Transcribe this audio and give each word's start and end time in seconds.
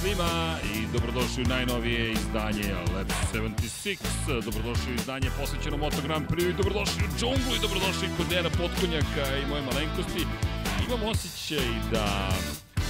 Svima 0.00 0.56
i 0.74 0.86
dobrodošli 0.92 1.42
u 1.42 1.48
najnovije 1.48 2.12
izdanje 2.12 2.74
Lab 2.94 3.06
76. 3.34 3.96
Dobrodošli 4.26 4.92
u 4.92 4.94
izdanje 4.94 5.30
posvećeno 5.40 5.76
Moto 5.76 5.96
Grand 6.06 6.26
Prix 6.28 6.50
i 6.50 6.52
dobrodošli 6.52 7.02
u 7.04 7.18
džunglu 7.18 7.52
i 7.56 7.62
dobrodošli 7.62 8.08
kod 8.16 8.26
Dena 8.30 8.50
Potkonjaka 8.50 9.24
i 9.36 9.48
moje 9.50 9.62
malenkosti. 9.62 10.22
Imam 10.86 11.02
osjećaj 11.02 11.68
da 11.92 12.30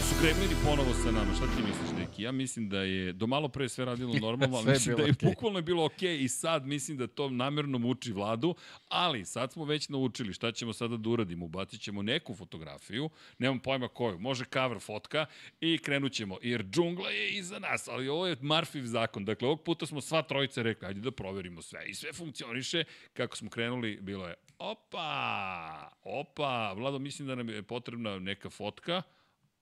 su 0.09 0.15
gremlini 0.23 0.55
ponovo 0.65 0.95
sa 0.95 1.11
nama. 1.11 1.35
Šta 1.35 1.47
ti 1.47 1.63
misliš, 1.63 1.91
Deki? 1.99 2.23
Ja 2.23 2.33
mislim 2.33 2.69
da 2.69 2.81
je 2.81 3.13
do 3.13 3.27
malo 3.27 3.49
pre 3.49 3.69
sve 3.69 3.85
radilo 3.85 4.15
normalno, 4.21 4.57
ali 4.59 4.67
mislim 4.67 4.97
da 4.97 5.03
je 5.03 5.13
okay. 5.13 5.29
bukvalno 5.29 5.63
bilo 5.63 5.85
okej 5.85 6.09
okay 6.09 6.25
i 6.25 6.29
sad 6.29 6.67
mislim 6.67 6.97
da 6.97 7.07
to 7.07 7.31
namerno 7.31 7.79
muči 7.79 8.13
vladu, 8.13 8.55
ali 8.89 9.25
sad 9.25 9.53
smo 9.53 9.65
već 9.65 9.89
naučili 9.89 10.33
šta 10.33 10.53
ćemo 10.53 10.73
sada 10.73 10.97
da 10.97 11.11
uradimo. 11.11 11.45
Ubacit 11.45 11.81
ćemo 11.81 12.03
neku 12.03 12.35
fotografiju, 12.35 13.11
nemam 13.39 13.59
pojma 13.59 13.89
koju, 13.89 14.19
može 14.19 14.45
cover 14.53 14.81
fotka 14.81 15.27
i 15.61 15.79
krenut 15.79 16.13
ćemo, 16.13 16.37
jer 16.43 16.65
džungla 16.65 17.11
je 17.11 17.31
iza 17.31 17.59
nas, 17.59 17.89
ali 17.89 18.09
ovo 18.09 18.27
je 18.27 18.37
Marfiv 18.41 18.85
zakon. 18.85 19.25
Dakle, 19.25 19.49
ovog 19.49 19.63
puta 19.63 19.87
smo 19.87 20.01
sva 20.01 20.23
trojica 20.23 20.63
rekli, 20.63 20.89
ajde 20.89 21.01
da 21.01 21.11
proverimo 21.11 21.63
sve 21.63 21.89
i 21.89 21.95
sve 21.95 22.13
funkcioniše. 22.13 22.85
Kako 23.13 23.37
smo 23.37 23.51
krenuli, 23.51 23.99
bilo 24.01 24.29
je 24.29 24.35
opa, 24.59 25.91
opa, 26.03 26.73
Vlado, 26.73 26.99
mislim 26.99 27.29
da 27.29 27.35
nam 27.35 27.49
je 27.49 27.63
potrebna 27.63 28.19
neka 28.19 28.51
fotka, 28.51 29.03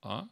A? 0.06 0.27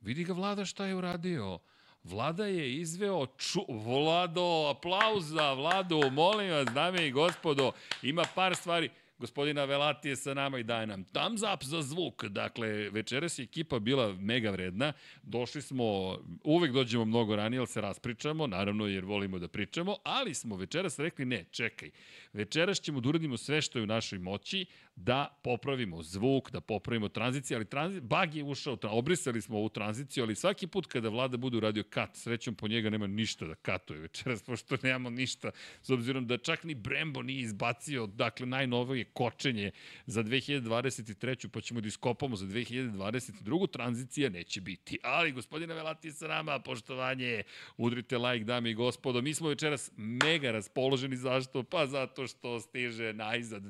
Vidi 0.00 0.24
ga 0.24 0.32
Vlada 0.32 0.64
šta 0.64 0.86
je 0.86 0.94
uradio. 0.94 1.58
Vlada 2.04 2.46
je 2.46 2.74
izveo 2.74 3.26
ču... 3.26 3.60
Vlado, 3.68 4.68
aplauza, 4.70 5.52
Vlado, 5.52 6.10
molim 6.10 6.50
vas, 6.50 6.68
dame 6.74 7.06
i 7.06 7.12
gospodo, 7.12 7.72
ima 8.02 8.22
par 8.34 8.56
stvari. 8.56 8.90
Gospodina 9.18 9.64
Velati 9.64 10.08
je 10.08 10.16
sa 10.16 10.34
nama 10.34 10.58
i 10.58 10.62
daje 10.62 10.86
nam 10.86 11.04
thumbs 11.04 11.42
up 11.54 11.64
za 11.64 11.82
zvuk. 11.82 12.24
Dakle, 12.24 12.68
večeras 12.68 13.38
je 13.38 13.42
ekipa 13.42 13.78
bila 13.78 14.12
mega 14.12 14.50
vredna. 14.50 14.92
Došli 15.22 15.62
smo, 15.62 16.18
uvek 16.44 16.72
dođemo 16.72 17.04
mnogo 17.04 17.36
ranije, 17.36 17.58
ali 17.58 17.66
se 17.66 17.80
raspričamo, 17.80 18.46
naravno 18.46 18.86
jer 18.86 19.04
volimo 19.04 19.38
da 19.38 19.48
pričamo, 19.48 19.96
ali 20.04 20.34
smo 20.34 20.56
večeras 20.56 20.98
rekli 20.98 21.24
ne, 21.24 21.44
čekaj. 21.50 21.90
Večeras 22.32 22.80
ćemo 22.80 23.00
da 23.00 23.08
uradimo 23.08 23.36
sve 23.36 23.62
što 23.62 23.78
je 23.78 23.82
u 23.82 23.86
našoj 23.86 24.18
moći 24.18 24.66
da 24.96 25.40
popravimo 25.44 26.02
zvuk, 26.02 26.50
da 26.50 26.60
popravimo 26.60 27.08
tranziciju, 27.08 27.56
ali 27.56 27.64
tranzi... 27.64 28.00
bug 28.00 28.34
je 28.34 28.44
ušao, 28.44 28.78
obrisali 28.82 29.40
smo 29.40 29.58
ovu 29.58 29.68
tranziciju, 29.68 30.24
ali 30.24 30.34
svaki 30.34 30.66
put 30.66 30.86
kada 30.86 31.08
vlada 31.08 31.36
bude 31.36 31.56
uradio 31.56 31.84
kat, 31.90 32.16
srećom 32.16 32.54
po 32.54 32.68
njega 32.68 32.90
nema 32.90 33.06
ništa 33.06 33.46
da 33.46 33.54
katuje 33.54 34.00
večeras, 34.00 34.42
pošto 34.46 34.76
nemamo 34.82 35.10
ništa, 35.10 35.50
s 35.82 35.90
obzirom 35.90 36.26
da 36.26 36.38
čak 36.38 36.64
ni 36.64 36.74
Brembo 36.74 37.22
nije 37.22 37.40
izbacio, 37.40 38.06
dakle, 38.06 38.46
najnovije 38.46 39.04
kočenje 39.04 39.70
za 40.06 40.22
2023. 40.24 41.48
pa 41.48 41.60
ćemo 41.60 41.80
da 41.80 41.88
iskopamo 41.88 42.36
za 42.36 42.46
2022. 42.46 43.70
tranzicija 43.70 44.30
neće 44.30 44.60
biti. 44.60 44.98
Ali, 45.02 45.32
gospodine 45.32 45.74
Velati 45.74 46.12
sa 46.12 46.28
nama, 46.28 46.58
poštovanje, 46.58 47.42
udrite 47.76 48.18
like, 48.18 48.44
dame 48.44 48.70
i 48.70 48.74
gospodo. 48.74 49.20
Mi 49.20 49.34
smo 49.34 49.48
večeras 49.48 49.90
mega 49.96 50.50
raspoloženi, 50.50 51.16
zašto? 51.16 51.62
Pa 51.62 51.86
zato 51.86 52.21
što 52.26 52.60
stiže 52.60 53.12
najzad, 53.12 53.62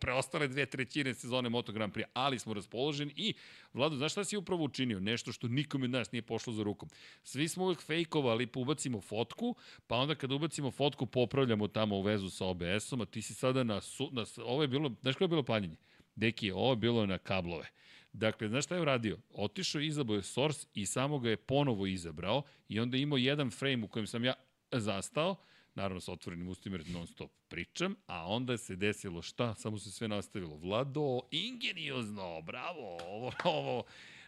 preostale 0.00 0.48
dve 0.48 0.66
trećine 0.66 1.14
sezone 1.14 1.48
Moto 1.48 1.72
Grand 1.72 1.92
Prix, 1.92 2.04
ali 2.12 2.38
smo 2.38 2.54
raspoloženi 2.54 3.12
i 3.16 3.34
Vlado, 3.72 3.96
znaš 3.96 4.12
šta 4.12 4.24
si 4.24 4.36
upravo 4.36 4.64
učinio? 4.64 5.00
Nešto 5.00 5.32
što 5.32 5.48
nikome 5.48 5.84
od 5.84 5.90
nas 5.90 6.12
nije 6.12 6.22
pošlo 6.22 6.52
za 6.52 6.62
rukom. 6.62 6.88
Svi 7.22 7.48
smo 7.48 7.64
uvek 7.64 7.80
fejkovali, 7.80 8.46
pa 8.46 8.60
ubacimo 8.60 9.00
fotku, 9.00 9.54
pa 9.86 9.96
onda 9.96 10.14
kada 10.14 10.34
ubacimo 10.34 10.70
fotku 10.70 11.06
popravljamo 11.06 11.68
tamo 11.68 11.96
u 11.96 12.02
vezu 12.02 12.30
sa 12.30 12.46
OBS-om, 12.46 13.00
a 13.00 13.06
ti 13.06 13.22
si 13.22 13.34
sada 13.34 13.64
na, 13.64 13.80
su, 13.80 14.10
na 14.12 14.24
ovo 14.44 14.62
je 14.62 14.68
bilo, 14.68 14.92
znaš 15.02 15.16
koje 15.16 15.24
je 15.24 15.28
bilo 15.28 15.42
paljenje? 15.42 15.76
Deki, 16.16 16.50
ovo 16.50 16.72
je 16.72 16.76
bilo 16.76 17.06
na 17.06 17.18
kablove. 17.18 17.68
Dakle, 18.12 18.48
znaš 18.48 18.64
šta 18.64 18.74
je 18.74 18.80
uradio? 18.80 19.18
Otišao 19.34 19.80
je 19.80 19.86
izabao 19.86 20.16
je 20.16 20.22
source 20.22 20.66
i 20.74 20.86
samo 20.86 21.18
ga 21.18 21.30
je 21.30 21.36
ponovo 21.36 21.86
izabrao 21.86 22.42
i 22.68 22.80
onda 22.80 22.96
imao 22.96 23.16
jedan 23.16 23.50
frame 23.50 23.84
u 23.84 23.88
kojem 23.88 24.06
sam 24.06 24.24
ja 24.24 24.34
zastao, 24.72 25.36
naravno 25.74 26.00
sa 26.00 26.12
otvorenim 26.12 26.48
ustima 26.48 26.76
jer 26.76 26.90
non 26.90 27.06
stop 27.06 27.30
pričam, 27.48 27.94
a 28.06 28.26
onda 28.26 28.56
se 28.56 28.76
desilo 28.76 29.22
šta? 29.22 29.54
Samo 29.54 29.78
se 29.78 29.90
sve 29.90 30.08
nastavilo. 30.08 30.56
Vlado, 30.56 31.20
ingeniozno, 31.30 32.42
bravo, 32.42 32.98
ovo, 33.08 33.32
ovo, 33.44 33.82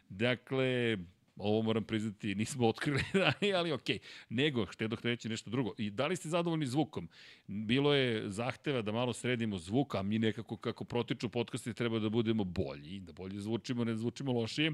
dakle, 0.09 0.99
ovo 1.37 1.63
moram 1.63 1.85
priznati, 1.85 2.35
nismo 2.35 2.69
otkrili, 2.69 3.03
ali 3.57 3.73
okej. 3.73 3.99
Okay. 3.99 4.03
Nego, 4.29 4.67
htio 4.67 4.89
reći 5.03 5.29
nešto 5.29 5.51
drugo. 5.51 5.75
I 5.79 5.91
da 5.91 6.07
li 6.07 6.17
ste 6.17 6.29
zadovoljni 6.29 6.67
zvukom? 6.67 7.09
Bilo 7.47 7.95
je 7.95 8.31
zahteva 8.31 8.83
da 8.83 8.93
malo 8.93 9.13
sredimo 9.13 9.59
zvuk, 9.59 9.95
a 9.95 10.03
mi 10.03 10.19
nekako 10.19 10.57
kako 10.57 10.85
protiču 10.85 11.29
podcasti 11.29 11.75
treba 11.75 11.99
da 11.99 12.09
budemo 12.09 12.45
bolji, 12.45 13.01
da 13.01 13.13
bolje 13.13 13.41
zvučimo, 13.41 13.85
ne 13.85 13.93
da 13.93 13.99
zvučimo 13.99 14.33
lošije 14.33 14.73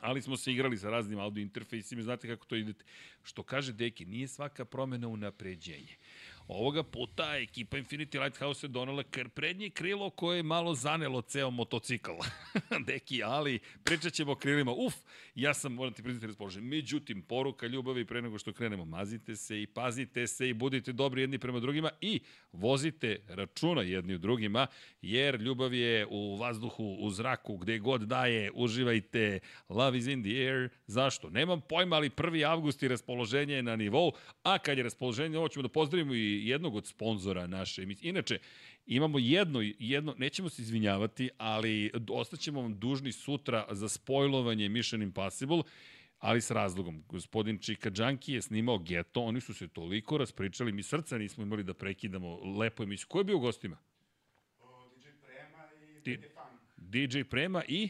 ali 0.00 0.22
smo 0.22 0.36
se 0.36 0.52
igrali 0.52 0.78
sa 0.78 0.90
raznim 0.90 1.18
audio 1.18 1.42
interfejsima, 1.42 2.02
znate 2.02 2.28
kako 2.28 2.46
to 2.46 2.56
ide. 2.56 2.74
Što 3.22 3.42
kaže 3.42 3.72
Deki, 3.72 4.04
nije 4.04 4.28
svaka 4.28 4.64
promena 4.64 5.08
unapređenje. 5.08 5.96
Ovoga 6.48 6.82
puta 6.82 7.36
ekipa 7.36 7.76
Infinity 7.76 8.22
Lighthouse 8.22 8.66
je 8.66 8.68
donala 8.68 9.02
kar 9.02 9.28
prednje 9.28 9.70
krilo 9.70 10.10
koje 10.10 10.36
je 10.36 10.42
malo 10.42 10.74
zanelo 10.74 11.22
ceo 11.22 11.50
motocikl. 11.50 12.10
Deki, 12.86 13.22
ali 13.22 13.58
pričat 13.84 14.12
ćemo 14.12 14.32
o 14.32 14.34
krilima. 14.34 14.72
Uf, 14.72 14.94
ja 15.34 15.54
sam, 15.54 15.72
moram 15.72 15.92
ti 15.92 16.02
priznati, 16.02 16.26
raspoložen. 16.26 16.64
Međutim, 16.64 17.22
poruka 17.22 17.66
ljubavi 17.66 18.04
pre 18.04 18.22
nego 18.22 18.38
što 18.38 18.52
krenemo. 18.52 18.84
Mazite 18.84 19.36
se 19.36 19.62
i 19.62 19.66
pazite 19.66 20.26
se 20.26 20.48
i 20.48 20.54
budite 20.54 20.92
dobri 20.92 21.20
jedni 21.20 21.38
prema 21.38 21.60
drugima 21.60 21.90
i 22.00 22.20
vozite 22.52 23.18
računa 23.28 23.82
jedni 23.82 24.14
u 24.14 24.18
drugima, 24.18 24.66
jer 25.02 25.40
ljubav 25.40 25.74
je 25.74 26.06
u 26.10 26.36
vazduhu, 26.36 26.96
u 27.00 27.10
zraku, 27.10 27.56
gde 27.56 27.78
god 27.78 28.00
daje, 28.00 28.50
uživajte. 28.54 29.40
Love 29.68 29.98
is 29.98 30.06
in 30.06 30.22
the 30.22 30.30
air. 30.30 30.68
Zašto? 30.86 31.30
Nemam 31.30 31.60
pojma, 31.60 31.96
ali 31.96 32.10
1. 32.10 32.50
avgust 32.50 32.82
i 32.82 32.88
raspoloženje 32.88 33.54
je 33.54 33.62
na 33.62 33.76
nivou, 33.76 34.12
a 34.42 34.58
kad 34.58 34.78
je 34.78 34.84
raspoloženje, 34.84 35.38
ovo 35.38 35.48
ćemo 35.48 35.62
da 35.62 35.68
pozdravimo 35.68 36.14
i 36.14 36.35
jednog 36.44 36.74
od 36.74 36.86
sponzora 36.86 37.46
naše 37.46 37.82
emisije. 37.82 38.10
Inače, 38.10 38.38
imamo 38.86 39.18
jedno, 39.18 39.60
jedno, 39.78 40.14
nećemo 40.18 40.48
se 40.48 40.62
izvinjavati, 40.62 41.30
ali 41.38 41.90
ostaćemo 42.10 42.62
vam 42.62 42.78
dužni 42.78 43.12
sutra 43.12 43.66
za 43.70 43.88
spojlovanje 43.88 44.68
Mission 44.68 45.02
Impossible, 45.02 45.62
ali 46.18 46.40
s 46.40 46.50
razlogom. 46.50 47.04
Gospodin 47.08 47.58
Čika 47.58 47.90
Džanki 47.90 48.32
je 48.32 48.42
snimao 48.42 48.78
Geto, 48.78 49.20
oni 49.20 49.40
su 49.40 49.54
se 49.54 49.68
toliko 49.68 50.18
raspričali, 50.18 50.72
mi 50.72 50.82
srca 50.82 51.18
nismo 51.18 51.42
imali 51.42 51.62
da 51.62 51.74
prekidamo 51.74 52.40
lepo 52.58 52.82
emisiju. 52.82 53.06
Ko 53.08 53.18
je 53.18 53.24
bio 53.24 53.36
u 53.36 53.40
gostima? 53.40 53.76
DJ 54.96 55.08
Prema 55.26 55.68
i 56.06 56.16
DJ 56.16 56.26
Funk. 56.34 56.60
DJ 56.76 57.22
Prema 57.22 57.62
i 57.68 57.88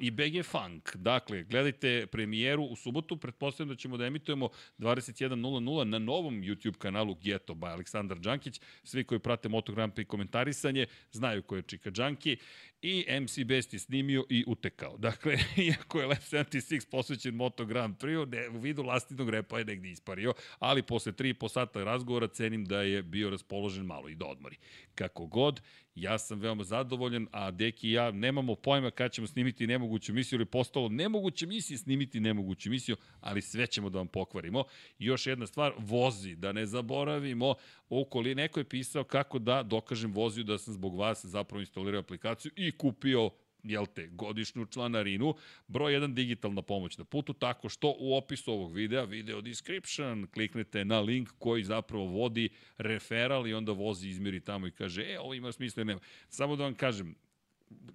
i 0.00 0.10
BG 0.10 0.44
Funk. 0.44 0.96
Dakle, 0.96 1.42
gledajte 1.42 2.06
premijeru 2.06 2.62
u 2.62 2.76
subotu, 2.76 3.16
pretpostavljam 3.16 3.68
da 3.68 3.76
ćemo 3.76 3.96
da 3.96 4.06
emitujemo 4.06 4.48
21.00 4.78 5.84
na 5.84 5.98
novom 5.98 6.42
YouTube 6.42 6.78
kanalu 6.78 7.14
Geto 7.14 7.54
by 7.54 7.72
Aleksandar 7.72 8.18
Đankić. 8.18 8.60
Svi 8.84 9.04
koji 9.04 9.18
prate 9.18 9.48
Moto 9.48 9.72
Grand 9.72 9.92
Prix 9.92 10.06
komentarisanje 10.06 10.86
znaju 11.12 11.42
ko 11.42 11.56
je 11.56 11.62
Čika 11.62 11.90
Đanki 11.90 12.36
i 12.82 13.06
MC 13.20 13.38
Best 13.44 13.72
je 13.72 13.78
snimio 13.78 14.24
i 14.28 14.44
utekao. 14.46 14.96
Dakle, 15.06 15.38
iako 15.56 16.00
je 16.00 16.06
Lab 16.06 16.18
76 16.18 16.90
posvećen 16.90 17.34
Moto 17.34 17.64
Grand 17.64 17.96
Prix, 17.96 18.30
ne, 18.30 18.48
u 18.48 18.58
vidu 18.58 18.82
lastitnog 18.82 19.30
repa 19.30 19.58
je 19.58 19.64
negdje 19.64 19.90
ispario, 19.90 20.34
ali 20.58 20.82
posle 20.82 21.12
3,5 21.12 21.48
sata 21.48 21.84
razgovora 21.84 22.28
cenim 22.28 22.64
da 22.64 22.82
je 22.82 23.02
bio 23.02 23.30
raspoložen 23.30 23.86
malo 23.86 24.08
i 24.08 24.14
da 24.14 24.26
odmori. 24.26 24.56
Kako 24.94 25.26
god, 25.26 25.60
ja 26.02 26.18
sam 26.18 26.40
veoma 26.40 26.64
zadovoljan, 26.64 27.26
a 27.32 27.50
Deki 27.50 27.88
i 27.88 27.92
ja 27.92 28.10
nemamo 28.10 28.54
pojma 28.54 28.90
kada 28.90 29.08
ćemo 29.08 29.26
snimiti 29.26 29.66
nemoguću 29.66 30.12
misiju, 30.12 30.36
ili 30.36 30.44
postalo 30.44 30.88
nemoguće 30.88 31.46
misije 31.46 31.78
snimiti 31.78 32.20
nemoguću 32.20 32.70
misiju, 32.70 32.96
ali 33.20 33.42
sve 33.42 33.66
ćemo 33.66 33.90
da 33.90 33.98
vam 33.98 34.08
pokvarimo. 34.08 34.64
I 34.98 35.06
još 35.06 35.26
jedna 35.26 35.46
stvar, 35.46 35.72
vozi, 35.78 36.36
da 36.36 36.52
ne 36.52 36.66
zaboravimo, 36.66 37.54
okoli 37.88 38.34
neko 38.34 38.60
je 38.60 38.68
pisao 38.68 39.04
kako 39.04 39.38
da 39.38 39.62
dokažem 39.62 40.12
voziju 40.12 40.44
da 40.44 40.58
sam 40.58 40.74
zbog 40.74 40.96
vas 40.96 41.24
zapravo 41.24 41.60
instalirao 41.60 42.00
aplikaciju 42.00 42.52
i 42.56 42.72
kupio 42.72 43.30
jel 43.62 43.86
te, 43.86 44.06
godišnju 44.06 44.66
članarinu, 44.66 45.34
broj 45.68 45.92
1 45.92 46.14
digitalna 46.14 46.62
pomoć 46.62 46.98
na 46.98 47.04
putu, 47.04 47.32
tako 47.32 47.68
što 47.68 47.94
u 47.98 48.16
opisu 48.16 48.52
ovog 48.52 48.72
videa, 48.72 49.04
video 49.04 49.40
description, 49.40 50.26
kliknete 50.34 50.84
na 50.84 51.00
link 51.00 51.28
koji 51.38 51.64
zapravo 51.64 52.04
vodi 52.04 52.48
referal 52.78 53.48
i 53.48 53.54
onda 53.54 53.72
vozi 53.72 54.08
izmiri 54.08 54.40
tamo 54.40 54.66
i 54.66 54.70
kaže, 54.70 55.02
e, 55.02 55.18
ovo 55.20 55.34
ima 55.34 55.52
smisla 55.52 55.84
nema. 55.84 56.00
Samo 56.28 56.56
da 56.56 56.64
vam 56.64 56.74
kažem, 56.74 57.14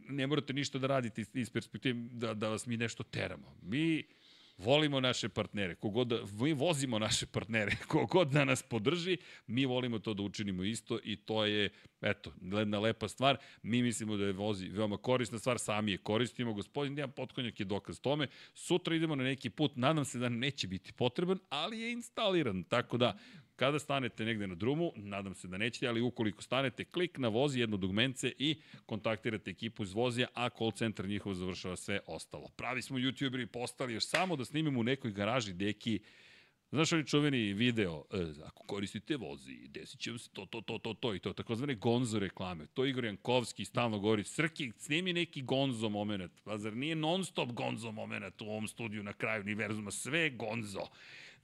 ne 0.09 0.27
morate 0.27 0.53
ništa 0.53 0.79
da 0.79 0.87
radite 0.87 1.25
iz 1.33 1.49
perspektive 1.49 1.99
da, 2.11 2.33
da 2.33 2.49
vas 2.49 2.65
mi 2.65 2.77
nešto 2.77 3.03
teramo. 3.03 3.55
Mi 3.61 4.03
volimo 4.57 4.99
naše 4.99 5.29
partnere, 5.29 5.75
kogod 5.75 6.13
mi 6.39 6.53
vozimo 6.53 6.99
naše 6.99 7.25
partnere, 7.25 7.75
kogod 7.87 8.27
da 8.27 8.45
nas 8.45 8.63
podrži, 8.63 9.17
mi 9.47 9.65
volimo 9.65 9.99
to 9.99 10.13
da 10.13 10.23
učinimo 10.23 10.63
isto 10.63 10.99
i 11.03 11.15
to 11.15 11.45
je, 11.45 11.69
eto, 12.01 12.33
jedna 12.41 12.79
lepa 12.79 13.07
stvar. 13.07 13.37
Mi 13.63 13.81
mislimo 13.81 14.17
da 14.17 14.25
je 14.25 14.33
vozi 14.33 14.69
veoma 14.69 14.97
korisna 14.97 15.39
stvar, 15.39 15.59
sami 15.59 15.91
je 15.91 15.97
koristimo. 15.97 16.53
Gospodin 16.53 16.95
Dejan 16.95 17.11
Potkonjak 17.11 17.59
je 17.59 17.65
dokaz 17.65 17.99
tome. 17.99 18.27
Sutra 18.53 18.95
idemo 18.95 19.15
na 19.15 19.23
neki 19.23 19.49
put, 19.49 19.71
nadam 19.75 20.05
se 20.05 20.19
da 20.19 20.29
neće 20.29 20.67
biti 20.67 20.93
potreban, 20.93 21.39
ali 21.49 21.79
je 21.79 21.91
instaliran, 21.91 22.63
tako 22.63 22.97
da 22.97 23.17
Kada 23.55 23.79
stanete 23.79 24.25
negde 24.25 24.47
na 24.47 24.55
drumu, 24.55 24.91
nadam 24.95 25.35
se 25.35 25.47
da 25.47 25.57
nećete, 25.57 25.87
ali 25.87 26.01
ukoliko 26.01 26.41
stanete, 26.41 26.85
klik 26.85 27.17
na 27.17 27.27
vozi 27.27 27.59
jedno 27.59 27.77
dugmence 27.77 28.31
i 28.37 28.61
kontaktirate 28.85 29.51
ekipu 29.51 29.83
iz 29.83 29.93
vozija, 29.93 30.27
a 30.33 30.49
call 30.49 30.71
centar 30.71 31.07
njihov 31.07 31.33
završava 31.33 31.75
sve 31.75 31.99
ostalo. 32.07 32.49
Pravi 32.55 32.81
smo 32.81 32.97
youtuberi 32.97 33.45
postali 33.45 33.93
još 33.93 34.05
samo 34.05 34.35
da 34.35 34.45
snimimo 34.45 34.79
u 34.79 34.83
nekoj 34.83 35.11
garaži 35.11 35.53
deki 35.53 35.99
Znaš 36.71 36.93
oni 36.93 37.07
čuveni 37.07 37.53
video, 37.53 38.03
e, 38.13 38.17
ako 38.45 38.63
koristite 38.63 39.17
vozi, 39.17 39.67
desit 39.67 39.99
će 39.99 40.09
vam 40.09 40.19
se 40.19 40.29
to, 40.33 40.45
to, 40.45 40.61
to, 40.61 40.77
to, 40.77 40.93
to 40.93 41.15
i 41.15 41.19
to, 41.19 41.33
takozvane 41.33 41.75
gonzo 41.75 42.19
reklame. 42.19 42.65
To 42.73 42.85
Igor 42.85 43.05
Jankovski 43.05 43.65
stalno 43.65 43.99
govori, 43.99 44.23
Srki, 44.23 44.71
snimi 44.77 45.13
neki 45.13 45.41
gonzo 45.41 45.89
moment. 45.89 46.31
Pa 46.43 46.57
zar 46.57 46.73
nije 46.73 46.95
non 46.95 47.25
stop 47.25 47.51
gonzo 47.51 47.91
moment 47.91 48.41
u 48.41 48.45
ovom 48.45 48.67
studiju 48.67 49.03
na 49.03 49.13
kraju 49.13 49.41
univerzuma? 49.41 49.91
Sve 49.91 50.29
gonzo. 50.29 50.87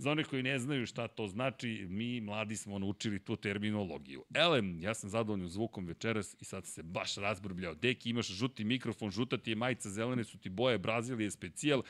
Za 0.01 0.11
one 0.11 0.23
koji 0.23 0.43
ne 0.43 0.59
znaju 0.59 0.85
šta 0.85 1.07
to 1.07 1.27
znači, 1.27 1.85
mi 1.89 2.21
mladi 2.21 2.57
smo 2.57 2.79
naučili 2.79 3.19
tu 3.19 3.35
terminologiju. 3.35 4.23
Elem, 4.33 4.79
ja 4.79 4.93
sam 4.93 5.09
zadovoljan 5.09 5.49
zvukom 5.49 5.85
večeras 5.85 6.35
i 6.39 6.45
sad 6.45 6.65
se 6.65 6.83
baš 6.83 7.15
razbrbljao. 7.15 7.75
Deki, 7.75 8.09
imaš 8.09 8.27
žuti 8.27 8.63
mikrofon, 8.63 9.11
žuta 9.11 9.37
ti 9.37 9.51
je 9.51 9.55
majica, 9.55 9.89
zelene 9.89 10.23
su 10.23 10.37
ti 10.37 10.49
boje, 10.49 10.77
Brazil 10.77 11.21
je 11.21 11.31
specijal 11.31 11.83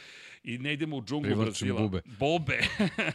i 0.43 0.57
ne 0.57 0.73
idemo 0.73 0.97
u 0.97 1.01
džunglu 1.01 1.23
Privlačim 1.23 1.67
Brazila. 1.67 1.81
bube. 1.81 2.01
Bobe. 2.19 2.59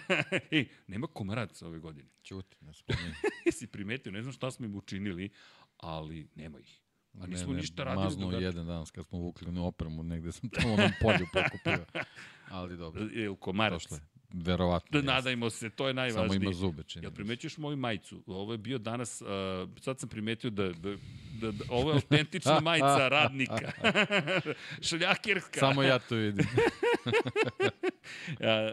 Ej, 0.51 0.69
nema 0.87 1.07
komaraca 1.07 1.67
ove 1.67 1.79
godine. 1.79 2.09
Ćuti, 2.23 2.57
ne 2.61 2.75
spominje. 2.75 3.15
Jesi 3.47 3.67
primetio, 3.67 4.13
ne 4.13 4.23
znam 4.23 4.33
šta 4.33 4.51
smo 4.51 4.67
im 4.67 4.75
učinili, 4.75 5.31
ali 5.77 6.29
nema 6.35 6.59
ih. 6.61 6.81
A 7.15 7.27
nismo 7.27 7.53
ništa 7.53 7.85
radili. 7.85 8.05
Maznuo 8.05 8.31
dok- 8.31 8.43
jedan 8.43 8.67
danas 8.67 8.91
kad 8.91 9.07
smo 9.07 9.19
vukli 9.19 9.49
onu 9.49 9.67
opremu, 9.67 10.03
negde 10.03 10.33
sam 10.33 10.51
tamo 10.51 10.75
onom 10.75 10.91
polju 11.01 11.27
pokupio. 11.33 11.85
Ali 12.51 12.77
dobro, 12.77 13.05
Je 13.05 13.31
u 13.31 13.37
komarac. 13.37 13.83
došle. 13.83 14.01
Verovatno. 14.45 15.01
Da 15.01 15.13
nadajmo 15.15 15.51
se, 15.51 15.71
to 15.71 15.89
je 15.89 15.93
Samo 15.95 16.01
najvažnije. 16.01 16.37
ima 16.43 16.53
zube, 16.53 16.83
čini 16.83 17.05
Jel 17.05 17.11
se. 17.11 17.15
primećuješ 17.15 17.59
moju 17.59 17.77
majicu? 17.77 18.23
Ovo 18.27 18.53
je 18.53 18.59
bio 18.59 18.79
danas, 18.79 19.23
uh, 19.23 19.29
sad 19.81 19.99
sam 20.01 20.09
primetio 20.09 20.51
da, 20.51 20.69
da, 20.73 20.97
da, 21.41 21.53
da 21.53 21.65
ovo 21.69 21.91
je 21.91 21.95
autentična 21.95 22.61
majica 22.61 23.09
radnika. 23.09 23.73
Šljakerska. 24.89 25.61
Samo 25.61 25.83
ja 25.83 25.99
to 25.99 26.15
vidim. 26.15 26.47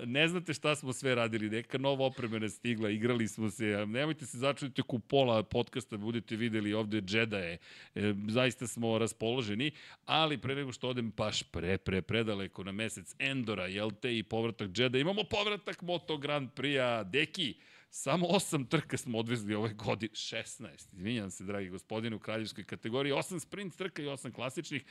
Ne 0.05 0.27
znate 0.27 0.53
šta 0.53 0.75
smo 0.75 0.93
sve 0.93 1.15
radili, 1.15 1.49
neka 1.49 1.77
nova 1.77 2.05
oprema 2.05 2.37
je 2.37 2.49
stigla, 2.49 2.89
igrali 2.89 3.27
smo 3.27 3.49
se, 3.49 3.85
nemojte 3.87 4.25
se 4.25 4.37
začuditi 4.37 4.81
ku 4.81 4.99
pola 4.99 5.43
podcasta, 5.43 5.97
budete 5.97 6.35
videli 6.35 6.73
ovde 6.73 7.01
Jedi, 7.09 7.35
e, 7.35 7.57
zaista 8.27 8.67
smo 8.67 8.97
raspoloženi, 8.97 9.71
ali 10.05 10.37
pre 10.37 10.55
nego 10.55 10.71
što 10.71 10.89
odem 10.89 11.11
baš 11.17 11.43
pre, 11.43 11.77
pre, 11.77 12.01
predaleko 12.01 12.63
na 12.63 12.71
mesec 12.71 13.15
Endora, 13.19 13.67
jel 13.67 13.91
te, 14.01 14.17
i 14.17 14.23
povratak 14.23 14.69
Jedi, 14.75 14.99
imamo 14.99 15.23
povratak 15.23 15.81
Moto 15.81 16.17
Grand 16.17 16.49
Prix-a, 16.55 17.03
Deki, 17.03 17.55
Samo 17.95 18.27
osam 18.27 18.65
trka 18.65 18.97
smo 18.97 19.19
odvezli 19.19 19.55
ove 19.55 19.73
godine, 19.73 20.13
16, 20.13 20.93
izvinjam 20.93 21.31
se, 21.31 21.43
dragi 21.43 21.69
gospodine, 21.69 22.15
u 22.15 22.19
kraljevskoj 22.19 22.63
kategoriji, 22.63 23.11
osam 23.13 23.39
sprint 23.39 23.75
trka 23.75 24.01
i 24.01 24.07
osam 24.07 24.31
klasičnih, 24.31 24.83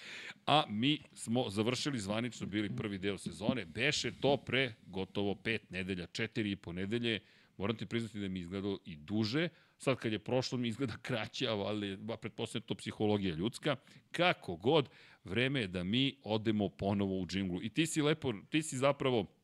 a 0.46 0.64
mi 0.68 1.02
smo 1.12 1.50
završili 1.50 1.98
zvanično, 1.98 2.46
bili 2.46 2.76
prvi 2.76 2.98
deo 2.98 3.18
sezone, 3.18 3.64
beše 3.64 4.12
to 4.20 4.36
pre 4.36 4.74
gotovo 4.86 5.34
pet 5.34 5.70
nedelja, 5.70 6.06
četiri 6.06 6.50
i 6.50 6.56
po 6.56 6.72
nedelje, 6.72 7.20
moram 7.56 7.76
ti 7.76 7.86
priznati 7.86 8.20
da 8.20 8.28
mi 8.28 8.40
izgledalo 8.40 8.78
i 8.84 8.96
duže, 8.96 9.48
sad 9.78 9.96
kad 9.96 10.12
je 10.12 10.18
prošlo 10.18 10.58
mi 10.58 10.68
izgleda 10.68 10.96
kraće, 11.02 11.48
ali 11.48 11.96
ba, 11.96 12.16
pretpostavljam 12.16 12.66
to 12.66 12.74
psihologija 12.74 13.34
ljudska, 13.34 13.76
kako 14.12 14.56
god, 14.56 14.88
vreme 15.24 15.60
je 15.60 15.68
da 15.68 15.84
mi 15.84 16.16
odemo 16.22 16.68
ponovo 16.68 17.20
u 17.20 17.26
džinglu. 17.26 17.62
I 17.62 17.68
ti 17.68 17.86
si 17.86 18.02
lepo, 18.02 18.32
ti 18.50 18.62
si 18.62 18.76
zapravo 18.76 19.41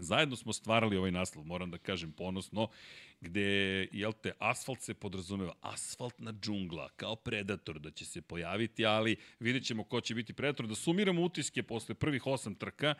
Zajedno 0.00 0.36
smo 0.36 0.52
stvarali 0.52 0.96
ovaj 0.96 1.10
naslov, 1.10 1.44
moram 1.44 1.70
da 1.70 1.78
kažem 1.78 2.12
ponosno, 2.12 2.68
gde, 3.20 3.88
jel 3.92 4.12
te, 4.12 4.32
asfalt 4.38 4.80
se 4.80 4.94
podrazumeva, 4.94 5.54
asfaltna 5.60 6.32
džungla, 6.32 6.88
kao 6.96 7.16
predator 7.16 7.78
da 7.78 7.90
će 7.90 8.04
se 8.04 8.22
pojaviti, 8.22 8.86
ali 8.86 9.16
vidjet 9.40 9.64
ćemo 9.64 9.84
ko 9.84 10.00
će 10.00 10.14
biti 10.14 10.32
predator. 10.32 10.66
Da 10.66 10.74
sumiramo 10.74 11.22
utiske 11.22 11.62
posle 11.62 11.94
prvih 11.94 12.26
osam 12.26 12.54
trka, 12.54 12.94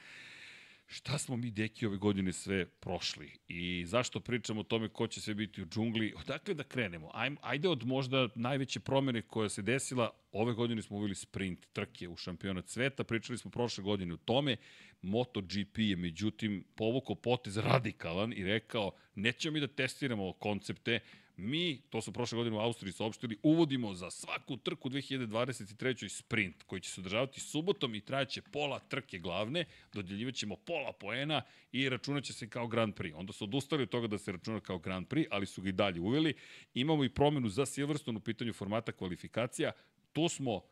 šta 0.87 1.19
smo 1.19 1.37
mi 1.37 1.51
deki 1.51 1.87
ove 1.87 1.97
godine 1.97 2.33
sve 2.33 2.67
prošli 2.67 3.31
i 3.49 3.85
zašto 3.87 4.21
pričamo 4.21 4.61
o 4.61 4.65
tome 4.65 4.89
ko 4.89 5.07
će 5.07 5.21
sve 5.21 5.35
biti 5.35 5.63
u 5.63 5.67
džungli, 5.67 6.15
odakle 6.17 6.55
da 6.55 6.65
krenemo? 6.65 7.11
Ajde 7.41 7.69
od 7.69 7.87
možda 7.87 8.29
najveće 8.35 8.81
promene 8.81 9.23
koja 9.23 9.49
se 9.49 9.63
desila, 9.63 10.11
ove 10.33 10.53
godine 10.53 10.83
smo 10.83 10.97
uveli 10.97 11.15
sprint 11.15 11.67
trke 11.73 12.09
u 12.09 12.17
šampionat 12.17 12.69
sveta, 12.69 13.05
pričali 13.05 13.39
smo 13.39 13.51
prošle 13.51 13.85
godine 13.85 14.15
o 14.15 14.17
tome, 14.17 14.57
MotoGP 15.03 15.79
je 15.79 15.97
međutim 15.97 16.65
povukao 16.75 17.15
potez 17.15 17.57
radikalan 17.57 18.33
i 18.33 18.45
rekao 18.45 18.93
nećemo 19.15 19.53
mi 19.53 19.61
da 19.61 19.67
testiramo 19.67 20.33
koncepte, 20.33 21.01
mi, 21.41 21.81
to 21.91 22.01
su 22.01 22.13
prošle 22.13 22.37
godine 22.37 22.57
u 22.57 22.61
Austriji 22.61 22.93
saopštili, 22.93 23.39
uvodimo 23.43 23.95
za 23.95 24.11
svaku 24.11 24.57
trku 24.57 24.91
2023. 24.91 26.09
sprint 26.09 26.63
koji 26.63 26.81
će 26.81 26.91
se 26.91 27.01
održavati 27.01 27.41
subotom 27.41 27.95
i 27.95 28.01
trajaće 28.01 28.43
pola 28.43 28.79
trke 28.79 29.19
glavne, 29.19 29.65
dodeljivaćemo 29.93 30.57
pola 30.57 30.93
poena 30.93 31.43
i 31.73 31.89
računat 31.89 32.25
će 32.25 32.33
se 32.33 32.49
kao 32.49 32.67
Grand 32.67 32.95
Prix. 32.95 33.15
Onda 33.15 33.33
su 33.33 33.45
odustali 33.45 33.83
od 33.83 33.89
toga 33.89 34.07
da 34.07 34.19
se 34.19 34.33
računa 34.33 34.61
kao 34.61 34.79
Grand 34.79 35.07
Prix, 35.09 35.27
ali 35.31 35.47
su 35.47 35.63
ga 35.63 35.69
i 35.69 35.73
dalje 35.73 36.01
uveli. 36.01 36.35
Imamo 36.75 37.05
i 37.05 37.15
promenu 37.15 37.49
za 37.49 37.67
Silverstone 37.67 38.19
u 38.19 38.21
pitanju 38.21 38.53
formata 38.53 38.93
kvalifikacija. 38.93 39.73
Tu 40.13 40.29
smo 40.29 40.63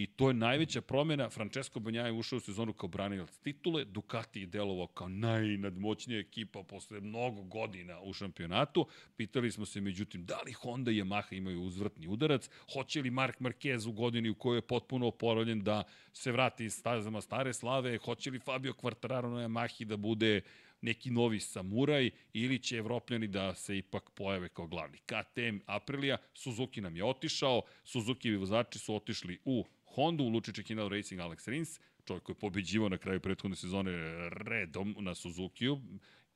I 0.00 0.06
to 0.06 0.28
je 0.28 0.34
najveća 0.34 0.80
promjena. 0.80 1.30
Francesco 1.30 1.80
Banjaja 1.80 2.06
je 2.06 2.12
ušao 2.12 2.36
u 2.36 2.40
sezonu 2.40 2.72
kao 2.72 2.88
branilac 2.88 3.38
titule, 3.38 3.84
Ducati 3.84 4.40
je 4.40 4.46
delovao 4.46 4.86
kao 4.86 5.08
najnadmoćnija 5.08 6.20
ekipa 6.20 6.62
posle 6.62 7.00
mnogo 7.00 7.42
godina 7.42 8.00
u 8.00 8.12
šampionatu. 8.12 8.86
Pitali 9.16 9.50
smo 9.50 9.66
se, 9.66 9.80
međutim, 9.80 10.24
da 10.24 10.40
li 10.46 10.52
Honda 10.52 10.90
i 10.90 11.02
Yamaha 11.02 11.36
imaju 11.36 11.62
uzvratni 11.62 12.06
udarac, 12.06 12.48
hoće 12.74 13.02
li 13.02 13.10
Mark 13.10 13.38
Marquez 13.40 13.88
u 13.88 13.92
godini 13.92 14.30
u 14.30 14.34
kojoj 14.34 14.56
je 14.56 14.66
potpuno 14.66 15.06
oporavljen 15.06 15.60
da 15.60 15.84
se 16.12 16.32
vrati 16.32 16.64
iz 16.64 16.74
stazama 16.74 17.20
stare 17.20 17.52
slave, 17.52 17.98
hoće 17.98 18.30
li 18.30 18.38
Fabio 18.38 18.72
Quartararo 18.72 19.34
na 19.34 19.48
Yamahi 19.48 19.84
da 19.84 19.96
bude 19.96 20.40
neki 20.80 21.10
novi 21.10 21.40
samuraj 21.40 22.10
ili 22.32 22.58
će 22.58 22.76
evropljani 22.76 23.26
da 23.26 23.54
se 23.54 23.78
ipak 23.78 24.10
pojave 24.10 24.48
kao 24.48 24.66
glavni. 24.66 24.98
KTM 24.98 25.58
Aprilia, 25.66 26.16
Suzuki 26.34 26.80
nam 26.80 26.96
je 26.96 27.04
otišao, 27.04 27.62
Suzuki 27.84 28.36
vozači 28.36 28.78
su 28.78 28.94
otišli 28.94 29.38
u 29.44 29.64
Hondu, 29.94 30.24
u 30.24 30.28
Lučiće 30.28 30.62
Kinal 30.62 30.88
Racing 30.88 31.20
Alex 31.20 31.48
Rins, 31.48 31.80
čovjek 32.04 32.22
koji 32.24 32.34
je 32.34 32.40
pobeđivao 32.40 32.88
na 32.88 32.98
kraju 32.98 33.20
prethodne 33.20 33.56
sezone 33.56 33.92
redom 34.30 34.96
na 34.98 35.14
Suzukiju 35.14 35.78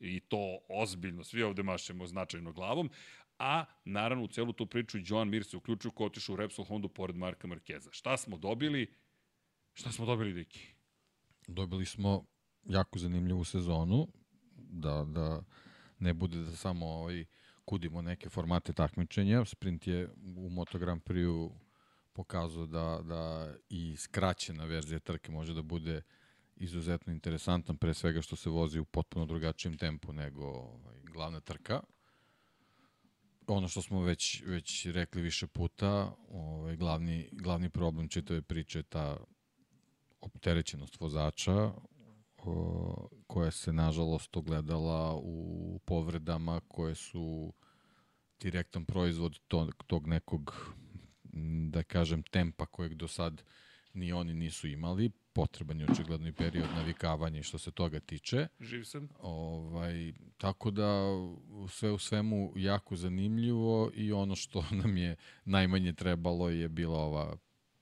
i 0.00 0.20
to 0.20 0.58
ozbiljno, 0.68 1.24
svi 1.24 1.42
ovde 1.42 1.62
mašemo 1.62 2.06
značajno 2.06 2.52
glavom, 2.52 2.90
a 3.38 3.64
naravno 3.84 4.24
u 4.24 4.28
celu 4.28 4.52
tu 4.52 4.66
priču 4.66 4.98
Joan 5.04 5.28
Mir 5.28 5.44
se 5.44 5.56
uključio 5.56 5.90
ko 5.90 6.04
otišao 6.04 6.32
u 6.32 6.36
Repsol 6.36 6.64
Hondu 6.64 6.88
pored 6.88 7.16
Marka 7.16 7.46
Markeza. 7.46 7.90
Šta 7.92 8.16
smo 8.16 8.38
dobili? 8.38 8.94
Šta 9.74 9.92
smo 9.92 10.06
dobili, 10.06 10.32
Deki? 10.32 10.66
Dobili 11.48 11.86
smo 11.86 12.24
jako 12.64 12.98
zanimljivu 12.98 13.44
sezonu, 13.44 14.08
da, 14.56 15.04
da 15.08 15.42
ne 15.98 16.14
bude 16.14 16.38
da 16.38 16.56
samo 16.56 16.86
ovaj, 16.86 17.24
kudimo 17.64 18.02
neke 18.02 18.28
formate 18.28 18.72
takmičenja. 18.72 19.44
Sprint 19.44 19.86
je 19.86 20.08
u 20.36 20.50
Moto 20.50 20.78
Grand 20.78 21.02
Prix 21.02 21.50
pokazao 22.14 22.66
da, 22.66 23.00
da 23.02 23.54
i 23.68 23.96
skraćena 23.96 24.64
verzija 24.64 24.98
trke 24.98 25.32
može 25.32 25.54
da 25.54 25.62
bude 25.62 26.02
izuzetno 26.56 27.12
interesantan, 27.12 27.76
pre 27.76 27.94
svega 27.94 28.22
što 28.22 28.36
se 28.36 28.50
vozi 28.50 28.78
u 28.78 28.84
potpuno 28.84 29.26
drugačijem 29.26 29.78
tempu 29.78 30.12
nego 30.12 30.44
ovaj, 30.46 31.00
glavna 31.12 31.40
trka. 31.40 31.80
Ono 33.46 33.68
što 33.68 33.82
smo 33.82 34.02
već, 34.02 34.42
već 34.46 34.86
rekli 34.86 35.22
više 35.22 35.46
puta, 35.46 36.14
ovaj, 36.28 36.76
glavni, 36.76 37.28
glavni 37.32 37.70
problem 37.70 38.08
čitave 38.08 38.42
priče 38.42 38.78
je 38.78 38.82
ta 38.82 39.16
opterećenost 40.20 41.00
vozača, 41.00 41.72
koja 43.26 43.50
se 43.50 43.72
nažalost 43.72 44.36
ogledala 44.36 45.14
u 45.22 45.80
povredama 45.84 46.60
koje 46.68 46.94
su 46.94 47.52
direktan 48.40 48.84
proizvod 48.84 49.38
tog, 49.48 49.84
tog 49.86 50.06
nekog 50.06 50.74
da 51.70 51.82
kažem 51.82 52.22
tempa 52.22 52.66
kojeg 52.66 52.94
do 52.94 53.08
sad 53.08 53.42
ni 53.94 54.12
oni 54.12 54.34
nisu 54.34 54.68
imali. 54.68 55.10
Potreban 55.32 55.80
je 55.80 55.86
očigledno 55.90 56.28
i 56.28 56.32
period 56.32 56.68
navikavanja 56.74 57.40
i 57.40 57.42
što 57.42 57.58
se 57.58 57.70
toga 57.70 58.00
tiče. 58.00 58.48
Živ 58.60 58.84
sam. 58.84 59.08
Ovaj, 59.20 60.12
tako 60.36 60.70
da 60.70 61.02
sve 61.68 61.92
u 61.92 61.98
svemu 61.98 62.52
jako 62.56 62.96
zanimljivo 62.96 63.90
i 63.94 64.12
ono 64.12 64.36
što 64.36 64.64
nam 64.82 64.96
je 64.96 65.16
najmanje 65.44 65.92
trebalo 65.92 66.50
je 66.50 66.68
bila 66.68 66.98
ova 66.98 67.36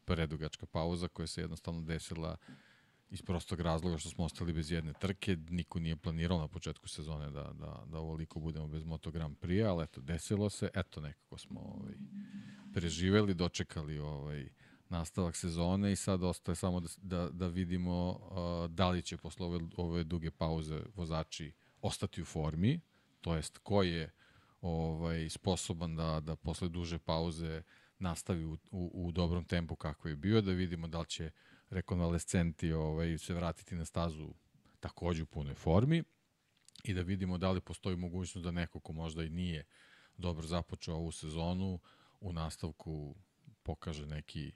predugačka 0.04 0.66
pauza 0.66 1.08
koja 1.08 1.26
se 1.26 1.40
jednostavno 1.40 1.82
desila 1.82 2.36
iz 3.12 3.22
prostog 3.22 3.60
razloga 3.60 3.98
što 3.98 4.10
smo 4.10 4.24
ostali 4.24 4.52
bez 4.52 4.70
jedne 4.70 4.92
trke. 4.92 5.36
Niko 5.50 5.80
nije 5.80 5.96
planirao 5.96 6.38
na 6.38 6.48
početku 6.48 6.88
sezone 6.88 7.30
da, 7.30 7.52
da, 7.52 7.84
da 7.86 7.98
ovoliko 7.98 8.40
budemo 8.40 8.68
bez 8.68 8.84
Moto 8.84 9.10
Grand 9.10 9.36
Prix, 9.38 9.68
ali 9.68 9.84
eto, 9.84 10.00
desilo 10.00 10.50
se. 10.50 10.70
Eto, 10.74 11.00
nekako 11.00 11.38
smo 11.38 11.60
ovaj, 11.60 11.94
preživeli, 12.74 13.34
dočekali 13.34 13.98
ovaj, 13.98 14.48
nastavak 14.88 15.36
sezone 15.36 15.92
i 15.92 15.96
sad 15.96 16.22
ostaje 16.22 16.56
samo 16.56 16.80
da, 16.80 16.88
da, 17.02 17.28
da 17.28 17.46
vidimo 17.46 18.10
uh, 18.10 18.70
da 18.70 18.88
li 18.90 19.02
će 19.02 19.16
posle 19.16 19.46
ove, 19.46 19.58
ove 19.76 20.04
duge 20.04 20.30
pauze 20.30 20.80
vozači 20.94 21.52
ostati 21.82 22.22
u 22.22 22.24
formi, 22.24 22.80
to 23.20 23.36
jest 23.36 23.58
ko 23.58 23.82
je 23.82 24.10
ovaj, 24.60 25.28
sposoban 25.30 25.96
da, 25.96 26.20
da 26.20 26.36
posle 26.36 26.68
duže 26.68 26.98
pauze 26.98 27.62
nastavi 27.98 28.44
u, 28.44 28.52
u, 28.70 28.90
u 28.94 29.12
dobrom 29.12 29.44
tempu 29.44 29.76
kako 29.76 30.08
je 30.08 30.16
bio, 30.16 30.40
da 30.40 30.52
vidimo 30.52 30.88
da 30.88 31.00
li 31.00 31.06
će 31.06 31.30
rekonvalescenti 31.72 32.72
ovaj, 32.72 33.18
se 33.18 33.34
vratiti 33.34 33.74
na 33.74 33.84
stazu 33.84 34.34
takođe 34.80 35.22
u 35.22 35.26
punoj 35.26 35.54
formi 35.54 36.02
i 36.84 36.94
da 36.94 37.02
vidimo 37.02 37.38
da 37.38 37.50
li 37.50 37.60
postoji 37.60 37.96
mogućnost 37.96 38.44
da 38.44 38.50
neko 38.50 38.80
ko 38.80 38.92
možda 38.92 39.24
i 39.24 39.30
nije 39.30 39.64
dobro 40.16 40.46
započeo 40.46 40.94
ovu 40.94 41.12
sezonu 41.12 41.80
u 42.20 42.32
nastavku 42.32 43.16
pokaže 43.62 44.06
neki, 44.06 44.52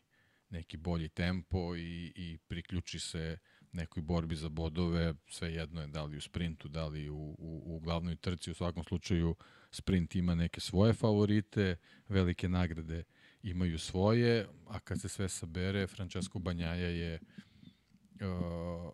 neki 0.50 0.76
bolji 0.76 1.08
tempo 1.08 1.76
i, 1.76 2.12
i 2.16 2.38
priključi 2.48 2.98
se 2.98 3.38
nekoj 3.72 4.02
borbi 4.02 4.36
za 4.36 4.48
bodove, 4.48 5.14
sve 5.28 5.54
jedno 5.54 5.80
je 5.80 5.86
da 5.86 6.04
li 6.04 6.16
u 6.16 6.20
sprintu, 6.20 6.68
da 6.68 6.86
li 6.86 7.08
u, 7.08 7.36
u, 7.38 7.62
u 7.66 7.80
glavnoj 7.80 8.16
trci, 8.16 8.50
u 8.50 8.54
svakom 8.54 8.84
slučaju 8.84 9.36
sprint 9.70 10.14
ima 10.14 10.34
neke 10.34 10.60
svoje 10.60 10.92
favorite, 10.92 11.76
velike 12.08 12.48
nagrade 12.48 13.04
imaju 13.50 13.78
svoje, 13.78 14.48
a 14.66 14.78
kad 14.78 15.00
se 15.00 15.08
sve 15.08 15.28
sabere, 15.28 15.86
Francesco 15.86 16.38
Banjaja 16.38 16.88
je 16.88 17.20
uh, 17.20 18.92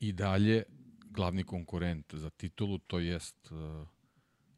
i 0.00 0.12
dalje 0.12 0.62
glavni 1.10 1.44
konkurent 1.44 2.14
za 2.14 2.30
titulu, 2.30 2.78
to 2.78 2.98
jest 2.98 3.50
uh, 3.50 3.88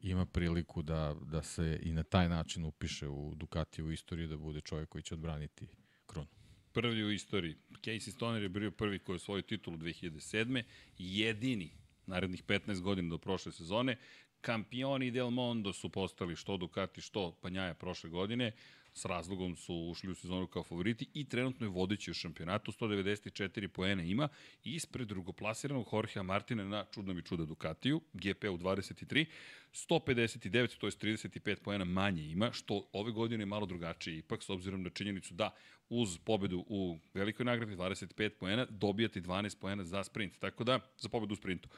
ima 0.03 0.27
priliku 0.27 0.83
da, 0.83 1.17
da 1.23 1.43
se 1.43 1.81
i 1.83 1.93
na 1.93 2.03
taj 2.03 2.29
način 2.29 2.65
upiše 2.65 3.09
u 3.09 3.35
Ducati 3.35 3.83
istoriju 3.93 4.29
da 4.29 4.37
bude 4.37 4.61
čovjek 4.61 4.89
koji 4.89 5.03
će 5.03 5.15
odbraniti 5.15 5.67
kronu. 6.07 6.29
Prvi 6.73 7.05
u 7.05 7.11
istoriji. 7.11 7.57
Casey 7.71 8.11
Stoner 8.11 8.43
je 8.43 8.49
bio 8.49 8.71
prvi 8.71 8.99
koji 8.99 9.15
je 9.17 9.21
svoju 9.21 9.43
titulu 9.43 9.77
2007. 9.77 10.63
Jedini 10.99 11.73
narednih 12.07 12.45
15 12.45 12.81
godina 12.81 13.09
do 13.09 13.19
prošle 13.19 13.53
sezone. 13.53 13.97
Kampioni 14.41 15.11
del 15.11 15.31
Mondo 15.31 15.73
su 15.73 15.89
postali 15.89 16.37
što 16.37 16.57
Ducati, 16.57 17.01
što 17.01 17.33
Panjaja 17.43 17.75
prošle 17.75 18.11
godine. 18.11 18.53
S 18.95 19.05
razlogom 19.05 19.57
su 19.57 19.75
ušli 19.75 20.11
u 20.11 20.15
sezonu 20.15 20.47
kao 20.47 20.65
favoriti 20.65 21.09
i 21.15 21.29
trenutno 21.29 21.67
je 21.67 21.71
vodeći 21.71 22.11
u 22.11 22.15
šampionatu, 22.15 22.73
194 22.73 23.69
poena 23.69 24.03
ima 24.03 24.29
ispred 24.65 25.09
drugoplasiranog 25.09 25.89
Jorgea 25.93 26.23
Martina 26.23 26.65
na 26.65 26.85
čudnom 26.95 27.19
i 27.19 27.23
čuda 27.23 27.45
Ducatiju, 27.45 28.01
GP 28.13 28.45
u 28.45 28.59
23, 28.59 29.27
159, 29.73 30.79
to 30.79 30.87
je 30.87 30.91
35 30.91 31.63
poena 31.63 31.85
manje 31.85 32.23
ima, 32.23 32.53
što 32.53 32.89
ove 32.93 33.13
godine 33.13 33.43
je 33.43 33.47
malo 33.47 33.67
drugačije. 33.67 34.19
Ipak, 34.19 34.43
s 34.43 34.51
obzirom 34.51 34.83
na 34.83 34.91
činjenicu 34.91 35.35
da 35.35 35.55
uz 35.89 36.19
pobedu 36.19 36.65
u 36.69 36.99
velikoj 37.15 37.45
nagradi 37.45 37.77
25 37.77 38.29
poena 38.29 38.67
dobijate 38.71 39.21
12 39.21 39.61
poena 39.61 39.85
za 39.85 40.05
sprint, 40.05 40.39
tako 40.39 40.65
da 40.65 40.81
za 40.99 41.09
pobedu 41.09 41.33
u 41.33 41.37
sprintu. 41.37 41.69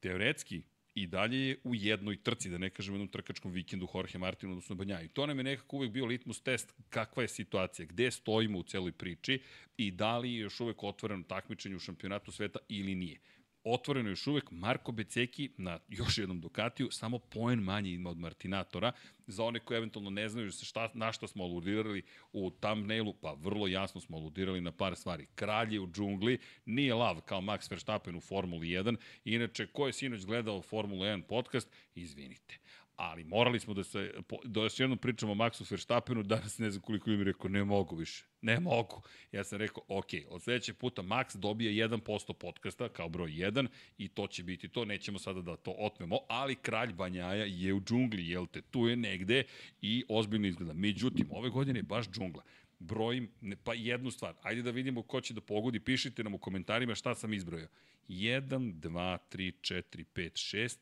Teoretski, 0.00 0.62
i 0.94 1.06
dalje 1.06 1.38
je 1.48 1.56
u 1.64 1.74
jednoj 1.74 2.22
trci, 2.22 2.50
da 2.50 2.58
ne 2.58 2.70
kažem 2.70 2.94
u 2.94 2.96
jednom 2.96 3.08
trkačkom 3.08 3.52
vikendu 3.52 3.88
Jorge 3.94 4.18
Martin, 4.18 4.50
odnosno 4.50 4.76
Banja. 4.76 5.00
I 5.00 5.08
to 5.08 5.26
nam 5.26 5.38
je 5.38 5.44
nekako 5.44 5.76
uvek 5.76 5.90
bio 5.90 6.06
litmus 6.06 6.40
test 6.40 6.74
kakva 6.88 7.22
je 7.22 7.28
situacija, 7.28 7.86
gde 7.86 8.10
stojimo 8.10 8.58
u 8.58 8.62
celoj 8.62 8.92
priči 8.92 9.42
i 9.76 9.90
da 9.90 10.18
li 10.18 10.32
je 10.34 10.40
još 10.40 10.60
uvek 10.60 10.82
otvoreno 10.82 11.22
takmičenje 11.22 11.76
u 11.76 11.78
šampionatu 11.78 12.32
sveta 12.32 12.58
ili 12.68 12.94
nije 12.94 13.20
otvoreno 13.64 14.08
još 14.08 14.26
uvek 14.26 14.50
Marko 14.50 14.92
Beceki 14.92 15.50
na 15.56 15.78
još 15.88 16.18
jednom 16.18 16.40
Ducatiju, 16.40 16.88
samo 16.90 17.18
poen 17.18 17.58
manje 17.58 17.90
ima 17.90 18.10
od 18.10 18.18
Martinatora. 18.18 18.92
Za 19.26 19.44
one 19.44 19.60
koji 19.60 19.78
eventualno 19.78 20.10
ne 20.10 20.28
znaju 20.28 20.50
šta, 20.50 20.90
na 20.94 21.12
šta 21.12 21.26
smo 21.26 21.44
aludirali 21.44 22.02
u 22.32 22.50
thumbnailu, 22.50 23.14
pa 23.20 23.32
vrlo 23.32 23.66
jasno 23.66 24.00
smo 24.00 24.16
aludirali 24.16 24.60
na 24.60 24.72
par 24.72 24.96
stvari. 24.96 25.26
Kralj 25.34 25.74
je 25.74 25.80
u 25.80 25.86
džungli, 25.86 26.38
nije 26.64 26.94
lav 26.94 27.20
kao 27.20 27.40
Max 27.40 27.70
Verstappen 27.70 28.16
u 28.16 28.20
Formuli 28.20 28.68
1. 28.68 28.96
Inače, 29.24 29.66
ko 29.66 29.86
je 29.86 29.92
sinoć 29.92 30.24
gledao 30.24 30.62
Formula 30.62 31.06
1 31.06 31.22
podcast, 31.22 31.68
izvinite 31.94 32.58
ali 33.00 33.24
morali 33.24 33.60
smo 33.60 33.74
da 33.74 33.84
se, 33.84 34.12
da 34.44 34.60
još 34.60 34.80
jednom 34.80 34.98
pričamo 34.98 35.32
o 35.32 35.34
Maxu 35.34 35.70
Verstappenu, 35.70 36.22
danas 36.22 36.58
ne 36.58 36.70
znam 36.70 36.82
koliko 36.82 37.10
ljudi 37.10 37.24
rekao, 37.24 37.50
ne 37.50 37.64
mogu 37.64 37.96
više, 37.96 38.24
ne 38.42 38.60
mogu. 38.60 39.02
Ja 39.32 39.44
sam 39.44 39.58
rekao, 39.58 39.82
ok, 39.88 40.06
od 40.28 40.42
sledećeg 40.42 40.76
puta 40.76 41.02
Max 41.02 41.36
dobije 41.36 41.88
1% 41.88 42.32
podcasta 42.32 42.88
kao 42.88 43.08
broj 43.08 43.30
1 43.30 43.66
i 43.98 44.08
to 44.08 44.26
će 44.26 44.42
biti 44.42 44.68
to, 44.68 44.84
nećemo 44.84 45.18
sada 45.18 45.42
da 45.42 45.56
to 45.56 45.74
otmemo, 45.78 46.18
ali 46.28 46.54
kralj 46.54 46.92
Banjaja 46.92 47.44
je 47.44 47.74
u 47.74 47.80
džungli, 47.80 48.28
jel 48.28 48.46
te, 48.46 48.62
tu 48.62 48.88
je 48.88 48.96
negde 48.96 49.44
i 49.82 50.04
ozbiljno 50.08 50.46
izgleda. 50.46 50.72
Međutim, 50.72 51.26
ove 51.30 51.50
godine 51.50 51.78
je 51.78 51.82
baš 51.82 52.10
džungla 52.10 52.42
brojim, 52.78 53.30
ne, 53.40 53.56
pa 53.64 53.74
jednu 53.74 54.10
stvar. 54.10 54.34
Ajde 54.42 54.62
da 54.62 54.70
vidimo 54.70 55.02
ko 55.02 55.20
će 55.20 55.34
da 55.34 55.40
pogodi. 55.40 55.80
Pišite 55.80 56.24
nam 56.24 56.34
u 56.34 56.38
komentarima 56.38 56.94
šta 56.94 57.14
sam 57.14 57.32
izbrojao. 57.32 57.68
1, 58.08 58.72
2, 58.74 59.18
3, 59.32 59.52
4, 59.60 60.04
5, 60.14 60.30
6, 60.56 60.76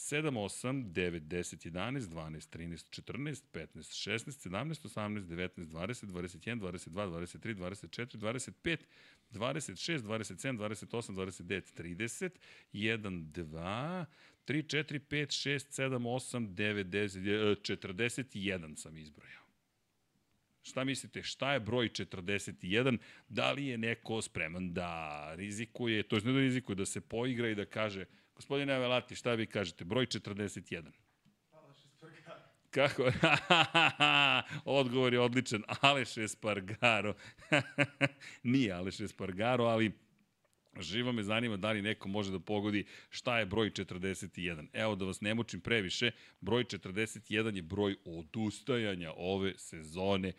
7, 0.00 0.36
8, 0.36 0.92
9, 0.92 1.28
10, 1.28 1.66
11, 1.66 2.08
12, 2.08 2.50
13, 2.50 2.90
14, 2.90 3.44
15, 3.52 3.92
16, 3.92 4.40
17, 4.40 4.84
18, 4.86 5.26
19, 5.26 5.66
20, 5.66 6.06
21, 6.06 6.60
22, 6.60 7.06
23, 7.06 7.54
24, 7.54 8.18
25, 8.18 8.78
26, 9.30 10.02
27, 10.02 10.56
28, 10.56 11.14
29, 11.14 11.72
30, 11.74 12.30
1, 12.72 13.32
2, 13.32 14.06
3, 14.44 14.62
4, 14.62 15.00
5, 15.00 15.32
6, 15.32 15.70
7, 15.70 16.06
8, 16.06 16.54
9, 16.54 16.84
10, 16.84 17.56
41 17.60 18.76
sam 18.76 18.96
izbrojao. 18.96 19.44
Šta 20.62 20.84
mislite, 20.84 21.22
šta 21.22 21.52
je 21.52 21.60
broj 21.60 21.88
41? 21.88 22.98
Da 23.28 23.52
li 23.52 23.66
je 23.66 23.78
neko 23.78 24.22
spreman 24.22 24.72
da 24.72 25.34
rizikuje, 25.34 26.02
to 26.02 26.16
je 26.16 26.22
ne 26.24 26.32
da 26.32 26.38
rizikuje, 26.38 26.76
da 26.76 26.86
se 26.86 27.00
poigra 27.00 27.48
i 27.48 27.54
da 27.54 27.64
kaže– 27.64 28.04
Gospodine 28.40 28.72
Avelati, 28.72 29.16
šta 29.16 29.34
vi 29.34 29.46
kažete? 29.46 29.84
Broj 29.84 30.06
41. 30.06 30.90
Kako? 32.70 33.12
Odgovor 34.78 35.12
je 35.12 35.20
odličan. 35.20 35.62
Aleš 35.80 36.16
Espargaro. 36.16 37.14
Nije 38.42 38.72
Aleš 38.72 39.00
Espargaro, 39.00 39.64
ali 39.64 39.92
Živo 40.80 41.12
me 41.12 41.22
zanima 41.22 41.56
da 41.56 41.72
li 41.72 41.82
neko 41.82 42.08
može 42.08 42.32
da 42.32 42.40
pogodi 42.40 42.86
šta 43.10 43.38
je 43.38 43.46
broj 43.46 43.70
41. 43.70 44.66
Evo 44.72 44.94
da 44.94 45.04
vas 45.04 45.20
ne 45.20 45.34
mučim 45.34 45.60
previše, 45.60 46.10
broj 46.40 46.64
41 46.64 47.56
je 47.56 47.62
broj 47.62 47.96
odustajanja 48.04 49.12
ove 49.16 49.54
sezone 49.58 50.32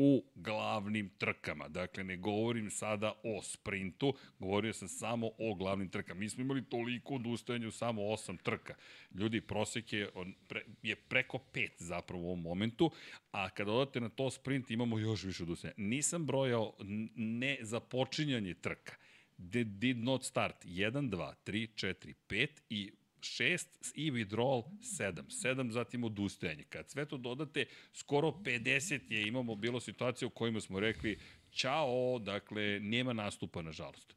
u 0.00 0.24
glavnim 0.34 1.08
trkama. 1.18 1.68
Dakle, 1.68 2.04
ne 2.04 2.16
govorim 2.16 2.70
sada 2.70 3.12
o 3.22 3.42
sprintu, 3.42 4.14
govorio 4.38 4.72
sam 4.72 4.88
samo 4.88 5.30
o 5.38 5.54
glavnim 5.54 5.88
trkama. 5.88 6.20
Mi 6.20 6.28
smo 6.28 6.42
imali 6.42 6.64
toliko 6.64 7.14
odustajanja 7.14 7.68
u 7.68 7.70
samo 7.70 8.06
osam 8.06 8.36
trka. 8.36 8.74
Ljudi, 9.14 9.40
prosek 9.40 9.92
je, 9.92 10.10
pre, 10.48 10.64
je 10.82 10.96
preko 10.96 11.38
pet 11.38 11.72
zapravo 11.78 12.22
u 12.22 12.26
ovom 12.26 12.40
momentu, 12.40 12.90
a 13.30 13.50
kada 13.50 13.72
odate 13.72 14.00
na 14.00 14.08
to 14.08 14.30
sprint 14.30 14.70
imamo 14.70 14.98
još 14.98 15.24
više 15.24 15.42
odustajanja. 15.42 15.74
Nisam 15.76 16.26
brojao 16.26 16.74
ne 17.16 17.58
započinjanje 17.60 18.54
trka. 18.54 18.96
Did, 19.36 19.68
did 19.68 19.98
not 19.98 20.24
start. 20.24 20.64
1, 20.64 21.10
2, 21.10 21.32
3, 21.46 21.68
4, 21.74 22.14
5 22.28 22.48
i 22.70 22.92
6 23.20 23.92
i 23.94 24.10
withdrawal 24.12 24.62
7. 24.80 25.22
7 25.28 25.70
zatim 25.70 26.04
odustajanje. 26.04 26.64
Kad 26.64 26.90
sve 26.90 27.04
to 27.04 27.16
dodate, 27.16 27.66
skoro 27.92 28.28
50 28.28 29.12
je 29.12 29.28
imamo 29.28 29.54
bilo 29.54 29.80
situacija 29.80 30.26
u 30.26 30.30
kojima 30.30 30.60
smo 30.60 30.80
rekli 30.80 31.18
čao, 31.50 32.18
dakle, 32.18 32.80
nema 32.80 33.12
nastupa, 33.12 33.62
nažalost. 33.62 34.14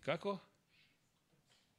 Kako? 0.00 0.38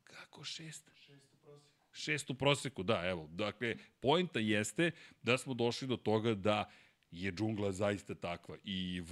Kako 0.04 0.44
šest? 0.44 0.92
Šest 0.96 1.34
u 1.34 1.38
proseku. 1.38 1.86
Šest 1.94 2.30
u 2.30 2.34
proseku, 2.34 2.84
da, 2.84 3.02
evo. 3.06 3.28
Dakle, 3.32 3.76
pojenta 4.00 4.40
jeste 4.40 4.92
da 5.22 5.38
smo 5.38 5.54
došli 5.54 5.88
do 5.88 5.98
toga 5.98 6.34
da 6.34 6.72
je 7.12 7.32
džungla 7.32 7.72
zaista 7.72 8.16
takva 8.16 8.58
i 8.64 9.04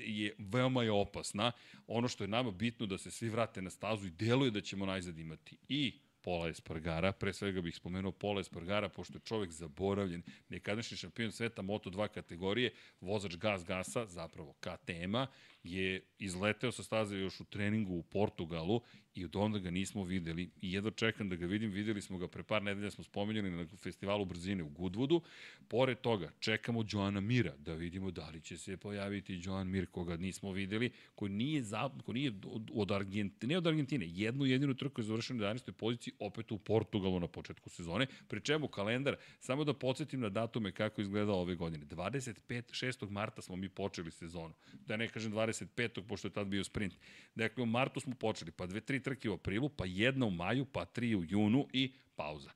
je, 0.00 0.34
veoma 0.38 0.82
je 0.82 0.92
opasna. 0.92 1.52
Ono 1.86 2.08
što 2.08 2.24
je 2.24 2.28
nama 2.28 2.50
bitno 2.50 2.86
da 2.86 2.98
se 2.98 3.10
svi 3.10 3.28
vrate 3.28 3.62
na 3.62 3.70
stazu 3.70 4.06
i 4.06 4.10
deluje 4.10 4.50
da 4.50 4.60
ćemo 4.60 4.86
najzad 4.86 5.18
imati 5.18 5.56
i 5.68 5.98
Pola 6.24 6.48
Espargara, 6.48 7.12
pre 7.12 7.32
svega 7.32 7.60
bih 7.60 7.76
spomenuo 7.76 8.12
Pola 8.12 8.40
Espargara, 8.40 8.88
pošto 8.88 9.18
je 9.18 9.26
čovek 9.28 9.50
zaboravljen, 9.50 10.22
nekadašnji 10.48 10.96
šampion 10.96 11.32
sveta 11.32 11.62
Moto2 11.62 12.08
kategorije, 12.08 12.72
vozač 13.00 13.36
Gas 13.36 13.64
Gasa, 13.64 14.06
zapravo 14.06 14.54
KTM-a, 14.60 15.26
je 15.64 16.00
izleteo 16.18 16.72
sa 16.72 16.82
staze 16.82 17.16
još 17.16 17.40
u 17.40 17.44
treningu 17.44 17.94
u 17.94 18.02
Portugalu 18.02 18.80
i 19.14 19.24
od 19.24 19.36
onda 19.36 19.58
ga 19.58 19.70
nismo 19.70 20.04
videli 20.04 20.50
i 20.60 20.72
jedva 20.72 20.90
čekam 20.90 21.28
da 21.28 21.36
ga 21.36 21.46
vidim, 21.46 21.70
videli 21.70 22.02
smo 22.02 22.18
ga 22.18 22.28
pre 22.28 22.42
par 22.42 22.62
nedelja, 22.62 22.90
smo 22.90 23.04
spomenuli 23.04 23.50
na 23.50 23.66
festivalu 23.76 24.24
brzine 24.24 24.62
u 24.62 24.70
Goodwoodu. 24.70 25.20
Pored 25.68 26.00
toga, 26.00 26.30
čekamo 26.40 26.84
Joana 26.90 27.20
Mira 27.20 27.56
da 27.56 27.74
vidimo 27.74 28.10
da 28.10 28.28
li 28.28 28.40
će 28.40 28.58
se 28.58 28.76
pojaviti 28.76 29.40
Joan 29.44 29.68
Mir 29.68 29.86
koga 29.86 30.16
nismo 30.16 30.52
videli, 30.52 30.90
koji 31.14 31.32
nije, 31.32 31.62
za, 31.62 31.90
koji 32.04 32.14
nije 32.14 32.32
od, 32.46 32.70
od 32.74 32.92
Argentine, 32.92 33.52
ne 33.52 33.58
od 33.58 33.66
Argentine, 33.66 34.06
jednu 34.08 34.46
jedinu 34.46 34.74
trku 34.74 35.00
je 35.00 35.04
završeno 35.04 35.44
na 35.44 35.54
11. 35.54 35.72
poziciji 35.72 36.14
opet 36.18 36.52
u 36.52 36.58
Portugalu 36.58 37.20
na 37.20 37.28
početku 37.28 37.70
sezone, 37.70 38.06
pri 38.28 38.40
čemu 38.40 38.68
kalendar, 38.68 39.16
samo 39.40 39.64
da 39.64 39.72
podsjetim 39.74 40.20
na 40.20 40.28
datume 40.28 40.72
kako 40.72 41.00
izgleda 41.00 41.32
ove 41.32 41.54
godine. 41.54 41.86
25. 41.86 42.62
6. 42.70 43.10
marta 43.10 43.42
smo 43.42 43.56
mi 43.56 43.68
počeli 43.68 44.10
sezonu, 44.10 44.54
da 44.86 44.96
ne 44.96 45.08
kažem 45.08 45.32
25. 45.54 46.02
pošto 46.02 46.28
je 46.28 46.32
tad 46.32 46.46
bio 46.46 46.64
sprint. 46.64 46.94
Dakle, 47.34 47.62
u 47.62 47.66
martu 47.66 48.00
smo 48.00 48.14
počeli, 48.14 48.50
pa 48.50 48.66
dve, 48.66 48.80
tri 48.80 49.02
trke 49.02 49.30
u 49.30 49.34
aprilu, 49.34 49.68
pa 49.68 49.84
jedna 49.86 50.26
u 50.26 50.30
maju, 50.30 50.64
pa 50.64 50.84
tri 50.84 51.14
u 51.14 51.24
junu 51.24 51.68
i 51.72 51.92
pauza. 52.16 52.50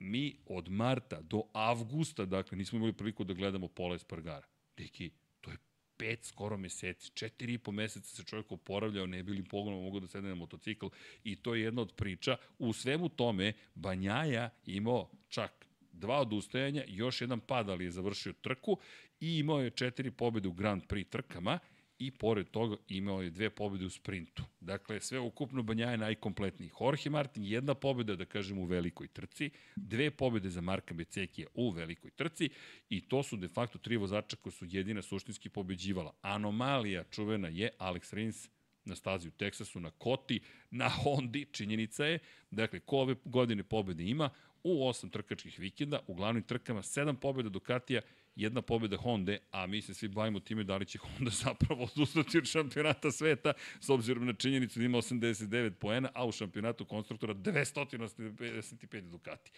mi 0.00 0.36
od 0.46 0.68
marta 0.68 1.20
do 1.20 1.42
avgusta, 1.52 2.24
dakle, 2.24 2.58
nismo 2.58 2.76
imali 2.76 2.92
priliku 2.92 3.24
da 3.24 3.34
gledamo 3.34 3.68
Pola 3.68 3.94
Espargara. 3.94 4.46
Deki, 4.76 5.10
to 5.40 5.50
je 5.50 5.56
pet 5.96 6.24
skoro 6.24 6.56
meseci, 6.56 7.10
četiri 7.14 7.52
i 7.52 7.58
po 7.58 7.72
meseca 7.72 8.16
se 8.16 8.24
čovjek 8.24 8.52
oporavljao, 8.52 9.06
ne 9.06 9.22
bili 9.22 9.44
pogledom 9.44 9.82
mogu 9.82 10.00
da 10.00 10.06
sedne 10.06 10.28
na 10.28 10.34
motocikl 10.34 10.86
i 11.24 11.36
to 11.36 11.54
je 11.54 11.62
jedna 11.62 11.82
od 11.82 11.92
priča. 11.96 12.36
U 12.58 12.72
svemu 12.72 13.08
tome, 13.08 13.52
Banjaja 13.74 14.50
imao 14.66 15.10
čak 15.28 15.66
dva 15.92 16.20
odustajanja, 16.20 16.84
još 16.86 17.20
jedan 17.20 17.40
pad, 17.40 17.68
ali 17.68 17.84
je 17.84 17.90
završio 17.90 18.32
trku 18.32 18.78
i 19.20 19.38
imao 19.38 19.60
je 19.60 19.70
četiri 19.70 20.10
pobjede 20.10 20.48
u 20.48 20.52
Grand 20.52 20.82
Prix 20.88 21.08
trkama 21.08 21.58
i 21.98 22.10
pored 22.10 22.50
toga 22.50 22.76
imao 22.88 23.22
je 23.22 23.30
dve 23.30 23.50
pobjede 23.50 23.86
u 23.86 23.90
sprintu. 23.90 24.42
Dakle, 24.60 25.00
sve 25.00 25.20
ukupno 25.20 25.62
Banja 25.62 25.90
je 25.90 25.98
najkompletniji. 25.98 26.70
Jorge 26.80 27.10
Martin 27.10 27.44
jedna 27.44 27.74
pobjeda, 27.74 28.16
da 28.16 28.24
kažem, 28.24 28.58
u 28.58 28.64
velikoj 28.64 29.08
trci, 29.08 29.50
dve 29.76 30.10
pobjede 30.10 30.50
za 30.50 30.60
Marka 30.60 30.94
Becekija 30.94 31.48
u 31.54 31.70
velikoj 31.70 32.10
trci 32.10 32.50
i 32.88 33.00
to 33.00 33.22
su 33.22 33.36
de 33.36 33.48
facto 33.48 33.78
tri 33.78 33.96
vozača 33.96 34.36
koji 34.36 34.52
su 34.52 34.66
jedina 34.68 35.02
suštinski 35.02 35.48
pobeđivala. 35.48 36.14
Anomalija 36.22 37.04
čuvena 37.04 37.48
je 37.48 37.70
Alex 37.78 38.14
Rins 38.14 38.48
na 38.84 38.94
stazi 38.94 39.28
u 39.28 39.30
Teksasu, 39.30 39.80
na 39.80 39.90
Koti, 39.90 40.40
na 40.70 40.88
Hondi, 40.88 41.46
činjenica 41.52 42.04
je, 42.04 42.18
dakle, 42.50 42.80
ko 42.80 42.96
ove 42.96 43.14
godine 43.24 43.62
pobjede 43.62 44.04
ima, 44.04 44.30
u 44.62 44.88
osam 44.88 45.10
trkačkih 45.10 45.58
vikenda, 45.58 46.00
u 46.06 46.14
glavnim 46.14 46.42
trkama 46.42 46.82
sedam 46.82 47.16
pobjeda 47.16 47.48
Ducatija 47.48 48.00
jedna 48.38 48.62
pobjeda 48.62 48.96
Honda, 48.96 49.36
a 49.50 49.66
mi 49.66 49.82
se 49.82 49.94
svi 49.94 50.08
bavimo 50.08 50.40
time 50.40 50.64
da 50.64 50.76
li 50.76 50.86
će 50.86 50.98
Honda 50.98 51.30
zapravo 51.44 51.88
odustati 51.94 52.38
od 52.38 52.44
šampionata 52.44 53.10
sveta, 53.10 53.52
s 53.80 53.88
obzirom 53.88 54.26
na 54.26 54.32
činjenicu 54.32 54.78
da 54.78 54.84
ima 54.84 54.98
89 54.98 55.70
poena, 55.70 56.10
a 56.14 56.26
u 56.26 56.32
šampionatu 56.32 56.84
konstruktora 56.84 57.34
255 57.34 59.00
Ducati. 59.00 59.50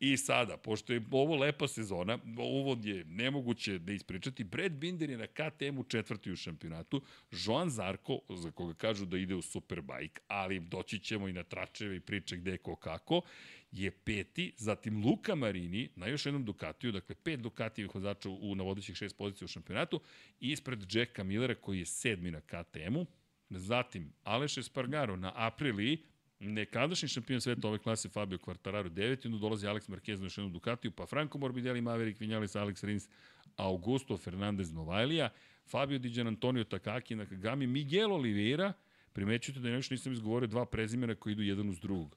I 0.00 0.16
sada, 0.16 0.56
pošto 0.56 0.92
je 0.92 1.02
ovo 1.10 1.36
lepa 1.36 1.68
sezona, 1.68 2.18
uvod 2.38 2.84
je 2.84 3.04
nemoguće 3.04 3.78
da 3.78 3.92
ispričati, 3.92 4.44
Brad 4.44 4.72
Binder 4.72 5.10
je 5.10 5.18
na 5.18 5.26
KTM-u 5.26 5.84
četvrti 5.84 6.32
u 6.32 6.36
šampionatu, 6.36 7.02
Joan 7.30 7.70
Zarko, 7.70 8.20
za 8.28 8.50
koga 8.50 8.74
kažu 8.74 9.06
da 9.06 9.18
ide 9.18 9.34
u 9.34 9.42
Superbike, 9.42 10.20
ali 10.26 10.60
doći 10.60 10.98
ćemo 10.98 11.28
i 11.28 11.32
na 11.32 11.42
tračeve 11.42 11.96
i 11.96 12.00
priče 12.00 12.36
gde 12.36 12.56
ko 12.56 12.76
kako, 12.76 13.20
je 13.72 13.90
peti, 13.90 14.52
zatim 14.56 15.04
Luka 15.04 15.34
Marini 15.34 15.88
na 15.96 16.06
još 16.06 16.26
jednom 16.26 16.44
Ducatiju, 16.44 16.92
dakle 16.92 17.14
pet 17.14 17.40
Ducatijevih 17.40 17.94
vozača 17.94 18.28
u 18.28 18.54
navodećih 18.54 18.96
šest 18.96 19.16
pozicija 19.16 19.44
u 19.44 19.48
šampionatu, 19.48 20.00
ispred 20.40 20.94
Jacka 20.94 21.24
Millera 21.24 21.54
koji 21.54 21.78
je 21.78 21.86
sedmi 21.86 22.30
na 22.30 22.40
KTM-u, 22.40 23.06
zatim 23.50 24.12
Aleš 24.24 24.58
Espargaro 24.58 25.16
na 25.16 25.32
Apriliji, 25.34 25.98
nekadašnji 26.40 27.08
šampion 27.08 27.40
sveta 27.40 27.68
ove 27.68 27.78
klase 27.78 28.08
Fabio 28.08 28.38
Quartararo 28.38 28.88
9, 28.88 29.26
onda 29.26 29.38
dolazi 29.38 29.66
Alex 29.66 29.88
Marquez 29.88 30.18
na 30.18 30.26
još 30.26 30.38
jednom 30.38 30.52
Ducatiju, 30.52 30.90
pa 30.90 31.06
Franco 31.06 31.38
Morbidelli, 31.38 31.80
Maverick 31.80 32.20
Vinales, 32.20 32.56
Alex 32.56 32.84
Rins, 32.86 33.08
Augusto 33.56 34.16
Fernandez 34.16 34.72
Novajlija, 34.72 35.30
Fabio 35.66 35.98
Diđan 35.98 36.26
Antonio 36.26 36.64
Takaki 36.64 37.14
na 37.14 37.26
Kagami, 37.26 37.66
Miguel 37.66 38.12
Oliveira, 38.12 38.72
primećujete 39.12 39.60
da 39.60 39.68
još 39.68 39.90
nisam 39.90 40.12
izgovorio 40.12 40.46
dva 40.46 40.66
prezimena 40.66 41.14
koji 41.14 41.32
idu 41.32 41.42
jedan 41.42 41.68
uz 41.68 41.80
drugog. 41.80 42.16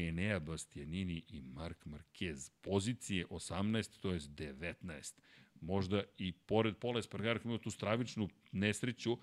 Enea 0.00 0.38
Bastianini 0.38 1.22
i 1.28 1.40
Mark 1.40 1.86
Marquez. 1.86 2.50
Pozicije 2.60 3.26
18, 3.30 4.00
to 4.00 4.12
je 4.12 4.20
19. 4.20 5.14
Možda 5.60 6.02
i 6.18 6.32
pored 6.32 6.76
Pola 6.76 6.98
Espargara 6.98 7.38
koji 7.38 7.50
ima 7.50 7.58
tu 7.58 7.70
stravičnu 7.70 8.28
nesreću, 8.52 9.18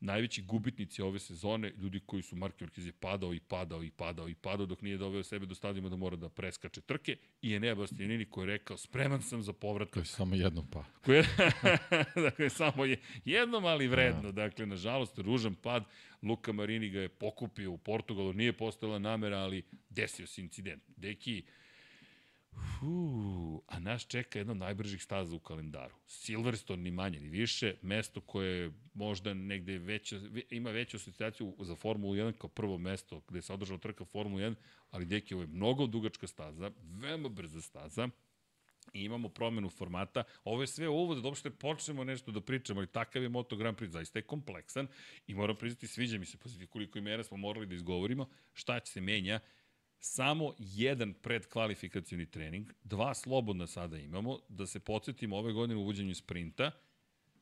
najveći 0.00 0.42
gubitnici 0.42 1.02
ove 1.02 1.18
sezone, 1.18 1.72
ljudi 1.78 2.00
koji 2.06 2.22
su 2.22 2.36
Mark 2.36 2.60
Marquez 2.60 2.86
je 2.86 2.92
padao 2.92 3.34
i 3.34 3.40
padao 3.40 3.84
i 3.84 3.90
padao 3.90 4.28
i 4.28 4.34
padao 4.34 4.66
dok 4.66 4.82
nije 4.82 4.96
doveo 4.96 5.22
sebe 5.22 5.46
do 5.46 5.54
stadijuma 5.54 5.88
da 5.88 5.96
mora 5.96 6.16
da 6.16 6.28
preskače 6.28 6.80
trke 6.80 7.16
i 7.42 7.54
Enea 7.54 7.74
Bastianini 7.74 8.24
koji 8.24 8.42
je 8.42 8.46
rekao 8.46 8.76
spreman 8.76 9.22
sam 9.22 9.42
za 9.42 9.52
povratak. 9.52 9.92
Koji 9.92 10.02
je 10.02 10.06
samo 10.06 10.34
jednom 10.34 10.66
pa. 10.70 10.84
Koji 11.04 11.16
je, 11.16 11.26
dakle, 12.26 12.50
samo 12.50 12.84
je 12.84 13.00
jednom, 13.24 13.64
ali 13.64 13.88
vredno. 13.88 14.32
Da. 14.32 14.32
Dakle, 14.32 14.66
nažalost, 14.66 15.18
ružan 15.18 15.54
pad. 15.54 15.84
Luka 16.22 16.52
Marini 16.52 16.88
ga 16.88 17.00
je 17.00 17.08
pokupio 17.08 17.72
u 17.72 17.78
Portugalu, 17.78 18.32
nije 18.32 18.52
postala 18.52 18.98
namera, 18.98 19.38
ali 19.38 19.62
desio 19.90 20.26
se 20.26 20.40
incident. 20.40 20.82
Deki, 20.96 21.44
Uu, 22.82 23.62
a 23.66 23.78
nas 23.78 24.06
čeka 24.06 24.38
jedna 24.38 24.52
od 24.52 24.58
najbržih 24.58 25.02
staza 25.02 25.36
u 25.36 25.38
kalendaru. 25.38 25.94
Silverstone 26.06 26.82
ni 26.82 26.90
manje 26.90 27.20
ni 27.20 27.28
više, 27.28 27.74
mesto 27.82 28.20
koje 28.20 28.72
možda 28.94 29.34
negde 29.34 29.78
veća, 29.78 30.20
ima 30.50 30.70
veću 30.70 30.96
asocijaciju 30.96 31.56
za 31.60 31.74
Formulu 31.74 32.14
1 32.14 32.32
kao 32.32 32.50
prvo 32.50 32.78
mesto 32.78 33.22
gde 33.28 33.42
se 33.42 33.52
održava 33.52 33.78
trka 33.78 34.04
Formulu 34.04 34.40
1, 34.40 34.54
ali 34.90 35.06
deki 35.06 35.34
ovo 35.34 35.42
je 35.42 35.46
mnogo 35.46 35.86
dugačka 35.86 36.26
staza, 36.26 36.70
veoma 36.82 37.28
brza 37.28 37.60
staza, 37.60 38.08
i 38.92 39.04
imamo 39.04 39.28
promenu 39.28 39.70
formata. 39.70 40.24
Ovo 40.44 40.62
je 40.62 40.66
sve 40.66 40.88
uvod 40.88 41.22
da 41.22 41.28
uopšte 41.28 41.50
počnemo 41.50 42.04
nešto 42.04 42.32
da 42.32 42.40
pričamo, 42.40 42.80
ali 42.80 42.86
takav 42.86 43.22
je 43.22 43.28
Moto 43.28 43.56
Grand 43.56 43.76
Prix, 43.76 43.88
zaista 43.88 44.18
je 44.18 44.22
kompleksan 44.22 44.88
i 45.26 45.34
moram 45.34 45.56
priznati, 45.56 45.86
sviđa 45.86 46.18
mi 46.18 46.26
se, 46.26 46.38
posjeti 46.38 46.66
koliko 46.66 46.98
imena 46.98 47.22
smo 47.22 47.36
morali 47.36 47.66
da 47.66 47.74
izgovorimo, 47.74 48.28
šta 48.52 48.80
će 48.80 48.92
se 48.92 49.00
menja, 49.00 49.40
samo 50.06 50.54
jedan 50.58 51.14
predkvalifikacioni 51.14 52.26
trening, 52.26 52.72
dva 52.84 53.14
slobodna 53.14 53.66
sada 53.66 53.98
imamo, 53.98 54.38
da 54.48 54.66
se 54.66 54.80
podsjetimo 54.80 55.36
ove 55.36 55.52
godine 55.52 55.76
u 55.76 55.80
uvođenju 55.80 56.14
sprinta, 56.14 56.70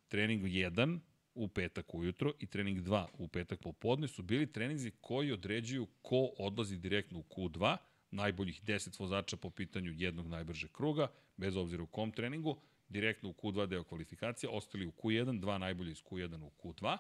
trening 0.08 0.42
1 0.44 0.98
u 1.34 1.48
petak 1.48 1.94
ujutro 1.94 2.32
i 2.40 2.46
trening 2.46 2.78
2 2.78 3.06
u 3.18 3.28
petak 3.28 3.60
popodne 3.60 4.08
su 4.08 4.22
bili 4.22 4.52
treninzi 4.52 4.92
koji 5.00 5.32
određuju 5.32 5.86
ko 6.02 6.30
odlazi 6.38 6.76
direktno 6.76 7.18
u 7.18 7.22
Q2, 7.22 7.76
najboljih 8.10 8.62
10 8.62 9.00
vozača 9.00 9.36
po 9.36 9.50
pitanju 9.50 9.92
jednog 9.96 10.26
najbržeg 10.26 10.72
kruga, 10.72 11.08
bez 11.36 11.56
obzira 11.56 11.82
u 11.82 11.86
kom 11.86 12.12
treningu, 12.12 12.60
direktno 12.88 13.28
u 13.28 13.32
Q2 13.32 13.66
deo 13.66 13.84
kvalifikacija, 13.84 14.50
ostali 14.50 14.86
u 14.86 14.92
Q1, 14.92 15.40
dva 15.40 15.58
najbolje 15.58 15.90
iz 15.90 16.02
Q1 16.02 16.42
u 16.42 16.50
Q2. 16.62 16.96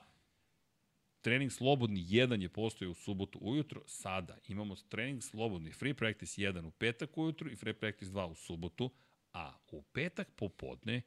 Trening 1.24 1.52
slobodni 1.52 2.00
1 2.00 2.42
je 2.42 2.48
postoje 2.48 2.88
u 2.88 2.94
subotu 2.94 3.38
ujutro, 3.42 3.82
sada 3.86 4.38
imamo 4.48 4.76
trening 4.88 5.22
slobodni 5.22 5.72
free 5.72 5.94
practice 5.94 6.42
1 6.42 6.66
u 6.66 6.70
petak 6.70 7.18
ujutro 7.18 7.50
i 7.50 7.56
free 7.56 7.74
practice 7.74 8.10
2 8.10 8.24
u 8.24 8.34
subotu, 8.34 8.90
a 9.32 9.58
u 9.70 9.82
petak 9.82 10.28
popodne 10.36 11.02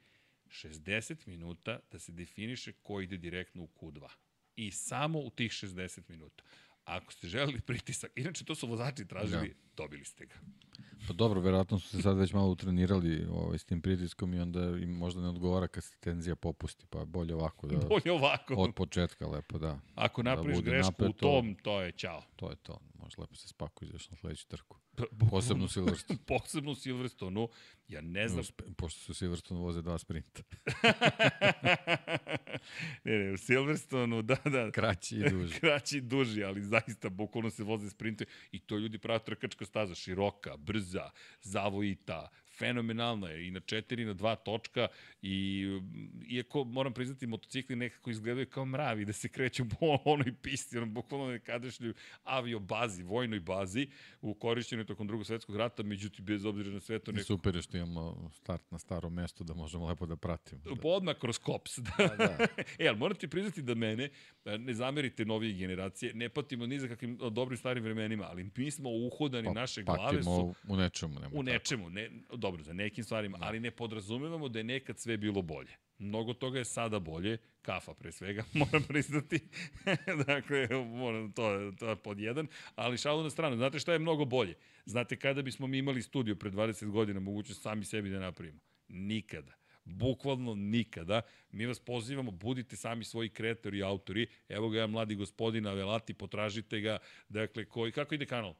60 0.47 1.27
minuta 1.27 1.79
da 1.91 1.99
se 1.99 2.11
definiše 2.11 2.71
ko 2.71 3.01
ide 3.01 3.17
direktno 3.17 3.63
u 3.63 3.67
Q2. 3.67 4.07
I 4.55 4.71
samo 4.71 5.19
u 5.19 5.29
tih 5.29 5.51
60 5.51 6.01
minuta. 6.07 6.43
Ako 6.83 7.13
ste 7.13 7.27
želeli 7.27 7.61
pritisak, 7.61 8.11
inače 8.15 8.45
to 8.45 8.55
su 8.55 8.67
vozači 8.67 9.07
tražili, 9.07 9.47
da. 9.47 9.66
Dobili 9.77 10.05
ste 10.05 10.25
ga. 10.25 10.35
Pa 11.07 11.13
dobro, 11.13 11.41
verovatno 11.41 11.79
su 11.79 11.89
se 11.89 12.01
sad 12.01 12.17
već 12.17 12.33
malo 12.33 12.47
utrenirali 12.47 13.27
ovaj, 13.31 13.57
s 13.57 13.65
tim 13.65 13.81
pritiskom 13.81 14.33
i 14.33 14.39
onda 14.39 14.59
im 14.59 14.89
možda 14.89 15.21
ne 15.21 15.29
odgovara 15.29 15.67
kad 15.67 15.83
se 15.83 15.97
tenzija 15.99 16.35
popusti, 16.35 16.85
pa 16.89 17.05
bolje 17.05 17.35
ovako. 17.35 17.67
Da, 17.67 17.87
bolje 17.95 18.11
ovako. 18.11 18.53
Od 18.53 18.75
početka 18.75 19.27
lepo, 19.27 19.57
da. 19.57 19.79
Ako 19.95 20.23
da 20.23 20.35
napraviš 20.35 20.57
da 20.57 20.71
grešku 20.71 20.91
napeto, 20.91 21.09
u 21.09 21.13
tom, 21.13 21.55
to 21.55 21.81
je 21.81 21.91
čao. 21.91 22.23
To 22.35 22.49
je 22.49 22.55
to, 22.55 22.79
može 22.93 23.15
lepo 23.17 23.35
se 23.35 23.47
spakuje 23.47 23.89
još 23.89 24.09
na 24.09 24.17
sledeću 24.17 24.47
trku. 24.47 24.77
Posebno 25.29 25.67
Silverstone. 25.67 26.19
Posebno 26.27 26.75
Silverstone, 26.75 27.47
ja 27.87 28.01
ne 28.01 28.27
znam. 28.27 28.43
No, 28.67 28.73
pošto 28.77 28.99
su 28.99 29.13
Silverstone 29.13 29.59
voze 29.59 29.81
dva 29.81 29.97
sprinta. 29.97 30.41
ne, 33.03 33.19
ne, 33.19 33.33
u 33.33 33.37
Silverstone, 33.37 34.21
da, 34.21 34.37
da. 34.45 34.71
Kraći 34.71 35.15
i 35.15 35.29
duži. 35.29 35.59
Kraći 35.59 35.97
i 35.97 36.01
duži, 36.01 36.43
ali 36.43 36.61
zaista, 36.61 37.09
bukvalno 37.09 37.49
se 37.49 37.63
voze 37.63 37.89
sprinte 37.89 38.25
i 38.51 38.59
to 38.59 38.77
ljudi 38.77 38.97
prava 38.97 39.19
trkačka 39.19 39.65
staza, 39.67 39.95
široka, 39.95 40.55
brza, 40.57 41.11
zavojita, 41.43 42.23
fenomenalna 42.57 43.29
je 43.29 43.47
i 43.47 43.51
na 43.51 43.59
4 43.59 44.05
na 44.05 44.13
2 44.13 44.35
točka 44.45 44.87
i 45.21 45.65
iako 46.29 46.63
moram 46.63 46.93
priznati 46.93 47.27
motocikli 47.27 47.75
nekako 47.75 48.09
izgledaju 48.09 48.45
kao 48.45 48.65
mravi 48.65 49.05
da 49.05 49.13
se 49.13 49.29
kreću 49.29 49.65
po 49.69 49.97
onoj 50.13 50.33
pisti, 50.41 50.77
ono 50.77 50.85
bukvalno 50.85 51.27
nekadašnjoj 51.27 51.93
avio 52.23 52.59
bazi, 52.59 53.03
vojnoj 53.03 53.39
bazi 53.39 53.87
u 54.21 54.33
korišćenju 54.33 54.85
tokom 54.85 55.07
drugog 55.07 55.25
svetskog 55.25 55.55
rata, 55.55 55.83
međutim 55.83 56.25
bez 56.25 56.45
obzira 56.45 56.69
na 56.69 56.79
sve 56.79 56.99
to 56.99 57.11
neko... 57.11 57.25
Super 57.25 57.55
je 57.55 57.61
što 57.61 57.77
imamo 57.77 58.29
start 58.33 58.71
na 58.71 58.79
staro 58.79 59.09
mesto 59.09 59.43
da 59.43 59.53
možemo 59.53 59.87
lepo 59.87 60.05
da 60.05 60.15
pratimo. 60.15 60.61
Da. 60.63 60.71
Odmah 60.83 61.15
kroz 61.15 61.37
kops. 61.37 61.77
Da. 61.77 62.07
da, 62.07 62.15
da. 62.15 62.47
e, 62.83 62.87
ali 62.87 62.97
morate 62.97 63.27
priznati 63.27 63.61
da 63.61 63.75
mene, 63.75 64.09
ne 64.45 64.73
zamerite 64.73 65.25
novije 65.25 65.53
generacije, 65.53 66.13
ne 66.13 66.29
patimo 66.29 66.67
ni 66.67 66.79
za 66.79 66.87
kakvim 66.87 67.17
dobrim 67.31 67.57
starim 67.57 67.83
vremenima, 67.83 68.23
ali 68.29 68.51
mi 68.55 68.71
smo 68.71 68.89
uhodani, 68.89 69.47
pa, 69.47 69.53
naše 69.53 69.83
glave 69.83 70.23
su... 70.23 70.55
u 70.67 70.75
nečemu. 70.75 71.19
U 71.33 71.43
nečemu, 71.43 71.89
ne, 71.89 72.09
dobro, 72.47 72.63
za 72.63 72.73
nekim 72.73 73.03
stvarima, 73.03 73.37
da. 73.37 73.45
ali 73.45 73.59
ne 73.59 73.71
podrazumevamo 73.71 74.49
da 74.49 74.59
je 74.59 74.63
nekad 74.63 74.99
sve 74.99 75.17
bilo 75.17 75.41
bolje. 75.41 75.75
Mnogo 75.99 76.33
toga 76.33 76.59
je 76.59 76.65
sada 76.65 76.99
bolje, 76.99 77.37
kafa 77.61 77.93
pre 77.93 78.11
svega, 78.11 78.43
moram 78.61 78.83
priznati. 78.83 79.39
dakle, 80.27 80.67
moram, 80.85 81.31
to, 81.31 81.71
to 81.79 81.89
je 81.89 81.95
pod 81.95 82.19
jedan, 82.19 82.47
ali 82.75 82.97
šalu 82.97 83.23
na 83.23 83.29
stranu. 83.29 83.55
Znate 83.55 83.79
šta 83.79 83.93
je 83.93 83.99
mnogo 83.99 84.25
bolje? 84.25 84.55
Znate 84.85 85.19
kada 85.19 85.41
bismo 85.41 85.67
mi 85.67 85.77
imali 85.77 86.01
studio 86.01 86.35
pre 86.35 86.51
20 86.51 86.89
godina, 86.89 87.19
mogućnost 87.19 87.61
sami 87.61 87.85
sebi 87.85 88.09
da 88.09 88.19
napravimo? 88.19 88.59
Nikada. 88.87 89.53
Bukvalno 89.83 90.55
nikada. 90.55 91.21
Mi 91.51 91.65
vas 91.65 91.79
pozivamo, 91.79 92.31
budite 92.31 92.75
sami 92.75 93.03
svoji 93.03 93.29
kreatori 93.29 93.77
i 93.77 93.83
autori. 93.83 94.27
Evo 94.49 94.69
ga 94.69 94.79
ja, 94.79 94.87
mladi 94.87 95.15
gospodin 95.15 95.67
Avelati, 95.67 96.13
potražite 96.13 96.79
ga. 96.79 96.97
Dakle, 97.29 97.65
koji, 97.65 97.91
kako 97.91 98.15
ide 98.15 98.25
kanal? 98.25 98.53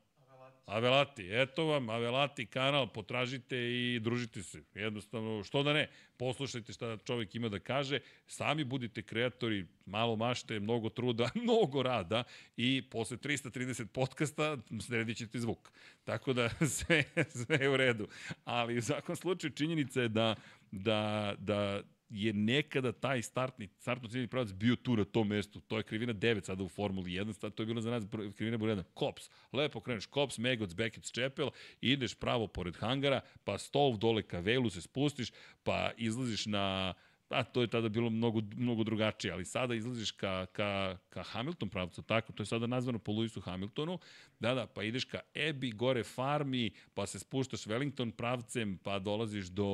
Avelati, 0.67 1.27
eto 1.32 1.65
vam, 1.65 1.89
Avelati 1.89 2.45
kanal, 2.45 2.88
potražite 2.88 3.58
i 3.58 3.99
družite 3.99 4.43
se. 4.43 4.63
Jednostavno, 4.73 5.43
što 5.43 5.63
da 5.63 5.73
ne, 5.73 5.89
poslušajte 6.17 6.73
šta 6.73 6.97
čovjek 6.97 7.36
ima 7.36 7.49
da 7.49 7.60
kaže, 7.60 7.99
sami 8.25 8.63
budite 8.63 9.01
kreatori, 9.01 9.65
malo 9.86 10.15
mašte, 10.15 10.60
mnogo 10.60 10.89
truda, 10.89 11.30
mnogo 11.43 11.84
rada 11.84 12.23
i 12.58 12.84
posle 12.91 13.17
330 13.17 13.86
podcasta 13.86 14.58
sredit 14.82 15.17
ćete 15.17 15.39
zvuk. 15.39 15.71
Tako 16.03 16.34
da 16.34 16.49
sve, 16.77 17.03
sve 17.30 17.58
je 17.58 17.69
u 17.69 17.77
redu. 17.77 18.08
Ali 18.45 18.77
u 18.77 18.82
svakom 18.82 19.15
slučaju 19.15 19.51
činjenica 19.51 20.01
je 20.01 20.08
da, 20.08 20.36
da, 20.71 21.34
da 21.39 21.82
je 22.10 22.34
nekada 22.34 22.91
taj 22.91 23.22
startni, 23.22 23.67
startno 23.80 24.10
ciljni 24.10 24.28
pravac 24.28 24.52
bio 24.52 24.76
tu 24.76 24.96
na 24.96 25.06
tom 25.06 25.28
mestu. 25.28 25.60
To 25.60 25.78
je 25.78 25.84
krivina 25.84 26.13
9 26.13 26.46
sada 26.46 26.63
u 26.63 26.70
Formuli 26.70 27.12
1, 27.12 27.52
to 27.52 27.63
je 27.63 27.67
bilo 27.67 27.82
za 27.82 27.91
nas 27.91 28.04
krivina 28.36 28.58
broj 28.58 28.76
1. 28.76 28.84
Kops, 28.93 29.30
lepo 29.54 29.80
kreneš 29.80 30.06
Kops, 30.06 30.38
Megoc, 30.38 30.74
Beckett, 30.74 31.12
Čepel, 31.12 31.50
ideš 31.82 32.15
pravo 32.15 32.48
pored 32.48 32.76
hangara, 32.76 33.22
pa 33.43 33.58
stov 33.58 33.98
dole 33.98 34.24
ka 34.24 34.39
velu 34.39 34.70
se 34.70 34.82
spustiš, 34.82 35.32
pa 35.63 35.91
izlaziš 35.98 36.46
na 36.46 36.93
a 37.29 37.43
to 37.43 37.61
je 37.61 37.67
tada 37.67 37.89
bilo 37.89 38.09
mnogo, 38.09 38.41
mnogo 38.55 38.83
drugačije, 38.83 39.33
ali 39.33 39.45
sada 39.45 39.75
izlaziš 39.75 40.11
ka, 40.11 40.45
ka, 40.45 40.97
ka 41.09 41.23
Hamilton 41.23 41.69
pravcu, 41.69 42.01
tako, 42.01 42.33
to 42.33 42.43
je 42.43 42.47
sada 42.47 42.67
nazvano 42.67 42.99
po 42.99 43.11
Lewisu 43.11 43.41
Hamiltonu, 43.41 43.99
da, 44.39 44.53
da, 44.53 44.67
pa 44.67 44.83
ideš 44.83 45.05
ka 45.05 45.19
Ebi, 45.33 45.71
gore 45.71 46.03
Farmi, 46.03 46.71
pa 46.93 47.05
se 47.05 47.19
spuštaš 47.19 47.65
Wellington 47.65 48.11
pravcem, 48.11 48.77
pa 48.83 48.99
dolaziš 48.99 49.47
do, 49.47 49.67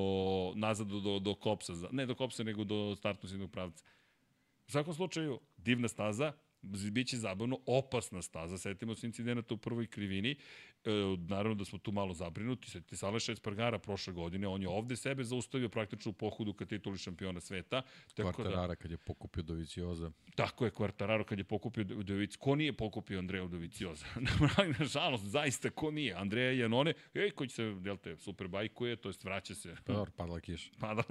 nazad 0.55 0.87
do, 0.87 0.99
do, 0.99 1.19
do 1.19 1.35
Kopsa, 1.35 1.73
ne 1.91 2.05
do 2.05 2.15
Kopsa, 2.15 2.43
nego 2.43 2.63
do 2.63 2.95
startnog 2.95 3.51
pravca. 3.51 3.83
U 4.67 4.71
svakom 4.71 4.93
slučaju, 4.93 5.39
divna 5.57 5.87
staza, 5.87 6.33
biće 6.91 7.17
zabavno, 7.17 7.60
opasna 7.65 8.21
staza, 8.21 8.58
setimo 8.58 8.95
se 8.95 9.08
incidenata 9.08 9.54
u 9.54 9.58
prvoj 9.58 9.88
krivini, 9.88 10.32
e, 10.86 10.89
naravno 11.28 11.56
da 11.56 11.65
smo 11.65 11.80
tu 11.80 11.91
malo 11.91 12.13
zabrinuti, 12.13 12.69
setite 12.69 12.95
se 12.95 13.06
Aleša 13.06 13.32
Espargara 13.32 13.80
prošle 13.80 14.13
godine, 14.13 14.47
on 14.47 14.62
je 14.62 14.69
ovde 14.69 14.95
sebe 14.95 15.23
zaustavio 15.23 15.69
praktično 15.69 16.10
u 16.10 16.13
pohodu 16.13 16.54
ka 16.54 16.65
tituli 16.65 16.97
šampiona 16.97 17.39
sveta. 17.39 17.82
Tako 18.15 18.32
Kvartarara 18.32 18.67
da, 18.67 18.76
kad 18.76 18.91
je 18.91 18.97
pokupio 18.97 19.43
Dovicioza. 19.43 20.12
Tako 20.36 20.65
je, 20.65 20.71
Kvartararo 20.71 21.23
kad 21.23 21.38
je 21.38 21.43
pokupio 21.43 21.84
Dovicioza. 21.84 22.38
Ko 22.39 22.56
nije 22.56 22.73
pokupio 22.73 23.19
Andreja 23.19 23.47
Dovicioza? 23.47 24.06
Nažalost, 24.80 25.23
zaista, 25.23 25.69
ko 25.69 25.91
nije? 25.91 26.13
Andreja 26.13 26.52
Janone, 26.52 26.93
ej, 27.13 27.32
koji 27.32 27.49
će 27.49 27.56
se, 27.56 27.76
jel 27.86 27.97
te, 27.97 28.17
superbajkuje, 28.17 28.95
to 28.95 29.10
jest 29.10 29.23
vraća 29.23 29.56
se. 29.56 29.76
Pa, 29.86 30.06
padla 30.17 30.39
kiša. 30.39 30.71
Padla. 30.80 31.04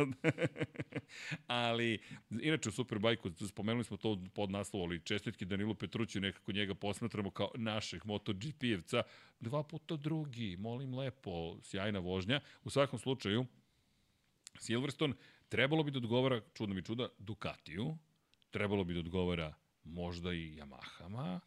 ali, 1.47 1.99
inače 2.31 2.69
u 2.69 2.73
superbajku, 2.73 3.31
spomenuli 3.49 3.85
smo 3.85 3.97
to 3.97 4.19
pod 4.35 4.51
naslovom, 4.51 4.91
ali 4.91 5.01
čestitke 5.01 5.42
Srpski 5.43 5.57
Danilo 5.57 5.75
Petrući, 5.75 6.21
nekako 6.21 6.53
njega 6.53 6.75
posmatramo 6.75 7.31
kao 7.31 7.51
našeg 7.55 8.05
MotoGP-evca, 8.05 9.03
dva 9.41 9.63
puta 9.63 9.97
drugi, 9.97 10.57
molim 10.57 10.95
lepo, 10.95 11.59
sjajna 11.63 11.99
vožnja. 11.99 12.41
U 12.65 12.71
svakom 12.71 12.99
slučaju, 12.99 13.47
Silverstone 14.59 15.15
trebalo 15.49 15.83
bi 15.83 15.91
da 15.91 15.99
odgovara, 15.99 16.41
čudno 16.55 16.75
mi 16.75 16.83
čuda, 16.83 17.09
Ducatiju, 17.19 17.99
trebalo 18.51 18.85
bi 18.85 18.95
da 18.95 19.01
odgovara 19.01 19.55
možda 19.85 20.33
i 20.33 20.61
Yamahama, 20.61 21.41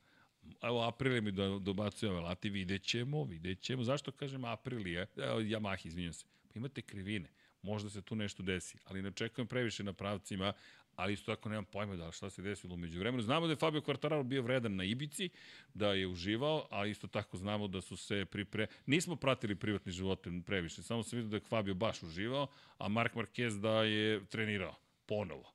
Evo, 0.62 0.84
Aprilije 0.84 1.22
mi 1.22 1.32
dobacuje 1.60 2.12
Velati, 2.12 2.50
vidjet 2.50 2.84
ćemo, 2.84 3.24
vidjet 3.24 3.62
ćemo. 3.62 3.84
Zašto 3.84 4.12
kažem 4.12 4.46
Aprilije? 4.46 5.08
Evo, 5.18 5.40
Yamaha, 5.40 5.88
izvinjam 5.88 6.14
se. 6.14 6.26
Pa 6.48 6.60
imate 6.60 6.82
krivine. 6.82 7.30
Možda 7.62 7.90
se 7.90 8.02
tu 8.02 8.16
nešto 8.16 8.44
desi, 8.44 8.78
ali 8.86 9.02
ne 9.02 9.12
čekujem 9.12 9.48
previše 9.48 9.84
na 9.84 9.94
pravcima, 9.94 10.54
ali 10.96 11.14
isto 11.14 11.36
tako 11.36 11.50
nemam 11.50 11.66
pojma 11.66 11.96
da 11.96 12.12
šta 12.12 12.30
se 12.30 12.42
desilo 12.42 12.74
umeđu 12.74 13.00
vremenu. 13.00 13.22
Znamo 13.22 13.48
da 13.48 13.54
je 13.54 13.58
Fabio 13.58 13.82
Quartararo 13.82 14.24
bio 14.24 14.42
vredan 14.42 14.76
na 14.76 14.84
Ibici, 14.84 15.30
da 15.74 15.94
je 15.94 16.08
uživao, 16.08 16.68
a 16.72 16.86
isto 16.86 17.08
tako 17.08 17.38
znamo 17.38 17.68
da 17.68 17.82
su 17.82 17.98
se 17.98 18.26
pripre... 18.26 18.68
Nismo 18.86 19.16
pratili 19.16 19.56
privatni 19.56 19.92
živote 19.92 20.32
previše, 20.46 20.84
samo 20.84 21.04
sam 21.04 21.18
vidio 21.18 21.30
da 21.30 21.36
je 21.36 21.50
Fabio 21.50 21.74
baš 21.74 22.04
uživao, 22.04 22.48
a 22.78 22.88
Mark 22.88 23.14
Marquez 23.16 23.60
da 23.62 23.84
je 23.84 24.26
trenirao 24.26 24.76
ponovo. 25.06 25.52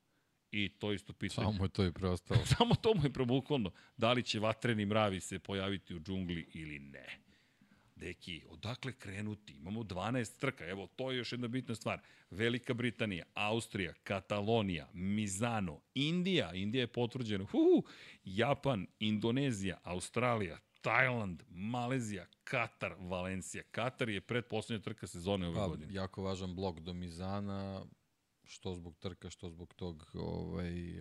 I 0.53 0.69
to 0.69 0.93
isto 0.93 1.13
pitanje. 1.13 1.53
Samo 1.53 1.65
je 1.65 1.69
to 1.69 1.85
i 1.85 1.93
preostalo. 1.93 2.41
Samo 2.59 2.75
to 2.75 2.95
mu 2.95 3.05
je 3.05 3.13
probukvalno. 3.13 3.71
Da 3.97 4.13
li 4.13 4.23
će 4.23 4.41
vatreni 4.41 4.87
mravi 4.87 5.21
se 5.21 5.39
pojaviti 5.39 5.95
u 5.95 6.01
džungli 6.01 6.49
ili 6.55 6.79
ne. 6.79 7.30
Deki, 8.01 8.43
odakle 8.49 8.93
krenuti? 8.93 9.53
Imamo 9.53 9.83
12 9.83 10.39
trka, 10.39 10.67
evo, 10.67 10.87
to 10.87 11.11
je 11.11 11.19
još 11.19 11.33
jedna 11.33 11.49
bitna 11.49 11.75
stvar. 11.75 12.01
Velika 12.31 12.75
Britanija, 12.75 13.25
Austrija, 13.35 13.93
Katalonija, 14.05 14.89
Mizano, 14.93 15.81
Indija, 15.95 16.55
Indija 16.55 16.81
je 16.81 16.87
potvrđena, 16.87 17.45
Uhu, 17.45 17.85
Japan, 18.25 18.87
Indonezija, 18.99 19.79
Australija, 19.83 20.59
Tajland, 20.81 21.43
Malezija, 21.49 22.27
Katar, 22.45 22.95
Valencija. 22.99 23.63
Katar 23.71 24.09
je 24.09 24.21
predposlednja 24.21 24.83
trka 24.83 25.07
sezone 25.07 25.49
ove 25.49 25.57
pa, 25.57 25.69
godine. 25.69 25.95
Jako 25.95 26.23
važan 26.23 26.55
blok 26.55 26.81
do 26.81 26.93
Mizana, 26.93 27.85
što 28.45 28.75
zbog 28.75 28.97
trka, 28.99 29.31
što 29.31 29.49
zbog 29.49 29.75
tog 29.75 30.11
ovaj, 30.15 30.95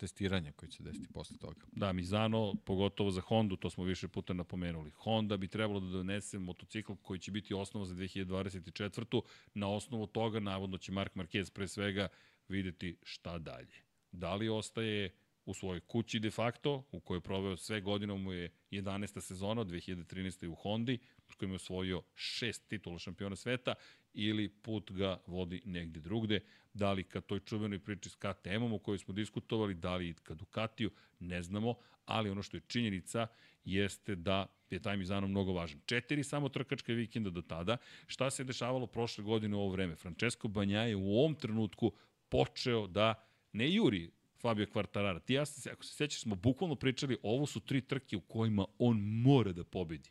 testiranja 0.00 0.52
koji 0.52 0.70
će 0.70 0.82
desiti 0.82 1.08
posle 1.12 1.38
toga. 1.38 1.66
Da, 1.72 1.92
Mizano, 1.92 2.54
pogotovo 2.64 3.10
za 3.10 3.20
Hondu, 3.20 3.56
to 3.56 3.70
smo 3.70 3.84
više 3.84 4.08
puta 4.08 4.32
napomenuli. 4.32 4.90
Honda 4.90 5.36
bi 5.36 5.48
trebalo 5.48 5.80
da 5.80 5.86
donese 5.86 6.38
motocikl 6.38 6.92
koji 7.02 7.18
će 7.20 7.30
biti 7.30 7.54
osnova 7.54 7.86
za 7.86 7.94
2024. 7.94 9.22
Na 9.54 9.68
osnovu 9.68 10.06
toga, 10.06 10.40
navodno 10.40 10.78
će 10.78 10.92
Mark 10.92 11.14
Marquez 11.14 11.52
pre 11.52 11.68
svega 11.68 12.08
videti 12.48 12.96
šta 13.02 13.38
dalje. 13.38 13.74
Da 14.12 14.34
li 14.34 14.48
ostaje 14.48 15.14
u 15.44 15.54
svojoj 15.54 15.80
kući 15.80 16.20
de 16.20 16.30
facto, 16.30 16.84
u 16.92 17.00
kojoj 17.00 17.16
je 17.16 17.20
proveo 17.20 17.56
sve 17.56 17.80
godine, 17.80 18.14
mu 18.14 18.32
je 18.32 18.50
11. 18.70 19.20
sezona, 19.20 19.64
2013. 19.64 20.46
u 20.46 20.54
Hondi, 20.54 20.98
s 21.28 21.34
kojim 21.34 21.52
je 21.52 21.56
osvojio 21.56 22.02
šest 22.14 22.68
titula 22.68 22.98
šampiona 22.98 23.36
sveta, 23.36 23.74
ili 24.14 24.48
put 24.48 24.92
ga 24.92 25.20
vodi 25.26 25.62
negde 25.64 26.00
drugde. 26.00 26.40
Da 26.74 26.92
li 26.92 27.04
ka 27.04 27.20
toj 27.20 27.40
čuvenoj 27.40 27.78
priči 27.78 28.10
s 28.10 28.14
KTM-om 28.14 28.72
o 28.72 28.78
kojoj 28.78 28.98
smo 28.98 29.14
diskutovali, 29.14 29.74
da 29.74 29.96
li 29.96 30.14
ka 30.14 30.34
Ducatiju, 30.34 30.90
ne 31.20 31.42
znamo, 31.42 31.74
ali 32.04 32.30
ono 32.30 32.42
što 32.42 32.56
je 32.56 32.62
činjenica 32.66 33.26
jeste 33.64 34.14
da 34.14 34.46
je 34.70 34.82
taj 34.82 34.96
Mizano 34.96 35.28
mnogo 35.28 35.52
važan. 35.52 35.80
Četiri 35.86 36.24
samo 36.24 36.48
trkačke 36.48 36.94
vikenda 36.94 37.30
do 37.30 37.42
tada. 37.42 37.76
Šta 38.06 38.30
se 38.30 38.44
dešavalo 38.44 38.86
prošle 38.86 39.24
godine 39.24 39.56
u 39.56 39.60
ovo 39.60 39.72
vreme? 39.72 39.96
Francesco 39.96 40.48
Banja 40.48 40.80
je 40.80 40.96
u 40.96 41.18
ovom 41.18 41.34
trenutku 41.34 41.92
počeo 42.28 42.86
da 42.86 43.14
ne 43.52 43.72
juri 43.72 44.10
Fabio 44.40 44.66
Quartarara. 44.66 45.20
Ti 45.20 45.34
ja 45.34 45.44
se, 45.46 45.70
ako 45.70 45.84
se 45.84 45.94
sećaš, 45.94 46.20
smo 46.20 46.34
bukvalno 46.34 46.74
pričali, 46.74 47.18
ovo 47.22 47.46
su 47.46 47.60
tri 47.60 47.80
trke 47.80 48.16
u 48.16 48.20
kojima 48.20 48.66
on 48.78 49.00
mora 49.00 49.52
da 49.52 49.64
pobedi. 49.64 50.10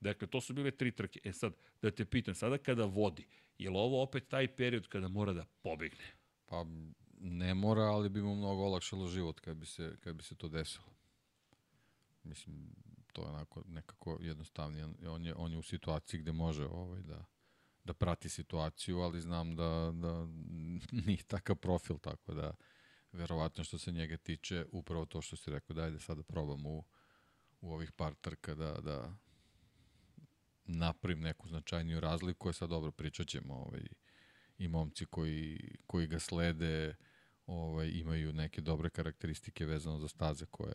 Dakle, 0.00 0.28
to 0.28 0.40
su 0.40 0.54
bile 0.54 0.70
tri 0.70 0.92
trke. 0.92 1.20
E 1.24 1.32
sad, 1.32 1.52
da 1.82 1.90
te 1.90 2.04
pitam, 2.04 2.34
sada 2.34 2.58
kada 2.58 2.84
vodi, 2.84 3.26
je 3.58 3.70
li 3.70 3.76
ovo 3.76 4.02
opet 4.02 4.28
taj 4.28 4.56
period 4.56 4.88
kada 4.88 5.08
mora 5.08 5.32
da 5.32 5.44
pobegne? 5.62 6.04
Pa, 6.46 6.66
ne 7.20 7.54
mora, 7.54 7.82
ali 7.82 8.08
bi 8.08 8.22
mu 8.22 8.34
mnogo 8.36 8.62
olakšalo 8.62 9.06
život 9.06 9.40
kad 9.40 9.56
bi 9.56 9.66
se, 9.66 9.96
kad 10.00 10.16
bi 10.16 10.22
se 10.22 10.34
to 10.34 10.48
desilo. 10.48 10.86
Mislim, 12.22 12.70
to 13.12 13.22
je 13.22 13.28
onako 13.28 13.62
nekako 13.68 14.18
jednostavnije. 14.20 14.86
On 15.08 15.26
je, 15.26 15.34
on 15.34 15.52
je 15.52 15.58
u 15.58 15.62
situaciji 15.62 16.20
gde 16.20 16.32
može 16.32 16.66
ovaj, 16.66 17.02
da, 17.02 17.24
da 17.84 17.94
prati 17.94 18.28
situaciju, 18.28 18.98
ali 19.00 19.20
znam 19.20 19.56
da, 19.56 19.92
da 19.94 20.26
nije 21.06 21.22
takav 21.22 21.56
profil, 21.56 21.98
tako 21.98 22.34
da 22.34 22.54
verovatno 23.12 23.64
što 23.64 23.78
se 23.78 23.92
njega 23.92 24.16
tiče, 24.16 24.66
upravo 24.72 25.04
to 25.04 25.22
što 25.22 25.36
si 25.36 25.50
rekao, 25.50 25.74
dajde 25.74 26.00
sada 26.00 26.22
probam 26.22 26.66
u, 26.66 26.84
u 27.60 27.72
ovih 27.72 27.92
par 27.92 28.14
trka 28.14 28.54
da, 28.54 28.72
da 28.72 29.14
napravim 30.76 31.20
neku 31.20 31.48
značajniju 31.48 32.00
razliku, 32.00 32.48
je 32.48 32.52
sad 32.52 32.70
dobro, 32.70 32.90
pričat 32.90 33.26
ćemo 33.26 33.54
ovaj, 33.54 33.82
i 34.58 34.68
momci 34.68 35.06
koji, 35.06 35.58
koji 35.86 36.06
ga 36.06 36.18
slede 36.18 36.94
ovaj, 37.46 37.90
imaju 37.94 38.32
neke 38.32 38.60
dobre 38.60 38.90
karakteristike 38.90 39.66
vezano 39.66 39.98
za 39.98 40.08
staze 40.08 40.46
koje, 40.46 40.74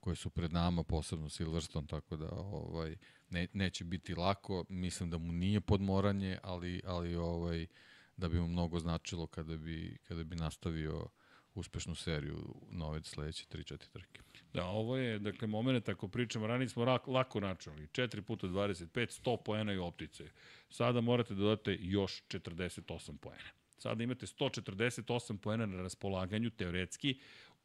koje 0.00 0.16
su 0.16 0.30
pred 0.30 0.52
nama, 0.52 0.84
posebno 0.84 1.28
Silverstone, 1.28 1.86
tako 1.86 2.16
da 2.16 2.28
ovaj, 2.30 2.96
ne, 3.30 3.48
neće 3.52 3.84
biti 3.84 4.14
lako. 4.14 4.64
Mislim 4.68 5.10
da 5.10 5.18
mu 5.18 5.32
nije 5.32 5.60
podmoranje, 5.60 6.38
ali, 6.42 6.80
ali 6.84 7.16
ovaj, 7.16 7.66
da 8.16 8.28
bi 8.28 8.40
mu 8.40 8.48
mnogo 8.48 8.78
značilo 8.78 9.26
kada 9.26 9.56
bi, 9.56 9.98
kada 10.04 10.24
bi 10.24 10.36
nastavio 10.36 11.08
uspešnu 11.56 11.94
seriju 11.94 12.54
na 12.70 12.86
ove 12.86 13.02
sledeće 13.02 13.44
3-4 13.52 13.76
trke. 13.92 14.20
Da, 14.52 14.66
ovo 14.66 14.96
je, 14.96 15.18
dakle, 15.18 15.48
moment, 15.48 15.88
ako 15.88 16.08
pričamo, 16.08 16.46
ranije 16.46 16.68
smo 16.68 16.84
lako, 16.84 17.12
lako 17.12 17.40
načali, 17.40 17.86
4 17.86 18.20
puta 18.20 18.46
25, 18.46 19.22
100 19.22 19.36
poena 19.44 19.72
i 19.72 19.78
optice. 19.78 20.24
Sada 20.70 21.00
morate 21.00 21.34
da 21.34 21.40
dodate 21.40 21.78
još 21.80 22.22
48 22.28 23.16
poena. 23.16 23.50
Sada 23.78 24.04
imate 24.04 24.26
148 24.26 25.38
poena 25.38 25.66
na 25.66 25.82
raspolaganju, 25.82 26.50
teoretski, 26.50 27.18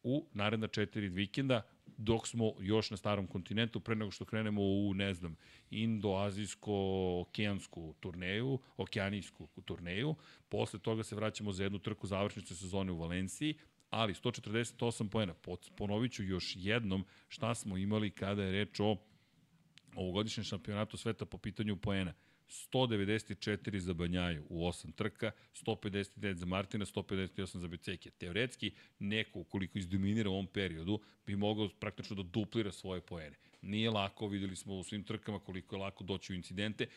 u 0.03 0.27
naredna 0.33 0.67
četiri 0.67 1.09
vikenda, 1.09 1.61
dok 1.97 2.27
smo 2.27 2.53
još 2.59 2.91
na 2.91 2.97
starom 2.97 3.27
kontinentu, 3.27 3.79
pre 3.79 3.95
nego 3.95 4.11
što 4.11 4.25
krenemo 4.25 4.61
u, 4.61 4.93
ne 4.93 5.13
znam, 5.13 5.35
indo-azijsko-okeansku 5.71 7.93
turneju, 7.99 8.59
okeanijsku 8.77 9.47
turneju. 9.65 10.15
Posle 10.49 10.79
toga 10.79 11.03
se 11.03 11.15
vraćamo 11.15 11.51
za 11.51 11.63
jednu 11.63 11.79
trku 11.79 12.07
završnice 12.07 12.55
sezone 12.55 12.91
u 12.91 12.97
Valenciji, 12.97 13.57
ali 13.91 14.13
148 14.13 15.09
poena. 15.09 15.33
Ponovit 15.77 16.11
ću 16.11 16.23
još 16.23 16.53
jednom 16.57 17.05
šta 17.27 17.55
smo 17.55 17.77
imali 17.77 18.09
kada 18.09 18.43
je 18.43 18.51
reč 18.51 18.79
o 18.79 18.97
ovogodišnjem 19.95 20.43
šampionatu 20.43 20.97
sveta 20.97 21.25
po 21.25 21.37
pitanju 21.37 21.77
poena. 21.77 22.13
194 22.51 23.77
za 23.77 23.93
Banjaju 23.93 24.45
u 24.49 24.67
8 24.67 24.95
trka, 24.95 25.31
159 25.53 26.33
za 26.33 26.45
Martina, 26.45 26.85
158 26.85 27.57
za 27.57 27.67
Becekija. 27.67 28.11
Teoretski, 28.17 28.71
neko, 28.99 29.39
ukoliko 29.39 29.77
izdominira 29.77 30.29
u 30.29 30.33
ovom 30.33 30.47
periodu, 30.47 30.99
bi 31.25 31.35
mogao 31.35 31.69
praktično 31.79 32.15
da 32.15 32.23
duplira 32.23 32.71
svoje 32.71 33.01
poene. 33.01 33.35
Nije 33.61 33.89
lako, 33.89 34.27
videli 34.27 34.55
smo 34.55 34.75
u 34.75 34.83
svim 34.83 35.03
trkama 35.03 35.39
koliko 35.39 35.75
je 35.75 35.79
lako 35.81 36.03
doći 36.03 36.33
u 36.33 36.35
incidente. 36.35 36.87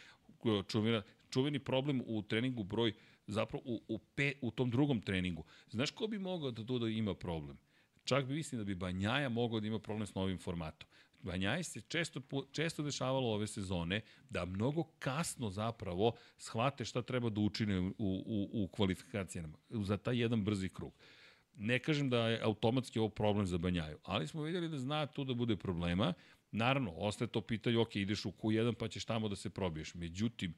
Čuveni 1.30 1.59
problem 1.59 2.02
u 2.07 2.22
treningu 2.22 2.64
broj, 2.64 2.92
zapravo 3.26 3.62
u, 3.66 3.82
u, 3.88 3.98
pe, 3.98 4.32
u 4.42 4.50
tom 4.50 4.70
drugom 4.70 5.00
treningu. 5.00 5.44
Znaš 5.70 5.90
ko 5.90 6.06
bi 6.06 6.18
mogao 6.18 6.50
da 6.50 6.66
tu 6.66 6.78
da 6.78 6.88
ima 6.88 7.14
problem? 7.14 7.58
Čak 8.04 8.26
bi 8.26 8.34
mislim 8.34 8.58
da 8.58 8.64
bi 8.64 8.74
Banjaja 8.74 9.28
mogao 9.28 9.60
da 9.60 9.66
ima 9.66 9.78
problem 9.78 10.06
s 10.06 10.14
novim 10.14 10.38
formatom. 10.38 10.88
Banjaj 11.24 11.62
se 11.64 11.80
često, 11.80 12.20
često 12.52 12.82
dešavalo 12.82 13.34
ove 13.34 13.46
sezone 13.46 14.00
da 14.30 14.44
mnogo 14.44 14.82
kasno 14.98 15.50
zapravo 15.50 16.12
shvate 16.38 16.84
šta 16.84 17.02
treba 17.02 17.30
da 17.30 17.40
učine 17.40 17.80
u, 17.80 17.92
u, 17.98 18.48
u 18.52 18.68
kvalifikacijama 18.68 19.58
za 19.70 19.96
taj 19.96 20.20
jedan 20.20 20.44
brzi 20.44 20.68
krug. 20.68 20.92
Ne 21.56 21.78
kažem 21.78 22.10
da 22.10 22.28
je 22.28 22.40
automatski 22.42 22.98
ovo 22.98 23.08
problem 23.08 23.46
za 23.46 23.58
Banjaju, 23.58 23.98
ali 24.02 24.26
smo 24.26 24.42
videli 24.42 24.68
da 24.68 24.78
zna 24.78 25.06
tu 25.06 25.24
da 25.24 25.34
bude 25.34 25.56
problema. 25.56 26.12
Naravno, 26.50 26.92
ostaje 26.96 27.28
to 27.28 27.40
pitanje, 27.40 27.78
ok, 27.78 27.96
ideš 27.96 28.24
u 28.24 28.30
Q1 28.30 28.74
pa 28.74 28.88
ćeš 28.88 29.04
tamo 29.04 29.28
da 29.28 29.37
se 29.37 29.50
probiješ. 29.50 29.94
Međutim, 29.94 30.54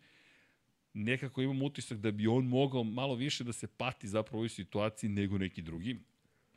nekako 0.97 1.43
imam 1.43 1.63
utisak 1.63 1.99
da 1.99 2.11
bi 2.11 2.27
on 2.27 2.45
mogao 2.45 2.85
malo 2.85 3.15
više 3.15 3.45
da 3.45 3.53
se 3.53 3.67
pati 3.67 4.09
zapravo 4.09 4.39
u 4.39 4.41
ovoj 4.41 4.49
situaciji 4.49 5.11
nego 5.11 5.39
neki 5.39 5.63
drugi 5.63 5.97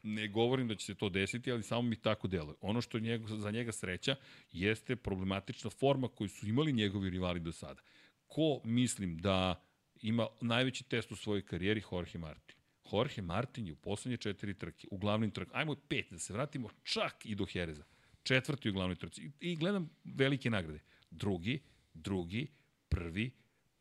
ne 0.03 0.27
govorim 0.27 0.67
da 0.67 0.75
će 0.75 0.85
se 0.85 0.95
to 0.95 1.09
desiti, 1.09 1.51
ali 1.51 1.63
samo 1.63 1.81
mi 1.81 1.95
tako 1.95 2.27
deluje. 2.27 2.55
Ono 2.61 2.81
što 2.81 2.99
njega, 2.99 3.35
za 3.35 3.51
njega 3.51 3.71
sreća 3.71 4.15
jeste 4.51 4.95
problematična 4.95 5.69
forma 5.69 6.07
koju 6.07 6.29
su 6.29 6.47
imali 6.47 6.73
njegovi 6.73 7.09
rivali 7.09 7.39
do 7.39 7.51
sada. 7.51 7.81
Ko 8.27 8.61
mislim 8.63 9.17
da 9.17 9.63
ima 10.01 10.27
najveći 10.41 10.83
test 10.83 11.11
u 11.11 11.15
svojoj 11.15 11.45
karijeri? 11.45 11.83
Jorge 11.91 12.17
Martin. 12.17 12.55
Jorge 12.91 13.21
Martin 13.21 13.67
je 13.67 13.73
u 13.73 13.75
poslednje 13.75 14.17
četiri 14.17 14.53
trke, 14.53 14.87
u 14.91 14.97
glavnim 14.97 15.31
trkama, 15.31 15.59
ajmo 15.59 15.75
pet, 15.75 16.05
da 16.11 16.19
se 16.19 16.33
vratimo 16.33 16.69
čak 16.83 17.25
i 17.25 17.35
do 17.35 17.45
Hereza. 17.45 17.83
Četvrti 18.23 18.69
u 18.69 18.73
glavnoj 18.73 18.95
trci. 18.95 19.31
I 19.39 19.55
gledam 19.55 19.89
velike 20.03 20.49
nagrade. 20.49 20.79
Drugi, 21.11 21.59
drugi, 21.93 22.47
prvi, 22.89 23.31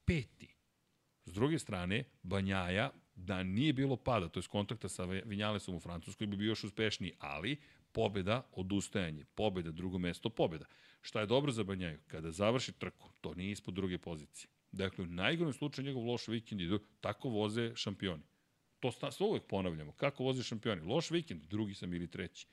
peti. 0.08 0.48
S 1.24 1.32
druge 1.32 1.58
strane, 1.58 2.04
Banjaja 2.22 2.90
da 3.14 3.42
nije 3.42 3.72
bilo 3.72 3.96
pada, 3.96 4.28
to 4.28 4.40
je 4.40 4.44
kontakta 4.48 4.88
sa 4.88 5.04
Vinjalesom 5.04 5.74
u 5.74 5.80
Francuskoj, 5.80 6.26
bi 6.26 6.36
bio 6.36 6.48
još 6.48 6.64
uspešniji, 6.64 7.12
ali 7.18 7.60
pobeda, 7.92 8.46
odustajanje, 8.52 9.24
pobeda, 9.34 9.70
drugo 9.70 9.98
mesto, 9.98 10.30
pobeda. 10.30 10.64
Šta 11.00 11.20
je 11.20 11.26
dobro 11.26 11.52
za 11.52 11.64
Banjaju? 11.64 11.98
Kada 12.06 12.32
završi 12.32 12.72
trku, 12.72 13.10
to 13.20 13.34
nije 13.34 13.50
ispod 13.50 13.74
druge 13.74 13.98
pozicije. 13.98 14.50
Dakle, 14.72 15.04
u 15.04 15.06
najgorem 15.06 15.52
slučaju 15.52 15.86
njegov 15.86 16.06
loš 16.06 16.28
vikend 16.28 16.60
idu, 16.60 16.80
tako 17.00 17.28
voze 17.28 17.72
šampioni. 17.74 18.22
To 18.80 18.92
sta, 18.92 19.10
sve 19.10 19.26
uvek 19.26 19.42
ponavljamo. 19.48 19.92
Kako 19.92 20.24
voze 20.24 20.42
šampioni? 20.42 20.82
Loš 20.82 21.10
vikend, 21.10 21.42
drugi 21.42 21.74
sam 21.74 21.94
ili 21.94 22.10
treći. 22.10 22.46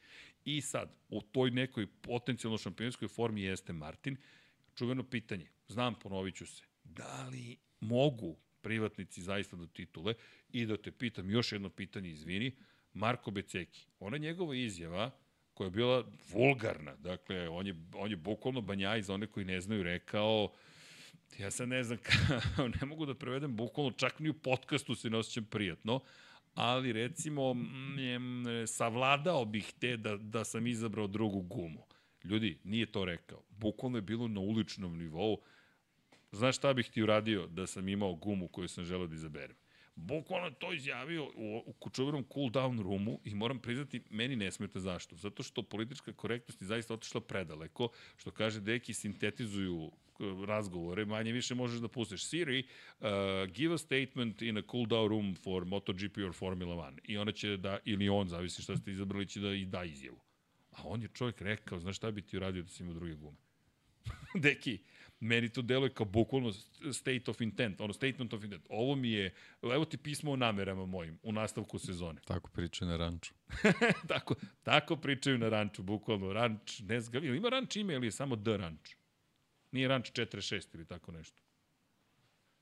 I 0.45 0.61
sad, 0.61 0.95
u 1.09 1.21
toj 1.21 1.51
nekoj 1.51 1.87
potencijalno 1.87 2.57
šampionskoj 2.57 3.07
formi 3.07 3.41
jeste 3.41 3.73
Martin. 3.73 4.17
Čuveno 4.75 5.03
pitanje, 5.03 5.49
znam, 5.67 5.99
ponovit 5.99 6.35
ću 6.35 6.45
se, 6.45 6.63
da 6.85 7.27
li 7.31 7.57
mogu 7.79 8.35
privatnici 8.61 9.21
zaista 9.21 9.55
do 9.55 9.65
titule. 9.65 10.13
I 10.49 10.65
da 10.65 10.77
te 10.77 10.91
pitam 10.91 11.29
još 11.29 11.51
jedno 11.51 11.69
pitanje, 11.69 12.09
izvini, 12.09 12.55
Marko 12.93 13.31
Beceki, 13.31 13.87
ona 13.99 14.17
njegova 14.17 14.55
izjava 14.55 15.11
koja 15.53 15.65
je 15.65 15.71
bila 15.71 16.05
vulgarna, 16.31 16.95
dakle, 16.95 17.49
on 17.49 17.67
je, 17.67 17.75
on 17.93 18.11
je 18.11 18.15
bukvalno 18.15 18.61
banjaj 18.61 19.01
za 19.01 19.13
one 19.13 19.27
koji 19.27 19.45
ne 19.45 19.61
znaju 19.61 19.83
rekao, 19.83 20.51
ja 21.39 21.51
sad 21.51 21.69
ne 21.69 21.83
znam, 21.83 21.97
kao, 21.97 22.67
ne 22.81 22.85
mogu 22.87 23.05
da 23.05 23.13
prevedem 23.15 23.55
bukvalno, 23.55 23.91
čak 23.91 24.19
ni 24.19 24.29
u 24.29 24.33
podcastu 24.33 24.95
se 24.95 25.09
ne 25.09 25.17
osjećam 25.17 25.45
prijatno, 25.45 25.99
ali 26.53 26.93
recimo, 26.93 27.53
mm, 27.53 27.67
savladao 28.67 29.45
bih 29.45 29.73
te 29.79 29.97
da, 29.97 30.17
da 30.17 30.43
sam 30.43 30.67
izabrao 30.67 31.07
drugu 31.07 31.41
gumu. 31.41 31.85
Ljudi, 32.23 32.59
nije 32.63 32.85
to 32.85 33.05
rekao. 33.05 33.43
Bukvalno 33.49 33.97
je 33.97 34.01
bilo 34.01 34.27
na 34.27 34.39
uličnom 34.39 34.97
nivou. 34.97 35.41
Znaš 36.35 36.57
šta 36.57 36.73
bih 36.73 36.89
ti 36.89 37.03
uradio 37.03 37.47
da 37.47 37.67
sam 37.67 37.87
imao 37.89 38.15
gumu 38.15 38.47
koju 38.47 38.67
sam 38.67 38.85
želeo 38.85 39.07
da 39.07 39.15
izaberem? 39.15 39.55
Bukvalno 39.95 40.51
to 40.51 40.73
izjavio 40.73 41.25
u, 41.25 41.63
u 41.65 41.73
kučovirom 41.73 42.25
cool 42.33 42.49
down 42.49 42.83
roomu 42.83 43.19
i 43.23 43.35
moram 43.35 43.59
priznati, 43.59 44.01
meni 44.09 44.35
ne 44.35 44.51
smeta 44.51 44.79
zašto. 44.79 45.15
Zato 45.15 45.43
što 45.43 45.63
politička 45.63 46.13
korektnost 46.13 46.61
je 46.61 46.67
zaista 46.67 46.93
otišla 46.93 47.21
predaleko, 47.21 47.89
što 48.17 48.31
kaže 48.31 48.61
deki 48.61 48.93
sintetizuju 48.93 49.75
uh, 49.75 49.91
razgovore, 50.45 51.05
manje 51.05 51.31
više 51.31 51.55
možeš 51.55 51.79
da 51.79 51.87
pustiš 51.87 52.25
Siri, 52.25 52.63
uh, 52.99 53.07
give 53.53 53.73
a 53.73 53.77
statement 53.77 54.41
in 54.41 54.57
a 54.57 54.61
cool 54.71 54.85
down 54.85 55.09
room 55.09 55.35
for 55.35 55.65
MotoGP 55.65 56.17
or 56.17 56.33
Formula 56.33 56.75
1. 56.75 56.99
I 57.03 57.17
ona 57.17 57.31
će 57.31 57.57
da, 57.57 57.79
ili 57.85 58.09
on, 58.09 58.27
zavisi 58.27 58.61
šta 58.61 58.77
ste 58.77 58.91
izabrali, 58.91 59.27
će 59.27 59.39
da 59.39 59.53
i 59.53 59.65
da 59.65 59.83
izjavu. 59.83 60.19
A 60.71 60.81
on 60.83 61.01
je 61.01 61.07
čovjek 61.13 61.41
rekao, 61.41 61.79
znaš 61.79 61.95
šta 61.95 62.11
bi 62.11 62.21
ti 62.21 62.37
uradio 62.37 62.63
da 62.63 62.69
si 62.69 62.83
imao 62.83 62.95
druge 62.95 63.13
gume? 63.13 63.37
Deki, 64.43 64.79
meni 65.25 65.49
to 65.49 65.61
deluje 65.61 65.89
kao 65.89 66.05
bukvalno 66.05 66.51
state 66.93 67.31
of 67.31 67.41
intent, 67.41 67.81
ono 67.81 67.93
statement 67.93 68.33
of 68.33 68.43
intent. 68.43 68.65
Ovo 68.69 68.95
mi 68.95 69.11
je, 69.11 69.33
evo 69.61 69.85
ti 69.85 69.97
pismo 69.97 70.31
o 70.31 70.35
namerama 70.35 70.85
mojim 70.85 71.19
u 71.23 71.31
nastavku 71.31 71.79
sezone. 71.79 72.21
Tako 72.27 72.49
pričaju 72.49 72.89
na 72.89 72.97
ranču. 72.97 73.33
tako, 74.07 74.35
tako 74.63 74.95
pričaju 74.95 75.38
na 75.38 75.49
ranču, 75.49 75.83
bukvalno. 75.83 76.33
Ranč, 76.33 76.79
ne 76.79 77.01
znam, 77.01 77.23
ili 77.23 77.38
ima 77.38 77.49
ranč 77.49 77.75
ime 77.75 77.93
ili 77.93 78.07
je 78.07 78.11
samo 78.11 78.35
The 78.35 78.57
Ranč? 78.57 78.95
Nije 79.71 79.88
ranč 79.88 80.11
46 80.11 80.75
ili 80.75 80.85
tako 80.85 81.11
nešto. 81.11 81.41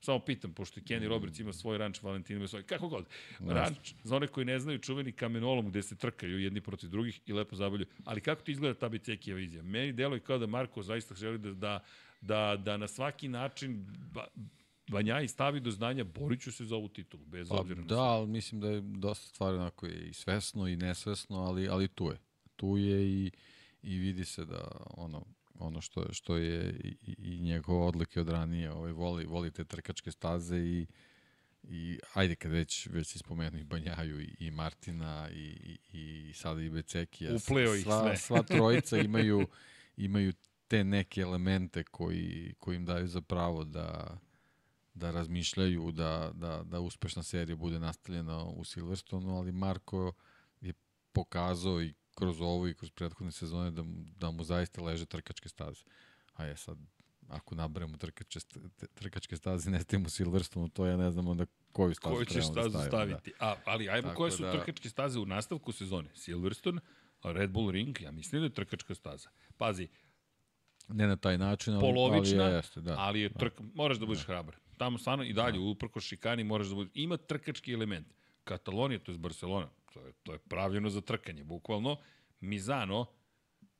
Samo 0.04 0.18
pitam, 0.18 0.52
pošto 0.52 0.80
Kenny 0.80 1.08
Roberts 1.08 1.40
ima 1.40 1.52
svoj 1.52 1.78
ranč, 1.78 2.02
Valentin 2.02 2.36
ima 2.36 2.48
svoj, 2.48 2.62
kako 2.62 2.88
god. 2.88 3.06
Ranč, 3.40 3.94
za 4.02 4.16
one 4.16 4.26
koji 4.26 4.44
ne 4.44 4.58
znaju, 4.58 4.78
čuveni 4.78 5.12
kamenolom 5.12 5.70
gde 5.70 5.82
se 5.82 5.96
trkaju 5.96 6.38
jedni 6.38 6.60
protiv 6.60 6.90
drugih 6.90 7.20
i 7.26 7.32
lepo 7.32 7.56
zabavljaju. 7.56 7.88
Ali 8.04 8.20
kako 8.20 8.42
ti 8.42 8.52
izgleda 8.52 8.78
ta 8.78 8.88
Bicekijeva 8.88 9.40
izija? 9.40 9.62
Meni 9.62 9.92
deluje 9.92 10.20
kao 10.20 10.38
da 10.38 10.46
Marko 10.46 10.82
zaista 10.82 11.14
želi 11.14 11.38
da, 11.38 11.52
da 11.52 11.84
da, 12.26 12.56
da 12.56 12.76
na 12.76 12.88
svaki 12.88 13.28
način 13.28 13.86
ba, 14.12 14.26
Banjaj 14.90 15.28
stavi 15.28 15.60
do 15.60 15.70
znanja, 15.70 16.04
borit 16.04 16.40
ću 16.40 16.52
se 16.52 16.64
za 16.64 16.76
ovu 16.76 16.88
titulu, 16.88 17.24
bez 17.24 17.48
pa, 17.48 17.54
obzira 17.54 17.80
na 17.80 17.86
Da, 17.86 18.00
ali 18.00 18.26
mislim 18.26 18.60
da 18.60 18.68
je 18.68 18.80
dosta 18.80 19.28
stvari 19.28 19.56
onako 19.56 19.86
i 19.86 20.12
svesno 20.12 20.68
i 20.68 20.76
nesvesno, 20.76 21.36
ali, 21.36 21.68
ali 21.68 21.88
tu 21.88 22.06
je. 22.06 22.18
Tu 22.56 22.76
je 22.76 23.08
i, 23.08 23.30
i 23.82 23.98
vidi 23.98 24.24
se 24.24 24.44
da 24.44 24.68
ono, 24.90 25.26
ono 25.58 25.80
što, 25.80 26.12
što 26.12 26.36
je 26.36 26.80
i, 26.84 27.14
i 27.18 27.40
njegove 27.40 27.86
odlike 27.86 28.20
od 28.20 28.28
ranije, 28.28 28.72
ovaj, 28.72 28.92
voli, 28.92 29.24
voli 29.24 29.50
te 29.50 29.64
trkačke 29.64 30.10
staze 30.10 30.58
i, 30.58 30.86
i 31.62 31.98
ajde 32.14 32.34
kad 32.34 32.50
već, 32.50 32.86
već 32.86 33.06
si 33.06 33.18
spomenuo 33.18 33.60
i 33.60 33.64
Banjaju 33.64 34.20
i, 34.20 34.36
i 34.38 34.50
Martina 34.50 35.28
i, 35.32 35.78
i, 35.92 36.28
i 36.28 36.32
sada 36.32 36.62
i 36.62 36.70
Becekija. 36.70 37.34
Upleo 37.34 37.74
ih 37.74 37.82
sve. 37.82 38.16
Sva 38.16 38.42
trojica 38.42 38.98
imaju, 38.98 39.46
imaju 39.96 40.32
te 40.68 40.84
neke 40.84 41.20
elemente 41.20 41.84
koji, 41.84 42.54
koji 42.58 42.76
im 42.76 42.84
daju 42.84 43.08
za 43.08 43.20
pravo 43.20 43.64
da, 43.64 44.18
da 44.94 45.10
razmišljaju 45.10 45.92
da, 45.92 46.30
da, 46.34 46.62
da 46.64 46.80
uspešna 46.80 47.22
serija 47.22 47.56
bude 47.56 47.78
nastavljena 47.78 48.44
u 48.44 48.64
Silverstonu, 48.64 49.36
ali 49.36 49.52
Marko 49.52 50.12
je 50.60 50.72
pokazao 51.12 51.82
i 51.82 51.94
kroz 52.14 52.40
ovo 52.40 52.68
i 52.68 52.74
kroz 52.74 52.90
prethodne 52.90 53.32
sezone 53.32 53.70
da, 53.70 53.82
da 54.16 54.30
mu 54.30 54.44
zaista 54.44 54.82
leže 54.82 55.06
trkačke 55.06 55.48
staze. 55.48 55.84
A 56.34 56.44
je 56.44 56.56
sad, 56.56 56.78
ako 57.28 57.54
nabremo 57.54 57.96
trkačke, 57.96 58.40
trkačke 58.94 59.36
staze 59.36 59.70
ne 59.70 59.80
stavimo 59.80 60.08
Silverstonu, 60.08 60.68
to 60.68 60.86
ja 60.86 60.96
ne 60.96 61.10
znam 61.10 61.28
onda 61.28 61.46
koju 61.72 61.94
stazu 61.94 62.14
Koju 62.14 62.24
ćeš 62.24 62.46
stazu 62.46 62.68
da 62.68 62.84
staviti. 62.84 63.32
Da. 63.40 63.46
A, 63.46 63.56
ali 63.64 63.88
ajmo, 63.88 64.08
Tako 64.08 64.16
koje 64.16 64.30
su 64.30 64.42
da... 64.42 64.52
trkačke 64.52 64.88
staze 64.88 65.18
u 65.18 65.26
nastavku 65.26 65.72
sezone? 65.72 66.10
Silverstone, 66.14 66.80
Red 67.22 67.50
Bull 67.50 67.70
Ring, 67.70 68.00
ja 68.00 68.10
mislim 68.10 68.40
da 68.40 68.46
je 68.46 68.52
trkačka 68.52 68.94
staza. 68.94 69.28
Pazi, 69.56 69.88
Ne 70.88 71.06
na 71.06 71.16
taj 71.16 71.38
način, 71.38 71.74
ali, 71.74 71.80
polovična, 71.80 72.44
ali 72.44 72.52
je, 72.52 72.56
jeste, 72.56 72.80
da. 72.80 72.94
ali 72.98 73.20
je 73.20 73.28
trk, 73.28 73.60
da. 73.60 73.66
moraš 73.74 73.98
da 73.98 74.06
budeš 74.06 74.26
da. 74.26 74.26
hrabar. 74.26 74.56
Tamo 74.76 74.98
stvarno 74.98 75.24
i 75.24 75.32
dalje, 75.32 75.58
da. 75.58 75.64
uprko 75.64 76.00
šikani, 76.00 76.44
moraš 76.44 76.66
da 76.66 76.74
budeš, 76.74 76.92
ima 76.94 77.16
trkački 77.16 77.72
element. 77.72 78.06
Katalonija, 78.44 78.98
to 78.98 79.12
je 79.12 79.18
Barcelona, 79.18 79.68
to 79.92 80.00
je, 80.00 80.12
to 80.22 80.32
je 80.32 80.38
pravljeno 80.38 80.90
za 80.90 81.00
trkanje, 81.00 81.44
bukvalno. 81.44 81.96
Mizano, 82.40 83.06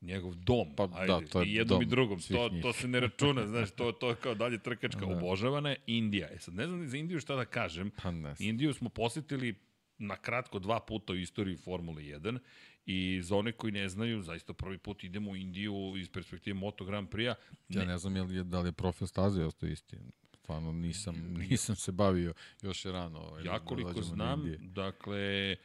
njegov 0.01 0.35
dom, 0.35 0.75
pa, 0.75 0.89
ajde, 0.93 1.13
da, 1.13 1.21
to 1.31 1.41
je 1.41 1.47
i 1.47 1.53
jednom 1.53 1.81
i 1.81 1.85
drugom, 1.85 2.19
to, 2.19 2.49
to 2.61 2.73
se 2.73 2.87
ne 2.87 2.99
računa, 2.99 3.47
znaš, 3.47 3.71
to, 3.71 3.91
to 3.91 4.09
je 4.09 4.15
kao 4.15 4.35
dalje 4.35 4.57
trkačka, 4.57 5.05
da. 5.05 5.17
obožavana 5.17 5.69
je 5.69 5.75
Indija. 5.87 6.29
E 6.31 6.39
sad, 6.39 6.53
ne 6.53 6.67
znam 6.67 6.87
za 6.87 6.97
Indiju 6.97 7.19
šta 7.19 7.35
da 7.35 7.45
kažem, 7.45 7.91
pa 8.03 8.11
ne. 8.11 8.35
Indiju 8.39 8.73
smo 8.73 8.89
posetili 8.89 9.55
na 9.97 10.15
kratko 10.15 10.59
dva 10.59 10.79
puta 10.79 11.13
u 11.13 11.15
istoriji 11.15 11.57
Formule 11.57 12.01
1 12.01 12.39
I 12.85 13.21
za 13.21 13.35
one 13.35 13.51
koji 13.51 13.71
ne 13.71 13.89
znaju, 13.89 14.21
zaista 14.21 14.53
prvi 14.53 14.77
put 14.77 15.03
idemo 15.03 15.31
u 15.31 15.35
Indiju 15.35 15.93
iz 15.97 16.09
perspektive 16.09 16.53
Moto 16.53 16.85
Grand 16.85 17.09
Prix-a. 17.09 17.35
Ja 17.69 17.85
ne 17.85 17.97
znam 17.97 18.15
je 18.15 18.23
li, 18.23 18.43
da 18.43 18.59
li 18.59 18.67
je 18.67 18.71
profil 18.71 19.07
staze 19.07 19.43
ostao 19.43 19.69
isti. 19.69 19.97
Stvarno 20.33 20.71
nisam, 20.71 21.15
nisam 21.49 21.75
se 21.75 21.91
bavio 21.91 22.33
još 22.61 22.85
je 22.85 22.91
rano. 22.91 23.19
Ovaj, 23.19 23.43
ja 23.43 23.59
koliko 23.59 23.93
da 23.93 24.01
znam, 24.01 24.55
dakle, 24.59 25.55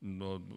no, 0.00 0.48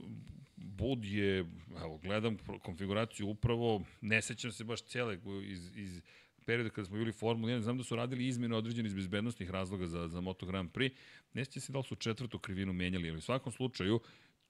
Bud 0.56 1.06
je, 1.06 1.40
evo, 1.82 1.98
gledam 1.98 2.38
konfiguraciju 2.64 3.28
upravo, 3.28 3.82
ne 4.02 4.22
sećam 4.22 4.52
se 4.52 4.64
baš 4.64 4.82
cele 4.82 5.20
iz, 5.46 5.78
iz 5.78 6.02
perioda 6.46 6.70
kada 6.70 6.86
smo 6.86 6.98
bili 6.98 7.10
u 7.10 7.14
Formuli 7.14 7.54
1, 7.54 7.60
znam 7.60 7.78
da 7.78 7.84
su 7.84 7.96
radili 7.96 8.28
izmjene 8.28 8.56
određene 8.56 8.88
iz 8.88 8.94
bezbednostnih 8.94 9.50
razloga 9.50 9.88
za, 9.88 10.08
za 10.08 10.22
Moto 10.22 10.46
Grand 10.46 10.72
Prix. 10.72 10.92
Ne 11.34 11.46
se 11.46 11.72
da 11.72 11.78
li 11.78 11.84
su 11.84 11.96
četvrtu 11.96 12.40
krivinu 12.40 12.74
menjali, 12.74 13.10
ali 13.10 13.18
u 13.18 13.22
svakom 13.22 13.52
slučaju 13.52 14.00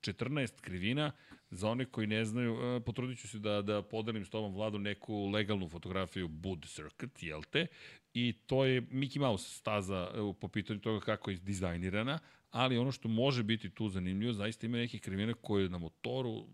14 0.04 0.62
krivina, 0.62 1.12
za 1.52 1.70
one 1.70 1.86
koji 1.86 2.08
ne 2.08 2.26
znaju, 2.26 2.58
e, 2.62 2.80
potrudit 2.80 3.20
ću 3.20 3.28
se 3.28 3.40
da, 3.40 3.62
da 3.62 3.82
podelim 3.82 4.26
s 4.26 4.30
tobom 4.30 4.54
vladu 4.54 4.80
neku 4.80 5.28
legalnu 5.28 5.70
fotografiju 5.70 6.28
Bud 6.28 6.66
Circuit, 6.66 7.24
jel 7.24 7.42
te? 7.52 7.68
I 8.14 8.34
to 8.46 8.66
je 8.66 8.82
Mickey 8.82 9.20
Mouse 9.20 9.50
staza 9.50 10.12
e, 10.14 10.34
po 10.40 10.48
pitanju 10.48 10.80
toga 10.80 11.06
kako 11.06 11.32
je 11.32 11.38
dizajnirana, 11.38 12.20
ali 12.52 12.78
ono 12.78 12.92
što 12.92 13.08
može 13.08 13.44
biti 13.44 13.70
tu 13.70 13.90
zanimljivo, 13.90 14.34
zaista 14.34 14.66
ima 14.66 14.78
nekih 14.78 15.02
krivina 15.02 15.34
koje 15.34 15.70
na 15.70 15.78
motoru 15.78 16.46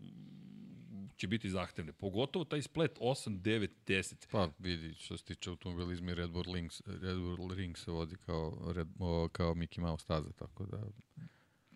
će 1.20 1.28
biti 1.28 1.50
zahtevne. 1.50 1.92
Pogotovo 1.92 2.44
taj 2.44 2.62
splet 2.62 2.98
8, 2.98 3.40
9, 3.40 3.68
10. 3.86 4.14
Pa 4.30 4.48
vidi, 4.58 4.94
što 4.94 5.16
se 5.16 5.24
tiče 5.24 5.50
automobilizma, 5.50 6.14
Red 6.14 6.30
Bull, 6.30 6.52
Links, 6.52 6.82
Red 6.86 7.18
Bull 7.18 7.54
Ring 7.54 7.78
se 7.78 7.90
vodi 7.90 8.16
kao, 8.16 8.72
Red, 8.74 8.88
o, 8.98 9.28
kao 9.32 9.54
Mickey 9.54 9.80
Mouse 9.80 10.04
staza, 10.04 10.32
tako 10.32 10.66
da... 10.66 10.78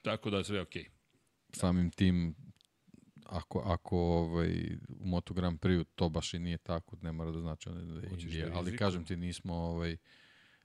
Tako 0.02 0.30
da 0.30 0.44
sve 0.44 0.56
je 0.56 0.62
okej. 0.62 0.82
Okay. 0.82 1.03
Samim 1.54 1.90
tim, 1.90 2.34
ako, 3.26 3.58
ako 3.58 3.98
ovaj, 3.98 4.76
u 4.88 5.06
Moto 5.06 5.34
Grand 5.34 5.60
Prix 5.60 5.84
to 5.94 6.08
baš 6.08 6.34
i 6.34 6.38
nije 6.38 6.58
tako, 6.58 6.96
ne 7.02 7.12
mora 7.12 7.30
da 7.30 7.40
znači 7.40 7.70
da 7.70 8.00
je 8.00 8.10
Indija, 8.20 8.48
da 8.48 8.56
ali 8.56 8.76
kažem 8.76 9.04
ti 9.04 9.16
nismo 9.16 9.54
ovaj, 9.54 9.96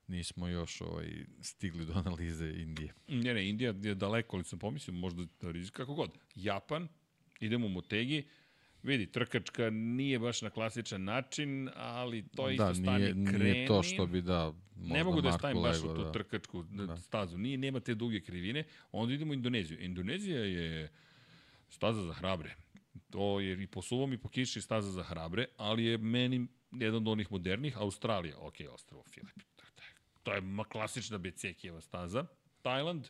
nismo 0.08 0.48
još 0.48 0.82
ovaj, 0.82 1.26
stigli 1.42 1.86
do 1.86 1.94
analize 1.94 2.54
Indije. 2.58 2.94
Ne, 3.08 3.34
ne, 3.34 3.50
Indija 3.50 3.74
je 3.82 3.96
daleko, 3.96 4.36
ali 4.38 4.44
sam 4.44 4.60
pomislio, 4.60 4.94
možda 4.94 5.26
da 5.42 5.52
rizik, 5.52 5.74
kako 5.74 5.94
god. 5.94 6.12
Japan, 6.36 6.88
idemo 7.40 7.66
u 7.66 7.70
Motegi, 7.70 8.28
Vidi, 8.84 9.06
trkačka 9.06 9.70
nije 9.70 10.20
baš 10.20 10.42
na 10.42 10.50
klasičan 10.50 11.04
način, 11.04 11.70
ali 11.76 12.28
to 12.36 12.50
je 12.50 12.58
da, 12.58 12.72
isto 12.72 12.84
stani 12.84 13.14
nije, 13.14 13.32
kreni. 13.32 13.52
Nije 13.52 13.68
to 13.68 13.84
što 13.84 14.06
bi 14.06 14.22
da 14.22 14.54
Ne 14.76 15.04
mogu 15.04 15.22
da 15.22 15.32
stavim 15.32 15.62
baš 15.64 15.78
u 15.78 15.96
tu 15.96 16.04
da. 16.04 16.12
trkačku 16.12 16.64
da. 16.64 16.98
stazu. 16.98 17.38
Nije, 17.38 17.58
nema 17.58 17.80
te 17.80 17.96
duge 17.96 18.22
krivine. 18.22 18.64
Onda 18.92 19.14
idemo 19.14 19.32
u 19.32 19.34
Indoneziju. 19.34 19.80
Indonezija 19.82 20.40
je 20.40 20.90
staza 21.70 22.02
za 22.02 22.14
hrabre. 22.14 22.56
To 23.10 23.40
je 23.40 23.64
i 23.64 23.68
po 23.68 23.82
suvom 23.82 24.14
i 24.14 24.18
po 24.18 24.30
kiši 24.30 24.62
staza 24.62 24.92
za 24.92 25.04
hrabre, 25.04 25.46
ali 25.58 25.86
je 25.86 25.98
meni 25.98 26.48
jedan 26.72 26.96
od 26.96 27.08
onih 27.08 27.32
modernih. 27.32 27.78
Australija, 27.78 28.38
ok, 28.38 28.56
ostravo 28.74 29.04
Filip. 29.04 29.40
To 30.24 30.34
je 30.34 30.42
klasična 30.72 31.18
BC-kijeva 31.18 31.82
staza. 31.82 32.26
Tajland, 32.62 33.08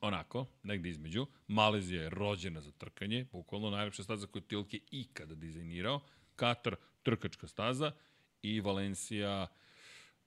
onako, 0.00 0.46
negde 0.62 0.88
između. 0.88 1.26
Malezija 1.46 2.02
je 2.02 2.10
rođena 2.10 2.60
za 2.60 2.72
trkanje, 2.72 3.26
bukvalno 3.32 3.70
najlepša 3.70 4.02
staza 4.02 4.26
koju 4.26 4.42
Tilke 4.42 4.80
ikada 4.90 5.34
dizajnirao. 5.34 6.00
Katar, 6.36 6.76
trkačka 7.02 7.48
staza 7.48 7.92
i 8.42 8.60
Valencija, 8.60 9.46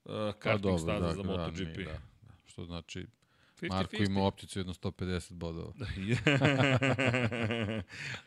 uh, 0.06 0.12
karting 0.40 0.74
pa, 0.74 0.78
staza 0.78 1.08
da, 1.08 1.14
za 1.14 1.24
da, 1.24 1.30
MotoGP. 1.30 1.78
Da, 1.78 2.02
da, 2.22 2.34
što 2.46 2.66
znači 2.66 3.08
50, 3.62 3.70
Marko 3.70 3.96
50. 3.96 4.06
ima 4.06 4.24
opticu 4.24 4.60
jedno 4.60 4.74
150 4.74 5.34
bodova. 5.34 5.74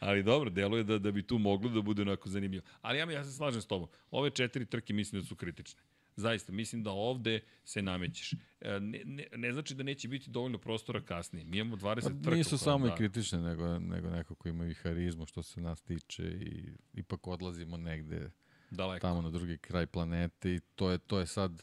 Ali 0.01 0.23
dobro, 0.23 0.51
deluje 0.51 0.85
da, 0.85 0.99
da 0.99 1.11
bi 1.11 1.23
tu 1.23 1.39
moglo 1.39 1.71
da 1.71 1.83
bude 1.83 2.03
onako 2.03 2.29
zanimljivo. 2.29 2.65
Ali 2.83 2.99
ja, 2.99 3.11
ja 3.11 3.25
se 3.25 3.33
slažem 3.33 3.63
s 3.63 3.67
tobom. 3.67 3.89
Ove 4.11 4.31
četiri 4.31 4.67
trke 4.67 4.93
mislim 4.93 5.23
da 5.23 5.29
su 5.29 5.37
kritične. 5.37 5.81
Zaista, 6.16 6.53
mislim 6.53 6.83
da 6.83 6.90
ovde 6.90 7.40
se 7.64 7.83
namećeš. 7.83 8.33
E, 8.61 8.81
ne, 8.81 9.03
ne, 9.05 9.27
ne 9.37 9.53
znači 9.53 9.74
da 9.74 9.83
neće 9.83 10.09
biti 10.09 10.31
dovoljno 10.31 10.59
prostora 10.59 11.00
kasnije. 11.00 11.44
Mi 11.44 11.59
imamo 11.59 11.77
20 11.77 12.03
pa, 12.03 12.22
trka. 12.22 12.37
Nisu 12.37 12.59
samo 12.59 12.87
da. 12.87 12.92
i 12.92 12.96
kritične, 12.96 13.40
nego, 13.40 13.79
nego 13.79 14.11
neko 14.11 14.35
ko 14.35 14.48
ima 14.48 14.66
i 14.66 14.74
harizmu 14.74 15.27
što 15.27 15.42
se 15.42 15.61
nas 15.61 15.83
tiče 15.83 16.22
i 16.22 16.77
ipak 16.92 17.27
odlazimo 17.27 17.77
negde 17.77 18.31
Daleko. 18.70 19.07
tamo 19.07 19.22
na 19.22 19.31
drugi 19.31 19.59
kraj 19.59 19.87
planete 19.87 20.55
i 20.55 20.61
to 20.74 20.90
je, 20.90 20.98
to 20.98 21.18
je 21.18 21.27
sad 21.27 21.62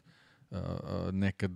uh, 0.49 0.57
neka 1.11 1.49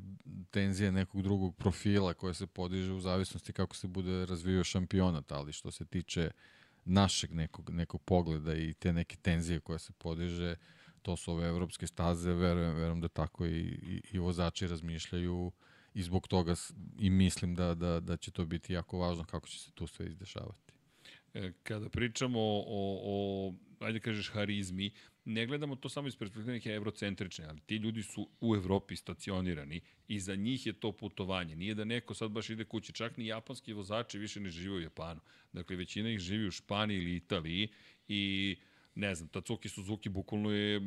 tenzija 0.51 0.91
nekog 0.91 1.21
drugog 1.21 1.55
profila 1.55 2.13
koja 2.13 2.33
se 2.33 2.47
podiže 2.47 2.91
u 2.91 2.99
zavisnosti 2.99 3.53
kako 3.53 3.75
se 3.75 3.87
bude 3.87 4.25
razvijao 4.25 4.63
šampionat, 4.63 5.31
ali 5.31 5.53
što 5.53 5.71
se 5.71 5.85
tiče 5.85 6.31
našeg 6.85 7.33
nekog, 7.33 7.69
nekog 7.69 8.01
pogleda 8.01 8.55
i 8.55 8.73
te 8.73 8.93
neke 8.93 9.15
tenzije 9.15 9.59
koja 9.59 9.79
se 9.79 9.93
podiže, 9.93 10.51
uh, 10.51 10.84
to 11.05 11.15
su 11.15 11.31
ove 11.31 11.47
evropske 11.47 11.87
staze, 11.87 12.33
verujem, 12.33 12.75
verujem 12.75 13.01
da 13.01 13.07
tako 13.07 13.45
i, 13.45 13.59
i, 13.61 14.01
i 14.11 14.19
vozači 14.19 14.67
razmišljaju 14.67 15.51
i 15.93 16.03
zbog 16.03 16.27
toga 16.27 16.55
i 16.99 17.09
mislim 17.09 17.55
da, 17.55 17.75
da, 17.75 17.99
da 17.99 18.17
će 18.17 18.31
to 18.31 18.45
biti 18.45 18.73
jako 18.73 18.97
važno 18.97 19.23
kako 19.23 19.47
će 19.47 19.59
se 19.59 19.71
tu 19.71 19.87
sve 19.87 20.07
izdešavati. 20.07 20.73
E, 21.33 21.51
kada 21.63 21.89
pričamo 21.89 22.39
o, 22.39 22.99
o 23.03 23.53
ajde 23.79 23.99
kažeš, 23.99 24.29
harizmi, 24.29 24.91
ne 25.25 25.45
gledamo 25.45 25.75
to 25.75 25.89
samo 25.89 26.07
iz 26.07 26.15
perspektive 26.15 26.53
neke 26.53 26.81
ali 27.49 27.59
ti 27.65 27.75
ljudi 27.75 28.03
su 28.03 28.29
u 28.41 28.55
Evropi 28.55 28.95
stacionirani 28.95 29.81
i 30.07 30.19
za 30.19 30.35
njih 30.35 30.65
je 30.65 30.73
to 30.73 30.91
putovanje. 30.91 31.55
Nije 31.55 31.75
da 31.75 31.85
neko 31.85 32.13
sad 32.13 32.31
baš 32.31 32.49
ide 32.49 32.65
kući, 32.65 32.93
čak 32.93 33.17
ni 33.17 33.27
japanski 33.27 33.73
vozači 33.73 34.19
više 34.19 34.39
ne 34.39 34.49
žive 34.49 34.75
u 34.75 34.79
Japanu. 34.79 35.21
Dakle, 35.53 35.75
većina 35.75 36.09
ih 36.09 36.19
živi 36.19 36.47
u 36.47 36.51
Španiji 36.51 36.97
ili 36.97 37.15
Italiji 37.15 37.67
i 38.07 38.55
ne 38.95 39.15
znam, 39.15 39.29
Tatsuki 39.29 39.69
Suzuki 39.69 40.09
bukvalno 40.09 40.51
je, 40.51 40.81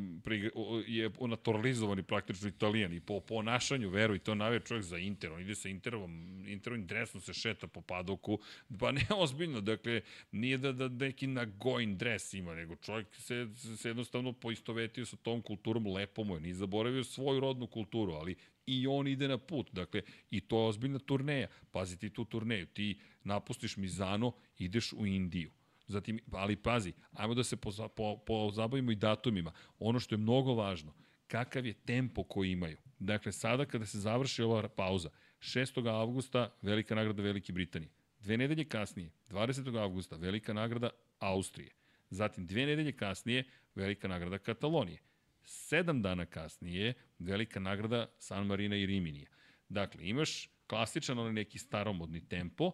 je 0.86 1.10
naturalizovani 1.28 2.02
praktično 2.02 2.48
italijan 2.48 2.92
i 2.92 3.00
po 3.00 3.20
ponašanju, 3.20 3.90
veru, 3.90 4.14
i 4.14 4.18
to 4.18 4.34
navija 4.34 4.60
čovjek 4.60 4.84
za 4.84 4.98
Inter, 4.98 5.32
on 5.32 5.40
ide 5.40 5.54
sa 5.54 5.68
Interovom, 5.68 6.44
Interovim 6.46 6.86
dresom 6.86 7.20
se 7.20 7.32
šeta 7.32 7.66
po 7.66 7.80
padoku, 7.80 8.38
pa 8.80 8.92
ne 8.92 9.06
ozbiljno, 9.22 9.60
dakle, 9.60 10.00
nije 10.32 10.58
da, 10.58 10.72
da 10.72 10.88
neki 10.88 11.26
nagojn 11.26 11.96
dres 11.96 12.34
ima, 12.34 12.54
nego 12.54 12.76
čovjek 12.76 13.14
se, 13.14 13.48
se 13.76 13.88
jednostavno 13.88 14.32
poistovetio 14.32 15.06
sa 15.06 15.16
tom 15.16 15.42
kulturom, 15.42 15.86
lepo 15.86 16.24
mu 16.24 16.34
je, 16.34 16.40
nije 16.40 16.54
zaboravio 16.54 17.04
svoju 17.04 17.40
rodnu 17.40 17.66
kulturu, 17.66 18.12
ali 18.12 18.36
i 18.66 18.86
on 18.86 19.08
ide 19.08 19.28
na 19.28 19.38
put. 19.38 19.72
Dakle, 19.72 20.02
i 20.30 20.40
to 20.40 20.60
je 20.62 20.68
ozbiljna 20.68 20.98
turneja. 20.98 21.48
Pazi 21.70 21.98
ti 21.98 22.10
tu 22.10 22.24
turneju. 22.24 22.66
Ti 22.66 23.00
napustiš 23.24 23.76
Mizano, 23.76 24.32
ideš 24.58 24.92
u 24.92 25.06
Indiju. 25.06 25.50
Zatim, 25.88 26.20
ali 26.33 26.57
pazi, 26.57 26.92
ajmo 27.12 27.35
da 27.35 27.44
se 27.44 27.57
pozabavimo 27.57 28.18
po, 28.27 28.51
po 28.85 28.92
i 28.92 28.94
datumima. 28.94 29.53
Ono 29.79 30.01
što 30.01 30.14
je 30.14 30.18
mnogo 30.18 30.55
važno, 30.55 30.94
kakav 31.27 31.66
je 31.66 31.72
tempo 31.72 32.22
koji 32.24 32.53
imaju. 32.53 32.77
Dakle, 32.98 33.33
sada 33.33 33.64
kada 33.64 33.87
se 33.87 33.98
završi 33.98 34.42
ova 34.42 34.68
pauza, 34.68 35.11
6. 35.40 35.88
avgusta 35.88 36.51
Velika 36.62 36.94
nagrada 36.94 37.22
Velike 37.22 37.53
Britanije. 37.53 37.90
Dve 38.20 38.37
nedelje 38.37 38.64
kasnije, 38.64 39.11
20. 39.31 39.79
avgusta 39.79 40.16
Velika 40.16 40.53
nagrada 40.53 40.90
Austrije. 41.18 41.70
Zatim, 42.11 42.46
dve 42.46 42.66
nedelje 42.66 42.92
kasnije 42.92 43.44
Velika 43.74 44.09
nagrada 44.09 44.38
Katalonije. 44.38 44.98
Sedam 45.42 46.03
dana 46.03 46.27
kasnije 46.27 46.94
Velika 47.18 47.61
nagrada 47.61 48.07
San 48.18 48.46
Marina 48.46 48.77
i 48.77 48.87
Riminija. 48.87 49.29
Dakle, 49.68 50.09
imaš 50.09 50.48
klasičan 50.66 51.18
onaj 51.18 51.33
neki 51.33 51.59
staromodni 51.59 52.29
tempo 52.29 52.72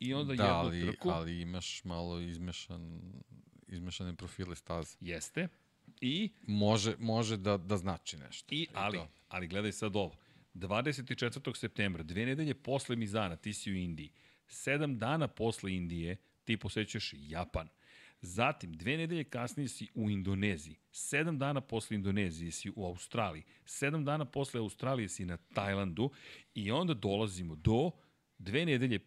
i 0.00 0.14
onda 0.14 0.34
da, 0.34 0.42
jednu 0.42 0.58
ali, 0.58 0.86
trku. 0.86 1.08
ali 1.08 1.40
imaš 1.40 1.84
malo 1.84 2.20
izmešan, 2.20 3.12
izmešane 3.68 4.16
profile 4.16 4.56
staze. 4.56 4.96
Jeste. 5.00 5.48
I 6.00 6.32
može 6.46 6.94
može 6.98 7.36
da 7.36 7.56
da 7.56 7.76
znači 7.76 8.16
nešto. 8.16 8.54
I 8.54 8.66
ali 8.74 8.98
to. 8.98 9.08
ali 9.28 9.48
gledaj 9.48 9.72
sad 9.72 9.96
ovo. 9.96 10.14
24. 10.54 11.56
septembra, 11.56 12.02
dve 12.02 12.26
nedelje 12.26 12.54
posle 12.54 12.96
Mizana, 12.96 13.36
ti 13.36 13.52
si 13.52 13.72
u 13.72 13.74
Indiji. 13.74 14.12
Sedam 14.46 14.98
dana 14.98 15.28
posle 15.28 15.74
Indije 15.74 16.16
ti 16.44 16.56
posećuješ 16.56 17.14
Japan. 17.16 17.68
Zatim, 18.20 18.72
dve 18.72 18.96
nedelje 18.96 19.24
kasnije 19.24 19.68
si 19.68 19.88
u 19.94 20.10
Indoneziji. 20.10 20.76
Sedam 20.92 21.38
dana 21.38 21.60
posle 21.60 21.96
Indonezije 21.96 22.52
si 22.52 22.70
u 22.76 22.86
Australiji. 22.86 23.42
Sedam 23.64 24.04
dana 24.04 24.24
posle 24.24 24.60
Australije 24.60 25.08
si 25.08 25.24
na 25.24 25.36
Tajlandu. 25.36 26.10
I 26.54 26.70
onda 26.70 26.94
dolazimo 26.94 27.54
do 27.54 27.90
dve 28.38 28.66
nedelje 28.66 28.98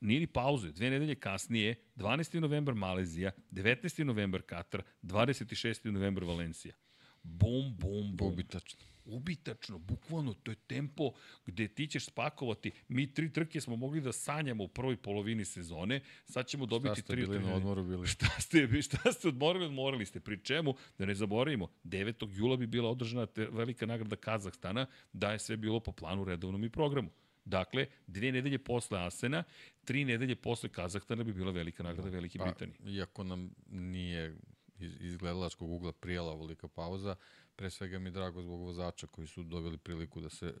nije 0.00 0.20
ni 0.20 0.26
pauze, 0.26 0.72
dve 0.72 0.90
nedelje 0.90 1.14
kasnije, 1.14 1.74
12. 1.96 2.40
novembar 2.40 2.74
Malezija, 2.74 3.30
19. 3.50 4.04
novembar 4.04 4.42
Katar, 4.42 4.82
26. 5.02 5.90
novembar 5.90 6.24
Valencija. 6.24 6.74
Bum, 7.22 7.76
bum, 7.78 8.16
bum. 8.16 8.32
Ubitačno. 8.32 8.78
Ubitačno, 9.04 9.78
bukvalno, 9.78 10.34
to 10.34 10.50
je 10.50 10.54
tempo 10.54 11.12
gde 11.46 11.68
ti 11.68 11.86
ćeš 11.86 12.06
spakovati. 12.06 12.70
Mi 12.88 13.14
tri 13.14 13.32
trke 13.32 13.60
smo 13.60 13.76
mogli 13.76 14.00
da 14.00 14.12
sanjamo 14.12 14.64
u 14.64 14.68
prvoj 14.68 14.96
polovini 14.96 15.44
sezone, 15.44 16.00
sad 16.24 16.46
ćemo 16.46 16.66
dobiti 16.66 17.02
tri 17.02 17.22
trke. 17.22 17.22
Šta 17.24 17.32
ste 17.32 17.38
bili 17.38 17.50
na 17.50 17.56
odmoru 17.56 17.84
bili? 17.84 18.06
Šta 18.06 18.26
ste, 18.40 18.82
šta 18.82 19.12
ste 19.12 19.28
odmorili, 19.28 19.64
odmorili 19.64 20.06
ste. 20.06 20.20
Pri 20.20 20.44
čemu, 20.44 20.74
da 20.98 21.06
ne 21.06 21.14
zaboravimo, 21.14 21.68
9. 21.84 22.28
jula 22.36 22.56
bi 22.56 22.66
bila 22.66 22.90
održana 22.90 23.26
velika 23.50 23.86
nagrada 23.86 24.16
Kazahstana, 24.16 24.86
da 25.12 25.32
je 25.32 25.38
sve 25.38 25.56
bilo 25.56 25.80
po 25.80 25.92
planu 25.92 26.24
redovnom 26.24 26.64
i 26.64 26.70
programu. 26.70 27.10
Dakle, 27.44 27.86
dve 28.06 28.32
nedelje 28.32 28.58
posle 28.58 28.98
Asena, 29.06 29.44
tri 29.84 30.04
nedelje 30.04 30.36
posle 30.36 30.68
Kazahstana 30.68 31.24
bi 31.24 31.32
bila 31.32 31.52
velika 31.52 31.82
nagrada 31.82 32.10
Velike 32.10 32.38
pa, 32.38 32.44
Britanije. 32.44 32.78
Iako 32.96 33.24
nam 33.24 33.50
nije 33.70 34.36
iz, 34.78 34.96
iz 35.00 35.16
gledalačkog 35.16 35.70
ugla 35.70 35.92
prijela 35.92 36.32
ovolika 36.32 36.68
pauza, 36.68 37.16
pre 37.56 37.70
svega 37.70 37.98
mi 37.98 38.08
je 38.08 38.12
drago 38.12 38.42
zbog 38.42 38.60
vozača 38.60 39.06
koji 39.06 39.26
su 39.26 39.42
dobili 39.42 39.78
priliku 39.78 40.20
da 40.20 40.28
se 40.28 40.54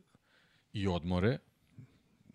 i 0.72 0.86
odmore, 0.86 1.38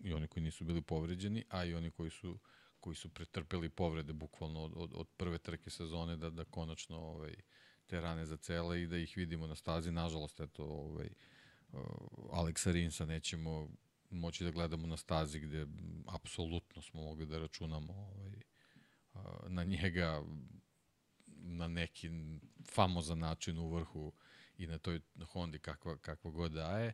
i 0.00 0.12
oni 0.12 0.26
koji 0.26 0.42
nisu 0.42 0.64
bili 0.64 0.82
povređeni, 0.82 1.44
a 1.48 1.64
i 1.64 1.74
oni 1.74 1.90
koji 1.90 2.10
su 2.10 2.38
koji 2.80 2.96
su 2.96 3.08
pretrpeli 3.08 3.68
povrede 3.68 4.12
bukvalno 4.12 4.64
od, 4.64 4.72
od, 4.76 4.92
od 4.94 5.06
prve 5.16 5.38
trke 5.38 5.70
sezone 5.70 6.16
da 6.16 6.30
da 6.30 6.44
konačno 6.44 6.96
ovaj 6.96 7.34
te 7.86 8.00
rane 8.00 8.26
za 8.26 8.36
cele 8.36 8.82
i 8.82 8.86
da 8.86 8.96
ih 8.96 9.16
vidimo 9.16 9.46
na 9.46 9.54
stazi. 9.54 9.92
Nažalost, 9.92 10.40
eto, 10.40 10.64
ovaj, 10.64 11.08
Aleksa 12.32 12.72
Rinsa 12.72 13.06
nećemo 13.06 13.68
moći 14.10 14.44
da 14.44 14.50
gledamo 14.50 14.86
na 14.86 14.96
stazi 14.96 15.40
gde 15.40 15.66
apsolutno 16.06 16.82
smo 16.82 17.02
mogli 17.02 17.26
da 17.26 17.38
računamo 17.38 17.92
ovaj, 17.92 18.40
na 19.48 19.64
njega 19.64 20.22
na 21.26 21.68
neki 21.68 22.10
famozan 22.70 23.18
način 23.18 23.58
u 23.58 23.68
vrhu 23.74 24.12
i 24.58 24.66
na 24.66 24.78
toj 24.78 25.00
Hondi 25.32 25.58
kakva, 25.58 25.96
kakva 25.98 26.30
god 26.30 26.52
daje. 26.52 26.92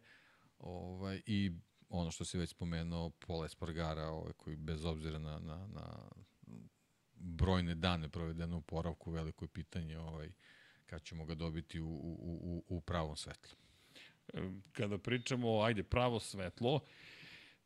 Ovaj, 0.59 1.23
I 1.27 1.53
ono 1.89 2.11
što 2.11 2.25
si 2.25 2.39
već 2.39 2.51
spomenuo, 2.51 3.11
Pola 3.11 3.47
Espargara, 3.47 4.09
ovaj, 4.09 4.33
koji 4.33 4.57
bez 4.57 4.85
obzira 4.85 5.19
na, 5.19 5.39
na, 5.39 5.67
na 5.67 6.11
brojne 7.15 7.75
dane 7.75 8.09
provedene 8.09 8.57
u 8.57 8.61
poravku, 8.61 9.11
veliko 9.11 9.45
je 9.45 9.49
pitanje 9.49 9.99
ovaj, 9.99 10.33
kad 10.87 11.03
ćemo 11.03 11.25
ga 11.25 11.35
dobiti 11.35 11.81
u, 11.81 11.89
u, 11.89 12.19
u, 12.43 12.65
u 12.69 12.81
pravom 12.81 13.17
svetlu. 13.17 13.62
Kada 14.73 14.99
pričamo, 14.99 15.61
ajde, 15.61 15.83
pravo 15.83 16.21
svetlo, 16.21 16.81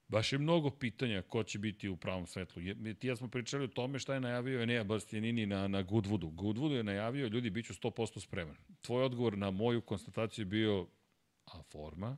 Baš 0.08 0.32
je 0.32 0.38
mnogo 0.38 0.70
pitanja 0.70 1.22
ko 1.22 1.42
će 1.42 1.58
biti 1.58 1.88
u 1.88 1.96
pravom 1.96 2.26
svetlu. 2.26 2.62
Ti 2.98 3.08
ja 3.08 3.16
smo 3.16 3.28
pričali 3.28 3.64
o 3.64 3.68
tome 3.68 3.98
šta 3.98 4.14
je 4.14 4.20
najavio 4.20 4.62
Enea 4.62 4.84
Bastianini 4.84 5.46
na, 5.46 5.68
na 5.68 5.84
Goodwoodu. 5.84 6.34
Goodwoodu 6.34 6.72
je 6.72 6.82
najavio, 6.82 7.26
ljudi, 7.26 7.50
bit 7.50 7.66
ću 7.66 7.72
100% 7.72 8.20
spreman. 8.20 8.56
Tvoj 8.80 9.04
odgovor 9.04 9.38
na 9.38 9.50
moju 9.50 9.80
konstataciju 9.80 10.42
je 10.42 10.46
bio, 10.46 10.86
a 11.46 11.62
forma? 11.62 12.16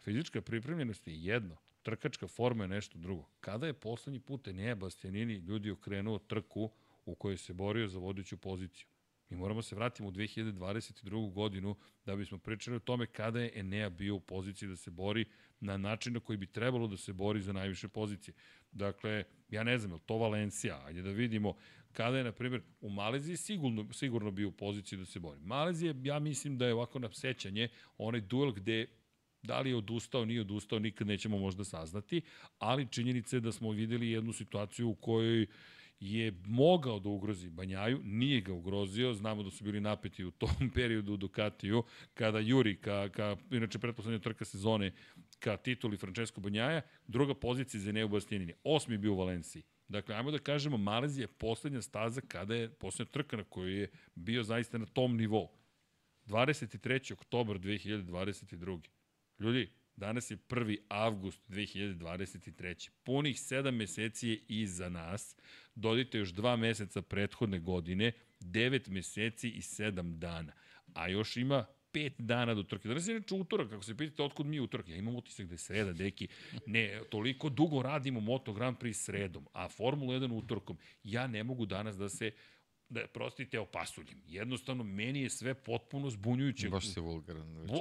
Fizička 0.00 0.40
pripremljenost 0.40 1.08
je 1.08 1.24
jedno, 1.24 1.56
trkačka 1.82 2.26
forma 2.26 2.64
je 2.64 2.68
nešto 2.68 2.98
drugo. 2.98 3.28
Kada 3.40 3.66
je 3.66 3.72
poslednji 3.72 4.20
put 4.20 4.48
Enea 4.48 4.74
Bastianini 4.74 5.34
ljudi 5.34 5.70
okrenuo 5.70 6.18
trku 6.18 6.70
u 7.04 7.14
kojoj 7.14 7.36
se 7.36 7.52
borio 7.52 7.88
za 7.88 7.98
vodeću 7.98 8.36
poziciju? 8.36 8.86
Mi 9.32 9.38
moramo 9.38 9.62
se 9.62 9.74
vratiti 9.74 10.02
u 10.02 10.10
2022. 10.10 11.32
godinu 11.32 11.76
da 12.06 12.16
bismo 12.16 12.38
pričali 12.38 12.76
o 12.76 12.80
tome 12.80 13.06
kada 13.06 13.40
je 13.40 13.52
Enea 13.54 13.90
bio 13.90 14.14
u 14.14 14.20
poziciji 14.20 14.68
da 14.68 14.76
se 14.76 14.90
bori 14.90 15.24
na 15.60 15.76
način 15.76 16.12
na 16.12 16.20
koji 16.20 16.36
bi 16.36 16.46
trebalo 16.46 16.86
da 16.86 16.96
se 16.96 17.12
bori 17.12 17.40
za 17.40 17.52
najviše 17.52 17.88
pozicije. 17.88 18.34
Dakle, 18.72 19.24
ja 19.48 19.64
ne 19.64 19.78
znam, 19.78 19.92
je 19.92 19.98
to 20.06 20.16
Valencija? 20.16 20.82
Ajde 20.84 21.02
da 21.02 21.10
vidimo 21.10 21.54
kada 21.92 22.18
je, 22.18 22.24
na 22.24 22.32
primjer, 22.32 22.62
u 22.80 22.90
Maleziji 22.90 23.36
sigurno, 23.36 23.92
sigurno 23.92 24.30
bio 24.30 24.48
u 24.48 24.52
poziciji 24.52 24.98
da 24.98 25.04
se 25.04 25.20
bori. 25.20 25.40
Malezija, 25.40 25.94
ja 26.02 26.18
mislim 26.18 26.58
da 26.58 26.66
je 26.66 26.74
ovako 26.74 26.98
na 26.98 27.12
sećanje 27.12 27.68
onaj 27.98 28.20
duel 28.20 28.52
gde 28.52 28.86
Da 29.42 29.60
li 29.60 29.70
je 29.70 29.76
odustao, 29.76 30.24
nije 30.24 30.40
odustao, 30.40 30.78
nikad 30.78 31.06
nećemo 31.06 31.38
možda 31.38 31.64
saznati, 31.64 32.20
ali 32.58 32.86
činjenica 32.90 33.36
je 33.36 33.40
da 33.40 33.52
smo 33.52 33.70
videli 33.70 34.10
jednu 34.10 34.32
situaciju 34.32 34.88
u 34.88 34.94
kojoj 34.94 35.46
je 36.02 36.32
mogao 36.46 36.98
da 36.98 37.08
ugrozi 37.08 37.50
Banjaju, 37.50 38.00
nije 38.04 38.40
ga 38.40 38.52
ugrozio, 38.52 39.14
znamo 39.14 39.42
da 39.42 39.50
su 39.50 39.64
bili 39.64 39.80
napeti 39.80 40.24
u 40.24 40.30
tom 40.30 40.70
periodu 40.74 41.12
u 41.12 41.16
Ducatiju, 41.16 41.82
kada 42.14 42.38
Juri, 42.38 42.76
ka, 42.76 43.08
ka 43.08 43.36
inače 43.50 43.78
pretposlednja 43.78 44.18
trka 44.18 44.44
sezone, 44.44 44.92
ka 45.38 45.56
tituli 45.56 45.96
Francesco 45.96 46.40
Banjaja, 46.40 46.82
druga 47.06 47.34
pozicija 47.34 47.80
za 47.80 47.90
Eneo 47.90 48.08
Bastianini, 48.08 48.54
osmi 48.64 48.98
bio 48.98 49.12
u 49.12 49.16
Valenciji. 49.16 49.62
Dakle, 49.88 50.14
ajmo 50.14 50.30
da 50.30 50.38
kažemo, 50.38 50.76
Malezija 50.76 51.24
je 51.24 51.28
poslednja 51.38 51.82
staza 51.82 52.20
kada 52.20 52.54
je 52.54 52.70
poslednja 52.70 53.12
trka 53.12 53.36
na 53.36 53.44
kojoj 53.44 53.80
je 53.80 53.90
bio 54.14 54.42
zaista 54.42 54.78
na 54.78 54.86
tom 54.86 55.16
nivou. 55.16 55.48
23. 56.26 57.12
oktober 57.12 57.58
2022. 57.58 58.80
Ljudi, 59.38 59.70
danas 60.02 60.30
je 60.30 60.36
1. 60.36 60.78
avgust 60.88 61.40
2023. 61.48 62.90
Punih 63.04 63.36
7 63.36 63.70
meseci 63.70 64.28
je 64.28 64.40
iza 64.48 64.88
nas. 64.88 65.36
Dodite 65.74 66.18
još 66.18 66.32
2 66.32 66.56
meseca 66.56 67.02
prethodne 67.02 67.58
godine, 67.58 68.12
9 68.40 68.90
meseci 68.90 69.48
i 69.48 69.60
7 69.60 70.18
dana. 70.18 70.52
A 70.94 71.08
još 71.08 71.36
ima 71.36 71.66
5 71.92 72.12
dana 72.18 72.54
do 72.54 72.62
trke. 72.62 72.88
Danas 72.88 73.08
je 73.08 73.14
neče 73.14 73.34
utorak, 73.34 73.70
kako 73.70 73.82
se 73.82 73.96
pitate 73.96 74.22
otkud 74.22 74.46
mi 74.46 74.60
utorak. 74.60 74.88
Ja 74.88 74.96
imam 74.96 75.16
utisak 75.16 75.46
da 75.46 75.54
je 75.54 75.58
sreda, 75.58 75.92
deki. 75.92 76.28
Ne, 76.66 77.00
toliko 77.10 77.48
dugo 77.48 77.82
radimo 77.82 78.20
Moto 78.20 78.52
Grand 78.52 78.78
Prix 78.78 79.04
sredom, 79.04 79.46
a 79.52 79.68
Formula 79.68 80.14
1 80.14 80.32
utorkom. 80.32 80.78
Ja 81.04 81.26
ne 81.26 81.44
mogu 81.44 81.66
danas 81.66 81.96
da 81.96 82.08
se 82.08 82.30
da 82.92 83.06
prostite 83.06 83.58
opasuljim. 83.58 84.22
Jednostavno, 84.26 84.84
meni 84.84 85.22
je 85.22 85.30
sve 85.30 85.54
potpuno 85.54 86.10
zbunjujuće. 86.10 86.68
Baš 86.68 86.86
se 86.86 87.00
vulgaran. 87.00 87.56
Već, 87.56 87.70
Bu... 87.70 87.80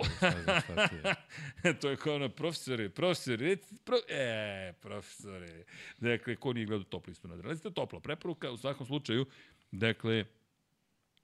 to 1.82 1.90
je 1.90 1.98
kao 1.98 2.20
na 2.20 2.30
profesore, 2.30 2.90
profesore, 2.90 3.58
pro... 3.86 3.98
e, 4.10 4.74
profesore. 4.82 5.64
Dakle, 6.00 6.36
ko 6.36 6.54
nije 6.54 6.66
gledao 6.66 6.84
top 6.84 7.08
listu 7.08 7.28
na 7.28 7.42
Recite 7.42 7.72
toplo, 7.72 8.00
preporuka 8.00 8.52
u 8.52 8.58
svakom 8.58 8.88
slučaju, 8.88 9.26
dakle, 9.72 10.26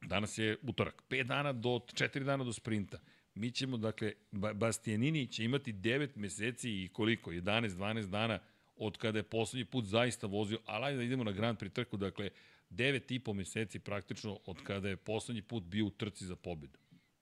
danas 0.01 0.37
je 0.37 0.57
utorak, 0.63 1.03
5 1.09 1.23
dana 1.23 1.53
do, 1.53 1.69
4 1.69 2.23
dana 2.23 2.43
do 2.43 2.53
sprinta. 2.53 2.99
Mi 3.35 3.51
ćemo, 3.51 3.77
dakle, 3.77 4.13
Bastianini 4.31 5.27
će 5.27 5.43
imati 5.43 5.73
9 5.73 6.09
meseci 6.15 6.69
i 6.69 6.89
koliko, 6.93 7.31
11-12 7.31 8.09
dana 8.09 8.39
od 8.75 8.97
kada 8.97 9.19
je 9.19 9.23
poslednji 9.23 9.65
put 9.65 9.85
zaista 9.85 10.27
vozio, 10.27 10.59
ali 10.65 10.97
da 10.97 11.03
idemo 11.03 11.23
na 11.23 11.31
Grand 11.31 11.57
Prix 11.59 11.73
trku, 11.73 11.97
dakle, 11.97 12.29
devet 12.69 13.11
i 13.11 13.19
po 13.19 13.33
meseci 13.33 13.79
praktično 13.79 14.39
od 14.45 14.63
kada 14.63 14.89
je 14.89 14.97
poslednji 14.97 15.41
put 15.41 15.63
bio 15.63 15.85
u 15.85 15.89
trci 15.89 16.25
za 16.25 16.35
pobedu. 16.35 16.79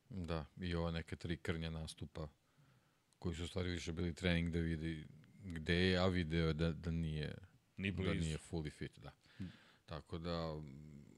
Da, 0.09 0.45
i 0.61 0.75
ova 0.75 0.91
neka 0.91 1.15
tri 1.15 1.37
krnja 1.37 1.69
nastupa 1.69 2.27
koji 3.19 3.35
su 3.35 3.47
stvari 3.47 3.69
više 3.69 3.93
bili 3.93 4.13
trening 4.13 4.53
da 4.53 4.59
vidi 4.59 5.07
gde 5.43 5.75
je, 5.75 5.97
a 5.97 6.07
video 6.07 6.53
da, 6.53 6.71
da 6.71 6.91
nije 6.91 7.35
Ni 7.77 7.91
da 7.91 8.13
nije 8.13 8.37
fully 8.37 8.71
fit, 8.71 8.99
da. 8.99 9.11
Hmm. 9.37 9.51
Tako 9.85 10.17
da, 10.17 10.61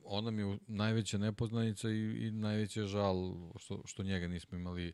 ona 0.03 0.31
mi 0.31 0.41
je 0.41 0.57
najveća 0.67 1.17
nepoznanica 1.17 1.89
i, 1.89 2.27
i 2.27 2.31
najveća 2.31 2.85
žal 2.85 3.33
što, 3.59 3.81
što 3.85 4.03
njega 4.03 4.27
nismo 4.27 4.57
imali 4.57 4.93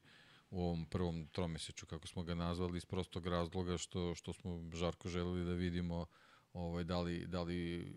u 0.49 0.61
ovom 0.61 0.86
prvom 0.86 1.27
tromeseču, 1.31 1.86
kako 1.86 2.07
smo 2.07 2.23
ga 2.23 2.36
nazvali, 2.36 2.77
iz 2.77 2.86
prostog 2.86 3.27
razloga 3.27 3.77
što, 3.77 4.15
što 4.15 4.34
smo 4.34 4.69
žarko 4.73 5.09
želeli 5.09 5.45
da 5.45 5.53
vidimo 5.53 6.05
ovaj, 6.53 6.84
da, 6.84 7.01
li, 7.01 7.27
da 7.27 7.41
li 7.41 7.93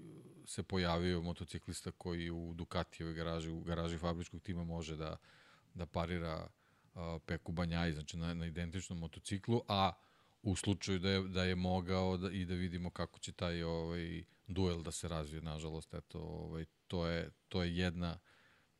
se 0.47 0.63
pojavio 0.63 1.23
motociklista 1.23 1.91
koji 1.91 2.31
u 2.31 2.55
Ducatijevoj 2.55 3.15
garaži, 3.15 3.51
u 3.51 3.61
garaži 3.61 3.99
fabričkog 3.99 4.41
tima 4.43 4.65
može 4.65 4.97
da, 4.97 5.17
da 5.75 5.87
parira 5.87 6.47
uh, 6.95 7.01
Peku 7.27 7.53
Banjaj, 7.53 7.93
znači 7.93 8.17
na, 8.17 8.35
na 8.35 8.47
identičnom 8.47 8.99
motociklu, 8.99 9.63
a 9.69 9.93
u 10.43 10.57
slučaju 10.57 10.99
da 10.99 11.11
je, 11.11 11.23
da 11.23 11.45
je 11.45 11.55
mogao 11.55 12.17
da, 12.17 12.31
i 12.31 12.45
da 12.45 12.55
vidimo 12.55 12.91
kako 12.91 13.19
će 13.19 13.33
taj 13.33 13.63
ovaj, 13.63 14.25
duel 14.47 14.83
da 14.83 14.91
se 14.91 15.09
razvije, 15.09 15.43
nažalost, 15.43 15.95
eto, 15.95 16.19
ovaj, 16.19 16.65
to, 16.89 17.07
je, 17.07 17.31
to 17.49 17.63
je 17.63 17.77
jedna 17.77 18.19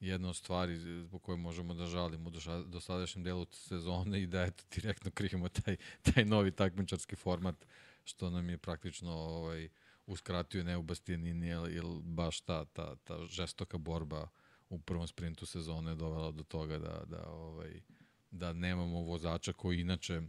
jedna 0.01 0.29
od 0.29 0.37
stvari 0.37 0.77
zbog 1.03 1.23
koje 1.23 1.39
možemo 1.39 1.75
da 1.75 1.87
žalimo 1.87 2.31
do, 2.31 2.41
do 2.67 2.81
sadašnjem 2.81 3.25
delu 3.25 3.47
sezone 3.51 4.23
i 4.23 4.27
da 4.27 4.43
eto 4.43 4.65
direktno 4.75 5.11
krivimo 5.11 5.49
taj, 5.49 5.77
taj 6.03 6.25
novi 6.25 6.51
takmičarski 6.51 7.17
format 7.17 7.67
što 8.05 8.31
nam 8.31 8.51
je 8.51 8.59
praktično 8.59 9.13
ovaj, 9.13 9.69
uskratio 10.07 10.65
Neu 10.65 10.83
Bastianini, 10.83 11.47
jer, 11.47 11.71
jer 11.71 11.85
baš 12.03 12.41
ta, 12.41 12.65
ta, 12.65 12.97
ta 12.97 13.27
žestoka 13.27 13.79
borba 13.79 14.29
u 14.69 14.79
prvom 14.79 15.07
sprintu 15.07 15.47
sezone 15.47 15.91
je 15.91 15.95
dovela 15.95 16.31
do 16.31 16.43
toga 16.43 16.79
da, 16.79 17.03
da, 17.07 17.29
ovaj, 17.29 17.81
da 18.31 18.53
nemamo 18.53 19.01
vozača 19.01 19.53
koji 19.53 19.81
inače 19.81 20.23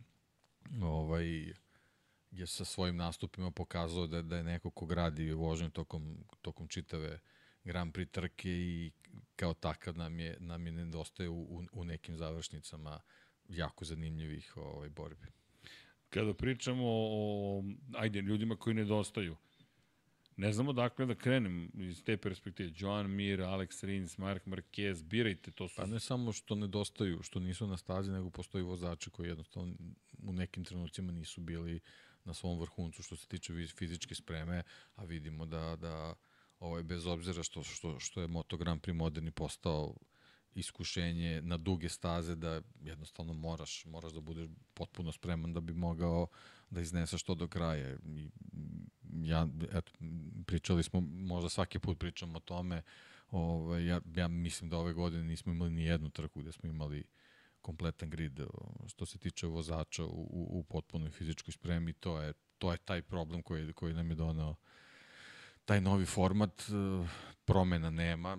ovaj, 0.81 1.53
je 2.31 2.47
sa 2.47 2.65
svojim 2.65 2.95
nastupima 2.95 3.51
pokazao 3.51 4.07
da, 4.07 4.21
da 4.21 4.37
je 4.37 4.43
neko 4.43 4.69
ko 4.69 4.85
gradi 4.85 5.31
vožnju 5.31 5.69
tokom, 5.69 6.17
tokom 6.41 6.67
čitave 6.67 7.19
Grand 7.63 7.93
Prix 7.93 8.11
trke 8.11 8.49
i 8.49 8.91
kao 9.35 9.53
takav 9.53 9.97
nam 9.97 10.19
je, 10.19 10.37
nam 10.39 10.65
je 10.65 10.71
nedostaje 10.71 11.29
u, 11.29 11.41
u, 11.41 11.63
u 11.71 11.83
nekim 11.83 12.17
završnicama 12.17 12.99
jako 13.49 13.85
zanimljivih 13.85 14.57
ovaj, 14.57 14.89
borbi. 14.89 15.27
Kada 16.09 16.33
pričamo 16.33 16.83
o, 16.87 17.63
ajde, 17.93 18.21
ljudima 18.21 18.55
koji 18.55 18.73
nedostaju, 18.73 19.35
ne 20.37 20.53
znamo 20.53 20.73
dakle 20.73 21.05
da 21.05 21.15
krenem 21.15 21.71
iz 21.73 22.03
te 22.03 22.17
perspektive. 22.17 22.71
Joan 22.75 23.11
Mir, 23.11 23.41
Alex 23.41 23.83
Rins, 23.83 24.17
Mark 24.17 24.45
Marquez, 24.45 25.03
birajte, 25.03 25.51
to 25.51 25.67
su... 25.67 25.75
Pa 25.75 25.85
ne 25.85 25.99
samo 25.99 26.31
što 26.31 26.55
nedostaju, 26.55 27.23
što 27.23 27.39
nisu 27.39 27.67
na 27.67 27.77
stazi, 27.77 28.11
nego 28.11 28.29
postoji 28.29 28.63
vozači 28.63 29.09
koji 29.09 29.27
jednostavno 29.27 29.73
u 30.23 30.33
nekim 30.33 30.65
trenucima 30.65 31.11
nisu 31.11 31.41
bili 31.41 31.79
na 32.25 32.33
svom 32.33 32.59
vrhuncu 32.59 33.03
što 33.03 33.15
se 33.15 33.27
tiče 33.27 33.53
fizičke 33.77 34.15
spreme, 34.15 34.63
a 34.95 35.03
vidimo 35.03 35.45
da, 35.45 35.75
da 35.75 36.13
ovaj, 36.59 36.83
bez 36.83 37.05
obzira 37.05 37.43
što, 37.43 37.63
što, 37.63 37.99
što 37.99 38.21
je 38.21 38.27
Moto 38.27 38.57
Grand 38.57 38.81
Prix 38.81 38.93
moderni 38.93 39.31
postao 39.31 39.95
iskušenje 40.55 41.41
na 41.41 41.57
duge 41.57 41.89
staze 41.89 42.35
da 42.35 42.61
jednostavno 42.83 43.33
moraš, 43.33 43.85
moraš 43.85 44.13
da 44.13 44.21
budeš 44.21 44.49
potpuno 44.73 45.11
spreman 45.11 45.53
da 45.53 45.59
bi 45.59 45.73
mogao 45.73 46.27
da 46.69 46.81
izneseš 46.81 47.23
to 47.23 47.35
do 47.35 47.47
kraja. 47.47 47.97
I 48.05 48.29
ja, 49.23 49.47
eto, 49.71 49.91
pričali 50.45 50.83
smo, 50.83 51.01
možda 51.01 51.49
svaki 51.49 51.79
put 51.79 51.99
pričamo 51.99 52.37
o 52.37 52.39
tome, 52.39 52.81
ovaj, 53.31 53.85
ja, 53.85 54.01
ja 54.15 54.27
mislim 54.27 54.69
da 54.69 54.77
ove 54.77 54.93
godine 54.93 55.23
nismo 55.23 55.53
imali 55.53 55.71
ni 55.71 55.83
jednu 55.83 56.09
trku 56.09 56.39
gde 56.39 56.51
smo 56.51 56.69
imali 56.69 57.03
kompletan 57.61 58.09
grid 58.09 58.39
što 58.87 59.05
se 59.05 59.17
tiče 59.17 59.47
vozača 59.47 60.05
u, 60.05 60.07
u, 60.07 60.59
u 60.59 60.63
potpunoj 60.63 61.09
fizičkoj 61.09 61.51
spremi, 61.51 61.93
to 61.93 62.21
je, 62.21 62.33
to 62.57 62.71
je 62.71 62.77
taj 62.77 63.01
problem 63.01 63.41
koji, 63.41 63.73
koji 63.73 63.93
nam 63.93 64.09
je 64.09 64.15
donao 64.15 64.55
taj 65.65 65.81
novi 65.81 66.05
format, 66.05 66.63
promena 67.45 67.89
nema, 67.89 68.37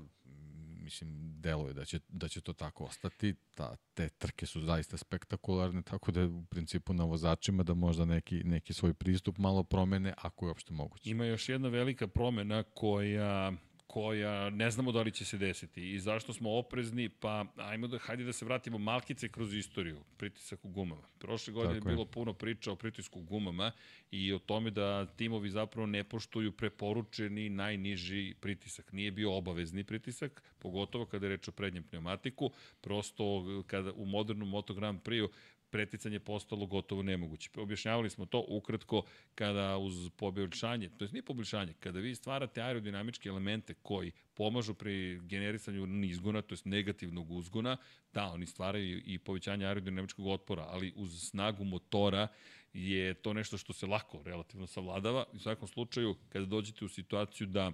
mislim, 0.88 1.40
deluje 1.40 1.74
da 1.74 1.84
će, 1.84 2.00
da 2.08 2.28
će 2.28 2.40
to 2.40 2.52
tako 2.52 2.84
ostati. 2.84 3.34
Ta, 3.54 3.76
te 3.94 4.08
trke 4.08 4.46
su 4.46 4.60
zaista 4.60 4.96
spektakularne, 4.96 5.82
tako 5.82 6.12
da 6.12 6.20
je 6.20 6.26
u 6.26 6.44
principu 6.44 6.92
na 6.92 7.04
vozačima 7.04 7.62
da 7.62 7.74
možda 7.74 8.04
neki, 8.04 8.44
neki 8.44 8.72
svoj 8.72 8.94
pristup 8.94 9.38
malo 9.38 9.62
promene, 9.62 10.14
ako 10.16 10.46
je 10.46 10.48
uopšte 10.48 10.72
moguće. 10.72 11.10
Ima 11.10 11.24
još 11.24 11.48
jedna 11.48 11.68
velika 11.68 12.06
promena 12.06 12.62
koja 12.62 13.52
koja 13.88 14.50
ne 14.50 14.70
znamo 14.70 14.92
da 14.92 15.02
li 15.02 15.10
će 15.10 15.24
se 15.24 15.38
desiti. 15.38 15.92
I 15.94 16.00
zašto 16.00 16.32
smo 16.32 16.58
oprezni, 16.58 17.08
pa 17.08 17.44
ajmo 17.56 17.86
da, 17.86 17.98
hajde 17.98 18.24
da 18.24 18.32
se 18.32 18.44
vratimo 18.44 18.78
malkice 18.78 19.28
kroz 19.28 19.54
istoriju, 19.54 20.00
pritisak 20.16 20.64
u 20.64 20.68
gumama. 20.68 21.08
Prošle 21.18 21.52
godine 21.52 21.76
je 21.76 21.80
bilo 21.80 22.04
puno 22.04 22.32
priča 22.32 22.72
o 22.72 22.76
pritisku 22.76 23.20
u 23.20 23.22
gumama 23.22 23.72
i 24.10 24.32
o 24.32 24.38
tome 24.38 24.70
da 24.70 25.06
timovi 25.06 25.50
zapravo 25.50 25.86
ne 25.86 26.04
poštuju 26.04 26.52
preporučeni 26.52 27.48
najniži 27.48 28.34
pritisak. 28.40 28.92
Nije 28.92 29.10
bio 29.10 29.36
obavezni 29.36 29.84
pritisak, 29.84 30.42
pogotovo 30.58 31.06
kada 31.06 31.26
je 31.26 31.30
reč 31.30 31.48
o 31.48 31.52
prednjem 31.52 31.84
pneumatiku, 31.84 32.50
prosto 32.80 33.24
kada 33.66 33.92
u 33.92 34.06
modernom 34.06 34.48
Moto 34.48 34.74
Grand 34.74 35.00
Prix 35.02 35.28
preticanje 35.70 36.20
postalo 36.20 36.66
gotovo 36.66 37.02
nemoguće. 37.02 37.50
Objašnjavali 37.56 38.10
smo 38.10 38.26
to 38.26 38.44
ukratko 38.48 39.02
kada 39.34 39.78
uz 39.78 40.10
poboljšanje, 40.16 40.88
to 40.88 41.04
je 41.04 41.10
nije 41.12 41.22
poboljšanje, 41.22 41.72
kada 41.80 42.00
vi 42.00 42.14
stvarate 42.14 42.62
aerodinamičke 42.62 43.28
elemente 43.28 43.74
koji 43.82 44.12
pomažu 44.34 44.74
pri 44.74 45.20
generisanju 45.22 45.86
nizgona, 45.86 46.42
to 46.42 46.54
je 46.54 46.58
negativnog 46.64 47.30
uzgona, 47.30 47.76
da, 48.12 48.26
oni 48.26 48.46
stvaraju 48.46 49.02
i 49.04 49.18
povećanje 49.18 49.66
aerodinamičkog 49.66 50.26
otpora, 50.26 50.66
ali 50.68 50.92
uz 50.96 51.28
snagu 51.28 51.64
motora 51.64 52.28
je 52.72 53.14
to 53.14 53.32
nešto 53.32 53.58
što 53.58 53.72
se 53.72 53.86
lako 53.86 54.22
relativno 54.24 54.66
savladava. 54.66 55.24
U 55.32 55.38
svakom 55.38 55.68
slučaju, 55.68 56.16
kada 56.28 56.46
dođete 56.46 56.84
u 56.84 56.88
situaciju 56.88 57.46
da 57.46 57.72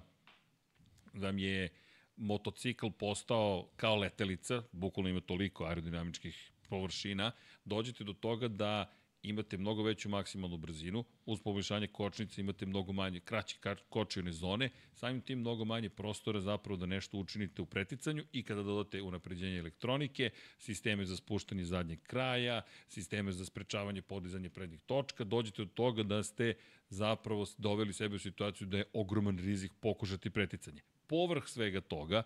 vam 1.13 1.39
je 1.39 1.69
motocikl 2.17 2.87
postao 2.89 3.69
kao 3.75 3.95
letelica, 3.95 4.63
bukvalno 4.71 5.09
ima 5.09 5.21
toliko 5.21 5.65
aerodinamičkih 5.65 6.51
površina, 6.69 7.31
dođete 7.65 8.03
do 8.03 8.13
toga 8.13 8.47
da 8.47 8.91
imate 9.29 9.57
mnogo 9.57 9.83
veću 9.83 10.09
maksimalnu 10.09 10.57
brzinu, 10.57 11.03
uz 11.25 11.39
poboljšanje 11.39 11.87
kočnice 11.87 12.41
imate 12.41 12.65
mnogo 12.65 12.93
manje, 12.93 13.19
kraće 13.19 13.57
kočione 13.89 14.31
zone, 14.31 14.69
samim 14.93 15.21
tim 15.21 15.39
mnogo 15.39 15.65
manje 15.65 15.89
prostora 15.89 16.41
zapravo 16.41 16.77
da 16.77 16.85
nešto 16.85 17.17
učinite 17.17 17.61
u 17.61 17.65
preticanju 17.65 18.23
i 18.31 18.43
kada 18.43 18.63
dodate 18.63 19.01
unapređenje 19.01 19.57
elektronike, 19.57 20.29
sisteme 20.59 21.05
za 21.05 21.15
spuštanje 21.15 21.63
zadnjeg 21.63 22.03
kraja, 22.03 22.61
sisteme 22.87 23.31
za 23.31 23.45
sprečavanje 23.45 24.01
podizanje 24.01 24.49
prednjih 24.49 24.81
točka, 24.81 25.23
dođete 25.23 25.65
do 25.65 25.71
toga 25.73 26.03
da 26.03 26.23
ste 26.23 26.53
zapravo 26.89 27.45
doveli 27.57 27.93
sebe 27.93 28.15
u 28.15 28.19
situaciju 28.19 28.67
da 28.67 28.77
je 28.77 28.85
ogroman 28.93 29.37
rizik 29.37 29.71
pokušati 29.79 30.29
preticanje. 30.29 30.81
Povrh 31.07 31.43
svega 31.47 31.81
toga, 31.81 32.23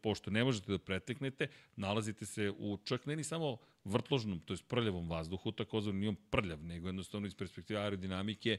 pošto 0.00 0.30
ne 0.30 0.44
možete 0.44 0.72
da 0.72 0.78
preteknete, 0.78 1.48
nalazite 1.76 2.26
se 2.26 2.50
u 2.58 2.78
čak 2.84 3.06
ne 3.06 3.16
ni 3.16 3.24
samo 3.24 3.56
vrtložnom, 3.88 4.40
to 4.40 4.54
je 4.54 4.58
prljavom 4.68 5.08
vazduhu, 5.10 5.52
takozvano 5.52 5.98
nije 5.98 6.08
on 6.08 6.16
prljav, 6.30 6.64
nego 6.64 6.88
jednostavno 6.88 7.26
iz 7.26 7.34
perspektive 7.34 7.80
aerodinamike, 7.80 8.58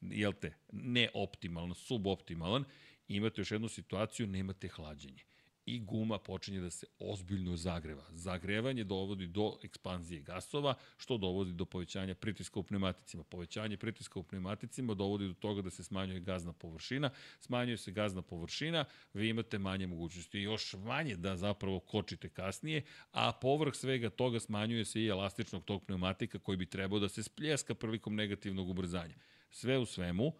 jel 0.00 0.32
te, 0.32 0.54
neoptimalan, 0.72 1.74
suboptimalan, 1.74 2.64
imate 3.08 3.40
još 3.40 3.50
jednu 3.50 3.68
situaciju, 3.68 4.26
nemate 4.26 4.68
hlađenje 4.68 5.31
i 5.66 5.80
guma 5.80 6.18
počinje 6.18 6.60
da 6.60 6.70
se 6.70 6.86
ozbiljno 6.98 7.56
zagreva. 7.56 8.04
Zagrevanje 8.10 8.84
dovodi 8.84 9.26
do 9.26 9.58
ekspanzije 9.62 10.20
gasova, 10.22 10.74
što 10.96 11.18
dovodi 11.18 11.52
do 11.52 11.64
povećanja 11.64 12.14
pritiska 12.14 12.60
u 12.60 12.62
pneumaticima. 12.62 13.24
Povećanje 13.24 13.76
pritiska 13.76 14.18
u 14.18 14.22
pneumaticima 14.22 14.94
dovodi 14.94 15.28
do 15.28 15.34
toga 15.34 15.62
da 15.62 15.70
se 15.70 15.84
smanjuje 15.84 16.20
gazna 16.20 16.52
površina. 16.52 17.10
Smanjuje 17.40 17.76
se 17.76 17.92
gazna 17.92 18.22
površina, 18.22 18.84
vi 19.14 19.28
imate 19.28 19.58
manje 19.58 19.86
mogućnosti. 19.86 20.38
Još 20.38 20.74
manje 20.74 21.16
da 21.16 21.36
zapravo 21.36 21.80
kočite 21.80 22.28
kasnije, 22.28 22.82
a 23.12 23.32
povrh 23.32 23.74
svega 23.74 24.10
toga 24.10 24.40
smanjuje 24.40 24.84
se 24.84 25.00
i 25.02 25.08
elastičnog 25.08 25.64
tog 25.64 25.84
pneumatika 25.84 26.38
koji 26.38 26.56
bi 26.56 26.66
trebao 26.66 26.98
da 26.98 27.08
se 27.08 27.22
spljeska 27.22 27.74
prilikom 27.74 28.14
negativnog 28.14 28.70
ubrzanja. 28.70 29.14
Sve 29.50 29.78
u 29.78 29.86
svemu, 29.86 30.32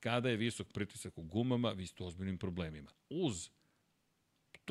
kada 0.00 0.28
je 0.28 0.36
visok 0.36 0.72
pritisak 0.72 1.18
u 1.18 1.22
gumama, 1.22 1.70
vi 1.70 1.86
ste 1.86 2.04
ozbiljnim 2.04 2.38
problemima. 2.38 2.90
Uz 3.10 3.50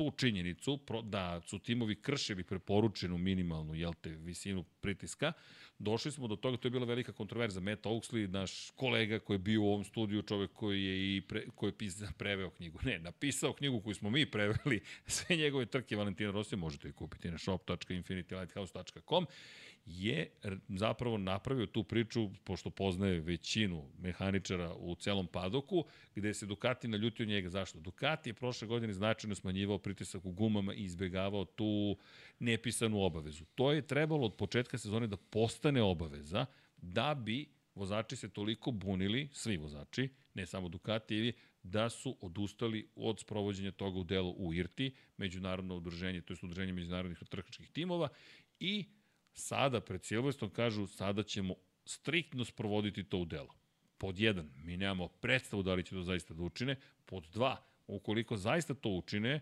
tu 0.00 0.10
činjenicu 0.16 0.78
da 1.02 1.40
su 1.40 1.58
timovi 1.58 1.94
kršili 1.94 2.44
preporučenu 2.44 3.18
minimalnu 3.18 3.74
jel 3.74 3.92
te, 4.00 4.10
visinu 4.10 4.64
pritiska, 4.80 5.32
došli 5.78 6.12
smo 6.12 6.28
do 6.28 6.36
toga, 6.36 6.56
to 6.56 6.68
je 6.68 6.70
bila 6.70 6.86
velika 6.86 7.12
kontroverza. 7.12 7.60
Matt 7.60 7.86
Oaksley, 7.86 8.26
naš 8.28 8.70
kolega 8.70 9.18
koji 9.18 9.34
je 9.34 9.38
bio 9.38 9.62
u 9.62 9.66
ovom 9.66 9.84
studiju, 9.84 10.22
čovek 10.22 10.52
koji 10.52 10.84
je 10.84 11.16
i 11.16 11.20
pre, 11.20 11.46
koji 11.54 11.68
je 11.68 11.78
pisa, 11.78 12.12
preveo 12.18 12.50
knjigu, 12.50 12.78
ne, 12.82 12.98
napisao 12.98 13.52
knjigu 13.52 13.80
koju 13.80 13.94
smo 13.94 14.10
mi 14.10 14.30
preveli, 14.30 14.80
sve 15.06 15.36
njegove 15.36 15.66
trke 15.66 15.96
Valentina 15.96 16.30
Rossi, 16.30 16.56
možete 16.56 16.88
je 16.88 16.92
kupiti 16.92 17.30
na 17.30 17.38
shop.infinitylighthouse.com 17.38 19.26
je 19.86 20.30
zapravo 20.68 21.18
napravio 21.18 21.66
tu 21.66 21.84
priču, 21.84 22.30
pošto 22.44 22.70
poznaje 22.70 23.20
većinu 23.20 23.90
mehaničara 23.98 24.74
u 24.74 24.94
celom 24.94 25.26
padoku, 25.26 25.84
gde 26.14 26.34
se 26.34 26.46
Ducati 26.46 26.88
naljutio 26.88 27.26
njega. 27.26 27.48
Zašto? 27.48 27.80
Ducati 27.80 28.30
je 28.30 28.34
prošle 28.34 28.68
godine 28.68 28.92
značajno 28.92 29.34
smanjivao 29.34 29.78
pritisak 29.78 30.24
u 30.24 30.32
gumama 30.32 30.74
i 30.74 30.84
izbegavao 30.84 31.44
tu 31.44 31.96
nepisanu 32.38 33.02
obavezu. 33.02 33.44
To 33.54 33.72
je 33.72 33.86
trebalo 33.86 34.26
od 34.26 34.34
početka 34.34 34.78
sezone 34.78 35.06
da 35.06 35.16
postane 35.16 35.82
obaveza, 35.82 36.46
da 36.76 37.14
bi 37.14 37.48
vozači 37.74 38.16
se 38.16 38.28
toliko 38.28 38.70
bunili, 38.70 39.28
svi 39.32 39.56
vozači, 39.56 40.08
ne 40.34 40.46
samo 40.46 40.68
Ducati, 40.68 41.32
da 41.62 41.90
su 41.90 42.16
odustali 42.20 42.88
od 42.94 43.20
sprovođenja 43.20 43.72
toga 43.72 43.98
u 43.98 44.04
delu 44.04 44.34
u 44.38 44.54
IRTI, 44.54 44.94
međunarodno 45.16 45.76
udruženje, 45.76 46.20
to 46.20 46.32
je 46.32 46.36
udruženje 46.42 46.72
međunarodnih 46.72 47.18
trkačkih 47.28 47.70
timova, 47.70 48.08
i 48.60 48.84
Sada, 49.32 49.80
pred 49.80 50.04
Silvestrom, 50.04 50.50
kažu, 50.50 50.86
sada 50.86 51.22
ćemo 51.22 51.54
striktno 51.84 52.44
sprovoditi 52.44 53.04
to 53.04 53.18
u 53.18 53.24
delo. 53.24 53.54
Pod 53.98 54.18
jedan, 54.18 54.50
mi 54.56 54.76
nemamo 54.76 55.08
predstavu 55.08 55.62
da 55.62 55.74
li 55.74 55.84
će 55.84 55.90
to 55.90 56.02
zaista 56.02 56.34
da 56.34 56.42
učine. 56.42 56.76
Pod 57.04 57.26
dva, 57.32 57.56
ukoliko 57.86 58.36
zaista 58.36 58.74
to 58.74 58.88
učine, 58.88 59.40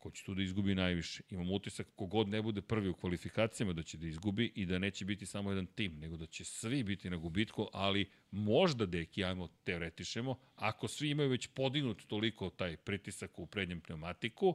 ko 0.00 0.10
će 0.10 0.24
tu 0.24 0.34
da 0.34 0.42
izgubi 0.42 0.74
najviše. 0.74 1.22
Imam 1.30 1.50
utisak 1.52 1.86
kogod 1.96 2.28
ne 2.28 2.42
bude 2.42 2.62
prvi 2.62 2.88
u 2.88 2.94
kvalifikacijama 2.94 3.72
da 3.72 3.82
će 3.82 3.98
da 3.98 4.06
izgubi 4.06 4.52
i 4.54 4.66
da 4.66 4.78
neće 4.78 5.04
biti 5.04 5.26
samo 5.26 5.50
jedan 5.50 5.66
tim, 5.66 5.98
nego 5.98 6.16
da 6.16 6.26
će 6.26 6.44
svi 6.44 6.82
biti 6.84 7.10
na 7.10 7.16
gubitku, 7.16 7.68
ali 7.72 8.10
možda, 8.30 8.86
deki, 8.86 9.24
ajmo 9.24 9.48
teoretišemo, 9.64 10.38
ako 10.56 10.88
svi 10.88 11.10
imaju 11.10 11.30
već 11.30 11.46
podignut 11.46 12.02
toliko 12.06 12.50
taj 12.50 12.76
pritisak 12.76 13.38
u 13.38 13.46
prednjem 13.46 13.80
pneumatiku, 13.80 14.54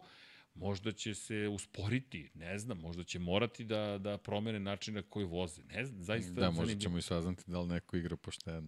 možda 0.55 0.91
će 0.91 1.15
se 1.15 1.47
usporiti, 1.47 2.29
ne 2.33 2.59
znam, 2.59 2.77
možda 2.77 3.03
će 3.03 3.19
morati 3.19 3.63
da, 3.63 3.97
da 3.97 4.17
promene 4.17 4.59
način 4.59 4.93
na 4.93 5.01
koji 5.01 5.25
voze. 5.25 5.63
Ne 5.63 5.85
znam, 5.85 6.03
zaista... 6.03 6.33
Da, 6.33 6.51
možda 6.51 6.79
ćemo 6.79 6.97
i 6.97 7.01
saznati 7.01 7.43
da 7.47 7.59
li 7.59 7.67
neko 7.67 7.97
igra 7.97 8.17
pošteno. 8.17 8.67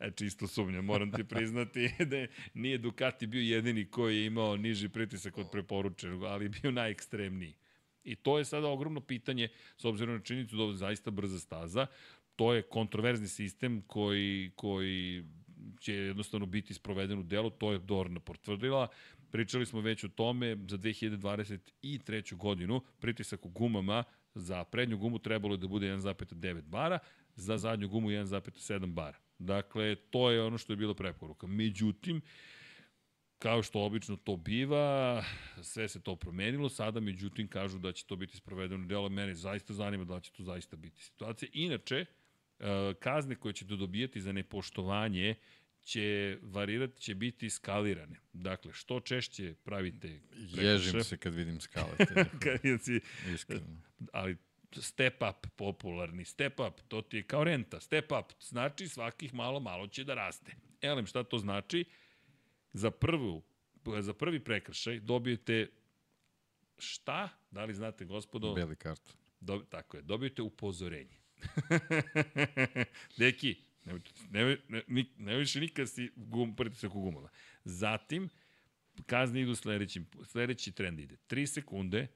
e, 0.00 0.10
čisto 0.16 0.46
sumnjam, 0.46 0.84
moram 0.84 1.12
ti 1.12 1.24
priznati 1.24 1.90
da 2.10 2.26
nije 2.54 2.78
Ducati 2.78 3.26
bio 3.26 3.42
jedini 3.42 3.90
koji 3.90 4.16
je 4.16 4.26
imao 4.26 4.56
niži 4.56 4.88
pritisak 4.88 5.38
od 5.38 5.50
preporučenog, 5.52 6.24
ali 6.24 6.48
bio 6.48 6.70
najekstremniji. 6.70 7.54
I 8.04 8.16
to 8.16 8.38
je 8.38 8.44
sada 8.44 8.66
ogromno 8.68 9.00
pitanje, 9.00 9.48
s 9.76 9.84
obzirom 9.84 10.14
na 10.14 10.22
činjenicu 10.22 10.56
da 10.56 10.62
je 10.62 10.76
zaista 10.76 11.10
brza 11.10 11.38
staza, 11.38 11.86
to 12.36 12.54
je 12.54 12.62
kontroverzni 12.62 13.28
sistem 13.28 13.82
koji, 13.86 14.52
koji 14.56 15.24
će 15.80 15.94
jednostavno 15.94 16.46
biti 16.46 16.74
sproveden 16.74 17.18
u 17.18 17.22
delu, 17.22 17.50
to 17.50 17.72
je 17.72 17.78
Dorna 17.78 18.20
potvrdila. 18.20 18.88
Pričali 19.30 19.66
smo 19.66 19.80
već 19.80 20.04
o 20.04 20.08
tome 20.08 20.56
za 20.68 20.78
2023. 20.78 22.36
godinu, 22.36 22.80
pritisak 23.00 23.46
u 23.46 23.48
gumama 23.48 24.04
za 24.34 24.64
prednju 24.64 24.98
gumu 24.98 25.18
trebalo 25.18 25.54
je 25.54 25.58
da 25.58 25.68
bude 25.68 25.86
1,9 25.86 26.62
bara, 26.62 26.98
za 27.34 27.58
zadnju 27.58 27.88
gumu 27.88 28.08
1,7 28.10 28.92
bara. 28.92 29.18
Dakle, 29.38 29.94
to 29.94 30.30
je 30.30 30.42
ono 30.42 30.58
što 30.58 30.72
je 30.72 30.76
bila 30.76 30.94
preporuka. 30.94 31.46
Međutim, 31.46 32.20
kao 33.38 33.62
što 33.62 33.80
obično 33.80 34.16
to 34.16 34.36
biva, 34.36 35.24
sve 35.62 35.88
se 35.88 36.02
to 36.02 36.16
promenilo, 36.16 36.68
sada 36.68 37.00
međutim 37.00 37.48
kažu 37.48 37.78
da 37.78 37.92
će 37.92 38.06
to 38.06 38.16
biti 38.16 38.36
sprovedeno 38.36 38.86
delo, 38.86 39.08
mene 39.08 39.34
zaista 39.34 39.74
zanima 39.74 40.04
da 40.04 40.20
će 40.20 40.32
to 40.32 40.42
zaista 40.42 40.76
biti 40.76 41.02
situacija. 41.02 41.48
Inače, 41.52 42.04
kazne 42.98 43.34
koje 43.34 43.52
ćete 43.52 43.76
dobijati 43.76 44.20
za 44.20 44.32
nepoštovanje 44.32 45.34
će 45.82 46.38
varirati, 46.42 47.00
će 47.00 47.14
biti 47.14 47.50
skalirane. 47.50 48.20
Dakle, 48.32 48.72
što 48.72 49.00
češće 49.00 49.54
pravite 49.64 50.20
prekršaj. 50.52 50.72
Ježim 50.72 51.04
se 51.04 51.16
kad 51.16 51.34
vidim 51.34 51.60
skale. 51.60 51.96
kad 52.42 52.82
si, 52.82 53.00
Iskreno. 53.34 53.66
Ali 54.12 54.36
step 54.72 55.22
up 55.30 55.46
popularni, 55.56 56.24
step 56.24 56.60
up, 56.60 56.80
to 56.88 57.02
ti 57.02 57.16
je 57.16 57.22
kao 57.22 57.44
renta. 57.44 57.80
Step 57.80 58.12
up 58.12 58.32
znači 58.40 58.88
svakih 58.88 59.34
malo, 59.34 59.60
malo 59.60 59.86
će 59.86 60.04
da 60.04 60.14
raste. 60.14 60.52
Elem, 60.80 61.06
šta 61.06 61.24
to 61.24 61.38
znači? 61.38 61.84
Za, 62.72 62.90
prvu, 62.90 63.42
za 64.00 64.14
prvi 64.14 64.44
prekršaj 64.44 65.00
dobijete 65.00 65.68
šta? 66.78 67.28
Da 67.50 67.64
li 67.64 67.74
znate, 67.74 68.04
gospodo? 68.04 68.54
Beli 68.54 68.76
karton. 68.76 69.14
Do, 69.40 69.64
tako 69.70 69.96
je, 69.96 70.02
dobijete 70.02 70.42
upozorenje. 70.42 71.19
Deki, 73.18 73.56
Ne, 74.30 74.56
ne, 74.68 74.82
ne, 74.88 75.04
ne 75.18 75.36
više 75.36 75.60
nikad 75.60 75.88
si 75.88 76.10
gum, 76.16 76.56
pritisak 76.56 76.94
u 76.94 77.00
gumama. 77.00 77.28
Zatim, 77.64 78.28
kazne 79.06 79.40
idu 79.40 79.54
sledeći, 79.54 80.02
sledeći 80.24 80.72
trend 80.72 81.00
ide. 81.00 81.16
3 81.28 81.46
sekunde, 81.46 82.06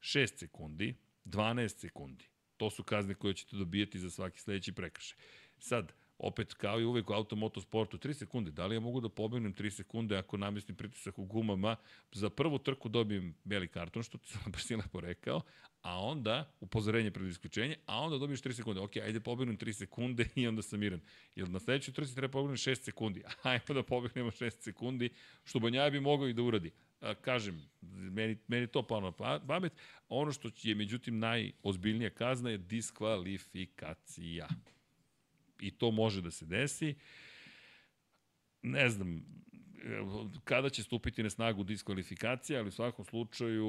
6 0.00 0.38
sekundi, 0.38 0.94
12 1.24 1.68
sekundi. 1.68 2.24
To 2.56 2.70
su 2.70 2.82
kazne 2.82 3.14
koje 3.14 3.34
ćete 3.34 3.56
dobijati 3.56 3.98
za 3.98 4.10
svaki 4.10 4.40
sledeći 4.40 4.72
prekršaj. 4.72 5.18
Sad, 5.58 5.92
opet 6.22 6.54
kao 6.54 6.80
i 6.80 6.84
uvek 6.84 7.10
u 7.10 7.12
automotosportu, 7.12 7.98
3 7.98 8.12
sekunde. 8.12 8.50
Da 8.50 8.66
li 8.66 8.76
ja 8.76 8.80
mogu 8.80 9.00
da 9.00 9.08
pobegnem 9.08 9.54
3 9.54 9.70
sekunde 9.70 10.16
ako 10.16 10.36
namestim 10.36 10.76
pritisak 10.76 11.18
u 11.18 11.24
gumama? 11.24 11.76
Za 12.12 12.30
prvu 12.30 12.58
trku 12.58 12.88
dobijem 12.88 13.34
beli 13.44 13.68
karton, 13.68 14.02
što 14.02 14.18
ti 14.18 14.28
sam 14.28 14.42
baš 14.52 14.70
lepo 14.70 15.00
rekao, 15.00 15.40
a 15.82 16.00
onda 16.00 16.52
upozorenje 16.60 17.10
pred 17.10 17.28
isključenje, 17.28 17.76
a 17.86 18.00
onda 18.00 18.18
dobiješ 18.18 18.42
3 18.42 18.52
sekunde. 18.52 18.80
Ok, 18.80 18.96
ajde 18.96 19.20
pobegnem 19.20 19.58
3 19.58 19.72
sekunde 19.72 20.28
i 20.40 20.48
onda 20.48 20.62
sam 20.62 20.80
miran. 20.80 21.00
Jer 21.34 21.48
na 21.48 21.60
sledećoj 21.60 21.94
trci 21.94 22.14
treba 22.14 22.32
pobegnem 22.32 22.56
6 22.56 22.74
sekundi. 22.74 23.22
Ajmo 23.42 23.74
da 23.74 23.82
pobegnemo 23.82 24.30
6 24.30 24.50
sekundi, 24.50 25.10
što 25.44 25.58
Banjaja 25.58 25.90
bi 25.90 26.00
mogao 26.00 26.28
i 26.28 26.32
da 26.32 26.42
uradi. 26.42 26.70
A, 27.00 27.14
kažem, 27.14 27.62
meni, 27.90 28.38
meni 28.48 28.66
to 28.66 28.82
palo 28.86 29.14
na 29.20 29.40
pamet. 29.46 29.72
Ono 30.08 30.32
što 30.32 30.50
je, 30.62 30.74
međutim, 30.74 31.18
najozbiljnija 31.18 32.10
kazna 32.10 32.50
je 32.50 32.58
diskvalifikacija 32.58 34.48
i 35.62 35.70
to 35.70 35.90
može 35.90 36.22
da 36.22 36.30
se 36.30 36.46
desi. 36.46 36.94
Ne 38.62 38.88
znam, 38.88 39.24
kada 40.44 40.70
će 40.70 40.82
stupiti 40.82 41.22
na 41.22 41.30
snagu 41.30 41.64
diskvalifikacija, 41.64 42.58
ali 42.58 42.68
u 42.68 42.72
svakom 42.72 43.04
slučaju 43.04 43.66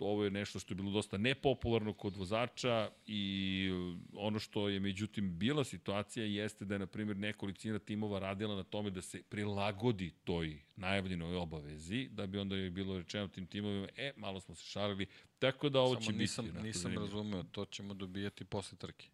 ovo 0.00 0.24
je 0.24 0.30
nešto 0.30 0.58
što 0.58 0.72
je 0.72 0.76
bilo 0.76 0.90
dosta 0.90 1.18
nepopularno 1.18 1.92
kod 1.92 2.16
vozača 2.16 2.90
i 3.06 3.70
ono 4.12 4.38
što 4.38 4.68
je 4.68 4.80
međutim 4.80 5.38
bila 5.38 5.64
situacija 5.64 6.26
jeste 6.26 6.64
da 6.64 6.74
je 6.74 6.78
na 6.78 6.86
primjer 6.86 7.16
nekolicina 7.16 7.78
timova 7.78 8.18
radila 8.18 8.56
na 8.56 8.62
tome 8.62 8.90
da 8.90 9.02
se 9.02 9.22
prilagodi 9.22 10.10
toj 10.24 10.58
najavljenoj 10.76 11.36
obavezi, 11.36 12.08
da 12.08 12.26
bi 12.26 12.38
onda 12.38 12.56
je 12.56 12.70
bilo 12.70 12.98
rečeno 12.98 13.28
tim 13.28 13.46
timovima, 13.46 13.88
e, 13.96 14.12
malo 14.16 14.40
smo 14.40 14.54
se 14.54 14.64
šalili, 14.64 15.06
tako 15.38 15.68
da 15.68 15.80
ovo 15.80 15.94
Samo 15.94 16.06
će 16.06 16.12
nisam, 16.12 16.44
biti. 16.44 16.58
Nisam 16.58 16.94
razumeo, 16.94 17.42
to 17.42 17.64
ćemo 17.64 17.94
dobijati 17.94 18.44
posle 18.44 18.78
trke. 18.78 19.08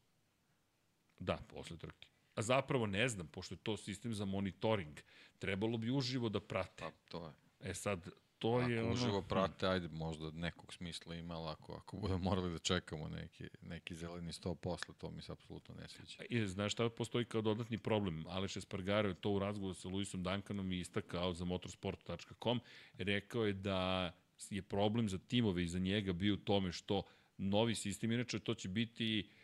Da, 1.19 1.39
posle 1.49 1.77
trke. 1.77 2.12
A 2.35 2.43
zapravo 2.43 2.87
ne 2.87 3.09
znam, 3.09 3.27
pošto 3.27 3.55
je 3.55 3.59
to 3.59 3.77
sistem 3.77 4.15
za 4.15 4.25
monitoring. 4.25 5.01
Trebalo 5.39 5.79
bi 5.79 5.91
uživo 5.91 6.29
da 6.29 6.41
prate. 6.41 6.85
Pa, 6.85 6.91
to 7.09 7.27
je. 7.27 7.33
E 7.71 7.75
sad, 7.75 8.09
to 8.39 8.49
ako 8.49 8.71
je 8.71 8.83
ono... 8.83 8.93
uživo 8.93 9.23
prate, 9.23 9.67
ajde, 9.67 9.89
možda 9.89 10.31
nekog 10.31 10.75
smisla 10.75 11.15
ima, 11.15 11.35
ali 11.35 11.49
ako, 11.49 11.73
ako 11.73 11.97
budemo 11.97 12.19
morali 12.19 12.53
da 12.53 12.59
čekamo 12.59 13.09
neki, 13.09 13.45
neki 13.63 13.95
zeleni 13.95 14.33
sto 14.33 14.55
posle, 14.55 14.95
to 14.99 15.11
mi 15.11 15.23
se 15.23 15.33
apsolutno 15.33 15.75
ne 15.75 15.89
sviđa. 15.89 16.23
I, 16.29 16.47
znaš 16.47 16.73
šta 16.73 16.89
postoji 16.89 17.25
kao 17.25 17.43
dodatni 17.43 17.79
problem? 17.79 18.25
Aleš 18.29 18.57
Espargaro 18.57 19.09
je 19.09 19.15
to 19.15 19.31
u 19.31 19.39
razgovoru 19.39 19.75
sa 19.75 19.89
Luisom 19.89 20.23
Duncanom 20.23 20.73
i 20.73 20.81
istakao 20.81 21.35
za 21.35 21.45
motorsport.com. 21.45 22.61
Rekao 22.99 23.47
je 23.47 23.53
da 23.53 24.13
je 24.51 24.63
problem 24.63 25.09
za 25.09 25.19
timove 25.19 25.65
i 25.65 25.69
za 25.69 25.79
njega 25.79 26.13
bio 26.13 26.35
u 26.35 26.37
tome 26.37 26.73
što 26.73 27.03
novi 27.39 27.75
sistem, 27.75 28.13
inače 28.13 28.39
to 28.39 28.55
će 28.55 28.69
biti 28.69 29.29
uh, 29.29 29.42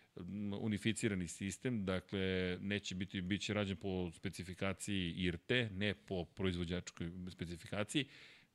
unificirani 0.60 1.28
sistem, 1.28 1.84
dakle 1.84 2.58
neće 2.60 2.94
biti, 2.94 3.20
bit 3.20 3.42
će 3.42 3.54
rađen 3.54 3.76
po 3.76 4.10
specifikaciji 4.10 5.12
IRTE, 5.12 5.70
ne 5.72 5.94
po 5.94 6.24
proizvođačkoj 6.24 7.10
specifikaciji. 7.30 8.08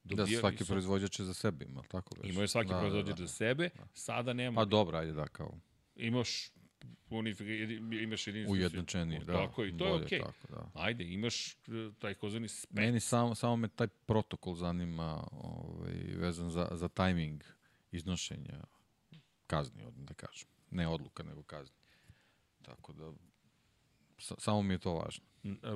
Dobijali 0.04 0.32
da, 0.32 0.40
svaki 0.40 0.58
su, 0.58 0.66
proizvođač 0.66 1.22
za 1.22 1.34
sebe, 1.34 1.66
ima 1.66 1.82
tako 1.88 2.16
već? 2.22 2.32
Imao 2.32 2.42
je 2.42 2.48
svaki 2.48 2.70
da, 2.70 2.80
proizvođač 2.80 3.16
da, 3.16 3.22
da, 3.22 3.28
za 3.28 3.34
sebe, 3.34 3.70
da. 3.76 3.88
sada 3.94 4.34
nema... 4.34 4.62
Pa 4.62 4.66
dobro, 4.66 4.98
ajde 4.98 5.14
da, 5.14 5.28
kao... 5.28 5.60
Imaš 5.96 6.50
imaš 8.02 8.28
jedinstvo. 8.28 8.54
Ujednačeniji, 8.54 9.20
da. 9.20 9.34
Tako, 9.34 9.66
i 9.66 9.78
to 9.78 9.88
je 9.88 9.94
okej. 9.94 10.20
Okay. 10.20 10.24
Tako, 10.24 10.48
da. 10.50 10.72
Ajde, 10.74 11.04
imaš 11.04 11.52
e, 11.52 11.56
taj 12.00 12.14
kozani 12.14 12.48
spec. 12.48 12.76
Meni 12.76 13.00
samo, 13.00 13.36
samo 13.36 13.56
me 13.56 13.68
taj 13.68 13.88
protokol 13.88 14.56
zanima 14.56 15.28
ovaj, 15.32 15.94
vezan 16.16 16.50
za, 16.50 16.70
za 16.72 16.88
tajming 16.88 17.44
iznošenja 17.92 18.64
kazni, 19.48 19.84
da 19.96 20.14
kažem 20.14 20.53
ne 20.74 20.88
odluka, 20.88 21.24
nego 21.24 21.44
kazni. 21.44 21.76
Tako 22.62 22.94
da, 22.94 23.12
sa, 24.18 24.36
samo 24.38 24.62
mi 24.62 24.74
je 24.74 24.78
to 24.78 24.94
važno. 24.94 25.26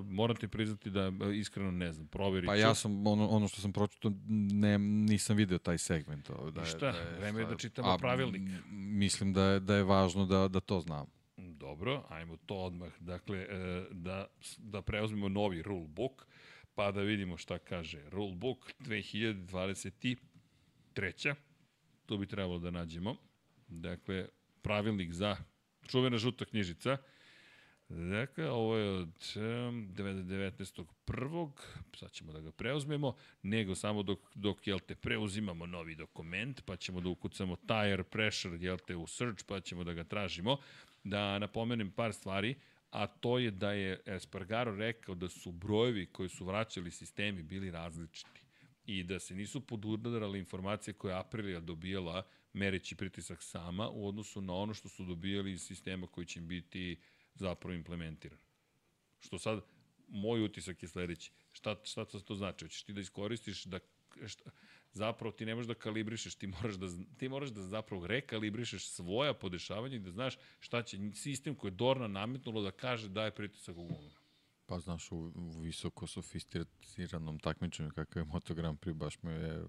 Moram 0.04 0.36
ti 0.36 0.48
priznati 0.48 0.90
da 0.90 1.12
iskreno 1.36 1.72
ne 1.72 1.94
znam, 1.94 2.08
proveri 2.08 2.48
Pa 2.48 2.56
ja 2.56 2.76
sam, 2.76 3.08
ono, 3.08 3.28
ono 3.28 3.48
što 3.48 3.62
sam 3.62 3.74
pročito, 3.74 4.12
ne, 4.52 4.78
nisam 4.78 5.38
video 5.38 5.58
taj 5.58 5.78
segment. 5.78 6.30
Da 6.54 6.62
je, 6.62 6.68
šta, 6.68 6.92
da 6.92 6.98
je, 6.98 7.20
vreme 7.20 7.42
je 7.42 7.46
da 7.46 7.58
čitamo 7.58 7.90
a, 7.90 7.98
pravilnik. 7.98 8.42
Mislim 8.72 9.34
da 9.34 9.44
je, 9.44 9.60
da 9.60 9.76
je 9.76 9.84
važno 9.84 10.26
da, 10.26 10.48
da 10.48 10.60
to 10.60 10.80
znam. 10.80 11.08
Dobro, 11.38 12.04
ajmo 12.10 12.38
to 12.46 12.56
odmah. 12.56 12.92
Dakle, 13.00 13.38
e, 13.38 13.86
da, 13.92 14.28
da 14.58 14.82
preuzmemo 14.82 15.30
novi 15.30 15.62
rulebook, 15.62 16.28
pa 16.76 16.92
da 16.92 17.02
vidimo 17.02 17.38
šta 17.38 17.60
kaže. 17.60 18.02
Rulebook 18.10 18.74
2023. 18.80 21.36
To 22.06 22.18
bi 22.18 22.28
trebalo 22.28 22.60
da 22.60 22.72
nađemo. 22.72 23.16
Dakle, 23.68 24.28
pravilnik 24.68 25.14
za 25.14 25.38
čuvena 25.88 26.18
žuta 26.18 26.46
knjižica. 26.46 26.98
Dakle, 27.90 28.50
ovo 28.50 28.76
je 28.76 28.90
od 28.90 29.34
19.1. 29.36 31.52
Sad 31.96 32.12
ćemo 32.12 32.32
da 32.32 32.42
ga 32.42 32.52
preuzmemo, 32.52 33.16
nego 33.44 33.76
samo 33.76 34.04
dok, 34.04 34.20
dok 34.36 34.68
jel 34.68 34.80
te, 34.80 34.96
preuzimamo 34.96 35.66
novi 35.66 35.96
dokument, 35.96 36.62
pa 36.66 36.76
ćemo 36.76 37.02
da 37.02 37.10
ukucamo 37.10 37.56
tire 37.56 38.04
pressure, 38.04 38.58
jel 38.60 38.78
te, 38.78 38.96
u 38.96 39.08
search, 39.08 39.44
pa 39.48 39.60
ćemo 39.60 39.84
da 39.84 39.94
ga 39.94 40.04
tražimo. 40.04 40.58
Da 41.04 41.40
napomenem 41.40 41.92
par 41.92 42.14
stvari, 42.14 42.56
a 42.92 43.08
to 43.08 43.40
je 43.40 43.52
da 43.52 43.72
je 43.72 44.02
Espargaro 44.06 44.76
rekao 44.76 45.16
da 45.16 45.30
su 45.30 45.52
brojevi 45.52 46.06
koji 46.06 46.30
su 46.30 46.46
vraćali 46.46 46.92
sistemi 46.92 47.44
bili 47.44 47.72
različiti 47.72 48.42
i 48.86 49.04
da 49.04 49.20
se 49.20 49.36
nisu 49.36 49.62
podudarali 49.62 50.40
informacije 50.40 50.94
koje 50.94 51.16
Aprilia 51.16 51.60
dobijala 51.60 52.24
mereći 52.58 52.96
pritisak 52.96 53.44
sama 53.44 53.90
u 53.90 54.08
odnosu 54.08 54.42
na 54.42 54.54
ono 54.54 54.74
što 54.74 54.90
su 54.90 55.06
dobijali 55.06 55.52
iz 55.52 55.62
sistema 55.62 56.08
koji 56.08 56.28
će 56.28 56.42
biti 56.42 57.00
zapravo 57.36 57.74
implementiran. 57.74 58.40
Što 59.20 59.40
sad, 59.40 59.62
moj 60.08 60.44
utisak 60.44 60.84
je 60.84 60.90
sledeći. 60.90 61.32
Šta, 61.52 61.76
šta 61.84 62.06
to, 62.06 62.20
to 62.20 62.36
znači? 62.36 62.66
Hoćeš 62.66 62.84
ti 62.84 62.94
da 62.94 63.02
iskoristiš 63.02 63.64
da 63.64 63.80
šta, 64.26 64.50
zapravo 64.92 65.32
ti 65.32 65.46
ne 65.46 65.56
možeš 65.56 65.68
da 65.68 65.74
kalibrišeš, 65.74 66.36
ti 66.36 66.48
moraš 66.48 66.76
da, 66.76 66.88
ti 67.18 67.30
moraš 67.30 67.50
da 67.50 67.62
zapravo 67.62 68.08
rekalibrišeš 68.08 68.88
svoja 68.90 69.34
podešavanja 69.34 69.96
i 69.96 70.00
da 70.00 70.12
znaš 70.12 70.38
šta 70.60 70.84
će 70.84 70.98
sistem 71.14 71.56
koji 71.56 71.72
je 71.72 71.76
Dorna 71.76 72.08
nametnulo 72.08 72.62
da 72.62 72.72
kaže 72.72 73.10
da 73.10 73.26
je 73.26 73.36
pritisak 73.36 73.78
u 73.78 73.84
gumu. 73.84 74.12
Pa 74.66 74.80
znaš, 74.80 75.12
u, 75.12 75.18
u 75.36 75.60
visoko 75.62 76.08
sofisticiranom 76.08 77.40
takmičenju 77.40 77.92
kakav 77.96 78.22
je 78.22 78.26
Moto 78.26 78.54
Grand 78.54 78.80
Prix, 78.80 78.94
baš 78.94 79.24
me 79.24 79.32
je 79.32 79.66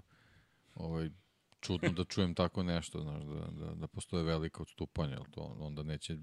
ovaj, 0.75 1.11
čudno 1.61 1.93
da 1.93 2.05
čujem 2.05 2.35
tako 2.35 2.63
nešto, 2.63 3.01
znaš, 3.01 3.23
da, 3.23 3.65
da, 3.65 3.75
da 3.75 3.87
postoje 3.87 4.25
velika 4.25 4.63
odstupanja, 4.63 5.17
ali 5.17 5.31
to 5.31 5.57
onda 5.59 5.83
neće 5.83 6.17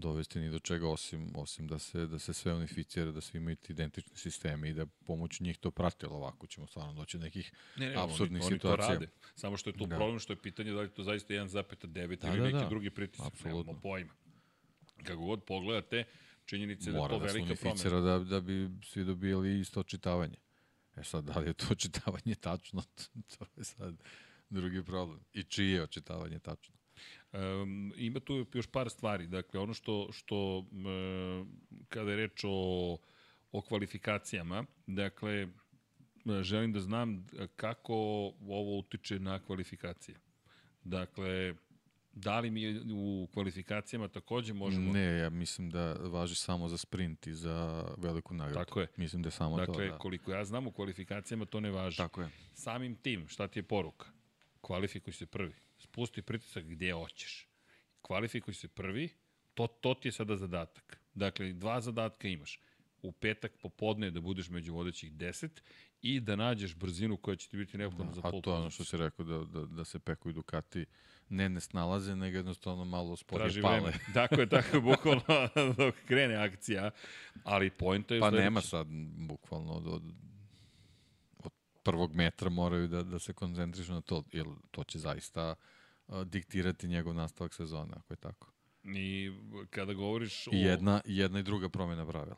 dovesti 0.00 0.40
ni 0.40 0.50
do 0.50 0.58
čega 0.58 0.88
osim 0.88 1.32
osim 1.34 1.66
da 1.66 1.78
se 1.78 2.06
da 2.06 2.18
se 2.18 2.32
sve 2.32 2.54
unificira, 2.54 3.12
da 3.12 3.20
svi 3.20 3.38
imaju 3.38 3.56
identični 3.68 4.16
sistemi 4.16 4.68
i 4.68 4.72
da 4.72 4.86
pomoću 4.86 5.44
njih 5.44 5.58
to 5.58 5.70
prati, 5.70 6.06
ali 6.06 6.14
ovako 6.14 6.46
ćemo 6.46 6.66
stvarno 6.66 6.92
doći 6.92 7.18
do 7.18 7.24
nekih 7.24 7.52
ne, 7.76 7.88
ne, 7.88 7.94
apsurdnih 7.96 8.42
oni, 8.42 8.54
situacija. 8.54 8.88
Oni 8.88 8.98
to 8.98 9.04
rade. 9.04 9.12
Samo 9.34 9.56
što 9.56 9.70
je 9.70 9.74
tu 9.74 9.86
da. 9.86 9.96
problem 9.96 10.18
što 10.18 10.32
je 10.32 10.36
pitanje 10.36 10.72
da 10.72 10.80
li 10.80 10.90
to 10.90 11.02
zaista 11.02 11.34
1,9 11.34 12.16
da, 12.16 12.28
ili 12.28 12.38
da, 12.38 12.44
neki 12.44 12.58
da. 12.58 12.68
drugi 12.68 12.90
pritisak. 12.90 13.26
Apsolutno. 13.26 13.72
Nemamo 13.72 13.80
pojma. 13.80 14.12
Kako 15.04 15.22
god 15.24 15.44
pogledate, 15.44 16.04
činjenica 16.44 16.90
je 16.90 16.94
da 16.94 17.08
to 17.08 17.18
da 17.18 17.24
velika 17.24 17.54
promena. 17.54 18.00
da, 18.00 18.24
da 18.24 18.40
bi 18.40 18.70
svi 18.84 19.04
dobijali 19.04 19.60
isto 19.60 19.80
očitavanje. 19.80 20.36
E 20.96 21.04
sad, 21.04 21.24
da 21.24 21.38
li 21.38 21.46
je 21.46 21.52
to 21.52 21.66
očitavanje 21.70 22.34
tačno, 22.34 22.82
to 23.38 23.46
je 23.56 23.64
sad 23.64 24.02
drugi 24.50 24.84
problem. 24.84 25.20
I 25.32 25.42
čije 25.42 25.72
je 25.72 25.82
očitavanje 25.82 26.38
tačno? 26.38 26.74
Um, 27.32 27.92
ima 27.96 28.20
tu 28.20 28.46
još 28.54 28.66
par 28.66 28.90
stvari. 28.90 29.26
Dakle, 29.26 29.60
ono 29.60 29.74
što, 29.74 30.08
što 30.12 30.58
um, 30.58 31.60
kada 31.88 32.10
je 32.10 32.16
reč 32.16 32.44
o, 32.44 32.98
o 33.52 33.60
kvalifikacijama, 33.62 34.64
dakle, 34.86 35.48
želim 36.40 36.72
da 36.72 36.80
znam 36.80 37.26
kako 37.56 37.94
ovo 38.40 38.78
utiče 38.78 39.18
na 39.18 39.38
kvalifikacije. 39.38 40.20
Dakle, 40.84 41.54
Da 42.12 42.40
li 42.40 42.50
mi 42.50 42.92
u 42.92 43.28
kvalifikacijama 43.32 44.08
takođe 44.08 44.52
možemo... 44.52 44.92
Ne, 44.92 45.18
ja 45.18 45.30
mislim 45.30 45.70
da 45.70 45.92
važi 45.92 46.34
samo 46.34 46.68
za 46.68 46.78
sprint 46.78 47.26
i 47.26 47.34
za 47.34 47.84
veliku 47.98 48.34
nagradu. 48.34 48.64
Tako 48.64 48.80
je. 48.80 48.86
Mislim 48.96 49.22
da 49.22 49.26
je 49.26 49.30
samo 49.30 49.56
dakle, 49.56 49.74
to. 49.74 49.80
Dakle, 49.80 49.98
koliko 49.98 50.32
ja 50.32 50.44
znam 50.44 50.66
u 50.66 50.72
kvalifikacijama 50.72 51.44
to 51.44 51.60
ne 51.60 51.70
važi. 51.70 51.96
Tako 51.96 52.22
je. 52.22 52.30
Samim 52.54 52.96
tim, 52.96 53.28
šta 53.28 53.48
ti 53.48 53.58
je 53.58 53.62
poruka? 53.62 54.06
Kvalifikuj 54.60 55.12
se 55.12 55.26
prvi. 55.26 55.54
Spusti 55.78 56.22
pritisak 56.22 56.64
gde 56.64 56.92
hoćeš. 56.92 57.48
Kvalifikuj 58.02 58.54
se 58.54 58.68
prvi, 58.68 59.08
to, 59.54 59.66
to 59.66 59.94
ti 59.94 60.08
je 60.08 60.12
sada 60.12 60.36
zadatak. 60.36 61.00
Dakle, 61.14 61.52
dva 61.52 61.80
zadatka 61.80 62.28
imaš. 62.28 62.60
U 63.02 63.12
petak 63.12 63.52
popodne 63.62 64.10
da 64.10 64.20
budeš 64.20 64.50
među 64.50 64.74
vodećih 64.74 65.12
10 65.12 65.48
i 66.02 66.20
da 66.20 66.36
nađeš 66.36 66.74
brzinu 66.74 67.16
koja 67.16 67.36
će 67.36 67.48
ti 67.48 67.56
biti 67.56 67.78
neophodna 67.78 68.12
da, 68.12 68.14
za 68.14 68.22
pol 68.22 68.38
A 68.38 68.42
to 68.42 68.52
je 68.52 68.56
ono 68.56 68.70
što 68.70 68.84
si 68.84 68.96
rekao, 68.96 69.24
da, 69.24 69.38
da, 69.38 69.66
da 69.66 69.84
se 69.84 69.98
Peko 69.98 70.30
i 70.30 70.32
Ducati 70.32 70.86
ne 71.28 71.48
ne 71.48 71.60
snalaze, 71.60 72.16
nego 72.16 72.36
jednostavno 72.36 72.84
malo 72.84 73.16
sporije 73.16 73.44
Traži 73.44 73.62
pale. 73.62 73.80
Vreme. 73.80 73.98
Tako 74.14 74.40
je, 74.40 74.46
tako 74.48 74.76
je, 74.76 74.80
bukvalno 74.80 75.48
dok 75.78 75.94
krene 76.06 76.34
akcija, 76.34 76.90
ali 77.44 77.70
pojenta 77.70 78.14
je... 78.14 78.20
Pa 78.20 78.28
sledeći. 78.28 78.44
nema 78.44 78.60
sad, 78.60 78.86
bukvalno, 79.16 79.72
od 79.72 80.02
prvog 81.90 82.14
metra 82.14 82.50
moraju 82.50 82.88
da, 82.88 83.02
da 83.02 83.18
se 83.18 83.32
koncentrišu 83.32 83.92
na 83.92 84.00
to, 84.00 84.24
jer 84.32 84.46
to 84.70 84.84
će 84.84 84.98
zaista 84.98 85.54
uh, 86.08 86.22
diktirati 86.22 86.88
njegov 86.88 87.14
nastavak 87.14 87.54
sezona, 87.54 87.94
ako 87.96 88.12
je 88.12 88.16
tako. 88.16 88.52
I 88.84 89.32
kada 89.70 89.94
govoriš 89.94 90.46
o... 90.46 90.50
I 90.52 90.60
jedna, 90.60 91.00
jedna 91.04 91.40
i 91.40 91.42
druga 91.42 91.68
promjena 91.68 92.06
pravila. 92.06 92.36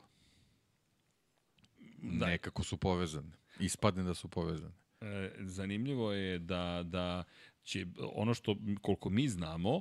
Da. 2.03 2.26
Nekako 2.26 2.64
su 2.64 2.76
povezane. 2.76 3.32
Ispadne 3.61 4.03
da 4.03 4.14
su 4.14 4.28
povezane. 4.28 4.74
E, 5.00 5.30
zanimljivo 5.40 6.12
je 6.12 6.38
da, 6.38 6.82
da 6.84 7.24
će 7.62 7.86
ono 8.14 8.34
što, 8.34 8.57
koliko 8.82 9.11
mi 9.11 9.28
znamo, 9.28 9.80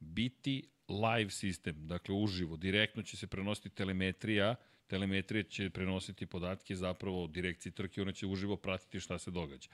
biti 0.00 0.68
live 0.88 1.30
sistem, 1.30 1.86
dakle 1.86 2.14
uživo, 2.14 2.56
direktno 2.56 3.02
će 3.02 3.16
se 3.16 3.26
prenositi 3.26 3.70
telemetrija, 3.70 4.54
telemetrija 4.88 5.42
će 5.42 5.70
prenositi 5.70 6.26
podatke 6.26 6.76
zapravo 6.76 7.26
direkciji 7.26 7.72
trke, 7.72 8.02
ona 8.02 8.12
će 8.12 8.26
uživo 8.26 8.56
pratiti 8.56 9.00
šta 9.00 9.18
se 9.18 9.30
događa. 9.30 9.68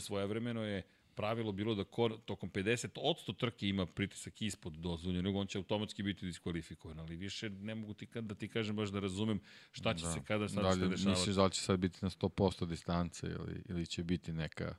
Svojevremeno 0.00 0.62
je 0.64 0.82
pravilo 1.14 1.52
bilo 1.52 1.74
da 1.74 1.84
ko, 1.84 2.08
tokom 2.08 2.50
50% 2.50 3.36
trke 3.36 3.68
ima 3.68 3.86
pritisak 3.86 4.42
ispod 4.42 4.72
dozvoljenog, 4.72 5.36
on 5.36 5.46
će 5.46 5.58
automatski 5.58 6.02
biti 6.02 6.26
diskvalifikovan, 6.26 6.98
ali 6.98 7.16
više 7.16 7.50
ne 7.50 7.74
mogu 7.74 7.94
ti 7.94 8.08
da 8.14 8.34
ti 8.34 8.48
kažem 8.48 8.76
baš 8.76 8.88
da 8.88 9.00
razumem 9.00 9.40
šta 9.72 9.94
će 9.94 10.04
da. 10.04 10.12
se 10.12 10.20
kada 10.24 10.48
sad 10.48 10.62
Dalje, 10.62 10.74
se 10.74 10.88
dešavati. 10.88 11.20
Misliš 11.20 11.36
da 11.36 11.44
li 11.44 11.50
će 11.50 11.60
sad 11.60 11.78
biti 11.78 11.98
na 12.02 12.10
100% 12.10 12.66
distance 12.66 13.26
ili, 13.26 13.62
ili 13.68 13.86
će 13.86 14.04
biti 14.04 14.32
neka, 14.32 14.76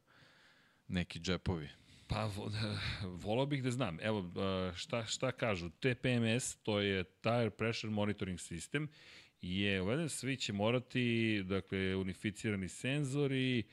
neki 0.88 1.20
džepovi? 1.20 1.70
Pa, 2.08 2.32
volao 3.04 3.46
bih 3.46 3.64
da 3.64 3.72
znam. 3.72 3.98
Evo, 4.02 4.32
šta, 4.76 5.06
šta 5.06 5.32
kažu? 5.32 5.70
TPMS, 5.70 6.56
to 6.64 6.80
je 6.80 7.04
Tire 7.04 7.50
Pressure 7.50 7.94
Monitoring 7.94 8.40
System, 8.40 8.88
je 9.42 9.82
uveden, 9.82 10.10
svi 10.10 10.38
će 10.38 10.54
morati, 10.54 11.44
dakle, 11.44 11.96
unificirani 11.96 12.70
senzori, 12.70 13.64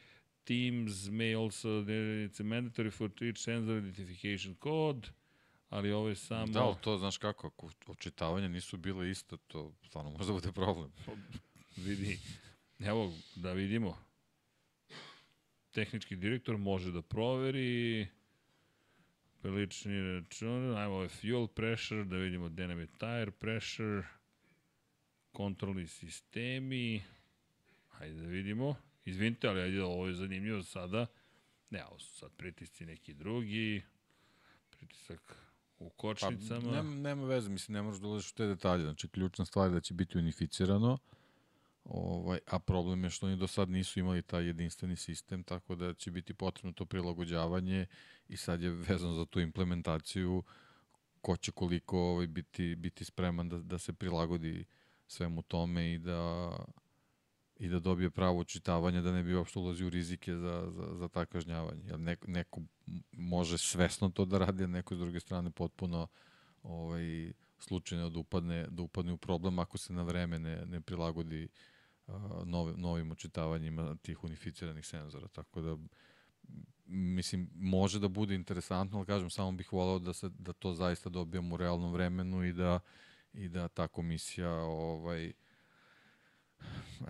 Teams 0.44 1.08
may 1.08 1.34
also, 1.34 1.82
it's 1.84 2.40
mandatory 2.40 2.90
for 2.90 3.10
each 3.22 3.38
sensor 3.38 3.78
identification 3.78 4.54
code, 4.62 5.08
ali 5.68 5.92
ovo 5.92 6.08
je 6.08 6.14
samo... 6.14 6.52
Da, 6.52 6.62
ali 6.62 6.76
to 6.80 6.98
znaš 6.98 7.18
kako, 7.18 7.46
ako 7.46 7.70
očitavanja 7.86 8.48
nisu 8.48 8.76
bile 8.76 9.10
isto, 9.10 9.36
to 9.36 9.72
stvarno 9.86 10.10
može 10.10 10.26
da 10.26 10.32
bude 10.32 10.52
problem. 10.52 10.92
Vidi, 11.76 12.18
evo, 12.78 13.12
da 13.34 13.52
vidimo. 13.52 13.98
Tehnički 15.70 16.16
direktor 16.16 16.56
može 16.56 16.92
da 16.92 17.02
proveri 17.02 18.06
prilični 19.40 20.02
račun, 20.02 20.76
ajmo 20.76 20.94
ovaj 20.94 21.08
fuel 21.08 21.46
pressure, 21.46 22.04
da 22.04 22.16
vidimo 22.16 22.48
gde 22.48 22.68
nam 22.68 22.80
je 22.80 22.86
tire 22.86 23.30
pressure, 23.30 24.02
kontrolni 25.34 25.86
sistemi, 25.86 27.02
hajde 27.88 28.20
da 28.20 28.26
vidimo, 28.26 28.76
izvinite, 29.04 29.48
ali 29.48 29.60
ajde, 29.60 29.82
ovo 29.82 30.06
je 30.06 30.14
zanimljivo 30.14 30.62
sada, 30.62 31.06
ne, 31.70 31.84
ovo 31.84 31.98
su 31.98 32.14
sad 32.18 32.30
pritisci 32.36 32.86
neki 32.86 33.14
drugi, 33.14 33.82
pritisak 34.70 35.36
u 35.78 35.90
kočnicama. 35.90 36.60
Pa, 36.60 36.76
nema, 36.76 36.94
nema 36.94 37.24
veze, 37.24 37.50
mislim, 37.50 37.74
ne 37.74 37.82
možeš 37.82 38.00
da 38.00 38.08
ulaziš 38.08 38.30
u 38.30 38.34
te 38.34 38.46
detalje, 38.46 38.82
znači 38.82 39.08
ključna 39.08 39.44
stvar 39.44 39.70
je 39.70 39.74
da 39.74 39.80
će 39.80 39.94
biti 39.94 40.18
unificirano, 40.18 40.98
Ovaj, 41.84 42.38
a 42.46 42.58
problem 42.58 43.04
je 43.04 43.10
što 43.10 43.26
oni 43.26 43.36
do 43.36 43.46
sad 43.46 43.70
nisu 43.70 44.00
imali 44.00 44.22
taj 44.22 44.46
jedinstveni 44.46 44.96
sistem, 44.96 45.42
tako 45.42 45.74
da 45.74 45.94
će 45.94 46.10
biti 46.10 46.34
potrebno 46.34 46.72
to 46.72 46.84
prilagođavanje 46.84 47.86
i 48.28 48.36
sad 48.36 48.62
je 48.62 48.70
vezano 48.70 49.12
za 49.14 49.26
tu 49.26 49.40
implementaciju 49.40 50.42
ko 51.20 51.36
će 51.36 51.52
koliko 51.52 51.98
ovaj, 51.98 52.26
biti, 52.26 52.74
biti 52.74 53.04
spreman 53.04 53.48
da, 53.48 53.58
da 53.58 53.78
se 53.78 53.92
prilagodi 53.92 54.64
svemu 55.06 55.42
tome 55.42 55.92
i 55.92 55.98
da 55.98 56.50
i 57.56 57.68
da 57.68 57.78
dobije 57.78 58.10
pravo 58.10 58.38
očitavanje 58.38 59.00
da 59.00 59.12
ne 59.12 59.22
bi 59.22 59.34
uopšte 59.34 59.58
ulazio 59.58 59.86
u 59.86 59.90
rizike 59.90 60.36
za, 60.36 60.70
za, 60.70 60.94
za 60.94 61.08
ta 61.08 61.26
kažnjavanje. 61.26 61.82
Jer 61.84 62.00
neko, 62.00 62.30
neko 62.30 62.60
može 63.12 63.58
svesno 63.58 64.08
to 64.10 64.24
da 64.24 64.38
radi, 64.38 64.64
a 64.64 64.66
neko 64.66 64.96
s 64.96 64.98
druge 64.98 65.20
strane 65.20 65.50
potpuno 65.50 66.06
ovaj, 66.62 67.32
slučajno 67.58 68.10
da 68.10 68.18
upadne, 68.18 68.66
da 68.70 68.82
upadne 68.82 69.12
u 69.12 69.16
problem 69.16 69.58
ako 69.58 69.78
se 69.78 69.92
na 69.92 70.02
vreme 70.02 70.38
ne, 70.38 70.66
ne 70.66 70.80
prilagodi 70.80 71.48
uh, 72.06 72.14
nov, 72.44 72.78
novim 72.78 73.12
očitavanjima 73.12 73.96
tih 74.02 74.24
unificiranih 74.24 74.86
senzora. 74.86 75.28
Tako 75.28 75.60
da 75.60 75.76
mislim, 76.86 77.50
može 77.54 78.00
da 78.00 78.08
bude 78.08 78.34
interesantno, 78.34 78.98
ali 78.98 79.06
kažem, 79.06 79.30
samo 79.30 79.52
bih 79.52 79.72
volao 79.72 79.98
da, 79.98 80.12
se, 80.12 80.28
da 80.28 80.52
to 80.52 80.74
zaista 80.74 81.08
dobijamo 81.10 81.54
u 81.54 81.58
realnom 81.58 81.92
vremenu 81.92 82.44
i 82.44 82.52
da, 82.52 82.80
i 83.34 83.48
da 83.48 83.68
ta 83.68 83.88
komisija 83.88 84.50
ovaj, 84.52 85.32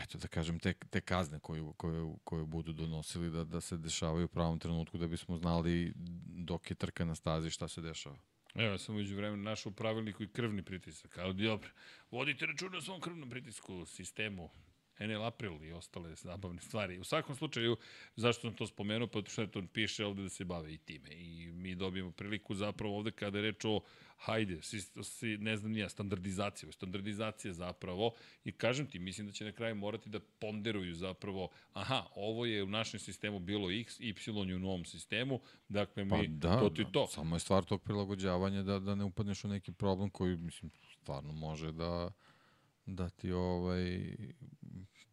eto 0.02 0.18
da 0.18 0.28
kažem, 0.28 0.58
te, 0.58 0.72
te 0.90 1.00
kazne 1.00 1.38
koje, 1.40 1.62
koje, 1.76 2.14
koje 2.24 2.44
budu 2.44 2.72
donosili 2.72 3.30
da, 3.30 3.44
da 3.44 3.60
se 3.60 3.76
dešavaju 3.76 4.24
u 4.24 4.28
pravom 4.28 4.58
trenutku 4.58 4.98
da 4.98 5.06
bismo 5.06 5.36
znali 5.36 5.92
dok 6.26 6.70
je 6.70 6.74
trka 6.74 7.04
na 7.04 7.14
stazi 7.14 7.50
šta 7.50 7.68
se 7.68 7.80
dešava. 7.80 8.16
Evo, 8.54 8.78
sam 8.78 8.96
uđu 8.96 9.16
vremenu 9.16 9.42
našao 9.42 9.72
pravilniku 9.72 10.22
i 10.22 10.28
krvni 10.28 10.62
pritisak, 10.62 11.18
ali 11.18 11.34
dobro, 11.34 11.70
vodite 12.10 12.46
računa 12.46 12.78
o 12.78 12.80
svom 12.80 13.00
krvnom 13.00 13.30
pritisku, 13.30 13.86
sistemu, 13.86 14.50
NL 14.98 15.22
April 15.22 15.64
i 15.64 15.72
ostale 15.72 16.14
zabavne 16.14 16.60
stvari. 16.60 16.98
U 16.98 17.04
svakom 17.04 17.36
slučaju, 17.36 17.76
zašto 18.16 18.40
sam 18.40 18.56
to 18.56 18.66
spomenuo? 18.66 19.08
Pa 19.08 19.22
što 19.28 19.46
to 19.46 19.62
piše 19.72 20.04
ovde 20.04 20.22
da 20.22 20.28
se 20.28 20.44
bave 20.44 20.74
i 20.74 20.78
time. 20.78 21.10
I 21.10 21.52
mi 21.52 21.74
dobijemo 21.74 22.10
priliku 22.10 22.54
zapravo 22.54 22.96
ovde 22.96 23.10
kada 23.10 23.38
je 23.38 23.42
reč 23.42 23.64
o 23.64 23.80
hajde, 24.16 24.62
si, 24.62 24.80
si, 25.02 25.38
ne 25.38 25.56
znam 25.56 25.72
nija, 25.72 25.88
standardizacija, 25.88 26.72
standardizacija 26.72 27.52
zapravo, 27.52 28.14
i 28.44 28.52
kažem 28.52 28.86
ti, 28.86 28.98
mislim 28.98 29.26
da 29.26 29.32
će 29.32 29.44
na 29.44 29.52
kraju 29.52 29.74
morati 29.74 30.08
da 30.08 30.20
ponderuju 30.20 30.94
zapravo, 30.94 31.48
aha, 31.72 32.06
ovo 32.14 32.46
je 32.46 32.62
u 32.62 32.66
našem 32.66 33.00
sistemu 33.00 33.38
bilo 33.38 33.70
x, 33.70 34.00
y 34.00 34.14
je 34.26 34.56
u 34.56 34.58
novom 34.58 34.84
sistemu, 34.84 35.40
dakle 35.68 36.04
mi, 36.04 36.10
pa 36.10 36.22
da, 36.28 36.60
to 36.60 36.70
ti 36.70 36.84
to. 36.92 37.06
Samo 37.06 37.36
je 37.36 37.40
stvar 37.40 37.64
tog 37.64 37.82
prilagođavanja 37.82 38.62
da, 38.62 38.78
da 38.78 38.94
ne 38.94 39.04
upadneš 39.04 39.44
u 39.44 39.48
neki 39.48 39.72
problem 39.72 40.10
koji, 40.10 40.36
mislim, 40.36 40.70
stvarno 41.00 41.32
može 41.32 41.72
da 41.72 42.10
da 42.86 43.08
ti 43.08 43.32
ovaj 43.32 44.16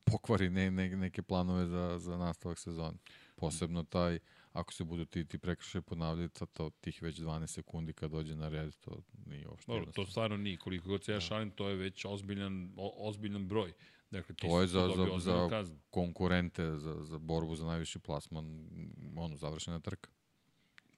pokvari 0.04 0.50
ne, 0.50 0.72
ne, 0.72 0.90
neke 0.90 1.22
planove 1.22 1.66
za, 1.66 2.00
za 2.00 2.18
nastavak 2.18 2.60
sezona. 2.60 2.98
Posebno 3.36 3.84
taj, 3.84 4.20
ako 4.54 4.74
se 4.74 4.84
budu 4.84 5.06
ti, 5.06 5.26
ti 5.26 5.38
prekršaj 5.38 5.82
ponavljati, 5.82 6.46
to 6.54 6.70
tih 6.70 7.02
već 7.02 7.18
12 7.18 7.48
sekundi 7.48 7.94
kad 7.94 8.12
dođe 8.12 8.36
na 8.36 8.50
red, 8.50 8.76
to 8.76 9.02
nije 9.26 9.48
uopšte 9.48 9.72
Dobro, 9.72 9.92
to 9.92 10.06
stvarno 10.06 10.38
nije. 10.38 10.58
Koliko 10.58 10.88
god 10.88 11.04
se 11.04 11.12
ja 11.12 11.16
da. 11.16 11.22
šalim, 11.22 11.52
to 11.52 11.70
je 11.70 11.76
već 11.76 12.06
ozbiljan, 12.06 12.74
o, 12.78 13.08
ozbiljan 13.08 13.48
broj. 13.48 13.74
Dakle, 14.12 14.36
ti 14.36 14.48
to 14.48 14.62
je 14.62 14.68
za, 14.68 14.90
za, 14.96 15.20
za 15.20 15.50
kaznu. 15.50 15.80
konkurente, 15.90 16.78
za, 16.78 17.04
za 17.04 17.18
borbu 17.18 17.56
za 17.56 17.66
najviši 17.66 18.00
plasman, 18.00 18.70
ono, 19.18 19.36
završena 19.36 19.80
trka 19.80 20.10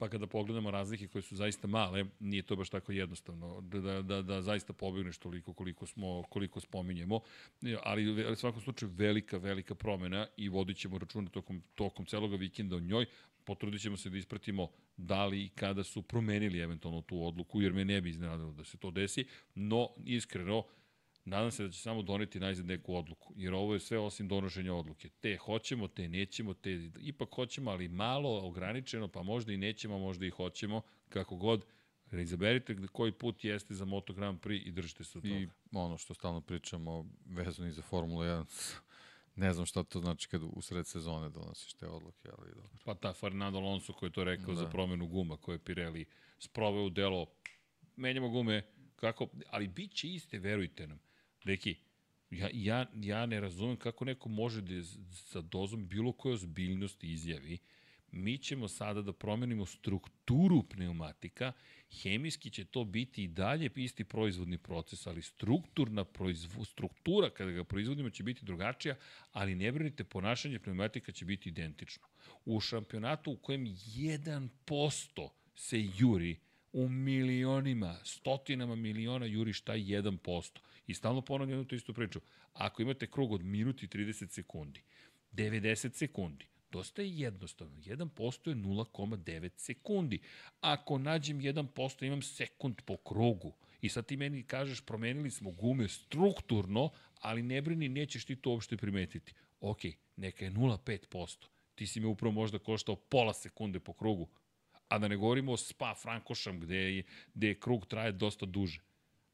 pa 0.03 0.09
kada 0.09 0.27
pogledamo 0.27 0.71
razlike 0.71 1.07
koje 1.07 1.21
su 1.21 1.35
zaista 1.35 1.67
male, 1.67 2.05
nije 2.19 2.43
to 2.43 2.55
baš 2.55 2.69
tako 2.69 2.91
jednostavno 2.91 3.61
da, 3.61 4.01
da, 4.01 4.21
da, 4.21 4.41
zaista 4.41 4.73
pobegneš 4.73 5.17
toliko 5.17 5.53
koliko, 5.53 5.85
smo, 5.85 6.23
koliko 6.29 6.59
spominjemo, 6.59 7.19
ali 7.83 8.31
u 8.31 8.35
svakom 8.35 8.61
slučaju 8.61 8.91
velika, 8.95 9.37
velika 9.37 9.75
promena 9.75 10.27
i 10.37 10.49
vodit 10.49 10.77
ćemo 10.77 10.97
računa 10.97 11.29
tokom, 11.29 11.63
tokom 11.75 12.05
celoga 12.05 12.35
vikenda 12.35 12.75
o 12.75 12.79
njoj, 12.79 13.05
potrudit 13.43 13.81
ćemo 13.81 13.97
se 13.97 14.09
da 14.09 14.17
ispratimo 14.17 14.69
da 14.97 15.25
li 15.25 15.43
i 15.43 15.49
kada 15.49 15.83
su 15.83 16.01
promenili 16.01 16.59
eventualno 16.59 17.01
tu 17.01 17.25
odluku, 17.25 17.61
jer 17.61 17.73
me 17.73 17.85
ne 17.85 18.01
bi 18.01 18.09
iznenadilo 18.09 18.51
da 18.51 18.63
se 18.63 18.77
to 18.77 18.91
desi, 18.91 19.25
no 19.55 19.89
iskreno, 20.05 20.63
Nadam 21.25 21.51
se 21.51 21.63
da 21.63 21.71
će 21.71 21.79
samo 21.79 22.01
doneti 22.01 22.39
najzad 22.39 22.65
neku 22.65 22.95
odluku, 22.95 23.33
jer 23.35 23.53
ovo 23.53 23.73
je 23.73 23.79
sve 23.79 23.99
osim 23.99 24.27
donošenja 24.27 24.73
odluke. 24.73 25.09
Te 25.09 25.37
hoćemo, 25.37 25.87
te 25.87 26.09
nećemo, 26.09 26.53
te 26.53 26.89
ipak 26.99 27.29
hoćemo, 27.35 27.71
ali 27.71 27.87
malo 27.87 28.39
ograničeno, 28.47 29.07
pa 29.07 29.23
možda 29.23 29.53
i 29.53 29.57
nećemo, 29.57 29.99
možda 29.99 30.25
i 30.25 30.29
hoćemo, 30.29 30.81
kako 31.09 31.35
god. 31.35 31.65
Izaberite 32.11 32.75
koji 32.91 33.11
put 33.11 33.43
jeste 33.43 33.73
za 33.73 33.85
Moto 33.85 34.13
Grand 34.13 34.39
Prix 34.39 34.67
i 34.67 34.71
držite 34.71 35.03
se 35.03 35.17
od 35.17 35.23
toga. 35.23 35.35
I 35.35 35.47
ono 35.71 35.97
što 35.97 36.13
stalno 36.13 36.41
pričamo 36.41 37.05
vezano 37.25 37.67
i 37.67 37.71
za 37.71 37.81
Formula 37.81 38.25
1, 38.25 38.75
ne 39.35 39.53
znam 39.53 39.65
šta 39.65 39.83
to 39.83 39.99
znači 39.99 40.27
kad 40.27 40.41
u 40.43 40.61
sred 40.61 40.87
sezone 40.87 41.29
donosiš 41.29 41.73
te 41.73 41.87
odluke, 41.87 42.29
ali 42.37 42.55
dobro. 42.55 42.69
Pa 42.85 42.93
ta 42.93 43.13
Fernando 43.13 43.59
Alonso 43.59 43.93
koji 43.93 44.09
je 44.09 44.13
to 44.13 44.23
rekao 44.23 44.53
da. 44.53 44.59
za 44.61 44.69
promenu 44.69 45.07
guma 45.07 45.37
koje 45.37 45.55
je 45.55 45.59
Pirelli 45.59 46.05
sproveo 46.39 46.83
u 46.83 46.89
delo, 46.89 47.25
menjamo 47.95 48.29
gume, 48.29 48.61
kako, 48.95 49.27
ali 49.49 49.67
bit 49.67 49.93
će 49.93 50.07
iste, 50.07 50.39
verujte 50.39 50.87
nam 50.87 50.99
Deki, 51.43 51.75
ja, 52.29 52.49
ja, 52.53 52.85
ja 52.95 53.25
ne 53.25 53.39
razumem 53.39 53.77
kako 53.77 54.05
neko 54.05 54.29
može 54.29 54.61
da 54.61 54.83
sa 55.11 55.41
dozom 55.41 55.87
bilo 55.87 56.11
koje 56.11 56.33
ozbiljnosti 56.33 57.11
izjavi 57.11 57.57
mi 58.13 58.37
ćemo 58.37 58.67
sada 58.67 59.01
da 59.01 59.13
promenimo 59.13 59.65
strukturu 59.65 60.63
pneumatika, 60.63 61.51
hemijski 62.01 62.49
će 62.49 62.65
to 62.65 62.83
biti 62.83 63.23
i 63.23 63.27
dalje 63.27 63.69
isti 63.75 64.03
proizvodni 64.03 64.57
proces, 64.57 65.07
ali 65.07 65.21
strukturna 65.21 66.03
proizvo, 66.03 66.65
struktura 66.65 67.29
kada 67.29 67.51
ga 67.51 67.63
proizvodimo 67.63 68.09
će 68.09 68.23
biti 68.23 68.45
drugačija, 68.45 68.95
ali 69.31 69.55
ne 69.55 69.71
brinite, 69.71 70.03
ponašanje 70.03 70.59
pneumatika 70.59 71.11
će 71.11 71.25
biti 71.25 71.49
identično. 71.49 72.07
U 72.45 72.59
šampionatu 72.59 73.31
u 73.31 73.37
kojem 73.37 73.65
1% 73.65 75.29
se 75.55 75.83
juri, 75.97 76.39
u 76.73 76.89
milionima, 76.89 77.97
stotinama 78.03 78.75
miliona 78.75 79.25
juri 79.25 79.53
šta 79.53 79.73
je 79.73 80.01
1%. 80.01 80.59
I 80.87 80.93
stalno 80.93 81.21
ponavljam 81.21 81.65
tu 81.65 81.75
istu 81.75 81.93
priču. 81.93 82.21
Ako 82.53 82.81
imate 82.81 83.11
krug 83.11 83.31
od 83.31 83.43
minuti 83.43 83.85
i 83.85 83.89
30 83.89 84.29
sekundi, 84.29 84.81
90 85.31 85.93
sekundi, 85.93 86.45
Dosta 86.73 87.01
je 87.01 87.19
jednostavno. 87.19 87.77
1% 87.77 88.49
je 88.49 88.55
0,9 88.55 89.51
sekundi. 89.57 90.19
Ako 90.61 90.97
nađem 90.97 91.39
1%, 91.39 92.05
imam 92.05 92.21
sekund 92.21 92.81
po 92.85 92.97
krugu. 92.97 93.53
I 93.81 93.89
sad 93.89 94.05
ti 94.05 94.17
meni 94.17 94.43
kažeš, 94.43 94.81
promenili 94.85 95.31
smo 95.31 95.51
gume 95.51 95.87
strukturno, 95.87 96.89
ali 97.21 97.43
ne 97.43 97.61
brini, 97.61 97.89
nećeš 97.89 98.25
ti 98.25 98.35
to 98.35 98.49
uopšte 98.49 98.77
primetiti. 98.77 99.33
Ok, 99.59 99.79
neka 100.15 100.45
je 100.45 100.51
0,5%. 100.51 101.45
Ti 101.75 101.87
si 101.87 101.99
me 101.99 102.07
upravo 102.07 102.33
možda 102.33 102.59
koštao 102.59 102.95
pola 102.95 103.33
sekunde 103.33 103.79
po 103.79 103.93
krugu. 103.93 104.29
A 104.87 104.99
da 104.99 105.07
ne 105.07 105.15
govorimo 105.15 105.51
o 105.51 105.57
Spa 105.57 105.95
Frankošam, 105.95 106.59
gde 106.59 106.77
je, 106.77 107.03
gde 107.33 107.47
je 107.47 107.59
krug 107.59 107.85
traje 107.85 108.11
dosta 108.11 108.45
duže. 108.45 108.81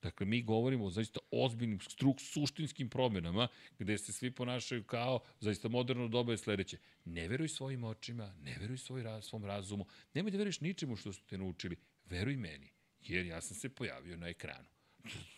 Dakle, 0.01 0.25
mi 0.25 0.41
govorimo 0.41 0.85
o 0.85 0.89
zaista 0.89 1.19
ozbiljnim, 1.31 1.79
struk, 1.79 2.21
suštinskim 2.21 2.89
promenama, 2.89 3.47
gde 3.79 3.97
se 3.97 4.13
svi 4.13 4.31
ponašaju 4.31 4.83
kao, 4.83 5.19
zaista 5.39 5.67
moderno 5.67 6.07
doba 6.07 6.31
je 6.31 6.37
sledeće. 6.37 6.77
Ne 7.05 7.27
veruj 7.27 7.47
svojim 7.47 7.83
očima, 7.83 8.33
ne 8.43 8.57
veruj 8.59 8.77
svoj, 8.77 9.03
raz, 9.03 9.25
svom 9.25 9.45
razumu, 9.45 9.85
nemoj 10.13 10.31
da 10.31 10.37
veruješ 10.37 10.61
ničemu 10.61 10.95
što 10.95 11.13
su 11.13 11.21
te 11.21 11.37
naučili, 11.37 11.77
veruj 12.05 12.35
meni, 12.35 12.71
jer 13.01 13.25
ja 13.25 13.41
sam 13.41 13.57
se 13.57 13.69
pojavio 13.69 14.17
na 14.17 14.27
ekranu. 14.27 14.67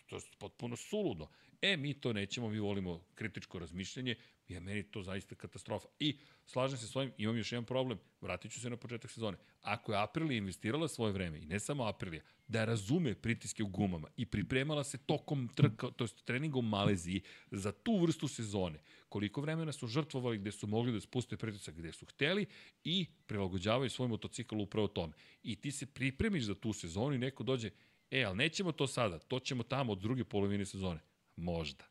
To 0.06 0.16
je 0.16 0.22
potpuno 0.38 0.76
suludo. 0.76 1.28
E, 1.62 1.76
mi 1.76 1.94
to 1.94 2.12
nećemo, 2.12 2.48
mi 2.48 2.58
volimo 2.58 3.04
kritičko 3.14 3.58
razmišljanje, 3.58 4.16
je 4.48 4.60
meni 4.60 4.82
to 4.82 5.02
zaista 5.02 5.34
katastrofa. 5.34 5.88
I 6.00 6.18
slažem 6.46 6.78
se 6.78 6.86
s 6.86 6.96
ovim, 6.96 7.12
imam 7.18 7.36
još 7.36 7.52
jedan 7.52 7.64
problem, 7.64 7.98
vratit 8.20 8.52
ću 8.52 8.60
se 8.60 8.70
na 8.70 8.76
početak 8.76 9.10
sezone. 9.10 9.38
Ako 9.60 9.92
je 9.92 10.02
Aprilija 10.02 10.38
investirala 10.38 10.88
svoje 10.88 11.12
vreme, 11.12 11.38
i 11.38 11.46
ne 11.46 11.60
samo 11.60 11.84
Aprilija, 11.84 12.22
da 12.48 12.64
razume 12.64 13.14
pritiske 13.14 13.62
u 13.62 13.66
gumama 13.66 14.08
i 14.16 14.26
pripremala 14.26 14.84
se 14.84 14.98
tokom 14.98 15.48
trka, 15.54 15.90
to 15.90 16.04
je 16.04 16.08
treninga 16.24 16.58
u 16.58 16.62
Maleziji 16.62 17.22
za 17.50 17.72
tu 17.72 17.98
vrstu 18.02 18.28
sezone, 18.28 18.78
koliko 19.08 19.40
vremena 19.40 19.72
su 19.72 19.86
žrtvovali 19.86 20.38
gde 20.38 20.52
su 20.52 20.66
mogli 20.66 20.92
da 20.92 21.00
spuste 21.00 21.36
pritisak 21.36 21.74
gde 21.74 21.92
su 21.92 22.06
hteli 22.06 22.46
i 22.84 23.06
prilagođavaju 23.26 23.90
svoj 23.90 24.08
motocikl 24.08 24.60
upravo 24.60 24.88
tome. 24.88 25.12
I 25.42 25.56
ti 25.56 25.72
se 25.72 25.86
pripremiš 25.86 26.44
za 26.44 26.54
tu 26.54 26.72
sezonu 26.72 27.14
i 27.14 27.18
neko 27.18 27.42
dođe, 27.42 27.70
e, 28.12 28.24
ali 28.24 28.36
nećemo 28.36 28.72
to 28.72 28.86
sada, 28.86 29.18
to 29.18 29.40
ćemo 29.40 29.62
tamo 29.62 29.92
od 29.92 29.98
druge 29.98 30.24
polovine 30.24 30.64
sezone. 30.64 31.00
Možda. 31.36 31.84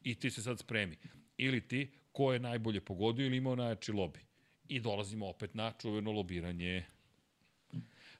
I 0.00 0.14
ti 0.14 0.30
se 0.30 0.42
sad 0.42 0.58
spremi. 0.58 0.96
Ili 1.36 1.68
ti, 1.68 1.92
ko 2.12 2.32
je 2.32 2.38
najbolje 2.38 2.80
pogodio 2.80 3.26
ili 3.26 3.36
imao 3.36 3.56
najjači 3.56 3.92
lobi. 3.92 4.20
I 4.68 4.80
dolazimo 4.80 5.28
opet 5.28 5.54
na 5.54 5.72
čuveno 5.80 6.12
lobiranje. 6.12 6.84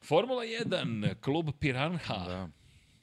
Formula 0.03 0.43
1, 0.43 1.15
klub 1.21 1.51
Piranha. 1.61 2.15
Da. 2.15 2.62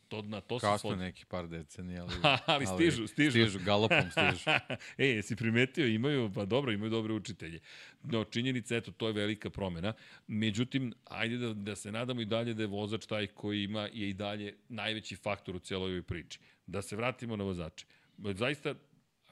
To, 0.10 0.22
na 0.22 0.42
to 0.42 0.60
Kasno 0.60 0.78
svod... 0.78 0.98
neki 0.98 1.26
par 1.26 1.48
decenija, 1.48 2.04
ali, 2.04 2.38
ali, 2.46 2.66
stižu, 2.66 3.08
stižu. 3.08 3.32
Stižu, 3.32 3.60
galopom 3.66 4.12
stižu. 4.12 4.50
e, 4.98 5.06
jesi 5.06 5.36
primetio, 5.36 5.88
imaju, 5.88 6.32
pa 6.36 6.46
dobro, 6.46 6.72
imaju 6.72 6.90
dobre 6.90 7.14
učitelje. 7.14 7.60
No, 8.04 8.24
činjenica, 8.24 8.76
eto, 8.76 8.92
to 8.92 9.08
je 9.08 9.14
velika 9.14 9.50
promena. 9.50 9.94
Međutim, 10.28 10.94
ajde 11.06 11.38
da, 11.38 11.54
da 11.54 11.76
se 11.76 11.92
nadamo 11.92 12.22
i 12.22 12.26
dalje 12.26 12.54
da 12.54 12.64
je 12.64 12.68
vozač 12.68 13.06
taj 13.06 13.28
koji 13.28 13.64
ima 13.64 13.82
je 13.82 14.10
i 14.10 14.14
dalje 14.14 14.56
najveći 14.70 15.16
faktor 15.16 15.56
u 15.56 15.60
celoj 15.60 15.92
ovoj 15.92 16.04
priči. 16.04 16.40
Da 16.68 16.82
se 16.82 16.96
vratimo 16.96 17.36
na 17.36 17.44
vozače. 17.44 17.86
Zaista, 18.18 18.76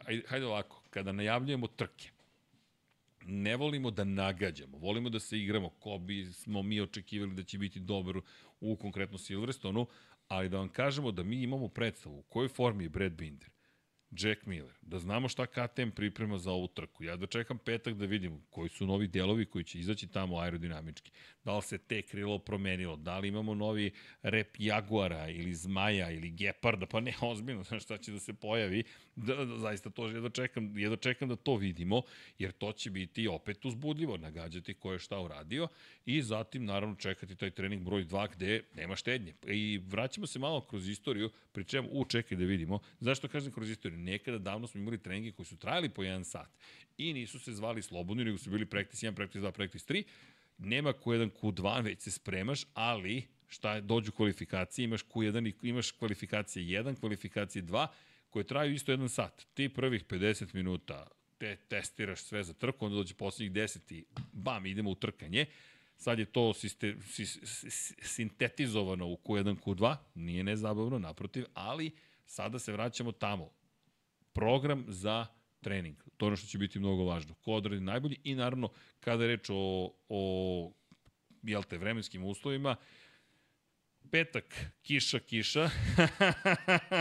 ajde, 0.05 0.23
hajde 0.27 0.45
ovako, 0.45 0.83
kada 0.89 1.11
najavljujemo 1.11 1.67
trke, 1.67 2.09
ne 3.25 3.55
volimo 3.55 3.91
da 3.91 4.03
nagađamo, 4.03 4.77
volimo 4.77 5.09
da 5.09 5.19
se 5.19 5.39
igramo, 5.39 5.69
ko 5.69 5.97
bi 5.97 6.25
smo 6.33 6.63
mi 6.63 6.81
očekivali 6.81 7.33
da 7.33 7.43
će 7.43 7.57
biti 7.57 7.79
dobar 7.79 8.15
u 8.59 8.75
konkretno 8.75 9.17
Silverstonu, 9.17 9.87
ali 10.27 10.49
da 10.49 10.57
vam 10.57 10.69
kažemo 10.69 11.11
da 11.11 11.23
mi 11.23 11.41
imamo 11.41 11.67
predstavu 11.67 12.19
u 12.19 12.23
kojoj 12.23 12.49
formi 12.49 12.83
je 12.83 12.89
Brad 12.89 13.11
Binder, 13.11 13.49
Jack 14.11 14.45
Miller, 14.45 14.73
da 14.81 14.99
znamo 14.99 15.29
šta 15.29 15.45
KTM 15.45 15.89
priprema 15.95 16.37
za 16.37 16.51
ovu 16.51 16.67
trku. 16.67 17.03
Ja 17.03 17.15
da 17.15 17.27
čekam 17.27 17.57
petak 17.57 17.93
da 17.93 18.05
vidim 18.05 18.41
koji 18.49 18.69
su 18.69 18.85
novi 18.85 19.07
delovi 19.07 19.45
koji 19.45 19.63
će 19.63 19.79
izaći 19.79 20.07
tamo 20.07 20.39
aerodinamički. 20.39 21.11
Da 21.43 21.55
li 21.55 21.61
se 21.61 21.77
te 21.77 22.01
krilo 22.01 22.39
promenilo, 22.39 22.95
da 22.95 23.19
li 23.19 23.27
imamo 23.27 23.55
novi 23.55 23.91
rep 24.21 24.55
Jaguara 24.59 25.29
ili 25.29 25.53
Zmaja 25.53 26.11
ili 26.11 26.29
Geparda, 26.29 26.85
pa 26.85 26.99
ne 26.99 27.13
ozbiljno, 27.21 27.63
znaš 27.69 27.83
šta 27.83 27.97
će 27.97 28.11
da 28.11 28.19
se 28.19 28.33
pojavi. 28.33 28.83
Da, 29.17 29.35
da, 29.45 29.57
zaista 29.57 29.89
to 29.89 30.07
jedno 30.07 30.29
čekam, 30.29 30.77
jedno 30.77 30.95
čekam 30.95 31.29
da 31.29 31.35
to 31.35 31.55
vidimo, 31.55 32.01
jer 32.39 32.51
to 32.51 32.71
će 32.71 32.89
biti 32.89 33.27
opet 33.27 33.65
uzbudljivo, 33.65 34.17
nagađati 34.17 34.73
ko 34.73 34.93
je 34.93 34.99
šta 34.99 35.19
uradio 35.19 35.67
i 36.05 36.21
zatim 36.21 36.65
naravno 36.65 36.95
čekati 36.95 37.35
taj 37.35 37.51
trening 37.51 37.83
broj 37.83 38.05
2 38.05 38.27
gde 38.35 38.63
nema 38.75 38.95
štednje. 38.95 39.33
I 39.47 39.81
vraćamo 39.85 40.27
se 40.27 40.39
malo 40.39 40.61
kroz 40.61 40.89
istoriju, 40.89 41.29
pri 41.51 41.63
čemu, 41.63 41.89
u 41.91 42.05
čekaj 42.05 42.37
da 42.37 42.45
vidimo, 42.45 42.79
zašto 42.99 43.27
kažem 43.27 43.51
kroz 43.51 43.69
istoriju, 43.69 43.99
nekada 43.99 44.37
davno 44.37 44.67
smo 44.67 44.81
imali 44.81 45.01
treninge 45.01 45.31
koji 45.31 45.45
su 45.45 45.57
trajali 45.57 45.89
po 45.89 46.03
jedan 46.03 46.25
sat 46.25 46.49
i 46.97 47.13
nisu 47.13 47.39
se 47.39 47.53
zvali 47.53 47.81
slobodni, 47.81 48.25
nego 48.25 48.37
su 48.37 48.49
bili 48.49 48.65
practice 48.65 49.07
1, 49.07 49.15
practice 49.15 49.39
2, 49.39 49.51
practice 49.51 49.93
3, 49.93 50.03
nema 50.57 50.93
Q1, 50.93 51.29
Q2, 51.41 51.83
već 51.83 52.01
se 52.01 52.11
spremaš, 52.11 52.65
ali 52.73 53.23
šta 53.47 53.75
je, 53.75 53.81
dođu 53.81 54.11
kvalifikacije, 54.11 54.83
imaš 54.83 55.05
Q1 55.05 55.47
i 55.47 55.69
imaš 55.69 55.91
kvalifikacije 55.91 56.65
1, 56.65 56.99
kvalifikacije 56.99 57.63
2, 57.63 57.87
koje 58.37 58.47
traju 58.47 58.73
isto 58.73 58.91
jedan 58.91 59.09
sat. 59.09 59.47
Ti 59.53 59.69
prvih 59.69 60.05
50 60.05 60.55
minuta 60.55 61.07
te 61.37 61.55
testiraš 61.55 62.19
sve 62.19 62.43
za 62.43 62.53
trku, 62.53 62.85
onda 62.85 62.95
dođe 62.95 63.13
poslednjih 63.13 63.51
10 63.51 63.93
i 63.93 64.05
bam, 64.33 64.65
idemo 64.65 64.89
u 64.89 64.95
trkanje. 64.95 65.45
Sad 65.95 66.19
je 66.19 66.25
to 66.25 66.53
siste, 66.53 66.95
sis, 67.05 67.39
sintetizovano 68.01 69.07
u 69.07 69.17
Q1, 69.23 69.55
Q2, 69.65 69.95
nije 70.15 70.43
nezabavno, 70.43 70.99
naprotiv, 70.99 71.45
ali 71.53 71.91
sada 72.25 72.59
se 72.59 72.71
vraćamo 72.71 73.11
tamo. 73.11 73.49
Program 74.33 74.85
za 74.87 75.25
trening. 75.61 75.97
To 76.17 76.25
je 76.25 76.27
ono 76.27 76.35
što 76.35 76.47
će 76.47 76.57
biti 76.57 76.79
mnogo 76.79 77.03
važno. 77.03 77.33
Ko 77.33 77.53
odradi 77.53 77.81
najbolji 77.81 78.17
i 78.23 78.35
naravno 78.35 78.69
kada 78.99 79.23
je 79.23 79.27
reč 79.27 79.49
o, 79.49 79.91
o 80.09 80.71
jel 81.43 81.63
te, 81.63 81.77
vremenskim 81.77 82.23
uslovima, 82.23 82.75
petak, 84.11 84.55
kiša, 84.81 85.19
kiša. 85.19 85.69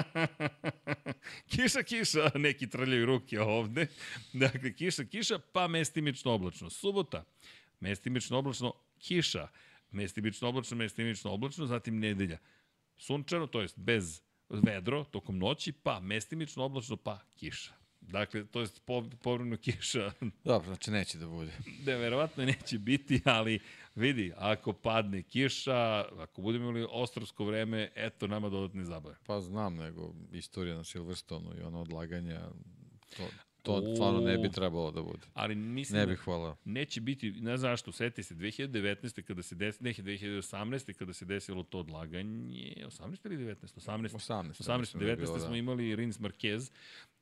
kiša, 1.52 1.82
kiša, 1.82 2.30
neki 2.34 2.70
trljaju 2.70 3.06
ruke 3.06 3.40
ovde. 3.40 3.86
Dakle, 4.32 4.72
kiša, 4.72 5.04
kiša, 5.04 5.38
pa 5.52 5.68
mestimično 5.68 6.32
oblačno. 6.32 6.70
Subota, 6.70 7.24
mestimično 7.80 8.38
oblačno, 8.38 8.72
kiša, 8.98 9.48
mestimično 9.90 10.48
oblačno, 10.48 10.76
mestimično 10.76 11.30
oblačno, 11.32 11.66
zatim 11.66 11.98
nedelja. 11.98 12.38
Sunčano, 12.98 13.46
to 13.46 13.60
jest 13.60 13.78
bez 13.78 14.20
vedro 14.48 15.04
tokom 15.04 15.38
noći, 15.38 15.72
pa 15.72 16.00
mestimično 16.00 16.64
oblačno, 16.64 16.96
pa 16.96 17.20
kiša. 17.36 17.85
Dakle, 18.00 18.46
to 18.46 18.60
je 18.60 18.66
povremeno 19.22 19.56
kiša. 19.56 20.12
Dobro, 20.44 20.66
znači 20.66 20.90
neće 20.90 21.18
da 21.18 21.26
bude. 21.26 21.52
Da, 21.84 21.96
verovatno 21.96 22.44
neće 22.44 22.78
biti, 22.78 23.20
ali 23.24 23.60
vidi, 23.94 24.32
ako 24.36 24.72
padne 24.72 25.22
kiša, 25.22 26.04
ako 26.18 26.42
budemo 26.42 26.64
imali 26.64 26.86
ostrovsko 26.90 27.44
vreme, 27.44 27.90
eto 27.94 28.26
nama 28.26 28.48
dodatne 28.48 28.84
zabave. 28.84 29.16
Pa 29.26 29.40
znam, 29.40 29.76
nego 29.76 30.14
istorija 30.32 30.76
na 30.76 30.84
Silverstonu 30.84 31.52
i 31.58 31.62
ono 31.62 31.80
odlaganja, 31.80 32.40
to, 33.16 33.28
To 33.66 33.94
stvarno 33.94 34.20
ne 34.20 34.38
bi 34.38 34.50
trebalo 34.50 34.90
da 34.90 35.02
bude. 35.02 35.26
Ali 35.34 35.54
mislim 35.54 36.00
ne 36.00 36.06
bih 36.06 36.18
hvala. 36.18 36.56
Neće 36.64 37.00
biti, 37.00 37.30
ne 37.30 37.56
znam 37.56 37.70
zašto, 37.70 37.92
seti 37.92 38.22
se 38.22 38.34
2019. 38.34 39.22
kada 39.22 39.42
se 39.42 39.54
desi, 39.54 39.84
ne 39.84 39.92
2018. 39.92 40.92
kada 40.92 41.12
se 41.12 41.24
desilo 41.24 41.62
to 41.62 41.78
odlaganje, 41.78 42.74
18. 42.86 43.26
ili 43.26 43.36
19? 43.36 43.56
18. 43.76 44.08
18. 44.08 44.62
18. 44.62 44.98
19. 44.98 45.16
Bilo, 45.16 45.38
smo 45.38 45.50
da. 45.50 45.56
imali 45.56 45.96
Rins 45.96 46.18
Marquez. 46.18 46.70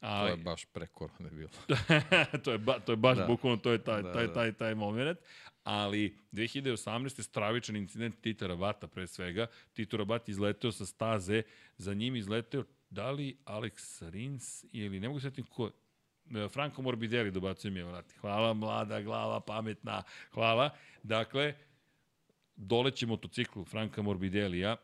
A, 0.00 0.20
to 0.20 0.26
je 0.26 0.36
baš 0.36 0.64
pre 0.64 0.86
korone 0.86 1.30
bilo. 1.30 1.50
to, 2.44 2.52
je 2.52 2.58
ba, 2.58 2.78
to 2.80 2.92
je 2.92 2.96
baš 2.96 3.18
da. 3.18 3.26
bukvalno, 3.26 3.56
to 3.56 3.72
je 3.72 3.84
taj, 3.84 4.02
da, 4.02 4.12
taj, 4.12 4.26
da. 4.26 4.32
taj, 4.32 4.52
taj 4.52 4.74
moment. 4.74 5.18
Ali 5.64 6.16
2018. 6.32 7.22
stravičan 7.22 7.76
incident 7.76 8.20
Tita 8.20 8.46
Rabata 8.46 8.86
pre 8.86 9.06
svega. 9.06 9.46
Tito 9.72 9.96
Rabat 9.96 10.28
izleteo 10.28 10.72
sa 10.72 10.86
staze, 10.86 11.42
za 11.78 11.94
njim 11.94 12.16
izleteo 12.16 12.64
da 12.90 13.10
li 13.10 13.36
Alex 13.44 14.02
Rins 14.10 14.64
ili 14.72 15.00
ne 15.00 15.08
mogu 15.08 15.20
se 15.20 15.30
setiti 15.30 15.48
ko 15.50 15.70
Franco 16.48 16.82
Morbidelli 16.82 17.30
dobacuje 17.30 17.70
mi 17.70 17.80
je, 17.80 17.84
vrati. 17.84 18.14
Hvala, 18.20 18.54
mlada 18.54 19.00
glava, 19.00 19.40
pametna, 19.40 20.02
hvala. 20.32 20.70
Dakle, 21.02 21.54
doleće 22.56 23.06
motociklu 23.06 23.64
Franka 23.64 24.02
Morbidelija, 24.02 24.76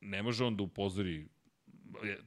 ne 0.00 0.22
može 0.22 0.44
on 0.44 0.56
da 0.56 0.62
upozori 0.62 1.28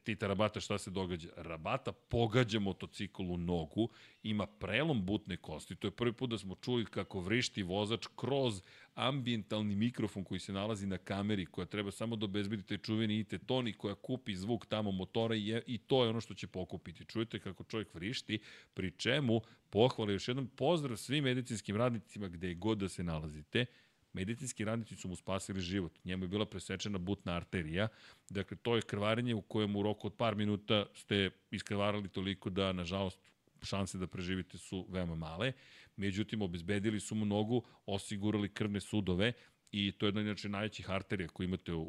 Tita 0.03 0.28
Rabata 0.28 0.60
šta 0.60 0.78
se 0.78 0.91
događa. 0.91 1.30
Rabata 1.36 1.91
pogađa 1.91 2.60
motocikl 2.60 3.22
u 3.22 3.38
nogu, 3.38 3.89
ima 4.24 4.47
prelom 4.47 5.05
butne 5.05 5.38
kosti. 5.38 5.76
To 5.76 5.88
je 5.88 5.91
prvi 5.91 6.14
put 6.14 6.30
da 6.30 6.38
smo 6.38 6.55
čuli 6.55 6.86
kako 6.86 7.20
vrišti 7.20 7.64
vozač 7.64 8.08
kroz 8.16 8.62
ambientalni 8.97 9.75
mikrofon 9.75 10.23
koji 10.23 10.39
se 10.39 10.53
nalazi 10.53 10.87
na 10.87 10.97
kameri, 10.97 11.45
koja 11.45 11.65
treba 11.65 11.91
samo 11.91 12.15
da 12.15 12.25
obezbedi 12.25 12.63
taj 12.63 12.77
čuveni 12.77 13.19
IT 13.19 13.33
toni 13.45 13.73
koja 13.73 13.95
kupi 13.95 14.35
zvuk 14.35 14.65
tamo 14.65 14.91
motora 14.91 15.35
i, 15.35 15.47
je, 15.47 15.63
i 15.67 15.77
to 15.77 16.03
je 16.03 16.09
ono 16.09 16.21
što 16.21 16.33
će 16.33 16.47
pokupiti. 16.47 17.05
Čujete 17.05 17.39
kako 17.39 17.63
čovjek 17.63 17.93
vrišti, 17.93 18.39
pri 18.73 18.91
čemu 18.91 19.41
pohvale 19.69 20.13
još 20.13 20.27
jednom 20.27 20.47
pozdrav 20.47 20.97
svim 20.97 21.23
medicinskim 21.23 21.75
radnicima 21.75 22.27
gde 22.27 22.53
god 22.53 22.77
da 22.77 22.89
se 22.89 23.03
nalazite 23.03 23.65
medicinski 24.13 24.65
radnici 24.65 24.95
su 24.95 25.07
mu 25.07 25.15
spasili 25.15 25.61
život. 25.61 25.91
Njemu 26.03 26.23
je 26.23 26.27
bila 26.27 26.45
presečena 26.45 26.97
butna 26.97 27.35
arterija. 27.35 27.87
Dakle, 28.29 28.57
to 28.57 28.75
je 28.75 28.81
krvarenje 28.81 29.35
u 29.35 29.41
kojem 29.41 29.75
u 29.75 29.83
roku 29.83 30.07
od 30.07 30.13
par 30.13 30.35
minuta 30.35 30.85
ste 30.93 31.29
iskrvarali 31.51 32.09
toliko 32.09 32.49
da, 32.49 32.73
nažalost, 32.73 33.19
šanse 33.61 33.97
da 33.97 34.07
preživite 34.07 34.57
su 34.57 34.85
veoma 34.89 35.15
male. 35.15 35.53
Međutim 35.97 36.41
obezbedili 36.41 36.99
su 36.99 37.15
mu 37.15 37.25
nogu, 37.25 37.63
osigurali 37.85 38.53
krvne 38.53 38.79
sudove 38.79 39.33
i 39.71 39.91
to 39.91 40.05
je 40.05 40.07
jedna 40.07 40.21
inače 40.21 40.49
najvećih 40.49 40.89
arterija 40.89 41.27
koju 41.27 41.47
imate 41.47 41.73
u, 41.73 41.85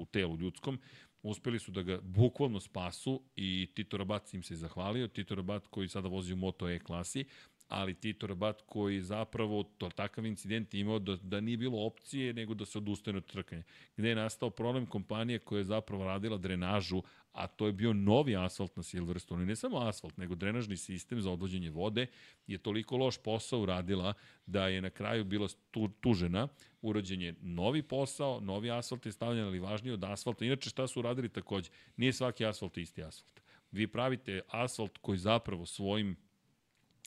u 0.00 0.06
telu 0.12 0.38
ljudskom. 0.38 0.78
Uspeli 1.22 1.58
su 1.58 1.70
da 1.70 1.82
ga 1.82 2.00
bukvalno 2.02 2.60
spasu 2.60 3.22
i 3.36 3.72
Tito 3.74 3.96
Rabat 3.96 4.34
im 4.34 4.42
se 4.42 4.56
zahvalio. 4.56 5.08
Tito 5.08 5.34
Rabat 5.34 5.66
koji 5.66 5.88
sada 5.88 6.08
vozi 6.08 6.32
u 6.32 6.36
Moto 6.36 6.68
E 6.68 6.78
klasi, 6.78 7.24
ali 7.70 7.94
Tito 7.94 8.26
Rabat 8.26 8.62
koji 8.66 9.00
zapravo 9.00 9.62
to 9.62 9.88
takav 9.88 10.26
incident 10.26 10.74
imao 10.74 10.98
da, 10.98 11.16
da 11.16 11.40
nije 11.40 11.56
bilo 11.56 11.86
opcije 11.86 12.32
nego 12.32 12.54
da 12.54 12.64
se 12.64 12.78
odustane 12.78 13.18
od 13.18 13.26
trkanja. 13.26 13.62
Gde 13.96 14.08
je 14.08 14.14
nastao 14.14 14.50
problem 14.50 14.86
kompanije 14.86 15.38
koja 15.38 15.58
je 15.58 15.64
zapravo 15.64 16.04
radila 16.04 16.36
drenažu, 16.36 17.02
a 17.32 17.46
to 17.46 17.66
je 17.66 17.72
bio 17.72 17.92
novi 17.92 18.36
asfalt 18.36 18.76
na 18.76 18.82
Silverstone. 18.82 19.42
I 19.42 19.46
ne 19.46 19.56
samo 19.56 19.78
asfalt, 19.78 20.16
nego 20.16 20.34
drenažni 20.34 20.76
sistem 20.76 21.20
za 21.20 21.30
odvođenje 21.30 21.70
vode 21.70 22.06
je 22.46 22.58
toliko 22.58 22.96
loš 22.96 23.18
posao 23.18 23.60
uradila 23.60 24.14
da 24.46 24.68
je 24.68 24.82
na 24.82 24.90
kraju 24.90 25.24
bila 25.24 25.48
tu, 25.70 25.88
tužena. 26.00 26.48
Urađen 26.82 27.22
je 27.22 27.34
novi 27.40 27.82
posao, 27.82 28.40
novi 28.40 28.70
asfalt 28.70 29.06
je 29.06 29.12
stavljen, 29.12 29.44
ali 29.44 29.58
važnije 29.58 29.94
od 29.94 30.04
asfalta. 30.04 30.44
Inače, 30.44 30.70
šta 30.70 30.86
su 30.86 31.00
uradili 31.00 31.28
takođe? 31.28 31.70
Nije 31.96 32.12
svaki 32.12 32.44
asfalt 32.46 32.78
isti 32.78 33.02
asfalt. 33.02 33.40
Vi 33.72 33.86
pravite 33.86 34.40
asfalt 34.48 34.98
koji 34.98 35.18
zapravo 35.18 35.66
svojim 35.66 36.16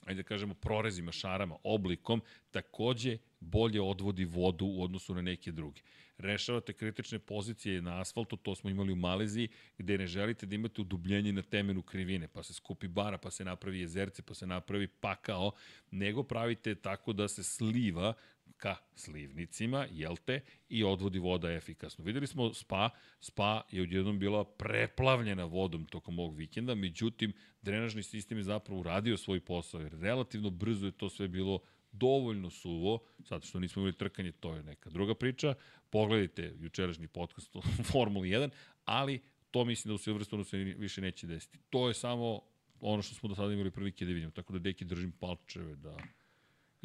ajde 0.06 0.22
da 0.22 0.28
kažemo, 0.28 0.54
prorezima, 0.54 1.12
šarama, 1.12 1.56
oblikom, 1.62 2.22
takođe 2.50 3.18
bolje 3.40 3.80
odvodi 3.80 4.24
vodu 4.24 4.66
u 4.66 4.82
odnosu 4.82 5.14
na 5.14 5.22
neke 5.22 5.52
druge. 5.52 5.80
Rešavate 6.18 6.72
kritične 6.72 7.18
pozicije 7.18 7.82
na 7.82 8.00
asfaltu, 8.00 8.36
to 8.36 8.54
smo 8.54 8.70
imali 8.70 8.92
u 8.92 8.96
Maleziji, 8.96 9.48
gde 9.78 9.98
ne 9.98 10.06
želite 10.06 10.46
da 10.46 10.54
imate 10.54 10.80
udubljenje 10.80 11.32
na 11.32 11.42
temenu 11.42 11.82
krivine, 11.82 12.28
pa 12.28 12.42
se 12.42 12.54
skupi 12.54 12.88
bara, 12.88 13.18
pa 13.18 13.30
se 13.30 13.44
napravi 13.44 13.80
jezerce, 13.80 14.22
pa 14.22 14.34
se 14.34 14.46
napravi 14.46 14.88
pakao, 14.88 15.52
nego 15.90 16.22
pravite 16.22 16.74
tako 16.74 17.12
da 17.12 17.28
se 17.28 17.42
sliva 17.42 18.14
ka 18.56 18.76
slivnicima, 18.94 19.86
jel 19.90 20.16
te, 20.24 20.40
i 20.68 20.84
odvodi 20.84 21.18
voda 21.18 21.52
efikasno. 21.52 22.04
Videli 22.04 22.26
smo 22.26 22.54
Spa, 22.54 22.90
Spa 23.20 23.62
je 23.70 23.82
odjednom 23.82 24.18
bila 24.18 24.44
preplavljena 24.44 25.44
vodom 25.44 25.86
tokom 25.86 26.18
ovog 26.18 26.36
vikenda, 26.36 26.74
međutim, 26.74 27.32
drenažni 27.62 28.02
sistem 28.02 28.38
je 28.38 28.44
zapravo 28.44 28.80
uradio 28.80 29.16
svoj 29.16 29.40
posao, 29.40 29.80
jer 29.80 29.92
relativno 30.00 30.50
brzo 30.50 30.86
je 30.86 30.92
to 30.92 31.08
sve 31.08 31.28
bilo 31.28 31.60
dovoljno 31.92 32.50
suvo, 32.50 32.98
zato 33.18 33.46
što 33.46 33.60
nismo 33.60 33.80
imali 33.80 33.96
trkanje, 33.96 34.32
to 34.32 34.54
je 34.54 34.62
neka 34.62 34.90
druga 34.90 35.14
priča. 35.14 35.54
Pogledajte 35.90 36.54
jučerašnji 36.60 37.08
podcast 37.08 37.56
o 37.56 37.62
Formuli 37.92 38.28
1, 38.28 38.50
ali 38.84 39.22
to 39.50 39.64
mislim 39.64 39.90
da 39.90 39.94
u 39.94 39.98
Silverstonu 39.98 40.44
se 40.44 40.56
više 40.56 41.00
neće 41.00 41.26
desiti. 41.26 41.58
To 41.70 41.88
je 41.88 41.94
samo 41.94 42.40
ono 42.80 43.02
što 43.02 43.14
smo 43.14 43.28
do 43.28 43.34
sada 43.34 43.52
imali 43.52 43.70
prilike 43.70 44.04
da 44.04 44.12
vidimo, 44.12 44.30
tako 44.30 44.52
da 44.52 44.58
deki 44.58 44.84
držim 44.84 45.12
palčeve 45.12 45.76
da 45.76 45.96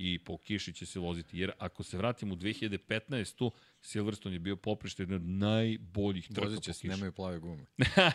i 0.01 0.19
po 0.19 0.37
kiši 0.37 0.73
će 0.73 0.85
se 0.85 0.99
voziti. 0.99 1.39
Jer 1.39 1.51
ako 1.57 1.83
se 1.83 1.97
vratimo 1.97 2.33
u 2.33 2.37
2015. 2.37 3.51
Silverstone 3.81 4.35
je 4.35 4.39
bio 4.39 4.55
poprište 4.55 5.03
jedan 5.03 5.15
od 5.15 5.25
najboljih 5.25 6.27
trka 6.27 6.41
Vozit 6.41 6.63
će 6.63 6.73
se, 6.73 6.87
nemaju 6.87 7.11
plave 7.11 7.39
gume. 7.39 7.65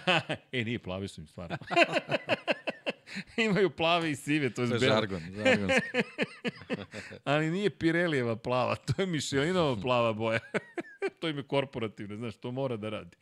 e, 0.53 0.65
nije, 0.65 0.79
plave 0.79 1.09
su 1.09 1.21
im 1.21 1.27
stvarno. 1.27 1.57
Imaju 3.47 3.71
plave 3.71 4.11
i 4.11 4.17
sive, 4.17 4.51
to 4.51 4.63
je 4.63 4.69
To 4.69 4.75
je 4.75 4.81
žargon, 4.81 5.23
žargonski. 5.35 5.89
Ali 7.25 7.51
nije 7.51 7.71
Pirelijeva 7.71 8.37
plava, 8.37 8.77
to 8.77 9.03
je 9.03 9.07
Michelinova 9.07 9.77
plava 9.83 10.13
boja. 10.13 10.41
to 11.21 11.29
im 11.29 11.37
je 11.37 11.43
korporativna, 11.43 12.17
znaš, 12.17 12.37
to 12.37 12.53
mora 12.53 12.77
da 12.77 12.89
radi. 12.89 13.17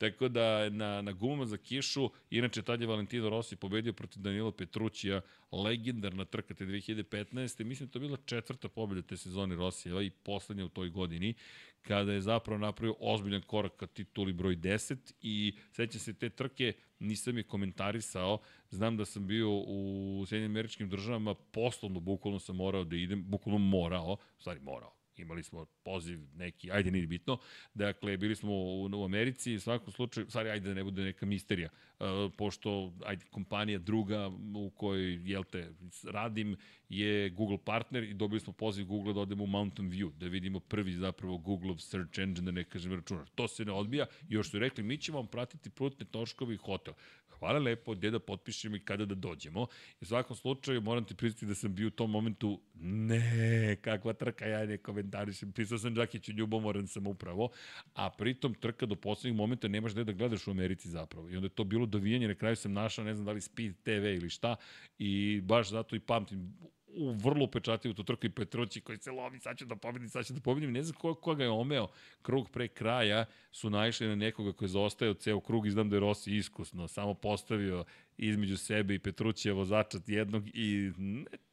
Tako 0.00 0.28
da 0.28 0.70
na, 0.70 1.02
na 1.02 1.12
gumama 1.12 1.46
za 1.46 1.56
kišu, 1.56 2.10
inače 2.30 2.62
tad 2.62 2.80
je 2.80 2.86
Valentino 2.86 3.30
Rossi 3.30 3.56
pobedio 3.56 3.92
protiv 3.92 4.22
Danilo 4.22 4.52
Petrućija, 4.52 5.20
legendarna 5.52 6.24
trka 6.24 6.54
te 6.54 6.66
2015. 6.66 7.64
Mislim 7.64 7.86
da 7.86 7.92
to 7.92 7.98
je 7.98 8.00
bila 8.00 8.18
četvrta 8.24 8.68
pobeda 8.68 9.02
te 9.02 9.16
sezone 9.16 9.56
Rossijeva 9.56 10.02
i 10.02 10.10
poslednja 10.10 10.64
u 10.64 10.68
toj 10.68 10.88
godini, 10.88 11.34
kada 11.82 12.12
je 12.12 12.20
zapravo 12.20 12.58
napravio 12.58 12.94
ozbiljan 13.00 13.42
korak 13.42 13.76
ka 13.76 13.86
tituli 13.86 14.32
broj 14.32 14.56
10 14.56 15.12
i 15.22 15.56
sećam 15.72 16.00
se 16.00 16.14
te 16.14 16.30
trke, 16.30 16.72
nisam 16.98 17.36
je 17.36 17.42
komentarisao, 17.42 18.38
znam 18.70 18.96
da 18.96 19.04
sam 19.04 19.26
bio 19.26 19.50
u 19.50 20.24
Sjedinim 20.28 20.50
američkim 20.50 20.88
državama, 20.88 21.34
poslovno, 21.34 22.00
bukvalno 22.00 22.38
sam 22.38 22.56
morao 22.56 22.84
da 22.84 22.96
idem, 22.96 23.24
bukvalno 23.28 23.58
morao, 23.58 24.16
stvari 24.38 24.60
morao, 24.60 24.99
imali 25.20 25.42
smo 25.42 25.64
poziv 25.64 26.20
neki, 26.34 26.70
ajde 26.72 26.90
nije 26.90 27.06
bitno, 27.06 27.38
dakle 27.74 28.16
bili 28.16 28.36
smo 28.36 28.52
u, 28.52 28.90
u 28.92 29.04
Americi, 29.04 29.54
u 29.54 29.60
svakom 29.60 29.92
slučaju, 29.92 30.30
stvari 30.30 30.50
ajde 30.50 30.68
da 30.68 30.74
ne 30.74 30.84
bude 30.84 31.02
neka 31.02 31.26
misterija, 31.26 31.68
uh, 31.98 32.06
pošto 32.36 32.92
ajde, 33.04 33.24
kompanija 33.30 33.78
druga 33.78 34.30
u 34.56 34.70
kojoj, 34.70 35.20
jel 35.24 35.44
te, 35.44 35.72
radim 36.04 36.56
je 36.88 37.30
Google 37.30 37.58
partner 37.64 38.02
i 38.02 38.14
dobili 38.14 38.40
smo 38.40 38.52
poziv 38.52 38.86
Google 38.86 39.12
da 39.12 39.20
odemo 39.20 39.44
u 39.44 39.46
Mountain 39.46 39.90
View, 39.90 40.12
da 40.12 40.26
vidimo 40.26 40.60
prvi 40.60 40.92
zapravo 40.92 41.38
Google 41.38 41.78
search 41.78 42.18
engine, 42.18 42.44
da 42.44 42.50
ne 42.50 42.64
kažem 42.64 42.92
računar. 42.92 43.28
To 43.34 43.48
se 43.48 43.64
ne 43.64 43.72
odbija. 43.72 44.06
Još 44.28 44.50
su 44.50 44.58
rekli, 44.58 44.84
mi 44.84 44.98
ćemo 44.98 45.18
vam 45.18 45.26
pratiti 45.26 45.70
prutne 45.70 46.06
točkovi 46.06 46.56
hotel 46.56 46.94
hvala 47.40 47.58
lepo, 47.58 47.94
gde 47.94 48.10
da 48.10 48.18
potpišemo 48.18 48.76
i 48.76 48.80
kada 48.80 49.04
da 49.04 49.14
dođemo. 49.14 49.66
U 50.00 50.04
svakom 50.04 50.36
slučaju 50.36 50.80
moram 50.80 51.04
ti 51.04 51.14
priznati 51.14 51.46
da 51.46 51.54
sam 51.54 51.74
bio 51.74 51.88
u 51.88 51.90
tom 51.90 52.10
momentu, 52.10 52.60
ne, 52.80 53.76
kakva 53.80 54.12
trka, 54.12 54.46
ja 54.46 54.66
ne 54.66 54.78
komentarišem, 54.78 55.52
pisao 55.52 55.78
sam 55.78 55.94
Đakiću, 55.94 56.32
ljubomoran 56.32 56.86
sam 56.86 57.06
upravo, 57.06 57.50
a 57.94 58.10
pritom 58.10 58.54
trka 58.54 58.86
do 58.86 58.94
poslednjeg 58.94 59.36
momenta 59.36 59.68
nemaš 59.68 59.92
gde 59.92 60.04
da 60.04 60.12
gledaš 60.12 60.46
u 60.46 60.50
Americi 60.50 60.88
zapravo. 60.88 61.30
I 61.30 61.36
onda 61.36 61.46
je 61.46 61.54
to 61.54 61.64
bilo 61.64 61.86
dovijanje, 61.86 62.28
na 62.28 62.34
kraju 62.34 62.56
sam 62.56 62.72
našao, 62.72 63.04
ne 63.04 63.14
znam 63.14 63.26
da 63.26 63.32
li 63.32 63.40
Speed 63.40 63.74
TV 63.82 63.90
ili 63.90 64.30
šta, 64.30 64.56
i 64.98 65.40
baš 65.40 65.70
zato 65.70 65.96
i 65.96 66.00
pamtim, 66.00 66.54
u 66.94 67.12
vrlo 67.12 67.44
upečatljivu 67.44 67.94
tu 67.94 68.04
trku 68.04 68.26
i 68.26 68.30
Petrući 68.30 68.80
koji 68.80 68.98
se 68.98 69.10
lomi, 69.10 69.38
sad 69.38 69.58
ću 69.58 69.64
da 69.64 69.76
pobedim, 69.76 70.08
sad 70.08 70.26
ću 70.26 70.32
da 70.32 70.40
pobedim. 70.40 70.72
Ne 70.72 70.82
znam 70.82 71.00
ko, 71.00 71.14
koga 71.14 71.44
je 71.44 71.50
omeo. 71.50 71.88
Krug 72.22 72.50
pre 72.50 72.68
kraja 72.68 73.24
su 73.52 73.70
naišli 73.70 74.08
na 74.08 74.14
nekoga 74.14 74.52
koji 74.52 74.66
je 74.66 74.70
zaostajao 74.70 75.14
ceo 75.14 75.40
krug 75.40 75.66
i 75.66 75.70
znam 75.70 75.90
da 75.90 75.96
je 75.96 76.00
Rossi 76.00 76.36
iskusno. 76.36 76.88
Samo 76.88 77.14
postavio 77.14 77.84
između 78.18 78.56
sebe 78.56 78.94
i 78.94 78.98
Petrućija 78.98 79.54
vozača 79.54 79.98
jednog 80.06 80.48
i 80.54 80.92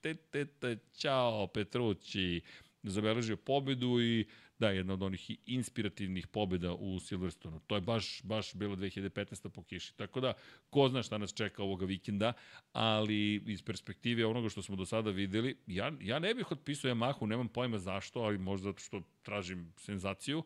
te, 0.01 0.13
te, 0.13 0.45
te, 0.45 0.77
čao 0.97 1.47
Petrući 1.47 2.41
zabeležio 2.83 3.37
pobedu 3.37 4.01
i 4.01 4.25
da, 4.59 4.69
jedna 4.69 4.93
od 4.93 5.03
onih 5.03 5.31
inspirativnih 5.45 6.27
pobjeda 6.27 6.73
u 6.73 6.99
Silverstonu. 6.99 7.59
To 7.67 7.75
je 7.75 7.81
baš, 7.81 8.21
baš 8.23 8.53
bilo 8.53 8.75
2015. 8.75 9.49
po 9.49 9.63
kiši. 9.63 9.97
Tako 9.97 10.19
da, 10.19 10.33
ko 10.69 10.89
zna 10.89 11.03
šta 11.03 11.17
nas 11.17 11.33
čeka 11.33 11.63
ovoga 11.63 11.85
vikenda, 11.85 12.33
ali 12.73 13.35
iz 13.35 13.61
perspektive 13.61 14.25
onoga 14.25 14.49
što 14.49 14.61
smo 14.61 14.75
do 14.75 14.85
sada 14.85 15.11
videli, 15.11 15.57
ja, 15.67 15.91
ja 16.01 16.19
ne 16.19 16.33
bih 16.33 16.51
otpisao 16.51 16.91
Yamahu, 16.91 17.25
nemam 17.25 17.47
pojma 17.47 17.77
zašto, 17.77 18.19
ali 18.19 18.37
možda 18.37 18.69
zato 18.69 18.79
što 18.79 19.01
tražim 19.23 19.73
senzaciju. 19.77 20.43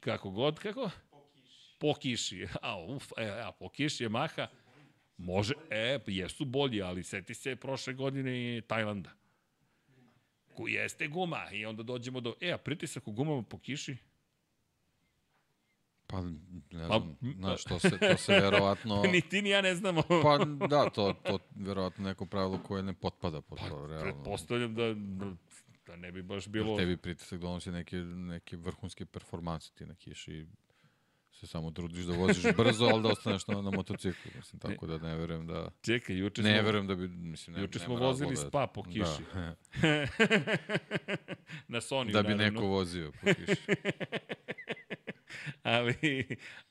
Kako 0.00 0.30
god, 0.30 0.58
kako? 0.58 0.90
Po 1.78 1.94
kiši. 1.94 2.46
A, 2.62 2.84
uf, 2.84 3.12
e, 3.16 3.28
a, 3.28 3.52
po 3.52 3.68
kiši 3.68 4.06
Yamaha. 4.06 4.46
Može, 5.16 5.54
e, 5.70 5.98
jesu 6.06 6.44
bolji, 6.44 6.82
ali 6.82 7.02
seti 7.02 7.34
se 7.34 7.56
prošle 7.56 7.94
godine 7.94 8.60
Tajlanda 8.60 9.10
ku 10.58 10.68
jeste 10.68 11.08
guma 11.08 11.50
i 11.52 11.66
onda 11.66 11.82
dođemo 11.82 12.20
do, 12.20 12.34
e, 12.40 12.52
a 12.52 12.58
pritisak 12.58 13.08
u 13.08 13.12
gumama 13.12 13.42
po 13.42 13.58
kiši? 13.58 13.96
Pa, 16.06 16.20
ne 16.70 16.86
znam, 16.86 17.16
pa, 17.20 17.26
znaš, 17.38 17.64
to 17.64 17.78
se, 17.78 17.98
to 17.98 18.16
se 18.16 18.32
verovatno... 18.32 19.02
ni 19.12 19.20
ti 19.20 19.42
ni 19.42 19.50
ja 19.50 19.60
ne 19.62 19.74
znamo. 19.74 20.02
pa, 20.24 20.38
da, 20.68 20.90
to, 20.90 21.14
to 21.22 21.38
verovatno 21.54 22.04
neko 22.04 22.26
pravilo 22.26 22.58
koje 22.62 22.82
ne 22.82 22.94
potpada 22.94 23.40
po 23.40 23.56
pa, 23.56 23.68
to, 23.68 23.86
realno. 23.86 24.12
Pretpostavljam 24.12 24.74
da, 24.74 24.94
da 25.86 25.96
ne 25.96 26.12
bi 26.12 26.22
baš 26.22 26.48
bilo... 26.48 26.76
Tebi 26.76 26.96
pritisak 26.96 27.40
donosi 27.40 27.70
neke, 27.70 27.96
neke 27.96 28.56
vrhunske 28.56 29.06
performanse 29.06 29.72
ti 29.74 29.86
na 29.86 29.94
kiši 29.94 30.46
se 31.38 31.46
samo 31.46 31.70
trudiš 31.70 32.04
da 32.04 32.16
voziš 32.16 32.44
brzo, 32.56 32.84
ali 32.84 33.02
da 33.02 33.08
ostaneš 33.08 33.46
na, 33.46 33.62
na 33.62 33.70
motociklu. 33.70 34.30
Mislim, 34.36 34.60
tako 34.60 34.86
da 34.86 34.98
ne 34.98 35.16
verujem 35.16 35.46
da... 35.46 35.70
Čekaj, 35.80 36.16
juče 36.16 36.42
smo... 36.42 36.50
Ne 36.50 36.62
verujem 36.62 36.86
da 36.86 36.94
bi... 36.94 37.08
Mislim, 37.08 37.56
ne, 37.56 37.62
juče 37.62 37.78
smo 37.78 37.94
vozili 37.94 38.30
da, 38.30 38.36
spa 38.36 38.66
po 38.66 38.82
kiši. 38.82 39.22
Da. 39.34 39.54
na 41.74 41.80
Sony, 41.80 42.12
Da 42.12 42.22
bi 42.22 42.28
naravno. 42.28 42.60
neko 42.60 42.66
vozio 42.66 43.12
po 43.12 43.26
kiši. 43.34 43.62
ali, 45.62 46.26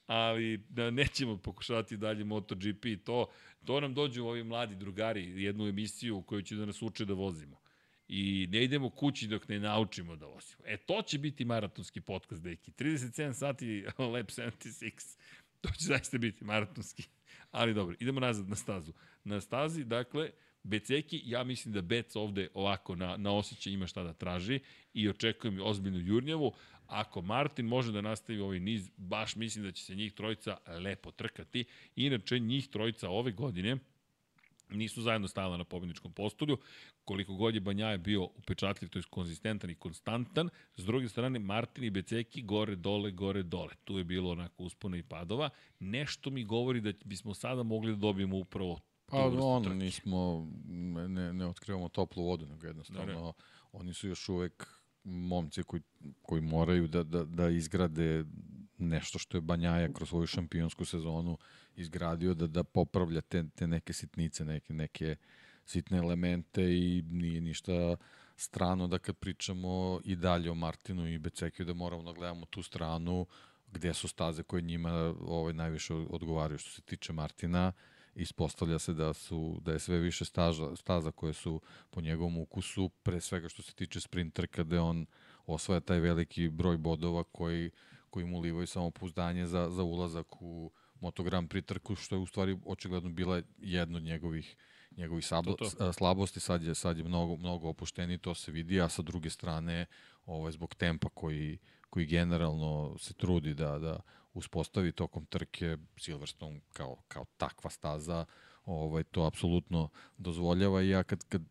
ali 0.08 0.58
da 0.70 0.92
nećemo 0.92 1.38
pokušavati 1.38 1.98
dalje 1.98 2.24
MotoGP 2.24 2.86
to, 3.06 3.26
to 3.66 3.80
nam 3.80 3.94
dođu 3.94 4.26
ovi 4.26 4.44
mladi 4.44 4.76
drugari, 4.76 5.44
jednu 5.44 5.68
emisiju 5.68 6.18
u 6.18 6.22
kojoj 6.22 6.44
će 6.44 6.56
da 6.56 6.66
nas 6.66 6.82
uče 6.82 7.06
da 7.06 7.14
vozimo 7.14 7.67
i 8.08 8.48
ne 8.52 8.64
idemo 8.64 8.90
kući 8.90 9.28
dok 9.28 9.48
ne 9.48 9.60
naučimo 9.60 10.16
da 10.16 10.26
vozimo. 10.26 10.64
E, 10.66 10.78
to 10.78 11.02
će 11.02 11.18
biti 11.18 11.46
maratonski 11.46 12.02
podcast, 12.02 12.44
deki. 12.44 12.72
37 12.72 13.34
sati 13.34 13.86
Lab 14.14 14.26
76. 14.26 15.18
To 15.62 15.70
će 15.70 15.86
zaista 15.86 16.18
biti 16.18 16.46
maratonski. 16.46 17.04
Ali 17.52 17.74
dobro, 17.74 17.96
idemo 18.00 18.20
nazad 18.20 18.50
na 18.50 18.56
stazu. 18.56 18.94
Na 19.24 19.42
stazi, 19.42 19.84
dakle, 19.84 20.32
Beceki, 20.64 21.22
ja 21.26 21.44
mislim 21.44 21.74
da 21.74 21.82
Bec 21.82 22.16
ovde 22.16 22.48
ovako 22.54 22.96
na, 22.96 23.18
na 23.18 23.32
osjećaj 23.34 23.74
ima 23.74 23.88
šta 23.88 24.04
da 24.04 24.14
traži 24.14 24.60
i 24.94 25.10
očekujem 25.10 25.60
ozbiljnu 25.64 26.00
jurnjavu. 26.00 26.54
Ako 26.88 27.22
Martin 27.22 27.66
može 27.66 27.92
da 27.92 28.02
nastavi 28.02 28.40
ovaj 28.40 28.60
niz, 28.60 28.90
baš 28.98 29.36
mislim 29.36 29.64
da 29.66 29.72
će 29.72 29.84
se 29.84 29.96
njih 29.96 30.14
trojica 30.14 30.58
lepo 30.68 31.12
trkati. 31.12 31.66
Inače, 31.96 32.40
njih 32.40 32.68
trojica 32.68 33.10
ove 33.10 33.32
godine, 33.32 33.78
nisu 34.70 35.02
zajedno 35.02 35.28
stajala 35.28 35.58
na 35.58 35.64
pobedničkom 35.64 36.14
postolju. 36.14 36.58
Koliko 37.06 37.36
god 37.36 37.56
je 37.56 37.62
Banjaje 37.62 37.98
bio 37.98 38.24
upečatljiv, 38.24 38.90
to 38.90 39.00
je 39.00 39.04
konzistentan 39.10 39.70
i 39.70 39.76
konstantan, 39.76 40.50
s 40.76 40.86
druge 40.86 41.10
strane 41.10 41.40
Martin 41.40 41.84
i 41.84 41.90
Beceki 41.90 42.42
gore, 42.42 42.76
dole, 42.76 43.12
gore, 43.12 43.44
dole. 43.44 43.74
Tu 43.84 43.98
je 43.98 44.04
bilo 44.04 44.32
onako 44.32 44.64
uspona 44.64 44.98
i 44.98 45.04
padova. 45.04 45.50
Nešto 45.80 46.30
mi 46.30 46.44
govori 46.44 46.82
da 46.82 46.94
bismo 47.06 47.34
sada 47.34 47.64
mogli 47.64 47.92
da 47.92 47.98
dobijemo 47.98 48.38
upravo 48.38 48.80
Pa 49.10 49.18
ono, 49.18 49.74
nismo, 49.74 50.48
ne, 51.08 51.34
ne 51.34 51.46
otkrivamo 51.46 51.90
toplu 51.90 52.24
vodu, 52.24 52.46
nego 52.46 52.68
jednostavno 52.68 53.26
ne, 53.26 53.34
oni 53.72 53.94
su 53.94 54.08
još 54.08 54.30
uvek 54.30 54.68
momci 55.04 55.64
koji, 55.64 55.82
koji 56.22 56.42
moraju 56.42 56.88
da, 56.88 57.04
da, 57.04 57.26
da 57.26 57.50
izgrade 57.50 58.26
nešto 58.78 59.20
što 59.20 59.38
je 59.38 59.42
Banjaja 59.42 59.94
kroz 59.94 60.10
svoju 60.10 60.28
šampionsku 60.28 60.86
sezonu 60.86 61.38
izgradio, 61.78 62.34
da, 62.34 62.48
da 62.48 62.64
popravlja 62.64 63.22
te, 63.22 63.44
te 63.56 63.68
neke 63.68 63.94
sitnice, 63.94 64.46
neke, 64.46 64.74
neke 64.74 65.16
sitne 65.66 65.98
elemente 65.98 66.64
i 66.64 67.04
nije 67.10 67.42
ništa 67.42 67.96
strano 68.36 68.88
da 68.88 68.98
kad 69.00 69.16
pričamo 69.16 70.02
i 70.04 70.16
dalje 70.16 70.52
o 70.52 70.56
Martinu 70.56 71.08
i 71.08 71.18
Becekiju 71.18 71.66
da 71.66 71.74
moramo 71.74 72.04
da 72.04 72.12
gledamo 72.12 72.46
tu 72.46 72.64
stranu 72.64 73.26
gde 73.72 73.94
su 73.94 74.08
staze 74.08 74.44
koje 74.44 74.62
njima 74.62 74.92
ovaj, 75.22 75.54
najviše 75.54 75.94
odgovaraju. 75.94 76.58
Što 76.58 76.70
se 76.72 76.82
tiče 76.82 77.14
Martina, 77.14 77.74
ispostavlja 78.16 78.80
se 78.80 78.94
da 78.94 79.14
su 79.14 79.60
da 79.62 79.74
je 79.74 79.80
sve 79.80 80.00
više 80.00 80.26
staža, 80.26 80.76
staza 80.76 81.12
koje 81.12 81.34
su 81.34 81.62
po 81.90 82.02
njegovom 82.02 82.38
ukusu, 82.38 82.90
pre 82.90 83.22
svega 83.22 83.50
što 83.50 83.62
se 83.62 83.74
tiče 83.74 84.00
sprinter 84.00 84.48
kada 84.48 84.82
on 84.82 85.06
osvaja 85.46 85.80
taj 85.80 86.00
veliki 86.00 86.50
broj 86.50 86.78
bodova 86.78 87.24
koji, 87.24 87.72
koji 88.10 88.26
mu 88.26 88.38
ulivaju 88.38 88.68
samopouzdanje 88.68 89.46
za, 89.46 89.70
za 89.70 89.84
ulazak 89.84 90.42
u 90.42 90.72
Moto 91.00 91.24
Grand 91.24 91.50
Prix 91.50 91.66
trku, 91.66 91.96
što 91.96 92.16
je 92.16 92.20
u 92.20 92.26
stvari 92.26 92.60
očigledno 92.66 93.10
bila 93.10 93.42
jedna 93.58 93.98
od 93.98 94.04
njegovih 94.04 94.56
njegovih 94.98 95.26
sablo, 95.26 95.54
to, 95.54 95.70
to. 95.70 95.94
slabosti, 95.94 96.40
sad 96.40 96.64
je, 96.64 96.76
sad 96.76 96.98
je 96.98 97.04
mnogo, 97.04 97.36
mnogo 97.36 97.70
opušteni, 97.70 98.18
to 98.18 98.36
se 98.36 98.52
vidi, 98.52 98.82
a 98.82 98.90
sa 98.90 99.02
druge 99.02 99.30
strane, 99.30 99.86
ovaj, 100.26 100.52
zbog 100.52 100.76
tempa 100.76 101.10
koji, 101.10 101.58
koji 101.90 102.06
generalno 102.06 102.96
se 103.00 103.14
trudi 103.14 103.54
da, 103.54 103.80
da 103.80 104.00
uspostavi 104.34 104.92
tokom 104.92 105.26
trke 105.26 105.78
Silverstone 105.98 106.60
kao, 106.74 106.98
kao 107.08 107.26
takva 107.38 107.70
staza, 107.70 108.26
ovaj, 108.66 109.04
to 109.04 109.24
apsolutno 109.24 109.90
dozvoljava 110.18 110.82
i 110.82 110.90
ja 110.90 111.04
kad, 111.04 111.24
kad, 111.30 111.42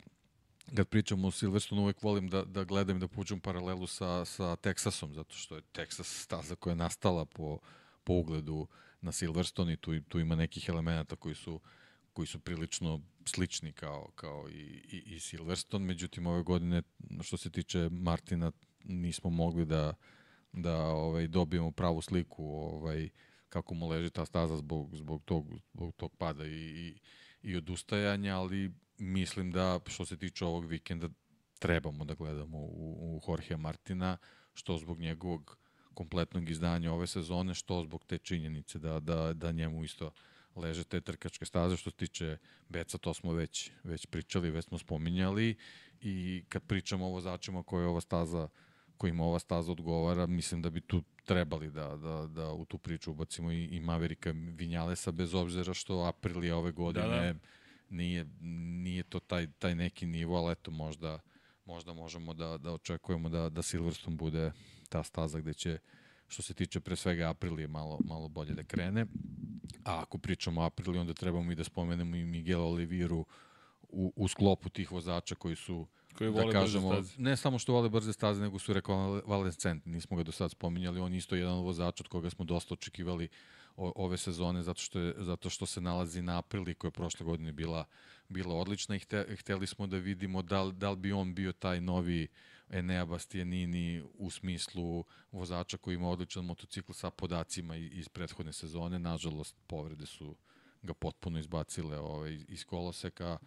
kad 0.75 0.89
pričam 0.89 1.25
o 1.25 1.31
Silverstone 1.31 1.81
uvek 1.81 2.03
volim 2.03 2.29
da, 2.29 2.45
da 2.45 2.65
gledam 2.65 3.01
da 3.01 3.09
puđem 3.09 3.41
paralelu 3.41 3.87
sa, 3.87 4.25
sa 4.25 4.57
Texasom, 4.57 5.15
zato 5.15 5.35
što 5.35 5.57
je 5.57 5.63
Texas 5.75 6.23
staza 6.23 6.55
koja 6.57 6.73
je 6.73 6.77
nastala 6.77 7.25
po, 7.25 7.59
po 8.05 8.13
ugledu 8.13 8.67
na 9.01 9.13
Silverstone 9.13 9.73
i 9.73 9.77
tu, 9.77 10.01
tu 10.01 10.21
ima 10.21 10.35
nekih 10.35 10.69
elemenata 10.69 11.17
koji 11.17 11.35
su 11.35 11.61
koji 12.17 12.27
su 12.27 12.39
prilično 12.39 13.01
slični 13.25 13.73
kao, 13.73 14.11
kao 14.15 14.49
i, 14.49 14.83
i, 14.93 15.15
i 15.15 15.21
Silverstone, 15.21 15.87
međutim 15.87 16.27
ove 16.27 16.43
godine 16.43 16.83
što 17.23 17.37
se 17.37 17.51
tiče 17.51 17.89
Martina 17.91 18.53
nismo 18.85 19.31
mogli 19.31 19.67
da, 19.67 19.95
da 20.53 20.77
ovaj, 20.77 21.29
dobijemo 21.29 21.73
pravu 21.73 22.03
sliku 22.03 22.45
ovaj, 22.45 23.09
kako 23.49 23.75
mu 23.75 23.89
leži 23.89 24.11
ta 24.11 24.25
staza 24.25 24.57
zbog, 24.57 24.97
zbog, 24.97 25.23
tog, 25.25 25.47
zbog 25.75 25.95
tog 25.97 26.17
pada 26.19 26.47
i, 26.47 26.51
i, 26.51 26.99
i 27.43 27.57
odustajanja, 27.57 28.37
ali 28.37 28.73
mislim 28.99 29.53
da 29.53 29.81
što 29.87 30.05
se 30.05 30.17
tiče 30.17 30.45
ovog 30.45 30.67
vikenda 30.67 31.09
trebamo 31.59 32.05
da 32.05 32.15
gledamo 32.15 32.59
u, 32.59 33.17
u 33.17 33.21
Jorge 33.29 33.57
Martina, 33.57 34.19
što 34.55 34.79
zbog 34.79 34.99
njegovog 35.01 35.59
kompletnog 35.97 36.51
izdanja 36.51 36.93
ove 36.93 37.07
sezone, 37.07 37.55
što 37.55 37.83
zbog 37.83 38.05
te 38.05 38.19
činjenice 38.19 38.79
da, 38.79 39.01
da, 39.01 39.33
da 39.33 39.53
njemu 39.53 39.85
isto 39.85 40.11
leže 40.57 40.85
te 40.85 41.01
trkačke 41.01 41.45
staze. 41.45 41.77
Što 41.77 41.91
se 41.91 41.97
tiče 41.97 42.37
Beca, 42.69 42.99
to 42.99 43.15
smo 43.15 43.33
već, 43.33 43.71
već 43.85 44.07
pričali, 44.07 44.51
već 44.51 44.65
smo 44.65 44.79
spominjali 44.79 45.57
i 46.01 46.45
kad 46.49 46.63
pričamo 46.63 47.07
o 47.07 47.11
vozačima 47.11 47.63
koje 47.63 47.87
ova 47.87 48.01
staza 48.01 48.49
kojima 48.97 49.25
ova 49.25 49.39
staza 49.39 49.73
odgovara, 49.73 50.27
mislim 50.27 50.63
da 50.63 50.71
bi 50.71 50.81
tu 50.81 51.03
trebali 51.25 51.71
da, 51.71 51.97
da, 51.97 52.27
da 52.27 52.53
u 52.53 52.65
tu 52.65 52.79
priču 52.79 53.11
ubacimo 53.11 53.53
i, 53.53 53.65
i 53.65 53.81
Maverika 53.81 54.31
Vinjalesa, 54.31 55.13
bez 55.13 55.35
obzira 55.35 55.75
što 55.75 56.05
Aprilija 56.05 56.57
ove 56.57 56.73
godine 56.73 57.07
da, 57.07 57.33
da. 57.33 57.39
Nije, 57.89 58.27
nije 58.85 59.03
to 59.03 59.21
taj, 59.21 59.47
taj 59.59 59.75
neki 59.75 60.07
nivo, 60.07 60.37
ali 60.37 60.53
eto 60.53 60.71
možda, 60.71 61.21
možda 61.65 61.93
možemo 61.93 62.35
da, 62.35 62.59
da 62.59 62.73
očekujemo 62.73 63.29
da, 63.29 63.49
da 63.49 63.63
Silverstone 63.63 64.17
bude 64.17 64.53
ta 64.87 65.03
staza 65.03 65.41
gde 65.41 65.55
će 65.55 65.79
što 66.29 66.43
se 66.43 66.55
tiče 66.55 66.81
pre 66.81 66.97
svega 66.97 67.31
Aprilije 67.31 67.69
malo, 67.69 67.99
malo 68.05 68.29
bolje 68.29 68.55
da 68.55 68.65
krene. 68.65 69.07
A 69.85 70.01
ako 70.01 70.19
pričamo 70.19 70.61
o 70.61 70.65
Apriliji, 70.65 71.01
onda 71.01 71.15
trebamo 71.15 71.53
i 71.53 71.55
da 71.55 71.65
spomenemo 71.65 72.17
i 72.17 72.25
Miguel 72.25 72.61
Oliviru 72.61 73.27
u, 73.89 74.13
u 74.17 74.29
sklopu 74.29 74.69
tih 74.69 74.93
vozača 74.93 75.35
koji 75.35 75.57
su 75.57 75.87
koji 76.19 76.33
da 76.33 76.51
kažemo, 76.51 77.03
ne 77.19 77.37
samo 77.37 77.59
što 77.59 77.73
vole 77.73 77.89
brze 77.89 78.13
staze, 78.13 78.41
nego 78.41 78.59
su 78.59 78.73
rekonvalescentni. 78.73 79.93
Nismo 79.93 80.17
ga 80.17 80.23
do 80.23 80.33
sad 80.33 80.51
spominjali, 80.51 81.01
on 81.01 81.15
isto 81.15 81.37
jedan 81.37 81.59
vozač 81.59 82.01
od 82.01 82.09
koga 82.09 82.31
smo 82.31 82.45
dosta 82.45 82.75
očekivali 82.75 83.29
ove 83.77 84.17
sezone 84.17 84.63
zato 84.63 84.81
što 84.81 84.99
je 84.99 85.15
zato 85.19 85.51
što 85.51 85.67
se 85.67 85.81
nalazi 85.81 86.23
na 86.23 86.39
Aprili 86.39 86.75
koja 86.75 86.89
je 86.89 86.93
prošle 86.93 87.25
godine 87.25 87.53
bila 87.53 87.85
bila 88.29 88.55
odlična 88.55 88.97
i 88.97 88.99
hte, 88.99 89.37
hteli 89.41 89.67
smo 89.67 89.87
da 89.87 89.97
vidimo 89.97 90.43
da 90.43 90.63
li, 90.63 90.73
da 90.73 90.91
li 90.91 90.97
bi 90.97 91.13
on 91.13 91.35
bio 91.35 91.53
taj 91.53 91.81
novi 91.81 92.29
Enea 92.71 93.05
Bastianini 93.05 94.03
u 94.15 94.31
smislu 94.31 95.05
vozača 95.33 95.77
koji 95.77 95.95
ima 95.95 96.09
odličan 96.09 96.45
motocikl 96.45 96.93
sa 96.93 97.11
podacima 97.11 97.77
iz 97.77 98.09
prethodne 98.09 98.53
sezone. 98.53 98.99
Nažalost, 98.99 99.57
povrede 99.67 100.07
su 100.07 100.37
ga 100.83 100.95
potpuno 100.95 101.39
izbacile 101.39 101.99
ovaj, 101.99 102.39
iz 102.49 102.65
koloseka. 102.65 103.39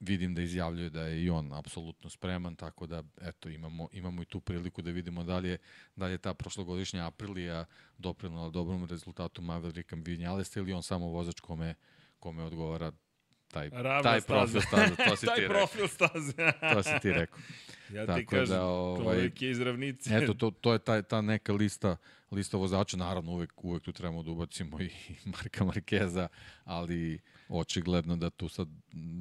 Vidim 0.00 0.34
da 0.34 0.42
izjavljuje 0.42 0.90
da 0.90 1.02
je 1.02 1.24
i 1.24 1.30
on 1.30 1.52
apsolutno 1.52 2.10
spreman, 2.10 2.56
tako 2.56 2.86
da 2.86 3.02
eto, 3.20 3.48
imamo, 3.48 3.88
imamo 3.92 4.22
i 4.22 4.26
tu 4.26 4.40
priliku 4.40 4.82
da 4.82 4.90
vidimo 4.90 5.24
da 5.24 5.38
li 5.38 5.48
je, 5.48 5.58
da 5.96 6.06
li 6.06 6.12
je 6.12 6.18
ta 6.18 6.34
prošlogodišnja 6.34 7.06
Aprilija 7.06 7.64
doprinala 7.98 8.50
dobrom 8.50 8.84
rezultatu 8.84 9.42
Mavericka 9.42 9.96
Vinjalesta 9.96 10.60
ili 10.60 10.72
on 10.72 10.82
samo 10.82 11.06
vozač 11.06 11.40
kome, 11.40 11.74
kome 12.18 12.42
odgovara 12.42 12.92
taj, 13.54 13.70
Ravna 13.72 14.02
taj 14.02 14.20
profil 14.20 14.60
staze. 14.60 14.96
To 15.08 15.16
si 15.16 15.26
taj 15.30 15.36
ti 15.36 15.48
profil 15.48 15.88
staze. 15.88 16.32
to 16.74 16.82
si 16.82 16.90
ti 17.02 17.12
rekao. 17.12 17.38
Ja 17.92 18.06
Tako 18.06 18.18
ti 18.18 18.26
kažem, 18.26 18.56
da, 18.56 18.64
ovaj, 18.64 19.16
čovjek 19.16 19.42
je 19.42 19.50
iz 19.50 19.60
ravnice. 19.60 20.10
Eto, 20.16 20.34
to, 20.34 20.50
to 20.50 20.72
je 20.72 20.78
taj, 20.78 21.02
ta 21.02 21.20
neka 21.20 21.52
lista, 21.52 21.96
lista 22.30 22.56
vozača, 22.56 22.96
naravno 22.96 23.32
uvek, 23.32 23.64
uvek 23.64 23.82
tu 23.82 23.92
trebamo 23.92 24.22
da 24.22 24.30
ubacimo 24.30 24.80
i 24.80 24.90
Marka 25.34 25.64
Markeza, 25.64 26.28
ali 26.64 27.18
očigledno 27.48 28.16
da 28.16 28.30
tu 28.30 28.48
sad 28.48 28.68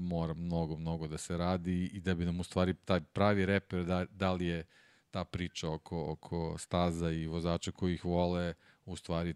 mora 0.10 0.34
mnogo, 0.34 0.77
mnogo 0.77 1.07
da 1.07 1.18
se 1.18 1.38
radi 1.38 1.85
i 1.93 1.99
da 1.99 2.15
bi 2.15 2.26
nam 2.26 2.39
u 2.39 2.43
stvari 2.43 2.73
taj 2.85 3.01
pravi 3.01 3.45
reper, 3.45 3.85
da, 3.85 4.05
da 4.10 4.34
li 4.34 4.45
je 4.45 4.64
ta 5.11 5.23
priča 5.23 5.69
oko, 5.69 6.11
oko 6.11 6.57
staza 6.57 7.11
i 7.11 7.27
vozača 7.27 7.72
koji 7.72 7.93
ih 7.93 8.05
vole, 8.05 8.53
u 8.85 8.95
stvari 8.95 9.34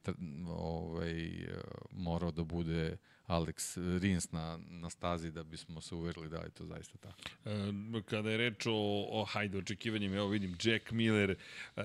ovaj, 0.47 1.47
morao 1.91 2.31
da 2.31 2.43
bude 2.43 2.97
Alex 3.27 3.77
Rins 4.01 4.31
na, 4.31 4.59
na 4.69 4.89
stazi 4.89 5.31
da 5.31 5.43
bismo 5.43 5.81
se 5.81 5.95
uverili 5.95 6.29
da 6.29 6.37
je 6.37 6.49
to 6.49 6.65
zaista 6.65 6.97
tako. 6.97 7.21
E, 7.45 8.01
kada 8.09 8.31
je 8.31 8.37
reč 8.37 8.65
o, 8.65 9.07
o 9.09 9.25
hajde, 9.25 9.57
očekivanjem, 9.57 10.13
evo 10.13 10.27
vidim, 10.27 10.57
Jack 10.63 10.91
Miller, 10.91 11.31
e, 11.31 11.83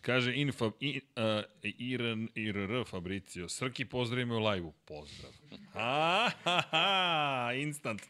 kaže 0.00 0.34
Infa, 0.34 0.70
in, 0.80 1.00
uh, 1.16 1.44
Iran, 1.78 2.28
IRR 2.34 2.84
Fabricio, 2.86 3.48
Srki 3.48 3.84
pozdravi 3.84 4.24
me 4.24 4.34
u 4.34 4.38
live-u. 4.38 4.72
Pozdrav. 4.84 5.32
Ha, 5.72 6.30
ha, 6.44 6.62
ha, 6.70 7.52
instant. 7.54 8.02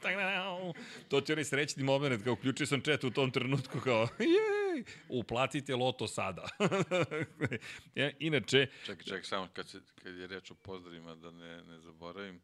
To 1.09 1.21
će 1.21 1.33
onaj 1.33 1.45
srećni 1.45 1.83
moment, 1.83 2.25
kao 2.25 2.33
uključio 2.33 2.67
sam 2.67 2.81
chat 2.81 3.05
u 3.05 3.11
tom 3.11 3.31
trenutku, 3.31 3.81
kao, 3.81 4.09
jej, 4.19 4.85
uplatite 5.09 5.77
loto 5.77 6.07
sada. 6.07 6.49
Inače... 8.19 8.67
Čekaj, 8.87 9.05
čekaj, 9.05 9.23
samo 9.23 9.49
kad, 9.53 9.69
se, 9.69 9.81
kad 10.03 10.17
je 10.17 10.27
reč 10.27 10.51
o 10.51 10.55
pozdravima, 10.55 11.15
da 11.15 11.31
ne, 11.31 11.63
ne 11.63 11.81
zaboravim, 11.81 12.41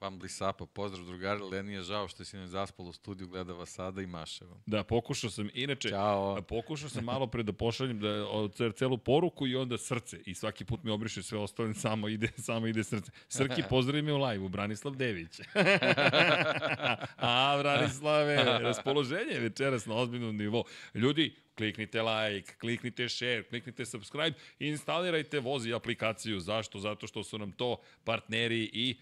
Vam 0.00 0.18
Blisapa, 0.18 0.66
pozdrav 0.66 1.04
drugari, 1.04 1.40
Leni 1.42 1.72
je 1.72 1.82
žao 1.82 2.08
što 2.08 2.24
si 2.24 2.36
ne 2.36 2.46
zaspalo 2.46 2.88
u 2.88 2.92
studiju, 2.92 3.28
gleda 3.28 3.52
vas 3.52 3.70
sada 3.70 4.02
i 4.02 4.06
maše 4.06 4.44
vam. 4.44 4.62
Da, 4.66 4.84
pokušao 4.84 5.30
sam, 5.30 5.50
inače, 5.54 5.88
Ćao. 5.88 6.42
pokušao 6.42 6.88
sam 6.88 7.04
malo 7.04 7.26
pre 7.26 7.42
da 7.42 7.52
pošaljem 7.52 8.00
da, 8.00 8.72
celu 8.76 8.98
poruku 8.98 9.46
i 9.46 9.56
onda 9.56 9.78
srce. 9.78 10.20
I 10.26 10.34
svaki 10.34 10.64
put 10.64 10.84
mi 10.84 10.90
obriše 10.90 11.22
sve 11.22 11.38
ostalo, 11.38 11.74
samo 11.86 12.08
ide, 12.08 12.28
samo 12.36 12.66
ide 12.66 12.84
srce. 12.84 13.10
Srki, 13.28 13.62
pozdravi 13.70 14.02
me 14.02 14.12
u 14.12 14.18
live-u, 14.18 14.48
Branislav 14.48 14.94
Dević. 14.96 15.40
A, 17.16 17.56
Branislave, 17.58 18.44
raspoloženje 18.44 19.32
je 19.32 19.40
večeras 19.40 19.86
na 19.86 19.94
ozbiljnom 19.94 20.36
nivou. 20.36 20.64
Ljudi, 20.94 21.34
kliknite 21.54 22.02
like, 22.02 22.52
kliknite 22.54 23.08
share, 23.08 23.42
kliknite 23.42 23.86
subscribe 23.86 24.38
instalirajte 24.58 25.40
Vozi 25.40 25.74
aplikaciju. 25.74 26.40
Zašto? 26.40 26.78
Zato 26.78 27.06
što 27.06 27.24
su 27.24 27.38
nam 27.38 27.52
to 27.52 27.76
partneri 28.04 28.70
i 28.72 28.96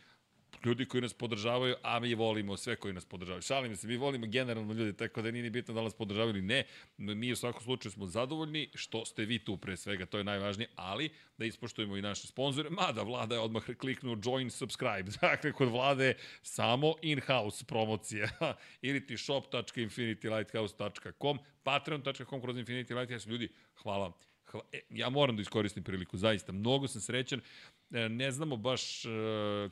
ljudi 0.64 0.84
koji 0.84 1.00
nas 1.00 1.14
podržavaju, 1.14 1.74
a 1.82 2.00
mi 2.00 2.14
volimo 2.14 2.56
sve 2.56 2.76
koji 2.76 2.94
nas 2.94 3.04
podržavaju. 3.04 3.42
Šalim 3.42 3.76
se, 3.76 3.86
mi 3.86 3.96
volimo 3.96 4.26
generalno 4.26 4.72
ljude, 4.72 4.92
tako 4.92 5.22
da 5.22 5.30
nije 5.30 5.42
ni 5.42 5.50
bitno 5.50 5.74
da 5.74 5.82
nas 5.82 5.94
podržavaju 5.94 6.30
ili 6.30 6.42
ne. 6.42 6.64
Mi 6.96 7.32
u 7.32 7.36
svakom 7.36 7.62
slučaju 7.62 7.92
smo 7.92 8.06
zadovoljni 8.06 8.70
što 8.74 9.04
ste 9.04 9.24
vi 9.24 9.38
tu 9.38 9.56
pre 9.56 9.76
svega, 9.76 10.06
to 10.06 10.18
je 10.18 10.24
najvažnije, 10.24 10.68
ali 10.76 11.10
da 11.38 11.44
ispoštujemo 11.44 11.96
i 11.96 12.02
naše 12.02 12.26
sponzore, 12.26 12.70
mada 12.70 13.02
vlada 13.02 13.34
je 13.34 13.40
odmah 13.40 13.62
kliknuo 13.78 14.18
join 14.24 14.50
subscribe. 14.50 15.10
Dakle, 15.20 15.52
kod 15.52 15.68
vlade 15.68 16.14
samo 16.42 16.94
in-house 17.02 17.64
promocija 17.64 18.28
ili 18.88 19.06
ti 19.06 19.16
shop.infinitylighthouse.com, 19.16 21.38
patreon.com 21.62 22.40
kroz 22.40 22.56
Infinity 22.56 22.98
Lighthouse. 22.98 23.30
Ljudi, 23.30 23.48
hvala 23.82 23.98
vam. 23.98 24.12
Hva, 24.52 24.60
e, 24.72 24.80
ja 24.90 25.08
moram 25.08 25.36
da 25.36 25.42
iskoristim 25.42 25.84
priliku, 25.84 26.16
zaista. 26.16 26.52
Mnogo 26.52 26.88
sam 26.88 27.00
srećan. 27.00 27.40
E, 27.90 28.08
ne 28.08 28.30
znamo 28.30 28.56
baš 28.56 29.04
e, 29.04 29.08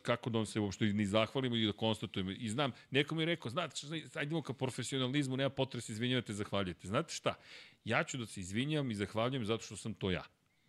kako 0.02 0.30
da 0.30 0.38
vam 0.38 0.46
se 0.46 0.60
uopšte 0.60 0.84
ni 0.84 1.06
zahvalimo 1.06 1.56
i 1.56 1.66
da 1.66 1.72
konstatujemo. 1.72 2.30
I 2.30 2.48
znam, 2.48 2.72
neko 2.90 3.14
mi 3.14 3.22
je 3.22 3.26
rekao, 3.26 3.50
znate 3.50 3.76
što, 3.76 4.18
ajdemo 4.18 4.42
ka 4.42 4.52
profesionalizmu, 4.52 5.36
nema 5.36 5.50
potrebe 5.50 5.82
se 5.82 5.92
izvinjavate, 5.92 6.32
zahvaljujete. 6.32 6.88
Znate 6.88 7.14
šta? 7.14 7.34
Ja 7.84 8.04
ću 8.04 8.18
da 8.18 8.26
se 8.26 8.40
izvinjam 8.40 8.90
i 8.90 8.94
zahvaljujem 8.94 9.44
zato 9.44 9.62
što 9.64 9.76
sam 9.76 9.94
to 9.94 10.10
ja. 10.10 10.24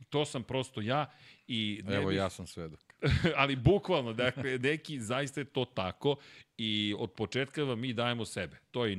To 0.09 0.25
sam 0.25 0.43
prosto 0.43 0.81
ja 0.81 1.11
i 1.47 1.81
ne 1.85 1.95
Evo 1.95 2.09
bih... 2.09 2.17
ja 2.17 2.29
sam 2.29 2.47
svedok. 2.47 2.86
ali 3.41 3.55
bukvalno, 3.55 4.13
dakle, 4.13 4.57
neki 4.57 4.99
zaista 4.99 5.41
je 5.41 5.45
to 5.45 5.65
tako 5.65 6.15
i 6.57 6.95
od 6.97 7.11
početka 7.11 7.63
vam 7.63 7.79
mi 7.79 7.93
dajemo 7.93 8.25
sebe. 8.25 8.57
To 8.71 8.85
je 8.85 8.93
i 8.93 8.95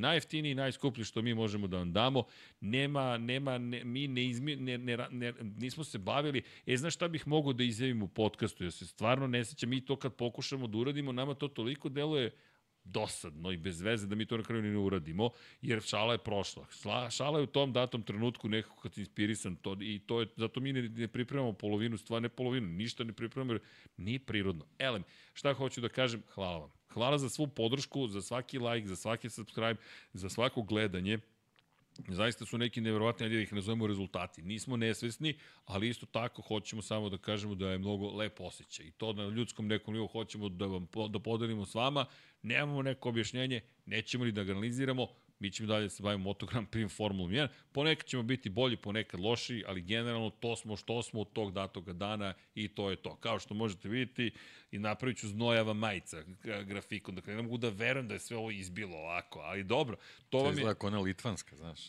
i 0.50 0.54
najskuplji 0.54 1.04
što 1.04 1.22
mi 1.22 1.34
možemo 1.34 1.66
da 1.66 1.76
vam 1.76 1.92
damo. 1.92 2.24
Nema, 2.60 3.18
nema, 3.18 3.58
ne, 3.58 3.84
mi 3.84 4.08
ne, 4.08 4.26
izmi, 4.26 4.56
ne, 4.56 4.78
ne, 4.78 4.96
ne, 5.10 5.32
nismo 5.40 5.84
se 5.84 5.98
bavili, 5.98 6.42
e, 6.66 6.76
znaš 6.76 6.94
šta 6.94 7.08
bih 7.08 7.26
mogao 7.28 7.52
da 7.52 7.64
izjavim 7.64 8.02
u 8.02 8.08
podcastu, 8.08 8.64
ja 8.64 8.70
se 8.70 8.86
stvarno 8.86 9.26
ne 9.26 9.44
sećam, 9.44 9.70
mi 9.70 9.84
to 9.84 9.96
kad 9.96 10.14
pokušamo 10.14 10.66
da 10.66 10.78
uradimo, 10.78 11.12
nama 11.12 11.34
to 11.34 11.48
toliko 11.48 11.88
deluje 11.88 12.34
dosadno 12.92 13.52
i 13.52 13.56
bez 13.56 13.80
veze 13.80 14.06
da 14.06 14.14
mi 14.14 14.26
to 14.26 14.36
na 14.36 14.42
kraju 14.42 14.62
ne 14.62 14.78
uradimo, 14.78 15.30
jer 15.62 15.82
šala 15.82 16.12
je 16.12 16.18
prošla. 16.18 16.66
Šala 17.10 17.38
je 17.38 17.42
u 17.42 17.46
tom 17.46 17.72
datom 17.72 18.02
trenutku 18.02 18.48
nekako 18.48 18.80
kad 18.80 18.98
inspirisan 18.98 19.56
to, 19.56 19.76
i 19.80 19.98
to 20.06 20.20
je, 20.20 20.26
zato 20.36 20.60
mi 20.60 20.72
ne, 20.72 20.82
ne 20.82 21.08
pripremamo 21.08 21.52
polovinu, 21.52 21.96
stvar 21.96 22.22
ne 22.22 22.28
polovinu, 22.28 22.66
ništa 22.66 23.04
ne 23.04 23.12
pripremamo, 23.12 23.52
jer 23.52 23.60
nije 23.96 24.18
prirodno. 24.18 24.66
Elem, 24.78 25.04
šta 25.32 25.54
hoću 25.54 25.80
da 25.80 25.88
kažem, 25.88 26.22
hvala 26.34 26.58
vam. 26.58 26.70
Hvala 26.88 27.18
za 27.18 27.28
svu 27.28 27.46
podršku, 27.46 28.08
za 28.08 28.22
svaki 28.22 28.58
like, 28.58 28.88
za 28.88 28.96
svaki 28.96 29.30
subscribe, 29.30 29.76
za 30.12 30.28
svako 30.28 30.62
gledanje. 30.62 31.18
Zaista 32.08 32.46
su 32.46 32.58
neki 32.58 32.80
neverovatni, 32.80 33.24
ajde 33.24 33.36
da 33.36 33.42
ih 33.42 33.52
nazovemo 33.52 33.86
rezultati. 33.86 34.42
Nismo 34.42 34.76
nesvesni, 34.76 35.34
ali 35.64 35.88
isto 35.88 36.06
tako 36.06 36.42
hoćemo 36.42 36.82
samo 36.82 37.08
da 37.08 37.18
kažemo 37.18 37.54
da 37.54 37.70
je 37.70 37.78
mnogo 37.78 38.10
lep 38.10 38.40
osjećaj. 38.40 38.86
I 38.86 38.90
to 38.90 39.12
na 39.12 39.24
ljudskom 39.28 39.66
nekom 39.66 39.94
nivou 39.94 40.08
hoćemo 40.08 40.48
da 40.48 40.66
vam 40.66 40.86
da 41.10 41.18
podelimo 41.18 41.66
s 41.66 41.74
vama. 41.74 42.06
Nemamo 42.42 42.82
neko 42.82 43.08
objašnjenje, 43.08 43.60
nećemo 43.86 44.24
ni 44.24 44.32
da 44.32 44.44
ga 44.44 44.52
analiziramo, 44.52 45.06
mi 45.38 45.50
ćemo 45.50 45.66
dalje 45.66 45.82
da 45.82 45.90
se 45.90 46.02
bavimo 46.02 46.24
motogram 46.24 46.66
prim 46.66 46.88
Formulom 46.88 47.30
1. 47.30 47.48
Ponekad 47.72 48.06
ćemo 48.06 48.22
biti 48.22 48.50
bolji, 48.50 48.76
ponekad 48.76 49.20
loši, 49.20 49.64
ali 49.66 49.82
generalno 49.82 50.30
to 50.30 50.56
smo 50.56 50.76
što 50.76 51.02
smo 51.02 51.20
od 51.20 51.32
tog 51.32 51.52
datoga 51.52 51.92
dana 51.92 52.34
i 52.54 52.68
to 52.68 52.90
je 52.90 52.96
to. 52.96 53.16
Kao 53.16 53.38
što 53.38 53.54
možete 53.54 53.88
vidjeti, 53.88 54.30
i 54.70 54.78
napravit 54.78 55.18
ću 55.18 55.28
znojava 55.28 55.72
majica 55.72 56.22
grafikon. 56.64 57.14
Dakle, 57.14 57.34
ne 57.34 57.42
mogu 57.42 57.56
da 57.56 57.68
verujem 57.68 58.08
da 58.08 58.14
je 58.14 58.20
sve 58.20 58.36
ovo 58.36 58.50
izbilo 58.50 58.96
ovako, 58.96 59.38
ali 59.38 59.64
dobro. 59.64 59.96
To 60.30 60.38
vam 60.38 60.46
je... 60.46 60.52
izgleda 60.52 60.86
ona 60.86 61.00
litvanska, 61.00 61.56
znaš. 61.56 61.80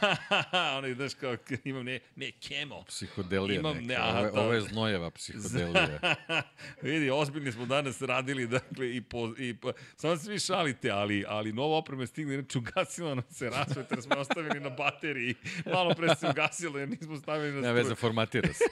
ona, 0.78 0.94
znaš, 0.94 1.14
kao, 1.14 1.36
imam 1.64 1.84
ne, 1.84 2.00
ne, 2.16 2.32
kemo. 2.32 2.84
Psihodelija 2.84 3.60
imam, 3.60 3.76
neka. 3.76 3.86
Ne, 3.86 3.94
aha, 3.94 4.18
ovo, 4.18 4.40
ovo 4.40 4.52
je 4.52 4.60
znojeva 4.60 5.10
psihodelija. 5.10 5.98
Vidi, 6.82 7.10
ozbiljni 7.10 7.52
smo 7.52 7.66
danas 7.66 8.02
radili, 8.02 8.46
dakle, 8.46 8.96
i 8.96 9.00
po, 9.00 9.34
i 9.38 9.54
po, 9.54 9.72
samo 9.96 10.16
se 10.16 10.30
vi 10.30 10.38
šalite, 10.38 10.90
ali, 10.90 11.24
ali 11.28 11.52
nova 11.52 11.76
oprema 11.76 12.02
je 12.02 12.06
stigla, 12.06 12.34
inače 12.34 12.58
ugasila 12.58 13.14
nam 13.14 13.24
se 13.30 13.50
rasvetar, 13.50 14.02
smo 14.02 14.16
ostavili 14.16 14.60
na 14.60 14.70
bateriji. 14.70 15.34
Malo 15.66 15.94
pre 15.94 16.14
se 16.14 16.28
ugasilo, 16.28 16.78
jer 16.78 16.88
nismo 16.88 17.16
stavili 17.16 17.52
na 17.52 17.60
struju. 17.60 17.74
Ne 17.74 17.82
veze, 17.82 17.94
formatira 17.94 18.52
se. 18.52 18.64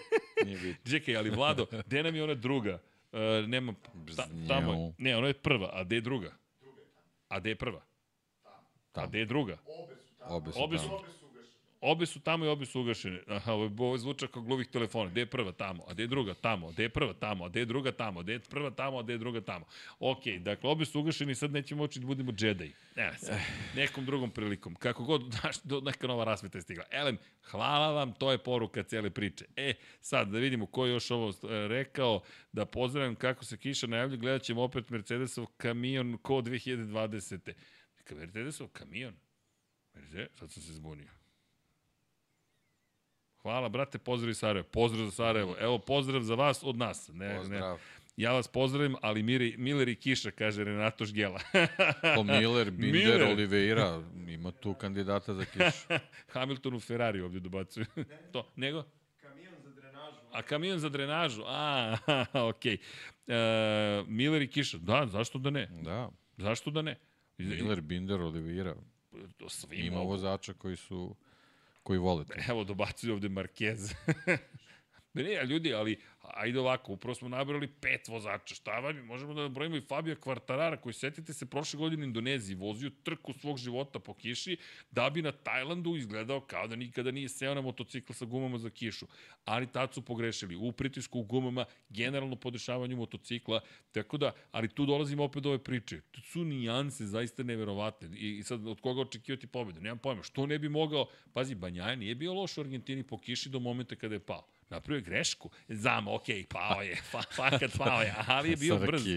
Nije 0.44 0.58
bitno. 0.58 0.90
Čekaj, 0.92 1.16
ali 1.16 1.30
Vlado, 1.30 1.66
gde 1.86 2.02
nam 2.02 2.14
je 2.14 2.24
ona 2.24 2.34
druga? 2.34 2.78
Uh, 3.12 3.48
nema, 3.48 3.74
ta, 4.16 4.24
tamo, 4.48 4.94
ne, 4.98 5.16
ona 5.16 5.26
je 5.26 5.34
prva, 5.34 5.70
a 5.72 5.84
gde 5.84 5.96
je 5.96 6.00
druga? 6.00 6.30
A 7.28 7.40
gde 7.40 7.50
je 7.50 7.56
prva? 7.56 7.82
A 8.94 9.06
gde 9.06 9.18
je 9.18 9.26
druga? 9.26 9.58
Obe 9.66 9.96
su 9.96 10.14
tamo. 10.18 10.36
Obe 10.36 10.52
su, 10.52 10.62
obe 10.62 10.78
su, 10.78 10.88
tamo. 10.88 11.21
Obe 11.84 12.06
su 12.06 12.20
tamo 12.20 12.44
i 12.44 12.48
obe 12.48 12.66
su 12.66 12.80
ugašene. 12.80 13.20
Aha, 13.28 13.52
ovo, 13.52 13.98
zvuča 13.98 14.26
kao 14.26 14.42
gluvih 14.42 14.68
telefona. 14.68 15.10
Gde 15.10 15.20
je 15.20 15.26
prva 15.26 15.52
tamo, 15.52 15.84
a 15.88 15.92
gde 15.92 16.02
je 16.02 16.06
druga 16.06 16.34
tamo, 16.34 16.70
gde 16.70 16.82
je 16.82 16.88
prva 16.88 17.12
tamo, 17.12 17.44
a 17.44 17.48
gde 17.48 17.60
je 17.60 17.66
druga 17.66 17.92
tamo, 17.92 18.22
gde 18.22 18.32
je 18.32 18.38
prva 18.38 18.70
tamo, 18.70 18.98
a 18.98 19.02
gde 19.02 19.12
je 19.12 19.18
druga 19.18 19.40
tamo. 19.40 19.66
Ok, 19.98 20.26
dakle, 20.40 20.70
obe 20.70 20.84
su 20.84 21.00
ugašene 21.00 21.32
i 21.32 21.34
sad 21.34 21.52
nećemo 21.52 21.82
moći 21.82 22.00
da 22.00 22.06
budemo 22.06 22.32
Jedi. 22.38 22.72
Ne, 22.96 23.12
sad, 23.18 23.38
nekom 23.76 24.04
drugom 24.04 24.30
prilikom. 24.30 24.74
Kako 24.74 25.04
god, 25.04 25.22
znaš, 25.40 25.62
do, 25.62 25.80
neka 25.80 26.06
nova 26.06 26.24
rasveta 26.24 26.58
je 26.58 26.62
stigla. 26.62 26.84
Elem, 26.90 27.18
hvala 27.42 27.92
vam, 27.92 28.12
to 28.12 28.32
je 28.32 28.38
poruka 28.38 28.82
cele 28.82 29.10
priče. 29.10 29.44
E, 29.56 29.74
sad, 30.00 30.28
da 30.28 30.38
vidimo 30.38 30.66
ko 30.66 30.86
je 30.86 30.92
još 30.92 31.10
ovo 31.10 31.28
e, 31.30 31.68
rekao, 31.68 32.20
da 32.52 32.66
pozdravim 32.66 33.14
kako 33.14 33.44
se 33.44 33.56
kiša 33.56 33.86
najavlja, 33.86 34.16
gledat 34.16 34.42
ćemo 34.42 34.62
opet 34.62 34.90
Mercedesov 34.90 35.46
kamion 35.56 36.18
ko 36.18 36.34
2020. 36.34 37.52
Mercedesov 38.10 38.68
kamion? 38.68 39.14
Mercedes, 39.94 40.38
sad 40.38 40.52
sam 40.52 40.62
se 40.62 40.72
zbunio. 40.72 41.21
Hvala, 43.42 43.68
brate, 43.68 43.98
pozdrav 43.98 44.30
iz 44.30 44.38
Sarajeva. 44.38 44.68
Pozdrav 44.68 45.04
za 45.04 45.10
Sarajevo. 45.10 45.56
Evo, 45.60 45.78
pozdrav 45.78 46.22
za 46.22 46.34
vas 46.34 46.62
od 46.62 46.76
nas. 46.76 47.10
Ne, 47.12 47.36
pozdrav. 47.36 47.60
Ne. 47.60 47.78
Ja 48.16 48.32
vas 48.32 48.48
pozdravim, 48.48 48.96
ali 49.00 49.22
Miri, 49.22 49.54
Miller 49.58 49.88
i 49.88 49.94
Kiša, 49.94 50.30
kaže 50.30 50.64
Renato 50.64 51.04
Žgela. 51.04 51.40
po 52.16 52.22
Miller, 52.24 52.70
Binder, 52.70 52.92
Miller. 52.92 53.22
Oliveira, 53.22 54.02
ima 54.28 54.50
tu 54.50 54.74
kandidata 54.74 55.34
za 55.34 55.44
Kišu. 55.44 55.86
Hamilton 56.32 56.74
u 56.74 56.80
Ferrari 56.80 57.20
ovdje 57.20 57.40
dobacuju. 57.40 57.86
to, 58.32 58.46
nego? 58.56 58.84
Kamion 59.20 59.54
za 59.62 59.70
drenažu. 59.70 60.16
A 60.32 60.42
kamion 60.42 60.78
za 60.78 60.88
drenažu, 60.88 61.42
a, 61.46 61.96
okej. 62.50 62.76
Okay. 63.26 64.02
Uh, 64.02 64.08
Miller 64.08 64.42
i 64.42 64.48
Kiša, 64.48 64.78
da, 64.78 65.06
zašto 65.06 65.38
da 65.38 65.50
ne? 65.50 65.68
Da. 65.82 66.10
Zašto 66.36 66.70
da 66.70 66.82
ne? 66.82 66.98
Miller, 67.38 67.80
Binder, 67.80 68.20
Oliveira. 68.20 68.74
Ima 69.72 70.00
vozača 70.00 70.52
koji 70.52 70.76
su 70.76 71.16
koji 71.82 71.98
volite. 71.98 72.34
Evo, 72.48 72.64
dobacuju 72.64 73.12
ovde 73.12 73.28
Marquez. 73.28 73.94
ne, 75.14 75.44
ljudi, 75.44 75.74
ali 75.74 76.00
ajde 76.22 76.60
ovako, 76.60 76.92
upravo 76.92 77.14
smo 77.14 77.28
nabrali 77.28 77.68
pet 77.68 78.08
vozača, 78.08 78.54
šta 78.54 78.78
vam, 78.78 78.96
možemo 78.96 79.34
da 79.34 79.42
nabrojimo 79.42 79.76
i 79.76 79.80
Fabio 79.80 80.16
Kvartarara, 80.16 80.76
koji 80.76 80.92
setite 80.92 81.32
se 81.32 81.46
prošle 81.46 81.78
godine 81.78 82.02
u 82.02 82.06
Indoneziji, 82.06 82.56
vozio 82.56 82.90
trku 83.02 83.32
svog 83.32 83.58
života 83.58 83.98
po 83.98 84.14
kiši, 84.14 84.56
da 84.90 85.10
bi 85.10 85.22
na 85.22 85.32
Tajlandu 85.32 85.96
izgledao 85.96 86.40
kao 86.40 86.68
da 86.68 86.76
nikada 86.76 87.10
nije 87.10 87.28
seo 87.28 87.54
na 87.54 87.60
motocikl 87.60 88.12
sa 88.12 88.24
gumama 88.24 88.58
za 88.58 88.70
kišu. 88.70 89.06
Ali 89.44 89.66
tad 89.66 89.94
su 89.94 90.02
pogrešili 90.02 90.56
u 90.56 90.72
pritisku 90.72 91.18
u 91.18 91.22
gumama, 91.22 91.64
generalno 91.88 92.36
podešavanju 92.36 92.96
motocikla, 92.96 93.60
tako 93.92 94.18
da, 94.18 94.32
ali 94.52 94.68
tu 94.68 94.86
dolazimo 94.86 95.24
opet 95.24 95.42
do 95.42 95.48
ove 95.48 95.58
priče. 95.58 96.00
Tu 96.10 96.20
su 96.20 96.44
nijanse 96.44 97.06
zaista 97.06 97.42
neverovatne. 97.42 98.08
I, 98.18 98.38
i 98.38 98.42
sad, 98.42 98.66
od 98.66 98.80
koga 98.80 99.00
očekivati 99.00 99.46
pobedu? 99.46 99.80
Nemam 99.80 99.98
pojma. 99.98 100.22
Što 100.22 100.46
ne 100.46 100.58
bi 100.58 100.68
mogao, 100.68 101.06
pazi, 101.32 101.54
Banjaja 101.54 101.96
nije 101.96 102.14
bio 102.14 102.34
loš 102.34 102.58
u 102.58 102.60
Argentini 102.60 103.02
po 103.02 103.18
kiši 103.18 103.48
do 103.48 103.58
momenta 103.58 103.96
kada 103.96 104.14
je 104.14 104.20
pao 104.20 104.46
napravio 104.72 105.02
grešku. 105.02 105.50
Znam, 105.68 106.08
ok, 106.08 106.24
pao 106.48 106.82
je, 106.82 106.96
fa, 107.10 107.22
fakat 107.36 107.78
pao 107.78 108.02
je, 108.02 108.14
ali 108.26 108.50
je 108.50 108.56
bio 108.56 108.76
brz. 108.76 109.02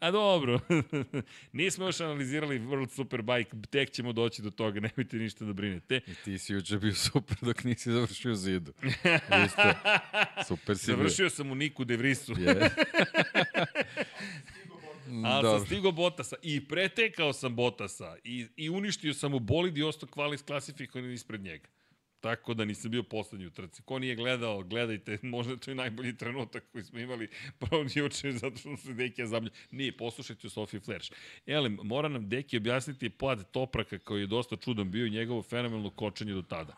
A 0.00 0.10
dobro, 0.10 0.60
nismo 1.52 1.86
još 1.86 2.00
analizirali 2.00 2.58
World 2.60 2.90
Superbike, 2.90 3.50
tek 3.70 3.90
ćemo 3.90 4.12
doći 4.12 4.42
do 4.42 4.50
toga, 4.50 4.80
nemojte 4.80 5.16
ništa 5.16 5.44
da 5.44 5.52
brinete. 5.52 6.00
I 6.06 6.14
ti 6.24 6.38
si 6.38 6.52
juče 6.52 6.78
bio 6.78 6.94
super 6.94 7.36
dok 7.40 7.64
nisi 7.64 7.92
završio 7.92 8.34
zidu. 8.34 8.72
Isto, 9.46 9.62
super 10.48 10.78
si 10.78 10.86
Završio 10.86 11.24
bio. 11.24 11.30
sam 11.30 11.50
u 11.50 11.54
Niku 11.54 11.84
De 11.84 11.96
Vrisu. 11.96 12.34
Yeah. 12.34 12.70
Ali 15.24 15.58
sam 15.58 15.66
stigo 15.66 15.92
Botasa 15.92 16.36
i 16.42 16.68
pretekao 16.68 17.32
sam 17.32 17.56
Botasa 17.56 18.16
i, 18.24 18.46
i 18.56 18.70
uništio 18.70 19.14
sam 19.14 19.34
u 19.34 19.38
bolid 19.38 19.78
i 19.78 19.82
ostao 19.82 20.08
kvalis 20.08 20.42
klasifikovan 20.42 21.12
ispred 21.12 21.40
njega. 21.42 21.68
Tako 22.20 22.54
da 22.54 22.64
nisam 22.64 22.90
bio 22.90 23.02
poslednji 23.02 23.46
u 23.46 23.50
trci. 23.50 23.82
Ko 23.82 23.98
nije 23.98 24.16
gledao, 24.16 24.62
gledajte, 24.62 25.18
možda 25.36 25.56
to 25.56 25.70
je 25.70 25.74
najbolji 25.74 26.16
trenutak 26.16 26.64
koji 26.72 26.84
smo 26.84 26.98
imali 26.98 27.28
prvo 27.58 27.84
juče, 27.94 28.32
zato 28.32 28.56
što 28.56 28.76
se 28.76 28.94
Deki 28.94 29.26
zablja. 29.26 29.50
Nije, 29.70 29.96
poslušajte 29.96 30.48
Sofie 30.48 30.80
Flash. 30.80 31.12
Elem, 31.46 31.78
mora 31.82 32.08
nam 32.08 32.28
Deki 32.28 32.56
objasniti 32.56 33.10
pad 33.10 33.50
Topraka 33.50 33.98
koji 33.98 34.20
je 34.20 34.26
dosta 34.26 34.56
čudan 34.56 34.90
bio 34.90 35.06
i 35.06 35.10
njegovo 35.10 35.42
fenomenalno 35.42 35.90
kočenje 35.90 36.32
do 36.32 36.42
tada. 36.42 36.76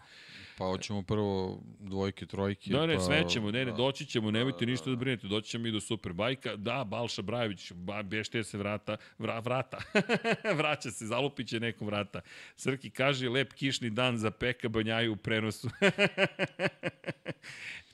Pa 0.58 0.64
hoćemo 0.64 1.02
prvo 1.02 1.60
dvojke, 1.78 2.26
trojke. 2.26 2.70
Da, 2.70 2.86
ne, 2.86 2.94
pa... 2.94 3.00
sve 3.00 3.28
ćemo, 3.28 3.50
ne, 3.50 3.64
ne, 3.64 3.72
doći 3.72 4.06
ćemo, 4.06 4.30
nemojte 4.30 4.66
ništa 4.66 4.90
da 4.90 4.96
brinete, 4.96 5.26
doći 5.26 5.50
ćemo 5.50 5.66
i 5.66 5.72
do 5.72 5.80
Superbajka. 5.80 6.56
Da, 6.56 6.84
Balša 6.84 7.22
Brajević, 7.22 7.72
ba, 7.72 8.02
bešte 8.02 8.44
se 8.44 8.58
vrata, 8.58 8.96
vra, 9.18 9.38
vrata, 9.38 9.78
vraća 10.58 10.90
se, 10.90 11.06
zalupiće 11.06 11.60
nekom 11.60 11.86
vrata. 11.86 12.20
Srki 12.56 12.90
kaže, 12.90 13.28
lep 13.28 13.52
kišni 13.52 13.90
dan 13.90 14.18
za 14.18 14.30
Peka 14.30 14.68
Banjaju 14.68 15.12
u 15.12 15.16
prenosu. 15.16 15.68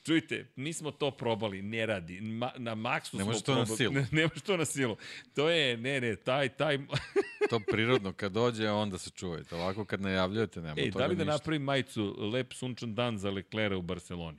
Čujte, 0.09 0.47
mi 0.57 0.73
smo 0.73 0.91
to 0.91 1.11
probali, 1.11 1.63
ne 1.63 1.87
radi. 1.87 2.21
Ma, 2.21 2.53
na 2.57 2.75
maksu 2.75 3.17
Ne 3.17 3.25
smo 3.25 3.33
to 3.35 3.55
na 3.55 3.67
silu. 3.67 3.93
Ne, 3.93 4.07
ne 4.13 4.23
može 4.25 4.41
to 4.41 4.57
na 4.57 4.65
silu. 4.65 4.97
To 5.35 5.49
je, 5.51 5.77
ne, 5.77 6.01
ne, 6.01 6.17
taj, 6.17 6.49
taj... 6.49 6.79
To 7.51 7.61
prirodno 7.63 8.13
kad 8.13 8.33
dođe, 8.33 8.71
onda 8.71 8.99
se 8.99 9.11
čuvajte. 9.11 9.55
Ovako 9.55 9.85
kad 9.85 10.01
najavljujete, 10.01 10.61
nema 10.61 10.75
Ej, 10.79 10.91
toga 10.91 10.99
da 10.99 11.07
li 11.07 11.17
da 11.17 11.25
ništa. 11.25 11.33
napravim 11.33 11.63
majicu 11.63 12.17
Lep 12.23 12.53
sunčan 12.53 12.95
dan 12.95 13.19
za 13.19 13.31
Leclerc 13.31 13.75
u 13.75 13.83
Barceloni? 13.83 14.39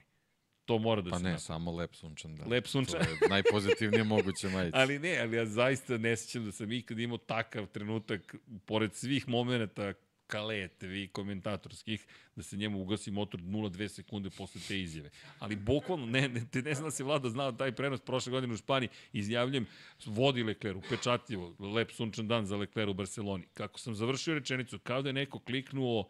To 0.66 0.78
mora 0.78 1.02
da 1.02 1.10
Pa 1.10 1.18
se 1.18 1.24
ne, 1.24 1.30
napravi. 1.30 1.41
samo 1.41 1.72
lep 1.72 1.96
sunčan 1.96 2.36
dan. 2.36 2.50
Lep 2.50 2.66
sunčan- 2.66 3.04
To 3.06 3.26
je 3.26 3.30
najpozitivnije 3.30 4.04
moguće 4.04 4.50
majice. 4.50 4.78
Ali 4.78 5.00
ne, 5.00 5.20
ali 5.20 5.38
ja 5.38 5.46
zaista 5.46 5.98
ne 5.98 6.18
sjećam 6.18 6.46
da 6.46 6.52
sam 6.52 6.72
ikad 6.72 7.00
imao 7.00 7.18
takav 7.18 7.66
trenutak, 7.68 8.36
pored 8.66 8.96
svih 8.96 9.28
momenta 9.28 9.94
kalete, 10.30 10.88
vi 10.88 11.07
komentatorskih, 11.07 12.06
da 12.35 12.43
se 12.43 12.57
njemu 12.57 12.81
ugasi 12.81 13.11
motor 13.11 13.41
0,2 13.41 13.88
sekunde 13.88 14.30
posle 14.30 14.61
te 14.68 14.80
izjave. 14.81 15.10
Ali 15.39 15.56
bukvalno, 15.56 16.06
ne, 16.06 16.27
ne, 16.30 16.45
te 16.51 16.61
ne 16.61 16.73
znam 16.73 16.88
da 16.88 16.91
se 16.91 17.03
vlada 17.03 17.30
znao 17.30 17.51
taj 17.51 17.72
prenos 17.76 18.01
prošle 18.01 18.31
godine 18.31 18.53
u 18.53 18.57
Španiji, 18.57 18.89
izjavljujem, 19.14 19.68
vodi 20.06 20.43
Lecler, 20.43 20.77
upečatljivo, 20.77 21.56
lep 21.60 21.91
sunčan 21.91 22.27
dan 22.27 22.45
za 22.45 22.57
Lecler 22.57 22.89
u 22.89 22.93
Barceloni. 22.93 23.47
Kako 23.53 23.80
sam 23.80 23.95
završio 23.95 24.34
rečenicu, 24.34 24.80
kao 24.80 25.01
da 25.01 25.10
je 25.10 25.14
neko 25.14 25.39
kliknuo 25.39 26.10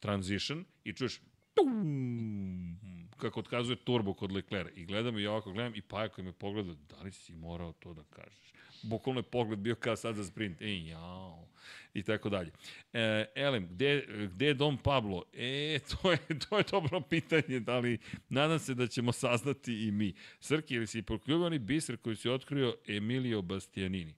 transition 0.00 0.64
i 0.84 0.92
čuješ 0.92 1.20
tum, 1.56 2.78
kako 3.16 3.40
otkazuje 3.40 3.76
turbo 3.76 4.14
kod 4.14 4.32
Leclerca. 4.32 4.70
I 4.74 4.84
gledam 4.84 5.18
i 5.18 5.26
ovako 5.26 5.52
gledam 5.52 5.74
i 5.74 5.82
Pajako 5.82 6.22
me 6.22 6.32
pogleda, 6.32 6.74
da 6.74 7.02
li 7.02 7.12
si 7.12 7.32
morao 7.32 7.72
to 7.72 7.94
da 7.94 8.02
kažeš? 8.10 8.52
Bukvalno 8.82 9.18
je 9.18 9.22
pogled 9.22 9.58
bio 9.58 9.74
kao 9.74 9.96
sad 9.96 10.14
za 10.14 10.24
sprint. 10.24 10.62
E, 10.62 10.84
jao. 10.84 11.48
I 11.94 12.02
tako 12.02 12.28
dalje. 12.28 12.52
E, 12.92 13.24
Elem, 13.34 13.68
gde, 13.68 14.06
gde 14.32 14.46
je 14.46 14.54
Dom 14.54 14.78
Pablo? 14.78 15.24
E, 15.32 15.78
to 15.78 16.12
je, 16.12 16.18
to 16.48 16.58
je 16.58 16.64
dobro 16.70 17.00
pitanje, 17.00 17.60
da 17.60 17.78
li, 17.78 17.98
nadam 18.28 18.58
se 18.58 18.74
da 18.74 18.86
ćemo 18.86 19.12
saznati 19.12 19.86
i 19.86 19.90
mi. 19.90 20.14
Srki, 20.40 20.74
ili 20.74 20.86
si 20.86 21.02
prokljubani 21.02 21.58
biser 21.58 21.96
koji 21.96 22.16
si 22.16 22.28
otkrio 22.28 22.76
Emilio 22.86 23.42
Bastianini? 23.42 24.14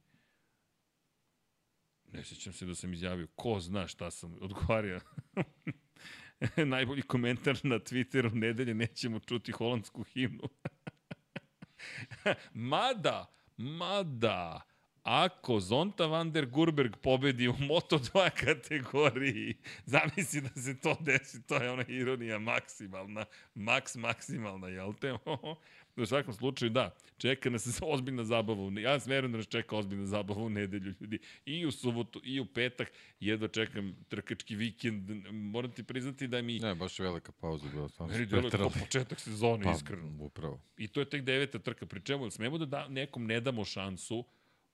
Ne 2.13 2.25
sjećam 2.25 2.53
se 2.53 2.67
da 2.67 2.75
sam 2.75 2.93
izjavio. 2.93 3.27
Ko 3.35 3.61
zna 3.61 3.87
šta 3.87 4.11
sam 4.11 4.37
odgovario. 4.41 5.01
Najbolji 6.73 7.03
komentar 7.03 7.59
na 7.63 7.79
Twitteru 7.79 8.35
nedelje 8.35 8.75
nećemo 8.75 9.19
čuti 9.19 9.53
holandsku 9.53 10.03
himnu. 10.03 10.49
mada, 12.73 13.27
mada, 13.57 14.61
ako 15.03 15.61
Zonta 15.61 16.07
van 16.07 16.33
der 16.33 16.47
Gurberg 16.47 16.97
pobedi 17.03 17.49
u 17.49 17.53
Moto2 17.53 18.31
kategoriji, 18.31 19.57
zamisli 19.85 20.41
da 20.41 20.63
se 20.63 20.81
to 20.81 20.97
desi, 21.01 21.47
to 21.47 21.57
je 21.57 21.71
ona 21.71 21.85
ironija 21.89 22.39
maksimalna, 22.39 23.25
maks 23.55 23.97
maksimalna, 23.97 24.69
jel 24.69 24.93
te? 24.93 25.15
U 25.99 26.07
svakom 26.07 26.35
slučaju, 26.35 26.71
da, 26.71 26.95
čeka 27.17 27.51
nas 27.51 27.81
ozbiljna 27.83 28.25
zabava. 28.25 28.81
Ja 28.81 28.99
verujem 29.07 29.33
da 29.33 29.39
nas 29.39 29.47
čeka 29.47 29.77
ozbiljna 29.77 30.07
zabava 30.07 30.43
u 30.43 30.49
nedelju, 30.51 30.95
ljudi. 31.01 31.19
I 31.47 31.67
u 31.67 31.71
subotu, 31.71 32.21
i 32.25 32.41
u 32.41 32.47
petak. 32.47 32.93
Jedva 33.21 33.49
čekam 33.49 33.97
trkački 34.09 34.55
vikend. 34.57 35.11
Moram 35.31 35.73
ti 35.73 35.83
priznati 35.83 36.27
da 36.27 36.43
mi... 36.43 36.59
Ne, 36.59 36.75
baš 36.75 36.99
je 36.99 37.03
velika 37.03 37.33
pauza 37.33 37.69
bila. 37.69 37.89
Meni 38.01 38.13
su 38.13 38.27
deluje 38.27 38.29
kao 38.29 38.41
preterali. 38.41 38.71
početak 38.81 39.21
sezone, 39.21 39.65
Pa, 39.65 39.73
iskreno. 39.73 40.17
upravo. 40.21 40.61
I 40.77 40.89
to 40.89 41.01
je 41.01 41.11
tek 41.11 41.23
deveta 41.23 41.59
trka. 41.59 41.87
Pri 41.87 42.01
čemu, 42.01 42.31
smemo 42.31 42.59
da, 42.59 42.67
da 42.67 42.89
nekom 42.89 43.27
ne 43.27 43.41
damo 43.41 43.65
šansu 43.65 44.25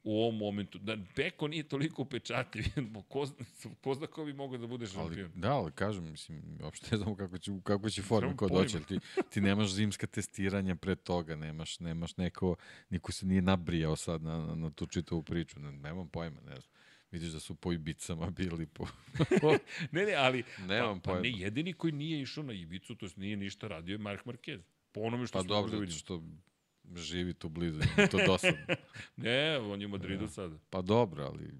u 0.05 0.20
ovom 0.20 0.36
momentu? 0.36 0.78
Da 0.78 0.97
Beko 1.16 1.48
nije 1.48 1.62
toliko 1.62 2.02
upečatljiv. 2.02 2.64
ko, 3.09 3.26
zna, 3.26 3.36
ko 3.81 3.94
zna 3.94 4.06
ko 4.06 4.24
bi 4.24 4.32
mogao 4.32 4.59
da 4.59 4.66
bude 4.66 4.86
Ali, 4.97 5.14
šampion? 5.14 5.31
da, 5.35 5.52
ali 5.52 5.72
kažem, 5.72 6.10
mislim, 6.10 6.59
uopšte 6.62 6.89
ne 6.90 6.97
znamo 6.97 7.16
kako 7.16 7.39
će, 7.39 7.52
kako 7.62 7.90
će 7.90 8.02
pojma. 8.09 8.35
doći, 8.51 8.76
ali 8.76 8.86
ti, 8.86 8.98
ti 9.31 9.40
nemaš 9.40 9.72
zimska 9.72 10.06
testiranja 10.06 10.76
pre 10.76 10.94
toga, 10.97 11.36
nemaš, 11.36 11.81
nemaš 11.81 12.16
neko, 12.16 12.56
niko 12.90 13.12
se 13.12 13.26
nije 13.26 13.43
nabrijao 13.43 13.97
sad 13.97 14.22
na, 14.22 14.47
na, 14.47 14.55
na 14.55 14.70
tu 14.70 14.86
čitavu 14.86 15.22
priču, 15.22 15.60
ne, 15.60 15.72
nemam 15.72 16.09
pojma, 16.09 16.40
ne 16.40 16.60
znam. 16.60 16.74
Vidiš 17.10 17.28
da 17.28 17.40
su 17.40 17.55
po 17.55 17.72
Ibicama 17.72 18.31
bili 18.31 18.66
po... 18.66 18.86
ne, 19.93 20.05
ne, 20.05 20.14
ali 20.14 20.44
Nemam 20.66 21.01
pa, 21.01 21.12
pa 21.12 21.20
ne, 21.20 21.31
jedini 21.31 21.72
koji 21.72 21.93
nije 21.93 22.20
išao 22.20 22.44
na 22.44 22.52
Ibicu, 22.52 22.94
to 22.94 23.06
jest 23.06 23.16
nije 23.16 23.36
ništa 23.36 23.68
radio, 23.68 23.93
je 23.93 23.98
Mark 23.98 24.24
Marquez. 24.24 24.60
Po 24.93 25.01
onome 25.01 25.26
što 25.26 25.39
Pa 25.39 25.43
dobro, 25.43 25.70
da 25.70 25.76
vidimo. 25.78 25.98
što 25.98 26.22
živi 26.97 27.35
tu 27.35 27.48
blizu, 27.48 27.81
to 28.11 28.19
dosadno. 28.27 28.61
Ne, 29.16 29.59
on 29.59 29.81
je 29.81 29.86
u 29.86 29.90
Madridu 29.90 30.28
sada. 30.28 30.59
Pa 30.70 30.82
dobro, 30.82 31.24
ali 31.24 31.51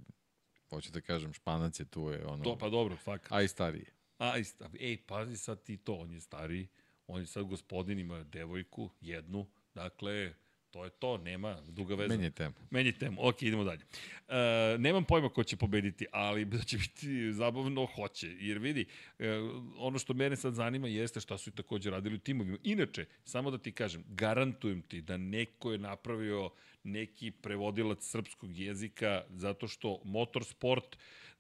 hoću 0.71 0.93
da 0.93 1.01
kažem, 1.01 1.33
Španac 1.33 1.81
je 1.81 1.85
tu, 1.85 2.11
je 2.11 2.27
ono... 2.27 2.45
To, 2.45 2.59
pa 2.59 2.69
dobro, 2.69 2.97
fakat. 2.97 3.33
A 3.33 3.43
i 3.43 3.49
stariji. 3.49 3.87
A, 4.19 4.39
isto, 4.39 4.65
ej, 4.81 5.03
pazi 5.07 5.37
sad 5.37 5.63
ti 5.63 5.77
to, 5.77 5.95
on 5.95 6.13
je 6.13 6.21
stariji, 6.21 6.69
on 7.07 7.21
je 7.21 7.27
sad 7.27 7.45
gospodin, 7.45 7.99
ima 7.99 8.25
devojku, 8.25 8.91
jednu, 9.01 9.47
dakle, 9.75 10.35
to 10.75 10.85
je 10.85 10.91
to, 10.91 11.19
nema 11.19 11.57
duga 11.69 11.95
veza. 11.95 12.15
Menjaj 12.15 12.31
temu. 12.31 12.55
Menji 12.71 12.93
temu, 12.93 13.29
ok, 13.29 13.43
idemo 13.43 13.65
dalje. 13.65 13.81
E, 14.29 14.79
nemam 14.79 15.05
pojma 15.05 15.29
ko 15.29 15.45
će 15.45 15.57
pobediti, 15.57 16.07
ali 16.13 16.45
da 16.55 16.59
će 16.59 16.79
biti 16.79 17.33
zabavno, 17.33 17.87
hoće. 17.87 18.37
Jer 18.39 18.59
vidi, 18.59 18.87
e, 19.19 19.29
ono 19.79 19.99
što 19.99 20.15
mene 20.15 20.37
sad 20.37 20.55
zanima 20.55 20.89
jeste 20.89 21.21
šta 21.21 21.39
su 21.39 21.51
i 21.51 21.53
takođe 21.53 21.91
radili 21.91 22.15
u 22.15 22.19
timovima. 22.19 22.59
Inače, 22.63 23.05
samo 23.25 23.51
da 23.51 23.59
ti 23.59 23.73
kažem, 23.73 24.05
garantujem 24.09 24.83
ti 24.83 25.01
da 25.01 25.17
neko 25.17 25.73
je 25.73 25.79
napravio 25.79 26.51
neki 26.85 27.31
prevodilac 27.31 28.03
srpskog 28.03 28.57
jezika 28.57 29.23
zato 29.31 29.69
što 29.69 30.01
motorsport 30.05 30.97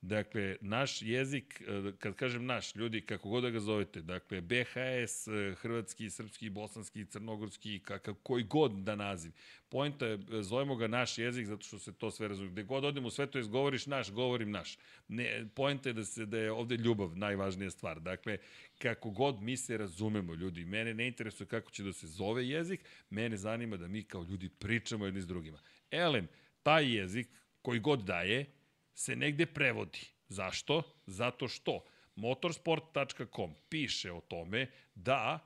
Dakle, 0.06 0.56
naš 0.60 1.02
jezik, 1.02 1.62
e, 1.68 1.92
kad 1.98 2.14
kažem 2.14 2.46
naš, 2.46 2.74
ljudi, 2.76 3.00
kako 3.00 3.28
god 3.28 3.42
da 3.42 3.50
ga 3.50 3.60
zovete, 3.60 4.02
dakle, 4.02 4.40
BHS, 4.40 5.28
e, 5.28 5.54
hrvatski, 5.54 6.10
srpski, 6.10 6.50
bosanski, 6.50 7.06
crnogorski, 7.06 7.78
kakav, 7.78 8.14
koji 8.14 8.44
god 8.44 8.72
da 8.72 8.96
naziv. 8.96 9.32
Pojenta 9.68 10.06
je, 10.06 10.14
e, 10.14 10.42
zovemo 10.42 10.76
ga 10.76 10.86
naš 10.86 11.18
jezik 11.18 11.46
zato 11.46 11.66
što 11.66 11.78
se 11.78 11.92
to 11.92 12.10
sve 12.10 12.28
razumije. 12.28 12.52
Gde 12.52 12.62
god 12.62 12.84
odemo 12.84 13.08
u 13.08 13.10
svetu, 13.10 13.38
izgovoriš 13.38 13.86
naš, 13.86 14.10
govorim 14.10 14.50
naš. 14.50 14.78
Ne, 15.08 15.48
pojenta 15.54 15.88
je 15.88 15.92
da, 15.92 16.04
se, 16.04 16.26
da 16.26 16.38
je 16.38 16.52
ovde 16.52 16.76
ljubav 16.76 17.16
najvažnija 17.16 17.70
stvar. 17.70 18.00
Dakle, 18.00 18.38
kako 18.78 19.10
god 19.10 19.42
mi 19.42 19.56
se 19.56 19.78
razumemo, 19.78 20.34
ljudi. 20.34 20.64
Mene 20.64 20.94
ne 20.94 21.06
interesuje 21.06 21.46
kako 21.46 21.70
će 21.70 21.82
da 21.82 21.92
se 21.92 22.06
zove 22.06 22.48
jezik, 22.48 22.80
mene 23.10 23.36
zanima 23.36 23.76
da 23.76 23.88
mi 23.88 24.02
kao 24.02 24.22
ljudi 24.22 24.48
pričamo 24.48 25.04
jedni 25.04 25.20
s 25.20 25.26
drugima. 25.26 25.58
Elem, 25.90 26.28
taj 26.62 26.96
jezik, 26.96 27.28
koji 27.62 27.80
god 27.80 28.04
daje, 28.04 28.46
se 28.94 29.16
negde 29.16 29.46
prevodi. 29.46 30.00
Zašto? 30.28 30.82
Zato 31.06 31.48
što 31.48 31.84
motorsport.com 32.16 33.54
piše 33.68 34.12
o 34.12 34.20
tome 34.20 34.70
da 34.94 35.38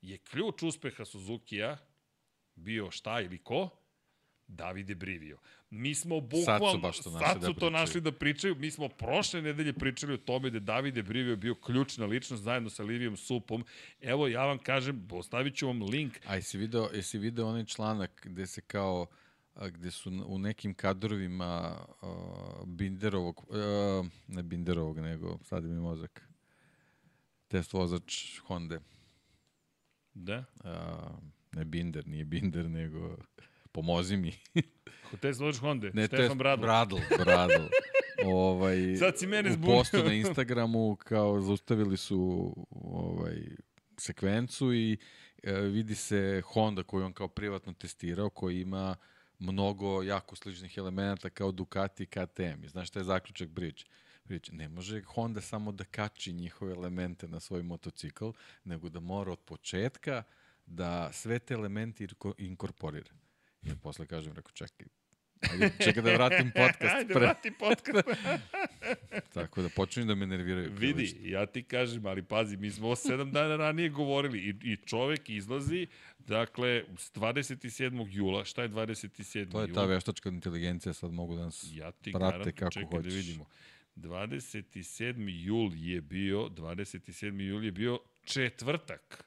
je 0.00 0.18
ključ 0.18 0.62
uspeha 0.62 1.04
Suzuki-a 1.04 1.76
bio 2.54 2.90
šta 2.90 3.20
ili 3.20 3.38
ko? 3.38 3.70
Davide 4.48 4.94
Brivio. 4.94 5.38
Mi 5.70 5.94
smo 5.94 6.20
bukvalno, 6.20 6.78
baš 6.78 6.98
to 6.98 7.10
našli 7.10 7.26
sad 7.26 7.40
da 7.40 7.46
su 7.46 7.52
to 7.52 7.54
pričaju. 7.54 7.70
našli 7.70 8.00
da 8.00 8.12
pričaju, 8.12 8.54
mi 8.54 8.70
smo 8.70 8.88
prošle 8.88 9.42
nedelje 9.42 9.72
pričali 9.72 10.14
o 10.14 10.16
tome 10.16 10.50
da 10.50 10.58
Davide 10.58 11.02
Brivio 11.02 11.36
bio 11.36 11.54
ključna 11.54 12.06
ličnost 12.06 12.42
zajedno 12.42 12.70
sa 12.70 12.82
Livijom 12.82 13.16
Supom. 13.16 13.64
Evo, 14.00 14.28
ja 14.28 14.46
vam 14.46 14.58
kažem, 14.58 15.08
ostavit 15.10 15.56
ću 15.56 15.66
vam 15.66 15.82
link. 15.82 16.18
A 16.26 16.34
jesi 16.34 16.58
video, 16.58 16.88
jesi 16.94 17.18
video 17.18 17.48
onaj 17.48 17.64
članak 17.64 18.22
gde 18.24 18.46
se 18.46 18.60
kao 18.60 19.02
a, 19.02 19.27
gde 19.66 19.90
su 19.90 20.24
u 20.26 20.38
nekim 20.38 20.74
kadrovima 20.74 21.84
uh, 22.02 22.68
Binderovog, 22.68 23.44
uh, 23.48 24.06
ne 24.28 24.42
Binderovog, 24.42 24.98
nego 24.98 25.38
sad 25.42 25.64
mi 25.64 25.80
mozak, 25.80 26.28
test 27.48 27.72
vozač 27.72 28.38
Honda. 28.38 28.80
Da? 30.14 30.44
Uh, 30.64 31.18
ne 31.52 31.64
Binder, 31.64 32.06
nije 32.06 32.24
Binder, 32.24 32.70
nego 32.70 33.16
pomozi 33.72 34.16
mi. 34.16 34.32
Hotel 35.10 35.34
Slovač 35.34 35.56
Honda, 35.56 35.90
Ne, 35.94 36.06
Stefan 36.06 36.26
test, 36.26 36.38
Bradl. 36.38 36.62
Bradl, 36.62 36.96
Bradl. 37.18 37.62
ovaj, 38.24 38.96
Sad 38.96 39.18
si 39.18 39.26
mene 39.26 39.50
u 39.50 39.52
zbunio. 39.52 39.76
postu 39.76 40.04
na 40.04 40.12
Instagramu 40.12 40.96
kao 40.96 41.40
zaustavili 41.40 41.96
su 41.96 42.52
ovaj, 42.70 43.42
sekvencu 43.96 44.74
i 44.74 44.98
e, 45.42 45.52
vidi 45.52 45.94
se 45.94 46.42
Honda 46.44 46.82
koju 46.82 47.04
on 47.04 47.12
kao 47.12 47.28
privatno 47.28 47.72
testirao, 47.72 48.30
koji 48.30 48.60
ima 48.60 48.96
mnogo 49.38 50.02
jako 50.02 50.36
sličnih 50.36 50.78
elemenata 50.78 51.30
kao 51.30 51.52
Ducati 51.52 52.02
i 52.02 52.06
KTM. 52.06 52.64
I 52.64 52.68
znaš 52.68 52.88
šta 52.88 53.00
je 53.00 53.04
zaključak 53.04 53.48
priče? 53.54 53.86
Priče, 54.24 54.52
ne 54.52 54.68
može 54.68 55.02
Honda 55.02 55.40
samo 55.40 55.72
da 55.72 55.84
kači 55.84 56.32
njihove 56.32 56.72
elemente 56.72 57.28
na 57.28 57.40
svoj 57.40 57.62
motocikl, 57.62 58.30
nego 58.64 58.88
da 58.88 59.00
mora 59.00 59.32
od 59.32 59.38
početka 59.38 60.22
da 60.66 61.12
sve 61.12 61.38
te 61.38 61.54
elemente 61.54 62.06
inkorporira. 62.38 63.10
I 63.62 63.74
posle 63.82 64.06
kažem, 64.06 64.32
rekao, 64.32 64.52
čekaj, 64.52 64.86
Ajde, 65.52 65.70
čekaj 65.84 66.02
da 66.02 66.12
vratim 66.12 66.50
podcast. 66.50 66.94
Ajde, 66.98 67.14
pre. 67.14 67.20
vrati 67.20 67.50
podcast. 67.50 68.08
Tako 69.34 69.62
da 69.62 69.68
počinju 69.68 70.06
da 70.06 70.14
me 70.14 70.26
nerviraju. 70.26 70.70
Vidi, 70.70 70.94
prilično. 70.94 71.18
ja 71.28 71.46
ti 71.46 71.62
kažem, 71.62 72.06
ali 72.06 72.22
pazi, 72.22 72.56
mi 72.56 72.70
smo 72.70 72.96
sedam 72.96 73.32
dana 73.32 73.56
ranije 73.56 73.88
govorili 73.88 74.38
i, 74.38 74.72
i 74.72 74.76
čovek 74.76 75.30
izlazi, 75.30 75.86
dakle, 76.18 76.84
s 76.98 77.12
27. 77.12 78.06
jula, 78.10 78.44
šta 78.44 78.62
je 78.62 78.68
27. 78.68 79.52
To 79.52 79.60
je 79.60 79.72
ta 79.72 79.84
veštačka 79.84 80.28
inteligencija, 80.28 80.92
sad 80.92 81.12
mogu 81.12 81.36
da 81.36 81.44
nas 81.44 81.66
Ja 81.72 81.90
ti 81.92 82.12
prate 82.12 82.24
garantujem, 82.24 82.56
kako 82.56 82.72
čekaj 82.72 82.98
hoćeš. 82.98 83.12
da 83.12 83.16
vidimo. 83.16 83.46
27. 83.96 85.44
jul 85.44 85.70
je 85.74 86.00
bio, 86.00 86.38
27. 86.38 87.40
jul 87.40 87.64
je 87.64 87.72
bio 87.72 87.98
četvrtak. 88.24 89.24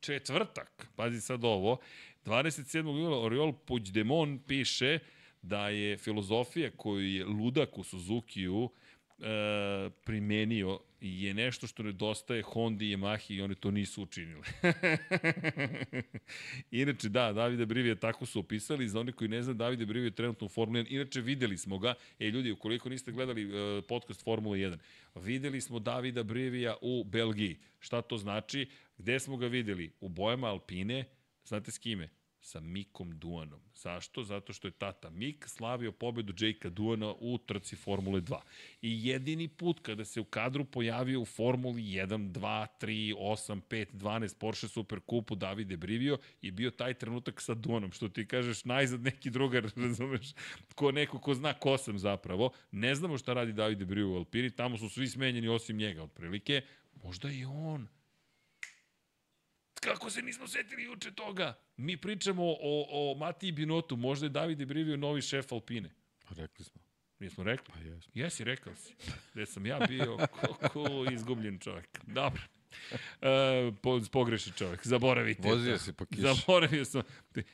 četvrtak, 0.00 0.86
pazi 0.96 1.20
sad 1.20 1.44
ovo, 1.44 1.78
27. 2.24 2.98
jula 2.98 3.20
Oriol 3.22 3.52
Puigdemont 3.52 4.42
piše 4.46 4.98
da 5.46 5.68
je 5.68 5.96
filozofija 5.96 6.70
koju 6.70 7.14
je 7.14 7.24
ludak 7.24 7.78
u 7.78 7.84
Suzukiju 7.84 8.70
e, 9.18 9.90
primenio 10.04 10.80
je 11.00 11.34
nešto 11.34 11.66
što 11.66 11.82
nedostaje 11.82 12.42
Honda 12.42 12.84
i 12.84 12.96
Yamaha 12.96 13.32
i 13.32 13.42
oni 13.42 13.54
to 13.54 13.70
nisu 13.70 14.02
učinili. 14.02 14.42
Inače, 16.70 17.08
da, 17.08 17.32
Davide 17.32 17.66
Brivije 17.66 17.94
tako 17.96 18.26
su 18.26 18.40
opisali. 18.40 18.88
Za 18.88 19.00
oni 19.00 19.12
koji 19.12 19.28
ne 19.28 19.42
zna, 19.42 19.54
Davide 19.54 19.86
Brivije 19.86 20.08
je 20.08 20.14
trenutno 20.14 20.44
u 20.44 20.48
Formula 20.48 20.84
1. 20.84 20.86
Inače, 20.94 21.20
videli 21.20 21.58
smo 21.58 21.78
ga. 21.78 21.94
E, 22.18 22.30
ljudi, 22.30 22.50
ukoliko 22.50 22.88
niste 22.88 23.12
gledali 23.12 23.44
uh, 23.46 23.84
podcast 23.88 24.24
Formula 24.24 24.56
1, 24.56 24.78
videli 25.14 25.60
smo 25.60 25.78
Davida 25.78 26.22
Brivija 26.22 26.76
u 26.82 27.04
Belgiji. 27.04 27.58
Šta 27.80 28.02
to 28.02 28.18
znači? 28.18 28.68
Gde 28.98 29.20
smo 29.20 29.36
ga 29.36 29.46
videli? 29.46 29.92
U 30.00 30.08
bojama 30.08 30.46
Alpine. 30.46 31.04
Znate 31.44 31.70
s 31.70 31.78
kime? 31.78 32.08
Sa 32.46 32.60
Mikom 32.60 33.18
Duanom. 33.18 33.60
Zašto? 33.74 34.22
Zato 34.22 34.52
što 34.52 34.68
je 34.68 34.72
tata 34.72 35.10
Mik 35.10 35.48
slavio 35.48 35.92
pobedu 35.92 36.34
Jakea 36.38 36.70
Duana 36.70 37.14
u 37.20 37.38
trci 37.38 37.76
Formule 37.76 38.20
2. 38.20 38.38
I 38.82 39.08
jedini 39.08 39.48
put 39.48 39.80
kada 39.80 40.04
se 40.04 40.20
u 40.20 40.24
kadru 40.24 40.64
pojavio 40.64 41.20
u 41.20 41.24
Formuli 41.24 41.82
1, 41.82 42.32
2, 42.32 42.66
3, 42.80 43.14
8, 43.16 43.60
5, 43.70 43.86
12 43.92 44.38
Porsche 44.38 44.68
Super 44.68 45.00
Cupu 45.10 45.34
Davide 45.34 45.76
Brivio 45.76 46.18
i 46.42 46.50
bio 46.50 46.70
taj 46.70 46.94
trenutak 46.94 47.40
sa 47.40 47.54
Duanom, 47.54 47.92
što 47.92 48.08
ti 48.08 48.26
kažeš 48.26 48.64
najzad 48.64 49.02
neki 49.02 49.30
drugar, 49.30 49.62
razumeš, 49.76 50.34
ko 50.74 50.92
neko 50.92 51.18
ko 51.18 51.34
zna 51.34 51.52
ko 51.52 51.78
sam 51.78 51.98
zapravo. 51.98 52.50
Ne 52.70 52.94
znamo 52.94 53.18
šta 53.18 53.32
radi 53.32 53.52
Davide 53.52 53.84
Brivio 53.84 54.12
u 54.12 54.16
Alpini, 54.16 54.50
tamo 54.50 54.78
su 54.78 54.88
svi 54.88 55.08
smenjeni 55.08 55.48
osim 55.48 55.76
njega 55.76 56.02
otprilike. 56.02 56.62
Možda 57.02 57.30
i 57.30 57.44
on 57.44 57.88
Kako 59.86 60.10
se 60.10 60.22
nismo 60.22 60.48
setili 60.48 60.82
juče 60.82 61.10
toga? 61.10 61.58
Mi 61.76 61.96
pričamo 61.96 62.44
o, 62.44 62.86
o 62.90 63.14
Matiji 63.18 63.52
Binotu, 63.52 63.96
možda 63.96 64.26
je 64.26 64.30
Davide 64.30 64.66
Brivio 64.66 64.96
novi 64.96 65.22
šef 65.22 65.52
Alpine. 65.52 65.90
Pa 66.28 66.34
rekli 66.34 66.64
smo. 66.64 66.80
Nismo 67.18 67.44
rekli? 67.44 67.74
Pa 67.74 67.80
jesmo. 67.80 68.12
Jesi, 68.14 68.44
rekao 68.44 68.76
si. 68.76 68.94
Gde 69.34 69.46
sam 69.46 69.66
ja 69.66 69.78
bio, 69.88 70.16
kako 70.60 71.06
izgubljen 71.12 71.58
čovjek. 71.58 71.88
Dobro. 72.06 72.42
E, 73.22 73.72
po, 73.82 74.00
pogreši 74.12 74.52
čovjek, 74.52 74.86
zaboravite. 74.86 75.48
Vozio 75.48 75.78
si 75.78 75.92
po 75.92 76.04
kiši. 76.04 76.22
Zaboravio 76.22 76.84
sam. 76.84 77.02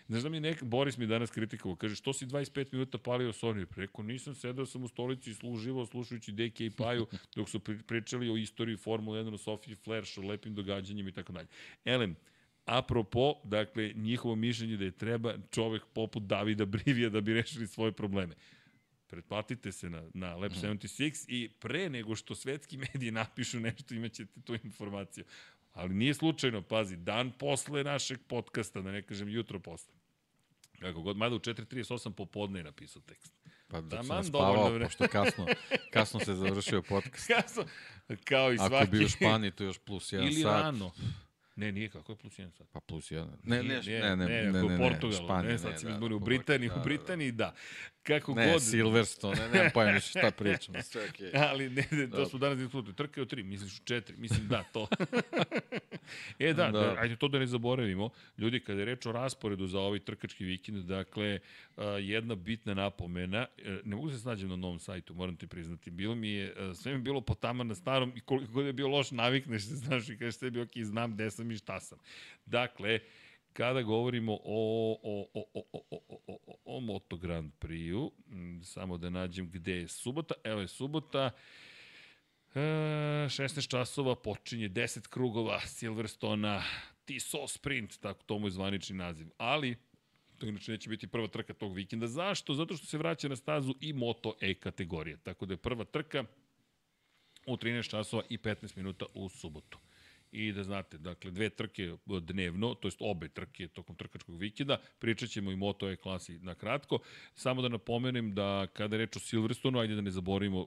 Znaš 0.09 0.23
da 0.23 0.28
mi 0.28 0.40
nek, 0.40 0.62
Boris 0.62 0.99
mi 0.99 1.07
danas 1.07 1.31
kritikovao, 1.31 1.77
kaže, 1.77 1.97
što 1.97 2.12
si 2.12 2.27
25 2.27 2.73
minuta 2.73 2.99
palio 2.99 3.32
Sony? 3.32 3.66
Rekao, 3.77 4.05
nisam, 4.05 4.35
sedao 4.35 4.66
sam 4.66 4.85
u 4.85 4.89
stolici 4.89 5.31
i 5.31 5.35
služivo, 5.35 5.86
slušajući 5.86 6.32
DK 6.32 6.61
i 6.61 6.70
Paju, 6.70 7.07
dok 7.36 7.49
su 7.49 7.61
pričali 7.61 8.31
o 8.31 8.36
istoriji 8.36 8.77
Formule 8.77 9.24
1, 9.24 9.35
o 9.35 9.39
Sofiji 9.39 9.74
Flash, 9.74 10.19
o 10.19 10.23
lepim 10.23 10.55
događanjima 10.55 11.09
i 11.09 11.12
tako 11.12 11.32
dalje. 11.32 11.49
Elem, 11.85 12.16
apropo, 12.65 13.35
dakle, 13.44 13.93
njihovo 13.94 14.35
mišljenje 14.35 14.77
da 14.77 14.85
je 14.85 14.90
treba 14.90 15.35
čovek 15.51 15.82
poput 15.93 16.23
Davida 16.23 16.65
Brivija 16.65 17.09
da 17.09 17.20
bi 17.20 17.35
rešili 17.35 17.66
svoje 17.66 17.93
probleme 17.93 18.35
pretplatite 19.12 19.72
se 19.72 19.90
na, 19.90 20.02
na 20.14 20.36
Lab 20.36 20.52
76 20.52 21.24
i 21.28 21.48
pre 21.48 21.90
nego 21.90 22.16
što 22.16 22.34
svetski 22.34 22.76
mediji 22.93 23.10
napišu 23.10 23.60
nešto 23.60 23.94
imaćete 23.94 24.40
tu 24.40 24.55
informaciju. 24.64 25.24
Ali 25.72 25.94
nije 25.94 26.14
slučajno, 26.14 26.62
pazi, 26.62 26.97
dan 26.97 27.32
posle 27.39 27.84
našeg 27.84 28.18
podcasta, 28.28 28.80
da 28.80 28.93
ne 28.93 29.02
kažem 29.02 29.28
jutro 29.28 29.59
posle. 29.60 29.94
Kako 30.80 31.02
god, 31.02 31.16
mada 31.16 31.34
u 31.34 31.39
4.38 31.39 32.12
popodne 32.12 32.60
je 32.60 32.64
napisao 32.64 33.02
tekst. 33.02 33.32
Pa 33.68 33.80
da 33.80 34.02
sam 34.02 34.24
spavao, 34.24 34.78
pošto 34.80 35.09
kasno, 35.09 35.47
kasno 35.90 36.20
se 36.20 36.34
završio 36.34 36.82
podcast. 36.89 37.26
kasno, 37.26 37.64
kao 38.24 38.52
i 38.52 38.59
svaki. 38.59 38.74
Ako 38.74 38.90
bi 38.90 39.05
u 39.05 39.09
Španiji, 39.09 39.51
to 39.51 39.64
još 39.64 39.78
plus 39.78 40.12
jedan 40.12 40.26
Ili 40.26 40.43
sat. 40.43 40.52
Ili 40.52 40.62
rano. 40.62 40.93
Ne, 41.57 41.73
nije, 41.73 41.89
kako 41.89 42.12
je 42.12 42.16
plus 42.16 42.39
jedan 42.39 42.53
sat? 42.53 42.66
Pa 42.73 42.81
plus 42.81 43.11
jedan. 43.11 43.37
Ne, 43.43 43.62
ne, 43.62 43.81
Nije, 43.81 44.01
ne, 44.01 44.16
ne, 44.16 44.27
ne, 44.27 44.43
ne, 44.43 44.53
ne, 44.53 44.62
ne, 44.62 44.79
Portugalu, 44.79 45.24
Španija, 45.24 45.53
ne, 45.53 45.59
sad 45.59 45.70
ne, 45.70 45.79
si 45.79 45.87
da, 45.87 45.93
izborio 45.93 46.16
u 46.16 46.20
Britaniji, 46.20 46.69
da, 46.69 46.74
u 46.74 46.79
da, 46.79 46.85
Britaniji, 46.85 47.33
da. 47.33 47.55
Kako 48.03 48.35
Ne, 48.35 48.53
god... 48.53 48.62
Silverstone, 48.62 49.37
ne, 49.37 49.49
nemam 49.49 49.70
pojma 49.74 50.01
šta 50.01 50.31
pričam, 50.39 50.74
sve 50.83 51.05
okej. 51.09 51.31
Okay. 51.31 51.51
Ali 51.51 51.70
ne, 51.70 51.85
ne, 51.91 52.11
to 52.11 52.27
smo 52.27 52.39
danas 52.39 52.59
diskutovali. 52.59 52.97
Trke 52.97 53.23
o 53.23 53.24
tri, 53.24 53.43
misliš 53.43 53.81
u 53.81 53.85
četiri, 53.85 54.16
mislim 54.16 54.49
da, 54.49 54.62
to. 54.62 54.89
e 56.39 56.53
da, 56.53 56.70
da, 56.70 56.70
Da. 56.70 56.97
ajde 56.99 57.16
to 57.16 57.29
da 57.29 57.39
ne 57.39 57.47
zaboravimo. 57.47 58.11
Ljudi, 58.39 58.61
kada 58.61 58.79
je 58.79 58.85
reč 58.85 59.07
o 59.07 59.12
rasporedu 59.12 59.66
za 59.66 59.81
ovaj 59.81 59.99
trkački 59.99 60.45
vikend, 60.45 60.85
dakle, 60.85 61.39
a, 61.77 61.85
jedna 61.85 62.35
bitna 62.35 62.74
napomena, 62.74 63.47
e, 63.59 63.81
ne 63.85 63.97
mogu 63.97 64.09
da 64.09 64.15
se 64.15 64.20
snađem 64.20 64.49
na 64.49 64.57
novom 64.57 64.79
sajtu, 64.79 65.15
moram 65.15 65.37
ti 65.37 65.47
priznati, 65.47 65.91
bilo 65.91 66.15
mi 66.15 66.29
je, 66.29 66.55
e, 66.57 66.74
sve 66.74 66.93
mi 66.93 66.99
je 66.99 67.03
bilo 67.03 67.20
potama 67.20 67.65
na 67.65 67.74
starom 67.74 68.12
i 68.16 68.20
koliko 68.20 68.53
god 68.53 68.66
je 68.66 68.73
bio 68.73 68.89
loš, 68.89 69.11
navikneš 69.11 69.62
se, 69.62 69.74
znaš, 69.74 70.09
i 70.09 70.16
kažeš 70.16 70.35
sebi, 70.35 70.61
ok, 70.61 70.70
znam 70.77 71.12
gde 71.15 71.31
sam 71.31 71.41
i 71.51 71.56
šta 71.56 71.81
sam. 71.81 71.98
Dakle, 72.47 73.01
kada 73.52 73.82
govorimo 73.82 74.32
o, 74.32 74.98
o, 75.02 75.27
o, 75.35 75.44
o, 75.55 75.62
o, 75.73 75.81
o, 75.90 76.19
o, 76.27 76.39
o, 76.47 76.56
o, 76.64 76.81
Moto 76.81 77.16
Grand 77.16 77.52
Prix-u, 77.60 78.12
samo 78.64 78.98
da 78.98 79.10
nađem 79.10 79.51
gde 79.51 79.73
je 79.73 79.89
subota, 79.89 80.35
evo 80.44 80.60
je 80.60 80.69
subota, 80.69 81.31
E, 82.55 83.28
16 83.28 83.69
časova 83.69 84.16
počinje 84.16 84.69
10 84.69 85.09
krugova 85.09 85.60
Silverstona, 85.60 86.62
Tiso 87.05 87.48
Sprint, 87.48 88.01
tako 88.01 88.23
to 88.27 88.39
mu 88.39 88.47
je 88.47 88.51
zvanični 88.51 88.97
naziv. 88.97 89.27
Ali, 89.39 89.77
to 90.39 90.47
inače 90.47 90.73
neće 90.73 90.90
biti 90.90 91.06
prva 91.06 91.28
trka 91.28 91.55
tog 91.55 91.74
vikenda. 91.74 92.06
Zašto? 92.06 92.55
Zato 92.55 92.77
što 92.77 92.86
se 92.86 92.98
vraća 92.98 93.28
na 93.28 93.36
stazu 93.36 93.74
i 93.81 93.93
Moto 93.93 94.35
E 94.40 94.55
kategorija. 94.55 95.16
Tako 95.16 95.47
da 95.47 95.55
je 95.55 95.59
prva 95.59 95.85
trka 95.85 96.24
u 97.47 97.56
13 97.56 97.90
časova 97.90 98.23
i 98.28 98.39
15 98.39 98.77
minuta 98.77 99.06
u 99.14 99.28
subotu. 99.28 99.78
I 100.33 100.53
da 100.53 100.65
znate, 100.65 100.99
dakle, 100.99 101.31
dve 101.31 101.51
trke 101.51 101.97
dnevno, 102.23 102.75
to 102.75 102.89
jest 102.89 102.99
obe 103.01 103.29
trke 103.29 103.69
tokom 103.69 103.97
trkačkog 103.97 104.39
vikenda, 104.39 104.79
pričat 104.99 105.31
ćemo 105.31 105.53
i 105.53 105.57
Moto 105.57 105.91
E 105.91 105.97
klasi 105.97 106.39
na 106.39 106.55
kratko. 106.55 106.99
Samo 107.35 107.63
da 107.63 107.69
napomenem 107.69 108.35
da 108.35 108.67
kada 108.73 108.97
je 108.97 108.99
reč 108.99 109.17
o 109.17 109.21
Silverstonu, 109.21 109.79
ajde 109.79 109.95
da 109.95 110.01
ne 110.01 110.11
zaboravimo 110.11 110.67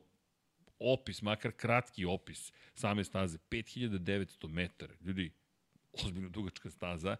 opis, 0.79 1.21
makar 1.21 1.51
kratki 1.51 2.05
opis 2.05 2.51
same 2.75 3.03
staze, 3.03 3.37
5900 3.49 4.47
metara. 4.47 4.93
Ljudi, 5.01 5.31
ozbiljno 6.03 6.29
dugačka 6.29 6.69
staza, 6.69 7.15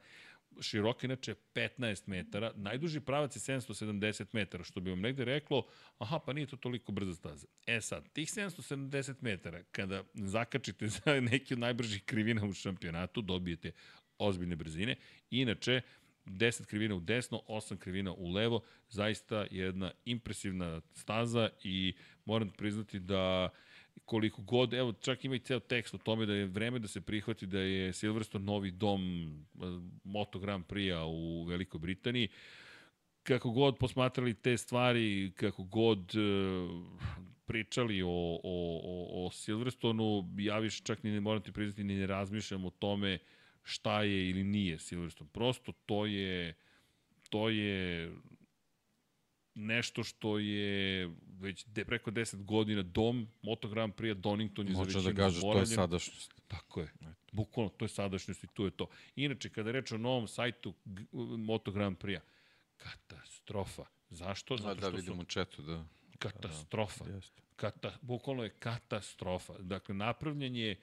široka 0.61 1.07
inače 1.07 1.35
15 1.53 2.07
metara, 2.07 2.51
najduži 2.55 2.99
pravac 2.99 3.35
je 3.35 3.39
770 3.39 4.25
metara, 4.33 4.63
što 4.63 4.79
bi 4.79 4.89
vam 4.89 5.01
negde 5.01 5.25
reklo, 5.25 5.67
aha, 5.97 6.19
pa 6.25 6.33
nije 6.33 6.47
to 6.47 6.57
toliko 6.57 6.91
brza 6.91 7.15
staza. 7.15 7.47
E 7.67 7.81
sad, 7.81 8.09
tih 8.13 8.27
770 8.27 9.13
metara, 9.21 9.63
kada 9.71 10.03
zakačite 10.13 10.87
za 10.95 11.19
neki 11.21 11.53
od 11.53 11.59
najbržih 11.59 12.03
krivina 12.03 12.45
u 12.45 12.53
šampionatu, 12.53 13.21
dobijete 13.21 13.71
ozbiljne 14.17 14.55
brzine. 14.55 14.95
Inače, 15.29 15.81
10 16.25 16.65
krivina 16.65 16.95
u 16.95 16.99
desno, 16.99 17.41
8 17.47 17.77
krivina 17.77 18.13
u 18.13 18.31
levo, 18.31 18.63
zaista 18.89 19.45
jedna 19.51 19.91
impresivna 20.05 20.81
staza 20.93 21.49
i 21.63 21.95
moram 22.25 22.49
priznati 22.49 22.99
da 22.99 23.49
koliko 24.05 24.41
god, 24.41 24.73
evo 24.73 24.93
čak 24.93 25.25
ima 25.25 25.35
i 25.35 25.39
ceo 25.39 25.59
tekst 25.59 25.93
o 25.93 25.97
tome 25.97 26.25
da 26.25 26.33
je 26.33 26.45
vreme 26.45 26.79
da 26.79 26.87
se 26.87 27.01
prihvati 27.01 27.45
da 27.45 27.59
je 27.59 27.93
Silverstone 27.93 28.45
novi 28.45 28.71
dom 28.71 29.01
eh, 29.55 29.59
Moto 30.03 30.39
Grand 30.39 30.65
Prix-a 30.65 31.05
u 31.05 31.43
Velikoj 31.43 31.79
Britaniji. 31.79 32.29
Kako 33.23 33.51
god 33.51 33.77
posmatrali 33.77 34.33
te 34.33 34.57
stvari, 34.57 35.31
kako 35.35 35.63
god 35.63 36.11
eh, 36.15 36.19
pričali 37.45 38.01
o, 38.01 38.07
o, 38.07 38.39
o, 38.83 39.25
o 39.25 39.31
Silverstonu, 39.31 40.33
ja 40.37 40.59
više 40.59 40.83
čak 40.83 41.03
ni 41.03 41.11
ne 41.11 41.19
moram 41.19 41.41
ti 41.41 41.51
priznati, 41.51 41.83
ni 41.83 41.95
ne 41.95 42.07
razmišljam 42.07 42.65
o 42.65 42.69
tome 42.69 43.19
šta 43.63 44.03
je 44.03 44.29
ili 44.29 44.43
nije 44.43 44.79
Silverstone. 44.79 45.29
Prosto 45.33 45.71
to 45.85 46.05
je 46.05 46.55
to 47.29 47.49
je 47.49 48.11
nešto 49.55 50.03
što 50.03 50.39
je 50.39 51.09
već 51.39 51.65
de, 51.65 51.85
preko 51.85 52.11
10 52.11 52.43
godina 52.43 52.81
dom 52.81 53.27
Moto 53.41 53.67
Grand 53.67 53.93
Prix 53.93 54.13
Donington 54.13 54.67
je 54.67 54.73
za 54.73 54.79
Može 54.79 54.87
većinu 54.87 55.13
da 55.13 55.21
kažeš, 55.21 55.41
to 55.41 55.59
je 55.59 55.65
sadašnjost. 55.65 56.33
Tako 56.47 56.81
je. 56.81 56.91
Bukvalno, 57.31 57.69
to 57.69 57.85
je 57.85 57.89
sadašnjost 57.89 58.43
i 58.43 58.47
tu 58.47 58.65
je 58.65 58.71
to. 58.71 58.87
Inače, 59.15 59.49
kada 59.49 59.71
reč 59.71 59.91
o 59.91 59.97
novom 59.97 60.27
sajtu 60.27 60.73
Moto 61.37 61.71
Grand 61.71 61.97
Prix-a, 61.97 62.21
katastrofa. 62.77 63.85
Zašto? 64.09 64.55
Da, 64.55 64.63
Zato 64.63 64.81
da 64.81 64.87
što 64.87 64.97
vidimo 64.97 65.21
su 65.21 65.25
četu, 65.25 65.61
da. 65.61 65.85
katastrofa. 66.19 67.05
Jeste. 67.05 67.41
Kata, 67.55 67.97
bukvalno 68.01 68.43
je 68.43 68.49
katastrofa. 68.49 69.53
Dakle, 69.59 69.95
napravljen 69.95 70.55
je 70.55 70.79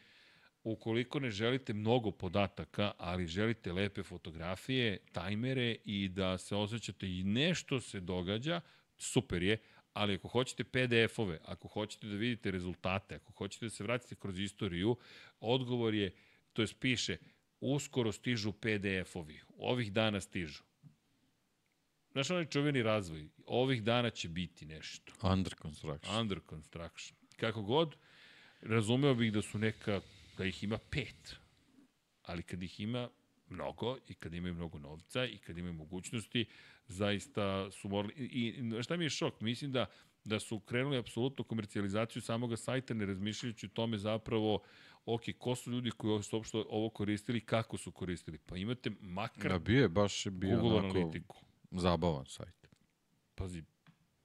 ukoliko 0.65 1.21
ne 1.21 1.31
želite 1.31 1.73
mnogo 1.73 2.11
podataka, 2.11 2.93
ali 2.99 3.27
želite 3.27 3.73
lepe 3.73 4.03
fotografije, 4.03 4.99
tajmere 5.13 5.77
i 5.85 6.09
da 6.09 6.39
se 6.39 6.57
osjećate 6.57 7.07
i 7.19 7.23
nešto 7.25 7.81
se 7.81 8.01
događa, 8.01 8.61
super 8.99 9.43
je, 9.43 9.59
ali 9.93 10.15
ako 10.15 10.29
hoćete 10.29 10.65
PDF-ove, 10.65 11.39
ako 11.45 11.69
hoćete 11.69 12.07
da 12.07 12.15
vidite 12.15 12.51
rezultate, 12.51 13.15
ako 13.15 13.33
hoćete 13.33 13.67
da 13.67 13.71
se 13.71 13.85
vratite 13.85 14.15
kroz 14.15 14.39
istoriju, 14.39 14.97
odgovor 15.41 15.95
je, 15.95 16.13
to 16.53 16.63
je 16.63 16.69
piše, 16.81 17.17
uskoro 17.61 18.13
stižu 18.13 18.53
PDF-ovi, 18.53 19.41
ovih 19.59 19.93
dana 19.93 20.21
stižu. 20.21 20.63
Znaš 22.13 22.31
onaj 22.31 22.47
čuveni 22.47 22.83
razvoj, 22.83 23.29
ovih 23.47 23.83
dana 23.83 24.11
će 24.11 24.29
biti 24.29 24.67
nešto. 24.67 25.13
Under 25.23 25.55
construction. 25.63 26.21
Under 26.21 26.41
construction. 26.49 27.17
Kako 27.37 27.63
god, 27.63 27.97
razumeo 28.61 29.15
bih 29.15 29.33
da 29.33 29.43
su 29.43 29.59
neka, 29.59 30.01
da 30.37 30.45
ih 30.45 30.65
ima 30.65 30.79
pet. 30.91 31.37
Ali 32.23 32.43
kad 32.43 32.63
ih 32.63 32.81
ima 32.81 33.11
mnogo 33.49 33.97
i 34.09 34.15
kad 34.15 34.35
imaju 34.35 34.55
mnogo 34.55 34.79
novca 34.79 35.25
i 35.25 35.39
kad 35.39 35.59
imaju 35.59 35.73
mogućnosti, 35.75 36.47
zaista 36.89 37.71
su 37.71 37.89
morali... 37.89 38.15
I, 38.17 38.49
i 38.79 38.83
šta 38.83 38.97
mi 38.97 39.05
je 39.05 39.11
šok? 39.11 39.41
Mislim 39.41 39.73
da 39.73 39.87
da 40.25 40.41
su 40.41 40.61
krenuli 40.61 40.99
apsolutno 40.99 41.45
komercijalizaciju 41.45 42.23
samoga 42.23 42.57
sajta, 42.57 42.95
ne 42.95 43.07
razmišljajući 43.07 43.67
o 43.67 43.69
tome 43.69 43.99
zapravo 43.99 44.63
ok, 45.05 45.23
ko 45.39 45.55
su 45.55 45.71
ljudi 45.71 45.91
koji 45.91 46.23
su 46.23 46.37
uopšte 46.37 46.59
ovo 46.69 46.91
koristili, 46.91 47.41
kako 47.41 47.77
su 47.79 47.93
koristili. 47.93 48.39
Pa 48.39 48.57
imate 48.57 48.91
makar 49.01 49.53
Da, 49.53 49.59
bio 49.59 49.83
je, 49.83 49.89
baš 49.89 50.27
je 50.27 50.31
bio 50.33 50.61
Google 50.61 50.79
onako 50.79 50.99
analitiku. 50.99 51.37
zabavan 51.71 52.27
sajt. 52.27 52.69
Pazi, 53.35 53.63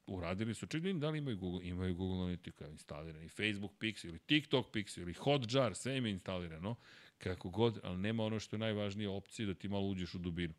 uradili 0.07 0.53
su, 0.53 0.67
čekaj 0.67 0.93
da 0.93 1.09
li 1.09 1.17
imaju 1.17 1.37
Google, 1.37 1.67
imaju 1.67 1.95
Google 1.95 2.17
Analytica 2.17 2.71
instalirani, 2.71 3.25
i 3.25 3.29
Facebook 3.29 3.71
Pixel, 3.79 4.07
ili 4.07 4.19
TikTok 4.19 4.65
Pixel, 4.73 5.01
ili 5.01 5.13
Hotjar, 5.13 5.75
sve 5.75 5.97
im 5.97 6.05
je 6.05 6.11
instalirano, 6.11 6.75
kako 7.17 7.49
god, 7.49 7.79
ali 7.83 7.97
nema 7.97 8.23
ono 8.23 8.39
što 8.39 8.55
je 8.55 8.59
najvažnija 8.59 9.11
opcija 9.11 9.45
da 9.45 9.53
ti 9.53 9.67
malo 9.67 9.87
uđeš 9.87 10.15
u 10.15 10.17
dubinu. 10.17 10.53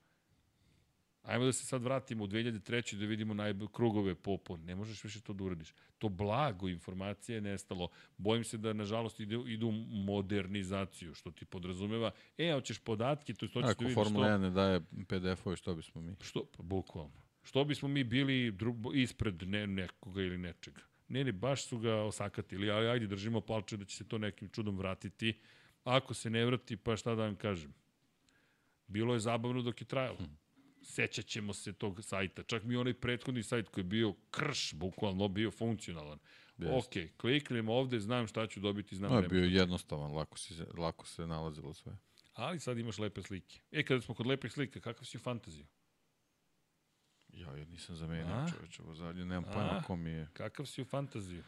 Ajmo 1.23 1.45
da 1.45 1.53
se 1.53 1.67
sad 1.67 1.83
vratimo 1.83 2.25
u 2.25 2.27
2003. 2.27 2.97
da 2.97 3.07
vidimo 3.07 3.35
najbolje 3.35 3.69
krugove 3.73 4.15
po, 4.15 4.37
po. 4.37 4.57
Ne 4.57 4.75
možeš 4.75 5.05
više 5.05 5.21
to 5.21 5.33
da 5.33 5.45
uradiš. 5.45 5.75
To 5.99 6.09
blago 6.09 6.69
informacije 6.69 7.35
je 7.35 7.41
nestalo. 7.41 7.89
Bojim 8.17 8.45
se 8.45 8.59
da, 8.59 8.73
nažalost, 8.73 9.21
ide, 9.21 9.37
idu 9.47 9.71
modernizaciju, 9.91 11.15
što 11.15 11.31
ti 11.31 11.45
podrazumeva. 11.45 12.11
E, 12.39 12.53
hoćeš 12.53 12.79
podatke, 12.79 13.35
to 13.35 13.47
je 13.47 13.53
to 13.53 13.61
ćeš 13.61 13.67
da 13.67 13.71
Ako 13.71 13.85
vidiš 13.85 13.95
Formula 13.95 14.27
što... 14.27 14.35
1 14.35 14.39
ne 14.39 14.51
daje 14.51 14.81
PDF-ove, 15.09 15.57
što 15.57 15.75
bismo 15.75 16.01
mi? 16.01 16.15
Što? 16.21 16.45
Pa, 16.57 16.63
bukvalno. 16.63 17.28
Što 17.49 17.65
bismo 17.65 17.89
mi 17.89 18.05
bili 18.05 18.51
drugo, 18.51 18.93
ispred 18.93 19.43
ne, 19.43 19.67
nekoga 19.67 20.23
ili 20.23 20.39
nečega? 20.39 20.81
Ne, 21.09 21.25
ne, 21.25 21.33
baš 21.33 21.65
su 21.65 21.79
ga 21.79 21.95
osakatili, 21.95 22.71
ali 22.71 22.89
ajde 22.89 23.07
držimo 23.07 23.41
palče 23.41 23.77
da 23.77 23.85
će 23.85 23.97
se 23.97 24.09
to 24.09 24.19
nekim 24.19 24.49
čudom 24.49 24.79
vratiti. 24.79 25.41
Ako 25.85 26.15
se 26.15 26.31
ne 26.31 26.45
vrati, 26.45 26.77
pa 26.77 26.97
šta 26.97 27.15
da 27.15 27.23
vam 27.23 27.37
kažem? 27.37 27.75
Bilo 28.87 29.15
je 29.15 29.21
zabavno 29.21 29.63
dok 29.63 29.81
je 29.81 29.87
trajalo. 29.87 30.17
Hmm. 30.17 30.39
Sećat 30.83 31.25
ćemo 31.27 31.53
se 31.53 31.73
tog 31.73 32.05
sajta. 32.05 32.43
Čak 32.43 32.63
mi 32.65 32.77
onaj 32.77 32.95
prethodni 32.95 33.43
sajt 33.43 33.69
koji 33.69 33.83
je 33.83 33.89
bio 33.89 34.15
krš, 34.31 34.75
bukvalno 34.75 35.29
bio 35.29 35.51
funkcionalan. 35.51 36.19
Jeste. 36.59 36.77
Ok, 36.77 37.17
kliknem 37.17 37.69
ovde, 37.69 38.01
znam 38.01 38.27
šta 38.27 38.47
ću 38.47 38.61
dobiti, 38.61 38.97
znam 38.97 39.11
No, 39.11 39.17
je 39.17 39.23
nema 39.23 39.33
bio 39.33 39.45
jednostavan, 39.45 40.13
lako, 40.13 40.39
si, 40.39 40.55
se- 40.55 40.67
lako 40.79 41.07
se 41.07 41.27
nalazilo 41.27 41.75
sve. 41.75 41.93
Ali 42.35 42.61
sad 42.61 42.79
imaš 42.79 42.99
lepe 42.99 43.23
slike. 43.23 43.61
E, 43.73 43.83
kada 43.83 44.01
smo 44.01 44.15
kod 44.15 44.27
lepih 44.27 44.53
slika, 44.53 44.81
kakav 44.81 45.05
si 45.05 45.17
u 45.17 45.21
fantaziju? 45.21 45.67
Ja, 47.41 47.57
ja 47.57 47.65
nisam 47.65 47.97
zamenio 47.97 48.47
čoveče, 48.57 48.83
vozalje, 48.83 49.25
nemam 49.25 49.45
pojma 49.45 49.83
ko 49.87 49.97
mi 49.97 50.11
je. 50.11 50.29
Kakav 50.33 50.67
si 50.67 50.83
u 50.83 50.85
fantaziju? 50.85 51.43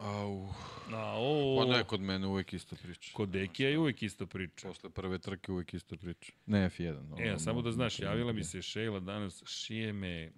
Au, 0.00 0.48
A, 0.92 1.14
o, 1.18 1.56
pa 1.58 1.76
ne, 1.76 1.84
kod 1.84 2.00
mene 2.00 2.26
uvek 2.26 2.52
isto 2.52 2.76
priča. 2.76 3.10
Kod 3.14 3.28
Dekija 3.28 3.68
je 3.68 3.78
uvek 3.78 4.02
isto 4.02 4.26
priča. 4.26 4.68
Posle 4.68 4.90
prve 4.90 5.18
trke 5.18 5.52
uvek 5.52 5.74
isto 5.74 5.96
priča. 5.96 6.32
Ne 6.46 6.70
F1. 6.70 7.08
No, 7.08 7.16
E, 7.18 7.32
no, 7.32 7.38
samo 7.38 7.62
da 7.62 7.72
znaš, 7.72 7.98
javila 8.00 8.32
mi 8.32 8.44
se 8.44 8.62
Šejla 8.62 9.00
danas, 9.00 9.42
šije 9.46 9.92
me... 9.92 10.32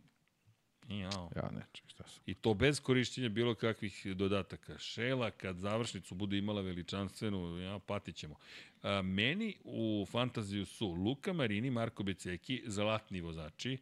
Jao. 0.91 1.31
Ja 1.37 1.51
ne, 1.51 1.67
ček, 1.73 1.89
šta 1.89 2.05
sam. 2.09 2.23
I 2.27 2.35
to 2.35 2.55
bez 2.55 2.81
korišćenja 2.81 3.29
bilo 3.29 3.55
kakvih 3.55 4.07
dodataka. 4.17 4.79
Šela, 4.79 5.31
kad 5.31 5.59
završnicu 5.59 6.15
bude 6.15 6.39
imala 6.39 6.61
veličanstvenu, 6.61 7.59
ja, 7.59 7.79
patit 7.79 8.17
ćemo. 8.17 8.35
A, 8.83 9.03
meni 9.03 9.57
u 9.65 10.07
fantaziju 10.11 10.67
su 10.67 10.89
Luka 10.89 11.33
Marini, 11.33 11.71
Marko 11.71 12.03
Beceki, 12.03 12.63
zlatni 12.67 13.21
vozači, 13.21 13.79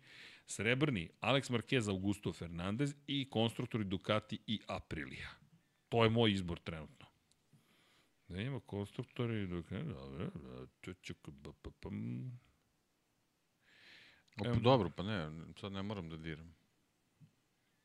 srebrni 0.47 1.09
Alex 1.21 1.51
Marquez, 1.51 1.89
Augusto 1.89 2.33
Fernandez 2.33 2.95
i 3.07 3.31
konstruktori 3.31 3.85
Ducati 3.85 4.39
i 4.47 4.61
Aprilia. 4.67 5.29
To 5.89 6.05
je 6.05 6.11
moj 6.11 6.33
izbor 6.33 6.59
trenutno. 6.59 7.07
Da 8.29 8.41
ima 8.41 8.61
konstruktori 8.61 9.47
Ducati, 9.47 9.85
dobro. 9.85 10.31
O, 14.41 14.45
pa 14.45 14.61
dobro, 14.61 14.91
pa 14.97 15.03
ne, 15.03 15.31
sad 15.61 15.73
ne 15.73 15.83
moram 15.83 16.09
da 16.09 16.17
diram. 16.17 16.58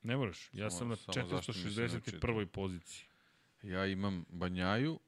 Ne 0.03 0.17
moraš, 0.17 0.49
ja 0.53 0.69
Samo- 0.69 0.79
sam 0.79 0.89
na 0.89 0.95
samo 0.95 1.27
zašto 1.27 1.51
mi 1.51 1.57
se 1.57 1.81
ne 1.81 1.87
461. 1.87 2.45
poziciji. 2.45 3.05
Ja 3.63 3.85
imam 3.85 4.25
Banjaju, 4.29 4.99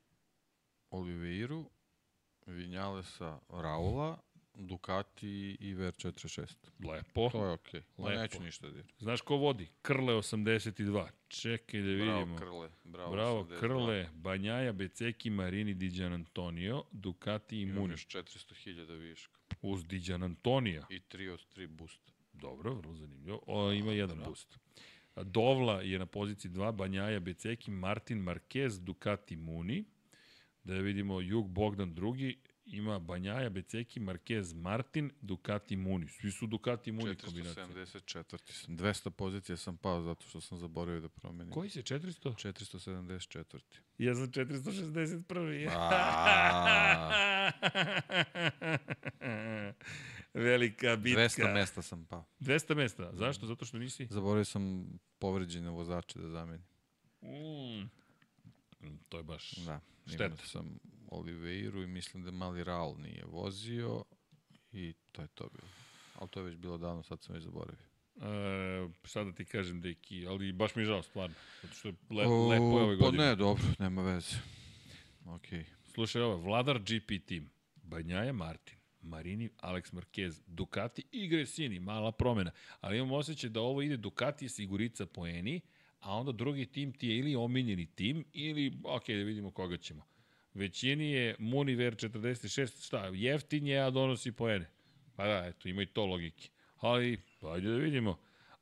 Oliveiru, 0.90 1.70
Vinjalesa, 2.46 3.40
Raula, 3.50 4.18
Ducati 4.58 5.58
i 5.60 5.76
VR46. 5.76 6.56
Lepo. 6.90 7.30
To 7.32 7.46
je 7.46 7.52
okej. 7.52 7.82
Okay. 7.82 8.06
Lepo. 8.06 8.22
Neću 8.22 8.44
ništa 8.44 8.70
diram. 8.70 8.88
Znaš 9.00 9.22
ko 9.22 9.36
vodi? 9.36 9.68
Krle 9.82 10.14
82. 10.14 11.08
Čekaj 11.28 11.82
da 11.82 11.88
vidimo. 11.88 12.26
Bravo, 12.26 12.38
Krle. 12.38 12.70
Bravo, 12.84 13.12
Bravo, 13.12 13.40
82. 13.44 13.60
Krle, 13.60 14.10
Banjaja, 14.14 14.74
Beceki, 14.74 15.30
Marini, 15.30 15.74
Diđan 15.74 16.14
Antonio, 16.14 16.84
Ducati 16.92 17.58
i 17.58 17.62
Imam 17.62 17.76
Muni. 17.76 17.94
još 17.94 18.08
400.000 18.08 18.94
viška. 18.96 19.40
Uz 19.62 19.86
Diđan 19.86 20.24
Antonija. 20.24 20.86
I 20.90 21.00
3 21.00 21.34
od 21.34 21.46
3 21.56 21.68
boost. 21.68 22.15
Dobro, 22.42 22.74
vrlo 22.74 22.96
zanimljivo. 22.96 23.42
O, 23.48 23.72
ima 23.72 23.92
jedan 23.92 24.18
boost. 24.26 24.60
A 25.16 25.24
Dovla 25.24 25.82
je 25.82 26.00
na 26.00 26.06
poziciji 26.06 26.52
2, 26.52 26.72
Banjaja, 26.72 27.20
Beceki, 27.20 27.72
Martin 27.72 28.20
Marquez, 28.20 28.80
Ducati 28.80 29.36
Muni. 29.36 29.86
Da 30.64 30.74
vidimo, 30.74 31.22
Jug 31.22 31.48
Bogdan 31.48 31.94
drugi, 31.94 32.38
ima 32.66 33.00
Banjaja, 33.00 33.50
Beceki, 33.50 34.00
Marquez, 34.00 34.56
Martin, 34.56 35.12
Ducati 35.22 35.76
Muni. 35.76 36.08
Svi 36.08 36.32
su 36.32 36.48
Ducati 36.48 36.92
Muni 36.92 37.16
kombinacije. 37.16 37.66
474. 37.66 38.52
sam. 38.52 38.78
200 38.78 39.10
pozicija 39.10 39.58
sam 39.58 39.78
pao 39.78 40.02
zato 40.02 40.26
što 40.28 40.42
sam 40.42 40.58
zaboravio 40.58 41.02
da 41.02 41.10
promenim. 41.10 41.54
Koji 41.54 41.70
si 41.70 41.82
400? 41.82 42.34
474. 42.48 43.60
Ja 43.98 44.16
sam 44.16 44.32
461. 44.32 45.70
Velika 50.36 50.96
bitka. 50.96 51.22
200 51.22 51.54
mesta 51.54 51.82
sam 51.82 52.06
pao. 52.06 52.26
200 52.40 52.76
mesta. 52.76 53.10
Zašto? 53.14 53.46
Zato 53.48 53.66
što 53.66 53.78
nisi? 53.78 54.08
Zaboravio 54.10 54.46
sam 54.46 54.86
povređene 55.20 55.70
vozače 55.70 56.20
da 56.20 56.30
zamenim. 56.30 56.66
Mm. 57.22 57.90
To 59.10 59.18
je 59.18 59.24
baš... 59.24 59.52
Da. 59.58 59.80
Šteta. 60.08 60.26
Imao 60.26 60.38
sam 60.38 60.80
Oliveiru 61.08 61.84
i 61.84 61.88
mislim 61.88 62.24
da 62.24 62.32
mali 62.32 62.64
Raul 62.64 62.98
nije 63.00 63.24
vozio 63.26 64.04
i 64.72 64.94
to 65.12 65.22
je 65.22 65.28
to 65.28 65.50
bilo. 65.54 65.68
Ali 66.20 66.30
to 66.30 66.40
je 66.40 66.44
već 66.46 66.56
bilo 66.56 66.78
davno, 66.78 67.04
sad 67.04 67.22
sam 67.24 67.36
već 67.36 67.44
zaboravio. 67.44 67.86
E, 68.22 68.90
šta 69.04 69.24
da 69.24 69.32
ti 69.32 69.46
kažem, 69.46 69.82
deki, 69.82 70.28
ali 70.28 70.52
baš 70.54 70.76
mi 70.76 70.82
je 70.82 70.86
žao, 70.86 71.04
stvarno. 71.04 71.36
Zato 71.62 71.76
što 71.76 71.88
je 71.88 71.94
le, 72.10 72.28
O, 72.28 72.48
lepo 72.48 72.64
je 72.80 72.84
ove 72.86 72.98
Pa 73.00 73.06
godine. 73.06 73.26
ne, 73.26 73.36
dobro, 73.36 73.64
nema 73.80 74.02
veze. 74.02 74.36
Okej. 75.26 75.66
Slušaj 75.94 76.22
ovo, 76.22 76.38
Vladar 76.38 76.80
GP 76.80 77.26
tim, 77.26 77.50
Banjaja 77.76 78.34
Martin, 78.34 78.78
Marini, 79.06 79.50
Alex 79.58 79.94
Marquez, 79.94 80.42
Ducati 80.48 81.04
i 81.12 81.28
Gresini, 81.28 81.80
mala 81.80 82.12
promena. 82.12 82.52
Ali 82.82 82.98
imam 82.98 83.12
osjećaj 83.12 83.50
da 83.50 83.62
ovo 83.62 83.82
ide 83.82 83.98
Ducati 83.98 84.50
sigurica 84.50 85.06
poeni, 85.06 85.62
a 86.00 86.18
onda 86.18 86.32
drugi 86.32 86.66
tim 86.66 86.92
ti 86.94 87.08
je 87.08 87.18
ili 87.18 87.36
omiljeni 87.36 87.86
tim, 87.86 88.26
ili, 88.34 88.74
ok, 88.84 89.08
da 89.08 89.14
vidimo 89.14 89.52
koga 89.52 89.78
ćemo. 89.78 90.06
Većini 90.54 91.12
je 91.12 91.36
Muniver 91.40 91.96
46, 91.96 92.86
šta, 92.86 93.06
jeftin 93.14 93.68
je, 93.68 93.80
a 93.80 93.90
donosi 93.90 94.32
poene. 94.32 94.70
Pa 95.16 95.28
da, 95.28 95.46
eto, 95.46 95.70
ima 95.70 95.82
i 95.82 95.86
to 95.86 96.06
logike. 96.06 96.50
Ali, 96.78 97.22
ajde 97.42 97.70
da 97.70 97.78
vidimo. 97.78 98.18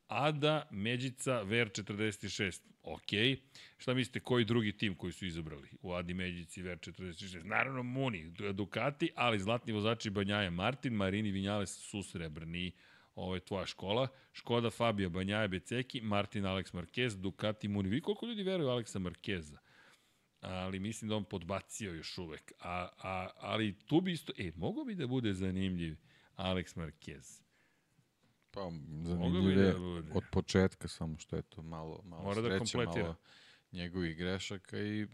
Ada, 0.07 0.67
Međica, 0.71 1.41
Ver 1.41 1.69
46. 1.69 2.61
Ok. 2.83 3.39
Šta 3.77 3.93
mislite, 3.93 4.19
koji 4.19 4.45
drugi 4.45 4.77
tim 4.77 4.95
koji 4.95 5.13
su 5.13 5.25
izabrali 5.25 5.69
u 5.81 5.93
Adi, 5.93 6.13
Međici, 6.13 6.61
Ver 6.61 6.77
46? 6.77 7.43
Naravno 7.43 7.83
Muni, 7.83 8.33
Ducati, 8.53 9.09
ali 9.15 9.39
zlatni 9.39 9.73
vozači 9.73 10.09
Banjaja 10.09 10.49
Martin, 10.49 10.93
Marini 10.93 11.31
Vinjales 11.31 11.69
su 11.69 12.03
srebrni. 12.03 12.71
Ovo 13.15 13.35
je 13.35 13.39
tvoja 13.39 13.65
škola. 13.65 14.07
Škoda 14.33 14.69
Fabio 14.69 15.09
Banjaja 15.09 15.47
Beceki, 15.47 16.01
Martin 16.01 16.43
Alex 16.43 16.73
Marquez, 16.73 17.15
Ducati 17.21 17.67
Muni. 17.67 17.89
Vidi 17.89 18.01
koliko 18.01 18.25
ljudi 18.25 18.43
veruju 18.43 18.69
Aleksa 18.69 18.99
Marqueza 18.99 19.57
ali 20.43 20.79
mislim 20.79 21.09
da 21.09 21.15
on 21.15 21.23
podbacio 21.23 21.93
još 21.93 22.17
uvek. 22.17 22.53
A, 22.59 22.87
a, 22.97 23.29
ali 23.37 23.79
tu 23.79 24.01
bi 24.01 24.11
isto, 24.11 24.33
e, 24.37 24.51
mogo 24.55 24.83
bi 24.83 24.95
da 24.95 25.07
bude 25.07 25.33
zanimljiv 25.33 25.95
Alex 26.35 26.77
Marquez. 26.77 27.41
Pa, 28.53 28.71
zanimljiv 29.03 29.41
bi 29.41 29.61
je 29.61 29.73
da 30.01 30.13
od 30.13 30.23
početka, 30.31 30.87
samo 30.87 31.17
što 31.17 31.35
je 31.35 31.41
to 31.41 31.61
malo, 31.61 32.01
malo 32.05 32.23
Mora 32.23 32.41
da 32.41 32.49
sreće, 32.49 32.57
kompletira. 32.59 33.03
malo 33.03 33.15
njegovih 33.71 34.17
grešaka 34.17 34.79
i 34.79 35.07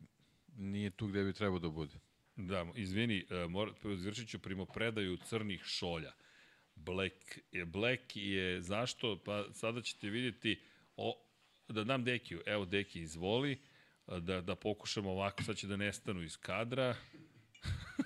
nije 0.58 0.90
tu 0.90 1.08
gde 1.08 1.24
bi 1.24 1.34
trebao 1.34 1.60
da 1.60 1.70
bude. 1.70 1.96
Da, 2.36 2.66
izvini, 2.76 3.26
uh, 3.30 3.52
mora, 3.52 3.72
izvršit 3.94 4.30
ću 4.30 4.40
primopredaju 4.40 5.18
crnih 5.18 5.62
šolja. 5.64 6.12
Black 6.76 7.40
je, 7.52 7.66
Black 7.66 8.16
je, 8.16 8.62
zašto? 8.62 9.20
Pa 9.26 9.46
sada 9.54 9.82
ćete 9.82 10.10
vidjeti, 10.10 10.62
o, 10.96 11.26
da 11.68 11.84
dam 11.84 12.04
Dekiju, 12.04 12.42
evo 12.46 12.66
Deki, 12.66 13.02
izvoli, 13.02 13.62
a, 14.06 14.20
da, 14.20 14.42
da 14.42 14.56
pokušamo 14.56 15.12
ovako, 15.12 15.44
sad 15.44 15.58
će 15.58 15.68
da 15.68 15.78
nestanu 15.78 16.22
iz 16.24 16.38
kadra. 16.38 16.96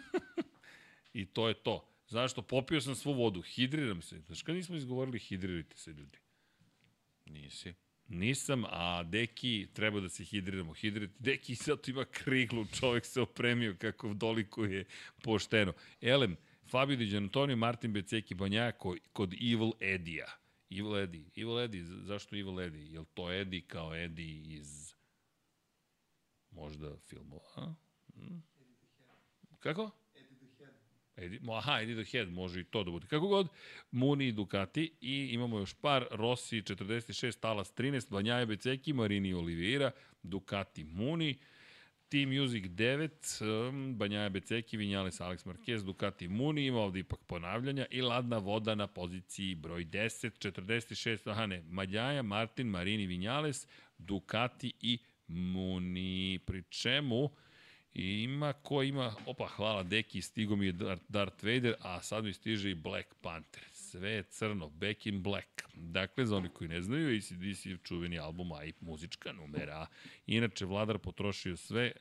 I 1.14 1.26
to 1.26 1.48
je 1.48 1.54
to. 1.54 1.93
Zašto? 2.14 2.42
Popio 2.42 2.82
sam 2.82 2.96
svu 2.96 3.14
vodu, 3.14 3.42
hidriram 3.42 4.02
se. 4.02 4.20
Znaš 4.20 4.42
kada 4.42 4.56
nismo 4.56 4.76
izgovorili 4.76 5.20
hidrirajte 5.20 5.78
se 5.78 5.94
ljudi? 5.94 6.18
Nisi. 7.26 7.74
Nisam, 8.08 8.64
a 8.66 9.04
Deki 9.04 9.68
treba 9.74 10.00
da 10.00 10.10
se 10.10 10.24
hidriramo. 10.24 10.74
Hidrirati. 10.74 11.14
Deki 11.20 11.56
sad 11.56 11.80
ima 11.88 12.06
kriglu, 12.06 12.66
čovek 12.80 13.06
se 13.06 13.22
opremio 13.22 13.76
kako 13.80 14.14
dolikuje 14.14 14.86
pošteno. 15.24 15.74
Elem, 16.02 16.38
Fabio 16.70 16.98
Di 16.98 17.06
Gianantonio, 17.06 17.56
Martin 17.56 17.94
Beceki 17.94 18.36
Banja 18.36 18.72
kod 19.14 19.34
Evil 19.34 19.72
Edija. 19.80 20.28
Evil 20.70 20.98
Eddie. 20.98 21.26
Evil 21.36 21.60
Eddie, 21.60 21.84
zašto 21.84 22.36
Evil 22.36 22.60
Eddie? 22.60 22.92
Je 22.92 23.00
li 23.00 23.06
to 23.14 23.32
Eddie 23.32 23.62
kao 23.62 23.96
Eddie 23.96 24.58
iz 24.58 24.94
možda 26.52 26.98
filmova? 26.98 27.50
A? 27.56 27.74
Hmm? 28.16 28.44
Kako? 29.60 30.03
Eddie, 31.16 31.40
aha, 31.52 31.82
Eddie 31.82 32.04
the 32.04 32.12
Head, 32.12 32.30
može 32.30 32.60
i 32.60 32.64
to 32.64 32.84
da 32.84 32.92
bude. 32.92 33.08
Kako 33.08 33.28
god, 33.28 33.48
Muni 33.92 34.28
i 34.28 34.32
Ducati 34.32 34.92
i 35.02 35.30
imamo 35.32 35.60
još 35.60 35.74
par, 35.74 36.06
Rossi 36.12 36.62
46, 36.62 37.40
Talas 37.40 37.74
13, 37.76 38.12
Banjaje 38.12 38.46
Beceki, 38.46 38.94
Marini 38.94 39.34
Oliveira, 39.34 39.92
Ducati 40.24 40.84
Muni, 40.84 41.36
Team 42.10 42.30
Music 42.30 42.66
9, 42.66 43.70
um, 43.70 43.98
Banjaja 43.98 44.30
Beceki, 44.30 44.78
Vinjales, 44.78 45.22
Alex 45.22 45.46
Marquez, 45.46 45.84
Ducati 45.84 46.28
Muni, 46.28 46.66
ima 46.66 46.80
ovde 46.80 47.00
ipak 47.00 47.20
ponavljanja 47.28 47.86
i 47.90 48.02
Ladna 48.02 48.38
voda 48.38 48.76
na 48.76 48.88
poziciji 48.88 49.56
broj 49.56 49.86
10, 49.86 50.50
46, 50.50 51.32
aha 51.32 51.46
ne, 51.46 51.64
Madjaja, 51.70 52.22
Martin, 52.22 52.68
Marini, 52.68 53.08
Vinjales, 53.08 53.68
Ducati 53.98 54.74
i 54.82 54.98
Muni, 55.28 56.40
pri 56.46 56.64
čemu 56.70 57.30
I 57.96 58.24
ima 58.24 58.54
ko 58.54 58.84
ima, 58.84 59.16
opa, 59.26 59.48
hvala 59.48 59.84
Deki, 59.84 60.22
stigo 60.22 60.56
mi 60.56 60.66
je 60.66 60.74
Darth 61.08 61.44
Vader, 61.44 61.76
a 61.82 62.02
sad 62.02 62.24
mi 62.24 62.34
stiže 62.34 62.72
i 62.72 62.76
Black 62.76 63.08
Panther. 63.22 63.64
Sve 63.72 64.10
je 64.10 64.24
crno, 64.24 64.70
Back 64.70 65.06
in 65.06 65.24
Black. 65.24 65.64
Dakle, 65.76 66.26
za 66.26 66.38
oni 66.38 66.50
koji 66.50 66.68
ne 66.68 66.82
znaju, 66.82 67.18
ACDC 67.18 67.66
je 67.66 67.78
čuveni 67.84 68.20
album, 68.20 68.52
a 68.52 68.66
i 68.66 68.74
muzička 68.82 69.32
numera. 69.32 69.88
Inače, 70.28 70.66
Vladar 70.66 70.98
potrošio 70.98 71.58
sve, 71.58 71.92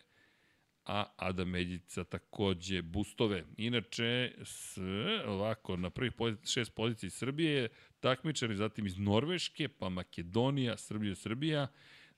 a 0.85 1.05
Adam 1.17 1.49
Medjica 1.49 2.05
takođe 2.05 2.83
boostove. 2.83 3.45
Inače, 3.57 4.33
s, 4.45 4.79
ovako, 5.27 5.77
na 5.77 5.91
prvih 5.91 6.13
pozici, 6.13 6.53
šest 6.53 6.75
pozicija 6.75 7.11
Srbije, 7.11 7.69
takmičari, 8.01 8.57
zatim 8.57 8.87
iz 8.87 8.99
Norveške, 8.99 9.69
pa 9.69 9.89
Makedonija, 9.89 10.77
Srbija, 10.77 11.15
Srbija, 11.15 11.67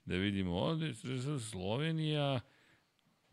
da 0.05 0.17
vidimo 0.17 0.57
ovde, 0.57 0.93
Slovenija, 1.51 2.41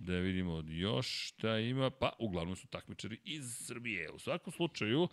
Da 0.05 0.13
vidimo 0.13 0.63
još 0.67 1.27
šta 1.27 1.59
ima. 1.59 1.89
Pa, 1.89 2.13
uglavnom 2.19 2.55
su 2.55 2.67
takmičari 2.67 3.19
iz 3.23 3.65
Srbije. 3.65 4.11
U 4.11 4.19
svakom 4.19 4.53
slučaju, 4.53 5.07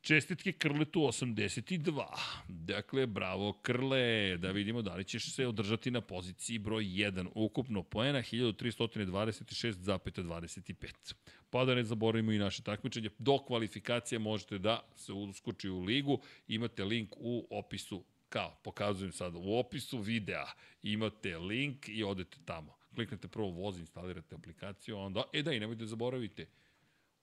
Čestitke 0.00 0.52
Krletu 0.52 1.00
82. 1.00 2.06
Dakle, 2.48 3.06
bravo 3.06 3.52
Krle, 3.52 4.36
da 4.36 4.50
vidimo 4.50 4.82
da 4.82 4.94
li 4.94 5.04
ćeš 5.04 5.34
se 5.34 5.46
održati 5.46 5.90
na 5.90 6.00
poziciji 6.00 6.58
broj 6.58 6.84
1. 6.84 7.28
Ukupno 7.34 7.82
poena 7.82 8.18
1326,25. 8.18 11.14
Pa 11.50 11.64
da 11.64 11.74
ne 11.74 11.84
zaboravimo 11.84 12.32
i 12.32 12.38
naše 12.38 12.62
takmičenje. 12.62 13.10
Do 13.18 13.38
kvalifikacije 13.38 14.18
možete 14.18 14.58
da 14.58 14.80
se 14.96 15.12
uskoči 15.12 15.68
u 15.68 15.80
ligu. 15.80 16.22
Imate 16.48 16.84
link 16.84 17.10
u 17.16 17.46
opisu 17.50 18.04
kao, 18.28 18.60
pokazujem 18.64 19.12
sada, 19.12 19.38
u 19.38 19.58
opisu 19.58 19.98
videa 19.98 20.46
imate 20.82 21.38
link 21.38 21.88
i 21.88 22.04
odete 22.04 22.38
tamo 22.44 22.81
kliknete 22.94 23.28
prvo 23.28 23.50
voz, 23.50 23.78
instalirate 23.78 24.34
aplikaciju, 24.34 24.98
onda, 24.98 25.22
e 25.32 25.42
da, 25.42 25.52
i 25.52 25.60
nemojte 25.60 25.80
da 25.80 25.86
zaboravite, 25.86 26.46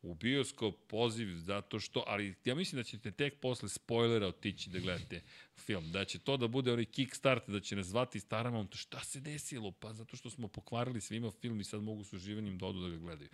u 0.01 0.13
bioskop 0.13 0.75
poziv 0.87 1.35
zato 1.35 1.79
što, 1.79 2.03
ali 2.07 2.35
ja 2.45 2.55
mislim 2.55 2.79
da 2.79 2.83
ćete 2.83 3.11
tek 3.11 3.39
posle 3.39 3.69
spoilera 3.69 4.27
otići 4.27 4.69
da 4.69 4.79
gledate 4.79 5.21
film, 5.57 5.91
da 5.91 6.05
će 6.05 6.19
to 6.19 6.37
da 6.37 6.47
bude 6.47 6.73
onaj 6.73 6.85
kickstart, 6.85 7.49
da 7.49 7.59
će 7.59 7.75
nas 7.75 7.85
zvati 7.85 8.19
starama, 8.19 8.67
to 8.67 8.77
šta 8.77 9.03
se 9.03 9.19
desilo? 9.19 9.71
Pa 9.71 9.93
zato 9.93 10.17
što 10.17 10.29
smo 10.29 10.47
pokvarili 10.47 11.01
svima 11.01 11.31
film 11.31 11.59
i 11.59 11.63
sad 11.63 11.81
mogu 11.81 12.03
s 12.03 12.13
uživanjem 12.13 12.57
da 12.57 12.65
odu 12.65 12.81
da 12.81 12.89
ga 12.89 12.97
gledaju. 12.97 13.29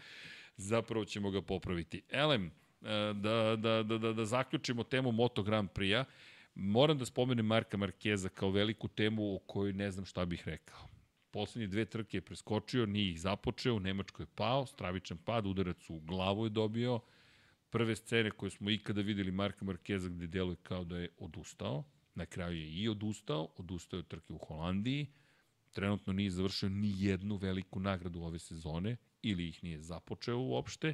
Zapravo 0.57 1.06
ćemo 1.06 1.32
ga 1.32 1.41
popraviti. 1.41 2.02
Elem, 2.10 2.45
e, 2.45 2.52
da, 3.14 3.56
da, 3.56 3.84
da, 3.84 3.98
da, 3.98 4.14
da 4.14 4.26
zaključimo 4.26 4.84
temu 4.84 5.12
Moto 5.12 5.44
Grand 5.44 5.70
Prix-a, 5.70 6.06
moram 6.56 6.98
da 6.98 7.06
spomenem 7.06 7.45
Marka 7.45 7.78
Markeza 7.78 8.30
kao 8.30 8.49
veliku 8.49 8.88
temu 8.88 9.36
o 9.36 9.40
kojoj 9.40 9.74
ne 9.74 9.91
znam 9.91 10.06
šta 10.06 10.26
bih 10.26 10.44
rekao 10.45 10.94
poslednje 11.36 11.68
dve 11.68 11.86
trke 11.86 12.18
je 12.18 12.22
preskočio, 12.22 12.86
nije 12.86 13.12
ih 13.12 13.22
započeo, 13.22 13.76
u 13.76 13.80
Nemačkoj 13.80 14.24
je 14.24 14.28
pao, 14.36 14.66
stravičan 14.66 15.18
pad, 15.18 15.45
udarac 15.45 15.90
u 15.90 15.99
glavu 15.99 16.45
je 16.45 16.49
dobio. 16.49 16.99
Prve 17.70 17.95
scene 17.95 18.32
koje 18.32 18.49
smo 18.49 18.70
ikada 18.70 19.02
videli 19.02 19.32
Marka 19.32 19.66
Markeza 19.66 20.10
gde 20.10 20.28
deluje 20.28 20.56
kao 20.64 20.84
da 20.84 20.98
je 20.98 21.10
odustao, 21.18 21.84
na 22.16 22.26
kraju 22.26 22.57
je 22.57 22.70
i 22.70 22.88
odustao, 22.90 23.49
odustao 23.57 23.98
je 23.98 23.99
od 23.99 24.07
trke 24.07 24.34
u 24.34 24.38
Holandiji, 24.38 25.07
trenutno 25.72 26.14
nije 26.14 26.32
završio 26.32 26.70
ni 26.70 26.94
jednu 26.98 27.36
veliku 27.36 27.80
nagradu 27.80 28.22
ove 28.22 28.40
sezone, 28.40 28.98
ili 29.22 29.49
ih 29.49 29.64
nije 29.64 29.82
započeo 29.82 30.40
uopšte, 30.40 30.94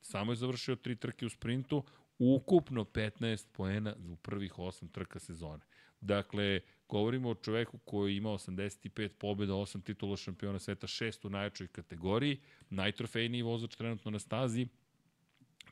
samo 0.00 0.32
je 0.32 0.36
završio 0.36 0.76
tri 0.76 0.96
trke 0.96 1.26
u 1.26 1.28
sprintu, 1.28 1.84
ukupno 2.18 2.84
15 2.84 3.46
poena 3.52 3.96
u 4.08 4.16
prvih 4.16 4.52
8 4.52 4.92
trka 4.92 5.18
sezone. 5.18 5.64
Dakle, 6.00 6.60
govorimo 6.90 7.30
o 7.30 7.34
čoveku 7.34 7.78
koji 7.78 8.16
ima 8.16 8.30
85 8.30 9.08
pobjeda, 9.08 9.52
8 9.52 9.82
titula 9.82 10.16
šampiona 10.16 10.58
sveta, 10.58 10.86
6 10.86 11.26
u 11.26 11.30
najjačoj 11.30 11.66
kategoriji, 11.66 12.40
najtrofejniji 12.70 13.42
vozač 13.42 13.76
trenutno 13.76 14.10
na 14.10 14.18
stazi, 14.18 14.66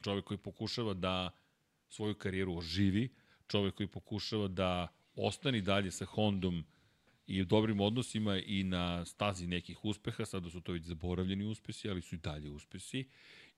čovek 0.02 0.24
koji 0.24 0.38
pokušava 0.38 0.94
da 0.94 1.30
svoju 1.88 2.14
karijeru 2.14 2.56
oživi, 2.56 3.08
čovek 3.48 3.74
koji 3.74 3.86
pokušava 3.86 4.48
da 4.48 4.88
ostani 5.16 5.60
dalje 5.60 5.90
sa 5.90 6.04
Hondom 6.04 6.64
i 7.26 7.44
dobrim 7.44 7.80
odnosima 7.80 8.38
i 8.38 8.62
na 8.64 9.04
stazi 9.04 9.46
nekih 9.46 9.84
uspeha, 9.84 10.24
sada 10.24 10.50
su 10.50 10.60
to 10.60 10.72
već 10.72 10.84
zaboravljeni 10.84 11.44
uspesi, 11.44 11.90
ali 11.90 12.02
su 12.02 12.14
i 12.14 12.18
dalje 12.18 12.50
uspesi, 12.50 13.08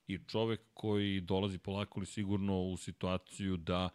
i 0.06 0.18
čovek 0.26 0.60
koji 0.74 1.20
dolazi 1.20 1.58
polako 1.58 2.00
li 2.00 2.06
sigurno 2.06 2.62
u 2.62 2.76
situaciju 2.76 3.56
da 3.56 3.88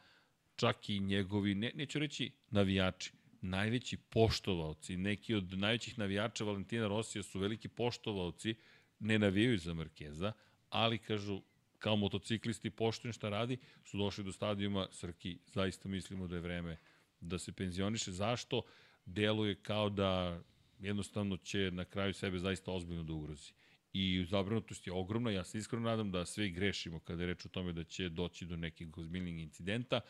čak 0.56 0.90
i 0.90 1.00
njegovi, 1.00 1.56
ne, 1.56 1.72
neću 1.76 2.00
reći 2.00 2.32
navijači, 2.50 3.12
najveći 3.42 3.98
poštovalci, 3.98 4.98
neki 4.98 5.36
od 5.36 5.58
najvećih 5.58 6.00
navijača 6.00 6.44
Valentina 6.44 6.88
Rosija 6.88 7.24
su 7.24 7.40
veliki 7.40 7.68
poštovalci, 7.68 8.56
ne 9.00 9.20
navijaju 9.20 9.58
za 9.58 9.74
Markeza, 9.74 10.34
ali 10.70 10.98
kažu 10.98 11.42
kao 11.80 11.96
motociklisti 11.96 12.70
poštujem 12.70 13.14
šta 13.14 13.30
radi, 13.30 13.58
su 13.84 13.98
došli 13.98 14.24
do 14.24 14.32
stadijuma 14.32 14.88
Srki, 14.92 15.40
zaista 15.46 15.90
mislimo 15.90 16.28
da 16.28 16.36
je 16.36 16.42
vreme 16.42 16.78
da 17.20 17.40
se 17.40 17.52
penzioniše. 17.52 18.12
Zašto? 18.12 18.62
Deluje 19.06 19.56
kao 19.56 19.90
da 19.90 20.42
jednostavno 20.80 21.38
će 21.38 21.72
na 21.72 21.86
kraju 21.86 22.14
sebe 22.14 22.40
zaista 22.40 22.72
ozbiljno 22.72 23.04
da 23.04 23.14
ugrozi. 23.14 23.54
I 23.94 24.26
zabrinutost 24.30 24.88
je 24.88 24.94
ogromna, 24.94 25.32
ja 25.32 25.44
se 25.44 25.58
iskreno 25.58 25.90
nadam 25.90 26.12
da 26.12 26.26
sve 26.26 26.50
grešimo 26.50 27.00
kada 27.00 27.24
je 27.24 27.28
reč 27.28 27.46
o 27.46 27.50
tome 27.50 27.74
da 27.74 27.84
će 27.84 28.10
doći 28.10 28.46
do 28.46 28.56
nekih 28.56 28.98
ozbiljnih 28.98 29.44
incidenta, 29.44 30.02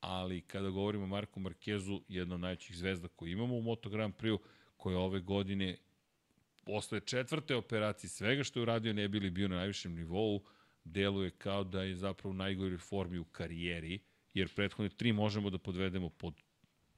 ali 0.00 0.40
kada 0.40 0.70
govorimo 0.70 1.04
o 1.04 1.06
Marku 1.06 1.40
Markezu, 1.40 2.00
jedna 2.08 2.34
od 2.34 2.40
najvećih 2.40 2.76
zvezda 2.76 3.08
koju 3.08 3.32
imamo 3.32 3.56
u 3.56 3.62
Moto 3.62 3.90
Grand 3.90 4.14
Prix, 4.14 4.38
koja 4.76 4.98
ove 4.98 5.20
godine 5.20 5.76
posle 6.64 7.00
četvrte 7.00 7.56
operacije 7.56 8.10
svega 8.10 8.44
što 8.44 8.58
je 8.58 8.62
uradio 8.62 8.92
ne 8.92 9.08
bili 9.08 9.30
bio 9.30 9.48
na 9.48 9.56
najvišem 9.56 9.94
nivou, 9.94 10.42
deluje 10.84 11.30
kao 11.30 11.64
da 11.64 11.82
je 11.82 11.96
zapravo 11.96 12.30
u 12.30 12.36
najgoroj 12.36 12.78
formi 12.78 13.18
u 13.18 13.24
karijeri, 13.24 13.98
jer 14.34 14.54
prethodne 14.54 14.88
tri 14.88 15.12
možemo 15.12 15.50
da 15.50 15.58
podvedemo 15.58 16.08
pod 16.08 16.34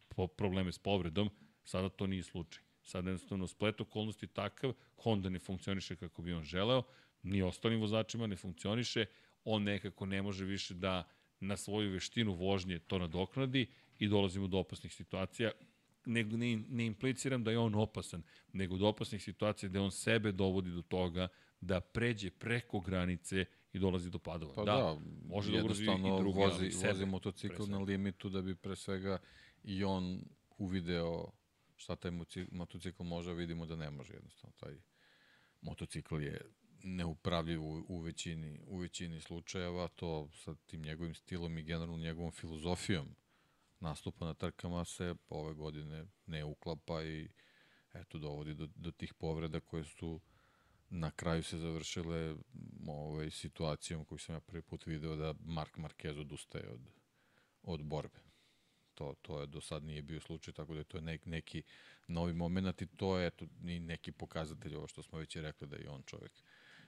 po 0.09 0.27
probleme 0.27 0.73
s 0.73 0.79
povredom, 0.79 1.31
sada 1.65 1.89
to 1.89 2.07
nije 2.07 2.23
slučaj. 2.23 2.63
Sada 2.83 3.09
jednostavno 3.09 3.47
splet 3.47 3.81
okolnosti 3.81 4.27
takav, 4.27 4.73
Honda 4.97 5.29
ne 5.29 5.39
funkcioniše 5.39 5.97
kako 5.97 6.23
bi 6.23 6.33
on 6.33 6.45
želeo, 6.45 6.83
ni 7.23 7.43
ostalim 7.43 7.81
vozačima 7.81 8.27
ne 8.27 8.37
funkcioniše, 8.37 9.07
on 9.45 9.63
nekako 9.63 10.07
ne 10.07 10.23
može 10.23 10.45
više 10.45 10.75
da 10.75 11.09
na 11.41 11.57
svoju 11.57 11.91
veštinu 11.91 12.35
vožnje 12.35 12.79
to 12.79 12.99
nadoknadi 12.99 13.67
i 13.99 14.09
dolazimo 14.09 14.47
do 14.47 14.59
opasnih 14.59 14.95
situacija. 14.95 15.51
Ne, 16.07 16.25
ne, 16.25 16.63
ne 16.69 16.87
impliciram 16.87 17.45
da 17.45 17.51
je 17.51 17.59
on 17.59 17.75
opasan, 17.75 18.23
nego 18.53 18.77
do 18.77 18.89
opasnih 18.89 19.23
situacija 19.23 19.69
gde 19.69 19.81
on 19.81 19.91
sebe 19.91 20.33
dovodi 20.33 20.71
do 20.71 20.83
toga 20.83 21.29
da 21.61 21.81
pređe 21.81 22.31
preko 22.31 22.81
granice 22.81 23.45
i 23.73 23.79
dolazi 23.79 24.11
do 24.11 24.19
padova. 24.19 24.55
Pa 24.55 24.65
da, 24.65 24.73
da 24.73 24.97
može 25.29 25.53
da 25.53 25.65
ugrozi 25.65 25.85
i 25.85 25.87
drugi, 26.19 26.39
vozi, 26.39 26.71
sebe, 26.71 26.93
vozi 26.93 27.07
motocikl 27.07 27.63
na 27.69 27.79
limitu 27.79 28.29
da 28.29 28.43
bi 28.43 28.55
pre 28.55 28.77
svega 28.77 29.19
i 29.65 29.85
on 29.85 30.21
uvideo 30.59 31.31
šta 31.77 31.97
taj 31.97 32.11
motocikl 32.51 33.03
može, 33.03 33.35
vidimo 33.35 33.67
da 33.67 33.77
ne 33.77 33.91
može 33.91 34.15
jednostavno. 34.15 34.57
Taj 34.61 34.75
motocikl 35.61 36.23
je 36.23 36.41
neupravljiv 36.83 37.63
u, 37.63 37.85
u, 37.89 38.01
većini, 38.01 38.61
u 38.67 38.79
većini 38.79 39.21
slučajeva, 39.21 39.89
to 39.89 40.29
sa 40.35 40.55
tim 40.67 40.83
njegovim 40.83 41.15
stilom 41.15 41.59
i 41.59 41.63
generalno 41.63 41.99
njegovom 41.99 42.33
filozofijom 42.33 43.17
nastupa 43.81 44.25
na 44.25 44.35
trkama 44.35 44.85
se 44.85 45.15
ove 45.29 45.55
godine 45.55 46.07
ne 46.27 46.45
uklapa 46.45 47.03
i 47.03 47.29
eto 47.95 48.19
dovodi 48.19 48.55
do, 48.55 48.69
do 48.75 48.91
tih 48.91 49.15
povreda 49.15 49.61
koje 49.61 49.85
su 49.85 50.21
na 50.91 51.11
kraju 51.11 51.43
se 51.43 51.59
završile 51.59 52.37
ovaj, 52.89 53.31
situacijom 53.31 54.05
koju 54.05 54.19
sam 54.19 54.35
ja 54.35 54.41
prvi 54.41 54.63
put 54.63 54.87
video 54.87 55.17
da 55.17 55.35
Mark 55.45 55.77
Marquez 55.77 56.21
odustaje 56.21 56.71
od, 56.71 56.81
od 57.63 57.83
borbe. 57.83 58.19
To, 58.95 59.15
to 59.23 59.41
je 59.41 59.47
do 59.47 59.61
sad 59.61 59.85
nije 59.85 60.03
bio 60.03 60.21
slučaj, 60.21 60.55
tako 60.55 60.73
da 60.73 60.79
je 60.79 60.85
to 60.85 61.01
nek, 61.01 61.27
neki 61.27 61.63
novi 62.09 62.35
moment 62.35 62.83
i 62.83 62.87
to 62.87 63.19
je 63.19 63.27
eto, 63.27 63.47
neki 63.61 64.13
pokazatelj 64.13 64.75
ovo 64.75 64.89
što 64.89 65.03
smo 65.03 65.19
već 65.19 65.37
rekli 65.37 65.67
da 65.67 65.77
je 65.77 65.91
on 65.91 66.03
čovek 66.03 66.33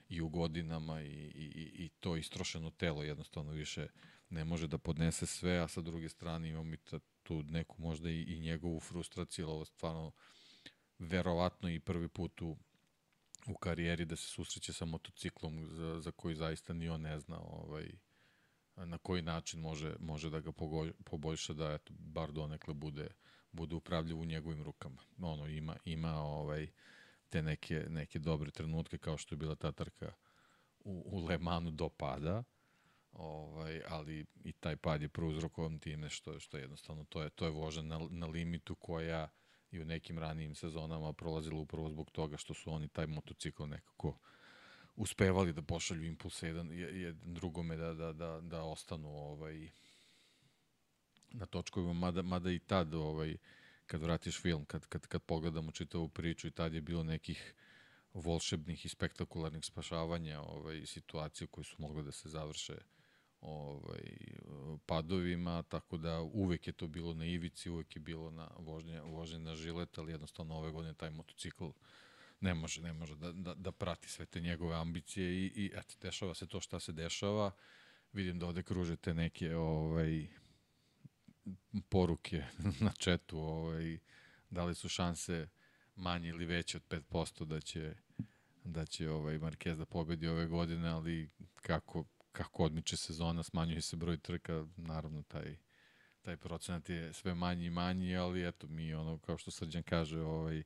i 0.08 0.20
u 0.20 0.28
godinama 0.28 1.02
i, 1.02 1.32
i, 1.34 1.84
i 1.84 1.88
to 2.00 2.16
istrošeno 2.16 2.70
telo 2.70 3.02
jednostavno 3.02 3.52
više 3.52 3.88
ne 4.30 4.44
može 4.44 4.66
da 4.66 4.78
podnese 4.78 5.26
sve, 5.26 5.58
a 5.58 5.68
sa 5.68 5.80
druge 5.80 6.08
strane 6.08 6.48
imamo 6.48 6.74
i 6.74 6.78
tu 7.22 7.42
neku 7.42 7.76
možda 7.78 8.10
i, 8.10 8.22
i 8.22 8.40
njegovu 8.40 8.80
frustraciju, 8.80 9.48
ovo 9.48 9.64
stvarno 9.64 10.12
verovatno 10.98 11.70
i 11.70 11.80
prvi 11.80 12.08
put 12.08 12.42
u, 12.42 12.56
u 13.46 13.54
karijeri 13.54 14.04
da 14.04 14.16
se 14.16 14.28
susreće 14.28 14.72
sa 14.72 14.84
motociklom 14.84 15.66
za, 15.66 16.00
za 16.00 16.10
koji 16.10 16.34
zaista 16.34 16.72
ni 16.72 16.88
on 16.88 17.00
ne 17.00 17.18
zna 17.18 17.40
ovaj, 17.40 17.92
na 18.76 18.98
koji 18.98 19.22
način 19.22 19.60
može, 19.60 19.94
može 20.00 20.30
da 20.30 20.40
ga 20.40 20.52
poboljša 21.04 21.52
da 21.52 21.72
eto, 21.72 21.92
bar 21.98 22.32
donekle 22.32 22.74
bude, 22.74 23.08
bude 23.52 23.74
upravljiv 23.74 24.20
u 24.20 24.24
njegovim 24.24 24.62
rukama. 24.62 25.02
Ono, 25.20 25.46
ima, 25.46 25.76
ima 25.84 26.14
ovaj, 26.14 26.68
te 27.32 27.42
neke, 27.42 27.86
neke 27.88 28.18
dobre 28.18 28.50
trenutke 28.50 28.98
kao 28.98 29.16
što 29.16 29.34
je 29.34 29.36
bila 29.36 29.54
ta 29.54 29.72
trka 29.72 30.12
u, 30.84 31.02
u 31.06 31.24
Le 31.26 31.38
Manu 31.38 31.70
do 31.70 31.88
pada, 31.88 32.42
ovaj, 33.12 33.80
ali 33.88 34.26
i 34.44 34.52
taj 34.52 34.76
pad 34.76 35.02
je 35.02 35.09
prouzrokovan 35.09 35.78
time 35.78 36.10
što, 36.10 36.40
što 36.40 36.56
jednostavno 36.56 37.04
to 37.04 37.22
je, 37.22 37.30
to 37.30 37.44
je 37.44 37.50
voža 37.50 37.82
na, 37.82 38.00
na 38.10 38.26
limitu 38.26 38.74
koja 38.74 39.28
i 39.70 39.80
u 39.80 39.84
nekim 39.84 40.18
ranijim 40.18 40.54
sezonama 40.54 41.12
prolazila 41.12 41.60
upravo 41.60 41.88
zbog 41.88 42.10
toga 42.10 42.36
što 42.36 42.54
su 42.54 42.72
oni 42.72 42.88
taj 42.88 43.06
motocikl 43.06 43.64
nekako 43.64 44.18
uspevali 44.96 45.52
da 45.52 45.62
pošalju 45.62 46.04
impulse 46.04 46.46
jedan, 46.46 46.72
jedan 46.72 47.34
drugome 47.34 47.76
da, 47.76 47.94
da, 47.94 48.12
da, 48.12 48.40
da 48.40 48.62
ostanu 48.62 49.09
ovaj, 49.09 49.70
na 51.30 51.46
točkovima, 51.46 51.92
mada, 51.92 52.22
mada 52.22 52.50
i 52.50 52.59
tad 52.59 52.94
ovaj, 52.94 53.36
kad 53.86 54.02
vratiš 54.02 54.40
film, 54.40 54.64
kad, 54.64 54.86
kad, 54.86 55.06
kad 55.06 55.22
pogledamo 55.22 55.70
čitavu 55.70 56.09
priču 56.09 56.46
i 56.46 56.50
tad 56.50 56.74
je 56.74 56.80
bilo 56.80 57.02
nekih 57.02 57.54
volšebnih 58.14 58.84
i 58.84 58.88
spektakularnih 58.88 59.64
spašavanja 59.64 60.40
ovaj, 60.40 60.86
situacije 60.86 61.46
koje 61.46 61.64
su 61.64 61.76
mogle 61.78 62.02
da 62.02 62.12
se 62.12 62.28
završe 62.28 62.76
ovaj, 63.40 64.02
padovima, 64.86 65.62
tako 65.62 65.96
da 65.96 66.20
uvek 66.20 66.66
je 66.66 66.72
to 66.72 66.86
bilo 66.86 67.14
na 67.14 67.24
ivici, 67.24 67.70
uvek 67.70 67.96
je 67.96 68.00
bilo 68.00 68.30
na 68.30 68.50
vožnje, 68.59 69.00
vožnje 69.00 69.38
na 69.38 69.54
žilet, 69.54 69.98
ali 69.98 70.12
jednostavno 70.12 70.54
ove 70.54 70.70
godine 70.70 70.94
taj 70.94 71.10
motocikl 71.10 71.68
ne 72.40 72.54
može, 72.54 72.82
ne 72.82 72.92
može 72.92 73.16
da, 73.16 73.32
da, 73.32 73.54
da 73.54 73.72
prati 73.72 74.09
sve 74.09 74.26
te 74.26 74.40
njegove 74.40 74.76
ambicije 74.76 75.32
i, 75.32 75.46
i 75.46 75.72
eto, 75.74 75.94
dešava 76.02 76.34
se 76.34 76.46
to 76.46 76.60
šta 76.60 76.80
se 76.80 76.92
dešava. 76.92 77.50
Vidim 78.12 78.38
da 78.38 78.46
ovde 78.46 78.62
kružete 78.62 79.14
neke 79.14 79.56
ovaj, 79.56 80.26
poruke 81.89 82.44
na 82.86 82.93
četu, 82.93 83.39
ovaj, 83.39 83.98
da 84.51 84.64
li 84.64 84.74
su 84.74 84.89
šanse 84.89 85.48
manje 85.97 86.28
ili 86.28 86.47
veće 86.47 86.77
od 86.77 86.82
5% 86.89 87.44
da 87.44 87.60
će 87.60 87.94
da 88.64 88.86
će 88.86 89.10
ovaj 89.10 89.39
Marquez 89.39 89.77
da 89.77 89.85
pobedi 89.85 90.28
ove 90.28 90.47
godine, 90.47 90.89
ali 90.89 91.31
kako 91.55 92.05
kako 92.32 92.64
odmiče 92.64 92.97
sezona, 92.97 93.43
smanjuje 93.43 93.81
se 93.81 93.97
broj 93.97 94.19
trka, 94.19 94.66
naravno 94.77 95.23
taj 95.23 95.56
taj 96.23 96.36
procenat 96.36 96.89
je 96.89 97.12
sve 97.12 97.35
manji 97.35 97.66
i 97.66 97.70
manji, 97.70 98.16
ali 98.16 98.48
eto 98.48 98.66
mi 98.66 98.94
ono 98.94 99.19
kao 99.19 99.39
što 99.39 99.51
Srđan 99.51 99.82
kaže, 99.82 100.20
ovaj 100.20 100.62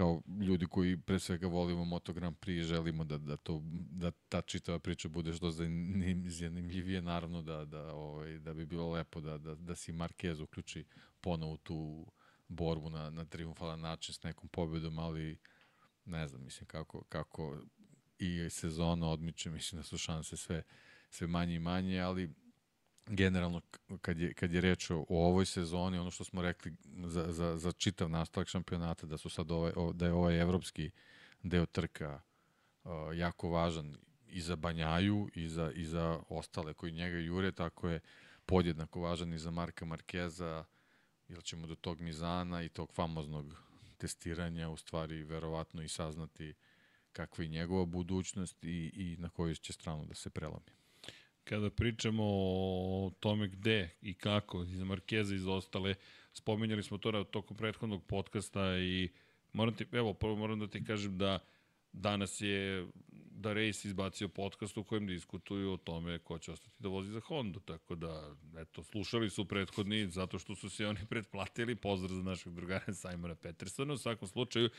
kao 0.00 0.22
ljudi 0.40 0.66
koji 0.66 0.96
pre 0.96 1.18
svega 1.18 1.46
volimo 1.46 1.84
Moto 1.84 2.12
Grand 2.12 2.36
Prix 2.36 2.62
želimo 2.62 3.04
da, 3.04 3.18
da, 3.18 3.36
to, 3.36 3.60
da 3.90 4.10
ta 4.10 4.42
čitava 4.42 4.78
priča 4.78 5.08
bude 5.08 5.32
što 5.32 5.50
zanimljivije, 6.26 7.02
naravno 7.02 7.42
da, 7.42 7.64
da, 7.64 7.94
ovaj, 7.94 8.38
da 8.38 8.54
bi 8.54 8.66
bilo 8.66 8.92
lepo 8.92 9.20
da, 9.20 9.38
da, 9.38 9.54
da 9.54 9.74
si 9.74 9.92
Marquez 9.92 10.42
uključi 10.42 10.84
ponovo 11.20 11.56
tu 11.56 12.06
borbu 12.48 12.90
na, 12.90 13.10
na 13.10 13.24
triumfalan 13.24 13.80
način 13.80 14.14
s 14.14 14.22
nekom 14.22 14.48
pobedom, 14.48 14.98
ali 14.98 15.38
ne 16.04 16.28
znam, 16.28 16.44
mislim 16.44 16.66
kako, 16.66 17.02
kako 17.08 17.62
i 18.18 18.50
sezona 18.50 19.08
odmiče, 19.08 19.50
mislim 19.50 19.78
da 19.78 19.82
su 19.82 19.98
šanse 19.98 20.36
sve, 20.36 20.62
sve 21.10 21.26
manje 21.26 21.54
i 21.54 21.58
manje, 21.58 22.00
ali 22.00 22.34
generalno 23.10 23.60
kad 24.00 24.18
je, 24.18 24.34
kad 24.34 24.52
je 24.52 24.60
reč 24.60 24.90
o, 24.90 24.98
o 25.08 25.26
ovoj 25.26 25.46
sezoni, 25.46 25.98
ono 25.98 26.10
što 26.10 26.24
smo 26.24 26.42
rekli 26.42 26.72
za, 27.04 27.32
za, 27.32 27.58
za 27.58 27.72
čitav 27.72 28.10
nastavak 28.10 28.48
šampionata, 28.48 29.06
da 29.06 29.18
su 29.18 29.28
sad 29.28 29.50
ovaj, 29.50 29.72
da 29.94 30.06
je 30.06 30.12
ovaj 30.12 30.40
evropski 30.40 30.90
deo 31.42 31.66
trka 31.66 32.20
uh, 32.84 32.90
jako 33.14 33.50
važan 33.50 33.96
i 34.28 34.40
za 34.40 34.56
Banjaju 34.56 35.28
i 35.34 35.48
za, 35.48 35.72
i 35.74 35.84
za 35.84 36.20
ostale 36.28 36.74
koji 36.74 36.92
njega 36.92 37.18
jure, 37.18 37.52
tako 37.52 37.88
je 37.88 38.00
podjednako 38.46 39.00
važan 39.00 39.32
i 39.32 39.38
za 39.38 39.50
Marka 39.50 39.84
Markeza, 39.84 40.64
ili 41.28 41.42
ćemo 41.42 41.66
do 41.66 41.74
tog 41.74 42.00
Mizana 42.00 42.62
i 42.62 42.68
tog 42.68 42.92
famoznog 42.92 43.62
testiranja 43.98 44.68
u 44.68 44.76
stvari 44.76 45.22
verovatno 45.22 45.82
i 45.82 45.88
saznati 45.88 46.54
kakva 47.12 47.44
je 47.44 47.48
njegova 47.48 47.84
budućnost 47.84 48.64
i, 48.64 48.92
i 48.94 49.16
na 49.18 49.28
koju 49.28 49.54
će 49.54 49.72
stranu 49.72 50.04
da 50.04 50.14
se 50.14 50.30
prelami 50.30 50.79
kada 51.50 51.70
pričamo 51.70 52.22
o 52.26 53.12
tome 53.20 53.48
gde 53.48 53.90
i 54.02 54.14
kako, 54.14 54.62
iz 54.62 54.82
Markeza 54.82 55.34
i 55.34 55.36
iz 55.36 55.46
ostale, 55.46 55.94
spominjali 56.32 56.82
smo 56.82 56.98
to 56.98 57.24
tokom 57.24 57.56
prethodnog 57.56 58.06
podcasta 58.06 58.78
i 58.78 59.08
moram 59.52 59.74
ti, 59.74 59.86
evo, 59.92 60.14
prvo 60.14 60.36
moram 60.36 60.58
da 60.60 60.66
ti 60.66 60.84
kažem 60.84 61.18
da 61.18 61.38
danas 61.92 62.40
je 62.40 62.86
da 63.40 63.52
Race 63.52 63.88
izbacio 63.88 64.28
podcast 64.28 64.76
u 64.76 64.84
kojem 64.84 65.06
diskutuju 65.06 65.72
o 65.72 65.76
tome 65.76 66.18
ko 66.18 66.38
će 66.38 66.52
ostati 66.52 66.76
da 66.78 66.88
vozi 66.88 67.10
za 67.10 67.20
Hondu, 67.20 67.60
tako 67.60 67.94
da, 67.94 68.34
eto, 68.58 68.82
slušali 68.82 69.30
su 69.30 69.44
prethodni 69.44 70.10
zato 70.10 70.38
što 70.38 70.54
su 70.54 70.70
se 70.70 70.86
oni 70.86 71.00
pretplatili, 71.08 71.74
pozdrav 71.74 72.16
za 72.16 72.22
našeg 72.22 72.52
drugara 72.52 72.94
Simona 72.94 73.34
Petersona, 73.34 73.92
u 73.92 73.98
svakom 73.98 74.28
slučaju, 74.28 74.70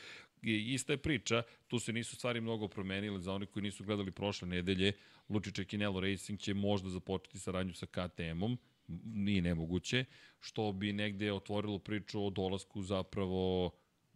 ista 0.42 0.92
je 0.92 0.96
priča, 0.96 1.42
tu 1.68 1.78
se 1.78 1.92
nisu 1.92 2.16
stvari 2.16 2.40
mnogo 2.40 2.68
promenile, 2.68 3.20
za 3.20 3.32
oni 3.32 3.46
koji 3.46 3.62
nisu 3.62 3.84
gledali 3.84 4.10
prošle 4.10 4.48
nedelje, 4.48 4.92
Lučiće 5.28 5.64
Kinelo 5.64 6.00
Racing 6.00 6.38
će 6.38 6.54
možda 6.54 6.88
započeti 6.88 7.38
saradnju 7.38 7.74
sa 7.74 7.86
KTM-om, 7.86 8.58
nije 9.04 9.42
nemoguće, 9.42 10.04
što 10.40 10.72
bi 10.72 10.92
negde 10.92 11.32
otvorilo 11.32 11.78
priču 11.78 12.26
o 12.26 12.30
dolasku 12.30 12.82
zapravo 12.82 13.70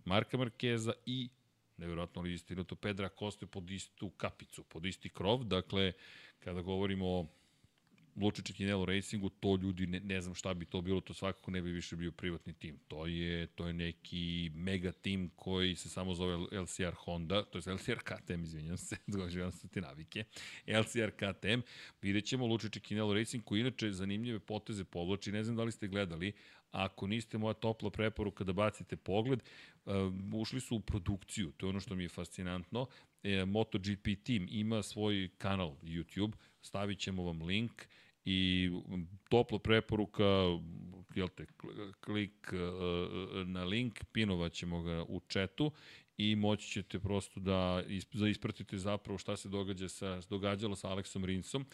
Marka 0.05 0.37
Markeza 0.37 0.93
i 1.07 1.29
nevjerojatno 1.77 2.23
li 2.23 2.33
istinu, 2.33 2.65
to 2.65 2.75
Pedra 2.75 3.09
Koste 3.09 3.47
pod 3.47 3.71
istu 3.71 4.11
kapicu, 4.11 4.65
pod 4.65 4.87
isti 4.87 5.09
krov, 5.09 5.45
dakle, 5.45 5.93
kada 6.39 6.61
govorimo 6.61 7.07
o 7.07 7.27
Lučić 8.17 8.51
i 8.51 8.53
Kinelo 8.53 8.85
Racingu, 8.85 9.29
to 9.29 9.57
ljudi, 9.57 9.87
ne, 9.87 10.01
ne 10.01 10.21
znam 10.21 10.35
šta 10.35 10.55
bi 10.55 10.65
to 10.65 10.81
bilo, 10.81 11.01
to 11.01 11.15
svakako 11.15 11.51
ne 11.51 11.63
bi 11.63 11.71
više 11.71 11.97
bio 11.97 12.13
privatni 12.13 12.53
tim. 12.53 12.79
To 12.89 13.07
je, 13.07 13.47
to 13.47 13.67
je 13.67 13.73
neki 13.73 14.51
mega 14.55 14.93
tim 14.93 15.31
koji 15.37 15.77
se 15.77 15.89
samo 15.89 16.15
zove 16.15 16.37
LCR 16.37 16.95
Honda, 16.95 17.45
to 17.45 17.59
je 17.59 17.75
LCR 17.75 17.99
KTM, 17.99 18.43
izvinjam 18.43 18.77
se, 18.77 18.97
događavam 19.07 19.53
se 19.53 19.69
ti 19.69 19.81
navike, 19.81 20.25
LCR 20.67 21.11
KTM, 21.11 21.61
vidjet 22.03 22.25
ćemo 22.25 22.47
Lučić 22.47 22.77
i 22.77 22.81
Kinelo 22.81 23.15
Racing, 23.15 23.45
koji 23.45 23.61
inače 23.61 23.93
zanimljive 23.93 24.39
poteze 24.39 24.85
povlači, 24.85 25.33
ne 25.33 25.45
znam 25.45 25.57
da 25.57 25.63
li 25.63 25.73
ste 25.73 25.89
gledali, 25.89 26.33
Ako 26.77 27.07
niste, 27.07 27.39
moja 27.39 27.55
topla 27.55 27.91
preporuka 27.91 28.45
da 28.45 28.53
bacite 28.53 28.97
pogled, 28.97 29.43
uh, 29.85 29.93
ušli 30.35 30.61
su 30.61 30.77
u 30.77 30.81
produkciju, 30.81 31.53
to 31.57 31.67
je 31.67 31.71
ono 31.71 31.81
što 31.81 31.95
mi 31.95 32.03
je 32.03 32.09
fascinantno. 32.09 32.87
E, 33.23 33.45
MotoGP 33.45 34.09
team 34.25 34.47
ima 34.51 34.83
svoj 34.83 35.31
kanal 35.39 35.77
YouTube, 35.83 36.33
stavit 36.63 36.99
ćemo 36.99 37.25
vam 37.25 37.43
link 37.43 37.73
i 38.27 38.71
topla 39.29 39.59
preporuka, 39.59 40.25
jel 41.15 41.29
te, 41.29 41.47
klik 42.01 42.53
uh, 42.53 43.47
na 43.47 43.65
link, 43.65 44.05
pinovat 44.13 44.53
ćemo 44.53 44.83
ga 44.83 45.05
u 45.09 45.21
četu 45.21 45.73
i 46.17 46.37
moći 46.37 46.69
ćete 46.71 46.99
prosto 46.99 47.41
da, 47.41 47.83
da 48.13 48.29
ispratite 48.29 48.79
zapravo 48.79 49.19
šta 49.19 49.37
se 49.37 49.49
događa 49.49 49.89
sa, 49.89 50.21
događalo 50.31 50.77
sa 50.77 50.89
Aleksom 50.89 51.25
Rinsom 51.25 51.67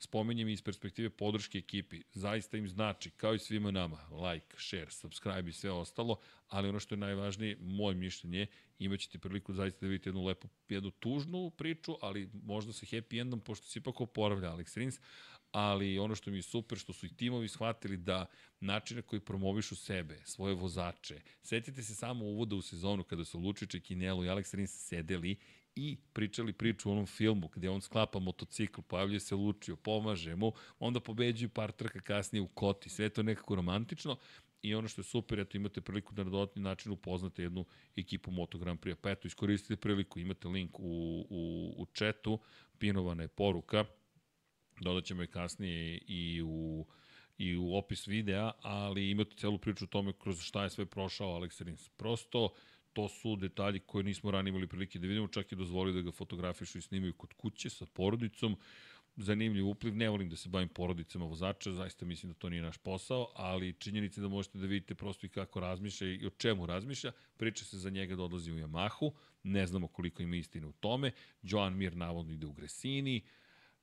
spomenjem 0.00 0.48
iz 0.48 0.62
perspektive 0.62 1.10
podrške 1.10 1.58
ekipi. 1.58 2.02
Zaista 2.12 2.56
im 2.56 2.68
znači, 2.68 3.10
kao 3.10 3.34
i 3.34 3.38
svima 3.38 3.70
nama, 3.70 3.98
like, 4.32 4.56
share, 4.58 4.90
subscribe 4.90 5.50
i 5.50 5.52
sve 5.52 5.70
ostalo, 5.70 6.16
ali 6.48 6.68
ono 6.68 6.80
što 6.80 6.94
je 6.94 6.98
najvažnije, 6.98 7.56
moje 7.60 7.94
mišljenje, 7.94 8.46
imaćete 8.78 9.18
priliku 9.18 9.52
zaista 9.52 9.80
da 9.80 9.90
vidite 9.90 10.08
jednu 10.08 10.24
lepu, 10.24 10.48
jednu 10.68 10.90
tužnu 10.90 11.50
priču, 11.50 11.96
ali 12.00 12.30
možda 12.32 12.72
sa 12.72 12.86
happy 12.86 13.20
endom, 13.20 13.40
pošto 13.40 13.66
se 13.66 13.78
ipak 13.78 14.00
oporavlja 14.00 14.52
Alex 14.52 14.76
Rins, 14.76 15.00
ali 15.52 15.98
ono 15.98 16.14
što 16.14 16.30
mi 16.30 16.38
je 16.38 16.42
super, 16.42 16.78
što 16.78 16.92
su 16.92 17.06
i 17.06 17.16
timovi 17.16 17.48
shvatili 17.48 17.96
da 17.96 18.26
načine 18.60 19.02
koji 19.02 19.20
promovišu 19.20 19.76
sebe, 19.76 20.20
svoje 20.24 20.54
vozače, 20.54 21.20
setite 21.42 21.82
se 21.82 21.94
samo 21.94 22.24
uvoda 22.24 22.56
u 22.56 22.62
sezonu 22.62 23.04
kada 23.04 23.24
su 23.24 23.38
Lučiće, 23.38 23.80
Kinelo 23.80 24.24
i 24.24 24.28
Alex 24.28 24.54
Rins 24.56 24.88
sedeli 24.88 25.36
i 25.76 25.96
pričali 26.12 26.52
priču 26.52 26.88
u 26.88 26.92
onom 26.92 27.06
filmu 27.06 27.48
gde 27.48 27.70
on 27.70 27.80
sklapa 27.80 28.18
motocikl, 28.18 28.80
pojavljuje 28.80 29.20
se 29.20 29.34
Lučio, 29.34 29.76
pomaže 29.76 30.36
mu, 30.36 30.52
onda 30.78 31.00
pobeđuju 31.00 31.48
par 31.48 31.72
trka 31.72 32.00
kasnije 32.00 32.42
u 32.42 32.48
koti, 32.48 32.88
sve 32.88 33.08
to 33.08 33.22
nekako 33.22 33.54
romantično 33.54 34.16
i 34.62 34.74
ono 34.74 34.88
što 34.88 35.00
je 35.00 35.04
super, 35.04 35.40
eto 35.40 35.56
imate 35.56 35.80
priliku 35.80 36.14
da 36.14 36.24
na 36.24 36.30
dodatni 36.30 36.62
način 36.62 36.92
upoznate 36.92 37.42
jednu 37.42 37.64
ekipu 37.96 38.30
Moto 38.30 38.58
Grand 38.58 38.80
Prix. 38.80 38.94
Pa 38.94 39.10
eto, 39.10 39.28
iskoristite 39.28 39.76
priliku, 39.76 40.18
imate 40.18 40.48
link 40.48 40.78
u, 40.78 41.26
u, 41.30 41.74
u 41.76 41.86
chatu, 41.94 42.38
pinovana 42.78 43.22
je 43.22 43.28
poruka, 43.28 43.84
dodat 44.80 45.04
ćemo 45.04 45.22
je 45.22 45.26
kasnije 45.26 45.98
i 46.06 46.42
u 46.42 46.86
i 47.40 47.56
u 47.56 47.74
opis 47.74 48.06
videa, 48.06 48.52
ali 48.62 49.10
imate 49.10 49.36
celu 49.36 49.58
priču 49.58 49.84
o 49.84 49.88
tome 49.88 50.12
kroz 50.12 50.40
šta 50.40 50.62
je 50.62 50.70
sve 50.70 50.86
prošao 50.86 51.40
Alex 51.40 51.62
Rins. 51.64 51.88
Prosto, 51.88 52.48
to 52.92 53.08
su 53.08 53.36
detalji 53.36 53.80
koje 53.80 54.04
nismo 54.04 54.30
ranije 54.30 54.50
imali 54.50 54.66
prilike 54.66 54.98
da 54.98 55.06
vidimo, 55.06 55.28
čak 55.28 55.52
i 55.52 55.56
dozvoli 55.56 55.92
da 55.92 56.00
ga 56.00 56.12
fotografišu 56.12 56.78
i 56.78 56.82
snimaju 56.82 57.14
kod 57.14 57.32
kuće 57.32 57.70
sa 57.70 57.86
porodicom. 57.86 58.56
Zanimljiv 59.16 59.68
upliv, 59.68 59.96
ne 59.96 60.08
volim 60.08 60.28
da 60.28 60.36
se 60.36 60.48
bavim 60.48 60.68
porodicama 60.68 61.24
vozača, 61.24 61.72
zaista 61.72 62.06
mislim 62.06 62.32
da 62.32 62.38
to 62.38 62.48
nije 62.48 62.62
naš 62.62 62.78
posao, 62.78 63.32
ali 63.34 63.72
činjenica 63.72 64.20
da 64.20 64.28
možete 64.28 64.58
da 64.58 64.66
vidite 64.66 64.94
prosto 64.94 65.26
i 65.26 65.28
kako 65.28 65.60
razmišlja 65.60 66.08
i 66.08 66.26
o 66.26 66.30
čemu 66.30 66.66
razmišlja. 66.66 67.12
Priča 67.36 67.64
se 67.64 67.78
za 67.78 67.90
njega 67.90 68.16
da 68.16 68.22
odlazi 68.22 68.52
u 68.52 68.58
Yamahu, 68.58 69.12
ne 69.42 69.66
znamo 69.66 69.88
koliko 69.88 70.22
ima 70.22 70.36
istine 70.36 70.66
u 70.66 70.72
tome. 70.72 71.12
Joan 71.42 71.76
Mir 71.76 71.96
navodno 71.96 72.32
ide 72.32 72.46
u 72.46 72.52
Gresini, 72.52 73.22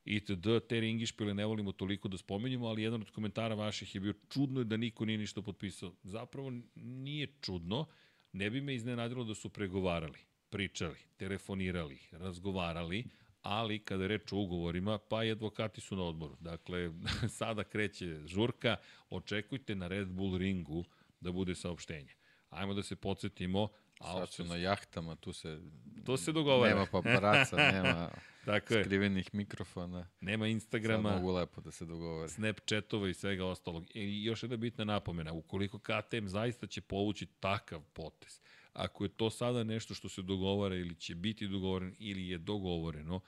itd. 0.07 0.47
Te 0.69 0.79
ringišpile 0.79 1.33
ne 1.33 1.45
volimo 1.45 1.71
toliko 1.71 2.07
da 2.07 2.17
spomenjamo, 2.17 2.67
ali 2.67 2.83
jedan 2.83 3.01
od 3.01 3.11
komentara 3.11 3.55
vaših 3.55 3.95
je 3.95 4.01
bio 4.01 4.13
čudno 4.29 4.61
je 4.61 4.65
da 4.65 4.77
niko 4.77 5.05
nije 5.05 5.17
ništa 5.17 5.41
potpisao. 5.41 5.93
Zapravo 6.03 6.51
nije 6.75 7.27
čudno, 7.41 7.85
ne 8.33 8.49
bi 8.49 8.61
me 8.61 8.75
iznenadilo 8.75 9.23
da 9.23 9.35
su 9.35 9.49
pregovarali, 9.49 10.19
pričali, 10.49 10.97
telefonirali, 11.17 11.99
razgovarali, 12.11 13.03
ali 13.41 13.79
kada 13.79 14.03
je 14.03 14.07
reč 14.07 14.31
o 14.31 14.37
ugovorima, 14.37 14.97
pa 14.97 15.23
i 15.23 15.31
advokati 15.31 15.81
su 15.81 15.95
na 15.95 16.03
odboru. 16.03 16.35
Dakle, 16.39 16.91
sada 17.39 17.63
kreće 17.63 18.19
žurka, 18.25 18.75
očekujte 19.09 19.75
na 19.75 19.87
Red 19.87 20.07
Bull 20.07 20.37
ringu 20.37 20.85
da 21.19 21.31
bude 21.31 21.55
saopštenje. 21.55 22.13
Ajmo 22.49 22.73
da 22.73 22.83
se 22.83 22.95
podsjetimo, 22.95 23.69
Sad 24.01 24.29
su 24.29 24.43
na 24.43 24.55
jahtama, 24.55 25.15
tu 25.15 25.33
se... 25.33 25.59
To 26.05 26.17
se 26.17 26.31
dogovara. 26.31 26.73
Nema 26.73 26.85
paparaca, 26.85 27.55
nema 27.73 28.09
Tako 28.45 28.73
je. 28.73 28.83
skrivenih 28.83 29.33
mikrofona. 29.33 30.07
Nema 30.21 30.45
Sad 30.45 30.51
Instagrama, 30.51 31.11
mogu 31.11 31.31
lepo 31.31 31.61
da 31.61 31.71
se 31.71 31.85
dogovore. 31.85 32.29
Snapchatova 32.29 33.09
i 33.09 33.13
svega 33.13 33.45
ostalog. 33.45 33.85
I 33.93 34.23
još 34.23 34.43
jedna 34.43 34.57
bitna 34.57 34.83
napomena, 34.83 35.33
ukoliko 35.33 35.79
KTM 35.79 36.27
zaista 36.27 36.67
će 36.67 36.81
povući 36.81 37.25
takav 37.25 37.81
potez, 37.93 38.41
ako 38.73 39.03
je 39.03 39.09
to 39.09 39.29
sada 39.29 39.63
nešto 39.63 39.93
što 39.93 40.09
se 40.09 40.21
dogovara 40.21 40.75
ili 40.75 40.95
će 40.95 41.15
biti 41.15 41.47
dogovoreno 41.47 41.93
ili 41.99 42.27
je 42.27 42.37
dogovoreno, 42.37 43.19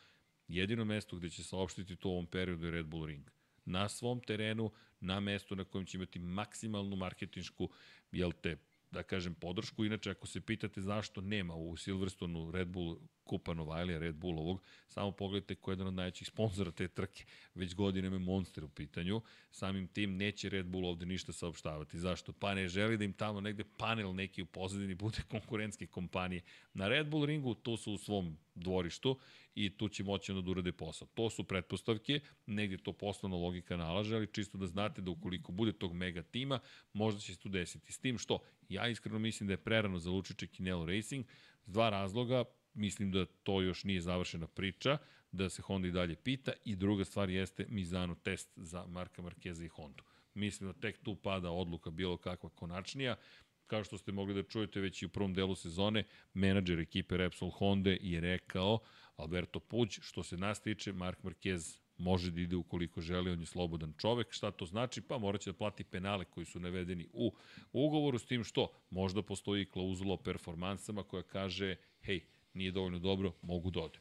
jedino 0.47 0.85
mesto 0.85 1.15
gde 1.15 1.29
će 1.29 1.43
saopštiti 1.43 1.95
to 1.95 2.09
u 2.09 2.11
ovom 2.11 2.25
periodu 2.25 2.65
je 2.65 2.71
Red 2.71 2.85
Bull 2.85 3.05
Ring. 3.05 3.29
Na 3.65 3.89
svom 3.89 4.19
terenu, 4.19 4.71
na 4.99 5.19
mestu 5.19 5.55
na 5.55 5.63
kojem 5.63 5.85
će 5.85 5.97
imati 5.97 6.19
maksimalnu 6.19 6.95
marketinšku, 6.95 7.69
jel 8.11 8.31
te, 8.31 8.57
da 8.91 9.03
kažem, 9.03 9.35
podršku. 9.35 9.85
Inače, 9.85 10.11
ako 10.11 10.27
se 10.27 10.41
pitate 10.41 10.81
zašto 10.81 11.21
nema 11.21 11.55
u 11.55 11.77
Silverstonu 11.77 12.51
Red 12.51 12.67
Bull 12.67 12.99
Kupa 13.23 13.53
Novajlija, 13.53 13.99
Red 13.99 14.15
Bullovog, 14.15 14.61
samo 14.87 15.11
pogledajte 15.11 15.55
ko 15.55 15.71
je 15.71 15.73
jedan 15.73 15.87
od 15.87 15.93
najvećih 15.93 16.27
sponzora 16.27 16.71
te 16.71 16.87
trke. 16.87 17.23
Već 17.55 17.75
godinama 17.75 18.15
je 18.15 18.19
Monster 18.19 18.63
u 18.63 18.69
pitanju. 18.69 19.21
Samim 19.51 19.87
tim 19.87 20.17
neće 20.17 20.49
Red 20.49 20.65
Bull 20.65 20.85
ovde 20.85 21.05
ništa 21.05 21.33
saopštavati. 21.33 21.99
Zašto? 21.99 22.33
Pa 22.33 22.53
ne 22.53 22.67
želi 22.67 22.97
da 22.97 23.03
im 23.03 23.13
tamo 23.13 23.41
negde 23.41 23.63
panel 23.77 24.15
neki 24.15 24.41
u 24.41 24.45
pozadini 24.45 24.95
bude 24.95 25.17
konkurentske 25.31 25.87
kompanije. 25.87 26.41
Na 26.73 26.87
Red 26.87 27.07
Bull 27.07 27.25
ringu 27.25 27.53
to 27.55 27.77
su 27.77 27.93
u 27.93 27.97
svom 27.97 28.37
dvorištu 28.55 29.19
i 29.65 29.69
tu 29.77 29.89
će 29.89 30.03
moći 30.03 30.31
onda 30.31 30.41
da 30.41 30.51
urade 30.51 30.71
posao. 30.71 31.07
To 31.13 31.29
su 31.29 31.43
pretpostavke, 31.43 32.19
negde 32.45 32.77
to 32.77 32.93
poslovna 32.93 33.37
logika 33.37 33.77
nalaže, 33.77 34.15
ali 34.15 34.33
čisto 34.33 34.57
da 34.57 34.67
znate 34.67 35.01
da 35.01 35.11
ukoliko 35.11 35.51
bude 35.51 35.73
tog 35.73 35.93
mega 35.93 36.23
tima, 36.23 36.59
možda 36.93 37.21
će 37.21 37.33
se 37.33 37.39
tu 37.39 37.49
desiti. 37.49 37.91
S 37.91 37.99
tim 37.99 38.17
što, 38.17 38.39
ja 38.69 38.87
iskreno 38.87 39.19
mislim 39.19 39.47
da 39.47 39.53
je 39.53 39.63
prerano 39.63 39.99
za 39.99 40.09
Lučiće 40.11 40.47
Kinelo 40.47 40.85
Racing, 40.85 41.25
s 41.65 41.71
dva 41.71 41.89
razloga, 41.89 42.43
mislim 42.73 43.11
da 43.11 43.25
to 43.25 43.61
još 43.61 43.83
nije 43.83 44.01
završena 44.01 44.47
priča, 44.47 44.97
da 45.31 45.49
se 45.49 45.61
Honda 45.61 45.87
i 45.87 45.91
dalje 45.91 46.15
pita 46.15 46.51
i 46.65 46.75
druga 46.75 47.05
stvar 47.05 47.29
jeste 47.29 47.65
Mizano 47.69 48.15
test 48.15 48.49
za 48.55 48.85
Marka 48.87 49.21
Markeza 49.21 49.65
i 49.65 49.67
Hondu. 49.67 50.03
Mislim 50.33 50.71
da 50.71 50.79
tek 50.79 51.03
tu 51.03 51.15
pada 51.15 51.51
odluka 51.51 51.89
bilo 51.91 52.17
kakva 52.17 52.49
konačnija, 52.49 53.15
kao 53.69 53.83
što 53.83 53.97
ste 53.97 54.11
mogli 54.11 54.33
da 54.33 54.43
čujete 54.43 54.79
već 54.79 55.01
i 55.01 55.05
u 55.05 55.09
prvom 55.09 55.33
delu 55.33 55.55
sezone, 55.55 56.03
menadžer 56.33 56.79
ekipe 56.79 57.17
Repsol 57.17 57.49
Honda 57.49 57.89
je 58.01 58.21
rekao, 58.21 58.79
Alberto 59.15 59.59
Puć, 59.59 59.99
što 60.01 60.23
se 60.23 60.37
nas 60.37 60.61
tiče, 60.61 60.93
Mark 60.93 61.19
Marquez 61.23 61.79
može 61.97 62.31
da 62.31 62.41
ide 62.41 62.55
ukoliko 62.55 63.01
želi, 63.01 63.31
on 63.31 63.39
je 63.39 63.45
slobodan 63.45 63.93
čovek. 63.97 64.31
Šta 64.31 64.51
to 64.51 64.65
znači? 64.65 65.01
Pa 65.01 65.17
moraće 65.17 65.51
da 65.51 65.57
plati 65.57 65.83
penale 65.83 66.25
koji 66.25 66.45
su 66.45 66.59
navedeni 66.59 67.07
u 67.13 67.31
ugovoru, 67.73 68.19
s 68.19 68.25
tim 68.25 68.43
što 68.43 68.71
možda 68.89 69.21
postoji 69.21 69.65
klauzula 69.65 70.13
o 70.13 70.17
performansama 70.17 71.03
koja 71.03 71.23
kaže, 71.23 71.75
hej, 72.01 72.21
nije 72.53 72.71
dovoljno 72.71 72.99
dobro, 72.99 73.33
mogu 73.41 73.71
da 73.71 73.79
ode. 73.79 73.99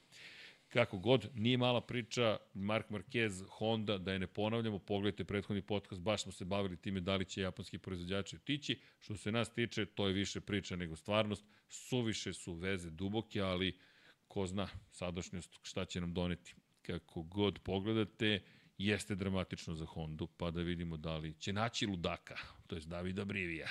Kako 0.69 0.99
god, 0.99 1.31
nije 1.35 1.57
mala 1.57 1.81
priča, 1.81 2.36
Mark 2.55 2.90
Marquez, 2.90 3.45
Honda, 3.49 3.99
da 3.99 4.12
je 4.12 4.19
ne 4.19 4.27
ponavljamo, 4.27 4.78
pogledajte 4.78 5.24
prethodni 5.24 5.62
podcast, 5.62 6.01
baš 6.01 6.23
smo 6.23 6.32
se 6.32 6.45
bavili 6.45 6.77
time 6.77 7.01
da 7.01 7.16
li 7.16 7.24
će 7.24 7.40
japanski 7.40 7.78
proizvođači 7.78 8.36
otići. 8.36 8.81
Što 9.01 9.16
se 9.16 9.32
nas 9.32 9.55
tiče, 9.55 9.86
to 9.86 10.07
je 10.07 10.12
više 10.12 10.40
priča 10.40 10.77
nego 10.77 10.97
stvarnost. 10.97 11.45
Suviše 11.69 12.32
su 12.32 12.55
veze 12.55 12.90
duboke, 12.90 13.40
ali 13.40 13.78
ko 14.28 14.47
zna 14.47 14.69
sadašnjost 14.90 15.59
šta 15.62 15.85
će 15.85 16.01
nam 16.01 16.15
doneti. 16.15 16.55
Kako 16.82 17.23
god 17.23 17.59
pogledate, 17.59 18.43
jeste 18.78 19.15
dramatično 19.15 19.74
za 19.74 19.86
Hondu, 19.86 20.27
pa 20.27 20.51
da 20.51 20.62
vidimo 20.62 20.97
da 20.97 21.16
li 21.16 21.35
će 21.35 21.53
naći 21.53 21.86
ludaka, 21.86 22.36
to 22.66 22.77
je 22.77 22.82
Davida 22.86 23.24
Brivija. 23.24 23.69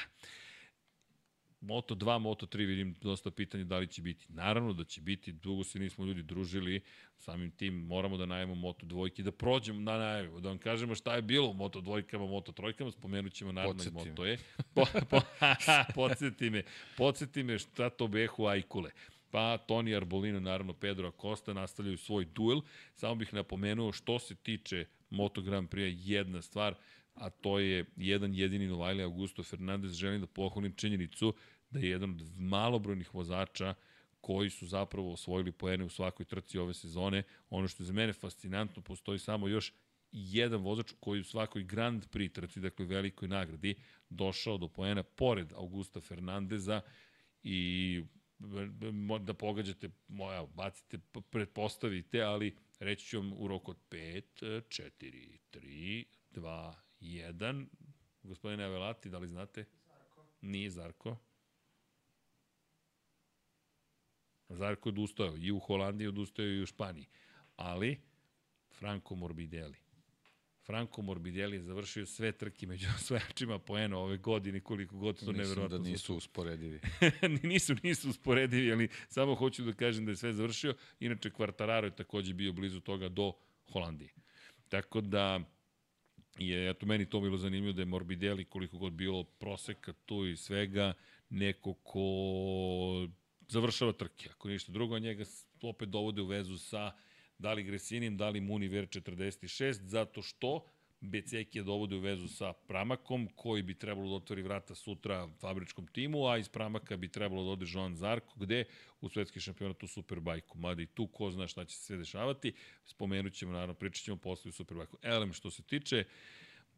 Moto 1.61 1.95
2, 1.95 2.19
Moto 2.19 2.45
3 2.45 2.65
vidim 2.65 2.95
dosta 3.01 3.31
pitanja 3.31 3.63
da 3.63 3.77
li 3.77 3.87
će 3.87 4.01
biti. 4.01 4.25
Naravno 4.29 4.73
da 4.73 4.83
će 4.83 5.01
biti, 5.01 5.31
dugo 5.31 5.63
se 5.63 5.79
nismo 5.79 6.05
ljudi 6.05 6.23
družili, 6.23 6.81
samim 7.17 7.51
tim 7.51 7.73
moramo 7.73 8.17
da 8.17 8.25
najemo 8.25 8.55
Moto 8.55 8.85
dvojke, 8.85 9.23
da 9.23 9.31
prođemo 9.31 9.79
na 9.79 9.97
najavu, 9.97 10.39
da 10.39 10.49
vam 10.49 10.57
kažemo 10.57 10.95
šta 10.95 11.15
je 11.15 11.21
bilo 11.21 11.49
u 11.49 11.53
Moto 11.53 11.81
dvojkama, 11.81 12.25
Moto 12.25 12.51
trojkama, 12.51 12.91
spomenut 12.91 13.33
ćemo 13.33 13.51
naravno 13.51 13.83
i 13.83 13.91
Moto 13.91 14.25
je. 14.25 14.37
Po, 14.73 14.85
po, 15.09 15.19
podsjeti 15.95 16.49
me, 16.49 16.63
podsjeti 16.97 17.43
me 17.43 17.59
šta 17.59 17.89
to 17.89 18.07
behu 18.07 18.45
Ajkule. 18.45 18.91
Pa 19.31 19.57
Toni 19.57 19.95
Arbolino, 19.95 20.39
naravno 20.39 20.73
Pedro 20.73 21.07
Acosta 21.07 21.53
nastavljaju 21.53 21.97
svoj 21.97 22.25
duel. 22.25 22.61
Samo 22.95 23.15
bih 23.15 23.33
napomenuo 23.33 23.91
što 23.91 24.19
se 24.19 24.35
tiče 24.35 24.85
Moto 25.09 25.41
Grand 25.41 25.69
Prix 25.69 25.95
jedna 26.03 26.41
stvar, 26.41 26.75
a 27.17 27.29
to 27.29 27.59
je 27.59 27.85
jedan 27.95 28.33
jedini 28.33 28.67
Novajli 28.67 29.03
Augusto 29.03 29.43
Fernandez. 29.43 29.93
Želim 29.93 30.21
da 30.21 30.27
pohvalim 30.27 30.73
činjenicu 30.75 31.33
da 31.69 31.79
je 31.79 31.89
jedan 31.89 32.11
od 32.11 32.39
malobrojnih 32.39 33.15
vozača 33.15 33.73
koji 34.21 34.49
su 34.49 34.67
zapravo 34.67 35.13
osvojili 35.13 35.51
poene 35.51 35.83
u 35.83 35.89
svakoj 35.89 36.25
trci 36.25 36.57
ove 36.57 36.73
sezone. 36.73 37.23
Ono 37.49 37.67
što 37.67 37.83
je 37.83 37.87
za 37.87 37.93
mene 37.93 38.13
fascinantno, 38.13 38.81
postoji 38.81 39.19
samo 39.19 39.47
još 39.47 39.73
jedan 40.11 40.61
vozač 40.61 40.93
koji 40.99 41.21
u 41.21 41.23
svakoj 41.23 41.63
Grand 41.63 42.05
Prix 42.11 42.33
trci, 42.33 42.59
dakle 42.59 42.85
velikoj 42.85 43.27
nagradi, 43.27 43.75
došao 44.09 44.57
do 44.57 44.67
poena 44.67 45.03
pored 45.03 45.53
Augusta 45.53 46.01
Fernandeza 46.01 46.81
i 47.43 48.03
da 49.19 49.33
pogađate, 49.33 49.89
moja, 50.07 50.45
bacite, 50.45 50.97
pretpostavite, 51.29 52.21
ali 52.21 52.55
reći 52.79 53.05
ću 53.05 53.17
vam 53.17 53.33
u 53.33 53.47
roku 53.47 53.71
od 53.71 53.77
5, 53.89 54.21
4, 54.41 55.37
3, 55.51 56.05
2, 56.31 56.73
1. 57.01 57.65
Gospodine 58.23 58.63
Avelati, 58.63 59.09
da 59.09 59.17
li 59.17 59.27
znate? 59.27 59.65
Zarko. 59.87 60.25
Nije 60.41 60.69
Zarko. 60.69 61.17
Zarko 64.49 64.89
je 64.89 64.91
odustao 64.91 65.37
i 65.37 65.51
u 65.51 65.59
Holandiji 65.59 66.07
odustao 66.07 66.45
i 66.45 66.61
u 66.61 66.65
Španiji. 66.65 67.07
Ali, 67.55 68.01
Franco 68.79 69.15
Morbidelli. 69.15 69.77
Franco 70.65 71.01
Morbidelli 71.01 71.55
je 71.57 71.61
završio 71.61 72.05
sve 72.05 72.31
trke 72.31 72.67
među 72.67 72.87
osvajačima 72.97 73.59
poena 73.59 73.97
ove 73.97 74.17
godine, 74.17 74.59
koliko 74.59 74.97
god 74.97 75.19
to 75.19 75.25
Mislim 75.25 75.37
nevjerojatno. 75.37 75.77
da 75.77 75.89
nisu 75.89 76.15
usporedivi. 76.15 76.79
nisu, 77.43 77.75
nisu 77.83 78.09
usporedivi, 78.09 78.71
ali 78.71 78.89
samo 79.07 79.35
hoću 79.35 79.63
da 79.63 79.73
kažem 79.73 80.05
da 80.05 80.11
je 80.11 80.15
sve 80.15 80.33
završio. 80.33 80.75
Inače, 80.99 81.29
Quartararo 81.29 81.83
je 81.83 81.95
takođe 81.95 82.33
bio 82.33 82.53
blizu 82.53 82.79
toga 82.79 83.09
do 83.09 83.33
Holandije. 83.71 84.13
Tako 84.69 85.01
da, 85.01 85.39
je, 86.37 86.69
eto, 86.69 86.85
meni 86.85 87.09
to 87.09 87.21
bilo 87.21 87.37
zanimljivo 87.37 87.73
da 87.73 87.81
je 87.81 87.85
Morbidelli, 87.85 88.45
koliko 88.45 88.77
god 88.77 88.93
bilo 88.93 89.23
proseka 89.23 89.93
tu 90.05 90.25
i 90.25 90.35
svega, 90.37 90.93
neko 91.29 91.73
ko 91.73 93.07
završava 93.47 93.91
trke. 93.91 94.29
Ako 94.29 94.47
ništa 94.47 94.71
drugo, 94.71 94.99
njega 94.99 95.23
opet 95.61 95.89
dovode 95.89 96.21
u 96.21 96.25
vezu 96.25 96.57
sa 96.57 96.91
da 97.37 97.53
li 97.53 97.63
Gresinim, 97.63 98.17
da 98.17 98.29
li 98.29 98.41
Muniver 98.41 98.87
46, 98.87 99.71
zato 99.71 100.21
što 100.21 100.65
Beceki 101.01 101.57
je 101.57 101.63
dovode 101.63 101.95
u 101.95 101.99
vezu 101.99 102.27
sa 102.27 102.53
Pramakom, 102.53 103.27
koji 103.35 103.63
bi 103.63 103.73
trebalo 103.73 104.09
da 104.09 104.15
otvori 104.15 104.41
vrata 104.41 104.75
sutra 104.75 105.27
fabričkom 105.39 105.87
timu, 105.87 106.27
a 106.27 106.37
iz 106.37 106.49
Pramaka 106.49 106.97
bi 106.97 107.07
trebalo 107.07 107.43
da 107.43 107.49
ode 107.49 107.65
Joan 107.69 107.95
Zarko, 107.95 108.39
gde 108.39 108.63
u 109.01 109.09
svetski 109.09 109.39
šampionat 109.39 109.83
u 109.83 109.87
Superbajku. 109.87 110.57
Mada 110.57 110.81
i 110.81 110.85
tu 110.85 111.07
ko 111.07 111.31
zna 111.31 111.47
šta 111.47 111.65
će 111.65 111.75
se 111.75 111.83
sve 111.83 111.97
dešavati. 111.97 112.53
Spomenut 112.85 113.33
ćemo, 113.33 113.51
naravno, 113.51 113.73
pričat 113.73 114.03
ćemo 114.03 114.17
posle 114.17 114.49
u 114.49 114.51
Superbajku. 114.51 114.97
Elem, 115.01 115.33
što 115.33 115.51
se 115.51 115.63
tiče 115.63 116.03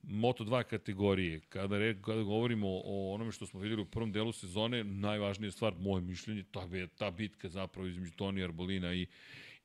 Moto2 0.03 0.63
kategorije, 0.63 1.39
kada, 1.39 1.77
re, 1.77 2.01
kada 2.01 2.21
govorimo 2.21 2.67
o 2.69 3.13
onome 3.13 3.31
što 3.31 3.45
smo 3.45 3.59
videli 3.59 3.81
u 3.81 3.85
prvom 3.85 4.11
delu 4.11 4.31
sezone, 4.31 4.83
najvažnija 4.83 5.51
stvar, 5.51 5.73
moje 5.79 6.01
mišljenje, 6.01 6.43
ta, 6.51 6.67
ta 6.97 7.11
bitka 7.11 7.49
zapravo 7.49 7.87
između 7.87 8.11
Toni 8.11 8.43
Arbolina 8.43 8.93
i 8.93 9.07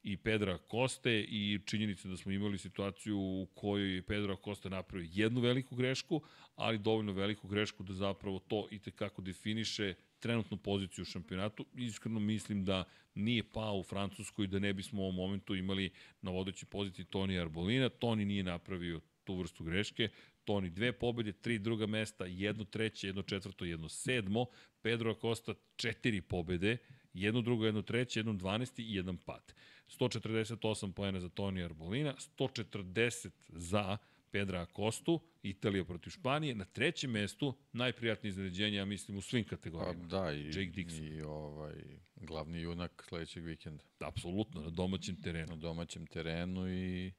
i 0.05 0.16
Pedra 0.16 0.59
Koste 0.59 1.20
i 1.20 1.60
činjenica 1.66 2.09
da 2.09 2.16
smo 2.16 2.32
imali 2.32 2.59
situaciju 2.59 3.18
u 3.18 3.47
kojoj 3.55 3.94
je 3.94 4.02
Pedro 4.02 4.36
Koste 4.36 4.70
napravio 4.70 5.09
jednu 5.12 5.40
veliku 5.40 5.76
grešku, 5.76 6.22
ali 6.56 6.78
dovoljno 6.78 7.12
veliku 7.12 7.48
grešku 7.48 7.82
da 7.82 7.93
zapravo 7.93 8.39
to 8.39 8.68
i 8.70 8.78
tekako 8.78 9.22
definiše 9.22 9.94
trenutnu 10.20 10.56
poziciju 10.56 11.02
u 11.02 11.05
šampionatu. 11.05 11.66
Iskreno 11.74 12.20
mislim 12.20 12.64
da 12.64 12.85
nije 13.14 13.43
pao 13.43 13.78
u 13.78 13.82
Francuskoj 13.82 14.47
da 14.47 14.59
ne 14.59 14.72
bismo 14.72 15.02
u 15.02 15.05
ovom 15.05 15.16
momentu 15.16 15.55
imali 15.55 15.90
na 16.22 16.31
vodećoj 16.31 16.68
poziciji 16.68 17.05
Toni 17.05 17.39
Arbolina. 17.39 17.89
Toni 17.89 18.24
nije 18.24 18.43
napravio 18.43 19.01
tu 19.24 19.36
vrstu 19.36 19.64
greške. 19.64 20.09
Toni 20.44 20.70
dve 20.70 20.93
pobede, 20.93 21.32
tri 21.32 21.59
druga 21.59 21.86
mesta, 21.86 22.24
jedno 22.24 22.64
treće, 22.64 23.06
jedno 23.06 23.22
četvrto, 23.22 23.64
jedno 23.64 23.89
sedmo. 23.89 24.47
Pedro 24.82 25.10
Acosta 25.10 25.55
četiri 25.76 26.20
pobede, 26.20 26.76
jedno 27.14 27.40
drugo, 27.40 27.66
jedno 27.66 27.82
treće, 27.82 28.20
jedno 28.20 28.32
dvanesti 28.32 28.82
i 28.82 28.94
jedan 28.94 29.16
pad. 29.16 29.55
148 29.89 30.93
poena 30.93 31.20
za 31.20 31.28
Toni 31.28 31.65
Arbolina, 31.65 32.15
140 32.39 33.31
za 33.48 33.97
Pedra 34.31 34.61
Acostu, 34.61 35.20
Italija 35.43 35.85
protiv 35.85 36.11
Španije. 36.11 36.55
Na 36.55 36.65
trećem 36.65 37.11
mestu, 37.11 37.55
najprijatnije 37.73 38.28
iznenađenje, 38.31 38.77
ja 38.77 38.85
mislim, 38.85 39.16
u 39.16 39.20
svim 39.23 39.44
kategorijama. 39.44 40.01
Pa, 40.01 40.06
da, 40.06 40.32
i, 40.32 40.47
Jake 40.47 40.61
Dixon. 40.61 41.19
i 41.19 41.23
ovaj, 41.23 41.74
glavni 42.16 42.61
junak 42.61 43.05
sledećeg 43.09 43.44
vikenda. 43.44 43.85
Apsolutno, 44.01 44.61
na 44.61 44.70
domaćem 44.70 45.23
terenu. 45.23 45.47
Na 45.47 45.56
domaćem 45.56 46.06
terenu 46.06 46.69
i 46.69 47.12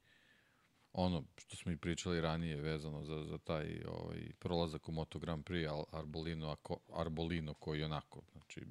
ono 0.94 1.24
što 1.38 1.56
smo 1.56 1.72
i 1.72 1.78
pričali 1.78 2.22
ranije 2.22 2.56
vezano 2.56 3.04
za, 3.04 3.24
za 3.24 3.38
taj 3.38 3.82
ovaj, 3.88 4.32
prolazak 4.40 4.90
u 4.90 4.92
Moto 4.92 5.20
Grand 5.20 5.44
Prix 5.44 5.84
Arbolino, 5.92 6.50
ako, 6.50 6.80
Arbolino 6.94 7.54
koji 7.54 7.84
onako, 7.84 8.22
znači 8.32 8.62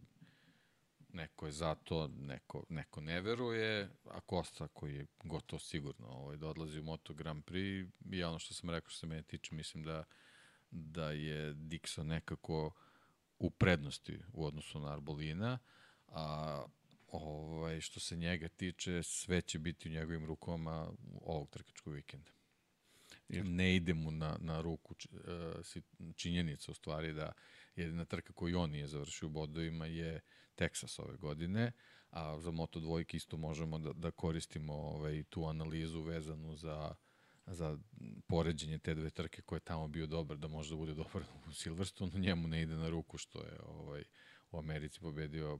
neko 1.14 1.46
je 1.46 1.52
za 1.52 1.74
to, 1.74 2.08
neko, 2.08 2.64
neko 2.68 3.00
ne 3.00 3.20
veruje, 3.20 3.90
a 4.04 4.20
Kosta 4.20 4.68
koji 4.68 4.94
je 4.94 5.06
gotovo 5.24 5.60
sigurno 5.60 6.06
ovaj, 6.06 6.36
da 6.36 6.48
odlazi 6.48 6.80
u 6.80 6.84
Moto 6.84 7.14
Grand 7.14 7.44
Prix 7.44 7.88
i 8.12 8.24
ono 8.24 8.38
što 8.38 8.54
sam 8.54 8.70
rekao 8.70 8.90
što 8.90 8.98
se 8.98 9.06
mene 9.06 9.22
tiče, 9.22 9.54
mislim 9.54 9.84
da, 9.84 10.04
da 10.70 11.10
je 11.10 11.54
Dixon 11.54 12.02
nekako 12.02 12.70
u 13.38 13.50
prednosti 13.50 14.20
u 14.32 14.46
odnosu 14.46 14.80
na 14.80 14.92
Arbolina, 14.92 15.58
a 16.08 16.64
ovaj, 17.08 17.80
što 17.80 18.00
se 18.00 18.16
njega 18.16 18.48
tiče, 18.48 19.02
sve 19.02 19.42
će 19.42 19.58
biti 19.58 19.88
u 19.88 19.92
njegovim 19.92 20.24
rukama 20.24 20.92
ovog 21.22 21.50
trkačkog 21.50 21.92
vikenda. 21.92 22.30
Ne 23.28 23.76
ide 23.76 23.94
mu 23.94 24.10
na, 24.10 24.36
na 24.40 24.60
ruku 24.60 24.94
uh, 25.12 26.14
činjenica 26.16 26.70
u 26.70 26.74
stvari 26.74 27.12
da 27.12 27.32
jedina 27.76 28.04
trka 28.04 28.32
koju 28.32 28.58
on 28.58 28.70
nije 28.70 28.86
završio 28.86 29.26
u 29.26 29.30
bodovima 29.30 29.86
je 29.86 30.20
Texas 30.56 31.02
ove 31.02 31.16
godine, 31.16 31.72
a 32.10 32.40
za 32.40 32.50
Moto 32.50 32.80
dvojke 32.80 33.16
isto 33.16 33.36
možemo 33.36 33.78
da, 33.78 33.92
da 33.92 34.10
koristimo 34.10 34.72
ovaj, 34.72 35.22
tu 35.22 35.46
analizu 35.46 36.02
vezanu 36.02 36.56
za 36.56 36.94
za 37.46 37.78
poređenje 38.26 38.78
te 38.78 38.94
dve 38.94 39.10
trke 39.10 39.42
koje 39.42 39.56
je 39.56 39.60
tamo 39.60 39.88
bio 39.88 40.06
dobar, 40.06 40.36
da 40.36 40.48
može 40.48 40.70
da 40.70 40.76
bude 40.76 40.94
dobar 40.94 41.22
u 41.48 41.52
Silverstone, 41.52 42.18
njemu 42.18 42.48
ne 42.48 42.62
ide 42.62 42.74
na 42.74 42.88
ruku 42.88 43.18
što 43.18 43.38
je 43.38 43.58
ovaj, 43.66 44.04
u 44.50 44.58
Americi 44.58 45.00
pobedio 45.00 45.58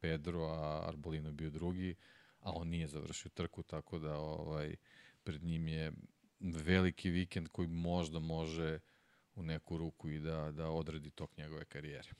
Pedro, 0.00 0.44
a 0.44 0.88
Arbolino 0.88 1.32
bio 1.32 1.50
drugi, 1.50 1.94
a 2.40 2.52
on 2.52 2.68
nije 2.68 2.86
završio 2.86 3.30
trku, 3.30 3.62
tako 3.62 3.98
da 3.98 4.16
ovaj, 4.16 4.76
pred 5.24 5.42
njim 5.42 5.68
je 5.68 5.92
veliki 6.40 7.10
vikend 7.10 7.48
koji 7.48 7.68
možda 7.68 8.18
može 8.18 8.78
u 9.38 9.42
neku 9.42 9.78
ruku 9.78 10.08
i 10.08 10.18
da, 10.18 10.52
da 10.52 10.70
odredi 10.70 11.10
tok 11.10 11.36
njegove 11.36 11.64
karijere. 11.64 12.10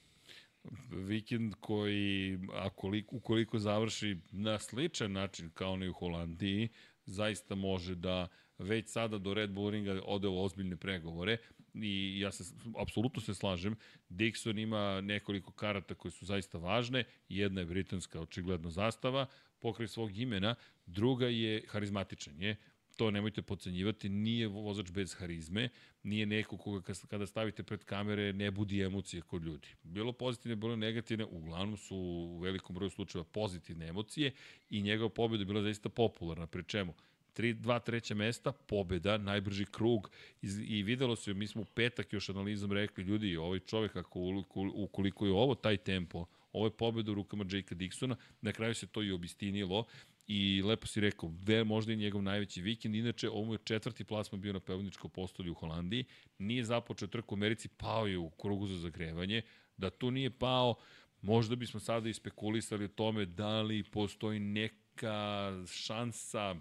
Vikend 0.90 1.54
koji, 1.60 2.38
akoliko, 2.54 3.16
ukoliko 3.16 3.58
završi 3.58 4.16
na 4.32 4.58
sličan 4.58 5.12
način 5.12 5.50
kao 5.54 5.76
ni 5.76 5.88
u 5.88 5.92
Holandiji, 5.92 6.68
zaista 7.06 7.54
može 7.54 7.94
da 7.94 8.28
već 8.58 8.88
sada 8.88 9.18
do 9.18 9.34
Red 9.34 9.50
Bull 9.50 9.70
ringa 9.70 10.00
ode 10.04 10.28
u 10.28 10.42
ozbiljne 10.42 10.76
pregovore 10.76 11.36
i 11.74 12.20
ja 12.20 12.32
se 12.32 12.54
apsolutno 12.78 13.22
se 13.22 13.34
slažem. 13.34 13.76
Dixon 14.10 14.62
ima 14.62 15.00
nekoliko 15.00 15.52
karata 15.52 15.94
koje 15.94 16.12
su 16.12 16.26
zaista 16.26 16.58
važne. 16.58 17.04
Jedna 17.28 17.60
je 17.60 17.66
britanska 17.66 18.20
očigledno 18.20 18.70
zastava, 18.70 19.26
pokraj 19.60 19.88
svog 19.88 20.16
imena, 20.16 20.54
druga 20.86 21.26
je 21.26 21.64
harizmatičan 21.68 22.42
je 22.42 22.56
to 22.98 23.10
nemojte 23.10 23.42
pocenjivati, 23.42 24.08
nije 24.08 24.48
vozač 24.48 24.90
bez 24.90 25.14
harizme, 25.14 25.68
nije 26.02 26.26
neko 26.26 26.56
koga 26.56 26.94
kada 27.08 27.26
stavite 27.26 27.62
pred 27.62 27.84
kamere 27.84 28.32
ne 28.32 28.50
budi 28.50 28.82
emocije 28.82 29.22
kod 29.22 29.44
ljudi. 29.44 29.68
Bilo 29.82 30.12
pozitivne, 30.12 30.56
bilo 30.56 30.76
negativne, 30.76 31.24
uglavnom 31.24 31.76
su 31.76 31.96
u 31.96 32.38
velikom 32.38 32.74
broju 32.74 32.90
slučajeva 32.90 33.24
pozitivne 33.24 33.88
emocije 33.88 34.32
i 34.70 34.82
njegova 34.82 35.10
pobjeda 35.10 35.42
je 35.42 35.46
bila 35.46 35.62
zaista 35.62 35.88
popularna, 35.88 36.46
pri 36.46 36.64
čemu 36.64 36.94
tri, 37.32 37.52
dva 37.54 37.78
treća 37.78 38.14
mesta, 38.14 38.52
pobeda, 38.52 39.18
najbrži 39.18 39.64
krug 39.64 40.10
i 40.42 40.82
videlo 40.82 41.16
se, 41.16 41.34
mi 41.34 41.46
smo 41.46 41.62
u 41.62 41.64
petak 41.64 42.12
još 42.12 42.28
analizom 42.28 42.72
rekli, 42.72 43.04
ljudi, 43.04 43.36
ovaj 43.36 43.58
čovek, 43.58 43.96
ako, 43.96 44.44
ukoliko 44.74 45.26
je 45.26 45.32
ovo 45.32 45.54
taj 45.54 45.76
tempo, 45.76 46.26
ovo 46.52 46.66
je 46.66 46.76
pobeda 46.76 47.12
u 47.12 47.14
rukama 47.14 47.44
Jakea 47.52 47.78
Dixona, 47.78 48.16
na 48.40 48.52
kraju 48.52 48.74
se 48.74 48.86
to 48.86 49.02
i 49.02 49.12
obistinilo 49.12 49.84
i 50.28 50.62
lepo 50.62 50.86
si 50.86 51.00
rekao, 51.00 51.32
ve, 51.42 51.64
možda 51.64 51.92
i 51.92 51.96
njegov 51.96 52.22
najveći 52.22 52.62
vikend, 52.62 52.94
inače 52.94 53.30
ovo 53.30 53.54
je 53.54 53.58
četvrti 53.64 54.04
plasma 54.04 54.38
bio 54.38 54.52
na 54.52 54.60
pevničko 54.60 55.08
postolju 55.08 55.52
u 55.52 55.54
Holandiji, 55.54 56.04
nije 56.38 56.64
započeo 56.64 57.08
trku 57.08 57.34
u 57.34 57.38
Americi, 57.38 57.68
pao 57.68 58.06
je 58.06 58.18
u 58.18 58.30
krugu 58.30 58.66
za 58.66 58.78
zagrevanje, 58.78 59.42
da 59.76 59.90
tu 59.90 60.10
nije 60.10 60.30
pao, 60.30 60.74
možda 61.22 61.56
bismo 61.56 61.80
sada 61.80 62.08
i 62.08 62.14
spekulisali 62.14 62.84
o 62.84 62.88
tome 62.88 63.26
da 63.26 63.62
li 63.62 63.82
postoji 63.82 64.40
neka 64.40 65.52
šansa 65.66 66.56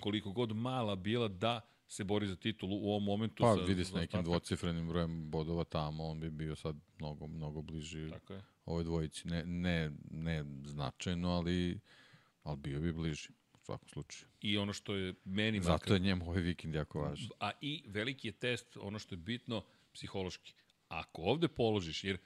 koliko 0.00 0.32
god 0.32 0.56
mala 0.56 0.96
bila 0.96 1.28
da 1.28 1.60
se 1.88 2.04
bori 2.04 2.26
za 2.26 2.36
titulu 2.36 2.76
u 2.76 2.88
ovom 2.88 3.04
momentu. 3.04 3.42
Pa 3.42 3.52
vidi 3.52 3.84
s 3.84 3.92
nekim 3.92 4.24
dvocifrenim 4.24 4.88
brojem 4.88 5.30
bodova 5.30 5.64
tamo, 5.64 6.04
on 6.04 6.20
bi 6.20 6.30
bio 6.30 6.56
sad 6.56 6.76
mnogo, 6.98 7.26
mnogo 7.26 7.62
bliži 7.62 8.10
Tako 8.10 8.32
je. 8.32 8.42
ovoj 8.64 8.84
dvojici. 8.84 9.28
Ne, 9.28 9.44
ne, 9.44 9.92
ne 10.10 10.44
značajno, 10.64 11.28
ali, 11.30 11.80
ali 12.42 12.56
bio 12.56 12.80
bi 12.80 12.92
bliži 12.92 13.28
u 13.52 13.58
svakom 13.64 13.88
slučaju. 13.88 14.28
I 14.40 14.58
ono 14.58 14.72
što 14.72 14.94
je 14.94 15.14
meni... 15.24 15.60
Zato 15.60 15.72
makar, 15.72 15.92
je 15.92 15.98
njemu 15.98 16.28
ovaj 16.28 16.42
vikend 16.42 16.74
jako 16.74 17.00
važan. 17.00 17.28
A 17.40 17.50
i 17.60 17.84
veliki 17.86 18.28
je 18.28 18.32
test, 18.32 18.76
ono 18.76 18.98
što 18.98 19.14
je 19.14 19.18
bitno, 19.18 19.64
psihološki. 19.92 20.54
Ako 20.88 21.22
ovde 21.22 21.48
položiš, 21.48 22.04
jer 22.04 22.18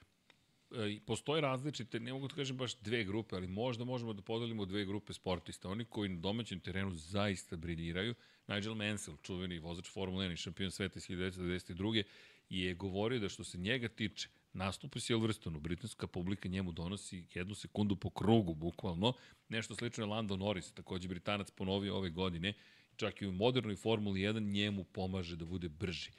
E, 0.70 0.98
postoje 1.06 1.40
različite, 1.40 2.00
ne 2.00 2.12
mogu 2.12 2.28
da 2.28 2.34
kažem 2.34 2.56
baš 2.56 2.74
dve 2.80 3.04
grupe, 3.04 3.36
ali 3.36 3.46
možda 3.46 3.84
možemo 3.84 4.12
da 4.12 4.22
podelimo 4.22 4.64
dve 4.64 4.84
grupe 4.84 5.12
sportista. 5.12 5.68
Oni 5.68 5.84
koji 5.84 6.08
na 6.08 6.20
domaćem 6.20 6.60
terenu 6.60 6.94
zaista 6.94 7.56
briljiraju. 7.56 8.14
Nigel 8.46 8.74
Mansell, 8.74 9.16
čuveni 9.22 9.58
vozač 9.58 9.90
Formula 9.90 10.24
1 10.24 10.32
i 10.32 10.36
šampion 10.36 10.70
sveta 10.70 10.98
iz 10.98 11.08
1992. 11.08 12.02
je 12.48 12.74
govorio 12.74 13.20
da 13.20 13.28
što 13.28 13.44
se 13.44 13.58
njega 13.58 13.88
tiče, 13.88 14.28
nastup 14.56 14.96
u 14.96 15.00
Silverstonu, 15.00 15.60
britanska 15.60 16.06
publika 16.06 16.48
njemu 16.48 16.72
donosi 16.72 17.24
jednu 17.34 17.54
sekundu 17.54 17.96
po 17.96 18.10
krugu, 18.10 18.54
bukvalno. 18.54 19.12
Nešto 19.48 19.74
slično 19.74 20.04
je 20.04 20.08
Lando 20.08 20.36
Norris, 20.36 20.72
takođe 20.72 21.08
Britanac 21.08 21.50
ponovio 21.50 21.96
ove 21.96 22.10
godine. 22.10 22.54
Čak 22.96 23.22
i 23.22 23.26
u 23.26 23.32
modernoj 23.32 23.76
Formuli 23.76 24.20
1 24.20 24.52
njemu 24.52 24.84
pomaže 24.84 25.36
da 25.36 25.44
bude 25.44 25.68
brži. 25.68 26.10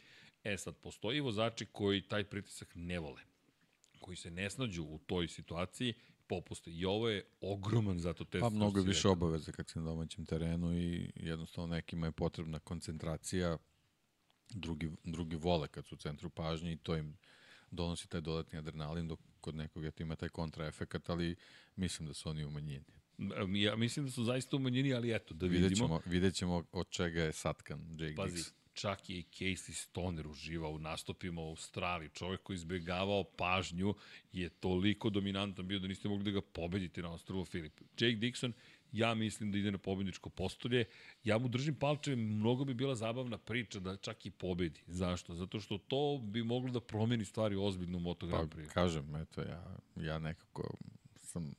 E 0.43 0.57
sad, 0.57 0.75
postoji 0.77 1.19
vozači 1.19 1.65
koji 1.65 2.01
taj 2.01 2.23
pritisak 2.23 2.71
ne 2.75 2.99
vole 2.99 3.21
koji 4.07 4.17
se 4.17 4.31
ne 4.31 4.49
snađu 4.49 4.83
u 4.83 4.99
toj 5.05 5.27
situaciji 5.27 5.93
popuste. 6.27 6.71
I 6.71 6.85
ovo 6.85 7.09
je 7.09 7.25
ogroman 7.41 7.99
zato 7.99 8.25
test. 8.25 8.41
Pa 8.41 8.49
mnogo 8.49 8.81
više 8.81 9.07
obaveze 9.07 9.51
kad 9.51 9.69
si 9.69 9.79
na 9.79 9.85
domaćem 9.85 10.25
terenu 10.25 10.77
i 10.77 11.11
jednostavno 11.15 11.75
nekima 11.75 12.05
je 12.05 12.11
potrebna 12.11 12.59
koncentracija, 12.59 13.57
drugi, 14.49 14.91
drugi 15.03 15.35
vole 15.35 15.67
kad 15.67 15.87
su 15.87 15.95
u 15.95 15.97
centru 15.97 16.29
pažnje 16.29 16.71
i 16.71 16.77
to 16.77 16.95
im 16.95 17.17
donosi 17.71 18.09
taj 18.09 18.21
dodatni 18.21 18.59
adrenalin, 18.59 19.07
dok 19.07 19.19
kod 19.41 19.55
nekoga 19.55 19.91
to 19.91 20.03
ima 20.03 20.15
taj 20.15 20.29
kontraefekat, 20.29 21.09
ali 21.09 21.35
mislim 21.75 22.07
da 22.07 22.13
su 22.13 22.29
oni 22.29 22.45
umanjeni. 22.45 22.85
Ja 23.55 23.75
mislim 23.75 24.05
da 24.05 24.11
su 24.11 24.23
zaista 24.23 24.55
umanjeni, 24.55 24.93
ali 24.93 25.15
eto, 25.15 25.33
da 25.33 25.45
vidimo. 25.45 25.67
Vidjet 25.67 25.77
ćemo, 25.77 26.01
vidjet 26.05 26.35
ćemo 26.35 26.63
od 26.71 26.89
čega 26.89 27.23
je 27.23 27.33
satkan 27.33 27.97
Jake 27.99 28.15
Pazi, 28.15 28.37
Dix 28.37 28.51
čak 28.77 29.09
je 29.09 29.17
i 29.19 29.23
Casey 29.23 29.73
Stoner 29.73 30.27
uživao 30.27 30.71
u 30.71 30.79
nastupima 30.79 31.41
u 31.41 31.49
Australiji. 31.49 32.09
Čovjek 32.09 32.43
koji 32.43 32.55
izbjegavao 32.55 33.23
pažnju 33.23 33.95
je 34.31 34.49
toliko 34.49 35.09
dominantan 35.09 35.67
bio 35.67 35.79
da 35.79 35.87
niste 35.87 36.09
mogli 36.09 36.23
da 36.23 36.31
ga 36.31 36.41
pobedite 36.41 37.01
na 37.01 37.11
ostrovu 37.11 37.45
Filip. 37.45 37.81
Jake 37.99 38.17
Dixon, 38.17 38.51
ja 38.91 39.13
mislim 39.13 39.51
da 39.51 39.57
ide 39.57 39.71
na 39.71 39.77
pobedničko 39.77 40.29
postolje. 40.29 40.85
Ja 41.23 41.37
mu 41.37 41.47
držim 41.47 41.75
palčeve, 41.75 42.15
mnogo 42.15 42.65
bi 42.65 42.73
bila 42.73 42.95
zabavna 42.95 43.37
priča 43.37 43.79
da 43.79 43.97
čak 43.97 44.25
i 44.25 44.31
pobedi. 44.31 44.81
Zašto? 44.87 45.35
Zato 45.35 45.59
što 45.59 45.77
to 45.77 46.21
bi 46.23 46.43
moglo 46.43 46.71
da 46.71 46.79
promeni 46.79 47.25
stvari 47.25 47.55
ozbiljno 47.55 47.97
u 47.97 48.01
Moto 48.01 48.27
Grand 48.27 48.53
Prix. 48.53 48.67
Pa, 48.67 48.73
kažem, 48.73 49.15
eto, 49.15 49.41
ja, 49.41 49.77
ja 49.95 50.19
nekako 50.19 50.73
sam 51.15 51.53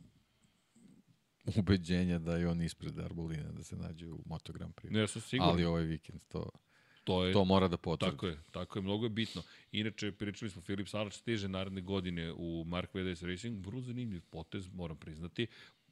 ubeđenja 1.57 2.19
da 2.19 2.37
je 2.37 2.49
on 2.49 2.63
ispred 2.63 2.99
Arbolina 2.99 3.53
da 3.53 3.63
se 3.63 3.77
nađe 3.77 4.11
u 4.11 4.23
Moto 4.27 4.53
Grand 4.53 4.75
Prix. 4.75 4.93
Ne, 4.93 5.01
ja 5.01 5.07
sam 5.07 5.23
siguran. 5.23 5.51
Ali 5.51 5.65
ovaj 5.65 5.83
vikend 5.83 6.21
to 6.29 6.51
To 7.09 7.25
je 7.25 7.33
to 7.33 7.45
mora 7.45 7.69
da 7.69 7.77
potvrdi. 7.77 8.13
Tako 8.13 8.27
je, 8.27 8.39
tako 8.51 8.79
je, 8.79 8.83
mnogo 8.83 9.07
je 9.07 9.11
bitno. 9.11 9.43
Inače, 9.73 10.13
pričali 10.13 10.51
smo, 10.51 10.63
Filip 10.63 10.89
Salač 10.89 11.15
stiže 11.15 11.49
naredne 11.49 11.81
godine 11.81 12.33
u 12.33 12.65
Mark 12.67 12.95
VDS 12.95 13.23
Racing, 13.23 13.67
vrlo 13.67 13.81
zanimljiv 13.81 14.23
potez, 14.31 14.69
moram 14.69 14.97
priznati, 14.97 15.47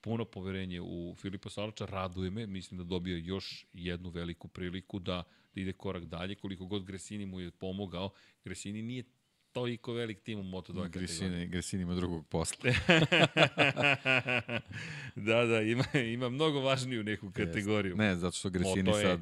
puno 0.07 0.24
poverenje 0.24 0.81
u 0.81 1.15
Filipa 1.19 1.51
Salača, 1.51 1.87
raduje 1.87 2.31
me, 2.31 2.47
mislim 2.47 2.78
da 2.78 2.85
dobio 2.85 3.16
još 3.16 3.66
jednu 3.73 4.11
veliku 4.11 4.49
priliku 4.49 4.99
da, 4.99 5.23
da 5.55 5.61
ide 5.61 5.73
korak 5.73 6.05
dalje, 6.05 6.35
koliko 6.35 6.66
god 6.66 6.85
Gresini 6.85 7.27
mu 7.27 7.41
je 7.41 7.51
pomogao, 7.51 8.11
Gresini 8.45 8.83
nije 8.83 9.05
toliko 9.53 9.93
velik 9.93 10.20
tim 10.23 10.39
u 10.39 10.43
Moto2 10.43 10.62
kategoriji. 10.62 10.91
Gresini, 10.91 11.47
Gresini 11.47 11.83
ima 11.83 11.95
drugog 11.95 12.27
posla. 12.27 12.70
da, 15.27 15.45
da, 15.45 15.61
ima, 15.61 15.85
ima 16.15 16.28
mnogo 16.28 16.61
važniju 16.61 17.05
neku 17.05 17.31
kategoriju. 17.31 17.97
Ne, 17.97 18.16
zato 18.16 18.37
što 18.37 18.51
Gresini 18.51 18.83
Moto 18.83 18.99
E. 18.99 19.03
sad... 19.03 19.20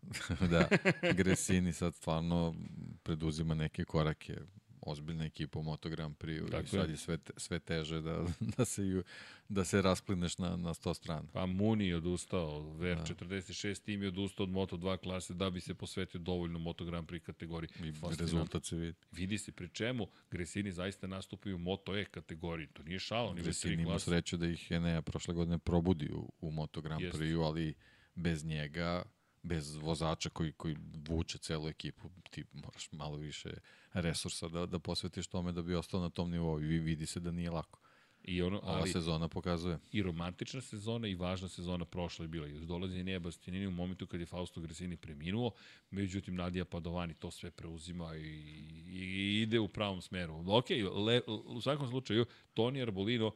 da, 0.50 0.68
Gresini 1.12 1.72
sad 1.72 1.94
stvarno 1.94 2.54
preduzima 3.02 3.54
neke 3.54 3.84
korake 3.84 4.36
ozbiljna 4.82 5.24
ekipa 5.24 5.58
u 5.58 5.62
Moto 5.62 5.88
Grand 5.88 6.16
Prix 6.16 6.48
i 6.48 6.50
Tako 6.50 6.66
sad 6.68 6.90
je. 6.90 6.96
sve, 6.96 7.16
te, 7.18 7.32
sve 7.36 7.58
teže 7.58 8.00
da, 8.00 8.24
da, 8.56 8.64
se, 8.64 8.82
ju- 8.84 9.02
da 9.48 9.64
se 9.64 9.82
rasplineš 9.82 10.38
na, 10.38 10.56
na 10.56 10.74
sto 10.74 10.94
strana. 10.94 11.28
Pa 11.32 11.46
Muni 11.46 11.86
je 11.86 11.96
odustao, 11.96 12.72
Ver 12.72 12.98
46 12.98 13.82
tim 13.82 14.02
je 14.02 14.08
odustao 14.08 14.44
od 14.44 14.50
Moto2 14.50 14.96
klase 14.96 15.34
da 15.34 15.50
bi 15.50 15.60
se 15.60 15.74
posvetio 15.74 16.20
dovoljno 16.20 16.58
Moto 16.58 16.84
Grand 16.84 17.08
Prix 17.08 17.20
kategoriji. 17.20 17.70
I 17.80 17.92
rezultat 18.18 18.64
se 18.64 18.76
vidi. 18.76 18.96
Vidi 19.12 19.38
se 19.38 19.52
pri 19.52 19.68
čemu 19.68 20.06
Gresini 20.30 20.72
zaista 20.72 21.06
nastupaju 21.06 21.56
u 21.56 21.58
Moto 21.58 21.96
E 21.96 22.04
kategoriji. 22.04 22.66
To 22.66 22.82
nije 22.82 22.98
šalo, 22.98 23.34
Gresini 23.34 23.82
ima 23.82 23.98
sreću 23.98 24.36
da 24.36 24.46
ih 24.46 24.70
Enea 24.70 25.02
prošle 25.02 25.34
godine 25.34 25.58
probudi 25.58 26.10
u, 26.12 26.32
u 26.40 26.50
Moto 26.50 26.80
Grand. 26.80 27.02
Prix, 27.02 27.44
ali 27.44 27.74
bez 28.14 28.44
njega 28.44 29.02
bez 29.48 29.76
vozača 29.76 30.30
koji, 30.30 30.52
koji 30.52 30.76
vuče 31.08 31.38
celu 31.38 31.68
ekipu, 31.68 32.10
ti 32.30 32.44
moraš 32.52 32.92
malo 32.92 33.16
više 33.16 33.50
resursa 33.92 34.48
da, 34.48 34.66
da 34.66 34.78
posvetiš 34.78 35.26
tome 35.26 35.52
da 35.52 35.62
bi 35.62 35.74
ostao 35.74 36.00
na 36.00 36.10
tom 36.10 36.30
nivou 36.30 36.60
i 36.60 36.78
vidi 36.78 37.06
se 37.06 37.20
da 37.20 37.30
nije 37.30 37.50
lako. 37.50 37.80
I, 38.24 38.42
ono, 38.42 38.60
Ova 38.62 38.78
ali, 38.78 38.90
sezona 38.90 39.28
pokazuje. 39.28 39.78
i 39.92 40.02
romantična 40.02 40.60
sezona 40.60 41.08
i 41.08 41.14
važna 41.14 41.48
sezona 41.48 41.84
prošla 41.84 42.24
je 42.24 42.28
bila. 42.28 42.46
Još 42.46 42.62
dolazi 42.62 42.98
Enea 43.00 43.18
Bastianini 43.18 43.66
u 43.66 43.70
momentu 43.70 44.06
kad 44.06 44.20
je 44.20 44.26
Fausto 44.26 44.60
Gresini 44.60 44.96
preminuo, 44.96 45.50
međutim 45.90 46.34
Nadija 46.34 46.64
Padovani 46.64 47.14
to 47.14 47.30
sve 47.30 47.50
preuzima 47.50 48.16
i, 48.16 48.20
i, 48.20 49.00
i 49.00 49.42
ide 49.42 49.60
u 49.60 49.68
pravom 49.68 50.02
smeru. 50.02 50.44
Ok, 50.46 50.70
le, 51.06 51.20
u 51.26 51.60
svakom 51.60 51.88
slučaju, 51.88 52.26
Toni 52.54 52.82
Arbolino 52.82 53.32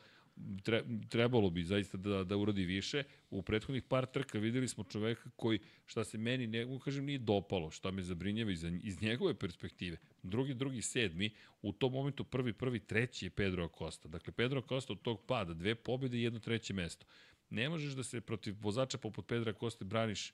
tre, 0.63 0.85
trebalo 1.09 1.51
bi 1.51 1.65
zaista 1.65 1.99
da, 1.99 2.25
da 2.25 2.37
uradi 2.37 2.65
više. 2.65 3.05
U 3.31 3.43
prethodnih 3.43 3.83
par 3.83 4.07
trka 4.07 4.39
videli 4.39 4.69
smo 4.69 4.85
čoveka 4.85 5.31
koji, 5.37 5.59
šta 5.87 6.05
se 6.05 6.19
meni, 6.19 6.47
ne 6.47 6.79
kažem, 6.85 7.05
nije 7.05 7.19
dopalo, 7.19 7.71
šta 7.71 7.91
me 7.91 8.03
zabrinjava 8.03 8.51
iz, 8.51 8.65
iz 8.83 9.03
njegove 9.03 9.35
perspektive. 9.35 9.97
Drugi, 10.23 10.55
drugi, 10.55 10.83
sedmi, 10.83 11.31
u 11.63 11.73
tom 11.73 11.93
momentu 11.93 12.25
prvi, 12.25 12.53
prvi, 12.53 12.81
treći 12.81 13.27
je 13.27 13.31
Pedro 13.31 13.65
Acosta. 13.65 14.09
Dakle, 14.09 14.33
Pedro 14.33 14.61
Acosta 14.61 14.93
od 14.93 15.03
tog 15.03 15.27
pada, 15.27 15.55
dve 15.55 15.75
pobjede 15.75 16.19
i 16.19 16.23
jedno 16.23 16.41
treće 16.41 16.75
mesto. 16.75 17.07
Ne 17.51 17.69
možeš 17.69 17.93
da 17.93 18.03
se 18.03 18.21
protiv 18.21 18.55
vozača 18.61 18.99
poput 18.99 19.27
Pedra 19.27 19.51
Acosta 19.51 19.85
braniš 19.85 20.33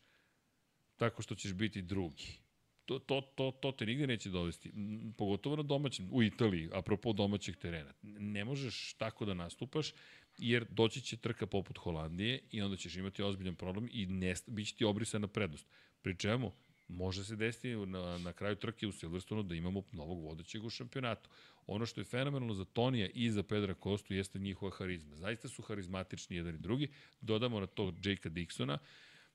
tako 0.96 1.22
što 1.22 1.34
ćeš 1.34 1.52
biti 1.52 1.82
drugi. 1.82 2.47
To, 2.88 2.98
to, 2.98 3.20
to, 3.20 3.50
to 3.50 3.72
te 3.72 3.86
nigde 3.86 4.06
neće 4.06 4.30
dovesti. 4.30 4.72
Pogotovo 5.16 5.56
na 5.56 5.62
domaćem, 5.62 6.08
u 6.12 6.22
Italiji, 6.22 6.68
apropo 6.72 7.12
domaćeg 7.12 7.56
terena. 7.56 7.92
Ne 8.02 8.44
možeš 8.44 8.94
tako 8.98 9.24
da 9.24 9.34
nastupaš, 9.34 9.92
jer 10.38 10.66
doći 10.70 11.00
će 11.00 11.16
trka 11.16 11.46
poput 11.46 11.78
Holandije 11.78 12.40
i 12.50 12.62
onda 12.62 12.76
ćeš 12.76 12.96
imati 12.96 13.22
ozbiljan 13.22 13.54
problem 13.54 13.88
i 13.92 14.06
nest, 14.06 14.50
bit 14.50 14.68
će 14.68 14.74
ti 14.74 14.84
obrisana 14.84 15.26
prednost. 15.26 15.66
Pri 16.02 16.16
čemu, 16.16 16.52
može 16.88 17.24
se 17.24 17.36
desiti 17.36 17.76
na, 17.76 18.18
na 18.18 18.32
kraju 18.32 18.56
trke 18.56 18.86
u 18.86 18.92
Silverstonu 18.92 19.42
da 19.42 19.54
imamo 19.54 19.82
novog 19.92 20.22
vodećeg 20.22 20.64
u 20.64 20.70
šampionatu. 20.70 21.30
Ono 21.66 21.86
što 21.86 22.00
je 22.00 22.04
fenomenalno 22.04 22.54
za 22.54 22.64
Tonija 22.64 23.08
i 23.14 23.30
za 23.30 23.42
Pedra 23.42 23.74
Kostu 23.74 24.14
jeste 24.14 24.38
njihova 24.38 24.72
harizma. 24.72 25.16
Zaista 25.16 25.48
su 25.48 25.62
harizmatični 25.62 26.36
jedan 26.36 26.54
i 26.54 26.58
drugi. 26.58 26.88
Dodamo 27.20 27.60
na 27.60 27.66
to 27.66 27.92
Jakea 28.04 28.32
Dixona, 28.32 28.78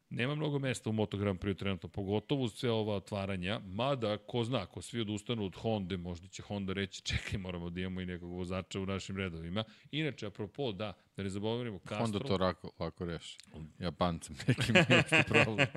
Nema 0.10 0.36
mnogo 0.36 0.60
mesta 0.60 0.90
u 0.90 0.94
Moto 0.94 1.18
Grand 1.18 1.40
Prix 1.40 1.58
trenutno, 1.58 1.90
pogotovo 1.90 2.44
uz 2.44 2.54
sve 2.54 2.72
ova 2.72 2.96
otvaranja, 2.96 3.60
mada, 3.66 4.18
ko 4.18 4.44
zna, 4.44 4.62
ako 4.62 4.82
svi 4.82 5.02
odustanu 5.02 5.46
od 5.46 5.56
Honda, 5.56 5.98
možda 5.98 6.28
će 6.28 6.42
Honda 6.44 6.74
reći, 6.74 7.02
čekaj, 7.12 7.40
moramo 7.40 7.70
da 7.70 7.80
imamo 7.82 8.02
i 8.02 8.06
nekog 8.06 8.32
vozača 8.32 8.80
u 8.80 8.86
našim 8.86 9.18
redovima. 9.18 9.64
Inače, 9.92 10.26
apropo, 10.26 10.72
da, 10.72 10.94
da 11.18 11.24
ne 11.24 11.30
zaboravimo, 11.30 11.80
Castro... 11.80 12.04
Onda 12.06 12.20
to 12.20 12.38
lako, 12.38 12.72
lako 12.80 13.06
reši. 13.06 13.38
Japancem 13.80 14.36
nekim 14.48 14.76
nije 14.76 14.98
uopšte 14.98 15.24
problem. 15.28 15.68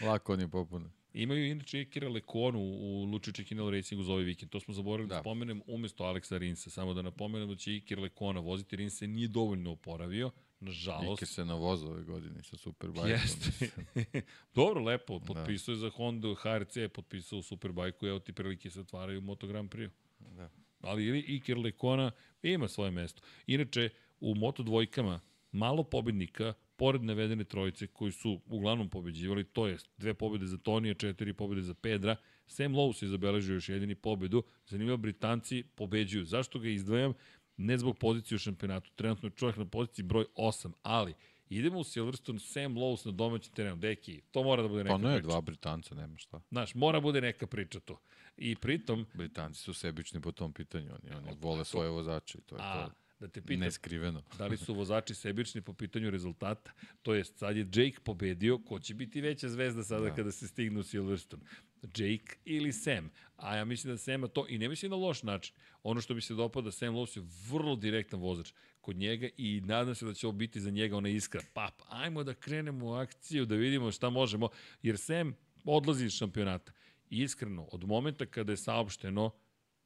Lako 0.00 0.32
oni 0.32 0.50
popune. 0.50 0.90
Imaju 1.12 1.46
inače 1.46 1.80
i 1.80 1.90
Kira 1.90 2.08
Lekonu 2.08 2.58
u 2.60 3.04
Luči 3.04 3.32
Čekinel 3.32 3.70
Racingu 3.70 4.02
za 4.02 4.12
ovaj 4.12 4.24
vikend. 4.24 4.50
To 4.50 4.60
smo 4.60 4.74
zaboravili 4.74 5.08
da, 5.08 5.14
Da. 5.14 5.20
spomenem 5.20 5.62
umesto 5.66 6.04
Aleksa 6.04 6.38
Rinsa. 6.38 6.70
Samo 6.70 6.94
da 6.94 7.02
napomenem 7.02 7.48
da 7.48 7.56
će 7.56 7.76
i 7.76 7.80
Kira 7.80 8.02
Lekona 8.02 8.40
voziti. 8.40 8.76
Rins 8.76 8.98
se 8.98 9.06
nije 9.06 9.28
dovoljno 9.28 9.72
oporavio, 9.72 10.30
nažalost. 10.60 11.22
Ike 11.22 11.26
se 11.26 11.44
navoza 11.44 11.88
ove 11.88 12.02
godine 12.02 12.42
sa 12.42 12.56
Superbike. 12.56 13.08
Jeste. 13.08 13.70
Dobro, 14.54 14.82
lepo. 14.82 15.20
Potpisao 15.20 15.72
je 15.72 15.76
za 15.76 15.90
Honda, 15.90 16.34
HRC 16.34 16.76
je 16.76 16.88
potpisao 16.88 17.38
u 17.38 17.42
Superbajku, 17.42 18.06
evo 18.06 18.18
ti 18.18 18.32
prilike 18.32 18.70
se 18.70 18.80
otvaraju 18.80 19.18
u 19.18 19.22
Moto 19.22 19.46
Grand 19.46 19.70
Prix. 19.70 19.90
Da. 20.18 20.50
Ali 20.80 21.04
ili 21.04 21.20
Iker 21.20 21.58
Lekona 21.58 22.10
ima 22.42 22.68
svoje 22.68 22.90
mesto. 22.90 23.22
Inače, 23.46 23.90
u 24.20 24.34
Moto 24.34 24.62
dvojkama 24.62 25.20
malo 25.52 25.82
pobednika, 25.82 26.54
pored 26.76 27.02
navedene 27.02 27.44
trojice 27.44 27.86
koji 27.86 28.12
su 28.12 28.40
uglavnom 28.46 28.90
pobeđivali, 28.90 29.44
to 29.44 29.66
je 29.66 29.78
dve 29.96 30.14
pobede 30.14 30.46
za 30.46 30.58
Tonija, 30.58 30.94
četiri 30.94 31.32
pobede 31.32 31.62
za 31.62 31.74
Pedra, 31.74 32.16
Sam 32.48 32.74
Lowe's 32.74 33.02
je 33.02 33.08
zabeležio 33.08 33.54
još 33.54 33.68
jedini 33.68 33.94
pobedu. 33.94 34.42
Zanimljivo, 34.66 34.96
Britanci 34.96 35.64
pobeđuju. 35.74 36.24
Zašto 36.24 36.58
ga 36.58 36.68
izdvajam? 36.68 37.14
Ne 37.58 37.78
zbog 37.78 37.98
pozicije 37.98 38.36
u 38.36 38.38
šampionatu. 38.38 38.90
Trenutno 38.96 39.26
je 39.26 39.32
čovjek 39.36 39.56
na 39.56 39.64
poziciji 39.64 40.04
broj 40.04 40.24
8, 40.36 40.72
ali 40.82 41.14
idemo 41.50 41.78
u 41.78 41.84
Silverstone, 41.84 42.38
Sam 42.38 42.74
Lowe's 42.74 43.06
na 43.06 43.12
domaćem 43.12 43.52
terenu. 43.54 43.76
Deki, 43.76 44.20
to 44.30 44.42
mora 44.42 44.62
da 44.62 44.68
bude 44.68 44.84
neka 44.84 44.94
Pa 44.94 45.08
ne, 45.08 45.14
priča. 45.16 45.28
dva 45.28 45.40
Britanca, 45.40 45.94
nema 45.94 46.16
šta. 46.18 46.40
Znaš, 46.50 46.74
mora 46.74 47.00
bude 47.00 47.20
neka 47.20 47.46
priča 47.46 47.80
tu. 47.80 47.96
I 48.36 48.56
pritom, 48.56 49.06
Britanci 49.14 49.60
su 49.60 49.74
sebični 49.74 50.20
po 50.20 50.32
tom 50.32 50.52
pitanju. 50.52 50.90
Oni, 51.02 51.14
oni 51.16 51.36
vole 51.40 51.64
svoje 51.64 51.90
vozače 51.90 52.38
i 52.38 52.40
to 52.40 52.56
je 52.56 52.60
a, 52.64 52.86
to. 52.86 52.92
da 53.20 53.28
te 53.28 53.42
pitam, 53.42 53.60
Neskriveno. 53.60 54.22
Da 54.38 54.46
li 54.46 54.56
su 54.56 54.74
vozači 54.74 55.14
sebični 55.14 55.60
po 55.60 55.72
pitanju 55.72 56.10
rezultata? 56.10 56.70
To 57.02 57.14
jest, 57.14 57.38
sad 57.38 57.56
je 57.56 57.62
Jake 57.74 58.00
pobedio, 58.04 58.58
ko 58.58 58.78
će 58.78 58.94
biti 58.94 59.20
veća 59.20 59.48
zvezda 59.48 59.84
sada 59.84 60.04
da. 60.04 60.14
kada 60.14 60.32
se 60.32 60.48
stigne 60.48 60.80
u 60.80 60.82
Silverstone? 60.82 61.42
Jake 61.82 62.36
ili 62.44 62.72
Sam? 62.72 63.10
A 63.36 63.56
ja 63.56 63.64
mislim 63.64 63.94
da 63.94 63.98
Sama 63.98 64.28
to, 64.28 64.46
i 64.48 64.58
ne 64.58 64.68
mislim 64.68 64.90
na 64.90 64.96
loš 64.96 65.22
način, 65.22 65.54
ono 65.82 66.00
što 66.00 66.14
mi 66.14 66.20
se 66.20 66.34
dopada, 66.34 66.72
Sam 66.72 66.94
Lowe's 66.94 67.16
je 67.16 67.26
vrlo 67.50 67.76
direktan 67.76 68.20
vozač 68.20 68.52
kod 68.80 68.96
njega 68.96 69.28
i 69.36 69.60
nadam 69.60 69.94
se 69.94 70.06
da 70.06 70.14
će 70.14 70.26
ovo 70.26 70.36
biti 70.36 70.60
za 70.60 70.70
njega 70.70 70.96
ona 70.96 71.08
iskra. 71.08 71.40
Pap, 71.54 71.82
ajmo 71.88 72.24
da 72.24 72.34
krenemo 72.34 72.86
u 72.86 72.92
akciju, 72.92 73.46
da 73.46 73.54
vidimo 73.54 73.92
šta 73.92 74.10
možemo, 74.10 74.48
jer 74.82 74.98
Sam 74.98 75.36
odlazi 75.64 76.04
iz 76.04 76.12
šampionata. 76.12 76.72
Iskreno, 77.10 77.68
od 77.72 77.84
momenta 77.84 78.26
kada 78.26 78.52
je 78.52 78.56
saopšteno 78.56 79.30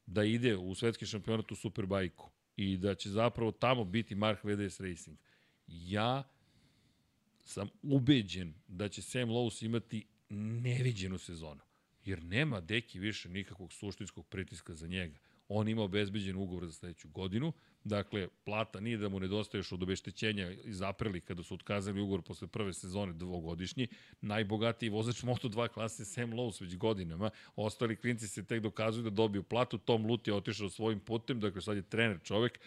da 0.05 0.23
ide 0.23 0.57
u 0.57 0.75
svetski 0.75 1.05
šampionat 1.05 1.51
u 1.51 1.55
Superbajku 1.55 2.29
i 2.55 2.77
da 2.77 2.95
će 2.95 3.09
zapravo 3.09 3.51
tamo 3.51 3.83
biti 3.83 4.15
Mark 4.15 4.43
VDS 4.43 4.79
Racing, 4.79 5.17
ja 5.67 6.23
sam 7.43 7.69
ubeđen 7.81 8.53
da 8.67 8.89
će 8.89 9.01
Sam 9.01 9.29
Lowe's 9.29 9.65
imati 9.65 10.05
neviđenu 10.29 11.17
sezonu. 11.17 11.61
Jer 12.05 12.23
nema 12.23 12.61
deki 12.61 12.99
više 12.99 13.29
nikakvog 13.29 13.73
suštinskog 13.73 14.27
pritiska 14.27 14.73
za 14.73 14.87
njega. 14.87 15.19
On 15.47 15.67
ima 15.67 15.83
obezbeđen 15.83 16.35
ugovor 16.35 16.65
za 16.65 16.71
sledeću 16.71 17.07
godinu, 17.07 17.53
dakle, 17.83 18.27
plata 18.45 18.79
nije 18.79 18.97
da 18.97 19.09
mu 19.09 19.19
nedostaje 19.19 19.59
još 19.59 19.71
od 19.71 19.83
obeštećenja 19.83 20.51
iz 20.51 20.81
aprili 20.81 21.21
kada 21.21 21.43
su 21.43 21.53
otkazali 21.53 22.01
ugovor 22.01 22.21
posle 22.21 22.47
prve 22.47 22.73
sezone 22.73 23.13
dvogodišnji. 23.13 23.87
Najbogatiji 24.21 24.89
vozač 24.89 25.23
Moto2 25.23 25.67
klase 25.67 26.05
Sam 26.05 26.31
Lowe's 26.31 26.61
već 26.61 26.77
godinama. 26.77 27.29
Ostali 27.55 27.95
klinci 27.95 28.27
se 28.27 28.45
tek 28.45 28.61
dokazuju 28.61 29.03
da 29.03 29.09
dobiju 29.09 29.43
platu. 29.43 29.77
Tom 29.77 30.05
Lut 30.05 30.27
je 30.27 30.33
otišao 30.33 30.69
svojim 30.69 30.99
putem, 30.99 31.39
dakle 31.39 31.61
sad 31.61 31.75
je 31.75 31.89
trener 31.89 32.19
čovek, 32.23 32.59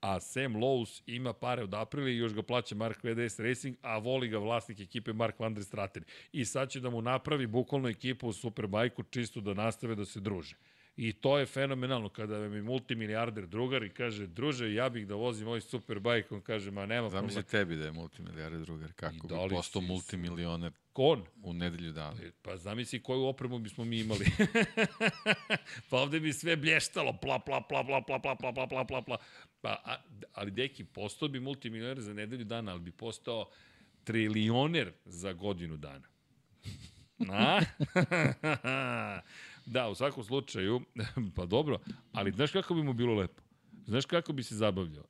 a 0.00 0.20
Sam 0.20 0.54
Lowe's 0.54 1.02
ima 1.06 1.32
pare 1.32 1.62
od 1.62 1.74
aprila 1.74 2.08
i 2.08 2.16
još 2.16 2.34
ga 2.34 2.42
plaća 2.42 2.74
Mark 2.74 3.04
VDS 3.04 3.38
Racing, 3.38 3.76
a 3.82 3.98
voli 3.98 4.28
ga 4.28 4.38
vlasnik 4.38 4.80
ekipe 4.80 5.12
Mark 5.12 5.40
Van 5.40 5.54
der 5.54 5.64
Straten. 5.64 6.04
I 6.32 6.44
sad 6.44 6.70
će 6.70 6.80
da 6.80 6.90
mu 6.90 7.02
napravi 7.02 7.46
bukvalno 7.46 7.88
ekipu 7.88 8.28
u 8.28 8.32
Superbajku 8.32 9.02
čisto 9.02 9.40
da 9.40 9.54
nastave 9.54 9.94
da 9.94 10.04
se 10.04 10.20
druže. 10.20 10.56
I 10.96 11.12
to 11.12 11.38
je 11.38 11.46
fenomenalno 11.46 12.08
kada 12.08 12.38
mi 12.38 12.62
multimilijarder 12.62 13.46
drugar 13.46 13.82
i 13.82 13.90
kaže, 13.90 14.26
druže, 14.26 14.74
ja 14.74 14.88
bih 14.88 15.06
da 15.06 15.14
vozim 15.14 15.46
ovaj 15.48 15.60
superbajk, 15.60 16.32
on 16.32 16.40
kaže, 16.40 16.70
ma 16.70 16.86
nema 16.86 17.08
Zamisli 17.08 17.42
problema. 17.42 17.64
tebi 17.64 17.76
da 17.76 17.84
je 17.84 17.92
multimilijarde 17.92 18.58
drugar. 18.58 18.92
Kako 18.92 19.26
da 19.26 19.36
bi 19.36 19.48
postao 19.50 19.82
multimilioner 19.82 20.72
Kon, 20.92 21.24
u 21.42 21.52
nedelju 21.54 21.92
dana. 21.92 22.16
Pa 22.42 22.56
zamisli 22.56 23.02
koju 23.02 23.24
opremu 23.24 23.58
bismo 23.58 23.84
mi 23.84 23.98
imali. 24.00 24.26
pa 25.90 25.96
ovde 25.96 26.20
bi 26.20 26.32
sve 26.32 26.56
blještalo, 26.56 27.12
pla, 27.22 27.38
pla, 27.38 27.60
pla, 27.60 27.84
pla, 27.84 28.02
pla, 28.06 28.18
pla, 28.18 28.36
pla, 28.36 28.52
pla, 28.52 28.66
pla, 28.66 28.84
pla, 28.84 29.02
pla. 29.02 29.16
Pa, 29.60 29.68
a, 29.84 29.96
ali 30.32 30.50
deki, 30.50 30.84
postao 30.84 31.28
bi 31.28 31.40
multimilioner 31.40 32.00
za 32.00 32.14
nedelju 32.14 32.44
dana, 32.44 32.72
ali 32.72 32.80
bi 32.80 32.92
postao 32.92 33.50
trilioner 34.04 34.92
za 35.04 35.32
godinu 35.32 35.76
dana. 35.76 36.08
Na? 37.18 37.60
Da, 39.66 39.88
u 39.88 39.94
svakom 39.94 40.24
slučaju, 40.24 40.80
pa 41.36 41.46
dobro, 41.46 41.78
ali 42.12 42.32
znaš 42.32 42.52
kako 42.52 42.74
bi 42.74 42.82
mu 42.82 42.92
bilo 42.92 43.14
lepo? 43.14 43.42
Znaš 43.86 44.04
kako 44.06 44.32
bi 44.32 44.42
se 44.42 44.54
zabavljao? 44.54 45.04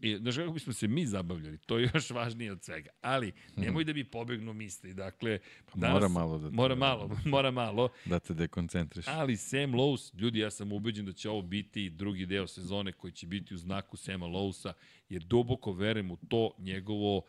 I 0.00 0.16
znaš 0.16 0.36
kako 0.36 0.52
bismo 0.52 0.72
se 0.72 0.88
mi 0.88 1.06
zabavljali, 1.06 1.58
to 1.58 1.78
je 1.78 1.90
još 1.94 2.10
važnije 2.10 2.52
od 2.52 2.62
svega. 2.62 2.90
Ali, 3.00 3.32
nemoj 3.56 3.84
da 3.84 3.92
mi 3.92 4.04
pobegnu 4.04 4.52
misli. 4.52 4.94
Dakle, 4.94 5.38
danas, 5.74 5.94
mora 5.94 6.08
malo 6.08 6.38
da 6.38 6.50
te- 6.50 6.56
Mora 6.56 6.74
malo, 6.74 7.10
mora 7.24 7.50
malo. 7.50 7.88
Da 8.04 8.18
te 8.18 8.34
dekoncentriš. 8.34 9.08
Ali 9.08 9.36
Sam 9.36 9.72
Lowe's, 9.72 10.20
ljudi, 10.20 10.38
ja 10.38 10.50
sam 10.50 10.72
ubeđen 10.72 11.06
da 11.06 11.12
će 11.12 11.30
ovo 11.30 11.42
biti 11.42 11.90
drugi 11.90 12.26
deo 12.26 12.46
sezone 12.46 12.92
koji 12.92 13.12
će 13.12 13.26
biti 13.26 13.54
u 13.54 13.58
znaku 13.58 13.96
Sama 13.96 14.26
Lowesa, 14.26 14.72
jer 15.08 15.22
duboko 15.22 15.72
verujem 15.72 16.10
u 16.10 16.16
to 16.16 16.50
njegovo 16.58 17.22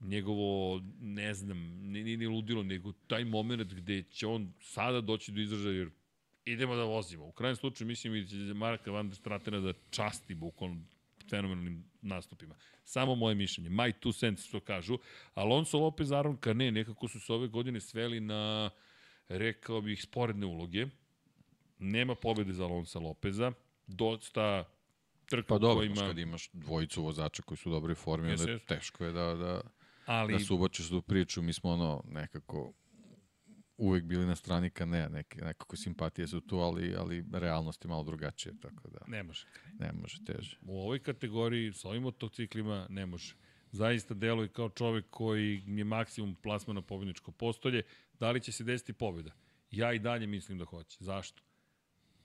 njegovo, 0.00 0.82
ne 1.00 1.34
znam, 1.34 1.58
ni, 1.92 2.04
ni, 2.04 2.16
ni 2.16 2.26
ludilo, 2.26 2.62
nego 2.62 2.92
taj 2.92 3.24
moment 3.24 3.74
gde 3.74 4.02
će 4.02 4.26
on 4.26 4.52
sada 4.60 5.00
doći 5.00 5.32
do 5.32 5.40
izražaja, 5.40 5.74
jer 5.76 5.90
idemo 6.52 6.76
da 6.76 6.84
vozimo. 6.84 7.24
U 7.26 7.32
krajem 7.32 7.56
slučaju 7.56 7.88
mislim 7.88 8.14
i 8.14 8.24
da 8.24 8.54
Marka 8.54 8.90
Van 8.90 9.08
der 9.08 9.16
Stratena 9.16 9.60
da 9.60 9.72
časti 9.90 10.34
bukvalno 10.34 10.82
fenomenalnim 11.30 11.84
nastupima. 12.02 12.54
Samo 12.84 13.14
moje 13.14 13.34
mišljenje. 13.34 13.70
My 13.70 13.92
two 14.02 14.18
cents 14.18 14.44
što 14.46 14.60
kažu. 14.60 14.98
Alonso 15.34 15.78
Lopez, 15.78 16.12
Aron 16.12 16.36
Kane 16.36 16.70
nekako 16.70 17.08
su 17.08 17.20
se 17.20 17.32
ove 17.32 17.48
godine 17.48 17.80
sveli 17.80 18.20
na, 18.20 18.70
rekao 19.28 19.80
bih, 19.80 20.02
sporedne 20.02 20.46
uloge. 20.46 20.86
Nema 21.78 22.14
pobede 22.14 22.52
za 22.52 22.64
Alonso 22.64 23.00
Lopeza. 23.00 23.52
Dosta 23.86 24.64
trka 25.26 25.48
Pa 25.48 25.58
dobro, 25.58 25.76
kojima... 25.76 26.00
kad 26.00 26.18
imaš 26.18 26.50
dvojicu 26.52 27.02
vozača 27.02 27.42
koji 27.42 27.58
su 27.58 27.70
u 27.70 27.72
dobroj 27.72 27.94
formi, 27.94 28.30
onda 28.30 28.50
je 28.50 28.58
teško 28.58 29.04
je 29.04 29.12
da, 29.12 29.34
da, 29.34 29.60
ali, 30.06 30.32
da 30.32 30.38
se 30.38 30.52
ubačiš 30.52 30.90
u 30.90 31.02
priču. 31.02 31.42
Mi 31.42 31.52
smo 31.52 31.70
ono 31.70 32.02
nekako 32.08 32.72
uvek 33.80 34.04
bili 34.04 34.26
na 34.26 34.36
strani 34.36 34.70
Kanea, 34.70 35.08
neke, 35.08 35.44
nekako 35.44 35.76
simpatije 35.76 36.28
su 36.28 36.40
tu, 36.40 36.58
ali, 36.58 36.94
ali 36.96 37.24
realnost 37.32 37.84
je 37.84 37.88
malo 37.88 38.04
drugačija, 38.04 38.54
tako 38.62 38.88
da 38.88 38.98
ne 39.06 39.22
može. 39.22 39.46
ne 39.78 39.92
može 39.92 40.24
teže. 40.24 40.58
U 40.62 40.80
ovoj 40.80 40.98
kategoriji, 40.98 41.72
sa 41.72 41.88
ovim 41.88 42.02
motociklima, 42.02 42.86
ne 42.90 43.06
može. 43.06 43.34
Zaista 43.72 44.14
deluje 44.14 44.48
kao 44.48 44.68
čovek 44.68 45.04
koji 45.10 45.62
je 45.66 45.84
maksimum 45.84 46.34
plasmana 46.34 46.82
pobjedničko 46.82 47.32
postolje. 47.32 47.82
Da 48.20 48.30
li 48.30 48.40
će 48.40 48.52
se 48.52 48.64
desiti 48.64 48.92
pobjeda? 48.92 49.30
Ja 49.70 49.92
i 49.92 49.98
dalje 49.98 50.26
mislim 50.26 50.58
da 50.58 50.64
hoće. 50.64 50.96
Zašto? 51.00 51.42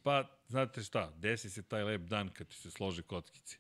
Pa, 0.04 0.40
znate 0.48 0.84
šta, 0.84 1.14
desi 1.18 1.50
se 1.50 1.64
taj 1.64 1.84
lep 1.84 2.02
dan 2.02 2.30
kad 2.30 2.48
ti 2.48 2.56
se 2.56 2.72
slože 2.72 3.02
kockice. 3.02 3.58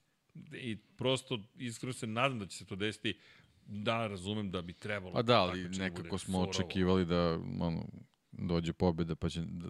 I 0.54 0.78
prosto, 0.98 1.40
iskreno 1.58 1.94
se 1.94 2.08
nadam 2.08 2.40
da 2.40 2.48
će 2.48 2.58
se 2.58 2.66
to 2.66 2.76
desiti. 2.76 3.20
Da, 3.66 4.08
razumem 4.08 4.52
da 4.52 4.62
bi 4.62 4.74
trebalo. 4.74 5.14
Pa 5.14 5.22
da, 5.22 5.42
ali 5.42 5.62
takmičenje 5.62 5.90
nekako 5.90 6.18
smo 6.18 6.34
surovo. 6.36 6.50
očekivali 6.50 7.06
da 7.06 7.32
ono, 7.62 7.86
dođe 8.32 8.74
pobjeda 8.74 9.16
pa 9.16 9.30
će 9.30 9.42
da 9.42 9.68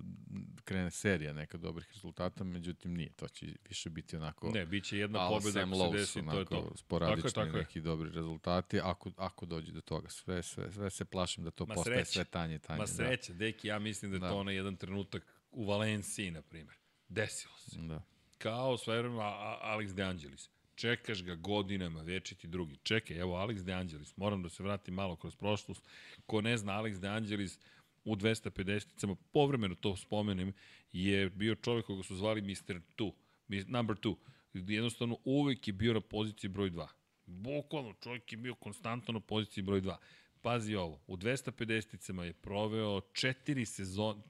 krene 0.64 0.92
serija 0.92 1.34
neka 1.34 1.58
dobrih 1.58 1.88
rezultata, 1.88 2.44
međutim 2.44 2.94
nije. 2.94 3.10
To 3.10 3.28
će 3.28 3.46
više 3.70 3.90
biti 3.90 4.16
onako 4.16 4.50
Ne, 4.50 4.66
bit 4.66 4.84
će 4.84 4.98
jedna 4.98 5.28
pobjeda 5.30 5.60
ako 5.60 5.70
se 5.70 5.76
Lowe's, 5.76 5.92
desi, 5.92 6.22
to 6.22 6.40
je 6.40 6.46
to. 6.46 6.58
onako, 6.58 6.78
sporadični 6.78 7.22
Tako 7.24 7.40
je, 7.40 7.46
tako 7.46 7.58
je. 7.58 7.64
neki 7.64 7.82
dobri 7.82 8.10
rezultati, 8.10 8.80
ako, 8.80 9.12
ako 9.18 9.46
dođe 9.46 9.72
do 9.72 9.82
toga. 9.82 10.10
Sve, 10.10 10.44
sve, 10.44 10.72
sve 10.72 10.90
se 10.90 11.06
plašim 11.06 11.44
da 11.44 11.52
to 11.52 11.66
Ma 11.66 11.74
postaje 11.74 11.96
sreće. 11.96 12.12
sve 12.12 12.24
tanje, 12.24 12.60
tanje. 12.60 12.78
Ma 12.78 12.88
sreće, 12.88 13.34
deki, 13.34 13.68
ja 13.68 13.80
mislim 13.80 14.12
da 14.12 14.18
je 14.18 14.22
Da. 14.22 14.30
to 14.30 14.38
onaj 14.38 14.56
jedan 14.56 14.76
trenutak 14.76 15.24
u 15.52 15.66
Valenciji, 15.66 16.32
na 16.32 16.42
primjer. 16.42 16.76
Desilo 17.10 17.54
se. 17.58 17.78
Da. 17.78 17.84
da. 17.86 18.02
kao 18.38 18.78
s 18.78 18.88
verujem 18.88 19.20
A- 19.20 19.24
A- 19.24 19.60
Alex 19.64 19.94
De 19.94 20.04
Angelis. 20.04 20.50
Čekaš 20.76 21.24
ga 21.24 21.36
godinama, 21.36 22.02
večiti 22.02 22.48
drugi. 22.48 22.76
Čekaj, 22.84 23.18
evo 23.18 23.36
Alex 23.36 23.64
De 23.64 23.74
Angelis, 23.74 24.18
moram 24.18 24.44
da 24.44 24.50
se 24.50 24.64
vratim 24.64 24.94
malo 24.94 25.16
kroz 25.16 25.36
prošlost. 25.36 25.88
Ko 26.26 26.42
ne 26.42 26.58
zna, 26.58 26.74
Alex 26.74 27.00
De 27.00 27.08
Angelis 27.08 27.60
u 28.06 28.16
250-icama, 28.16 29.16
povremeno 29.34 29.76
to 29.76 29.96
spomenem, 29.96 30.54
je 30.92 31.30
bio 31.30 31.56
čovjek 31.56 31.86
koga 31.86 32.04
su 32.04 32.16
zvali 32.16 32.42
Mr. 32.42 32.80
2, 32.98 33.12
mi- 33.48 33.64
number 33.68 33.96
2. 33.98 34.16
Jednostavno 34.54 35.18
uvek 35.26 35.68
je 35.68 35.74
bio 35.74 35.94
na 35.94 36.02
poziciji 36.02 36.50
broj 36.50 36.72
2. 36.72 36.88
Bukvalno 37.26 37.94
čovjek 37.94 38.32
je 38.32 38.38
bio 38.38 38.56
konstantno 38.56 39.14
na 39.14 39.20
poziciji 39.20 39.64
broj 39.64 39.82
2. 39.82 39.98
Pazi 40.42 40.76
ovo, 40.76 41.02
u 41.08 41.18
250-icama 41.18 42.24
je 42.24 42.34
proveo 42.34 43.02
četiri, 43.14 43.66
sezon, 43.66 44.22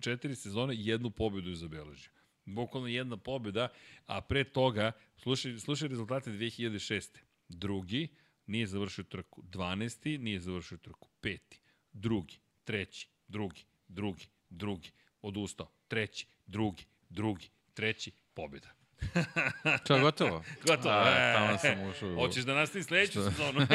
četiri 0.00 0.36
sezone 0.36 0.74
jednu 0.76 1.10
pobedu 1.10 1.50
je 1.50 1.56
zabeležio. 1.56 2.10
Bukvalno 2.54 2.88
jedna 2.88 3.16
pobjeda, 3.16 3.68
a 4.06 4.20
pre 4.20 4.44
toga, 4.44 4.92
slušaj, 5.16 5.58
slušaj 5.58 5.88
rezultate 5.88 6.30
2006. 6.30 7.18
Drugi, 7.48 8.08
nije 8.46 8.66
završio 8.66 9.04
trku. 9.04 9.42
12. 9.42 10.18
nije 10.18 10.40
završio 10.40 10.78
trku. 10.78 11.08
Peti, 11.20 11.60
drugi, 11.92 12.38
treći, 12.64 13.08
drugi, 13.28 13.64
drugi, 13.88 14.26
drugi, 14.50 14.90
odustao. 15.22 15.72
Treći, 15.88 16.26
drugi, 16.46 16.84
drugi, 17.08 17.48
treći, 17.74 18.12
pobjeda. 18.34 18.79
Čo, 19.86 19.98
gotovo? 20.00 20.44
Gotovo. 20.66 20.94
A, 20.94 21.08
E, 21.08 21.34
tamo 21.34 21.58
sam 21.58 21.88
ušao. 21.90 22.14
Hoćeš 22.14 22.44
da 22.44 22.54
nastavi 22.54 22.84
sledeću 22.84 23.22
sezonu? 23.22 23.60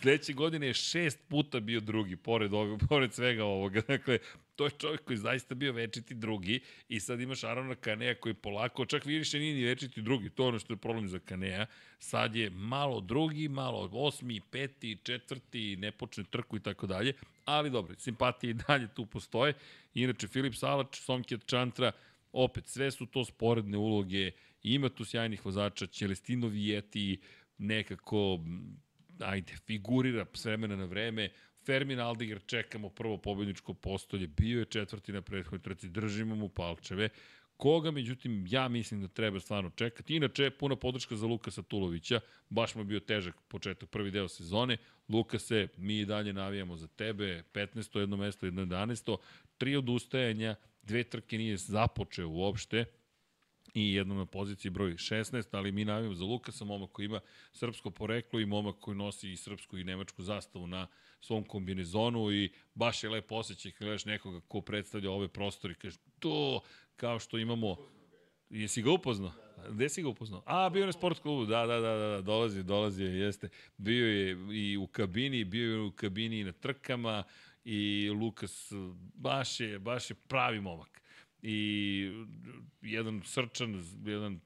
Sledeće 0.00 0.32
godine 0.32 0.66
je 0.66 0.74
šest 0.74 1.18
puta 1.28 1.60
bio 1.60 1.80
drugi, 1.80 2.16
pored, 2.16 2.54
ovog, 2.54 2.80
pored 2.88 3.14
svega 3.14 3.44
ovoga. 3.44 3.80
Dakle, 3.88 4.18
to 4.56 4.64
je 4.64 4.70
čovjek 4.70 5.04
koji 5.04 5.16
zaista 5.16 5.54
bio 5.54 5.72
večiti 5.72 6.14
drugi 6.14 6.60
i 6.88 7.00
sad 7.00 7.20
imaš 7.20 7.44
Arona 7.44 7.74
Kanea 7.74 8.14
koji 8.14 8.34
polako, 8.34 8.84
čak 8.86 9.04
više 9.04 9.38
nije 9.38 9.54
ni 9.54 9.64
večiti 9.64 10.02
drugi, 10.02 10.30
to 10.30 10.42
je 10.42 10.48
ono 10.48 10.58
što 10.58 10.72
je 10.72 10.76
problem 10.76 11.08
za 11.08 11.18
Kanea. 11.18 11.66
Sad 11.98 12.36
je 12.36 12.50
malo 12.50 13.00
drugi, 13.00 13.48
malo 13.48 13.88
osmi, 13.92 14.40
peti, 14.50 14.98
četvrti, 15.02 15.76
ne 15.76 15.92
počne 15.92 16.24
trku 16.24 16.56
i 16.56 16.60
tako 16.60 16.86
dalje. 16.86 17.12
Ali 17.44 17.70
dobro, 17.70 17.94
simpatije 17.98 18.50
i 18.50 18.54
dalje 18.54 18.88
tu 18.94 19.06
postoje. 19.06 19.54
Inače, 19.94 20.28
Filip 20.28 20.54
Salač, 20.54 21.00
Somkjet 21.00 21.46
Čantra, 21.46 21.92
opet, 22.34 22.66
sve 22.66 22.90
su 22.90 23.06
to 23.06 23.24
sporedne 23.24 23.78
uloge, 23.78 24.30
ima 24.62 24.88
tu 24.88 25.04
sjajnih 25.04 25.46
vozača, 25.46 25.86
Celestino 25.86 26.48
Vieti 26.48 27.20
nekako, 27.58 28.40
ajde, 29.20 29.52
figurira 29.66 30.26
s 30.34 30.44
vremena 30.44 30.76
na 30.76 30.84
vreme, 30.84 31.28
Fermin 31.66 32.00
Aldiger 32.00 32.40
čekamo 32.46 32.88
prvo 32.88 33.18
pobedničko 33.18 33.74
postolje, 33.74 34.26
bio 34.26 34.58
je 34.58 34.64
četvrti 34.64 35.12
na 35.12 35.22
prethodnoj 35.22 35.62
trci, 35.62 35.88
držimo 35.88 36.34
mu 36.34 36.48
palčeve, 36.48 37.08
koga, 37.56 37.90
međutim, 37.90 38.46
ja 38.48 38.68
mislim 38.68 39.00
da 39.00 39.08
treba 39.08 39.40
stvarno 39.40 39.70
čekati. 39.70 40.16
Inače, 40.16 40.50
puna 40.50 40.76
podrška 40.76 41.16
za 41.16 41.26
Lukasa 41.26 41.62
Tulovića, 41.62 42.20
baš 42.48 42.74
mu 42.74 42.80
je 42.80 42.84
bio 42.84 43.00
težak 43.00 43.34
početak, 43.48 43.90
prvi 43.90 44.10
deo 44.10 44.28
sezone. 44.28 44.76
Lukase, 45.08 45.68
mi 45.76 45.98
i 45.98 46.06
dalje 46.06 46.32
navijamo 46.32 46.76
za 46.76 46.86
tebe, 46.86 47.42
15. 47.52 47.98
jedno 47.98 48.16
mesto, 48.16 48.46
11. 48.46 49.16
Tri 49.58 49.76
odustajanja, 49.76 50.54
dve 50.86 51.04
trke 51.04 51.38
nije 51.38 51.56
započeo 51.56 52.28
uopšte, 52.28 52.84
i 53.74 53.94
jednom 53.94 54.18
na 54.18 54.26
poziciji 54.26 54.70
broj 54.70 54.92
16, 54.92 55.46
ali 55.52 55.72
mi 55.72 55.84
navijamo 55.84 56.14
za 56.14 56.24
Lukasa, 56.24 56.64
momak 56.64 56.90
koji 56.92 57.06
ima 57.06 57.20
srpsko 57.52 57.90
poreklo 57.90 58.40
i 58.40 58.46
momak 58.46 58.76
koji 58.80 58.96
nosi 58.96 59.32
i 59.32 59.36
srpsku 59.36 59.78
i 59.78 59.84
nemačku 59.84 60.22
zastavu 60.22 60.66
na 60.66 60.86
svom 61.20 61.44
kombinezonu 61.44 62.32
i 62.32 62.52
baš 62.74 63.04
je 63.04 63.10
lep 63.10 63.32
osjećaj 63.32 63.72
kad 63.72 63.86
gledaš 63.86 64.04
nekoga 64.04 64.40
ko 64.48 64.60
predstavlja 64.60 65.10
ove 65.10 65.28
prostore 65.28 65.72
i 65.72 65.76
kažeš 65.76 65.98
to 66.18 66.60
kao 66.96 67.18
što 67.18 67.38
imamo 67.38 67.76
Jesi 68.50 68.82
ga 68.82 68.90
upoznao? 68.90 69.32
Gde 69.70 69.88
si 69.88 70.02
ga 70.02 70.08
upoznao? 70.08 70.42
A, 70.46 70.70
bio 70.70 70.80
je 70.80 70.86
na 70.86 70.92
sport 70.92 71.18
klubu, 71.18 71.46
da, 71.46 71.66
da, 71.66 71.80
da, 71.80 71.96
da, 71.96 72.20
dolazi, 72.20 72.62
dolazi, 72.62 73.04
jeste. 73.04 73.48
Bio 73.76 74.06
je 74.06 74.36
i 74.52 74.76
u 74.76 74.86
kabini, 74.86 75.44
bio 75.44 75.72
je 75.72 75.80
u 75.80 75.92
kabini 75.92 76.40
i 76.40 76.44
na 76.44 76.52
trkama 76.52 77.24
i 77.64 78.10
Lukas 78.10 78.72
baš 79.14 79.60
je, 79.60 79.78
baš 79.78 80.10
je 80.10 80.14
pravi 80.14 80.60
momak. 80.60 81.02
I 81.42 82.10
jedan 82.82 83.22
srčan, 83.24 83.84
jedan 84.04 84.40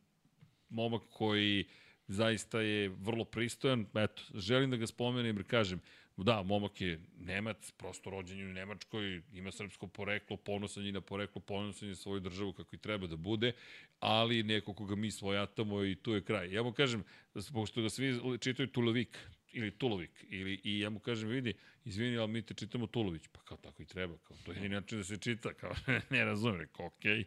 momak 0.68 1.02
koji 1.10 1.64
zaista 2.08 2.60
je 2.60 2.88
vrlo 2.88 3.24
pristojan. 3.24 3.86
Eto, 3.94 4.22
želim 4.34 4.70
da 4.70 4.76
ga 4.76 4.86
spomenem 4.86 5.36
jer 5.36 5.46
kažem, 5.46 5.80
da, 6.24 6.42
momak 6.42 6.80
je 6.80 7.00
Nemac, 7.20 7.72
prosto 7.72 8.10
rođen 8.10 8.38
je 8.38 8.46
u 8.46 8.52
Nemačkoj, 8.52 9.22
ima 9.32 9.50
srpsko 9.52 9.86
poreklo, 9.86 10.36
ponosan 10.36 10.86
je 10.86 10.92
na 10.92 11.00
poreklo, 11.00 11.40
ponosan 11.40 11.88
je 11.88 11.94
svoju 11.94 12.20
državu 12.20 12.52
kako 12.52 12.76
i 12.76 12.78
treba 12.78 13.06
da 13.06 13.16
bude, 13.16 13.52
ali 14.00 14.42
neko 14.42 14.74
koga 14.74 14.96
mi 14.96 15.10
svojatamo 15.10 15.84
i 15.84 15.94
tu 15.94 16.12
je 16.12 16.24
kraj. 16.24 16.52
Ja 16.52 16.62
mu 16.62 16.72
kažem, 16.72 17.04
pošto 17.52 17.82
ga 17.82 17.88
svi 17.88 18.20
čitaju 18.40 18.66
Tulovik, 18.66 19.18
ili 19.52 19.70
Tulovik, 19.70 20.24
ili, 20.28 20.60
i 20.64 20.80
ja 20.80 20.90
mu 20.90 20.98
kažem, 20.98 21.28
vidi, 21.28 21.54
izvini, 21.84 22.16
ali 22.16 22.32
mi 22.32 22.42
te 22.42 22.54
čitamo 22.54 22.86
Tulović. 22.86 23.28
Pa 23.32 23.40
kao 23.40 23.56
tako 23.56 23.82
i 23.82 23.86
treba, 23.86 24.18
kao 24.18 24.36
to 24.44 24.52
je 24.52 24.68
način 24.68 24.98
da 24.98 25.04
se 25.04 25.16
čita, 25.16 25.54
kao 25.54 25.74
ne 26.10 26.24
razumem, 26.24 26.60
rekao, 26.60 26.86
okej. 26.86 27.12
Okay. 27.12 27.24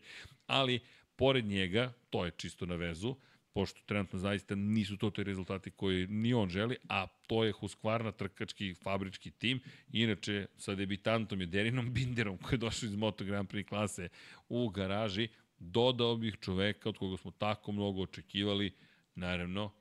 Ali, 0.48 0.80
pored 1.16 1.46
njega, 1.46 1.94
to 2.10 2.26
je 2.26 2.32
čisto 2.38 2.66
na 2.66 2.76
vezu, 2.76 3.16
pošto 3.54 3.82
trenutno 3.86 4.20
zaista 4.20 4.56
nisu 4.56 4.98
to 4.98 5.10
te 5.10 5.24
rezultati 5.24 5.72
koje 5.72 6.08
ni 6.08 6.34
on 6.34 6.50
želi, 6.50 6.78
a 6.90 7.08
to 7.28 7.44
je 7.44 7.54
Husqvarna 7.54 8.12
trkački 8.12 8.74
fabrički 8.74 9.32
tim. 9.32 9.60
Inače, 9.92 10.46
sa 10.58 10.76
debitantom 10.76 11.42
je 11.42 11.48
Derinom 11.48 11.94
Binderom, 11.94 12.38
koji 12.38 12.54
je 12.54 12.58
došao 12.58 12.88
iz 12.88 12.96
Moto 12.96 13.24
Grand 13.24 13.50
Prix 13.50 13.68
klase 13.68 14.10
u 14.50 14.70
garaži, 14.70 15.28
dodao 15.60 16.16
bih 16.16 16.38
čoveka 16.42 16.90
od 16.90 16.98
koga 16.98 17.18
smo 17.18 17.32
tako 17.32 17.72
mnogo 17.72 18.02
očekivali, 18.02 18.72
naravno, 19.16 19.72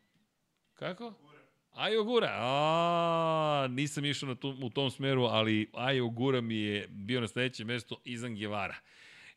kako? 0.74 1.29
Ajo 1.70 2.04
Gura, 2.04 2.30
a, 2.32 3.66
nisam 3.70 4.04
išao 4.04 4.28
na 4.28 4.34
tu, 4.34 4.56
u 4.62 4.70
tom 4.70 4.90
smeru, 4.90 5.22
ali 5.22 5.70
Ajo 5.72 6.08
Gura 6.08 6.40
mi 6.40 6.56
je 6.56 6.88
bio 6.88 7.20
na 7.20 7.28
sledećem 7.28 7.66
mestu 7.66 8.00
Izan 8.04 8.34
Gevara. 8.34 8.76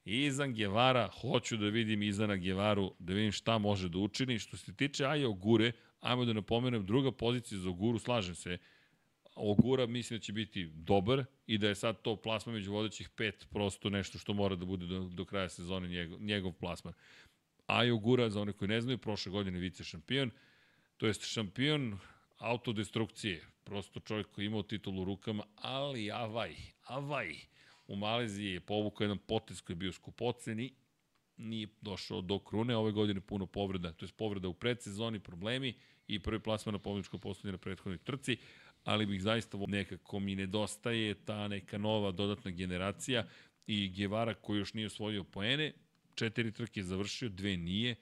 Izan 0.05 0.53
Gevara, 0.53 1.10
hoću 1.22 1.57
da 1.57 1.68
vidim 1.68 2.03
Izana 2.03 2.35
Gevaru, 2.35 2.93
da 2.99 3.14
vidim 3.14 3.31
šta 3.31 3.57
može 3.57 3.89
da 3.89 3.97
učini. 3.97 4.39
Što 4.39 4.57
se 4.57 4.76
tiče 4.76 5.05
Ajo 5.05 5.34
Gure, 5.34 5.72
ajmo 5.99 6.26
da 6.26 6.34
napomenem, 6.34 6.85
druga 6.85 7.11
pozicija 7.11 7.60
za 7.60 7.69
Guru, 7.69 7.99
slažem 7.99 8.35
se, 8.35 8.57
Ogura 9.35 9.85
mislim 9.85 10.19
da 10.19 10.23
će 10.23 10.34
biti 10.34 10.65
dobar 10.73 11.26
i 11.47 11.57
da 11.57 11.68
je 11.68 11.76
sad 11.76 12.01
to 12.01 12.15
plasma 12.15 12.53
među 12.53 12.72
vodećih 12.72 13.10
pet 13.10 13.47
prosto 13.51 13.89
nešto 13.89 14.18
što 14.18 14.34
mora 14.34 14.55
da 14.55 14.65
bude 14.65 14.85
do, 14.85 14.99
do 14.99 15.26
kraja 15.26 15.49
sezone 15.49 15.88
njegov, 15.88 16.22
njegov 16.22 16.51
plasman. 16.51 16.93
Ajo 17.68 17.97
Gura, 17.97 18.30
za 18.30 18.41
one 18.41 18.53
koji 18.53 18.69
ne 18.69 18.81
znaju, 18.81 18.97
prošle 18.97 19.31
godine 19.31 19.60
vice 19.60 19.84
šampion, 19.84 20.31
to 20.97 21.07
jest 21.07 21.26
šampion 21.26 21.99
autodestrukcije. 22.38 23.47
Prosto 23.64 23.99
čovjek 23.99 24.27
koji 24.31 24.45
imao 24.45 24.64
titulu 24.64 25.01
u 25.01 25.05
rukama, 25.05 25.43
ali 25.55 26.11
avaj, 26.11 26.55
avaj. 26.84 27.35
U 27.88 27.95
Maleziji 27.95 28.51
je 28.51 28.60
povukao 28.60 29.05
jedan 29.05 29.18
potez 29.18 29.61
koji 29.61 29.73
je 29.73 29.80
bio 29.80 29.91
skupocen 29.91 30.60
i 30.60 30.73
nije 31.38 31.68
došao 31.81 32.22
do 32.22 32.39
krune. 32.39 32.76
Ove 32.76 32.91
godine 32.91 33.22
puno 33.22 33.45
povreda, 33.45 33.91
to 33.91 34.05
je 34.05 34.11
povreda 34.18 34.47
u 34.47 34.53
predsezoni, 34.53 35.19
problemi 35.19 35.73
i 36.07 36.19
prvi 36.19 36.39
plasman 36.39 36.73
na 36.73 36.80
pobjedičko 36.80 37.18
postavljanje 37.18 37.51
na 37.51 37.57
prethodnoj 37.57 37.97
trci, 37.97 38.38
ali 38.84 39.05
bih 39.05 39.22
zaista 39.22 39.57
nekako 39.68 40.19
mi 40.19 40.35
nedostaje 40.35 41.14
ta 41.14 41.47
neka 41.47 41.77
nova 41.77 42.11
dodatna 42.11 42.51
generacija 42.51 43.27
i 43.68 43.89
Guevara 43.89 44.34
koji 44.34 44.60
još 44.60 44.73
nije 44.73 44.88
osvojio 44.88 45.23
poene, 45.23 45.73
četiri 46.15 46.51
trke 46.51 46.80
je 46.80 46.84
završio, 46.84 47.30
dve 47.30 47.57
nije, 47.57 47.95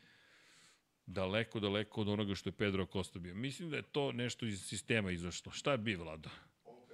daleko, 1.12 1.60
daleko 1.60 2.02
od 2.02 2.10
onoga 2.10 2.36
što 2.36 2.50
je 2.50 2.54
Pedro 2.54 2.84
Acosta 2.84 3.20
bio. 3.20 3.36
Mislim 3.36 3.70
da 3.70 3.76
je 3.76 3.82
to 3.82 4.12
nešto 4.12 4.46
iz 4.46 4.66
sistema 4.66 5.12
izašlo. 5.12 5.52
Šta 5.52 5.78
bi, 5.78 5.96
Vlado? 5.96 6.30
OBS 6.66 6.92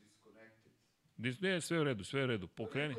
disconnected. 0.00 0.72
Dis, 1.16 1.40
ne, 1.40 1.60
sve 1.60 1.80
u 1.80 1.84
redu, 1.84 2.04
sve 2.04 2.24
u 2.24 2.26
redu. 2.26 2.48
Pokreni. 2.48 2.94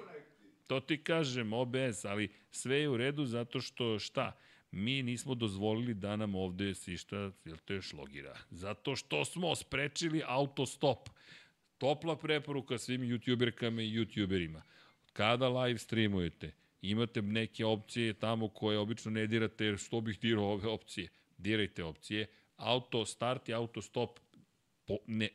To 0.68 0.80
ti 0.80 1.04
kažem, 1.04 1.54
OBS, 1.54 2.06
ali 2.06 2.30
sve 2.52 2.80
je 2.80 2.90
u 2.90 2.98
redu 2.98 3.26
zato 3.26 3.62
što 3.62 4.00
šta? 4.00 4.38
Mi 4.72 5.04
nismo 5.04 5.36
dozvolili 5.36 5.94
da 5.94 6.16
nam 6.16 6.36
ovde 6.36 6.74
sišta, 6.76 7.32
jel 7.46 7.58
to 7.66 7.74
još 7.74 7.94
logira? 7.94 8.38
Zato 8.50 8.96
što 8.96 9.26
smo 9.26 9.56
sprečili 9.56 10.22
autostop. 10.26 11.10
Topla 11.78 12.18
preporuka 12.18 12.78
svim 12.78 13.02
youtuberkama 13.02 13.82
i 13.82 13.98
youtuberima. 14.00 14.62
Kada 15.14 15.50
live 15.50 15.78
streamujete, 15.78 16.52
imate 16.82 17.22
neke 17.22 17.66
opcije 17.66 18.14
tamo 18.14 18.48
koje 18.48 18.78
obično 18.78 19.12
ne 19.12 19.28
dirate, 19.28 19.66
jer 19.66 19.78
što 19.78 20.02
bih 20.02 20.20
dirao 20.20 20.52
ove 20.52 20.68
opcije? 20.68 21.08
Dirajte 21.38 21.84
opcije. 21.84 22.28
Auto 22.56 23.06
start 23.06 23.50
i 23.50 23.54
auto 23.54 23.82
stop 23.82 24.20
po, 24.86 24.98
ne, 25.08 25.30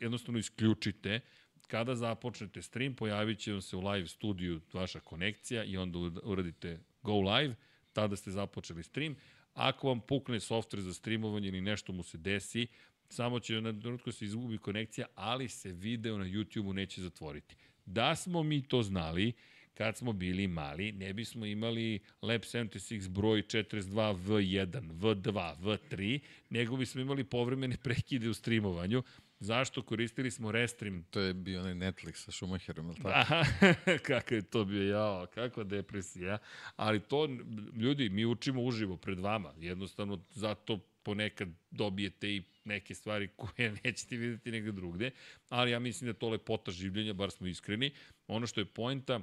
jednostavno 0.00 0.38
isključite. 0.38 1.20
Kada 1.66 1.94
započnete 1.94 2.62
stream, 2.62 2.94
pojavit 2.94 3.38
će 3.38 3.52
vam 3.52 3.62
se 3.62 3.76
u 3.76 3.80
live 3.80 4.06
studiju 4.06 4.60
vaša 4.72 5.00
konekcija 5.00 5.64
i 5.64 5.76
onda 5.76 5.98
uradite 6.22 6.80
go 7.02 7.20
live, 7.20 7.54
tada 7.92 8.16
ste 8.16 8.30
započeli 8.30 8.82
stream. 8.82 9.16
Ako 9.54 9.88
vam 9.88 10.00
pukne 10.00 10.40
software 10.40 10.80
za 10.80 10.94
streamovanje 10.94 11.48
ili 11.48 11.60
nešto 11.60 11.92
mu 11.92 12.02
se 12.02 12.18
desi, 12.18 12.66
samo 13.08 13.40
će 13.40 13.60
na 13.60 13.80
trenutku 13.80 14.12
se 14.12 14.24
izgubi 14.24 14.58
konekcija, 14.58 15.06
ali 15.14 15.48
se 15.48 15.72
video 15.72 16.18
na 16.18 16.24
YouTube-u 16.24 16.72
neće 16.72 17.02
zatvoriti. 17.02 17.56
Da 17.86 18.16
smo 18.16 18.42
mi 18.42 18.62
to 18.68 18.82
znali, 18.82 19.32
kad 19.74 19.96
smo 19.96 20.12
bili 20.12 20.46
mali, 20.46 20.92
ne 20.92 21.12
bismo 21.12 21.46
imali 21.46 22.00
Lab 22.22 22.40
76 22.40 23.08
broj 23.08 23.42
42 23.42 24.16
V1, 24.26 24.92
V2, 25.00 25.56
V3, 25.58 26.20
nego 26.50 26.76
bismo 26.76 27.00
imali 27.00 27.24
povremene 27.24 27.76
prekide 27.76 28.28
u 28.28 28.34
streamovanju. 28.34 29.02
Zašto? 29.40 29.82
Koristili 29.82 30.30
smo 30.30 30.52
Restream. 30.52 31.02
To 31.10 31.20
je 31.20 31.34
bio 31.34 31.60
onaj 31.60 31.74
Netflix 31.74 32.14
sa 32.14 32.32
Schumacherom, 32.32 32.86
ili 32.86 32.96
tako? 32.96 33.08
Aha, 33.08 33.44
kako 34.06 34.34
je 34.34 34.42
to 34.42 34.64
bio, 34.64 34.82
jao, 34.82 35.26
kakva 35.34 35.64
depresija. 35.64 36.38
Ali 36.76 37.00
to, 37.00 37.28
ljudi, 37.76 38.08
mi 38.08 38.26
učimo 38.26 38.62
uživo 38.62 38.96
pred 38.96 39.18
vama. 39.18 39.52
Jednostavno, 39.58 40.24
zato 40.30 40.78
ponekad 41.02 41.48
dobijete 41.70 42.28
i 42.28 42.42
neke 42.64 42.94
stvari 42.94 43.28
koje 43.36 43.72
nećete 43.84 44.16
videti 44.16 44.50
negde 44.50 44.72
drugde, 44.72 45.10
ali 45.48 45.70
ja 45.70 45.78
mislim 45.78 46.06
da 46.06 46.10
je 46.10 46.18
to 46.18 46.28
lepota 46.28 46.70
življenja, 46.70 47.12
bar 47.12 47.30
smo 47.30 47.46
iskreni. 47.46 47.90
Ono 48.26 48.46
što 48.46 48.60
je 48.60 48.64
poenta, 48.64 49.20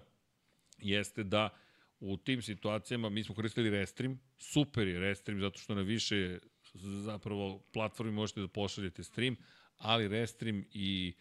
jeste 0.82 1.24
da 1.24 1.50
u 2.00 2.18
tim 2.18 2.42
situacijama 2.42 3.10
mi 3.10 3.24
smo 3.24 3.36
koristili 3.36 3.70
Restream, 3.70 4.20
super 4.38 4.88
je 4.88 5.00
Restream 5.00 5.42
zato 5.42 5.60
što 5.60 5.76
na 5.76 5.82
više 5.82 6.40
zapravo 7.04 7.60
platformi 7.74 8.12
možete 8.12 8.42
da 8.42 8.48
pošaljete 8.48 9.04
stream, 9.04 9.36
ali 9.78 10.08
Restream 10.08 10.64
i 10.74 11.14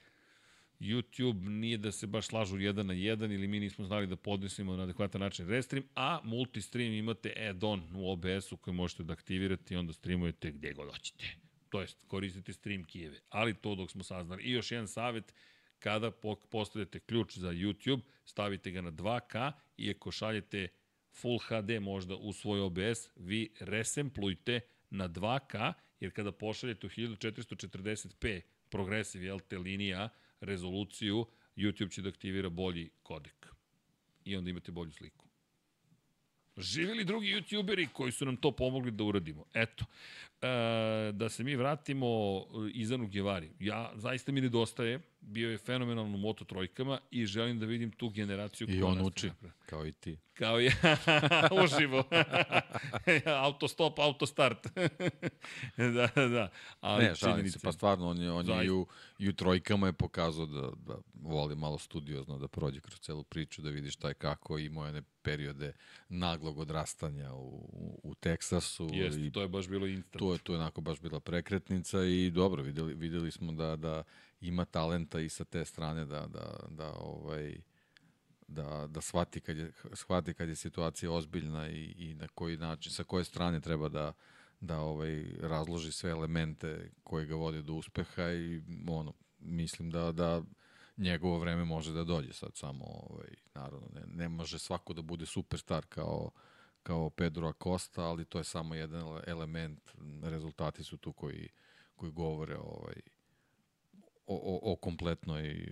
YouTube 0.81 1.49
nije 1.49 1.77
da 1.77 1.93
se 1.93 2.07
baš 2.07 2.27
slažu 2.27 2.59
jedan 2.59 2.87
na 2.87 2.93
jedan 2.93 3.33
ili 3.33 3.49
mi 3.49 3.61
nismo 3.61 3.85
znali 3.85 4.07
da 4.07 4.17
podnesimo 4.17 4.77
na 4.77 4.83
adekvatan 4.83 5.21
način 5.21 5.49
Restream, 5.49 5.85
a 5.95 6.21
multistream 6.25 6.93
imate 6.93 7.33
add-on 7.51 7.83
u 7.95 8.13
OBS-u 8.13 8.57
koji 8.57 8.75
možete 8.75 9.03
da 9.03 9.13
aktivirate 9.13 9.75
i 9.75 9.77
onda 9.77 9.93
streamujete 9.93 10.51
gde 10.51 10.73
god 10.73 10.91
hoćete. 10.91 11.25
To 11.69 11.81
jest, 11.81 11.99
koristite 12.07 12.53
stream 12.53 12.85
kijeve. 12.85 13.21
Ali 13.29 13.55
to 13.55 13.75
dok 13.75 13.91
smo 13.91 14.03
saznali. 14.03 14.43
I 14.43 14.53
još 14.53 14.73
jedan 14.73 14.89
savet, 14.89 15.35
kada 15.79 16.11
postavljate 16.51 17.01
ključ 17.01 17.39
za 17.39 17.49
YouTube, 17.49 18.01
stavite 18.25 18.71
ga 18.71 18.81
na 18.81 18.91
2K 18.91 19.53
i 19.77 19.91
ako 19.91 20.11
šaljete 20.11 20.69
Full 21.13 21.39
HD 21.39 21.81
možda 21.81 22.17
u 22.17 22.33
svoj 22.33 22.61
OBS, 22.61 23.09
vi 23.17 23.51
resemplujte 23.61 24.61
na 24.91 25.09
2K, 25.09 25.73
jer 26.01 26.13
kada 26.13 26.33
pošaljete 26.33 26.87
u 26.87 26.91
1440p 26.91 28.41
progresiv 28.69 29.35
LT 29.35 29.53
linija 29.53 30.09
rezoluciju, 30.41 31.27
YouTube 31.57 31.95
će 31.95 32.03
da 32.03 32.09
aktivira 32.09 32.49
bolji 32.49 32.91
kodek. 33.03 33.49
I 34.25 34.37
onda 34.37 34.51
imate 34.51 34.73
bolju 34.73 34.93
sliku. 34.93 35.29
Živjeli 36.57 37.05
drugi 37.05 37.35
youtuberi 37.35 37.89
koji 37.93 38.13
su 38.13 38.25
nam 38.25 38.37
to 38.37 38.53
pomogli 38.53 38.91
da 38.91 39.05
uradimo. 39.05 39.45
Eto, 39.55 39.85
e, 40.43 41.13
da 41.13 41.29
se 41.29 41.45
mi 41.45 41.57
vratimo 41.57 42.07
Izanu 42.75 43.07
Gevari. 43.07 43.51
Ja, 43.61 43.93
zaista 43.95 44.33
mi 44.33 44.41
nedostaje, 44.41 45.01
bio 45.29 45.51
je 45.51 45.59
fenomenalno 45.59 46.15
u 46.15 46.19
Moto 46.19 46.45
trojkama 46.45 47.01
i 47.11 47.27
želim 47.27 47.59
da 47.59 47.67
vidim 47.67 47.91
tu 47.91 48.09
generaciju. 48.09 48.67
I 48.71 48.83
on 48.83 49.07
uči, 49.07 49.31
kao 49.67 49.87
i 49.87 49.93
ti. 49.93 50.19
Kao 50.35 50.61
ja, 50.61 50.73
uživo. 51.65 52.05
autostop, 53.47 53.99
autostart. 53.99 54.67
da, 55.97 56.29
da. 56.29 56.51
Ali 56.81 57.05
ne, 57.05 57.15
šalim 57.15 57.51
se, 57.51 57.59
pa 57.63 57.73
stvarno, 57.73 58.09
on 58.09 58.23
je, 58.23 58.33
on 58.33 58.49
je 58.49 58.67
i 58.67 58.71
u, 58.71 58.87
i 59.19 59.29
u 59.29 59.33
trojkama 59.33 59.87
je 59.87 59.93
pokazao 59.93 60.47
da, 60.47 60.71
da 60.87 60.99
voli 61.23 61.57
malo 61.57 61.79
studiozno 61.79 62.39
da 62.39 62.49
prođe 62.49 62.81
kroz 62.81 63.01
celu 63.01 63.25
priču, 63.25 63.63
da 63.63 63.71
vidi 63.71 63.91
šta 63.91 64.09
je 64.09 64.15
kako 64.15 64.59
i 64.59 64.69
moje 64.69 65.03
periode 65.23 65.73
naglog 66.09 66.59
odrastanja 66.59 67.33
u, 67.33 67.69
u, 67.73 68.01
u 68.03 68.15
Teksasu. 68.15 68.89
Jeste, 68.93 69.27
i 69.27 69.31
to 69.31 69.41
je 69.41 69.49
baš 69.49 69.69
bilo 69.69 69.87
instant. 69.87 70.19
To 70.19 70.33
je, 70.33 70.39
to 70.39 70.53
je 70.53 70.59
onako 70.59 70.81
baš 70.81 71.01
bila 71.01 71.21
prekretnica 71.21 72.05
i 72.05 72.31
dobro, 72.31 72.63
videli, 72.63 72.95
videli 72.95 73.31
smo 73.31 73.53
da, 73.53 73.77
da 73.77 74.05
ima 74.41 74.65
talenta 74.65 75.21
i 75.21 75.29
sa 75.29 75.45
te 75.45 75.65
strane 75.65 76.05
da, 76.05 76.27
da, 76.27 76.57
da 76.69 76.93
ovaj, 76.95 77.61
da, 78.49 78.87
da 78.91 79.01
shvati 79.01 79.41
kad 79.41 79.57
je, 79.57 79.73
shvati 79.93 80.35
kad 80.35 80.49
je 80.49 80.57
situacija 80.57 81.13
ozbiljna 81.13 81.69
i, 81.69 81.95
i 81.99 82.15
na 82.15 82.29
koji 82.29 82.57
način, 82.57 82.93
sa 82.93 83.05
koje 83.05 83.25
strane 83.25 83.61
treba 83.61 83.89
da, 83.89 84.13
da 84.61 84.81
ovaj, 84.81 85.25
razloži 85.41 85.93
sve 85.93 86.11
elemente 86.11 86.91
koje 87.05 87.27
ga 87.27 87.35
vode 87.35 87.63
do 87.63 87.73
uspeha 87.73 88.33
i 88.33 88.63
ono, 88.89 89.13
mislim 89.39 89.91
da, 89.91 90.13
da 90.13 90.43
njegovo 90.97 91.39
vreme 91.39 91.65
može 91.65 91.93
da 91.93 92.05
dođe 92.05 92.33
sad 92.33 92.51
samo, 92.55 92.85
ovaj, 92.85 93.29
naravno, 93.55 93.89
ne, 93.95 94.03
ne 94.07 94.29
može 94.29 94.59
svako 94.59 94.93
da 94.93 95.03
bude 95.03 95.27
superstar 95.27 95.87
kao, 95.87 96.31
kao 96.83 97.11
Pedro 97.11 97.49
Acosta, 97.49 98.03
ali 98.03 98.25
to 98.25 98.39
je 98.39 98.45
samo 98.45 98.75
jedan 98.75 99.21
element, 99.27 99.81
rezultati 100.23 100.85
su 100.85 100.97
tu 100.97 101.13
koji, 101.13 101.49
koji 101.97 102.13
govore 102.13 102.57
ovaj, 102.57 103.01
o, 104.29 104.35
o, 104.35 104.73
o, 104.73 104.77
kompletnoj, 104.77 105.69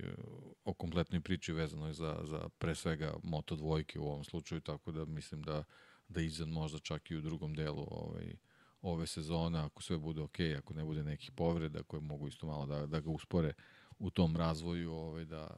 o 0.65 0.73
kompletnoj 0.73 1.21
priči 1.21 1.53
vezanoj 1.53 1.93
za, 1.93 2.19
za 2.23 2.49
pre 2.57 2.75
svega 2.75 3.13
Moto 3.23 3.55
dvojke 3.55 3.99
u 3.99 4.05
ovom 4.05 4.23
slučaju, 4.23 4.61
tako 4.61 4.91
da 4.91 5.05
mislim 5.05 5.41
da, 5.41 5.63
da 6.07 6.21
Izan 6.21 6.49
možda 6.49 6.79
čak 6.79 7.11
i 7.11 7.15
u 7.15 7.21
drugom 7.21 7.55
delu 7.55 7.87
ovaj, 7.91 8.35
ove 8.81 9.07
sezone, 9.07 9.59
ako 9.59 9.83
sve 9.83 9.97
bude 9.97 10.21
ok, 10.21 10.39
ako 10.57 10.73
ne 10.73 10.83
bude 10.83 11.03
nekih 11.03 11.31
povreda 11.31 11.83
koje 11.83 12.01
mogu 12.01 12.27
isto 12.27 12.47
malo 12.47 12.65
da, 12.65 12.85
da 12.85 12.99
ga 12.99 13.09
uspore 13.09 13.53
u 13.99 14.09
tom 14.09 14.35
razvoju, 14.35 14.91
ovaj, 14.91 15.25
da, 15.25 15.57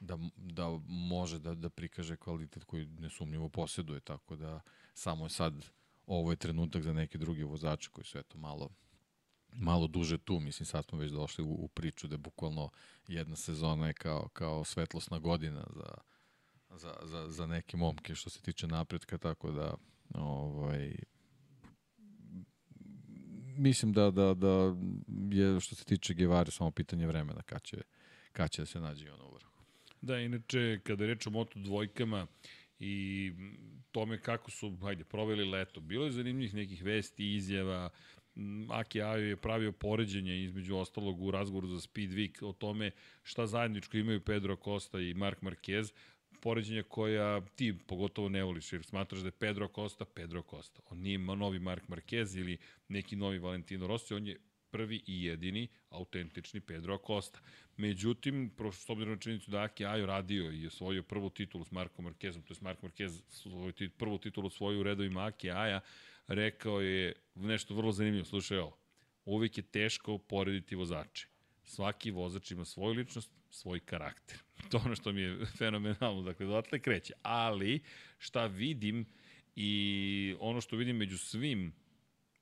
da, 0.00 0.18
da 0.36 0.80
može 0.86 1.38
da, 1.38 1.54
da 1.54 1.70
prikaže 1.70 2.16
kvalitet 2.16 2.64
koji 2.64 2.86
nesumnjivo 2.86 3.48
posjeduje, 3.48 4.00
tako 4.00 4.36
da 4.36 4.60
samo 4.94 5.28
sad 5.28 5.66
ovo 6.06 6.30
je 6.30 6.36
trenutak 6.36 6.82
za 6.82 6.92
neke 6.92 7.18
druge 7.18 7.44
vozače 7.44 7.90
koji 7.90 8.04
su 8.04 8.18
eto 8.18 8.38
malo 8.38 8.70
malo 9.52 9.86
duže 9.86 10.18
tu, 10.18 10.40
mislim 10.40 10.66
sad 10.66 10.84
smo 10.84 10.98
već 10.98 11.10
došli 11.12 11.44
u, 11.44 11.50
u 11.50 11.68
priču 11.68 12.08
da 12.08 12.14
je 12.14 12.18
bukvalno 12.18 12.70
jedna 13.08 13.36
sezona 13.36 13.86
je 13.86 13.92
kao, 13.92 14.28
kao 14.28 14.64
svetlosna 14.64 15.18
godina 15.18 15.66
za, 15.70 15.94
za, 16.76 16.94
za, 17.02 17.30
za 17.30 17.46
neke 17.46 17.76
momke 17.76 18.14
što 18.14 18.30
se 18.30 18.40
tiče 18.40 18.66
napretka, 18.66 19.18
tako 19.18 19.50
da 19.50 19.74
ovaj, 20.14 20.94
mislim 23.56 23.92
da, 23.92 24.10
da, 24.10 24.34
da 24.34 24.76
je 25.30 25.60
što 25.60 25.74
se 25.74 25.84
tiče 25.84 26.14
Gevare 26.14 26.50
samo 26.50 26.70
pitanje 26.70 27.06
vremena 27.06 27.42
kad 27.42 27.62
će, 27.62 27.82
kad 28.32 28.50
će 28.50 28.62
da 28.62 28.66
se 28.66 28.80
nađe 28.80 29.12
on 29.12 29.20
u 29.20 29.34
vrhu. 29.34 29.62
Da, 30.00 30.18
inače, 30.18 30.80
kada 30.84 31.06
reč 31.06 31.26
o 31.26 31.30
moto 31.30 31.58
dvojkama 31.58 32.26
i 32.78 33.32
tome 33.92 34.20
kako 34.20 34.50
su, 34.50 34.76
hajde, 34.82 35.04
proveli 35.04 35.44
leto, 35.44 35.80
bilo 35.80 36.04
je 36.04 36.12
zanimljivih 36.12 36.54
nekih 36.54 36.84
vesti, 36.84 37.34
izjava, 37.34 37.90
Aki 38.70 39.02
Ajo 39.02 39.26
je 39.26 39.36
pravio 39.36 39.72
poređenje 39.72 40.44
između 40.44 40.76
ostalog 40.76 41.22
u 41.22 41.30
razgovoru 41.30 41.68
za 41.68 41.80
Speed 41.80 42.10
Week 42.10 42.44
o 42.44 42.52
tome 42.52 42.90
šta 43.22 43.46
zajedničko 43.46 43.96
imaju 43.96 44.20
Pedro 44.20 44.56
Costa 44.56 45.00
i 45.00 45.14
Mark 45.14 45.40
Marquez, 45.40 45.92
poređenja 46.40 46.82
koja 46.82 47.40
ti 47.40 47.78
pogotovo 47.86 48.28
ne 48.28 48.42
voliš, 48.44 48.72
jer 48.72 48.84
smatraš 48.84 49.20
da 49.20 49.28
je 49.28 49.32
Pedro 49.32 49.68
Costa 49.74 50.04
Pedro 50.04 50.42
Costa. 50.50 50.80
On 50.90 50.98
nije 50.98 51.18
novi 51.18 51.58
Mark 51.58 51.88
Marquez 51.88 52.40
ili 52.40 52.58
neki 52.88 53.16
novi 53.16 53.38
Valentino 53.38 53.86
Rossi, 53.86 54.14
on 54.14 54.26
je 54.26 54.36
prvi 54.70 55.02
i 55.06 55.24
jedini 55.24 55.68
autentični 55.90 56.60
Pedro 56.60 56.94
Acosta. 56.94 57.40
Međutim, 57.76 58.50
s 58.72 58.90
obzirom 58.90 59.14
na 59.14 59.20
činjenicu 59.20 59.50
da 59.50 59.62
Aki 59.62 59.84
Ajo 59.84 60.06
radio 60.06 60.52
i 60.52 60.66
osvojio 60.66 61.02
prvu 61.02 61.30
titulu 61.30 61.64
s 61.64 61.70
Markom 61.70 62.06
Marquezom, 62.06 62.42
to 62.42 62.54
je 62.54 62.58
Mark 62.60 62.80
Marquez 62.80 63.22
svoju 63.28 63.72
prvu 63.98 64.18
titulu 64.18 64.50
svoju 64.50 64.80
u 64.80 64.82
redovima 64.82 65.26
Aki 65.26 65.50
Aja, 65.50 65.80
rekao 66.30 66.80
je 66.80 67.12
nešto 67.34 67.74
vrlo 67.74 67.92
zanimljivo. 67.92 68.24
Slušaj 68.24 68.58
ovo, 68.58 68.78
uvijek 69.24 69.58
je 69.58 69.62
teško 69.62 70.18
porediti 70.18 70.76
vozače. 70.76 71.26
Svaki 71.64 72.10
vozač 72.10 72.50
ima 72.50 72.64
svoju 72.64 72.94
ličnost, 72.94 73.30
svoj 73.50 73.80
karakter. 73.80 74.38
To 74.70 74.82
ono 74.84 74.96
što 74.96 75.12
mi 75.12 75.20
je 75.20 75.46
fenomenalno, 75.58 76.22
dakle, 76.22 76.46
dodatle 76.46 76.78
kreće. 76.78 77.14
Ali, 77.22 77.80
šta 78.18 78.46
vidim 78.46 79.06
i 79.56 80.34
ono 80.40 80.60
što 80.60 80.76
vidim 80.76 80.96
među 80.96 81.18
svim 81.18 81.72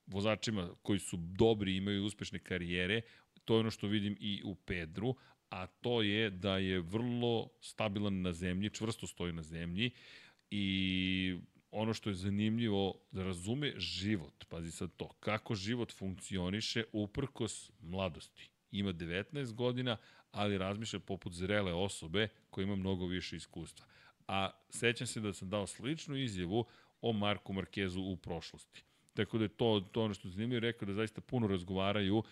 vozačima 0.06 0.70
koji 0.82 0.98
su 0.98 1.16
dobri 1.16 1.73
i 1.73 1.77
imaju 1.77 2.05
uspešne 2.05 2.39
karijere, 2.39 3.01
to 3.44 3.55
je 3.55 3.60
ono 3.60 3.70
što 3.70 3.86
vidim 3.86 4.16
i 4.20 4.43
u 4.44 4.55
Pedru, 4.55 5.15
a 5.51 5.66
to 5.66 6.02
je 6.02 6.31
da 6.31 6.59
je 6.59 6.81
vrlo 6.81 7.48
stabilan 7.60 8.20
na 8.23 8.32
zemlji, 8.32 8.70
čvrsto 8.70 9.06
stoji 9.06 9.32
na 9.32 9.43
zemlji 9.43 9.90
i 10.51 11.36
ono 11.70 11.95
što 11.95 12.11
je 12.11 12.15
zanimljivo 12.15 12.95
da 13.11 13.24
razume 13.24 13.73
život, 13.77 14.45
pazi 14.49 14.70
sad 14.70 14.90
to, 14.97 15.09
kako 15.20 15.55
život 15.55 15.93
funkcioniše 15.93 16.85
uprkos 16.93 17.70
mladosti. 17.81 18.51
Ima 18.70 18.93
19 18.93 19.53
godina, 19.53 19.97
ali 20.32 20.59
razmišlja 20.59 20.99
poput 20.99 21.32
zrele 21.32 21.73
osobe 21.73 22.28
koja 22.51 22.62
ima 22.62 22.77
mnogo 22.77 23.07
više 23.07 23.36
iskustva. 23.36 23.86
A 24.28 24.51
sećam 24.70 25.07
se 25.07 25.20
da 25.20 25.32
sam 25.32 25.51
dao 25.51 25.66
sličnu 25.66 26.16
izjavu 26.16 26.65
o 27.01 27.12
Marku 27.12 27.53
Markezu 27.53 28.01
u 28.01 28.16
prošlosti. 28.16 28.82
Tako 29.15 29.39
da 29.39 29.45
je 29.45 29.49
to, 29.49 29.89
to 29.93 30.03
ono 30.03 30.15
što 30.15 30.28
je 30.28 30.32
zanimljivo, 30.32 30.61
rekao 30.61 30.86
da 30.86 30.95
zaista 30.95 31.20
puno 31.20 31.47
razgovaraju, 31.47 32.23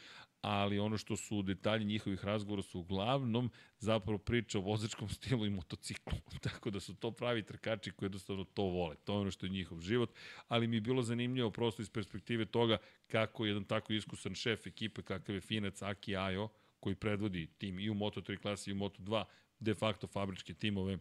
ali 0.48 0.78
ono 0.78 0.98
što 0.98 1.16
su 1.16 1.42
detalji 1.42 1.84
njihovih 1.84 2.24
razgovora 2.24 2.62
su 2.62 2.80
uglavnom 2.80 3.50
zapravo 3.78 4.18
priča 4.18 4.58
o 4.58 4.62
vozačkom 4.62 5.08
stilu 5.16 5.46
i 5.46 5.50
motociklu. 5.50 6.18
Tako 6.46 6.70
da 6.70 6.80
su 6.80 6.94
to 6.94 7.10
pravi 7.10 7.42
trkači 7.42 7.90
koji 7.90 8.06
jednostavno 8.06 8.44
to 8.44 8.62
vole. 8.62 8.96
To 9.04 9.12
je 9.12 9.18
ono 9.18 9.30
što 9.30 9.46
je 9.46 9.50
njihov 9.50 9.80
život, 9.80 10.10
ali 10.48 10.66
mi 10.66 10.76
je 10.76 10.80
bilo 10.80 11.02
zanimljivo 11.02 11.50
prosto 11.50 11.82
iz 11.82 11.90
perspektive 11.90 12.44
toga 12.44 12.78
kako 13.06 13.46
jedan 13.46 13.64
tako 13.64 13.92
iskusan 13.92 14.34
šef 14.34 14.66
ekipe 14.66 15.02
kakav 15.02 15.34
je 15.34 15.40
Finac 15.40 15.82
Aki 15.82 16.16
Ajo, 16.16 16.48
koji 16.80 16.94
predvodi 16.94 17.46
tim 17.58 17.78
i 17.78 17.90
u 17.90 17.94
Moto3 17.94 18.36
klasi 18.36 18.70
i 18.70 18.72
u 18.72 18.76
Moto2, 18.76 19.24
de 19.60 19.74
facto 19.74 20.06
fabričke 20.06 20.54
timove 20.54 20.98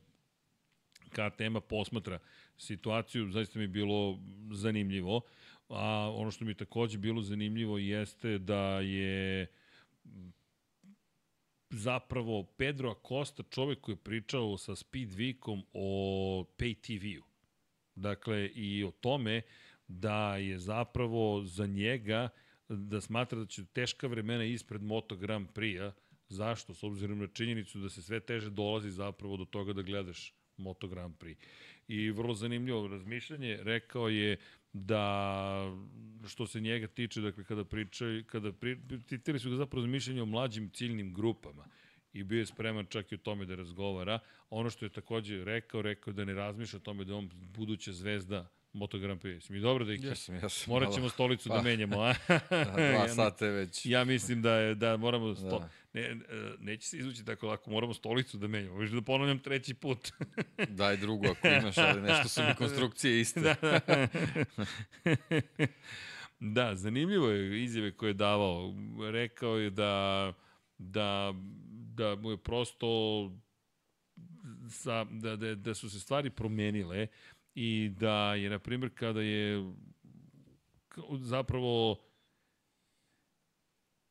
KTM-a 1.09 1.61
posmatra 1.61 2.19
situaciju, 2.57 3.31
zaista 3.31 3.59
mi 3.59 3.63
je 3.63 3.67
bilo 3.67 4.19
zanimljivo. 4.51 5.21
A 5.69 6.11
ono 6.15 6.31
što 6.31 6.45
mi 6.45 6.53
takođe 6.53 6.97
bilo 6.97 7.21
zanimljivo 7.21 7.77
jeste 7.77 8.37
da 8.37 8.79
je 8.79 9.47
zapravo 11.69 12.43
Pedro 12.43 12.91
Acosta 12.91 13.43
čovek 13.43 13.81
koji 13.81 13.93
je 13.93 14.03
pričao 14.03 14.57
sa 14.57 14.75
Speed 14.75 15.09
Weekom 15.09 15.63
o 15.73 16.45
Pay 16.57 16.75
TV-u. 16.81 17.23
Dakle, 17.95 18.47
i 18.47 18.83
o 18.83 18.91
tome 18.91 19.41
da 19.87 20.37
je 20.37 20.59
zapravo 20.59 21.43
za 21.43 21.67
njega 21.67 22.29
da 22.69 23.01
smatra 23.01 23.39
da 23.39 23.45
će 23.45 23.65
teška 23.65 24.07
vremena 24.07 24.43
ispred 24.43 24.81
Moto 24.81 25.15
Grand 25.15 25.47
Prix-a. 25.53 25.91
Zašto? 26.29 26.73
S 26.73 26.83
obzirom 26.83 27.19
na 27.19 27.27
činjenicu 27.27 27.79
da 27.79 27.89
se 27.89 28.01
sve 28.01 28.19
teže 28.19 28.49
dolazi 28.49 28.91
zapravo 28.91 29.37
do 29.37 29.45
toga 29.45 29.73
da 29.73 29.81
gledaš 29.81 30.33
Moto 30.57 30.87
Grand 30.87 31.15
Prix. 31.17 31.37
I 31.87 32.11
vrlo 32.11 32.33
zanimljivo 32.33 32.87
razmišljanje, 32.87 33.59
rekao 33.61 34.09
je 34.09 34.37
da 34.73 35.75
što 36.27 36.47
se 36.47 36.61
njega 36.61 36.87
tiče, 36.87 37.21
dakle 37.21 37.43
kada 37.43 37.63
pričaju, 37.63 38.23
kada 38.25 38.51
pri, 38.51 38.77
citili 39.07 39.39
su 39.39 39.49
ga 39.49 39.55
zapravo 39.55 39.87
mišljenje 39.87 40.21
o 40.21 40.25
mlađim 40.25 40.69
ciljnim 40.69 41.13
grupama 41.13 41.67
i 42.13 42.23
bio 42.23 42.39
je 42.39 42.45
spreman 42.45 42.85
čak 42.85 43.11
i 43.11 43.15
o 43.15 43.17
tome 43.17 43.45
da 43.45 43.55
razgovara. 43.55 44.19
Ono 44.49 44.69
što 44.69 44.85
je 44.85 44.89
takođe 44.89 45.43
rekao, 45.43 45.81
rekao 45.81 46.13
da 46.13 46.25
ne 46.25 46.33
razmišlja 46.33 46.77
o 46.77 46.79
tome 46.79 47.03
da 47.03 47.15
on 47.15 47.29
buduća 47.33 47.93
zvezda 47.93 48.49
Moto 48.75 48.97
Grand 48.97 49.21
Prix. 49.21 49.49
mi 49.49 49.59
dobro 49.59 49.85
da 49.85 49.93
ih... 49.93 50.03
Jesam, 50.03 50.35
jesam. 50.35 50.73
Morat 50.73 50.93
ćemo 50.93 51.09
stolicu 51.09 51.49
da 51.49 51.55
pa, 51.55 51.61
da 51.61 51.63
menjamo, 51.63 52.01
a? 52.01 52.13
da, 52.49 52.91
dva 52.91 53.07
sata 53.15 53.45
već. 53.45 53.85
Ja 53.85 54.03
mislim 54.03 54.41
da, 54.41 54.55
je, 54.55 54.75
da 54.75 54.97
moramo... 54.97 55.35
Sto... 55.35 55.59
Da. 55.59 55.69
Ne, 55.93 56.01
e, 56.01 56.15
neće 56.59 56.87
se 56.87 56.97
izvući 56.97 57.25
tako 57.25 57.47
lako, 57.47 57.71
moramo 57.71 57.93
stolicu 57.93 58.37
da 58.37 58.47
menjamo. 58.47 58.77
Viš 58.77 58.89
da 58.89 59.01
ponavljam 59.01 59.39
treći 59.39 59.73
put. 59.73 60.11
Daj 60.69 60.97
drugu 60.97 61.25
ako 61.27 61.47
imaš, 61.47 61.77
ali 61.77 62.01
nešto 62.01 62.29
su 62.29 62.41
mi 62.41 62.55
konstrukcije 62.55 63.21
iste. 63.21 63.39
da, 63.41 63.55
da. 63.61 64.07
da, 66.39 66.75
zanimljivo 66.75 67.29
je 67.29 67.63
izjave 67.63 67.91
koje 67.91 68.09
je 68.09 68.13
davao. 68.13 68.73
Rekao 69.11 69.57
je 69.57 69.69
da, 69.69 70.33
da, 70.77 71.33
da 71.95 72.15
mu 72.15 72.31
je 72.31 72.37
prosto 72.37 72.87
sa, 74.69 75.03
da, 75.03 75.35
da, 75.35 75.55
da 75.55 75.73
su 75.73 75.89
se 75.89 75.99
stvari 75.99 76.29
promenile 76.29 77.07
i 77.55 77.91
da 77.99 78.35
je, 78.35 78.49
na 78.49 78.59
primjer, 78.59 78.91
kada 78.95 79.21
je 79.21 79.73
zapravo 81.19 81.97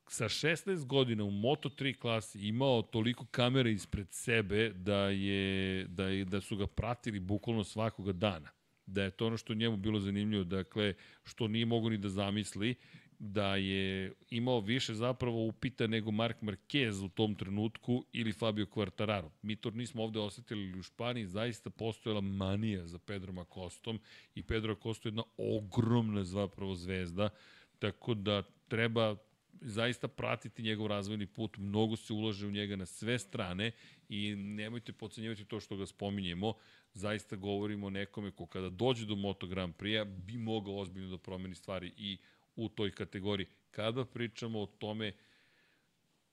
sa 0.09 0.25
16 0.25 0.87
godina 0.87 1.25
u 1.25 1.31
Moto3 1.31 1.99
klasi 1.99 2.49
imao 2.49 2.83
toliko 2.83 3.27
kamere 3.27 3.73
ispred 3.73 4.07
sebe 4.11 4.71
da 4.71 5.09
je 5.09 5.85
da 5.85 6.05
je 6.09 6.25
da 6.25 6.41
su 6.41 6.57
ga 6.57 6.67
pratili 6.67 7.21
bukvalno 7.21 7.65
svakoga 7.65 8.13
dana. 8.13 8.49
Da 8.87 9.03
je 9.03 9.11
to 9.11 9.27
ono 9.27 9.37
što 9.37 9.55
njemu 9.55 9.77
bilo 9.77 10.01
zanimljivo, 10.01 10.45
dakle 10.45 10.95
što 11.25 11.49
nije 11.49 11.67
mogo 11.67 11.89
ni 11.89 11.99
da 11.99 12.09
zamisli 12.09 12.75
da 13.19 13.57
je 13.57 14.13
imao 14.31 14.61
više 14.61 14.95
zapravo 14.95 15.47
upita 15.47 15.87
nego 15.87 16.11
Mark 16.11 16.37
Marquez 16.43 17.05
u 17.05 17.09
tom 17.09 17.35
trenutku 17.35 18.05
ili 18.13 18.33
Fabio 18.33 18.67
Quartararo. 18.67 19.29
Mi 19.43 19.57
to 19.57 19.71
nismo 19.71 20.03
ovde 20.03 20.21
osetili 20.21 20.79
u 20.79 20.83
Španiji, 20.83 21.27
zaista 21.27 21.71
postojala 21.71 22.21
manija 22.21 22.87
za 22.87 22.99
Pedro 22.99 23.41
Acostom 23.41 24.01
i 24.35 24.43
Pedro 24.43 24.73
Acosta 24.73 25.09
je 25.09 25.11
jedna 25.11 25.23
ogromna 25.37 26.25
zapravo 26.25 26.75
zvezda, 26.75 27.29
tako 27.79 28.15
da 28.15 28.43
treba 28.69 29.17
zaista 29.61 30.09
pratiti 30.09 30.63
njegov 30.63 30.87
razvojni 30.87 31.27
put, 31.27 31.57
mnogo 31.57 31.97
se 31.97 32.13
ulaže 32.13 32.47
u 32.47 32.51
njega 32.51 32.77
na 32.77 32.87
sve 32.87 33.19
strane 33.19 33.73
i 34.09 34.35
nemojte 34.35 34.93
pocenjivati 34.93 35.45
to 35.45 35.61
što 35.61 35.77
ga 35.77 35.87
spominjemo, 35.87 36.55
zaista 36.95 37.37
govorimo 37.37 37.87
o 37.87 37.91
nekome 37.91 38.31
ko 38.31 38.47
kada 38.47 38.69
dođe 38.69 39.07
do 39.07 39.17
Moto 39.17 39.47
Grand 39.47 39.75
Prix-a 39.75 40.05
bi 40.05 40.39
mogao 40.39 40.79
ozbiljno 40.79 41.11
da 41.11 41.19
promeni 41.19 41.55
stvari 41.55 41.93
i 41.97 42.19
u 42.57 42.69
toj 42.69 42.91
kategoriji. 42.91 43.47
Kada 43.71 44.05
pričamo 44.05 44.61
o 44.61 44.67
tome 44.67 45.13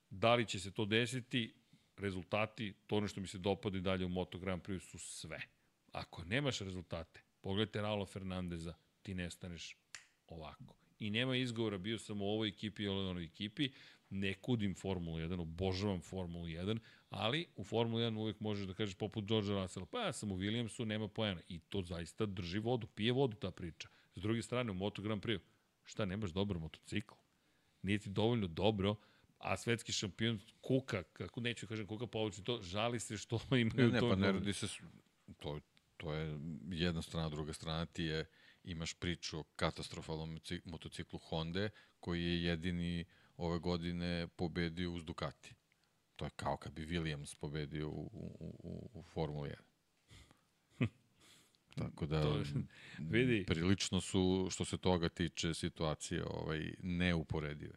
da 0.10 0.35
li 0.35 0.45
će 0.45 0.60
se 0.60 0.72
to 0.72 0.85
desiti, 0.85 1.53
rezultati, 1.98 2.73
to 2.88 2.95
ono 2.95 3.07
što 3.07 3.22
mi 3.22 3.27
se 3.27 3.38
dopada 3.38 3.77
i 3.77 3.81
dalje 3.81 4.06
u 4.06 4.10
Moto 4.10 4.39
Grand 4.39 4.61
Prix 4.61 4.80
su 4.80 4.98
sve. 4.98 5.41
Ako 5.91 6.23
nemaš 6.23 6.60
rezultate, 6.60 7.22
pogledajte 7.41 7.81
Raula 7.81 8.06
Fernandeza, 8.06 8.73
ti 9.02 9.14
nestaneš 9.14 9.77
ovako. 10.27 10.76
I 10.99 11.10
nema 11.10 11.35
izgovora, 11.35 11.77
bio 11.77 11.99
sam 11.99 12.22
u 12.22 12.26
ovoj 12.26 12.48
ekipi 12.48 12.84
ili 12.84 13.07
onoj 13.07 13.23
ekipi, 13.23 13.69
ne 14.10 14.34
kudim 14.34 14.76
Formulu 14.76 15.18
1, 15.18 15.41
obožavam 15.41 16.02
Formulu 16.02 16.45
1, 16.45 16.80
ali 17.10 17.48
u 17.56 17.64
Formulu 17.64 18.02
1 18.02 18.18
uvek 18.18 18.39
možeš 18.39 18.68
da 18.68 18.73
kažeš 18.73 18.95
poput 18.95 19.26
George 19.26 19.49
Russell, 19.49 19.85
pa 19.85 20.02
ja 20.02 20.14
sam 20.14 20.31
u 20.31 20.38
Williamsu, 20.38 20.85
nema 20.85 21.07
pojena. 21.07 21.41
I 21.49 21.60
to 21.60 21.81
zaista 21.81 22.26
drži 22.26 22.60
vodu, 22.60 22.88
pije 22.88 23.11
vodu 23.11 23.38
ta 23.38 23.52
priča. 23.52 23.88
S 24.15 24.22
druge 24.22 24.41
strane, 24.41 24.72
u 24.72 24.73
Moto 24.73 25.02
Grand 25.02 25.23
Prix, 25.23 25.39
Šta, 25.91 26.05
nemaš 26.05 26.31
dobar 26.31 26.59
motocikl? 26.59 27.13
Nije 27.81 27.99
ti 27.99 28.09
dovoljno 28.09 28.47
dobro, 28.47 28.95
a 29.38 29.57
svetski 29.57 29.91
šampion 29.91 30.39
kuka, 30.61 31.03
kako 31.03 31.41
neću 31.41 31.68
kažem 31.68 31.88
kuka 31.88 32.07
povući 32.07 32.43
to, 32.43 32.61
žali 32.61 32.99
se 32.99 33.18
što 33.18 33.39
imaju 33.65 33.88
ne, 33.88 33.93
ne, 33.93 33.99
to. 33.99 34.09
Pa 34.09 34.15
ne 34.15 34.31
radi 34.31 34.53
se, 34.53 34.68
to, 35.39 35.59
to 35.97 36.13
je 36.13 36.39
jedna 36.69 37.01
strana, 37.01 37.30
druga 37.30 37.53
strana 37.53 37.85
ti 37.85 38.03
je, 38.03 38.26
imaš 38.63 38.93
priču 38.93 39.39
o 39.39 39.43
katastrofalnom 39.43 40.39
motociklu 40.65 41.19
Honda, 41.19 41.69
koji 41.99 42.23
je 42.23 42.43
jedini 42.43 43.05
ove 43.38 43.59
godine 43.59 44.27
pobedio 44.27 44.91
uz 44.91 45.05
Ducati. 45.05 45.55
To 46.15 46.26
je 46.26 46.31
kao 46.35 46.57
kad 46.57 46.73
bi 46.73 46.85
Williams 46.85 47.35
pobedio 47.35 47.89
u, 47.89 48.09
u, 48.13 48.55
u, 48.63 48.89
u 48.93 49.03
Formuli 49.03 49.49
1. 49.49 49.70
Tako 51.76 52.06
da, 52.06 52.22
To 52.22 52.43
vidi. 52.99 53.45
prilično 53.45 54.02
su, 54.02 54.48
što 54.52 54.65
se 54.65 54.77
toga 54.77 55.10
tiče, 55.10 55.53
situacije 55.53 56.23
ovaj, 56.26 56.73
neuporedive. 56.80 57.73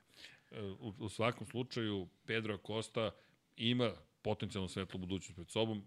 u, 0.80 0.94
u 0.98 1.08
svakom 1.08 1.46
slučaju 1.46 2.08
Pedro 2.26 2.54
Acosta 2.54 3.10
ima 3.56 3.92
potencijalno 4.22 4.68
svetlu 4.68 4.98
budućnost 4.98 5.34
pred 5.34 5.50
sobom, 5.50 5.84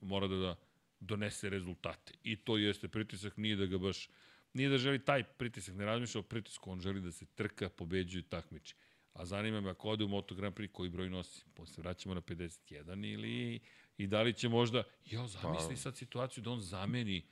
mora 0.00 0.28
da, 0.28 0.36
da 0.36 0.56
donese 1.00 1.50
rezultate. 1.50 2.12
I 2.22 2.36
to 2.36 2.56
jeste 2.56 2.88
pritisak, 2.88 3.36
nije 3.36 3.56
da 3.56 3.66
ga 3.66 3.78
baš 3.78 4.08
nije 4.52 4.68
da 4.68 4.78
želi 4.78 5.04
taj 5.04 5.22
pritisak, 5.24 5.74
ne 5.74 5.84
razmišlja 5.84 6.18
o 6.18 6.22
pritisku, 6.22 6.70
on 6.70 6.80
želi 6.80 7.00
da 7.00 7.12
se 7.12 7.26
trka, 7.26 7.68
pobeđuje, 7.68 8.22
takmiči. 8.22 8.74
A 9.12 9.24
zanima 9.26 9.60
me 9.60 9.70
ako 9.70 9.88
ode 9.88 10.04
u 10.04 10.08
Moto 10.08 10.34
Grand 10.34 10.54
Prix 10.54 10.72
koji 10.72 10.90
broj 10.90 11.10
nosi. 11.10 11.44
Posle 11.54 11.82
vraćamo 11.82 12.14
na 12.14 12.20
51 12.20 13.12
ili 13.12 13.60
i 13.98 14.06
da 14.06 14.22
li 14.22 14.32
će 14.34 14.48
možda, 14.48 14.82
jo, 15.06 15.26
zamisli 15.26 15.68
Pa- 15.74 15.76
sad 15.76 15.96
situaciju 15.96 16.44
da 16.44 16.50
on 16.50 16.60
zameni 16.60 17.26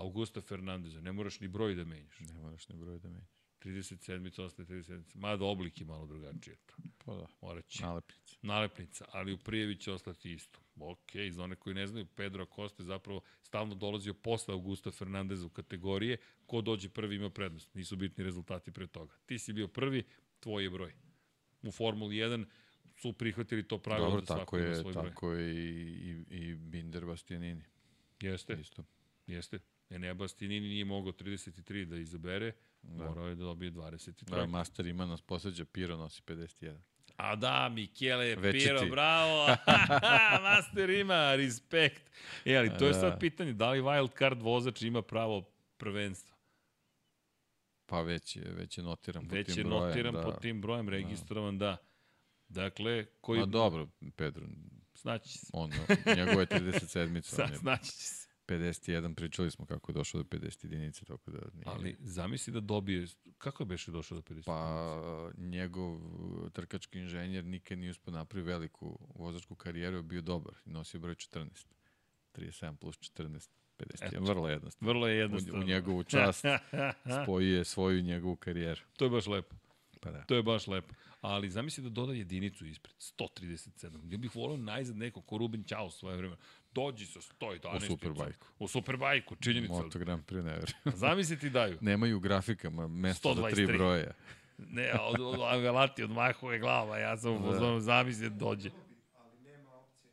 Augusta 0.00 0.40
Fernandeza, 0.40 1.00
ne 1.00 1.12
moraš 1.12 1.40
ni 1.40 1.48
broj 1.48 1.74
da 1.74 1.84
menjaš. 1.84 2.20
Ne 2.20 2.32
moraš 2.34 2.68
ni 2.68 2.76
broj 2.76 2.98
da 2.98 3.08
menjaš. 3.08 3.28
37. 3.60 4.40
ostaje 4.40 4.66
37. 4.66 5.02
Mada 5.14 5.44
oblik 5.44 5.80
je 5.80 5.86
malo 5.86 6.06
drugačije. 6.06 6.56
To. 6.66 6.74
Pa 6.98 7.14
da, 7.14 7.26
Morat 7.40 7.66
će. 7.66 7.82
nalepnice. 7.82 8.36
Nalepnica, 8.42 9.04
ali 9.12 9.32
u 9.32 9.38
prijevi 9.38 9.76
će 9.76 9.92
ostati 9.92 10.32
isto. 10.32 10.58
Ok, 10.76 11.00
za 11.30 11.42
one 11.42 11.56
koji 11.56 11.74
ne 11.74 11.86
znaju, 11.86 12.06
Pedro 12.06 12.42
Acosta 12.42 12.82
je 12.82 12.86
zapravo 12.86 13.20
stalno 13.42 13.74
dolazio 13.74 14.14
posle 14.14 14.54
Augusta 14.54 14.90
Fernandeza 14.90 15.46
u 15.46 15.48
kategorije. 15.48 16.16
Ko 16.46 16.60
dođe 16.60 16.88
prvi 16.88 17.16
ima 17.16 17.30
prednost. 17.30 17.74
Nisu 17.74 17.96
bitni 17.96 18.24
rezultati 18.24 18.72
pre 18.72 18.86
toga. 18.86 19.14
Ti 19.26 19.38
si 19.38 19.52
bio 19.52 19.68
prvi, 19.68 20.04
tvoj 20.40 20.64
je 20.64 20.70
broj. 20.70 20.92
U 21.62 21.70
Formuli 21.72 22.16
1 22.16 22.44
su 22.96 23.12
prihvatili 23.12 23.68
to 23.68 23.78
pravilo 23.78 24.08
Dobro, 24.08 24.20
da 24.20 24.26
svako 24.26 24.40
tako 24.40 24.58
ima 24.58 24.66
je, 24.68 24.76
svoj 24.76 24.92
broj. 24.92 25.08
tako 25.08 25.32
je 25.32 25.54
i, 25.54 25.90
i, 26.10 26.24
i 26.30 26.54
Binder 26.54 27.06
Bastianini. 27.06 27.64
Jeste, 28.20 28.56
Isto. 28.60 28.84
jeste. 29.26 29.58
Enea 29.90 30.14
Bastianini 30.14 30.68
nije 30.68 30.84
mogao 30.84 31.12
33 31.12 31.84
da 31.84 31.96
izabere, 31.96 32.52
da. 32.82 33.04
morao 33.04 33.28
je 33.28 33.34
da 33.34 33.44
dobije 33.44 33.72
23. 33.72 34.24
Da, 34.30 34.46
Master 34.46 34.86
ima 34.86 35.06
nas 35.06 35.22
posleđa, 35.22 35.64
Piro 35.64 35.96
nosi 35.96 36.22
51. 36.22 36.76
A 37.16 37.36
da, 37.36 37.68
Michele 37.68 38.34
Večiti. 38.36 38.64
Piro, 38.64 38.86
bravo. 38.86 39.46
Master 40.42 40.90
ima, 40.90 41.34
respekt. 41.34 42.10
E, 42.44 42.56
ali 42.56 42.70
to 42.78 42.84
je 42.86 42.92
Da. 42.92 43.00
sad 43.00 43.20
pitanje, 43.20 43.52
da 43.52 43.70
li 43.70 43.80
wild 43.80 44.18
card 44.18 44.42
vozač 44.42 44.82
ima 44.82 45.02
pravo 45.02 45.42
prvenstva? 45.76 46.36
Pa 47.86 48.00
već 48.00 48.36
je, 48.36 48.42
već 48.42 48.78
je 48.78 48.84
notiran 48.84 49.28
po 49.28 49.34
Već 49.34 49.46
tim 49.46 49.58
je 49.58 49.64
brojem. 49.64 49.86
notiran 49.88 50.14
da. 50.14 50.22
po 50.22 50.32
tim 50.32 50.60
brojem, 50.60 50.88
registrovan, 50.88 51.58
da. 51.58 51.76
Dakle, 52.48 53.06
koji... 53.20 53.40
Ma 53.40 53.46
dobro, 53.46 53.88
Pedro, 54.16 54.46
Snaći 54.94 55.38
se. 55.38 55.46
on, 55.52 55.70
njegova 56.16 56.40
je 56.40 56.46
37. 56.46 57.16
on 57.16 57.22
Sad, 57.22 57.50
je 57.50 57.56
snaći 57.56 57.84
će 57.84 57.96
se. 57.96 58.28
51, 58.50 59.14
pričali 59.14 59.50
smo 59.50 59.66
kako 59.66 59.92
je 59.92 59.94
došao 59.94 60.22
do 60.22 60.38
50 60.38 60.64
jedinice, 60.64 61.04
tako 61.04 61.30
da 61.30 61.38
nije. 61.54 61.64
Ali 61.66 61.96
zamisli 62.00 62.52
da 62.52 62.60
dobije... 62.60 63.06
Kako 63.38 63.62
je 63.62 63.66
beše 63.66 63.90
došao 63.90 64.16
do 64.16 64.22
50? 64.22 64.44
Pa 64.46 65.32
njegov 65.36 65.94
uh, 65.94 66.50
trkački 66.52 66.98
inženjer 66.98 67.44
nikad 67.44 67.78
nije 67.78 67.90
uspio 67.90 68.12
napravi 68.12 68.46
veliku 68.46 68.98
vozačku 69.14 69.54
karijeru, 69.54 69.96
je 69.96 70.02
bio 70.02 70.22
dobar 70.22 70.54
nosio 70.64 71.00
broj 71.00 71.14
14. 71.14 71.66
37 72.34 72.76
plus 72.76 72.96
14, 72.96 73.48
51, 73.78 74.06
Eto. 74.06 74.20
vrlo 74.20 74.48
jednostavno. 74.48 74.92
Vrlo 74.92 75.08
je 75.08 75.14
U, 75.14 75.18
jednostavno. 75.18 75.60
u 75.60 75.68
njegovu 75.68 76.04
čast 76.04 76.44
spojio 77.22 77.58
je 77.58 77.64
svoju 77.64 77.98
i 77.98 78.02
njegovu 78.02 78.36
karijeru. 78.36 78.80
To 78.96 79.04
je 79.04 79.10
baš 79.10 79.26
lepo. 79.26 79.56
Pa 80.00 80.10
da. 80.10 80.24
To 80.24 80.34
je 80.34 80.42
baš 80.42 80.66
lepo. 80.66 80.94
Ali 81.20 81.50
zamisli 81.50 81.82
da 81.84 81.90
doda 81.90 82.12
jedinicu 82.12 82.66
ispred. 82.66 82.94
137. 82.98 84.12
Ja 84.12 84.18
bih 84.18 84.36
volio 84.36 84.56
najzad 84.56 84.96
neko 84.96 85.22
ko 85.22 85.38
Ruben 85.38 85.64
Ćao 85.64 85.90
svoje 85.90 86.16
vreme. 86.16 86.36
Dođi 86.72 87.06
sa 87.06 87.20
111. 87.20 87.76
U 87.76 87.80
Superbajku. 87.80 88.46
U 88.58 88.68
Superbajku, 88.68 89.36
činjenica. 89.36 89.72
Moto 89.72 89.98
Grand 89.98 90.24
Prix 90.24 90.44
ne 90.44 90.50
verujem. 90.52 90.74
Zamisli 91.02 91.38
ti 91.38 91.50
daju. 91.50 91.78
Nemaju 91.80 92.16
u 92.16 92.20
grafikama 92.20 92.88
mesto 92.88 93.34
za 93.34 93.42
123. 93.42 93.54
tri 93.54 93.66
broja. 93.66 94.10
Ne, 94.68 94.92
od, 95.00 95.20
od 95.20 95.38
od 96.04 96.10
Mahove 96.10 96.58
glava, 96.58 96.98
ja 96.98 97.16
sam 97.16 97.42
fazonu, 97.44 97.80
zamisli 97.80 98.30
da 98.30 98.36
dođe. 98.36 98.70
ali 99.18 99.38
nema 99.40 99.70
opcije. 99.70 100.12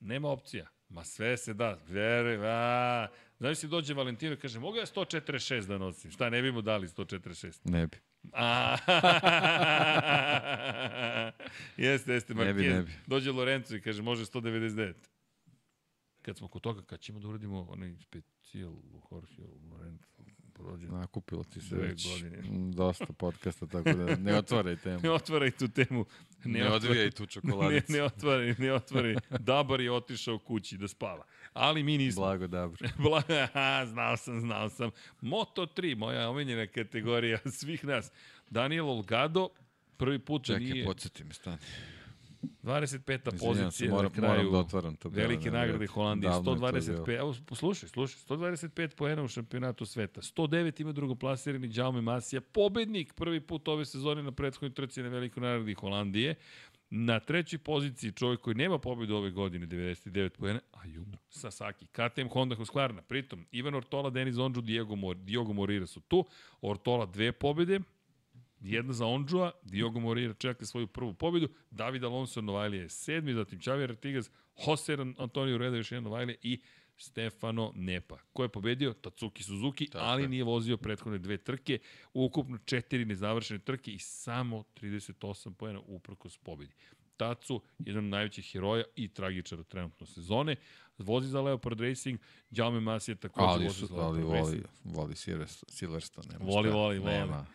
Nema 0.00 0.28
opcija. 0.28 0.66
Ma 0.88 1.04
sve 1.04 1.36
se 1.36 1.54
da, 1.54 1.78
veruj, 1.88 2.38
a. 2.46 3.06
Znaš 3.38 3.58
si 3.58 3.68
dođe 3.68 3.94
Valentino 3.94 4.32
i 4.32 4.36
kaže, 4.36 4.60
mogu 4.60 4.76
ja 4.76 4.86
146 4.86 5.66
da 5.66 5.78
nosim? 5.78 6.10
Šta, 6.10 6.30
ne 6.30 6.42
bi 6.42 6.52
mu 6.52 6.62
dali 6.62 6.88
146? 6.88 7.60
Ne 7.64 7.86
bi. 7.86 7.96
A, 8.32 8.76
jeste, 11.76 12.12
jeste, 12.12 12.34
Ne 12.34 12.54
bi, 12.54 12.62
Marquez. 12.62 12.76
ne 12.76 12.82
bi. 12.82 12.92
Dođe 13.06 13.32
Lorenzo 13.32 13.76
i 13.76 13.80
kaže, 13.80 14.02
može 14.02 14.24
199. 14.24 14.94
Kad 16.22 16.36
smo 16.36 16.48
kod 16.48 16.62
toga, 16.62 16.82
kad 16.82 17.00
ćemo 17.00 17.20
da 17.20 17.28
uradimo 17.28 17.62
onaj 17.62 17.94
specijal 17.96 18.72
u 18.72 19.02
Jorge 19.12 19.42
Lorenzo, 19.70 20.04
prođe. 20.54 20.86
Nakupilo 20.86 21.44
ti 21.44 21.60
se 21.60 21.76
već 21.76 22.08
godine. 22.22 22.42
dosta 22.70 23.06
podcasta, 23.08 23.66
tako 23.66 23.92
da 23.92 24.16
ne 24.16 24.34
otvaraj 24.38 24.76
temu. 24.76 25.00
Ne 25.02 25.10
otvaraj 25.10 25.50
tu 25.50 25.68
temu. 25.68 26.06
Ne, 26.44 26.60
otvaraj- 26.60 26.74
odvijaj 26.76 27.10
tu 27.10 27.22
Ne, 27.24 27.26
čokoladicu. 27.26 27.92
ne 27.92 28.02
otvaraj, 28.02 28.54
ne 28.58 28.72
otvaraj. 28.72 29.14
Dabar 29.30 29.80
je 29.80 29.92
otišao 29.92 30.38
kući 30.38 30.76
da 30.76 30.88
spava. 30.88 31.24
Ali 31.52 31.82
mi 31.82 31.98
nismo. 31.98 32.22
Blago 32.22 32.46
dobro. 32.46 32.88
Bla, 33.00 33.22
aha, 33.28 33.86
znao 33.86 34.16
sam, 34.16 34.40
znao 34.40 34.68
sam. 34.68 34.90
Moto 35.20 35.66
3, 35.66 35.96
moja 35.96 36.30
omenjena 36.30 36.66
kategorija 36.66 37.38
svih 37.52 37.84
nas. 37.84 38.10
Daniel 38.50 38.88
Olgado, 38.88 39.48
prvi 39.96 40.18
put 40.18 40.42
da 40.42 40.54
Čekaj, 40.54 40.64
nije... 40.64 40.84
podsjeti 40.84 41.24
me, 41.24 41.34
stani. 41.34 41.58
25. 42.42 43.34
Izvinjam 43.34 43.38
se, 43.38 43.46
pozicija 43.46 43.90
moram, 43.90 44.04
na 44.04 44.10
kraju 44.10 44.34
moram 44.34 44.52
da 44.52 44.58
otvaram 44.58 44.96
to. 44.96 45.08
velike 45.08 45.50
na 45.50 45.58
nagrade. 45.58 45.86
Holandije. 45.86 46.30
Davno 46.30 46.52
je 46.52 46.58
to 46.58 46.66
125, 46.66 47.06
bilo. 47.06 47.18
evo, 47.18 47.34
poslušaj, 47.46 47.88
slušaj, 47.88 48.20
125 48.28 48.94
poena 48.94 49.22
u 49.22 49.28
šampionatu 49.28 49.86
sveta. 49.86 50.20
109 50.20 50.80
ima 50.80 50.92
drugoplasirani 50.92 51.70
Jaume 51.72 52.00
Masija, 52.00 52.40
pobednik 52.40 53.14
prvi 53.14 53.40
put 53.40 53.68
ove 53.68 53.84
sezone 53.84 54.22
na 54.22 54.32
prethodnoj 54.32 54.74
trci 54.74 55.02
na 55.02 55.08
velikoj 55.08 55.40
nagradi 55.40 55.74
Holandije. 55.74 56.34
Na 56.94 57.20
trećoj 57.20 57.58
poziciji 57.58 58.12
čovjek 58.12 58.40
koji 58.40 58.54
nema 58.54 58.78
pobedu 58.78 59.16
ove 59.16 59.30
godine, 59.30 59.66
99 59.66 60.28
poena, 60.28 60.60
Ayu 60.72 61.04
Sasaki, 61.28 61.86
KTM 61.86 62.28
Honda 62.32 62.56
Husqvarna. 62.56 63.02
Pritom, 63.02 63.46
Ivan 63.50 63.74
Ortola, 63.74 64.10
Denis 64.10 64.36
Ondžu, 64.36 64.60
Diego, 64.60 64.96
Mor, 64.96 65.16
Diogo 65.16 65.52
Morira 65.52 65.86
su 65.86 66.00
tu. 66.00 66.24
Ortola 66.60 67.06
dve 67.06 67.32
pobede, 67.32 67.80
jedna 68.62 68.92
za 68.92 69.06
Ondžua, 69.06 69.50
Diogo 69.62 70.00
Morira 70.00 70.34
čeka 70.34 70.66
svoju 70.66 70.86
prvu 70.86 71.14
pobedu, 71.14 71.48
David 71.70 72.04
Alonso 72.04 72.40
Novajlije 72.40 72.82
je 72.82 72.88
sedmi, 72.88 73.34
zatim 73.34 73.58
Xavier 73.58 73.90
Artigas, 73.90 74.30
Jose 74.58 74.96
Antonio 75.18 75.58
Reda 75.58 75.76
još 75.76 75.92
jedan 75.92 76.04
Novajlije 76.04 76.38
i 76.42 76.60
Stefano 76.96 77.72
Nepa. 77.74 78.18
Ko 78.32 78.42
je 78.42 78.48
pobedio? 78.48 78.92
Tatsuki 78.92 79.42
Suzuki, 79.42 79.86
Tako 79.86 80.04
ali 80.04 80.22
je. 80.22 80.28
nije 80.28 80.44
vozio 80.44 80.76
prethodne 80.76 81.18
dve 81.18 81.36
trke, 81.36 81.78
ukupno 82.14 82.58
četiri 82.58 83.04
nezavršene 83.04 83.58
trke 83.58 83.90
i 83.92 83.98
samo 83.98 84.64
38 84.74 85.54
pojena 85.54 85.80
uprkos 85.80 86.38
pobedi. 86.38 86.72
Tacu, 87.16 87.62
jedan 87.78 88.04
od 88.04 88.10
najvećih 88.10 88.50
heroja 88.52 88.84
i 88.96 89.08
tragičara 89.08 89.62
trenutno 89.62 90.06
sezone, 90.06 90.56
vozi 90.98 91.28
za 91.28 91.40
Leopard 91.40 91.80
Racing, 91.80 92.20
Jaume 92.50 92.80
Masi 92.80 93.10
je 93.10 93.14
takođe 93.14 93.46
Ali, 93.46 93.64
vozi 93.64 93.86
za 93.86 93.94
ali 93.96 94.18
Leopard 94.18 94.40
voli, 94.44 94.56
Racing. 94.56 94.64
voli 94.96 95.16
Silverstone. 95.16 95.72
Silverstone 95.72 96.28
nema 96.32 96.44
Voli, 96.44 96.68
šta. 96.68 96.76
voli, 96.76 96.98
voli. 96.98 97.12
Nema. 97.12 97.46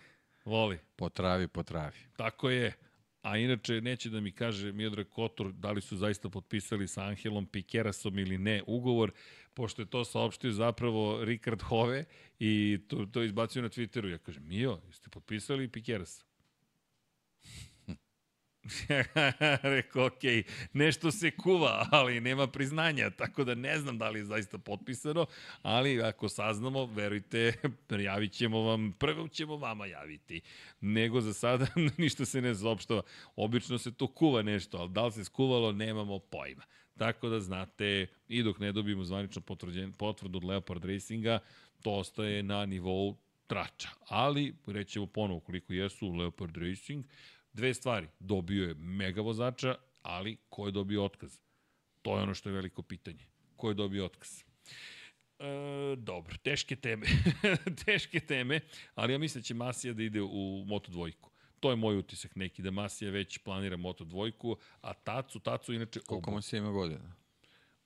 Voli. 0.48 0.80
Po 0.96 1.10
travi, 1.10 1.48
po 1.48 1.64
travi. 1.64 1.98
Tako 2.16 2.50
je. 2.50 2.74
A 3.22 3.38
inače, 3.38 3.82
neće 3.82 4.10
da 4.10 4.20
mi 4.20 4.32
kaže 4.32 4.72
Miodrag 4.72 5.08
Kotor 5.10 5.52
da 5.52 5.72
li 5.72 5.82
su 5.82 5.98
zaista 5.98 6.30
potpisali 6.30 6.88
sa 6.88 7.04
Angelom 7.04 7.46
Pikerasom 7.46 8.20
ili 8.20 8.38
ne 8.38 8.64
ugovor, 8.68 9.12
pošto 9.54 9.82
je 9.82 9.90
to 9.90 10.06
saopštio 10.06 10.52
zapravo 10.52 11.26
Rikard 11.26 11.62
Hove 11.62 12.06
i 12.40 12.80
to, 12.88 13.06
to 13.06 13.24
izbacio 13.24 13.62
na 13.62 13.70
Twitteru. 13.70 14.08
Ja 14.08 14.18
kažem, 14.18 14.48
Mio, 14.48 14.80
jeste 14.88 15.10
potpisali 15.10 15.68
Pikerasa? 15.68 16.27
Rekao, 19.76 20.06
okej, 20.06 20.44
nešto 20.74 21.12
se 21.12 21.32
kuva, 21.32 21.88
ali 21.92 22.22
nema 22.22 22.48
priznanja, 22.48 23.10
tako 23.10 23.44
da 23.44 23.56
ne 23.56 23.80
znam 23.80 23.98
da 23.98 24.10
li 24.10 24.20
je 24.20 24.26
zaista 24.26 24.58
potpisano, 24.58 25.26
ali 25.62 26.02
ako 26.02 26.30
saznamo, 26.30 26.86
verujte, 26.86 27.54
javit 28.10 28.32
ćemo 28.32 28.62
vam, 28.62 28.94
prvo 29.00 29.28
ćemo 29.28 29.58
vama 29.58 29.86
javiti. 29.86 30.42
Nego 30.82 31.22
za 31.22 31.34
sada 31.34 31.68
ništa 31.98 32.26
se 32.26 32.42
ne 32.42 32.54
zaopštava. 32.54 33.02
Obično 33.36 33.78
se 33.78 33.94
to 33.94 34.08
kuva 34.08 34.42
nešto, 34.42 34.78
ali 34.78 34.90
da 34.90 35.06
li 35.06 35.12
se 35.12 35.24
skuvalo, 35.24 35.72
nemamo 35.72 36.20
pojma. 36.20 36.64
Tako 36.98 37.30
da 37.30 37.40
znate, 37.40 38.08
i 38.28 38.44
dok 38.44 38.60
ne 38.60 38.72
dobijemo 38.72 39.04
zvanično 39.04 39.42
potvrdu 39.98 40.38
od 40.38 40.44
Leopard 40.44 40.86
Racinga, 40.86 41.40
to 41.82 41.92
ostaje 41.92 42.44
na 42.44 42.66
nivou 42.66 43.18
trača. 43.48 43.90
Ali, 44.08 44.56
rećemo 44.68 45.06
ponovo 45.06 45.40
koliko 45.40 45.74
jesu 45.74 46.12
Leopard 46.12 46.58
Racing, 46.58 47.06
dve 47.58 47.74
stvari. 47.74 48.08
Dobio 48.20 48.68
je 48.68 48.74
mega 48.74 49.22
vozača, 49.22 49.76
ali 50.02 50.38
ko 50.50 50.66
je 50.66 50.72
dobio 50.72 51.06
otkaz? 51.06 51.40
To 52.02 52.18
je 52.18 52.24
ono 52.24 52.34
što 52.34 52.50
je 52.50 52.54
veliko 52.54 52.82
pitanje. 52.82 53.26
Ko 53.56 53.70
je 53.70 53.74
dobio 53.74 54.06
otkaz? 54.06 54.44
E, 55.40 55.96
dobro, 55.98 56.38
teške 56.44 56.76
teme. 56.76 57.06
teške 57.86 58.20
teme, 58.20 58.60
ali 58.96 59.14
ja 59.14 59.18
mislim 59.18 59.42
da 59.42 59.46
će 59.46 59.54
Masija 59.54 59.94
da 59.94 60.04
ide 60.04 60.22
u 60.22 60.64
Moto 60.68 60.92
dvojku. 60.92 61.30
To 61.60 61.70
je 61.70 61.76
moj 61.76 61.98
utisak 61.98 62.36
neki, 62.36 62.62
da 62.62 62.72
Masija 62.72 63.12
već 63.12 63.38
planira 63.38 63.78
Moto 63.78 64.04
dvojku, 64.04 64.58
a 64.82 64.94
Tacu, 64.94 65.40
Tacu 65.40 65.74
inače... 65.74 66.00
Koliko 66.00 66.32
mu 66.32 66.42
se 66.42 66.58
ima 66.58 66.72
godina? 66.72 67.16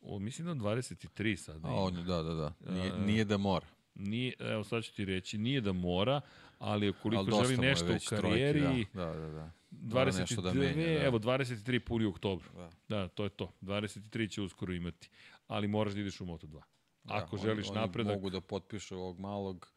O, 0.02 0.20
mislim 0.20 0.48
da 0.48 0.54
23 0.54 1.36
sad. 1.36 1.66
A 1.66 1.74
on, 1.74 2.06
da, 2.06 2.24
da, 2.24 2.34
da. 2.34 2.54
Nije, 2.72 2.92
nije 3.06 3.26
da 3.26 3.38
mora. 3.38 3.68
Nije, 3.96 4.34
evo 4.40 4.64
sad 4.64 4.84
ću 4.84 4.94
ti 4.94 5.06
reći, 5.06 5.38
nije 5.38 5.62
da 5.62 5.72
mora, 5.72 6.22
ali 6.60 6.90
ukoliko 6.90 7.36
Ali 7.38 7.48
želi 7.48 7.58
nešto 7.58 7.86
u 7.86 7.90
već 7.90 8.08
trojki, 8.08 8.28
karijeri, 8.28 8.86
da, 8.94 9.06
da, 9.06 9.14
da, 9.14 9.30
da. 9.32 9.52
Mora 9.72 10.12
22, 10.12 10.20
nešto 10.20 10.42
da 10.42 10.54
menja, 10.54 10.86
da. 10.86 11.06
evo 11.06 11.20
23 11.20 11.80
puni 11.80 12.06
u 12.06 12.10
oktobru. 12.10 12.50
Da. 12.56 12.70
Da, 12.90 13.08
to 13.08 13.24
je 13.24 13.30
to. 13.30 13.54
23 13.62 14.30
će 14.30 14.42
uskoro 14.42 14.74
imati. 14.74 15.10
Ali 15.48 15.68
moraš 15.68 15.94
da 15.94 16.00
ideš 16.00 16.22
u 16.22 16.26
Moto2. 16.26 16.62
Ako 17.04 17.36
Da, 17.36 17.42
želiš 17.44 17.70
oni, 17.70 17.80
napredak, 17.80 18.12
Oni 18.12 18.16
mogu 18.16 18.30
da 18.30 18.42
potpišu 18.42 18.98
ovog 18.98 19.20
malog 19.20 19.72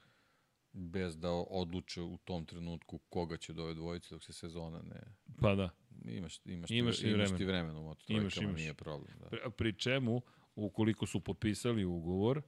bez 0.72 1.18
da 1.18 1.30
odluče 1.30 2.02
u 2.02 2.16
tom 2.16 2.46
trenutku 2.46 2.98
koga 2.98 3.36
će 3.36 3.52
do 3.52 3.62
ove 3.62 3.74
dvojice 3.74 4.14
dok 4.14 4.24
se 4.24 4.32
sezona 4.32 4.82
ne... 4.82 5.00
pa 5.40 5.54
da. 5.54 5.70
Imaš, 6.04 6.40
imaš, 6.44 6.70
Imaš 6.70 6.98
ti, 6.98 7.10
imaš 7.10 7.36
ti 7.36 7.44
vremena 7.44 7.80
u 7.80 7.82
moto 7.82 8.04
Imaš, 8.08 8.34
trojkama, 8.34 8.50
imaš. 8.50 8.60
nije 8.60 8.74
problem. 8.74 9.18
Da. 9.20 9.28
Pri, 9.28 9.40
pri 9.56 9.72
čemu, 9.72 10.22
ukoliko 10.54 11.06
su 11.06 11.20
potpisali 11.20 11.84
ugovor, 11.84 12.36
m, 12.38 12.42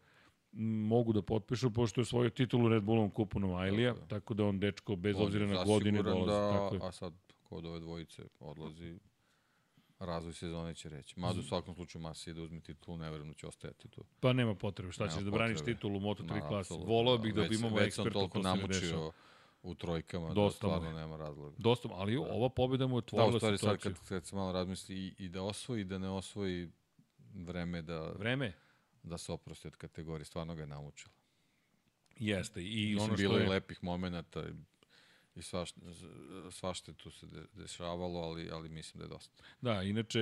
mogu 0.58 1.12
da 1.12 1.22
potpišu, 1.22 1.70
pošto 1.70 2.00
je 2.00 2.04
svoju 2.04 2.30
titulu 2.30 2.68
Red 2.68 2.82
Bullom 2.82 3.10
kupu 3.10 3.40
Novajlija, 3.40 3.94
Tako 3.94 4.06
tako 4.06 4.34
da 4.34 4.44
on 4.44 4.58
dečko, 4.58 4.96
bez 4.96 5.16
On 5.16 5.22
obzira 5.22 5.46
na 5.46 5.64
godine, 5.64 5.98
zasiguran 5.98 6.26
dolazi. 6.26 6.42
Da, 6.44 6.52
tako 6.52 6.74
je. 6.74 6.80
A 6.82 6.92
sad, 6.92 7.12
kod 7.42 7.66
ove 7.66 7.80
dvojice 7.80 8.22
odlazi, 8.40 8.98
razvoj 9.98 10.32
sezone 10.32 10.74
će 10.74 10.88
reći. 10.88 11.20
Mada 11.20 11.40
u 11.40 11.44
svakom 11.44 11.74
slučaju 11.74 12.02
Masi 12.02 12.34
da 12.34 12.42
uzme 12.42 12.60
titulu, 12.60 12.96
ne 12.96 13.10
verujem 13.10 13.28
da 13.28 13.34
će 13.34 13.46
ostajati 13.46 13.88
tu. 13.88 14.04
Pa 14.20 14.32
nema 14.32 14.54
potrebe, 14.54 14.92
šta 14.92 15.04
Nema 15.04 15.16
ćeš 15.16 15.24
da 15.24 15.30
braniš 15.30 15.58
potrebe. 15.58 15.74
titulu 15.74 15.96
u 15.96 16.00
Moto3 16.00 16.28
Ma, 16.32 16.48
klasi. 16.48 16.74
Volao 16.76 17.18
bih 17.18 17.34
da 17.34 17.40
Već- 17.42 17.54
imamo 17.54 17.76
Već 17.76 17.86
eksperta 17.86 18.28
ko 18.28 18.42
se 18.42 18.48
ne 18.50 18.66
dešava. 18.68 19.10
u 19.62 19.74
trojkama 19.74 20.28
Dosta 20.28 20.42
da 20.66 20.72
stvarno 20.72 20.88
je. 20.90 20.94
nema 20.96 21.16
razloga. 21.16 21.56
Dosta, 21.58 21.88
ali 21.90 22.16
ova 22.16 22.48
pobjeda 22.48 22.86
mu 22.86 22.96
je 22.96 23.00
Da, 23.00 23.04
otvorila 23.06 23.28
u 23.28 23.38
stvari 23.38 23.58
sad 23.58 23.76
situaciju. 23.76 23.94
kad, 23.94 24.08
kad 24.10 24.26
se 24.26 24.36
malo 24.36 24.52
razmisli 24.52 24.96
i, 24.96 25.14
i 25.18 25.28
da 25.28 25.42
osvoji 25.42 25.80
i 25.80 25.84
da 25.84 25.98
ne 25.98 26.08
osvoji 26.10 26.68
vreme 27.34 27.82
da, 27.82 28.12
Vreme? 28.12 28.52
Da 29.06 29.18
se 29.18 29.32
oprosti 29.32 29.68
od 29.68 29.76
kategorije, 29.76 30.24
stvarno 30.24 30.54
ga 30.54 30.62
je 30.62 30.66
namučila. 30.66 31.12
Jeste. 32.16 32.62
I 32.62 32.64
Mislim, 32.64 32.98
ono 32.98 33.06
što 33.06 33.16
bilo 33.16 33.38
je 33.38 33.44
je... 33.44 33.48
lepih 33.48 33.84
momenata 33.84 34.44
i, 34.48 34.52
i 35.38 35.42
svašta, 35.42 35.80
svašta 36.50 36.92
tu 36.92 37.10
se 37.10 37.26
de, 37.26 37.42
dešavalo, 37.52 38.20
ali, 38.20 38.50
ali 38.50 38.68
mislim 38.68 38.98
da 38.98 39.04
je 39.04 39.08
dosta. 39.08 39.42
Da, 39.60 39.82
inače, 39.82 40.20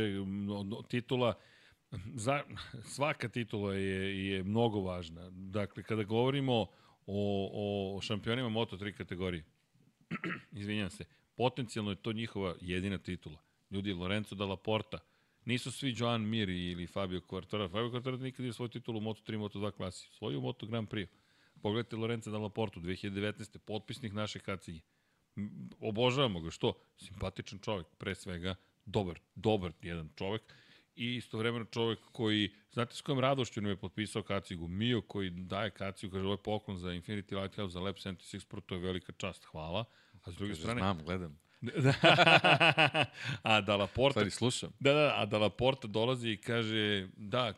titula, 0.88 1.34
za, 2.14 2.42
svaka 2.84 3.28
titula 3.28 3.74
je, 3.74 4.28
je 4.28 4.42
mnogo 4.42 4.80
važna. 4.80 5.30
Dakle, 5.30 5.82
kada 5.82 6.02
govorimo 6.02 6.66
o, 7.06 7.94
o 7.96 8.00
šampionima 8.00 8.48
Moto3 8.48 8.92
kategorije, 8.92 9.44
izvinjam 10.60 10.90
se, 10.90 11.04
potencijalno 11.34 11.90
je 11.90 12.02
to 12.02 12.12
njihova 12.12 12.54
jedina 12.60 12.98
titula. 12.98 13.38
Ljudi, 13.70 13.92
Lorenzo 13.92 14.34
Dalla 14.34 14.56
Porta, 14.56 14.98
nisu 15.44 15.72
svi 15.72 15.94
Joan 15.96 16.28
Mir 16.28 16.48
ili 16.48 16.86
Fabio 16.86 17.20
Quartararo. 17.20 17.70
Fabio 17.70 17.90
Quartararo 17.90 18.22
nikad 18.22 18.40
nije 18.40 18.52
svoju 18.52 18.68
titulu 18.68 18.98
u 18.98 19.02
Moto3 19.02 19.38
Moto2 19.38 19.72
klasi. 19.72 20.08
Svoju 20.12 20.38
u 20.38 20.42
Moto 20.42 20.66
Grand 20.66 20.88
Prix. 20.88 21.08
Pogledajte 21.62 21.96
Lorenzo 21.96 22.30
Dalla 22.30 22.48
Portu, 22.48 22.80
2019. 22.80 23.58
potpisnik 23.58 24.12
naše 24.12 24.38
kacige. 24.38 24.80
M, 25.36 25.70
Obožavamo 25.80 26.40
ga, 26.40 26.50
što? 26.50 26.72
Simpatičan 26.96 27.58
čovjek, 27.58 27.86
pre 27.98 28.14
svega, 28.14 28.54
dobar, 28.84 29.20
dobar 29.34 29.72
jedan 29.82 30.10
čovjek 30.16 30.42
i 30.96 31.14
istovremeno 31.16 31.64
čovjek 31.64 31.98
koji, 32.12 32.54
znate 32.72 32.96
s 32.96 33.00
kojom 33.00 33.20
radošću 33.20 33.60
nam 33.60 33.70
je 33.70 33.76
potpisao 33.76 34.22
kacigu, 34.22 34.68
Mio 34.68 35.02
koji 35.02 35.30
daje 35.30 35.70
kacigu, 35.70 36.12
kaže 36.12 36.24
ovo 36.24 36.34
je 36.34 36.42
poklon 36.42 36.78
za 36.78 36.88
Infinity 36.88 37.40
Lighthouse, 37.42 37.72
za 37.72 37.80
Lab 37.80 37.94
76 37.94 38.46
Pro, 38.46 38.60
to 38.60 38.74
je 38.74 38.80
velika 38.80 39.12
čast, 39.12 39.44
hvala. 39.44 39.84
A 40.22 40.30
s 40.32 40.34
druge 40.34 40.52
Kaže, 40.52 40.62
strane... 40.62 40.80
znam, 40.80 40.98
gledam. 41.04 41.38
A 43.42 43.60
da 43.60 43.76
Laporta 43.76 44.12
Stvari, 44.12 44.30
slušam. 44.30 44.72
Da, 44.80 44.92
da, 44.92 45.12
a 45.16 45.26
da 45.26 45.38
Laporta 45.38 45.88
dolazi 45.88 46.30
i 46.30 46.36
kaže, 46.36 47.08
da, 47.16 47.52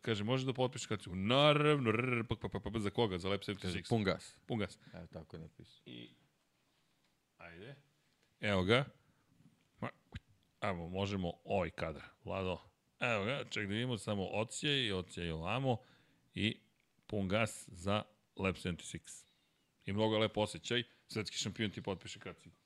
kaže, 0.00 0.24
može 0.24 0.46
da 0.46 0.52
potpišeš 0.52 0.86
kacigu? 0.86 1.16
Naravno, 1.16 1.92
rr, 1.92 2.24
pa, 2.28 2.36
pa, 2.36 2.48
pa, 2.48 2.70
pa, 2.70 2.78
za 2.78 2.90
koga? 2.90 3.18
Za 3.18 3.28
Lab 3.28 3.40
76. 3.40 3.62
Kaže, 3.62 3.82
pun 3.88 4.04
gas. 4.04 4.36
Pun 4.46 4.58
gas. 4.58 4.78
Evo, 4.94 5.06
tako 5.12 5.36
je 5.36 5.40
napisao. 5.40 5.82
I... 5.86 6.14
Ajde. 7.36 7.74
Evo 8.40 8.62
ga. 8.62 8.84
Evo, 10.60 10.88
možemo 10.88 11.32
ovaj 11.44 11.70
kadar. 11.70 12.02
Vlado. 12.24 12.58
Evo 13.00 13.24
ga, 13.24 13.44
ček 13.50 13.66
da 13.66 13.74
vidimo 13.74 13.98
samo 13.98 14.28
ocijaj 14.32 15.26
i 15.26 15.30
ovamo 15.30 15.76
i 16.34 16.60
pun 17.06 17.28
gas 17.28 17.68
za 17.68 18.02
Lab 18.36 18.54
76. 18.54 19.32
I 19.84 19.92
mnogo 19.92 20.18
lep 20.18 20.36
osjećaj. 20.36 20.82
Svetski 21.06 21.36
šampion 21.36 21.70
ti 21.70 21.82
potpiše 21.82 22.18
kacigu. 22.18 22.61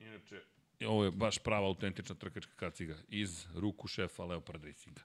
Inače, 0.00 0.40
ovo 0.86 1.04
je 1.04 1.10
baš 1.10 1.38
prava 1.38 1.66
autentična 1.66 2.14
trkačka 2.14 2.52
kaciga 2.56 2.96
iz 3.08 3.46
ruku 3.54 3.88
šefa 3.88 4.24
Leopard 4.24 4.64
Racinga. 4.64 5.00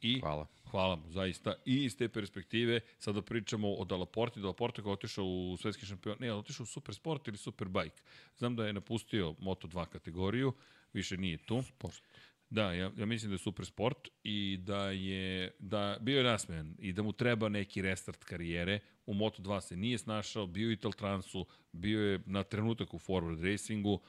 I 0.00 0.20
Hvala. 0.20 0.46
Hvala 0.70 0.96
mu, 0.96 1.10
zaista. 1.10 1.54
I 1.64 1.84
iz 1.84 1.96
te 1.96 2.08
perspektive, 2.08 2.80
sada 2.98 3.22
pričamo 3.22 3.74
o 3.74 3.84
Dalaporti. 3.84 4.40
Dalaporti 4.40 4.82
koji 4.82 4.90
je 4.90 4.94
otišao 4.94 5.24
u 5.24 5.56
svetski 5.56 5.86
šampion, 5.86 6.16
ne, 6.20 6.32
otišao 6.32 6.64
u 6.64 6.66
Supersport 6.66 7.28
ili 7.28 7.36
Superbike. 7.36 8.02
Znam 8.36 8.56
da 8.56 8.66
je 8.66 8.72
napustio 8.72 9.32
Moto2 9.32 9.86
kategoriju, 9.86 10.52
više 10.92 11.16
nije 11.16 11.38
tu. 11.38 11.62
Sport. 11.62 12.02
Da, 12.50 12.72
ja, 12.72 12.92
ja 12.96 13.06
mislim 13.06 13.30
da 13.30 13.34
je 13.34 13.38
super 13.38 13.66
sport 13.66 14.08
i 14.22 14.58
da 14.60 14.90
je 14.90 15.50
da 15.58 15.96
bio 16.00 16.18
je 16.18 16.24
nasmejan 16.24 16.76
i 16.78 16.92
da 16.92 17.02
mu 17.02 17.12
treba 17.12 17.48
neki 17.48 17.82
restart 17.82 18.24
karijere. 18.24 18.80
U 19.06 19.14
Moto2 19.14 19.60
se 19.60 19.76
nije 19.76 19.98
snašao, 19.98 20.46
bio 20.46 20.62
je 20.62 20.68
u 20.68 20.72
Italtransu, 20.72 21.46
bio 21.72 22.00
je 22.00 22.20
na 22.26 22.42
trenutak 22.42 22.94
u 22.94 22.98
forward 22.98 23.52
racingu, 23.52 24.00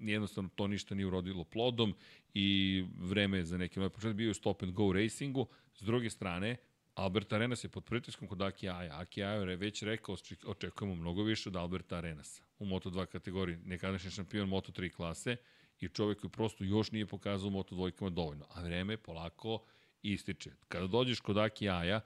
jednostavno 0.00 0.50
to 0.54 0.66
ništa 0.66 0.94
nije 0.94 1.06
urodilo 1.06 1.44
plodom 1.44 1.94
i 2.34 2.84
vreme 2.98 3.38
je 3.38 3.44
za 3.44 3.58
neki 3.58 3.78
novi 3.78 3.90
početak. 3.90 4.16
Bio 4.16 4.28
je 4.28 4.34
stop 4.34 4.62
and 4.62 4.72
go 4.72 4.92
racingu. 4.92 5.46
S 5.74 5.82
druge 5.82 6.10
strane, 6.10 6.56
Albert 6.94 7.32
Arenas 7.32 7.64
je 7.64 7.68
pod 7.68 7.84
pritiskom 7.84 8.28
kod 8.28 8.42
Aki 8.42 8.68
Aja. 8.68 9.00
Aki 9.00 9.22
Aja 9.22 9.32
je 9.50 9.56
već 9.56 9.82
rekao, 9.82 10.16
oček- 10.16 10.46
očekujemo 10.46 10.94
mnogo 10.94 11.22
više 11.22 11.48
od 11.48 11.56
Alberta 11.56 11.96
Arenasa 11.96 12.42
u 12.58 12.66
Moto2 12.66 13.06
kategoriji, 13.06 13.58
nekadašnji 13.64 14.10
šampion 14.10 14.48
Moto3 14.48 14.90
klase 14.92 15.36
i 15.80 15.88
čovjek 15.88 16.20
koji 16.20 16.30
prosto 16.30 16.64
još 16.64 16.90
nije 16.90 17.06
pokazao 17.06 17.48
u 17.48 17.52
Moto2 17.52 18.10
dovoljno. 18.10 18.46
A 18.50 18.62
vreme 18.62 18.96
polako 18.96 19.62
ističe. 20.02 20.50
Kada 20.68 20.86
dođeš 20.86 21.20
kod 21.20 21.38
Aki 21.38 21.68
Aja, 21.68 22.00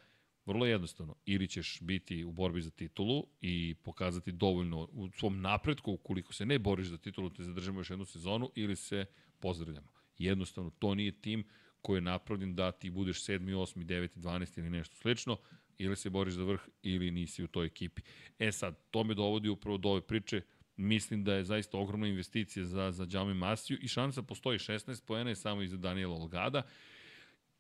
vrlo 0.51 0.67
jednostavno, 0.67 1.15
ili 1.27 1.49
ćeš 1.49 1.79
biti 1.81 2.25
u 2.25 2.33
borbi 2.33 2.63
za 2.63 2.71
titulu 2.71 3.27
i 3.41 3.75
pokazati 3.83 4.33
dovoljno 4.33 4.89
u 4.93 5.11
svom 5.11 5.41
napretku, 5.41 5.93
ukoliko 5.93 6.33
se 6.33 6.47
ne 6.47 6.59
boriš 6.59 6.87
za 6.87 6.99
titulu, 6.99 7.31
te 7.31 7.43
zadržimo 7.43 7.81
još 7.81 7.91
jednu 7.91 8.05
sezonu, 8.05 8.51
ili 8.55 8.77
se 8.77 9.05
pozdravljamo. 9.41 9.89
Jednostavno, 10.19 10.71
to 10.71 10.95
nije 10.95 11.13
tim 11.13 11.45
koji 11.83 11.97
je 11.97 12.01
napravljen 12.01 12.55
da 12.55 12.73
ti 12.73 12.91
budeš 12.91 13.25
7. 13.25 13.41
8. 13.41 13.85
9. 13.85 14.09
12. 14.17 14.59
ili 14.59 14.71
nešto 14.71 14.97
slično, 14.97 15.37
ili 15.79 15.97
se 15.97 16.11
boriš 16.11 16.35
za 16.35 16.45
vrh 16.45 16.61
ili 16.83 17.11
nisi 17.11 17.45
u 17.45 17.49
toj 17.49 17.67
ekipi. 17.67 18.03
E 18.39 18.53
sad, 18.53 18.79
to 18.91 19.05
me 19.05 19.15
dovodi 19.15 19.49
upravo 19.49 19.79
do 19.79 19.89
ove 19.89 20.01
priče, 20.01 20.43
mislim 20.77 21.25
da 21.25 21.35
je 21.35 21.45
zaista 21.45 21.79
ogromna 21.79 22.07
investicija 22.07 22.65
za, 22.65 22.93
za 22.93 23.07
Džame 23.07 23.35
Masiju 23.35 23.79
i 23.83 23.89
šansa 23.89 24.23
postoji 24.23 24.59
16 24.59 25.05
poena 25.07 25.31
je 25.31 25.37
samo 25.37 25.63
iza 25.63 25.77
Daniela 25.77 26.15
Olgada. 26.15 26.63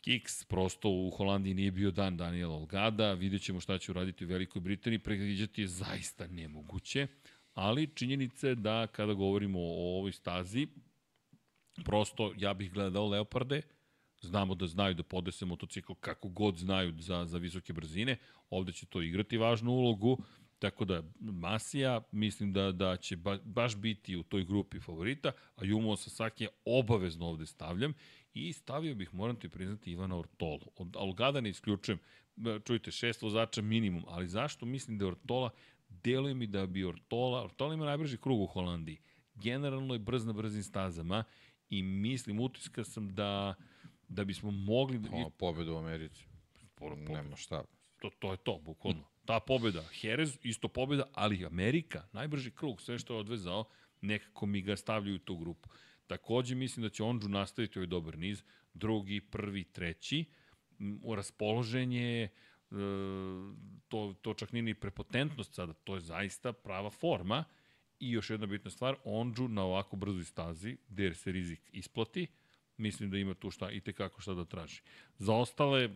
Kiks 0.00 0.44
prosto 0.44 0.88
u 0.90 1.10
Holandiji 1.10 1.54
nije 1.54 1.70
bio 1.70 1.90
dan 1.90 2.16
Daniela 2.16 2.54
Olgada, 2.54 3.12
vidjet 3.12 3.42
ćemo 3.42 3.60
šta 3.60 3.78
će 3.78 3.92
uraditi 3.92 4.24
u 4.24 4.28
Velikoj 4.28 4.60
Britaniji, 4.60 4.98
predviđati 4.98 5.60
je 5.60 5.66
zaista 5.66 6.26
nemoguće, 6.26 7.06
ali 7.54 7.90
činjenica 7.94 8.48
je 8.48 8.54
da 8.54 8.86
kada 8.86 9.14
govorimo 9.14 9.58
o 9.60 9.98
ovoj 9.98 10.12
stazi, 10.12 10.66
prosto 11.84 12.32
ja 12.38 12.54
bih 12.54 12.72
gledao 12.72 13.08
Leoparde, 13.08 13.62
znamo 14.22 14.54
da 14.54 14.66
znaju 14.66 14.94
da 14.94 15.02
podese 15.02 15.44
motocikl 15.44 15.92
kako 16.00 16.28
god 16.28 16.56
znaju 16.56 16.94
za, 16.98 17.26
za 17.26 17.38
visoke 17.38 17.72
brzine, 17.72 18.16
ovde 18.50 18.72
će 18.72 18.86
to 18.86 19.02
igrati 19.02 19.36
važnu 19.36 19.70
ulogu, 19.70 20.18
tako 20.58 20.84
da 20.84 21.02
Masija 21.20 22.00
mislim 22.12 22.52
da, 22.52 22.72
da 22.72 22.96
će 22.96 23.16
ba, 23.16 23.38
baš 23.44 23.76
biti 23.76 24.16
u 24.16 24.22
toj 24.22 24.44
grupi 24.44 24.80
favorita, 24.80 25.32
a 25.56 25.64
Jumo 25.64 25.96
Sasaki 25.96 26.48
obavezno 26.64 27.26
ovde 27.26 27.46
stavljam 27.46 27.94
i 28.34 28.52
stavio 28.52 28.94
bih, 28.94 29.14
moram 29.14 29.36
ti 29.36 29.48
priznati, 29.48 29.92
Ivana 29.92 30.16
Ortolu. 30.16 30.66
Od 30.76 30.96
Algada 30.96 31.40
ne 31.40 31.50
isključujem, 31.50 31.98
E, 32.46 32.60
čujte, 32.64 32.90
šest 32.90 33.22
vozača 33.22 33.62
minimum, 33.62 34.04
ali 34.08 34.28
zašto 34.28 34.66
mislim 34.66 34.98
da 34.98 35.04
je 35.04 35.08
Ortola, 35.08 35.50
deluje 35.88 36.34
mi 36.34 36.46
da 36.46 36.66
bi 36.66 36.84
Ortola, 36.84 37.44
Ortola 37.44 37.74
ima 37.74 37.84
najbrži 37.84 38.16
krug 38.16 38.40
u 38.40 38.46
Holandiji, 38.46 38.98
generalno 39.34 39.94
je 39.94 39.98
brz 39.98 40.24
na 40.24 40.32
brzim 40.32 40.62
stazama 40.62 41.24
i 41.68 41.82
mislim, 41.82 42.40
utiska 42.40 42.84
sam 42.84 43.14
da 43.14 43.54
da 44.08 44.24
bismo 44.24 44.50
mogli 44.50 44.98
da... 44.98 45.08
O, 45.16 45.30
pobedu 45.30 45.74
u 45.74 45.76
Americi. 45.76 46.24
Po- 46.74 46.94
Nema 46.94 47.36
šta. 47.36 47.64
To, 48.00 48.10
to 48.18 48.30
je 48.30 48.36
to, 48.36 48.58
bukvalno. 48.58 49.04
Ta 49.24 49.40
pobeda, 49.40 49.84
Jerez, 50.02 50.38
isto 50.42 50.68
pobeda, 50.68 51.04
ali 51.12 51.46
Amerika, 51.46 52.06
najbrži 52.12 52.50
krug, 52.50 52.82
sve 52.82 52.98
što 52.98 53.14
je 53.14 53.20
odvezao, 53.20 53.64
nekako 54.00 54.46
mi 54.46 54.62
ga 54.62 54.76
stavljaju 54.76 55.16
u 55.16 55.18
tu 55.18 55.36
grupu. 55.36 55.68
Takođe 56.10 56.54
mislim 56.54 56.82
da 56.82 56.88
će 56.88 57.02
Ondžu 57.02 57.28
nastaviti 57.28 57.78
ovaj 57.78 57.86
dobar 57.86 58.18
niz, 58.18 58.42
drugi, 58.74 59.20
prvi, 59.20 59.64
treći, 59.64 60.24
raspoloženje, 61.16 62.22
e, 62.22 62.28
to, 63.88 64.14
to 64.22 64.34
čak 64.34 64.52
nije 64.52 64.62
ni 64.62 64.74
prepotentnost 64.74 65.54
sada, 65.54 65.72
to 65.72 65.94
je 65.94 66.00
zaista 66.00 66.52
prava 66.52 66.90
forma 66.90 67.44
i 68.00 68.10
još 68.10 68.30
jedna 68.30 68.46
bitna 68.46 68.70
stvar, 68.70 68.96
Ondžu 69.04 69.48
na 69.48 69.62
ovako 69.62 69.96
brzoj 69.96 70.24
stazi, 70.24 70.76
gde 70.88 71.14
se 71.14 71.32
rizik 71.32 71.60
isplati, 71.72 72.26
mislim 72.76 73.10
da 73.10 73.18
ima 73.18 73.34
tu 73.34 73.50
šta 73.50 73.70
i 73.70 73.80
tekako 73.80 74.20
šta 74.20 74.34
da 74.34 74.44
traži. 74.44 74.82
Za 75.18 75.34
ostale, 75.34 75.90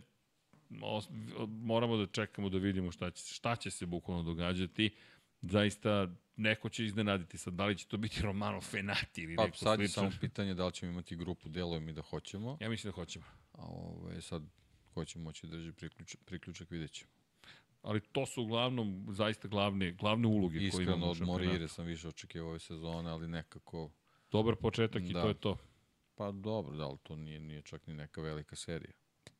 os, 0.83 1.09
moramo 1.49 1.97
da 1.97 2.07
čekamo 2.07 2.49
da 2.49 2.59
vidimo 2.59 2.93
šta 2.93 3.11
će, 3.11 3.35
šta 3.35 3.57
će 3.57 3.71
se 3.71 3.87
bukvalno 3.87 4.23
događati. 4.23 4.91
Zaista, 5.45 6.09
neko 6.37 6.69
će 6.69 6.85
iznenaditi 6.85 7.39
sad, 7.39 7.55
da 7.55 7.67
li 7.67 7.79
će 7.79 7.87
to 7.87 7.97
biti 7.97 8.23
Romano 8.23 8.61
Fenati 8.61 9.23
ili 9.23 9.37
Pa 9.37 9.45
neko 9.45 9.57
sad 9.57 9.81
je 9.81 9.89
slično. 9.89 10.03
samo 10.03 10.21
pitanje 10.21 10.55
da 10.55 10.67
li 10.67 10.73
ćemo 10.73 10.93
imati 10.93 11.17
grupu, 11.17 11.49
deluje 11.49 11.81
mi 11.81 11.93
da 11.93 12.03
hoćemo, 12.03 12.59
Ja 12.61 12.69
mislim 12.71 12.91
da 12.91 12.95
hoćemo. 12.95 13.25
a 13.53 13.63
ovaj, 13.63 14.21
sad 14.21 14.43
ko 14.91 15.05
će 15.05 15.19
moći 15.19 15.47
drži 15.47 15.73
priključak, 15.73 16.21
priključak 16.25 16.71
vidjet 16.71 16.91
ćemo. 16.91 17.11
Ali 17.83 18.01
to 18.01 18.27
su 18.27 18.43
uglavnom 18.43 19.07
zaista 19.11 19.49
glavne, 19.49 19.93
glavne 19.93 20.27
uloge 20.29 20.71
koje 20.71 20.83
imamo 20.83 21.11
Iskreno 21.13 21.33
od. 21.33 21.43
Morire 21.43 21.69
sam 21.69 21.85
više 21.87 22.09
očekivao 22.09 22.49
ove 22.51 22.59
sezone, 22.59 23.11
ali 23.11 23.29
nekako, 23.29 23.91
Dobar 24.31 24.57
početak 24.57 25.03
i 25.03 25.13
Da. 25.13 25.23
to 25.23 25.29
je 25.29 25.35
to. 25.35 25.57
pa 26.15 26.31
dobro, 26.33 26.77
da 26.77 26.89
li 26.89 26.99
to 27.03 27.17
nije, 27.17 27.41
nije 27.41 27.63
čak 27.63 27.87
ni 27.87 27.95
neka 27.95 28.21
velika 28.21 28.57
serija. 28.57 28.93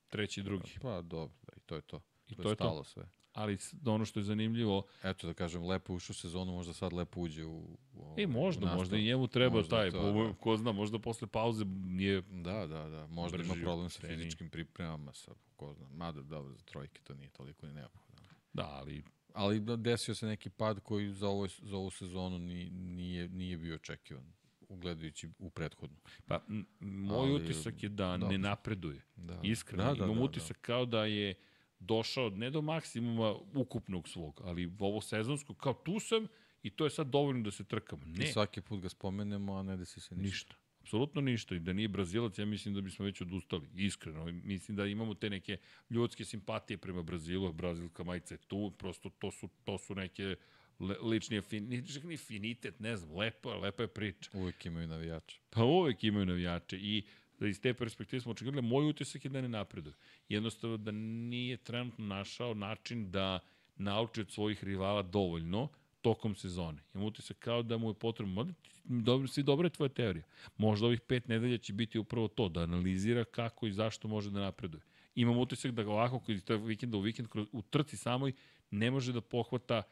Treći 0.09 0.41
i 0.41 0.43
drugi. 0.43 0.71
Pa 0.83 1.03
dobro, 1.03 1.35
da, 1.43 1.53
i 1.57 1.61
to 1.61 1.75
je 1.75 1.83
to. 1.83 2.01
I 2.29 2.35
to, 2.35 2.43
to 2.43 2.49
je 2.49 2.57
to. 2.57 2.65
stalo 2.65 2.85
sve. 2.85 3.09
Ali 3.35 3.57
s- 3.57 3.75
ono 3.87 4.05
što 4.05 4.21
je 4.21 4.25
zanimljivo, 4.25 4.83
Eto 5.03 5.27
da 5.27 5.35
kažem, 5.35 5.65
lepo 5.65 5.95
ušao 5.95 6.13
u 6.13 6.17
sezonu, 6.17 6.53
možda 6.53 6.73
sad 6.73 6.93
lepo 6.93 7.21
uđe 7.21 7.45
u, 7.45 7.59
u, 7.95 8.15
e, 8.17 8.27
u 8.27 8.29
možda, 8.29 8.61
nastavu. 8.61 8.79
možda 8.79 8.97
i 8.97 9.05
njemu 9.05 9.27
treba 9.27 9.57
Možda 9.57 9.69
taj, 9.71 9.91
to, 9.91 10.13
da. 10.25 10.33
ko 10.35 10.57
zna, 10.57 10.73
možda 10.73 10.99
posle 10.99 11.29
pauze 11.29 11.65
je 11.91 12.21
Da, 12.23 12.67
da, 12.67 12.89
da. 12.89 13.07
Možda 13.07 13.39
ima 13.39 13.55
problem 13.55 13.91
sa 13.91 14.01
fizičkim 14.01 14.51
pripremama, 14.51 15.13
sa, 15.13 15.33
ko 15.57 15.75
zna. 15.75 15.87
Mada, 15.89 16.23
dobro, 16.23 16.53
za 16.53 16.63
trojke 16.63 17.01
to 17.01 17.15
nije 17.15 17.29
toliko 17.29 17.67
ni 17.67 17.73
neophodno. 17.73 18.15
Da, 18.53 18.67
ali 18.67 19.03
Ali 19.33 19.61
da, 19.61 19.77
desio 19.77 20.15
se 20.15 20.27
neki 20.27 20.51
pad 20.51 20.81
koji 20.81 21.11
za, 21.11 21.29
ovo, 21.29 21.49
za 21.49 21.77
ovu 21.77 21.91
sezonu 21.91 22.39
ni, 22.39 22.71
nije, 22.71 23.29
nije 23.29 23.59
bio 23.59 23.75
očekivan, 23.75 24.33
ugledajući 24.69 25.29
u 25.39 25.51
prethodnu. 25.51 25.97
pa, 26.27 26.41
moj 26.81 27.19
Ali, 27.21 27.33
utisak 27.35 27.83
je 27.83 27.89
da 27.89 28.07
dobro. 28.09 28.29
ne 28.29 28.39
napreduje. 28.39 29.01
Da. 29.17 29.41
Iskreno, 29.43 29.85
Da, 29.85 29.91
da, 29.91 30.05
imam 30.05 30.17
da, 30.17 30.25
utisak 30.25 30.59
kao 30.61 30.87
da 30.87 31.05
je 31.05 31.35
došao 31.85 32.31
ne 32.31 32.51
do 32.51 32.63
maksimuma 32.63 33.35
ukupnog 33.55 34.09
svog, 34.09 34.41
ali 34.45 34.73
ovo 34.79 35.01
sezonsko, 35.01 35.55
kao 35.55 35.75
tu 35.75 36.01
sam 36.01 36.27
i 36.63 36.71
to 36.71 36.85
je 36.85 36.91
sad 36.91 37.07
dovoljno 37.07 37.43
da 37.43 37.51
se 37.51 37.65
trkamo. 37.65 38.03
Ne, 38.07 38.25
I 38.25 38.33
svaki 38.33 38.61
put 38.61 38.81
ga 38.81 38.89
spomenemo, 38.89 39.55
a 39.55 39.63
ne 39.63 39.77
desi 39.77 40.01
se 40.01 40.15
ništa. 40.15 40.25
ništa. 40.25 40.55
Apsolutno 40.81 41.21
ništa. 41.21 41.55
I 41.55 41.59
da 41.59 41.73
nije 41.73 41.89
Brazilac, 41.89 42.39
ja 42.39 42.47
mislim 42.47 42.75
da 42.75 42.81
bismo 42.81 43.05
već 43.05 43.21
odustali. 43.21 43.69
Iskreno. 43.75 44.25
Mislim 44.25 44.77
da 44.77 44.87
imamo 44.87 45.15
te 45.15 45.31
neke 45.31 45.57
ljudske 45.91 46.25
simpatije 46.25 46.79
prema 46.79 47.03
Brazilu. 47.03 47.53
Brazilska 47.53 48.05
majica 48.05 48.35
je 48.35 48.39
tu. 48.39 48.73
Prosto 48.79 49.11
to 49.11 49.31
su, 49.31 49.49
to 49.65 49.79
su 49.79 49.95
neke 49.95 50.37
le, 50.81 50.97
lični 51.03 51.39
afinitet, 52.15 52.81
ne 52.81 52.97
znam, 52.97 53.17
lepo, 53.17 53.51
je, 53.51 53.57
lepa 53.59 53.83
je 53.83 53.89
priča. 53.89 54.31
Uvijek 54.35 54.67
imaju 54.67 54.89
navijače. 54.89 55.39
Pa 55.51 55.65
uvek 55.65 56.05
imaju 56.05 56.27
navijače 56.27 56.79
i 56.79 57.05
da 57.45 57.49
iz 57.49 57.61
te 57.61 57.75
perspektive 57.75 58.21
smo 58.21 58.33
očekivali, 58.33 58.63
moj 58.63 58.89
utisak 58.89 59.25
je 59.25 59.31
da 59.31 59.41
ne 59.41 59.49
napreduje. 59.49 59.95
Jednostavno 60.29 60.77
da 60.77 60.91
nije 60.91 61.57
trenutno 61.57 62.07
našao 62.07 62.55
način 62.55 63.11
da 63.11 63.41
nauči 63.77 64.21
od 64.21 64.31
svojih 64.31 64.65
rivala 64.65 65.03
dovoljno 65.03 65.69
tokom 66.01 66.35
sezone. 66.35 66.83
Imam 66.95 67.07
utisak 67.07 67.39
kao 67.39 67.63
da 67.63 67.79
mu 67.79 67.91
je 67.91 67.95
potrebno, 67.95 68.47
dobro, 68.85 69.29
svi 69.29 69.43
dobra 69.43 69.67
je 69.67 69.71
tvoja 69.71 69.89
teorija. 69.89 70.25
Možda 70.57 70.87
ovih 70.87 71.01
pet 71.01 71.29
nedelja 71.29 71.59
će 71.59 71.73
biti 71.73 71.99
upravo 71.99 72.29
to, 72.29 72.49
da 72.49 72.61
analizira 72.61 73.25
kako 73.25 73.67
i 73.67 73.73
zašto 73.73 74.09
može 74.09 74.31
da 74.31 74.41
napreduje. 74.41 74.83
Imam 75.15 75.39
utisak 75.39 75.73
da 75.73 75.83
ga 75.83 75.91
ovako, 75.91 76.21
koji 76.21 76.41
je 76.49 76.57
vikenda 76.57 76.97
u 76.97 77.01
vikend, 77.01 77.29
kroz, 77.29 77.47
u 77.53 77.63
trci 77.63 77.97
samoj, 77.97 78.33
ne 78.71 78.91
može 78.91 79.13
da 79.13 79.21
pohvata 79.21 79.83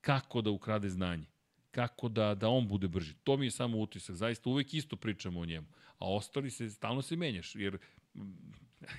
kako 0.00 0.42
da 0.42 0.50
ukrade 0.50 0.88
znanje 0.88 1.26
kako 1.76 2.08
da, 2.08 2.34
da 2.34 2.48
on 2.48 2.68
bude 2.68 2.88
brži. 2.88 3.14
To 3.24 3.36
mi 3.36 3.46
je 3.46 3.50
samo 3.50 3.78
utisak. 3.78 4.16
Zaista 4.16 4.50
uvek 4.50 4.74
isto 4.74 4.96
pričamo 4.96 5.40
o 5.40 5.46
njemu. 5.46 5.66
A 5.98 6.14
ostali 6.14 6.50
se, 6.50 6.70
stalno 6.70 7.02
se 7.02 7.16
menjaš, 7.16 7.54
jer 7.54 7.78
mm, 8.14 8.22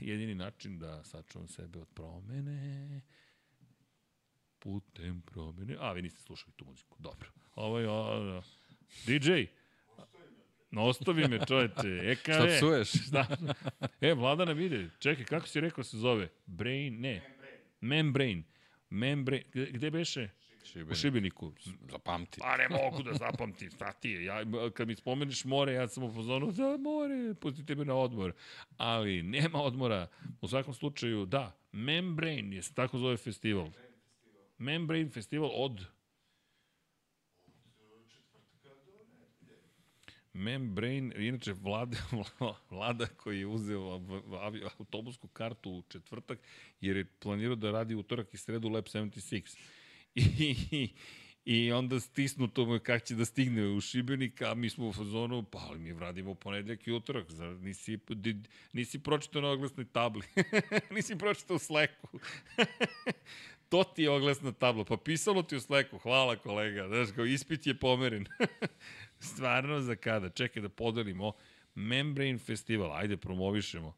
jedini 0.01 0.35
način 0.35 0.79
da 0.79 1.03
sačuvam 1.03 1.47
sebe 1.47 1.79
od 1.79 1.87
promene 1.87 3.01
putem 4.59 5.21
promene. 5.21 5.77
A, 5.79 5.91
vi 5.93 6.01
niste 6.01 6.21
slušali 6.21 6.53
tu 6.55 6.65
muziku. 6.65 6.97
Dobro. 6.99 7.29
Ovo 7.55 7.79
je... 7.79 7.89
O, 7.89 8.41
DJ, 9.05 9.31
No, 10.71 10.83
ostavi 10.83 11.27
me, 11.27 11.39
čoveče. 11.47 11.99
EKV. 12.03 12.31
Šta 12.31 12.47
psuješ? 12.57 12.89
Šta? 13.07 13.27
E, 14.01 14.13
Vladana 14.13 14.51
vide. 14.51 14.89
Čekaj, 14.99 15.25
kako 15.25 15.47
si 15.47 15.59
rekao 15.59 15.83
se 15.83 15.97
zove? 15.97 16.29
Brain? 16.45 16.99
Ne. 16.99 17.21
Membrane. 17.81 18.43
Membrane. 18.89 19.43
Gde, 19.51 19.65
gde 19.71 19.91
beše? 19.91 20.29
U 20.67 20.69
Šibenik. 20.69 20.97
Šibeniku. 20.97 21.51
Zapamti. 21.91 22.39
Pa 22.39 22.57
ne 22.57 22.69
mogu 22.69 23.03
da 23.03 23.13
zapamtim, 23.13 23.71
šta 23.71 23.91
ti 23.91 24.09
je? 24.09 24.25
Ja, 24.25 24.41
kad 24.73 24.87
mi 24.87 24.95
spomeniš 24.95 25.45
more, 25.45 25.73
ja 25.73 25.87
sam 25.87 26.03
u 26.03 26.13
fazonu, 26.13 26.51
da 26.51 26.77
more, 26.77 27.33
pustite 27.33 27.75
me 27.75 27.85
na 27.85 27.95
odmor. 27.95 28.33
Ali 28.77 29.23
nema 29.23 29.61
odmora. 29.61 30.07
U 30.41 30.47
svakom 30.47 30.73
slučaju, 30.73 31.25
da, 31.25 31.57
Membrane 31.71 32.55
je 32.55 32.61
tako 32.73 32.97
zove 32.97 33.17
festival. 33.17 33.69
Membrane 34.57 35.09
festival 35.09 35.51
od... 35.53 35.85
Membrane, 40.33 41.27
inače 41.27 41.53
vlada, 41.53 41.97
vlada 42.71 43.05
koji 43.05 43.39
je 43.39 43.47
uzeo 43.47 44.01
autobusku 44.79 45.27
kartu 45.27 45.71
u 45.71 45.81
četvrtak, 45.81 46.39
jer 46.81 46.97
je 46.97 47.05
planirao 47.19 47.55
da 47.55 47.71
radi 47.71 47.95
utorak 47.95 48.33
i 48.33 48.37
sredu 48.37 48.69
Lab 48.69 48.85
76. 48.85 49.57
I, 50.71 50.89
I 51.45 51.71
onda 51.71 51.99
stisnuto 51.99 52.65
mu 52.65 52.73
je 52.73 52.79
kako 52.79 53.05
će 53.05 53.15
da 53.15 53.25
stigne 53.25 53.67
u 53.67 53.81
Šibenik, 53.81 54.41
a 54.41 54.53
mi 54.53 54.69
smo 54.69 54.87
u 54.87 54.93
fazonu, 54.93 55.43
pa 55.43 55.59
ali 55.59 55.79
mi 55.79 55.99
radimo 55.99 56.31
u 56.31 56.35
ponedljak 56.35 56.87
i 56.87 56.91
utorak, 56.91 57.31
zar 57.31 57.49
nisi, 57.49 57.99
di, 58.09 58.35
nisi 58.73 58.99
pročitao 58.99 59.41
na 59.41 59.49
oglasnoj 59.49 59.85
tabli, 59.85 60.23
nisi 60.95 61.17
pročitao 61.17 61.55
u 61.55 61.59
Slacku. 61.59 62.19
to 63.69 63.83
ti 63.83 64.03
je 64.03 64.09
oglasna 64.09 64.51
tabla, 64.51 64.85
pa 64.85 64.97
pisalo 64.97 65.43
ti 65.43 65.55
u 65.55 65.61
Slacku, 65.61 65.97
hvala 65.97 66.35
kolega, 66.35 66.87
znaš, 66.87 67.09
kao 67.15 67.25
ispit 67.25 67.67
je 67.67 67.79
pomeren. 67.79 68.25
Stvarno 69.19 69.81
za 69.81 69.95
kada? 69.95 70.29
Čekaj 70.29 70.61
da 70.61 70.69
podelimo. 70.69 71.33
Membrane 71.75 72.37
Festival, 72.37 72.93
ajde 72.93 73.17
promovišemo. 73.17 73.93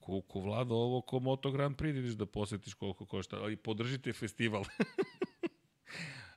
Koliko 0.00 0.40
vlada 0.40 0.74
ovo 0.74 1.00
ko 1.00 1.20
Moto 1.20 1.50
Grand 1.50 1.76
Prix, 1.76 1.98
ideš 1.98 2.14
da 2.14 2.26
posetiš 2.26 2.74
koliko 2.74 3.06
košta, 3.06 3.36
ali 3.36 3.56
podržite 3.56 4.12
festival. 4.12 4.64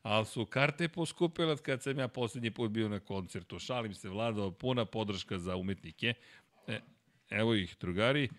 Ali 0.01 0.25
su 0.25 0.45
karte 0.45 0.87
poskupile 0.87 1.57
kad 1.57 1.83
sam 1.83 1.99
ja 1.99 2.07
poslednji 2.07 2.51
put 2.51 2.71
bio 2.71 2.89
na 2.89 2.99
koncertu. 2.99 3.59
Šalim 3.59 3.93
se, 3.93 4.09
Vlado, 4.09 4.51
puna 4.51 4.85
podrška 4.85 5.39
za 5.39 5.55
umetnike. 5.55 6.13
E, 6.67 6.79
evo 7.29 7.55
ih, 7.55 7.75
drugari. 7.79 8.29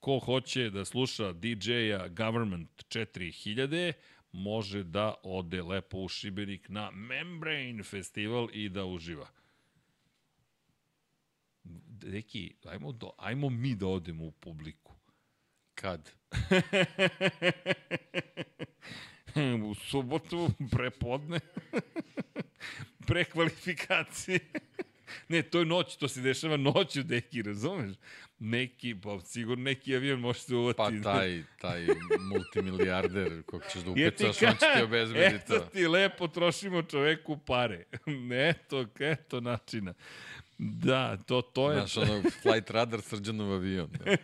Ko 0.00 0.18
hoće 0.18 0.70
da 0.70 0.84
sluša 0.84 1.32
DJ-a 1.32 2.08
Government 2.08 2.84
4000, 2.88 3.92
može 4.32 4.82
da 4.82 5.14
ode 5.22 5.62
lepo 5.62 5.98
u 5.98 6.08
Šibenik 6.08 6.68
na 6.68 6.90
Membrane 6.90 7.82
Festival 7.82 8.48
i 8.52 8.68
da 8.68 8.84
uživa. 8.84 9.28
Deki, 12.02 12.54
ajmo, 12.64 12.92
do, 12.92 13.10
ajmo 13.18 13.50
mi 13.50 13.74
da 13.74 13.86
odemo 13.86 14.24
u 14.24 14.30
publiku. 14.30 14.94
Kad? 15.74 16.10
u 19.70 19.74
subotu, 19.74 20.50
prepodne, 20.72 21.40
pre 23.06 23.24
kvalifikacije. 23.24 24.40
ne, 25.28 25.42
to 25.42 25.58
je 25.58 25.64
noć, 25.64 25.96
to 25.96 26.08
se 26.08 26.20
dešava 26.20 26.56
noću, 26.56 27.02
deki, 27.02 27.42
razumeš? 27.42 27.96
Neki, 28.38 28.94
pa 29.02 29.20
sigurno 29.20 29.64
neki 29.64 29.96
avion 29.96 30.20
može 30.20 30.40
se 30.40 30.54
uvati. 30.54 30.76
Pa 30.76 30.90
taj, 31.02 31.42
taj 31.60 31.86
multimilijarder 32.20 33.42
kog 33.46 33.62
ćeš 33.72 33.82
da 33.82 33.90
upecaš, 33.90 34.42
on 34.42 34.52
će 34.52 34.66
ti 34.76 34.82
obezbediti 34.82 35.34
Eto 35.34 35.58
to. 35.58 35.64
ti 35.64 35.86
lepo 35.86 36.28
trošimo 36.28 36.82
čoveku 36.82 37.38
pare. 37.38 37.84
eto, 38.50 38.86
eto 39.00 39.40
načina. 39.40 39.94
Da, 40.58 41.16
to, 41.16 41.42
to 41.42 41.70
je... 41.70 41.76
Znaš, 41.76 41.96
ono, 41.96 42.22
flight 42.42 42.70
radar 42.70 43.00
srđanov 43.00 43.52
avion. 43.52 43.90
Da. 43.90 44.16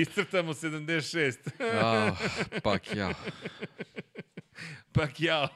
Iscrtamo 0.00 0.54
76. 0.54 1.38
Ah, 1.60 2.16
pak 2.62 2.96
ja. 2.96 3.14
Pak 4.92 5.20
ja. 5.20 5.48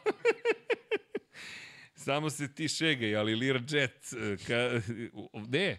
Samo 2.05 2.31
se 2.31 2.55
ti 2.55 2.69
šegaj, 2.69 3.17
ali 3.17 3.35
Learjet, 3.37 4.13
eh, 4.13 4.37
ka, 4.47 4.81
ne, 5.57 5.79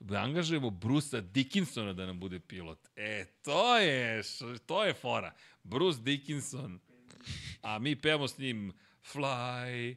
da 0.00 0.18
angažujemo 0.18 0.70
Brusa 0.70 1.20
Dickinsona 1.20 1.92
da 1.92 2.06
nam 2.06 2.20
bude 2.20 2.40
pilot. 2.40 2.88
E, 2.96 3.24
to 3.42 3.78
je, 3.78 4.22
to 4.66 4.84
je 4.84 4.94
fora. 4.94 5.34
Bruce 5.62 6.00
Dickinson. 6.02 6.80
A 7.62 7.78
mi 7.78 7.96
pevamo 7.96 8.28
s 8.28 8.38
njim 8.38 8.72
Fly, 9.02 9.96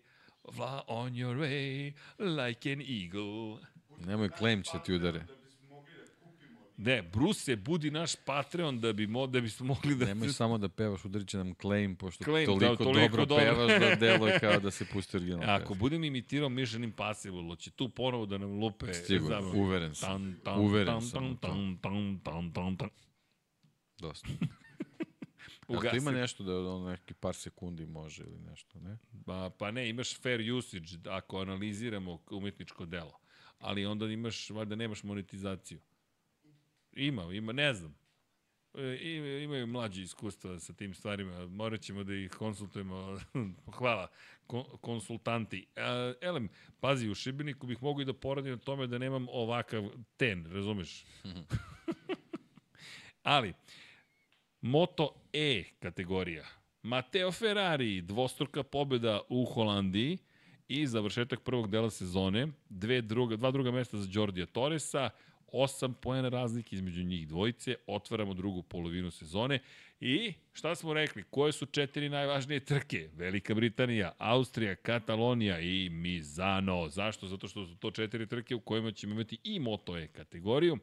fly 0.56 0.82
on 0.88 1.14
your 1.14 1.38
way 1.38 1.94
like 2.20 2.74
an 2.74 2.82
eagle. 2.82 3.60
Nemoj 4.06 4.30
claim 4.30 4.64
će 4.64 4.72
ti 4.86 4.94
udare. 4.94 5.20
Da 5.20 5.26
bismo 5.46 5.68
mogli 5.70 5.94
da 5.94 6.06
kupimo 6.20 6.60
Ne, 6.86 7.02
Bruse, 7.02 7.56
budi 7.56 7.92
naš 7.92 8.16
Patreon 8.16 8.80
da 8.80 8.94
bi 8.94 9.08
mo, 9.08 9.28
da 9.28 9.42
bismo 9.42 9.66
mogli 9.66 9.96
da... 9.96 10.06
Nemoj 10.06 10.30
samo 10.30 10.58
da 10.58 10.70
pevaš, 10.70 11.06
udarit 11.06 11.28
će 11.28 11.38
nam 11.38 11.54
claim, 11.54 11.96
pošto 11.96 12.24
Claim, 12.24 12.46
da, 12.46 12.52
toliko, 12.52 12.84
toliko 12.84 13.02
dobro, 13.18 13.26
dobro. 13.26 13.46
pevaš 13.46 13.80
da 13.80 13.96
deluje 14.06 14.40
kao 14.40 14.60
da 14.60 14.72
se 14.72 14.86
pusti 14.86 15.18
original. 15.18 15.56
Ako 15.56 15.74
budem 15.74 16.04
imitirao 16.04 16.50
Mission 16.50 16.84
Impossible, 16.84 17.56
će 17.58 17.72
tu 17.72 17.90
ponovo 17.90 18.26
da 18.26 18.38
nam 18.38 18.60
lupe... 18.60 18.94
Sigurno, 18.94 19.28
zapravo. 19.28 19.64
uveren 19.64 19.96
sam. 19.96 20.10
Tan, 20.10 20.36
tan, 20.44 20.60
Uveren 20.60 20.94
tan, 20.94 21.02
sam 21.02 21.38
tan, 21.38 21.38
tan, 21.38 21.78
tan, 21.82 22.20
tan, 22.24 22.54
tan, 22.54 22.78
tan. 22.78 22.90
Dosta. 24.00 24.28
Ako 25.64 25.74
Ugasi. 25.74 25.98
ima 25.98 26.12
nešto 26.12 26.44
da 26.44 26.70
on 26.70 26.90
neki 26.90 27.14
par 27.14 27.36
sekundi 27.36 27.86
može 27.86 28.24
ili 28.24 28.40
nešto, 28.40 28.80
ne? 28.80 28.98
Pa, 29.26 29.52
pa 29.60 29.72
ne, 29.72 29.90
imaš 29.90 30.22
fair 30.22 30.52
usage 30.52 31.10
ako 31.10 31.40
analiziramo 31.42 32.20
umetničko 32.32 32.86
delo. 32.86 33.20
Ali 33.60 33.86
onda 33.86 34.06
imaš, 34.06 34.50
valjda 34.50 34.76
nemaš 34.76 35.04
monetizaciju. 35.04 35.80
Ima, 36.96 37.34
ima, 37.34 37.52
ne 37.52 37.74
znam. 37.74 37.96
E, 38.74 38.98
ima- 39.02 39.44
imaju 39.44 39.68
mlađi 39.68 40.02
iskustva 40.02 40.60
sa 40.60 40.74
tim 40.74 40.94
stvarima, 40.94 41.48
morat 41.48 41.82
ćemo 41.82 42.04
da 42.04 42.14
ih 42.16 42.32
konsultujemo. 42.32 43.20
Hvala, 43.78 44.08
Kon, 44.48 44.64
konsultanti. 44.82 45.66
E, 45.76 45.82
elem, 46.22 46.50
pazi, 46.80 47.10
u 47.10 47.16
Šibeniku 47.16 47.68
bih 47.68 47.84
mogu 47.84 48.02
i 48.02 48.06
da 48.06 48.14
poradim 48.14 48.52
na 48.52 48.58
tome 48.58 48.88
da 48.88 48.98
nemam 48.98 49.28
ovakav 49.30 49.84
ten, 50.18 50.46
razumeš? 50.46 51.06
Ali, 53.24 53.54
Moto 54.62 55.16
E 55.34 55.64
kategorija. 55.80 56.46
Mateo 56.84 57.32
Ferrari, 57.32 58.02
dvostruka 58.02 58.64
pobjeda 58.64 59.22
u 59.30 59.46
Holandiji 59.46 60.18
i 60.68 60.88
završetak 60.88 61.42
prvog 61.44 61.70
dela 61.70 61.90
sezone, 61.90 62.48
dve 62.70 63.02
druga, 63.02 63.36
dva 63.36 63.52
druga 63.52 63.72
mesta 63.72 63.98
za 63.98 64.08
Đordija 64.14 64.46
Torresa, 64.46 65.10
osam 65.54 65.94
poena 65.94 66.30
razlike 66.30 66.76
između 66.76 67.04
njih 67.04 67.28
dvojice, 67.28 67.76
otvaramo 67.88 68.34
drugu 68.34 68.62
polovinu 68.64 69.12
sezone 69.12 69.60
i 70.00 70.34
šta 70.54 70.76
smo 70.76 70.94
rekli, 70.94 71.24
koje 71.30 71.52
su 71.52 71.66
četiri 71.66 72.10
najvažnije 72.10 72.60
trke? 72.60 73.10
Velika 73.14 73.54
Britanija, 73.54 74.12
Austrija, 74.18 74.76
Katalonija 74.76 75.60
i 75.60 75.90
Mizano. 75.90 76.90
Zašto? 76.90 77.28
Zato 77.28 77.48
što 77.48 77.66
su 77.66 77.76
to 77.76 77.92
četiri 77.92 78.28
trke 78.28 78.56
u 78.56 78.60
kojima 78.60 78.92
ćemo 78.92 79.14
imati 79.14 79.38
i 79.44 79.60
Moto 79.60 79.98
E 79.98 80.08
kategoriju. 80.08 80.78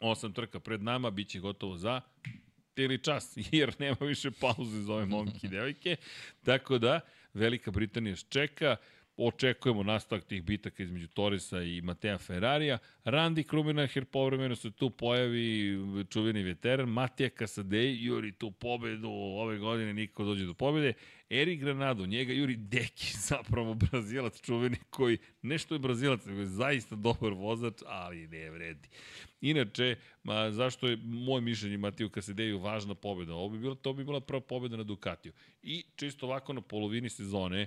Osam 0.00 0.32
trka 0.32 0.60
pred 0.60 0.82
nama, 0.82 1.10
bit 1.10 1.28
će 1.28 1.40
gotovo 1.40 1.76
za 1.76 2.00
ili 2.76 2.98
čas, 2.98 3.36
jer 3.52 3.74
nema 3.78 3.96
više 4.00 4.30
pauze 4.30 4.82
za 4.82 4.94
ove 4.94 5.06
momke 5.06 5.38
i 5.42 5.48
devojke. 5.48 5.96
Tako 6.44 6.78
da, 6.78 7.00
Velika 7.34 7.70
Britanija 7.70 8.16
čeka, 8.16 8.76
očekujemo 9.16 9.82
nastavak 9.82 10.24
tih 10.24 10.42
bitaka 10.42 10.82
između 10.82 11.08
Torresa 11.08 11.62
i 11.62 11.80
Matea 11.80 12.18
Ferrarija. 12.18 12.78
Randy 13.04 13.42
Krumenacher 13.42 14.04
povremeno 14.04 14.56
se 14.56 14.70
tu 14.70 14.90
pojavi 14.90 15.78
čuveni 16.10 16.42
veteran, 16.42 16.88
Matija 16.88 17.30
Kasadej 17.30 18.04
juri 18.04 18.32
tu 18.32 18.50
pobedu 18.50 19.08
ove 19.10 19.58
godine, 19.58 19.94
niko 19.94 20.24
dođe 20.24 20.46
do 20.46 20.54
pobede. 20.54 20.92
Erik 21.30 21.60
Granado, 21.60 22.06
njega 22.06 22.32
juri 22.32 22.56
Deki, 22.56 23.16
zapravo 23.30 23.74
Brazilac 23.74 24.40
čuveni 24.40 24.76
koji, 24.90 25.18
nešto 25.42 25.74
je 25.74 25.78
Brazilac, 25.78 26.24
nego 26.24 26.40
je 26.40 26.46
zaista 26.46 26.96
dobar 26.96 27.32
vozač, 27.32 27.82
ali 27.86 28.28
ne 28.28 28.50
vredi. 28.50 28.88
Inače, 29.40 29.96
ma, 30.22 30.50
zašto 30.50 30.88
je 30.88 30.96
moje 31.04 31.40
mišljenje 31.40 31.76
Matiju 31.76 32.10
Kasadeju 32.10 32.58
važna 32.58 32.94
pobeda? 32.94 33.34
Ovo 33.34 33.48
bi 33.48 33.58
bila, 33.58 33.74
to 33.74 33.92
bi 33.92 34.04
bila 34.04 34.20
prva 34.20 34.40
pobeda 34.40 34.76
na 34.76 34.82
Ducatiju. 34.82 35.32
I 35.62 35.84
čisto 35.96 36.26
ovako 36.26 36.52
na 36.52 36.60
polovini 36.60 37.10
sezone, 37.10 37.66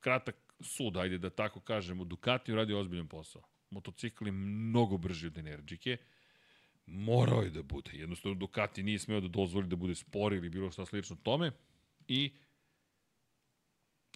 kratak 0.00 0.45
sud, 0.60 0.96
ajde 0.96 1.18
da 1.18 1.30
tako 1.30 1.60
kažemo, 1.60 2.04
Ducatiju 2.04 2.56
radi 2.56 2.74
ozbiljan 2.74 3.08
posao. 3.08 3.42
Motocikl 3.70 4.26
je 4.26 4.32
mnogo 4.32 4.96
brži 4.98 5.26
od 5.26 5.38
Energike, 5.38 5.96
morao 6.86 7.42
je 7.42 7.50
da 7.50 7.62
bude. 7.62 7.90
Jednostavno 7.94 8.38
Ducati 8.38 8.82
nije 8.82 8.98
smeo 8.98 9.20
da 9.20 9.28
dozvoli 9.28 9.66
da 9.66 9.76
bude 9.76 9.94
spor 9.94 10.32
ili 10.32 10.48
bilo 10.48 10.70
šta 10.70 10.86
slično 10.86 11.16
tome. 11.22 11.52
I 12.08 12.32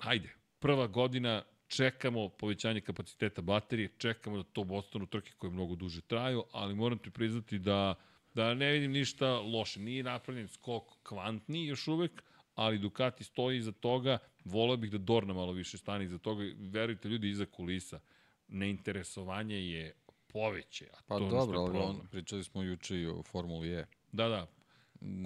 hajde, 0.01 0.35
prva 0.59 0.87
godina 0.87 1.43
čekamo 1.69 2.29
povećanje 2.29 2.81
kapaciteta 2.81 3.43
baterije, 3.43 3.89
čekamo 3.99 4.37
da 4.37 4.43
to 4.43 4.67
ostanu 4.71 5.07
trke 5.07 5.33
koje 5.39 5.51
mnogo 5.51 5.75
duže 5.75 6.01
traju, 6.01 6.45
ali 6.53 6.75
moram 6.75 6.99
ti 6.99 7.11
priznati 7.11 7.59
da, 7.59 7.95
da 8.35 8.55
ne 8.55 8.73
vidim 8.73 8.93
ništa 8.93 9.41
loše. 9.41 9.81
Nije 9.81 10.03
napravljen 10.03 10.49
skok 10.49 10.85
kvantni 11.03 11.67
još 11.67 11.89
uvek, 11.89 12.23
ali 12.55 12.79
Ducati 12.79 13.25
stoji 13.25 13.59
iza 13.59 13.73
toga, 13.73 14.19
voleo 14.51 14.77
bih 14.77 14.91
da 14.91 14.99
Dorna 14.99 15.35
malo 15.35 15.53
više 15.53 15.79
stane 15.79 16.05
iza 16.05 16.19
toga, 16.19 16.45
verujte 16.59 17.09
ljudi 17.09 17.31
iza 17.31 17.47
kulisa, 17.47 18.01
neinteresovanje 18.49 19.57
je 19.57 19.95
poveće, 20.27 20.87
a 20.93 20.97
Pa 21.07 21.19
to 21.19 21.29
dobro, 21.29 21.59
ali 21.59 21.79
on, 21.79 22.01
pričali 22.11 22.45
smo 22.45 22.63
juče 22.63 23.01
i 23.01 23.07
o 23.07 23.23
Formuli 23.23 23.73
E. 23.73 23.87
Da, 24.13 24.29
da, 24.29 24.47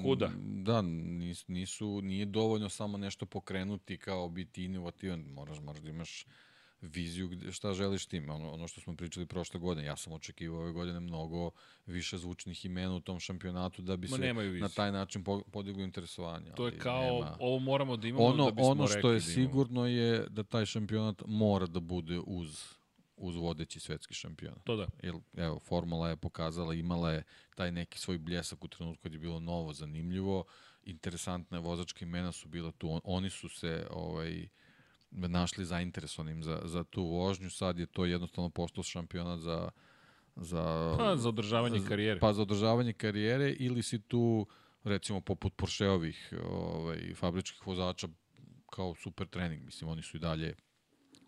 Kuda? 0.03 0.31
Da, 0.63 0.83
nis, 0.83 1.49
nisu, 1.49 2.01
nije 2.03 2.27
dovoljno 2.27 2.69
samo 2.69 2.99
nešto 2.99 3.27
pokrenuti 3.27 3.97
kao 3.97 4.29
biti 4.29 4.65
inovativan, 4.65 5.21
moraš, 5.21 5.61
moraš 5.61 5.83
da 5.83 5.89
imaš 5.89 6.27
viziju 6.85 7.29
gde, 7.29 7.53
šta 7.53 7.73
želiš 7.75 8.07
tim. 8.07 8.31
Ono, 8.31 8.53
ono 8.53 8.69
što 8.69 8.81
smo 8.81 8.97
pričali 8.97 9.27
prošle 9.27 9.61
godine, 9.61 9.87
ja 9.87 9.97
sam 9.97 10.13
očekivao 10.13 10.61
ove 10.61 10.73
godine 10.73 11.01
mnogo 11.01 11.51
više 11.87 12.19
zvučnih 12.19 12.65
imena 12.65 12.95
u 12.95 13.01
tom 13.01 13.21
šampionatu 13.21 13.83
da 13.83 13.97
bi 13.97 14.09
Ma 14.09 14.17
se 14.17 14.33
na 14.61 14.69
taj 14.69 14.93
način 14.93 15.25
po, 15.25 15.43
podiglo 15.53 15.83
interesovanje. 15.83 16.51
to 16.57 16.67
je 16.67 16.71
ali 16.71 16.81
kao, 16.81 17.03
nema- 17.03 17.37
ovo 17.41 17.59
moramo 17.59 17.97
da 17.97 18.09
imamo 18.09 18.25
ono, 18.25 18.45
da 18.45 18.51
bismo 18.51 18.71
ono 18.71 18.87
što 18.87 19.11
je 19.11 19.15
da 19.15 19.21
sigurno 19.21 19.87
je 19.87 20.27
da 20.29 20.43
taj 20.43 20.67
šampionat 20.67 21.23
mora 21.27 21.67
da 21.67 21.81
bude 21.81 22.21
uz 22.27 22.75
uz 23.17 23.37
vodeći 23.37 23.81
svetski 23.81 24.15
šampionat. 24.15 24.65
To 24.65 24.77
da. 24.77 24.87
Jer, 25.03 25.15
evo, 25.37 25.59
Formula 25.59 26.09
je 26.09 26.17
pokazala, 26.17 26.75
imala 26.75 27.11
je 27.11 27.23
taj 27.55 27.73
neki 27.73 27.99
svoj 27.99 28.19
bljesak 28.19 28.65
u 28.65 28.69
trenutku 28.69 29.03
kad 29.03 29.13
je 29.13 29.19
bilo 29.19 29.41
novo, 29.41 29.73
zanimljivo, 29.73 30.45
interesantne 30.83 31.59
vozačke 31.59 32.05
imena 32.05 32.33
su 32.33 32.49
bila 32.49 32.71
tu, 32.71 32.91
On, 32.91 33.01
oni 33.05 33.31
su 33.31 33.49
se 33.49 33.87
ovaj, 33.91 34.49
našli 35.15 35.65
zainteresovanim 35.65 36.43
za, 36.43 36.61
za 36.65 36.85
tu 36.85 37.03
vožnju, 37.03 37.51
sad 37.51 37.79
je 37.79 37.87
to 37.87 38.05
jednostavno 38.05 38.51
postao 38.51 38.85
šampionat 38.85 39.41
za 39.41 39.71
za, 40.37 40.95
Pa, 40.99 41.17
za 41.17 41.29
održavanje 41.29 41.81
karijere. 41.89 42.21
pa 42.21 42.33
za 42.33 42.43
održavanje 42.43 42.93
karijere 42.93 43.51
ili 43.51 43.83
si 43.83 43.99
tu 43.99 44.47
recimo 44.85 45.21
poput 45.21 45.53
Porscheovih 45.57 46.33
ovaj, 46.45 47.15
fabričkih 47.15 47.67
vozača 47.67 48.09
kao 48.71 48.95
super 48.95 49.27
trening, 49.27 49.65
mislim 49.65 49.91
oni 49.91 50.03
su 50.03 50.17
i 50.17 50.21
dalje 50.21 50.55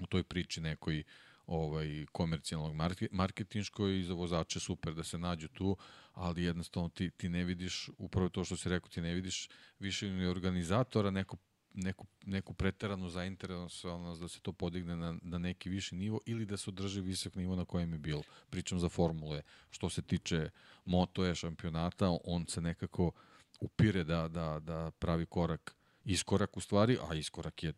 u 0.03 0.07
toj 0.07 0.23
priči 0.23 0.61
nekoj 0.61 1.03
ovaj 1.47 2.07
komercijalnog 2.13 2.75
marke- 2.75 3.09
marketinškoj 3.13 4.01
i 4.01 4.05
za 4.05 4.15
vozače 4.15 4.61
super 4.61 4.95
da 4.95 5.05
se 5.05 5.19
nađu 5.19 5.49
tu, 5.49 5.77
ali 6.13 6.43
jednostavno 6.45 6.89
ti, 6.89 7.11
ti 7.11 7.29
ne 7.29 7.45
vidiš, 7.45 7.91
upravo 7.99 8.29
to 8.29 8.45
što 8.45 8.57
si 8.57 8.69
rekao, 8.69 8.89
ti 8.89 9.01
ne 9.01 9.15
vidiš 9.15 9.49
više 9.79 10.11
ni 10.11 10.27
organizatora, 10.27 11.11
neko 11.11 11.37
neku, 11.77 12.07
neku 12.27 12.55
preteranu 12.55 13.09
zainteresovanost 13.09 14.21
da 14.21 14.29
se 14.29 14.41
to 14.41 14.53
podigne 14.53 14.97
na, 14.97 15.17
na 15.23 15.39
neki 15.39 15.69
viši 15.69 15.95
nivo 15.95 16.21
ili 16.27 16.47
da 16.47 16.57
se 16.57 16.71
održi 16.71 17.01
visok 17.01 17.35
nivo 17.35 17.57
na 17.57 17.65
kojem 17.65 17.93
je 17.93 17.99
bilo. 17.99 18.23
Pričam 18.51 18.79
za 18.79 18.89
formule. 18.89 19.43
Što 19.71 19.89
se 19.89 20.03
tiče 20.03 20.51
Moto 20.85 21.35
šampionata, 21.35 22.19
on 22.25 22.47
se 22.47 22.61
nekako 22.61 23.13
upire 23.61 24.05
da, 24.05 24.29
da, 24.29 24.61
da 24.61 24.91
pravi 24.99 25.27
korak, 25.27 25.77
iskorak 26.05 26.57
u 26.57 26.61
stvari, 26.61 26.99
a 27.11 27.15
iskorak 27.15 27.63
je 27.63 27.73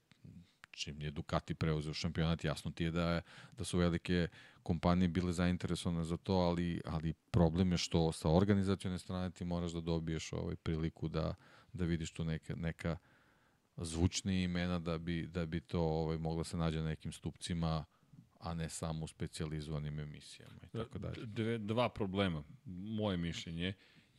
čim 0.70 1.02
je 1.02 1.10
Ducati 1.10 1.54
preuzeo 1.54 1.94
šampionat, 1.94 2.44
jasno 2.44 2.70
ti 2.70 2.84
je 2.84 2.90
da, 2.90 3.10
je, 3.10 3.22
da 3.58 3.64
su 3.64 3.78
velike 3.78 4.28
kompanije 4.62 5.08
bile 5.08 5.32
zainteresovane 5.32 6.04
za 6.04 6.16
to, 6.16 6.32
ali, 6.32 6.80
ali 6.84 7.12
problem 7.12 7.72
je 7.72 7.78
što 7.78 8.12
sa 8.12 8.30
organizacione 8.30 8.98
strane 8.98 9.30
ti 9.30 9.44
moraš 9.44 9.72
da 9.72 9.80
dobiješ 9.80 10.32
ovaj 10.32 10.56
priliku 10.56 11.08
da, 11.08 11.34
da 11.72 11.84
vidiš 11.84 12.12
tu 12.12 12.24
neka, 12.24 12.54
neka 12.56 12.96
zvučne 13.84 14.42
imena 14.42 14.78
da 14.78 14.98
bi, 14.98 15.26
da 15.26 15.46
bi 15.46 15.60
to 15.60 15.80
ovaj, 15.80 16.18
moglo 16.18 16.44
se 16.44 16.56
nađe 16.56 16.78
na 16.78 16.88
nekim 16.88 17.12
stupcima, 17.12 17.84
a 18.40 18.54
ne 18.54 18.68
samo 18.68 19.04
u 19.04 19.08
specializovanim 19.08 19.98
emisijama 19.98 20.58
i 20.62 20.68
tako 20.68 20.98
dalje. 20.98 21.26
Dve, 21.26 21.58
dva 21.58 21.88
problema, 21.88 22.44
moje 22.64 23.16
mišljenje. 23.16 23.72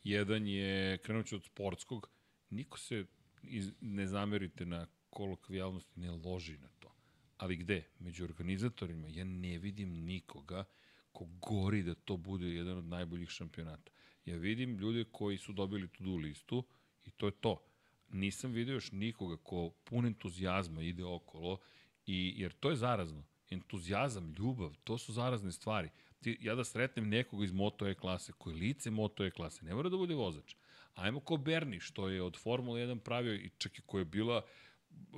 Jedan 0.03 0.47
je, 0.47 0.97
krenut 0.97 1.25
ću 1.25 1.35
od 1.35 1.43
sportskog, 1.43 2.09
niko 2.49 2.79
se, 2.79 3.05
iz, 3.43 3.71
ne 3.81 4.07
zamerite 4.07 4.65
na 4.65 4.87
kolokvijalnosti, 5.09 5.99
ne 5.99 6.11
loži 6.11 6.57
na 6.57 6.69
to. 6.79 6.95
Ali 7.37 7.55
gde? 7.55 7.83
Među 7.99 8.23
organizatorima 8.23 9.07
ja 9.07 9.23
ne 9.23 9.57
vidim 9.57 9.89
nikoga 9.89 10.63
ko 11.11 11.25
gori 11.25 11.83
da 11.83 11.95
to 11.95 12.17
bude 12.17 12.47
jedan 12.47 12.77
od 12.77 12.85
najboljih 12.85 13.29
šampionata. 13.29 13.91
Ja 14.25 14.37
vidim 14.37 14.77
ljude 14.77 15.03
koji 15.11 15.37
su 15.37 15.53
dobili 15.53 15.87
tu 15.87 16.15
listu 16.15 16.63
i 17.05 17.11
to 17.11 17.25
je 17.25 17.31
to. 17.31 17.68
Nisam 18.11 18.51
vidio 18.51 18.73
još 18.73 18.91
nikoga 18.91 19.37
ko 19.37 19.69
pun 19.83 20.05
entuzijazma 20.05 20.81
ide 20.81 21.05
okolo 21.05 21.57
i 22.05 22.33
jer 22.37 22.51
to 22.53 22.69
je 22.69 22.75
zarazno. 22.75 23.23
Entuzijazam, 23.49 24.33
ljubav, 24.37 24.75
to 24.83 24.97
su 24.97 25.13
zarazne 25.13 25.51
stvari. 25.51 25.89
Ti, 26.21 26.37
ja 26.41 26.55
da 26.55 26.63
sretnem 26.63 27.09
nekoga 27.09 27.43
iz 27.43 27.51
Moto 27.51 27.87
E 27.87 27.93
klase, 27.93 28.31
koji 28.37 28.55
lice 28.55 28.91
Moto 28.91 29.25
E 29.25 29.31
klase, 29.31 29.65
ne 29.65 29.75
mora 29.75 29.89
da 29.89 29.97
bude 29.97 30.15
vozač. 30.15 30.55
Ajmo 30.95 31.19
ko 31.19 31.37
Berni, 31.37 31.79
što 31.79 32.09
je 32.09 32.21
od 32.21 32.37
Formule 32.37 32.81
1 32.81 32.99
pravio 32.99 33.33
i 33.33 33.49
čak 33.57 33.79
i 33.79 33.81
koja 33.81 34.01
je 34.01 34.05
bila 34.05 34.45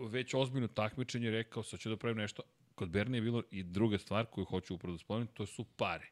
već 0.10 0.34
ozbiljno 0.34 0.68
takmičenje, 0.68 1.32
rekao 1.32 1.64
sad 1.64 1.80
ću 1.80 1.90
da 1.90 1.98
pravim 1.98 2.18
nešto. 2.18 2.44
Kod 2.76 2.90
Berni 2.90 3.18
je 3.18 3.22
bilo 3.22 3.44
i 3.52 3.64
druga 3.64 3.98
stvar 3.98 4.26
koju 4.26 4.46
hoću 4.46 4.76
upravo 4.76 4.92
da 4.92 5.00
spomenem, 5.00 5.28
to 5.34 5.46
su 5.46 5.64
pare. 5.64 6.10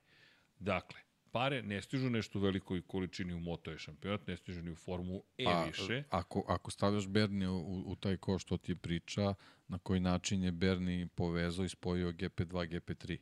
Dakle, 0.59 0.99
Pare 1.32 1.61
ne 1.64 1.82
stižu 1.82 2.09
nešto 2.09 2.40
u 2.40 2.41
velikoj 2.41 2.82
količini 2.82 3.33
u 3.33 3.40
Moto 3.40 3.72
E 3.72 3.77
šampionat, 3.77 4.27
ne 4.27 4.38
stižu 4.38 4.61
ni 4.61 4.72
u 4.72 4.75
Formu 4.75 5.24
E 5.38 5.43
Pa, 5.43 5.64
više. 5.64 6.03
Ako, 6.09 6.45
ako 6.48 6.72
stavljaš 6.72 7.08
Berni 7.08 7.48
u, 7.48 7.58
u 7.85 7.95
taj 7.95 8.17
ko 8.17 8.40
što 8.40 8.58
ti 8.58 8.75
priča, 8.75 9.33
na 9.67 9.77
koji 9.77 9.99
način 9.99 10.43
je 10.43 10.51
Berni 10.51 11.08
povezao 11.08 11.66
i 11.66 11.69
spojio 11.69 12.11
GP2, 12.11 12.45
GP3? 12.69 13.17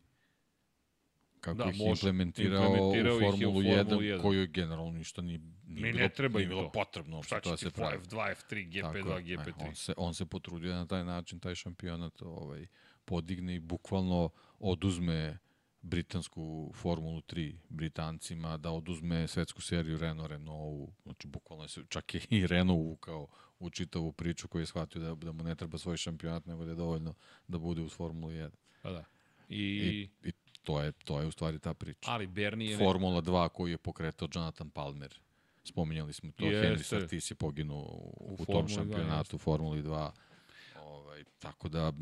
Kako 1.41 1.57
Da, 1.57 1.69
ih 1.69 1.77
može. 1.77 1.89
implementirao, 1.91 2.63
Implementirao 2.63 3.15
u 3.15 3.19
Formulu 3.19 3.39
Formulu 3.53 3.61
1, 3.61 3.85
1. 3.97 4.21
koju 4.21 4.47
generalno 4.47 4.91
ništa 4.91 5.21
nije, 5.21 5.39
nije, 5.39 5.51
Mi 5.83 5.91
bilo, 5.91 5.99
ne 5.99 6.09
treba 6.09 6.39
nije 6.39 6.47
bilo 6.49 6.63
to. 6.63 6.71
potrebno 6.71 7.23
Šta 7.23 7.39
to 7.39 7.49
da 7.49 7.57
će 7.57 7.65
se 7.65 7.69
ti 7.69 7.75
pravi. 7.75 7.97
F2, 7.97 8.35
F3, 8.35 8.81
Tako 8.81 8.97
GP2, 8.97 9.27
je. 9.27 9.37
GP3? 9.37 9.61
E, 9.61 9.67
on, 9.67 9.75
se, 9.75 9.93
on 9.97 10.13
se 10.13 10.25
potrudio 10.25 10.73
na 10.75 10.85
taj 10.87 11.03
način, 11.05 11.39
taj 11.39 11.55
šampionat 11.55 12.21
ovaj, 12.21 12.67
podigne 13.05 13.55
i 13.55 13.59
bukvalno 13.59 14.29
oduzme 14.59 15.37
britansku 15.87 16.71
Formulu 16.75 17.21
3 17.21 17.55
Britancima, 17.69 18.57
da 18.57 18.71
oduzme 18.71 19.27
svetsku 19.27 19.61
seriju 19.61 19.97
Renault 19.97 20.29
Renault, 20.29 20.89
znači 21.03 21.27
bukvalno 21.27 21.63
je 21.63 21.69
se, 21.69 21.83
čak 21.89 22.15
je 22.15 22.21
i 22.29 22.47
Renault 22.47 22.79
uvukao 22.79 23.27
u 23.59 23.69
čitavu 23.69 24.11
priču 24.11 24.47
koju 24.47 24.61
je 24.61 24.65
shvatio 24.65 25.01
da, 25.01 25.15
da 25.15 25.31
mu 25.31 25.43
ne 25.43 25.55
treba 25.55 25.77
svoj 25.77 25.97
šampionat, 25.97 26.45
nego 26.45 26.65
da 26.65 26.71
je 26.71 26.75
dovoljno 26.75 27.13
da 27.47 27.57
bude 27.57 27.81
uz 27.81 27.93
Formulu 27.93 28.31
1. 28.31 28.49
Pa 28.81 28.91
da. 28.91 29.05
I, 29.49 29.57
I, 29.57 30.09
i 30.29 30.31
to, 30.63 30.81
je, 30.81 30.91
to 30.91 31.19
je 31.19 31.27
u 31.27 31.31
stvari 31.31 31.59
ta 31.59 31.73
priča. 31.73 32.11
ali 32.11 32.27
Bernie 32.27 32.71
je... 32.71 32.77
Formula 32.77 33.21
2 33.21 33.49
koju 33.49 33.71
je 33.71 33.77
pokretao 33.77 34.27
Jonathan 34.33 34.69
Palmer. 34.69 35.19
Spominjali 35.63 36.13
smo 36.13 36.31
to, 36.31 36.45
Jeste. 36.45 36.67
Henry 36.67 36.83
Sartis 36.83 37.31
je 37.31 37.35
poginuo 37.35 37.81
u, 37.81 38.35
u, 38.39 38.45
tom 38.45 38.45
Formuli 38.45 38.69
2, 38.69 38.75
šampionatu 38.75 39.35
u 39.35 39.39
Formuli 39.39 39.83
2. 39.83 40.11
Ovaj, 41.17 41.23
tako 41.39 41.69
da 41.69 41.93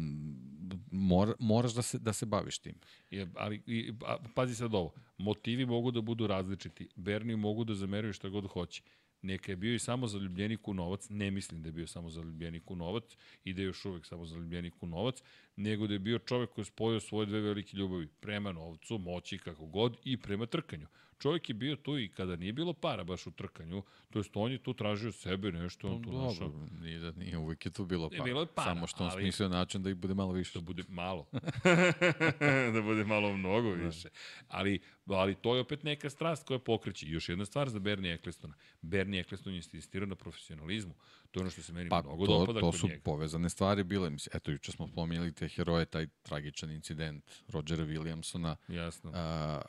mora, 0.91 1.33
moraš 1.39 1.73
da 1.73 1.81
se, 1.81 1.99
da 1.99 2.13
se 2.13 2.25
baviš 2.25 2.57
tim. 2.57 2.75
Je, 3.09 3.27
ali, 3.35 3.61
i, 3.67 3.93
a, 4.05 4.17
pazi 4.35 4.55
sad 4.55 4.73
ovo, 4.73 4.93
motivi 5.17 5.65
mogu 5.65 5.91
da 5.91 6.01
budu 6.01 6.27
različiti. 6.27 6.89
Berni 6.95 7.35
mogu 7.35 7.63
da 7.63 7.73
zameraju 7.73 8.13
šta 8.13 8.29
god 8.29 8.47
hoće. 8.47 8.83
Neka 9.21 9.51
je 9.51 9.55
bio 9.55 9.75
i 9.75 9.79
samo 9.79 10.07
zaljubljenik 10.07 10.67
u 10.67 10.73
novac, 10.73 11.09
ne 11.09 11.31
mislim 11.31 11.61
da 11.61 11.67
je 11.67 11.73
bio 11.73 11.87
samo 11.87 12.09
zaljubljenik 12.09 12.71
u 12.71 12.75
novac 12.75 13.17
i 13.43 13.53
da 13.53 13.61
je 13.61 13.65
još 13.65 13.85
uvek 13.85 14.05
samo 14.05 14.25
zaljubljenik 14.25 14.83
u 14.83 14.87
novac, 14.87 15.21
nego 15.55 15.87
da 15.87 15.93
je 15.93 15.99
bio 15.99 16.19
čovek 16.19 16.49
koji 16.49 16.63
je 16.63 16.65
spojio 16.65 16.99
svoje 16.99 17.25
dve 17.25 17.39
velike 17.39 17.77
ljubavi, 17.77 18.07
prema 18.07 18.51
novcu, 18.51 18.97
moći, 18.97 19.37
kako 19.37 19.65
god, 19.65 19.97
i 20.03 20.17
prema 20.17 20.45
trkanju. 20.45 20.87
Čovjek 21.17 21.49
je 21.49 21.55
bio 21.55 21.75
tu 21.75 21.99
i 21.99 22.09
kada 22.09 22.35
nije 22.35 22.53
bilo 22.53 22.73
para 22.73 23.03
baš 23.03 23.27
u 23.27 23.31
trkanju, 23.31 23.83
to 24.09 24.19
jest 24.19 24.29
on 24.33 24.51
je 24.51 24.57
tu 24.57 24.73
tražio 24.73 25.11
sebe 25.11 25.51
nešto, 25.51 25.87
on 25.87 26.03
tu 26.03 26.11
našao 26.13 26.51
nije, 26.73 26.99
da 26.99 27.11
nije, 27.11 27.37
uvijek 27.37 27.65
je 27.65 27.71
tu 27.71 27.85
bilo 27.85 28.09
para. 28.09 28.23
bilo 28.23 28.41
je 28.41 28.47
para, 28.47 28.65
Samo 28.65 28.87
što 28.87 29.03
on 29.03 29.09
ali- 29.09 29.21
smislio 29.21 29.49
način 29.49 29.83
da 29.83 29.89
ih 29.89 29.95
bude 29.95 30.13
malo 30.13 30.31
više. 30.31 30.51
da 30.53 30.61
bude 30.61 30.83
malo. 30.89 31.25
da 32.73 32.81
bude 32.81 33.03
malo 33.05 33.33
mnogo 33.33 33.69
više. 33.69 34.09
Ali, 34.47 34.79
ali 35.07 35.35
to 35.35 35.55
je 35.55 35.61
opet 35.61 35.83
neka 35.83 36.09
strast 36.09 36.47
koja 36.47 36.59
pokreće. 36.59 37.05
I 37.05 37.11
još 37.11 37.29
jedna 37.29 37.45
stvar 37.45 37.69
za 37.69 37.79
Bernie 37.79 38.13
Ecclestona. 38.13 38.53
Bernie 38.81 39.19
Eccleston 39.19 39.53
je 39.53 39.57
insistirao 39.57 40.07
na 40.07 40.15
profesionalizmu. 40.15 40.93
To 41.31 41.39
je 41.39 41.41
ono 41.41 41.51
što 41.51 41.61
se 41.61 41.73
meni 41.73 41.89
Pa 41.89 42.01
mnogo 42.01 42.25
to, 42.25 42.39
dopada 42.39 42.59
to 42.59 42.65
kod 42.65 42.79
su 42.79 42.87
njega. 42.87 43.01
povezane 43.03 43.49
stvari 43.49 43.83
bile. 43.83 44.09
Mislim, 44.09 44.37
eto, 44.37 44.51
juče 44.51 44.71
smo 44.71 44.87
spominjali 44.87 45.33
te 45.33 45.47
heroje, 45.47 45.85
taj 45.85 46.07
tragičan 46.23 46.71
incident 46.71 47.23
Rodgera 47.47 47.83
Williamsona. 47.83 48.55
Jasno. 48.67 49.11
a, 49.13 49.61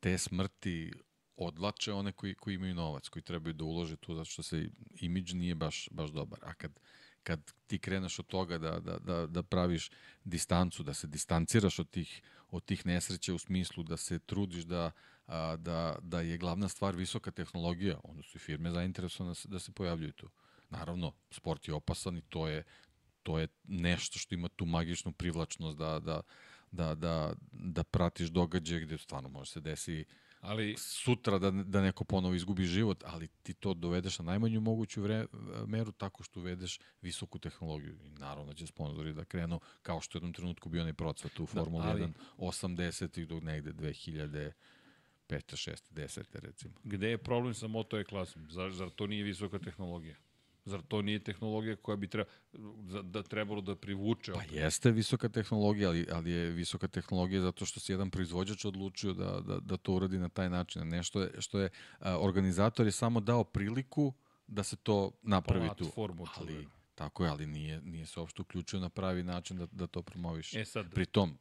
te 0.00 0.18
smrti 0.18 0.92
odlače 1.36 1.92
one 1.92 2.12
koji, 2.12 2.34
koji 2.34 2.54
imaju 2.54 2.74
novac, 2.74 3.08
koji 3.08 3.22
trebaju 3.22 3.54
da 3.54 3.64
ulože 3.64 3.96
tu, 3.96 4.14
zato 4.14 4.24
što 4.24 4.42
se 4.42 4.70
imidž 5.00 5.34
nije 5.34 5.54
baš, 5.54 5.88
baš 5.90 6.10
dobar. 6.10 6.38
A 6.42 6.54
kad, 6.54 6.80
kad 7.22 7.52
ti 7.66 7.78
kreneš 7.78 8.18
od 8.18 8.26
toga 8.26 8.58
da, 8.58 8.80
da, 8.80 8.98
da, 8.98 9.26
da 9.26 9.42
praviš 9.42 9.90
distancu, 10.24 10.82
da 10.82 10.94
se 10.94 11.06
distanciraš 11.06 11.78
od 11.78 11.90
tih, 11.90 12.22
od 12.48 12.64
tih 12.64 12.86
nesreća 12.86 13.34
u 13.34 13.38
smislu 13.38 13.82
da 13.82 13.96
se 13.96 14.18
trudiš 14.18 14.64
da, 14.64 14.90
a, 15.26 15.56
da, 15.56 15.98
da 16.02 16.20
je 16.20 16.38
glavna 16.38 16.68
stvar 16.68 16.96
visoka 16.96 17.30
tehnologija, 17.30 18.00
onda 18.04 18.22
su 18.22 18.36
i 18.36 18.40
firme 18.40 18.70
zainteresovane 18.70 19.30
da 19.30 19.34
se, 19.34 19.48
da 19.48 19.58
se 19.58 19.72
pojavljuju 19.72 20.12
tu. 20.12 20.30
Naravno, 20.70 21.12
sport 21.30 21.68
je 21.68 21.74
opasan 21.74 22.16
i 22.16 22.22
to 22.22 22.48
je, 22.48 22.64
to 23.22 23.38
je 23.38 23.48
nešto 23.64 24.18
što 24.18 24.34
ima 24.34 24.48
tu 24.48 24.66
magičnu 24.66 25.12
privlačnost 25.12 25.78
da, 25.78 25.98
da, 26.00 26.22
da, 26.72 26.94
da, 26.94 27.32
da 27.52 27.84
pratiš 27.84 28.28
događaje 28.28 28.80
gde 28.80 28.98
stvarno 28.98 29.28
može 29.28 29.50
se 29.50 29.60
desi 29.60 30.04
Ali 30.40 30.74
sutra 30.78 31.38
da, 31.38 31.50
da 31.50 31.82
neko 31.82 32.04
ponovo 32.04 32.34
izgubi 32.34 32.64
život, 32.64 33.04
ali 33.06 33.28
ti 33.42 33.54
to 33.54 33.74
dovedeš 33.74 34.18
na 34.18 34.24
najmanju 34.24 34.60
moguću 34.60 35.02
vre, 35.02 35.26
meru 35.66 35.92
tako 35.92 36.22
što 36.22 36.40
uvedeš 36.40 36.78
visoku 37.02 37.38
tehnologiju. 37.38 37.98
I 38.04 38.10
naravno 38.10 38.52
da 38.52 38.54
će 38.54 38.66
sponzori 38.66 39.12
da 39.12 39.24
krenu, 39.24 39.60
kao 39.82 40.00
što 40.00 40.18
je 40.18 40.18
u 40.18 40.20
jednom 40.20 40.32
trenutku 40.32 40.68
bio 40.68 40.80
onaj 40.80 40.94
procvat 40.94 41.40
u 41.40 41.46
Formuli 41.46 41.84
ali- 41.86 42.02
1, 42.02 42.12
80-ih 42.38 43.28
do 43.28 43.40
negde 43.40 43.72
2000 43.72 44.52
5. 45.28 45.56
6. 45.56 45.92
10. 45.94 46.24
recimo. 46.32 46.74
gde 46.84 47.10
je 47.10 47.18
problem 47.18 47.54
sa 47.54 47.66
Moto 47.66 47.98
E 47.98 48.04
klasom? 48.04 48.50
Zar, 48.50 48.72
zar 48.72 48.90
to 48.90 49.06
nije 49.06 49.24
visoka 49.24 49.58
tehnologija? 49.58 50.16
Zar 50.68 50.82
to 50.88 51.02
nije 51.02 51.18
tehnologija 51.18 51.76
koja 51.76 51.96
bi 51.96 52.08
treba, 52.08 52.30
da 53.02 53.22
trebalo 53.22 53.60
da 53.60 53.76
privuče? 53.76 54.32
Pa 54.32 54.42
jeste 54.50 54.90
visoka 54.90 55.28
tehnologija, 55.28 55.88
ali, 55.88 56.06
ali 56.12 56.30
je 56.30 56.50
visoka 56.50 56.88
tehnologija 56.88 57.42
zato 57.42 57.66
što 57.66 57.80
se 57.80 57.92
jedan 57.92 58.10
proizvođač 58.10 58.64
odlučio 58.64 59.12
da, 59.12 59.40
da, 59.40 59.60
da 59.60 59.76
to 59.76 59.92
uradi 59.92 60.18
na 60.18 60.28
taj 60.28 60.50
način. 60.50 60.82
a 60.82 60.84
Ne 60.84 61.02
što 61.02 61.22
je, 61.22 61.30
što 61.38 61.60
je 61.60 61.70
a, 61.98 62.18
organizator 62.18 62.86
je 62.86 62.92
samo 62.92 63.20
dao 63.20 63.44
priliku 63.44 64.12
da 64.46 64.62
se 64.62 64.76
to 64.76 65.10
napravi 65.22 65.68
tu. 65.76 65.84
Ali, 66.36 66.68
tako 66.94 67.24
je, 67.24 67.30
ali 67.30 67.46
nije, 67.46 67.80
nije 67.82 68.06
se 68.06 68.20
uopšte 68.20 68.42
uključio 68.42 68.80
na 68.80 68.88
pravi 68.88 69.22
način 69.22 69.56
da, 69.56 69.66
da 69.72 69.86
to 69.86 70.02
promoviš. 70.02 70.54
E 70.54 70.64
sad, 70.64 70.94
Pri 70.94 71.06
tom, 71.06 71.38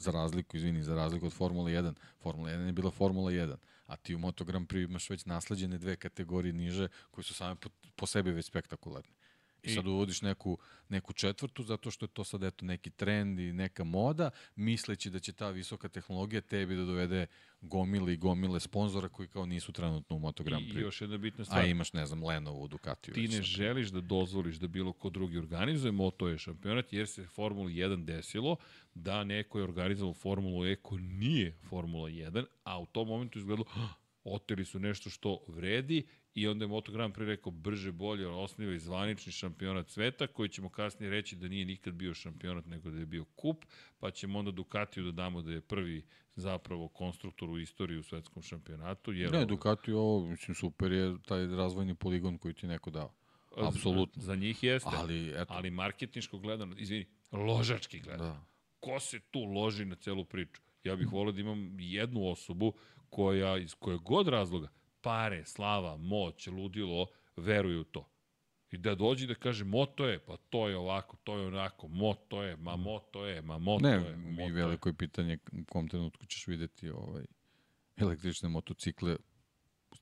za 0.00 0.10
razliku, 0.10 0.56
izvini, 0.56 0.82
za 0.82 0.94
razliku 0.94 1.26
od 1.26 1.32
Formule 1.32 1.72
1, 1.72 1.94
Formula 2.22 2.50
1 2.50 2.66
je 2.66 2.72
bila 2.72 2.90
Formula 2.90 3.30
1, 3.30 3.56
a 3.86 3.96
ti 3.96 4.14
u 4.14 4.18
Moto 4.18 4.44
Grand 4.44 4.68
Prix 4.68 4.84
imaš 4.84 5.10
već 5.10 5.24
nasleđene 5.24 5.78
dve 5.78 5.96
kategorije 5.96 6.52
niže, 6.52 6.88
koje 7.10 7.24
su 7.24 7.34
same 7.34 7.54
po, 7.54 7.68
po 7.96 8.06
sebi 8.06 8.30
već 8.30 8.46
spektakularne. 8.46 9.19
I, 9.62 9.70
I- 9.70 9.74
sad 9.74 9.86
uvodiš 9.86 10.22
neku, 10.22 10.58
neku 10.88 11.12
četvrtu 11.12 11.62
zato 11.62 11.90
što 11.90 12.04
je 12.04 12.10
to 12.10 12.24
sad 12.24 12.42
eto 12.42 12.64
neki 12.64 12.90
trend 12.90 13.38
i 13.38 13.52
neka 13.52 13.84
moda, 13.84 14.30
misleći 14.56 15.10
da 15.10 15.18
će 15.18 15.32
ta 15.32 15.50
visoka 15.50 15.88
tehnologija 15.88 16.40
tebi 16.40 16.76
da 16.76 16.84
dovede 16.84 17.26
gomile 17.62 18.12
i 18.12 18.18
gomile 18.18 18.60
sponzora 18.60 19.08
koji 19.08 19.28
kao 19.28 19.46
nisu 19.46 19.72
trenutno 19.72 20.16
u 20.16 20.20
Moto 20.20 20.42
Grand 20.42 20.62
i 20.62 20.70
Prix. 20.70 20.80
još 20.80 21.00
jedna 21.00 21.18
bitna 21.18 21.42
A 21.42 21.44
stvar. 21.44 21.64
imaš, 21.66 21.92
ne 21.92 22.06
znam, 22.06 22.24
Lenovo, 22.24 22.68
Ducatiju. 22.68 23.14
ti 23.14 23.22
ne 23.22 23.28
sad. 23.28 23.42
želiš 23.42 23.88
da 23.88 24.00
dozvoliš 24.00 24.56
da 24.56 24.66
bilo 24.68 24.92
ko 24.92 25.10
drugi 25.10 25.38
organizuje 25.38 25.92
Moto 25.92 26.30
E 26.30 26.38
šampionat, 26.38 26.92
jer 26.92 27.08
se 27.08 27.24
Formula 27.24 27.68
1 27.68 28.04
desilo 28.04 28.56
da 28.94 29.24
neko 29.24 29.58
je 29.58 29.64
organizovao 29.64 30.14
Formulu 30.14 30.66
E 30.66 30.76
ko 30.76 30.98
nije 30.98 31.56
Formula 31.60 32.08
1, 32.08 32.44
a 32.64 32.78
u 32.78 32.86
tom 32.86 33.08
momentu 33.08 33.38
izgledalo 33.38 33.66
"Ah, 33.70 33.88
oteli 34.26 34.64
su 34.64 34.78
nešto 34.78 35.10
što 35.10 35.38
vredi 35.48 36.06
i 36.34 36.48
onda 36.48 36.64
je 36.64 36.68
Moto 36.68 36.92
Grand 36.92 37.14
Prix 37.14 37.26
rekao 37.26 37.52
brže 37.52 37.92
bolje 37.92 38.28
osniva 38.28 38.74
i 38.74 38.78
zvanični 38.78 39.32
šampionat 39.32 39.88
sveta 39.88 40.26
koji 40.26 40.48
ćemo 40.48 40.68
kasnije 40.68 41.10
reći 41.10 41.36
da 41.36 41.48
nije 41.48 41.64
nikad 41.64 41.94
bio 41.94 42.14
šampionat 42.14 42.66
nego 42.66 42.90
da 42.90 42.98
je 42.98 43.06
bio 43.06 43.24
kup, 43.24 43.64
pa 43.98 44.10
ćemo 44.10 44.38
onda 44.38 44.50
Ducatiju 44.50 45.04
da 45.04 45.12
damo 45.12 45.42
da 45.42 45.52
je 45.52 45.60
prvi 45.60 46.04
zapravo 46.36 46.88
konstruktor 46.88 47.50
u 47.50 47.58
istoriji 47.58 47.98
u 47.98 48.02
svetskom 48.02 48.42
šampionatu. 48.42 49.12
Jer 49.12 49.32
Ne, 49.32 49.44
Ducati 49.44 49.92
ovo, 49.92 50.26
mislim, 50.26 50.54
super 50.54 50.92
je 50.92 51.16
taj 51.26 51.46
razvojni 51.46 51.94
poligon 51.94 52.38
koji 52.38 52.54
ti 52.54 52.66
neko 52.66 52.90
dao. 52.90 53.12
Apsolutno. 53.56 54.22
Za, 54.22 54.26
za 54.26 54.36
njih 54.36 54.62
jeste. 54.62 54.90
Ali, 54.92 55.30
eto, 55.30 55.54
Ali 55.54 55.70
marketinško 55.70 56.38
gledano, 56.38 56.74
izvini, 56.78 57.06
ložački 57.32 58.00
gledano. 58.00 58.30
da. 58.30 58.44
Ko 58.80 59.00
se 59.00 59.20
tu 59.20 59.44
loži 59.44 59.84
na 59.84 59.94
celu 59.94 60.24
priču? 60.24 60.60
Ja 60.84 60.96
bih 60.96 61.12
volio 61.12 61.32
da 61.32 61.40
imam 61.40 61.80
jednu 61.80 62.30
osobu 62.30 62.72
koja 63.10 63.58
iz 63.58 63.74
koje 63.74 63.98
god 63.98 64.28
razloga, 64.28 64.68
pare, 65.02 65.44
slava, 65.44 65.96
moć, 65.96 66.46
ludilo, 66.46 67.06
veruje 67.36 67.78
u 67.78 67.84
to. 67.84 68.08
I 68.70 68.78
da 68.78 68.94
dođe 68.94 69.26
da 69.26 69.34
kaže, 69.34 69.64
moto 69.64 70.06
je, 70.06 70.18
pa 70.18 70.36
to 70.36 70.68
je 70.68 70.76
ovako, 70.76 71.16
to 71.24 71.38
je 71.38 71.46
onako, 71.46 71.88
moto 71.88 72.42
je, 72.42 72.56
ma 72.56 72.76
moto 72.76 73.26
je, 73.26 73.42
ma 73.42 73.58
moto 73.58 73.86
Ne, 73.86 73.92
je, 73.92 74.16
moto 74.16 74.48
i 74.48 74.52
veliko 74.52 74.88
je 74.88 74.94
pitanje 74.94 75.38
u 75.52 75.64
kom 75.64 75.88
trenutku 75.88 76.26
ćeš 76.26 76.46
videti 76.46 76.90
ovaj, 76.90 77.24
električne 77.96 78.48
motocikle, 78.48 79.16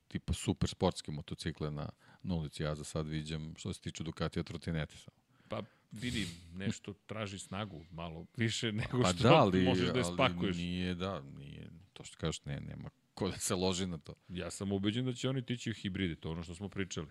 tipa 0.08 0.32
super 0.32 0.68
sportske 0.70 1.12
motocikle 1.12 1.70
na, 1.70 1.88
na 2.22 2.34
ulici. 2.34 2.62
Ja 2.62 2.74
za 2.74 2.84
sad 2.84 3.06
viđam, 3.06 3.54
što 3.56 3.72
se 3.72 3.80
tiče 3.80 4.04
Ducatija, 4.04 4.42
trotinete 4.42 4.96
samo. 4.96 5.16
Pa 5.48 5.62
vidi, 5.92 6.26
nešto 6.52 6.92
traži 6.92 7.38
snagu 7.38 7.84
malo 7.90 8.26
više 8.36 8.72
nego 8.72 9.02
Pa 9.02 9.08
što 9.08 9.22
da, 9.22 9.34
ali, 9.34 9.62
možeš 9.62 9.88
da 9.88 9.98
je 9.98 10.04
ali 10.04 10.14
spakuješ. 10.14 10.56
nije, 10.56 10.94
da, 10.94 11.20
nije, 11.20 11.70
to 11.92 12.04
što 12.04 12.16
kažeš, 12.16 12.44
ne, 12.44 12.60
nema 12.60 12.90
ko 13.18 13.28
da 13.30 13.38
se 13.38 13.54
loži 13.54 13.86
na 13.86 13.98
to. 13.98 14.14
Ja 14.28 14.50
sam 14.50 14.72
ubeđen 14.72 15.04
da 15.04 15.12
će 15.12 15.28
oni 15.28 15.42
tići 15.46 15.70
u 15.70 15.74
hibride, 15.74 16.16
to 16.16 16.28
je 16.28 16.32
ono 16.32 16.42
što 16.42 16.54
smo 16.54 16.68
pričali. 16.68 17.06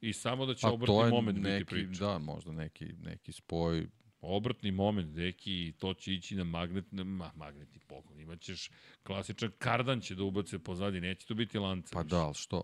I 0.00 0.12
samo 0.12 0.46
da 0.46 0.54
će 0.54 0.60
Pa 0.62 1.04
je 1.04 1.10
moment 1.10 1.38
biti 1.38 1.50
neki, 1.50 1.64
priča. 1.64 2.04
da, 2.06 2.18
možda 2.18 2.52
neki, 2.52 2.84
neki 2.84 3.32
spoj, 3.32 3.88
Obratni 4.20 4.70
moment, 4.70 5.14
deki, 5.14 5.74
to 5.78 5.94
će 5.94 6.14
ići 6.14 6.36
na 6.36 6.44
magnet, 6.44 6.92
na, 6.92 7.04
ma, 7.04 7.32
magnetni 7.34 7.80
poklon. 7.86 8.20
Imaćeš 8.20 8.70
klasičan 9.02 9.50
kardan 9.58 10.00
će 10.00 10.14
da 10.14 10.22
ubace 10.22 10.58
pozadnje, 10.58 11.00
neće 11.00 11.26
to 11.26 11.34
biti 11.34 11.58
lanca. 11.58 11.90
pa 11.92 12.02
da, 12.02 12.24
ali 12.24 12.34
što? 12.34 12.62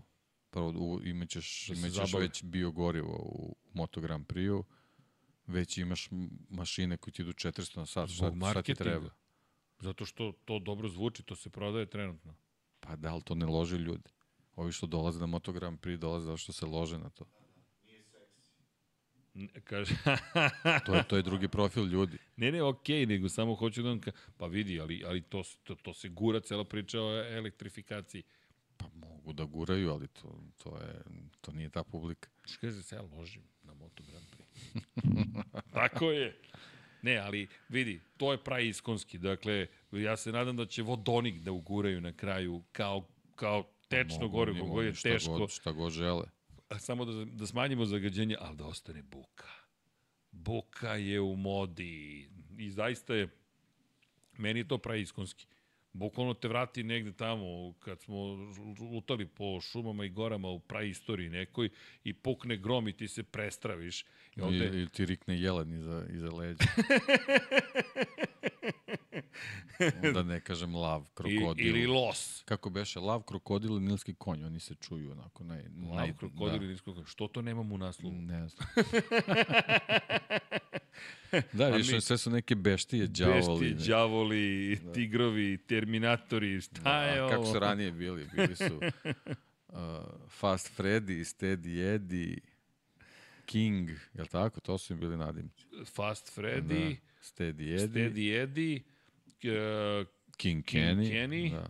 Prvo, 0.51 1.01
imaćeš, 1.05 1.69
Da 1.69 1.75
imaćeš 1.75 2.15
već 2.15 2.45
biogorivo 2.45 3.17
u 3.25 3.57
Moto 3.73 4.01
Grand 4.01 4.27
Prix-u, 4.27 4.65
već 5.47 5.79
imaš 5.79 6.09
mašine 6.49 6.97
koje 6.97 7.13
ti 7.13 7.23
idu 7.23 7.33
400 7.33 7.77
na 7.77 7.87
sat, 7.87 8.09
šta, 8.11 8.17
Zbog 8.17 8.29
šta 8.29 8.35
ti 8.35 8.39
marketinga. 8.39 8.85
treba? 8.91 9.11
Zato 9.81 10.05
što 10.07 10.33
to 10.45 10.59
dobro 10.59 10.89
zvuči, 10.89 11.23
to 11.23 11.37
se 11.37 11.51
prodaje 11.51 11.91
trenutno. 11.91 12.35
Pa 12.83 12.97
da, 12.97 13.13
ali 13.13 13.23
to 13.23 13.35
ne 13.35 13.47
lože 13.47 13.79
ljudi. 13.79 14.11
Ovi 14.57 14.73
što 14.73 14.87
dolaze 14.87 15.21
na 15.21 15.27
Moto 15.27 15.53
Grand 15.53 15.81
Prix 15.81 15.97
dolaze 15.97 16.27
zato 16.27 16.37
što 16.37 16.53
se 16.53 16.67
lože 16.67 16.99
na 16.99 17.11
to. 17.11 17.25
Kaže, 19.65 19.95
To 20.87 20.95
je, 20.95 21.03
to 21.09 21.17
je 21.17 21.23
drugi 21.23 21.49
profil 21.49 21.87
ljudi. 21.87 22.19
ne, 22.37 22.53
ne, 22.53 22.63
okej, 22.63 23.07
nego 23.07 23.29
samo 23.29 23.55
hoću 23.55 23.83
da 23.83 23.89
vam 23.89 24.01
ka... 24.01 24.13
Pa 24.37 24.47
vidi, 24.47 24.81
ali, 24.81 25.03
ali 25.07 25.23
to, 25.23 25.43
to, 25.63 25.75
to 25.75 25.95
se 25.95 26.09
gura 26.09 26.41
cela 26.41 26.65
priča 26.65 27.03
o 27.03 27.11
elektrifikaciji. 27.25 28.23
Pa 28.77 28.87
mogu 28.95 29.33
da 29.33 29.45
guraju, 29.45 29.91
ali 29.91 30.09
to, 30.09 30.43
to, 30.63 30.77
je, 30.79 31.03
to 31.41 31.53
nije 31.53 31.71
ta 31.71 31.85
publika. 31.85 32.29
Što 32.45 32.61
kaže 32.61 32.83
se 32.83 32.97
ja 32.97 33.03
ložim 33.03 33.43
na 33.63 33.75
Moto 33.75 34.03
Grand 34.11 34.27
Prix. 34.27 34.83
Tako 35.75 36.11
je. 36.11 36.41
Ne, 37.03 37.17
ali 37.19 37.49
vidi, 37.69 38.01
to 38.17 38.33
je 38.33 38.45
pravi 38.45 38.69
iskonski. 38.69 39.19
Dakle, 39.19 39.67
ja 39.93 40.17
se 40.17 40.33
nadam 40.33 40.57
da 40.57 40.67
će 40.67 40.83
vodonik 40.83 41.41
da 41.41 41.53
uguraju 41.53 42.01
na 42.01 42.13
kraju 42.13 42.63
kao, 42.73 43.09
kao 43.35 43.65
tečno 43.89 44.21
Mogu 44.21 44.37
gore, 44.37 44.59
kogo 44.59 44.83
je 44.83 44.95
šta 44.95 45.09
teško. 45.09 45.39
God, 45.39 45.51
šta 45.51 45.73
god 45.73 45.93
žele. 45.93 46.25
Samo 46.79 47.05
da, 47.05 47.25
da 47.25 47.47
smanjimo 47.47 47.85
zagađenje, 47.85 48.37
ali 48.41 48.57
da 48.57 48.67
ostane 48.67 49.03
buka. 49.03 49.49
Buka 50.31 50.95
je 50.95 51.21
u 51.21 51.37
modi 51.37 52.29
i 52.59 52.71
zaista 52.71 53.15
je, 53.15 53.29
meni 54.39 54.61
je 54.61 54.69
to 54.69 54.79
praiskonski. 54.79 55.47
Bukvalno 55.93 56.35
te 56.35 56.49
vrati 56.49 56.83
negde 56.83 57.13
tamo, 57.13 57.75
kad 57.81 58.01
smo 58.01 58.17
lutali 58.95 59.27
po 59.27 59.61
šumama 59.61 60.05
i 60.05 60.09
gorama 60.09 60.49
u 60.49 60.61
praistoriji 60.61 61.29
nekoj 61.29 61.69
i 62.05 62.15
pukne 62.15 62.57
grom 62.57 62.89
i 62.89 62.93
ti 62.93 63.09
se 63.09 63.23
prestraviš. 63.23 64.03
I 64.03 64.07
I, 64.37 64.43
onda, 64.43 64.65
ili 64.65 64.89
ti 64.89 65.07
rikne 65.07 65.41
jelen 65.41 65.73
iza, 65.73 66.07
iza 66.11 66.31
leđa. 66.31 66.65
Onda 70.05 70.23
ne 70.25 70.41
kažem 70.41 70.75
lav, 70.75 71.03
i, 71.03 71.07
krokodil. 71.15 71.67
ili 71.67 71.87
los. 71.87 72.43
Kako 72.45 72.71
beše, 72.71 73.01
lav, 73.01 73.23
krokodil 73.23 73.71
i 73.73 73.81
nilski 73.81 74.15
konj, 74.15 74.45
oni 74.45 74.61
se 74.61 74.77
čuju 74.77 75.13
onako. 75.13 75.45
Naj, 75.45 75.63
Lav, 75.85 75.97
naj, 75.97 76.15
krokodil 76.15 76.55
ili 76.55 76.69
nisko- 76.69 77.05
Što 77.07 77.29
to 77.29 77.43
nemamo 77.43 77.75
u 77.75 77.79
naslovu? 77.79 78.15
Ne 78.15 78.49
znam. 78.49 78.69
da, 81.53 81.65
A 81.65 81.69
više 81.69 81.95
mi- 81.95 82.01
sve 82.01 82.19
su 82.19 82.31
neke 82.31 82.55
beštije, 82.55 83.07
đavoli. 83.07 83.71
Bešti, 83.71 83.89
đavoli, 83.89 84.79
tigrovi, 84.95 85.59
terminatori, 85.59 86.61
šta 86.61 87.03
je 87.03 87.19
A 87.19 87.21
ovo? 87.21 87.31
kako 87.31 87.45
su 87.45 87.59
ranije 87.59 87.93
bili? 87.93 88.27
Bili 88.27 88.57
su 88.57 88.77
uh, 89.69 89.77
Fast 90.31 90.79
Freddy, 90.79 91.25
Steady 91.27 91.95
Eddie, 91.95 92.39
King, 93.47 93.89
je 93.91 93.97
li 94.19 94.29
tako? 94.29 94.61
To 94.61 94.79
su 94.79 94.93
im 94.93 95.01
bili 95.01 95.17
nadimci. 95.17 95.67
Fast 95.87 96.39
Freddy, 96.39 96.91
Da. 96.91 96.97
Steady 97.23 97.75
Eddie, 97.75 97.79
Steady 97.79 98.43
Eddie, 98.43 98.81
uh, 99.45 100.07
King 100.37 100.65
King 100.65 100.85
Kenny. 100.85 101.11
Kenny. 101.13 101.51
Da. 101.51 101.67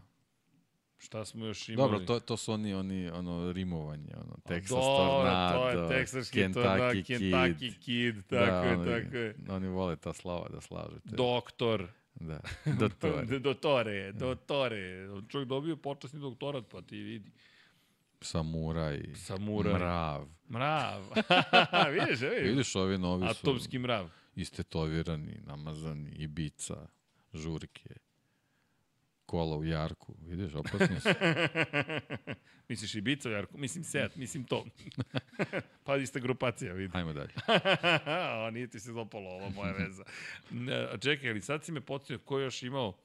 šta 0.99 1.25
smo 1.25 1.47
još 1.47 1.68
imali? 1.68 1.91
Dobro, 1.91 2.07
to, 2.07 2.20
to 2.20 2.36
su 2.36 2.52
oni, 2.52 2.75
oni 2.75 3.10
ono, 3.10 3.52
rimovanje, 3.52 4.12
ono, 4.17 4.36
Texas 4.44 4.68
Dobro, 4.68 4.97
Tornado, 4.97 5.59
to 5.59 5.68
je 5.68 5.89
teksaški 5.89 6.52
tornado, 6.52 6.83
Kentucky 6.83 7.05
Kentucky 7.05 7.59
Kid. 7.59 7.78
Kid, 7.81 8.26
tako 8.28 8.67
je, 8.67 8.76
oni, 8.76 8.91
tako 8.91 9.17
je. 9.17 9.34
Oni 9.49 9.68
vole 9.68 9.97
ta 9.97 10.12
slava 10.12 10.49
da 10.49 10.60
slažu. 10.60 11.01
Te. 11.10 11.17
Doktor. 11.17 11.89
Da, 12.15 12.41
da 12.81 12.89
to 12.89 13.07
je. 13.07 13.39
Dottore, 13.39 14.12
dottore. 14.12 15.09
Čovjek 15.28 15.49
dobio 15.49 15.76
počasni 15.76 16.20
doktorat, 16.20 16.65
pa 16.70 16.83
ti 16.83 16.97
vidi. 16.97 17.31
Samuraj, 18.20 19.02
Samuraj. 19.15 19.75
mrav. 19.75 20.26
Mrav. 20.51 21.02
Vidiš, 21.94 22.23
evo. 22.23 22.34
Vidiš, 22.42 22.76
ovi 22.76 22.99
novi 22.99 23.26
su 23.26 23.31
Atomski 23.31 23.78
mrav. 23.78 24.09
istetovirani, 24.34 25.41
namazani, 25.47 26.10
ibica, 26.10 26.86
žurke, 27.34 27.94
kola 29.26 29.56
u 29.56 29.64
jarku. 29.64 30.14
Vidiš, 30.20 30.54
opasni 30.54 31.00
su. 31.00 31.08
Misliš 32.68 32.94
Ibica, 32.94 33.30
Jarko? 33.30 33.58
Mislim 33.58 33.84
Seat, 33.84 34.16
mislim 34.16 34.44
to. 34.44 34.64
pa 35.84 35.96
ista 35.96 36.18
grupacija, 36.18 36.72
vidi. 36.72 36.92
Hajmo 36.92 37.12
dalje. 37.12 37.32
A, 38.06 38.50
nije 38.52 38.70
ti 38.70 38.80
se 38.80 38.92
dopalo 38.92 39.30
ova 39.30 39.48
moja 39.48 39.72
veza. 39.72 40.04
Čekaj, 41.00 41.30
ali 41.30 41.40
sad 41.40 41.64
si 41.64 41.72
me 41.72 41.80
podsjetio 41.80 42.18
ko 42.18 42.38
je 42.38 42.44
još 42.44 42.62
imao 42.62 42.98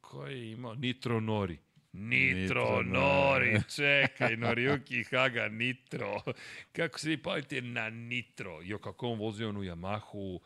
ko 0.00 0.26
je 0.26 0.50
imao 0.50 0.74
Nitro 0.74 1.20
Nori. 1.20 1.58
Nitro, 1.92 2.38
Nitro 2.38 2.82
Nori, 2.82 3.60
čekaj, 3.76 4.36
Noriyuki 4.36 5.10
Haga 5.10 5.48
Nitro. 5.48 6.20
Kako 6.72 6.98
se 6.98 7.08
vi 7.08 7.16
palite 7.16 7.60
na 7.62 7.90
Nitro? 7.90 8.60
Jo, 8.62 8.78
kako 8.78 9.08
on 9.08 9.18
vozio 9.18 9.48
onu 9.48 9.60
Yamahu, 9.60 10.38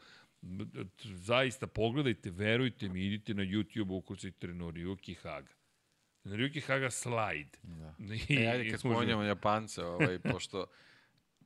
zaista 1.15 1.67
pogledajte, 1.67 2.31
verujte 2.31 2.89
mi, 2.89 3.07
idite 3.07 3.35
na 3.35 3.43
YouTube, 3.43 3.93
ukucajte 3.95 4.47
Noriyuki 4.47 5.15
Haga. 5.15 5.53
Noriyuki 6.25 6.61
Haga 6.61 6.91
Slide. 6.91 7.59
Da. 7.63 7.95
I, 8.29 8.35
E, 8.37 8.47
ajde, 8.47 8.71
kad 8.71 8.81
spominjamo 8.81 9.23
Japance, 9.23 9.85
ovaj, 9.85 10.19
pošto 10.19 10.67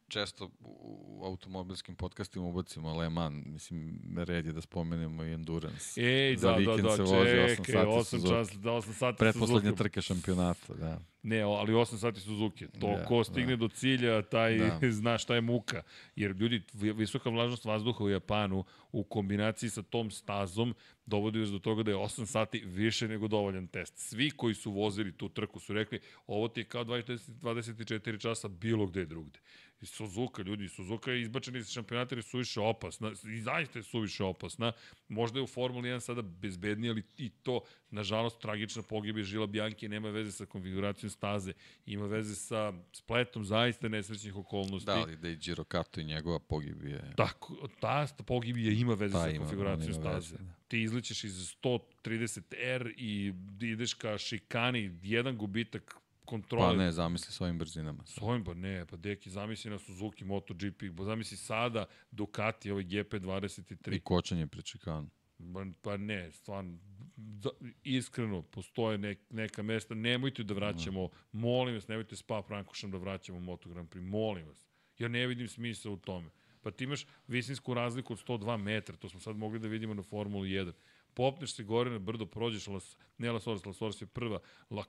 često 0.09 0.51
u 0.61 1.23
automobilskim 1.25 1.97
podcastima 1.97 2.47
ubacimo 2.47 2.95
Le 2.95 3.09
Mans, 3.11 3.47
mislim, 3.47 4.01
red 4.17 4.47
je 4.47 4.53
da 4.53 4.61
spomenemo 4.61 5.25
i 5.25 5.33
Endurance. 5.33 6.01
Ej, 6.01 6.37
Za 6.37 6.53
da, 6.53 6.77
da, 6.77 6.83
da, 6.83 6.97
se 6.97 7.03
vozi 7.03 7.39
osam 7.39 7.65
čekaj, 7.65 7.85
sati 7.85 7.87
8 7.87 8.05
Suzuki. 8.05 8.33
čas, 8.33 8.51
da, 8.59 8.71
8 8.71 8.93
sati 8.93 9.19
Pretposlednja 9.19 9.73
trka 9.73 10.01
šampionata, 10.01 10.75
da. 10.75 11.01
Ne, 11.23 11.41
ali 11.41 11.73
8 11.73 11.97
sati 11.99 12.21
Suzuki. 12.21 12.67
To 12.81 12.87
Da, 12.97 13.05
ko 13.05 13.25
stigne 13.25 13.57
do 13.57 13.69
cilja, 13.69 14.23
taj 14.23 14.59
Da. 14.59 14.79
zna 15.01 15.19
šta 15.19 15.35
je 15.35 15.41
muka. 15.41 15.83
Jer 16.17 16.31
ljudi, 16.31 16.63
vi- 16.73 16.93
visoka 16.93 17.31
vlažnost 17.31 17.65
vazduha 17.65 18.05
u 18.05 18.11
Japanu 18.11 18.65
u 18.93 19.05
kombinaciji 19.05 19.71
sa 19.71 19.83
tom 19.83 20.11
stazom 20.11 20.75
dovodi 21.07 21.39
vas 21.39 21.51
do 21.51 21.59
toga 21.59 21.83
da 21.83 21.91
je 21.91 21.97
8 21.97 22.27
sati 22.27 22.59
više 22.67 23.09
nego 23.09 23.29
dovoljan 23.29 23.67
test. 23.67 23.99
Svi 23.99 24.31
koji 24.31 24.55
su 24.55 24.71
vozili 24.71 25.13
tu 25.13 25.29
trku 25.29 25.61
su 25.61 25.73
rekli 25.73 26.01
ovo 26.27 26.49
ti 26.49 26.61
je 26.61 26.65
kao 26.65 26.85
20, 26.85 27.31
24 27.43 28.21
časa 28.21 28.49
bilo 28.49 28.87
gde 28.87 29.07
drugde. 29.07 29.39
I 29.83 29.87
Suzuka, 29.87 30.43
ljudi, 30.43 30.69
Suzuka 30.69 31.11
je 31.13 31.21
izbačena 31.21 31.59
iz 31.59 31.71
šampionata 31.71 32.15
jer 32.15 32.19
je 32.19 32.23
suviše 32.23 32.61
opasna. 32.61 33.13
I 33.37 33.41
zaista 33.41 33.79
je 33.79 33.83
suviše 33.83 34.25
opasna. 34.25 34.73
Možda 35.09 35.39
je 35.39 35.43
u 35.43 35.47
Formuli 35.47 35.89
1 35.89 36.01
sada 36.01 36.23
bezbednije, 36.23 36.91
ali 36.91 37.03
i 37.17 37.29
to, 37.31 37.61
nažalost, 37.91 38.41
tragična 38.41 38.83
pogibija 38.83 39.25
Žila 39.25 39.47
Bjanki 39.47 39.89
nema 39.89 40.11
veze 40.11 40.33
sa 40.33 40.47
konfiguracijom 40.47 41.10
staze. 41.11 41.53
Ima 41.87 42.07
veze 42.07 42.35
sa 42.35 42.73
spletom 42.93 43.45
zaista 43.45 43.89
nesrećnih 43.89 44.37
okolnosti. 44.37 44.87
Da, 44.87 44.95
ali 44.95 45.17
da 45.17 45.29
i 45.29 45.37
Giro 45.37 45.65
Kato 45.65 46.01
i 46.01 46.05
njegova 46.05 46.39
pogibije. 46.39 47.13
Tako, 47.17 47.69
ta 47.81 48.07
pogibija 48.27 48.73
ima 48.73 48.95
veze 48.95 49.13
Ta 49.13 49.23
sa 49.23 49.31
ima, 49.31 49.39
konfiguracijom 49.39 49.91
ima 49.91 50.11
veze, 50.11 50.27
staze. 50.27 50.45
da. 50.45 50.55
Ti 50.69 50.83
izličeš 50.83 51.25
iz 51.25 51.55
130R 51.63 52.93
i 52.97 53.33
ideš 53.61 53.95
ka 53.95 54.19
šikani, 54.19 54.99
jedan 55.03 55.37
gubitak 55.37 55.97
kontrole. 56.25 56.77
Pa 56.77 56.83
ne, 56.83 56.93
zamisli 56.93 57.33
s 57.33 57.41
ovim 57.41 57.59
brzinama. 57.59 58.03
S 58.07 58.19
ovim, 58.21 58.45
pa 58.45 58.55
ne, 58.55 58.87
pa 58.87 58.97
deki, 58.97 59.31
zamisli 59.31 59.71
na 59.71 59.79
Suzuki 59.79 60.25
MotoGP, 60.25 60.83
pa 60.97 61.05
zamisli 61.05 61.37
sada 61.37 61.87
Ducati, 62.11 62.71
ovaj 62.71 62.85
GP23. 62.85 63.97
I 63.97 64.01
kočenje 64.01 64.47
pred 64.47 64.65
šikanom. 64.65 65.11
Pa, 65.55 65.67
pa 65.83 65.97
ne, 65.97 66.33
stvarno, 66.33 66.79
da, 67.21 67.51
iskreno, 67.85 68.43
postoje 68.43 68.99
nek, 68.99 69.19
neka 69.31 69.63
mesta, 69.63 69.95
nemojte 69.95 70.43
da 70.43 70.55
vraćamo, 70.55 71.09
molim 71.33 71.75
vas, 71.75 71.89
nemojte 71.89 72.17
Spa 72.17 72.43
Frankošan 72.43 72.91
da 72.91 72.99
vraćamo 72.99 73.41
Moto 73.41 73.69
Grand 73.69 73.89
Prix, 73.89 74.03
molim 74.03 74.47
vas. 74.47 74.67
Ja 74.99 75.09
ne 75.09 75.27
vidim 75.27 75.49
smisla 75.49 75.91
u 75.91 75.97
tome. 75.97 76.31
Pa 76.63 76.71
ti 76.71 76.85
imaš 76.85 77.07
visinsku 77.29 77.75
razliku 77.75 78.13
od 78.13 78.25
102 78.27 78.57
metra, 78.57 78.97
to 78.97 79.09
smo 79.09 79.21
sad 79.21 79.37
mogli 79.37 79.59
da 79.59 79.69
vidimo 79.69 79.95
na 79.95 80.03
Formuli 80.03 80.49
1. 80.49 80.73
Popneš 81.15 81.55
se 81.55 81.63
gore 81.63 81.91
na 81.91 81.99
brdo, 81.99 82.27
prođeš, 82.27 82.67
Las, 82.67 82.97
ne 83.19 83.33
La 83.33 83.41
Source, 83.41 83.69
La 83.69 83.73
Source 83.73 84.05
je 84.05 84.07
prva, 84.07 84.39
La, 84.71 84.85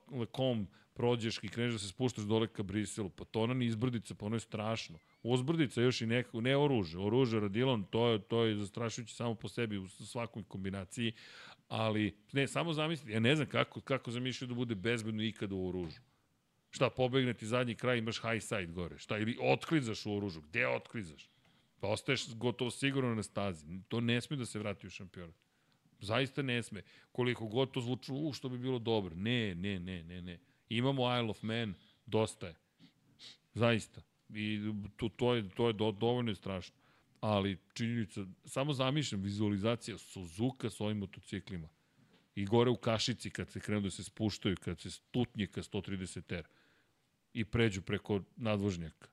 prođeš 0.93 1.39
i 1.43 1.47
kreneš 1.47 1.73
da 1.73 1.79
se 1.79 1.87
spuštaš 1.87 2.23
dole 2.23 2.47
ka 2.47 2.63
Briselu, 2.63 3.09
pa 3.09 3.25
to 3.25 3.41
ona 3.41 3.53
ni 3.53 3.65
izbrdica, 3.65 4.15
pa 4.15 4.25
ono 4.25 4.35
je 4.35 4.39
strašno. 4.39 4.99
Uzbrdica 5.23 5.81
još 5.81 6.01
i 6.01 6.05
neko, 6.05 6.41
ne 6.41 6.57
oruže, 6.57 6.99
oruže 6.99 7.39
Radilon, 7.39 7.83
to 7.83 8.07
je, 8.07 8.19
to 8.19 8.43
je 8.43 8.55
zastrašujuće 8.55 9.15
samo 9.15 9.35
po 9.35 9.49
sebi 9.49 9.77
u 9.77 9.87
svakoj 9.87 10.43
kombinaciji, 10.43 11.13
ali 11.71 12.15
ne, 12.31 12.47
samo 12.47 12.73
zamislite, 12.73 13.11
ja 13.11 13.19
ne 13.19 13.35
znam 13.35 13.47
kako, 13.47 13.81
kako 13.81 14.11
zamišljaju 14.11 14.47
da 14.47 14.55
bude 14.55 14.75
bezbedno 14.75 15.23
ikada 15.23 15.55
u 15.55 15.69
oružu. 15.69 16.01
Šta, 16.69 16.89
pobegne 16.89 17.33
ti 17.33 17.47
zadnji 17.47 17.75
kraj, 17.75 17.97
imaš 17.97 18.21
high 18.21 18.43
side 18.43 18.65
gore. 18.65 18.97
Šta, 18.97 19.17
ili 19.17 19.37
otklizaš 19.41 20.05
u 20.05 20.15
oružu. 20.15 20.41
Gde 20.41 20.67
otklizaš? 20.67 21.29
Pa 21.79 21.87
ostaješ 21.87 22.35
gotovo 22.35 22.71
sigurno 22.71 23.15
na 23.15 23.23
stazi. 23.23 23.65
To 23.87 24.01
ne 24.01 24.21
sme 24.21 24.37
da 24.37 24.45
se 24.45 24.59
vrati 24.59 24.87
u 24.87 24.89
šampionat. 24.89 25.35
Zaista 25.99 26.41
ne 26.41 26.63
sme. 26.63 26.81
Koliko 27.11 27.47
god 27.47 27.71
to 27.71 27.81
zvuči, 27.81 28.11
u, 28.15 28.33
što 28.33 28.49
bi 28.49 28.57
bilo 28.57 28.79
dobro. 28.79 29.15
Ne, 29.15 29.55
ne, 29.55 29.79
ne, 29.79 30.03
ne, 30.03 30.21
ne. 30.21 30.39
Imamo 30.69 31.17
Isle 31.17 31.29
of 31.29 31.43
Man, 31.43 31.73
dosta 32.05 32.47
je. 32.47 32.55
Zaista. 33.53 34.01
I 34.29 34.59
to, 34.97 35.09
to 35.09 35.35
je, 35.35 35.49
to 35.49 35.67
je 35.67 35.73
do, 35.73 35.91
dovoljno 35.91 36.35
strašno. 36.35 36.75
Ali 37.21 37.57
činjenica, 37.73 38.25
samo 38.45 38.73
zamišljam 38.73 39.21
vizualizacija 39.21 39.97
Suzuka 39.97 40.69
s 40.69 40.81
ovim 40.81 40.97
motociklima. 40.97 41.69
I 42.35 42.45
gore 42.45 42.69
u 42.69 42.75
kašici 42.75 43.29
kad 43.29 43.49
se 43.49 43.59
krenu 43.59 43.81
da 43.81 43.91
se 43.91 44.03
spuštaju, 44.03 44.55
kad 44.63 44.79
se 44.79 44.91
stutnje 44.91 45.47
ka 45.47 45.61
130R 45.61 46.43
i 47.33 47.45
pređu 47.45 47.81
preko 47.81 48.21
nadvožnjaka. 48.37 49.07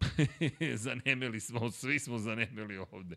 zanemeli 0.84 1.40
smo, 1.40 1.70
svi 1.70 1.98
smo 1.98 2.18
zanemeli 2.18 2.76
ovde. 2.76 3.16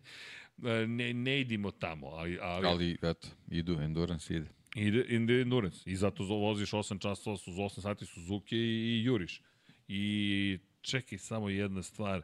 E, 0.63 0.87
Ne, 0.87 1.13
ne 1.13 1.41
idimo 1.41 1.71
tamo, 1.71 2.07
ali... 2.07 2.39
ali, 2.41 2.67
Ali, 2.67 2.97
eto, 3.01 3.27
idu, 3.47 3.79
Endurance 3.81 4.35
ide. 4.35 4.49
Ide, 4.75 5.05
ide 5.09 5.41
endurance. 5.41 5.81
I 5.85 5.95
zato 5.95 6.23
voziš 6.23 6.71
8 6.71 7.01
časova, 7.01 7.37
su 7.37 7.51
8 7.51 7.81
sati 7.81 8.05
Suzuki 8.05 8.57
i, 8.57 8.59
i 8.59 9.03
juriš. 9.03 9.41
I 9.87 10.59
čekaj 10.81 11.17
samo 11.17 11.49
jedna 11.49 11.83
stvar, 11.83 12.21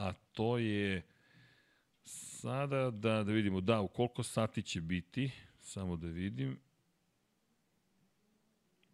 a 0.00 0.12
to 0.32 0.58
je 0.58 1.02
sada 2.04 2.90
da, 2.90 3.22
da 3.24 3.32
vidimo, 3.32 3.60
da, 3.60 3.80
u 3.80 3.88
koliko 3.88 4.22
sati 4.22 4.62
će 4.62 4.80
biti, 4.80 5.30
samo 5.60 5.96
da 5.96 6.06
vidim, 6.06 6.58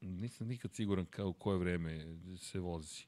nisam 0.01 0.47
nikad 0.49 0.75
siguran 0.75 1.07
kao 1.07 1.29
u 1.29 1.33
koje 1.33 1.59
vreme 1.59 2.05
se 2.39 2.61
vozi. 2.61 3.05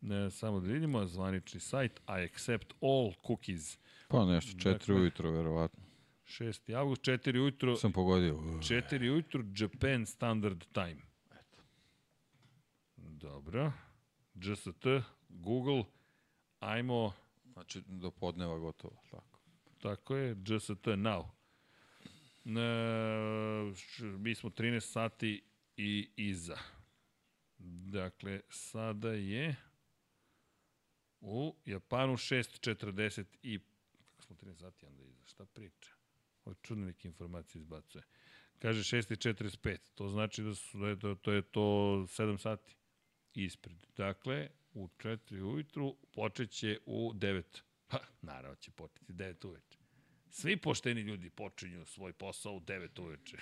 Ne, 0.00 0.30
samo 0.30 0.60
da 0.60 0.68
vidimo, 0.68 1.06
zvanični 1.06 1.60
sajt, 1.60 2.00
I 2.08 2.24
accept 2.24 2.74
all 2.80 3.12
cookies. 3.26 3.78
Pa 4.08 4.24
nešto, 4.26 4.52
četiri 4.52 4.72
Dakle- 4.72 4.94
ujutro, 4.94 5.30
verovatno. 5.30 5.84
6. 6.24 6.74
avgust, 6.74 7.02
4 7.02 7.40
ujutro, 7.40 7.76
Sam 7.76 7.92
pogodio. 7.92 8.34
4 8.34 9.10
ujutru, 9.10 9.44
Japan 9.56 10.06
Standard 10.06 10.64
Time. 10.72 11.00
Dobro. 12.96 13.72
GST, 14.34 14.86
Google, 15.28 15.84
ajmo, 16.64 17.12
Znači, 17.54 17.82
do 17.86 18.10
podneva 18.10 18.58
gotovo. 18.58 18.96
Tako. 19.10 19.38
tako 19.82 20.16
je, 20.16 20.34
GST 20.34 20.86
now. 20.86 21.28
E, 22.44 22.50
mi 24.18 24.34
smo 24.34 24.50
13 24.50 24.80
sati 24.80 25.42
i 25.76 26.10
iza. 26.16 26.56
Dakle, 27.58 28.40
sada 28.48 29.12
je 29.12 29.56
u 31.20 31.56
Japanu 31.64 32.12
6.40 32.12 33.24
i... 33.42 33.60
Kako 34.10 34.22
smo 34.22 34.36
13 34.36 34.54
sati 34.54 34.86
onda 34.86 35.02
iza? 35.02 35.26
Šta 35.26 35.46
priča? 35.46 35.90
Ovo 36.44 36.54
čudne 36.54 36.86
neke 36.86 37.08
informacije 37.08 37.60
izbacuje. 37.60 38.04
Kaže 38.58 38.96
6.45, 38.96 39.78
to 39.94 40.08
znači 40.08 40.42
da, 40.42 40.54
su, 40.54 40.78
da 40.78 40.88
je 40.88 40.98
to, 40.98 41.14
to 41.14 41.32
je 41.32 41.42
to 41.42 41.60
7 41.60 42.38
sati 42.38 42.76
ispred. 43.34 43.76
Dakle, 43.96 44.48
u 44.74 44.88
4 44.88 45.42
ujutru 45.42 45.96
počeće 46.12 46.78
u 46.86 47.12
9. 47.14 47.42
Ha, 47.88 47.98
naravno 48.22 48.56
će 48.56 48.70
početi 48.70 49.12
9 49.12 49.46
uveče. 49.46 49.78
Svi 50.30 50.56
pošteni 50.56 51.00
ljudi 51.00 51.30
počinju 51.30 51.84
svoj 51.84 52.12
posao 52.12 52.52
u 52.52 52.60
9 52.60 53.00
uveče. 53.00 53.36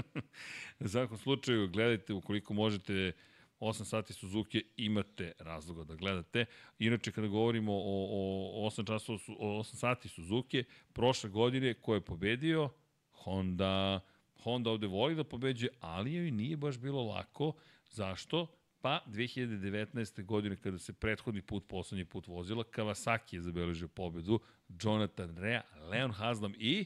U 0.84 0.88
svakom 0.88 1.18
slučaju, 1.18 1.68
gledajte 1.68 2.12
ukoliko 2.12 2.54
možete 2.54 3.12
8 3.60 3.84
sati 3.84 4.12
Suzuki, 4.12 4.64
imate 4.76 5.32
razloga 5.38 5.84
da 5.84 5.94
gledate. 5.94 6.44
Inače, 6.78 7.12
kada 7.12 7.28
govorimo 7.28 7.72
o, 7.72 8.64
o 8.64 8.70
8, 8.70 8.86
časova, 8.86 9.18
o 9.38 9.58
8 9.58 9.76
sati 9.76 10.08
Suzuki, 10.08 10.64
prošle 10.92 11.30
godine 11.30 11.74
ko 11.74 11.94
je 11.94 12.00
pobedio? 12.00 12.70
Honda. 13.10 14.00
Honda 14.42 14.70
ovde 14.70 14.86
voli 14.86 15.14
da 15.14 15.24
pobeđuje, 15.24 15.70
ali 15.80 16.14
joj 16.14 16.30
nije 16.30 16.56
baš 16.56 16.78
bilo 16.78 17.02
lako. 17.02 17.52
Zašto? 17.90 18.46
Pa 18.82 19.04
2019. 19.06 20.24
godine 20.24 20.56
kada 20.56 20.78
se 20.78 20.92
prethodni 20.92 21.42
put, 21.42 21.68
poslednji 21.68 22.04
put 22.04 22.26
vozila, 22.26 22.64
Kawasaki 22.64 23.34
je 23.34 23.40
zabeležio 23.40 23.88
pobedu, 23.88 24.40
Jonathan 24.82 25.36
Rea, 25.36 25.62
Leon 25.90 26.12
Haslam 26.12 26.54
i 26.58 26.84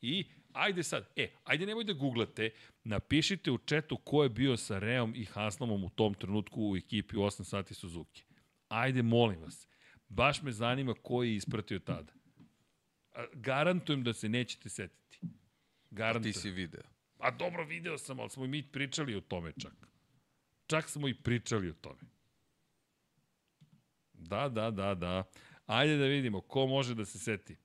i 0.00 0.24
ajde 0.52 0.82
sad, 0.82 1.08
e, 1.16 1.30
ajde 1.44 1.66
nemoj 1.66 1.84
da 1.84 1.92
googlate, 1.92 2.50
napišite 2.84 3.50
u 3.50 3.58
četu 3.58 3.96
ko 3.96 4.22
je 4.22 4.28
bio 4.28 4.56
sa 4.56 4.78
Reom 4.78 5.12
i 5.16 5.24
Haslamom 5.24 5.84
u 5.84 5.90
tom 5.90 6.14
trenutku 6.14 6.70
u 6.70 6.76
ekipi 6.76 7.16
u 7.16 7.20
8 7.20 7.44
sati 7.44 7.74
Suzuki. 7.74 8.24
Ajde, 8.68 9.02
molim 9.02 9.40
vas. 9.40 9.68
Baš 10.08 10.42
me 10.42 10.52
zanima 10.52 10.94
ko 11.02 11.22
je 11.22 11.34
ispratio 11.34 11.78
tada. 11.78 12.12
A, 13.12 13.24
Garantujem 13.34 14.04
da 14.04 14.12
se 14.12 14.28
nećete 14.28 14.68
setiti. 14.68 15.20
Ti 15.20 15.28
Garantujem. 15.90 16.34
si 16.34 16.50
video. 16.50 16.82
A 17.18 17.30
dobro, 17.30 17.64
video 17.64 17.98
sam, 17.98 18.20
ali 18.20 18.30
smo 18.30 18.44
i 18.44 18.48
mi 18.48 18.62
pričali 18.62 19.16
o 19.16 19.20
tome 19.20 19.52
čak. 19.60 19.88
Čak 20.68 20.88
smo 20.88 21.08
i 21.08 21.14
pričali 21.14 21.70
o 21.70 21.72
tome. 21.72 22.00
Da, 24.12 24.48
da, 24.48 24.70
da, 24.70 24.94
da. 24.94 25.24
Ajde 25.66 25.96
da 25.96 26.04
vidimo 26.04 26.40
ko 26.40 26.66
može 26.66 26.94
da 26.94 27.04
se 27.04 27.18
seti. 27.18 27.56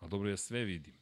A 0.00 0.08
dobro, 0.08 0.28
ja 0.28 0.36
sve 0.36 0.64
vidim. 0.64 0.94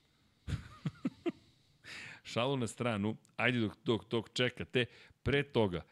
Šalu 2.31 2.57
na 2.57 2.67
stranu, 2.67 3.17
ajde 3.37 3.61
dok, 3.61 3.77
dok, 3.85 4.09
dok 4.11 4.31
čekate. 4.33 4.85
Pre 5.23 5.43
toga, 5.43 5.83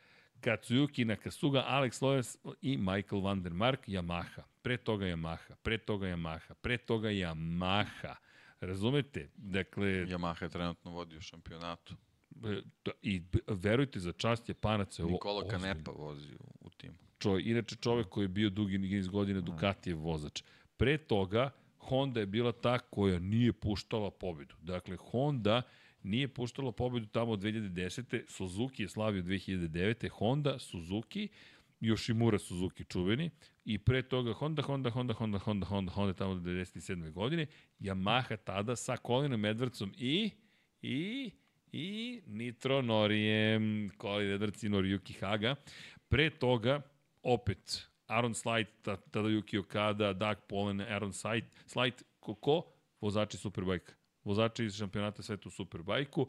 Katsuyuki 0.40 1.04
Nakasuga, 1.04 1.64
Alex 1.66 2.02
Loes 2.02 2.36
i 2.62 2.76
Michael 2.76 3.22
van 3.22 3.42
der 3.42 3.52
Mark, 3.52 3.88
Yamaha. 3.88 4.42
Pre 4.62 4.76
toga 4.76 5.06
Yamaha, 5.06 5.54
pre 5.62 5.78
toga 5.78 6.06
Yamaha, 6.06 6.54
pre 6.54 6.78
toga 6.78 7.08
Yamaha. 7.08 8.16
Razumete? 8.60 9.28
Dakle, 9.36 9.86
Yamaha 9.86 10.44
je 10.44 10.48
trenutno 10.48 10.90
vodi 10.90 11.16
u 11.16 11.20
šampionatu. 11.20 11.96
E, 12.44 12.60
i 13.02 13.22
verujte 13.46 14.00
za 14.00 14.12
čast 14.12 14.48
Japanaca. 14.48 15.02
je 15.02 15.04
ovo 15.04 15.12
Nikola 15.12 15.38
ozbiljno. 15.38 15.58
Kanepa 15.58 15.90
vozi 15.90 16.34
u, 16.34 16.66
u 16.66 16.70
timu. 16.70 16.96
Čovjek, 17.18 17.46
inače 17.46 17.76
čovek 17.76 18.08
koji 18.08 18.24
je 18.24 18.28
bio 18.28 18.50
dugi 18.50 18.78
niz 18.78 19.08
godina 19.08 19.40
Ducatijev 19.40 19.98
vozač. 19.98 20.42
Pre 20.76 20.98
toga, 20.98 21.50
Honda 21.78 22.20
je 22.20 22.26
bila 22.26 22.52
ta 22.52 22.78
koja 22.78 23.18
nije 23.18 23.52
puštala 23.52 24.10
pobedu. 24.10 24.54
Dakle, 24.62 24.96
Honda 24.96 25.62
nije 26.02 26.28
puštala 26.28 26.72
pobedu 26.72 27.06
tamo 27.06 27.32
od 27.32 27.40
2010. 27.42 28.22
Suzuki 28.28 28.82
je 28.82 28.88
slavio 28.88 29.22
2009. 29.22 30.08
Honda, 30.08 30.58
Suzuki, 30.58 31.28
Yoshimura 31.80 32.38
Suzuki 32.38 32.84
čuveni 32.84 33.30
i 33.64 33.78
pre 33.78 34.02
toga 34.02 34.32
Honda, 34.32 34.62
Honda, 34.62 34.90
Honda, 34.90 35.14
Honda, 35.14 35.38
Honda, 35.38 35.66
Honda, 35.66 35.92
Honda 35.92 36.12
tamo 36.12 36.34
do 36.34 36.40
97. 36.40 37.12
godine, 37.12 37.46
Yamaha 37.80 38.36
tada 38.36 38.76
sa 38.76 38.96
Colinom 38.96 39.40
Edwardsom 39.40 39.92
i 39.96 40.30
i 40.82 41.30
i 41.76 42.22
Nitro 42.26 42.82
Norijem, 42.82 43.90
Colin 44.00 44.30
Edwards 44.30 44.64
i 44.64 44.68
Noriyuki 44.68 45.20
Haga. 45.20 45.56
Pre 46.08 46.30
toga, 46.30 46.80
opet, 47.22 47.88
Aaron 48.06 48.34
Slide, 48.34 48.70
ta, 48.82 48.96
tada 48.96 49.28
Yuki 49.28 49.58
Okada, 49.58 50.12
Doug 50.12 50.36
Polen, 50.48 50.80
Aaron 50.80 51.12
Slide, 51.12 51.46
Slide, 51.66 51.96
ko, 52.20 52.34
ko? 52.34 52.62
Vozači 53.00 53.36
Superbike. 53.36 53.92
Vozači 54.24 54.64
iz 54.64 54.76
šampionata 54.76 55.22
sveta 55.22 55.48
u 55.48 55.50
Superbajku 55.50 56.26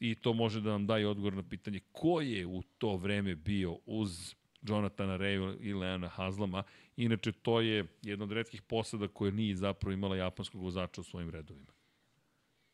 i 0.00 0.14
to 0.14 0.32
može 0.32 0.60
da 0.60 0.70
nam 0.70 0.86
daje 0.86 1.08
odgovor 1.08 1.32
na 1.34 1.42
pitanje 1.48 1.80
ko 1.92 2.20
je 2.20 2.46
u 2.46 2.62
to 2.78 2.96
vreme 2.96 3.34
bio 3.34 3.78
uz 3.86 4.34
Jonathana 4.62 5.18
Ray 5.18 5.56
i 5.60 5.74
Leona 5.74 6.08
Hazlama. 6.08 6.62
Inače, 6.96 7.32
to 7.32 7.60
je 7.60 7.86
jedna 8.02 8.24
od 8.24 8.32
redkih 8.32 8.62
posada 8.62 9.08
koja 9.08 9.30
nije 9.30 9.56
zapravo 9.56 9.92
imala 9.92 10.16
japanskog 10.16 10.62
vozača 10.62 11.00
u 11.00 11.04
svojim 11.04 11.30
redovima. 11.30 11.72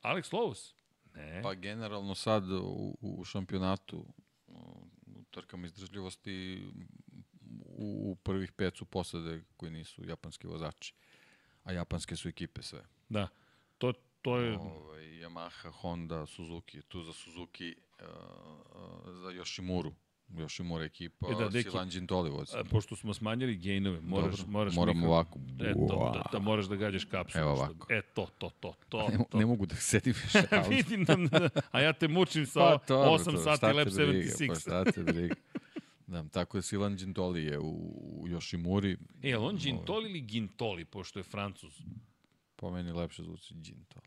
Alex 0.02 0.32
Lowe's? 0.32 0.72
Ne. 1.16 1.42
Pa 1.42 1.54
generalno 1.54 2.14
sad 2.14 2.50
u, 2.50 2.96
u 3.00 3.24
šampionatu 3.24 4.04
u 5.06 5.24
trkama 5.30 5.66
izdržljivosti 5.66 6.64
u, 7.60 8.10
u 8.10 8.16
prvih 8.16 8.52
pet 8.52 8.76
su 8.76 8.84
posade 8.84 9.42
koji 9.56 9.72
nisu 9.72 10.04
japanski 10.04 10.46
vozači. 10.46 10.94
A 11.64 11.72
japanske 11.72 12.16
su 12.16 12.28
ekipe 12.28 12.62
sve. 12.62 12.84
Da. 13.08 13.28
To, 13.78 13.92
to 14.22 14.38
je... 14.38 14.58
Ovaj, 14.58 15.02
Yamaha, 15.02 15.70
Honda, 15.70 16.26
Suzuki. 16.26 16.82
Tu 16.82 17.02
za 17.02 17.12
Suzuki, 17.12 17.74
uh, 18.00 18.06
uh, 18.06 19.14
za 19.14 19.28
Yoshimuru. 19.28 19.92
Yoshimura 20.30 20.84
ekipa, 20.84 21.26
E 21.26 21.32
da, 21.32 21.38
da, 21.38 21.48
deki, 21.48 21.70
Silan 21.70 21.88
Gintoli 21.88 22.30
vozi. 22.30 22.56
A, 22.56 22.64
pošto 22.64 22.96
smo 22.96 23.14
smanjili 23.14 23.56
gejnove, 23.56 24.00
moraš, 24.00 24.30
Dobro, 24.30 24.52
moraš 24.52 24.74
moram 24.74 24.96
mikro- 24.96 25.06
ovako. 25.06 25.38
E, 25.60 25.72
to, 25.88 26.10
da, 26.14 26.22
da, 26.32 26.38
moraš 26.38 26.66
da 26.66 26.76
gađaš 26.76 27.04
kapsulu. 27.04 27.42
Evo 27.42 27.54
što- 27.54 27.64
ovako. 27.64 27.92
E, 27.92 28.02
to, 28.16 28.26
to, 28.38 28.50
to, 28.60 28.74
to. 28.88 29.08
Ne, 29.08 29.18
to. 29.30 29.38
ne 29.38 29.46
mogu 29.46 29.66
da 29.66 29.74
se 29.74 29.82
setim 29.82 30.14
više. 30.22 30.42
Vidim 30.76 31.04
da, 31.04 31.16
da, 31.16 31.48
a 31.70 31.80
ja 31.80 31.92
te 31.92 32.08
mučim 32.08 32.46
sa 32.46 32.60
Pa, 32.60 32.84
dobro, 32.88 33.10
8 33.10 33.24
to, 33.24 33.38
sati 33.38 33.66
Lab 33.66 33.88
te 33.88 34.06
briga, 34.06 34.30
76. 34.30 34.48
Pa 34.48 34.54
šta 34.54 34.84
te 34.84 35.02
briga. 35.02 35.34
Da, 36.06 36.24
tako 36.28 36.58
je 36.58 36.62
Silan 36.62 36.96
Gintoli 36.96 37.44
je 37.44 37.58
u, 37.58 37.70
u 38.20 38.28
Yoshimuri. 38.28 38.96
E, 39.22 39.36
on 39.36 39.56
Gintoli 39.56 40.10
ili 40.10 40.20
Gintoli, 40.20 40.84
pošto 40.84 41.18
je 41.18 41.22
francuz? 41.22 41.72
Po 42.56 42.70
meni 42.70 42.92
lepše 42.92 43.22
zvuči 43.22 43.54
Gintoli. 43.54 44.06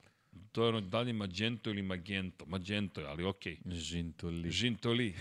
To 0.51 0.63
je 0.63 0.69
ono, 0.69 0.81
da 0.81 0.99
li 1.01 1.13
Magento 1.13 1.69
ili 1.69 1.81
Magento? 1.81 2.45
Magento 2.45 3.01
je, 3.01 3.07
ali 3.07 3.23
okej. 3.23 3.57
Okay. 3.65 3.91
Gintoli. 3.91 4.49
Gintoli. 4.49 5.13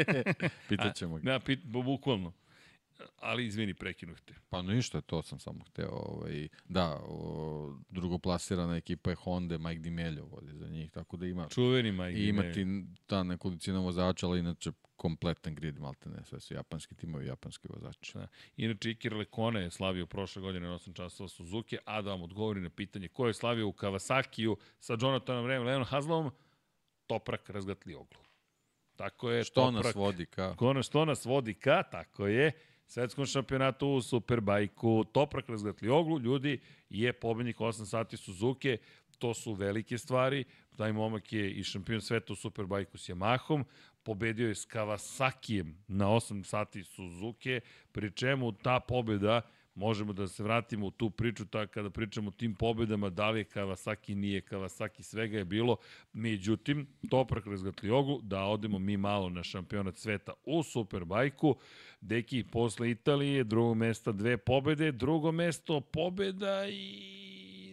Pitaćemo 0.68 1.16
ga. 1.18 1.32
Ne, 1.32 1.40
pit, 1.40 1.60
bu- 1.64 1.82
bukvalno. 1.82 2.32
Ali 3.24 3.46
izvini, 3.46 3.74
prekinuh 3.74 4.20
te. 4.20 4.34
Pa 4.48 4.62
ništa, 4.62 5.00
to 5.00 5.22
sam 5.22 5.38
samo 5.38 5.64
hteo. 5.64 5.90
Ovaj, 5.90 6.48
da, 6.64 7.00
o, 7.08 7.76
drugoplasirana 7.88 8.76
ekipa 8.76 9.10
je 9.10 9.16
Honda, 9.16 9.58
Mike 9.58 9.80
Dimelio 9.80 10.24
vodi 10.24 10.52
za 10.54 10.68
njih, 10.68 10.90
tako 10.90 11.16
da 11.16 11.26
ima 11.26 11.48
Čuveni 11.48 11.92
Mike. 11.92 12.20
I 12.20 12.28
ima 12.28 12.42
Dimeo. 12.42 12.54
ti 12.54 13.00
ta 13.06 13.22
nekolicina 13.22 13.80
vozača, 13.80 14.26
ali 14.26 14.38
inače 14.38 14.72
kompletan 14.96 15.54
grid, 15.54 15.78
malte 15.78 16.10
ne, 16.10 16.24
sve 16.24 16.40
su 16.40 16.54
japanski 16.54 16.94
timovi, 16.94 17.26
japanski 17.26 17.68
vozači. 17.70 18.12
Da. 18.14 18.26
Inače, 18.56 18.90
Iker 18.90 19.14
Lekone 19.14 19.60
je 19.60 19.70
slavio 19.70 20.06
prošle 20.06 20.42
godine 20.42 20.68
na 20.68 20.74
8 20.74 20.94
časova 20.94 21.28
Suzuki, 21.28 21.78
a 21.84 22.02
da 22.02 22.10
vam 22.10 22.22
odgovori 22.22 22.60
na 22.60 22.70
pitanje 22.70 23.08
ko 23.08 23.26
je 23.26 23.34
slavio 23.34 23.68
u 23.68 23.72
Kawasakiju 23.72 24.56
sa 24.80 24.96
Jonathanom 25.00 25.46
Rem, 25.46 25.62
Leonom 25.62 25.86
Hazlom, 25.86 26.30
Toprak 27.06 27.50
razgatli 27.50 27.94
oglu. 27.94 28.20
Tako 28.96 29.30
je, 29.30 29.44
Što 29.44 29.60
Toprak, 29.60 29.84
nas 29.84 29.94
vodi 29.94 30.26
ka... 30.26 30.56
Kono, 30.56 30.82
što 30.82 31.04
nas 31.04 31.24
vodi 31.24 31.54
ka, 31.54 31.82
tako 31.82 32.26
je, 32.26 32.52
svetskom 32.86 33.26
šampionatu 33.26 33.88
u 33.88 34.02
Superbajku, 34.02 35.04
Toprak 35.12 35.48
razgatli 35.48 35.88
oglu, 35.88 36.18
ljudi, 36.20 36.60
je 36.90 37.12
pobednik 37.12 37.56
8 37.56 37.84
sati 37.84 38.16
Suzuki 38.16 38.78
to 39.18 39.34
su 39.34 39.52
velike 39.52 39.98
stvari. 39.98 40.44
Taj 40.76 40.92
momak 40.92 41.32
je 41.32 41.50
i 41.50 41.62
šampion 41.64 42.00
sveta 42.00 42.32
u 42.32 42.36
Superbajku 42.36 42.98
s 42.98 43.08
Yamahom, 43.08 43.64
pobedio 44.02 44.48
je 44.48 44.54
s 44.54 44.66
Kawasakijem 44.66 45.74
na 45.88 46.06
8 46.06 46.44
sati 46.44 46.84
Suzuki, 46.84 47.60
pri 47.92 48.10
čemu 48.10 48.52
ta 48.52 48.80
pobeda 48.80 49.40
možemo 49.74 50.12
da 50.12 50.28
se 50.28 50.42
vratimo 50.42 50.86
u 50.86 50.90
tu 50.90 51.10
priču 51.10 51.46
ta, 51.46 51.66
kada 51.66 51.90
pričamo 51.90 52.28
o 52.28 52.32
tim 52.32 52.54
pobedama, 52.54 53.10
da 53.10 53.30
li 53.30 53.40
je 53.40 53.44
Kawasaki, 53.44 54.14
nije 54.14 54.40
Kawasaki, 54.40 55.02
svega 55.02 55.38
je 55.38 55.44
bilo. 55.44 55.76
Međutim, 56.12 56.86
Toprak 57.10 57.46
Razgatliogu, 57.46 58.20
da 58.22 58.44
odemo 58.44 58.78
mi 58.78 58.96
malo 58.96 59.28
na 59.28 59.42
šampionat 59.42 59.96
sveta 59.96 60.32
u 60.44 60.62
Superbajku. 60.62 61.56
Deki, 62.00 62.44
posle 62.52 62.90
Italije, 62.90 63.44
drugo 63.44 63.74
mesto 63.74 64.12
dve 64.12 64.36
pobede, 64.36 64.92
drugo 64.92 65.32
mesto 65.32 65.80
pobeda 65.80 66.66
i 66.68 67.24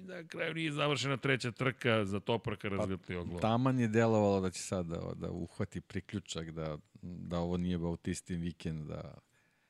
na 0.04 0.28
kraju 0.28 0.54
nije 0.54 0.72
završena 0.72 1.18
treća 1.18 1.52
trka 1.52 2.06
za 2.06 2.20
Topraka 2.20 2.70
Razgatliogu. 2.70 3.34
Pa, 3.34 3.40
taman 3.40 3.80
je 3.80 3.88
delovalo 3.88 4.42
da 4.42 4.50
će 4.50 4.62
sad 4.62 4.86
da, 4.86 5.14
da 5.16 5.32
uhvati 5.32 5.82
priključak, 5.82 6.52
da, 6.52 6.78
da 7.02 7.40
ovo 7.40 7.58
nije 7.58 7.78
Bautistin 7.78 8.42
vikend, 8.42 8.88
da 8.88 9.18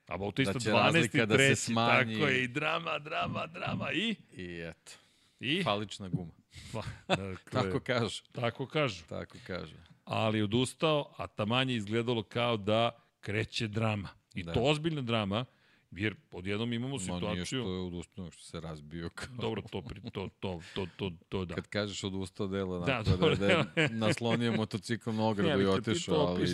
A 0.07 0.17
Bautista 0.17 0.53
da 0.53 0.59
12. 0.59 1.25
Da 1.25 1.35
treći, 1.35 1.55
se 1.55 1.65
smanji. 1.65 2.13
tako 2.13 2.27
je, 2.27 2.43
i 2.43 2.47
drama, 2.47 2.99
drama, 2.99 3.47
drama, 3.47 3.91
i? 3.91 4.15
I 4.33 4.59
eto. 4.59 4.91
I? 5.39 5.63
Falična 5.63 6.09
guma. 6.09 6.31
Pa, 6.73 6.81
dakle, 7.07 7.35
tako 7.51 7.79
kažu. 7.79 8.23
Tako 8.31 8.65
kažu. 8.65 9.03
Tako 9.09 9.37
kažu. 9.47 9.75
Ali 10.05 10.41
odustao, 10.41 11.13
a 11.17 11.27
tamanje 11.27 11.75
izgledalo 11.75 12.23
kao 12.23 12.57
da 12.57 12.91
kreće 13.19 13.67
drama. 13.67 14.09
I 14.33 14.43
da. 14.43 14.53
to 14.53 14.59
ozbiljna 14.61 15.01
drama, 15.01 15.45
jer 15.91 16.15
odjednom 16.31 16.73
imamo 16.73 16.99
situaciju... 16.99 17.27
Ma 17.27 17.33
nije 17.33 17.45
što 17.45 17.57
je 17.57 17.79
odustao, 17.79 18.31
što 18.31 18.43
se 18.43 18.59
razbio. 18.59 19.09
Kao... 19.09 19.27
Dobro, 19.35 19.61
to, 19.61 19.83
to, 20.11 20.29
to, 20.39 20.61
to, 20.75 20.87
to, 20.95 21.11
to 21.29 21.45
da. 21.45 21.55
Kad 21.55 21.67
kažeš 21.67 22.03
odustao 22.03 22.47
dela, 22.47 22.85
da, 22.85 23.03
da, 23.03 23.35
da, 23.35 23.81
je 23.81 23.89
naslonio 23.89 24.51
motocikl 24.51 25.11
na 25.11 25.27
ogradu 25.27 25.61
i 25.61 25.65
otišao, 25.65 26.15
ali, 26.15 26.47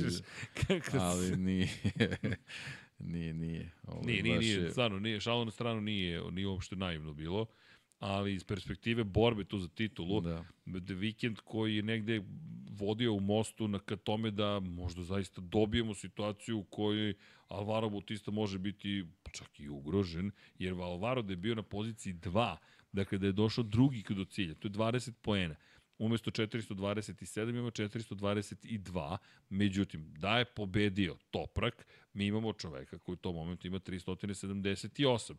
ali 0.99 1.37
nije. 1.37 1.69
Nije, 2.99 3.33
nije. 3.33 3.71
Ovo, 3.83 4.01
nije, 4.05 4.23
nije, 4.23 4.39
nije, 4.39 4.61
je... 4.61 4.71
stvarno, 4.71 4.99
nije, 4.99 5.19
šalo 5.19 5.45
na 5.45 5.51
stranu 5.51 5.81
nije, 5.81 6.31
nije 6.31 6.47
uopšte 6.47 6.75
naivno 6.75 7.13
bilo, 7.13 7.45
ali 7.99 8.33
iz 8.33 8.43
perspektive 8.43 9.03
borbe 9.03 9.43
tu 9.43 9.59
za 9.59 9.67
titulu, 9.67 10.21
da. 10.21 10.45
da 10.65 10.93
vikend 10.93 11.39
koji 11.43 11.75
je 11.75 11.83
negde 11.83 12.21
vodio 12.69 13.13
u 13.13 13.19
mostu 13.19 13.67
na 13.67 13.79
ka 13.79 13.95
tome 13.95 14.31
da 14.31 14.59
možda 14.59 15.03
zaista 15.03 15.41
dobijemo 15.41 15.93
situaciju 15.93 16.59
u 16.59 16.63
kojoj 16.63 17.13
Alvaro 17.47 17.89
Bautista 17.89 18.31
može 18.31 18.59
biti 18.59 19.05
čak 19.31 19.59
i 19.59 19.69
ugrožen, 19.69 20.31
jer 20.59 20.73
Alvaro 20.73 21.21
da 21.21 21.33
je 21.33 21.37
bio 21.37 21.55
na 21.55 21.63
poziciji 21.63 22.13
2, 22.13 22.57
dakle 22.91 23.17
da 23.17 23.25
je 23.25 23.31
došao 23.31 23.63
drugi 23.63 24.03
do 24.09 24.25
cilja, 24.25 24.55
to 24.55 24.67
je 24.67 24.71
20 24.71 25.11
poena 25.21 25.55
umesto 25.97 26.31
427 26.31 27.49
imamo 27.49 27.69
422, 27.69 29.17
međutim, 29.49 30.13
da 30.17 30.37
je 30.37 30.45
pobedio 30.45 31.17
Toprak, 31.31 31.87
mi 32.17 32.25
imamo 32.25 32.53
čoveka 32.53 32.97
koji 32.97 33.13
u 33.13 33.17
tom 33.17 33.35
momentu 33.35 33.67
ima 33.67 33.79
378. 33.79 35.35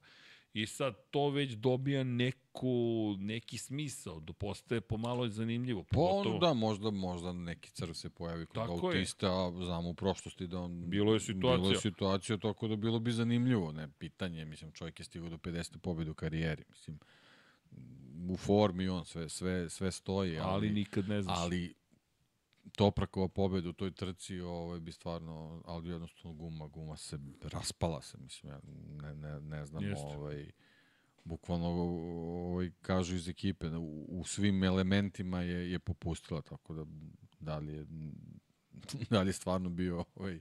I 0.53 0.67
sad 0.67 0.95
to 1.11 1.31
već 1.31 1.53
dobija 1.53 2.05
neku, 2.05 3.17
neki 3.19 3.59
smisao, 3.59 4.21
da 4.21 4.33
postaje 4.33 4.81
pomalo 4.81 5.29
zanimljivo. 5.29 5.83
Pa 5.83 5.95
pogotovo... 5.95 6.39
da, 6.39 6.55
možda, 6.55 6.91
možda 6.91 7.33
neki 7.33 7.71
crv 7.71 7.93
se 7.93 8.11
pojavi 8.11 8.47
kod 8.47 8.55
tako 8.55 8.87
autista, 8.87 9.27
a 9.27 9.65
znamo 9.65 9.89
u 9.89 9.95
prošlosti 9.95 10.47
da 10.47 10.61
on... 10.61 10.91
Bilo 10.91 11.15
je 11.15 11.21
situacija. 11.21 11.57
Bilo 11.57 11.71
je 11.71 11.81
situacija, 11.81 12.39
tako 12.39 12.69
da 12.69 12.77
bilo 12.77 12.99
bi 12.99 13.13
zanimljivo, 13.13 13.73
ne, 13.73 13.89
pitanje, 13.99 14.45
mislim, 14.45 14.73
čovjek 14.73 15.01
je 15.01 15.05
stigao 15.05 15.29
do 15.29 15.37
50. 15.37 15.79
pobedu 15.79 16.11
u 16.11 16.15
karijeri, 16.15 16.65
mislim, 16.71 16.99
u 18.31 18.37
formi 18.37 18.89
on 18.89 19.05
sve 19.05 19.29
sve 19.29 19.71
sve 19.71 19.93
stoji, 19.93 20.39
ali, 20.39 20.51
ali 20.51 20.71
nikad 20.71 21.09
ne 21.09 21.23
znaš. 21.23 21.39
Ali 21.39 21.75
Toprakova 22.77 23.29
pobeda 23.29 23.69
u 23.69 23.73
toj 23.73 23.91
trci, 23.91 24.41
ovaj 24.41 24.81
bi 24.81 24.93
stvarno, 24.93 25.63
ali 25.67 25.91
jednostavno 25.91 26.37
guma, 26.37 26.67
guma 26.67 26.97
se 26.97 27.19
raspala 27.43 28.03
se, 28.03 28.19
mislim, 28.19 28.53
ja 28.53 28.61
ne, 29.03 29.15
ne, 29.15 29.41
ne 29.41 29.67
znam, 29.67 29.85
Jeste. 29.85 30.07
ovaj, 30.07 30.51
bukvalno 31.25 31.67
ovaj, 31.67 32.71
kažu 32.83 33.17
iz 33.17 33.29
ekipe, 33.29 33.69
da 33.69 33.79
u, 33.79 34.07
u 34.09 34.25
svim 34.25 34.65
elementima 34.65 35.43
je, 35.43 35.71
je 35.71 35.79
popustila, 35.79 36.43
tako 36.43 36.75
da 36.75 36.85
da 37.41 37.59
li 37.59 37.73
je, 37.73 37.87
da 39.11 39.23
li 39.23 39.29
je 39.29 39.33
stvarno 39.33 39.69
bio 39.69 40.05
ovaj, 40.15 40.41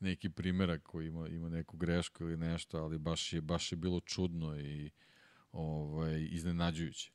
neki 0.00 0.30
primerak 0.30 0.82
koji 0.82 1.06
ima, 1.06 1.28
ima 1.28 1.48
neku 1.48 1.76
grešku 1.76 2.24
ili 2.24 2.36
nešto, 2.36 2.78
ali 2.78 2.98
baš 2.98 3.32
je, 3.32 3.40
baš 3.40 3.72
je 3.72 3.76
bilo 3.76 4.00
čudno 4.00 4.60
i 4.60 4.90
ovaj, 5.52 6.28
iznenađujuće. 6.30 7.12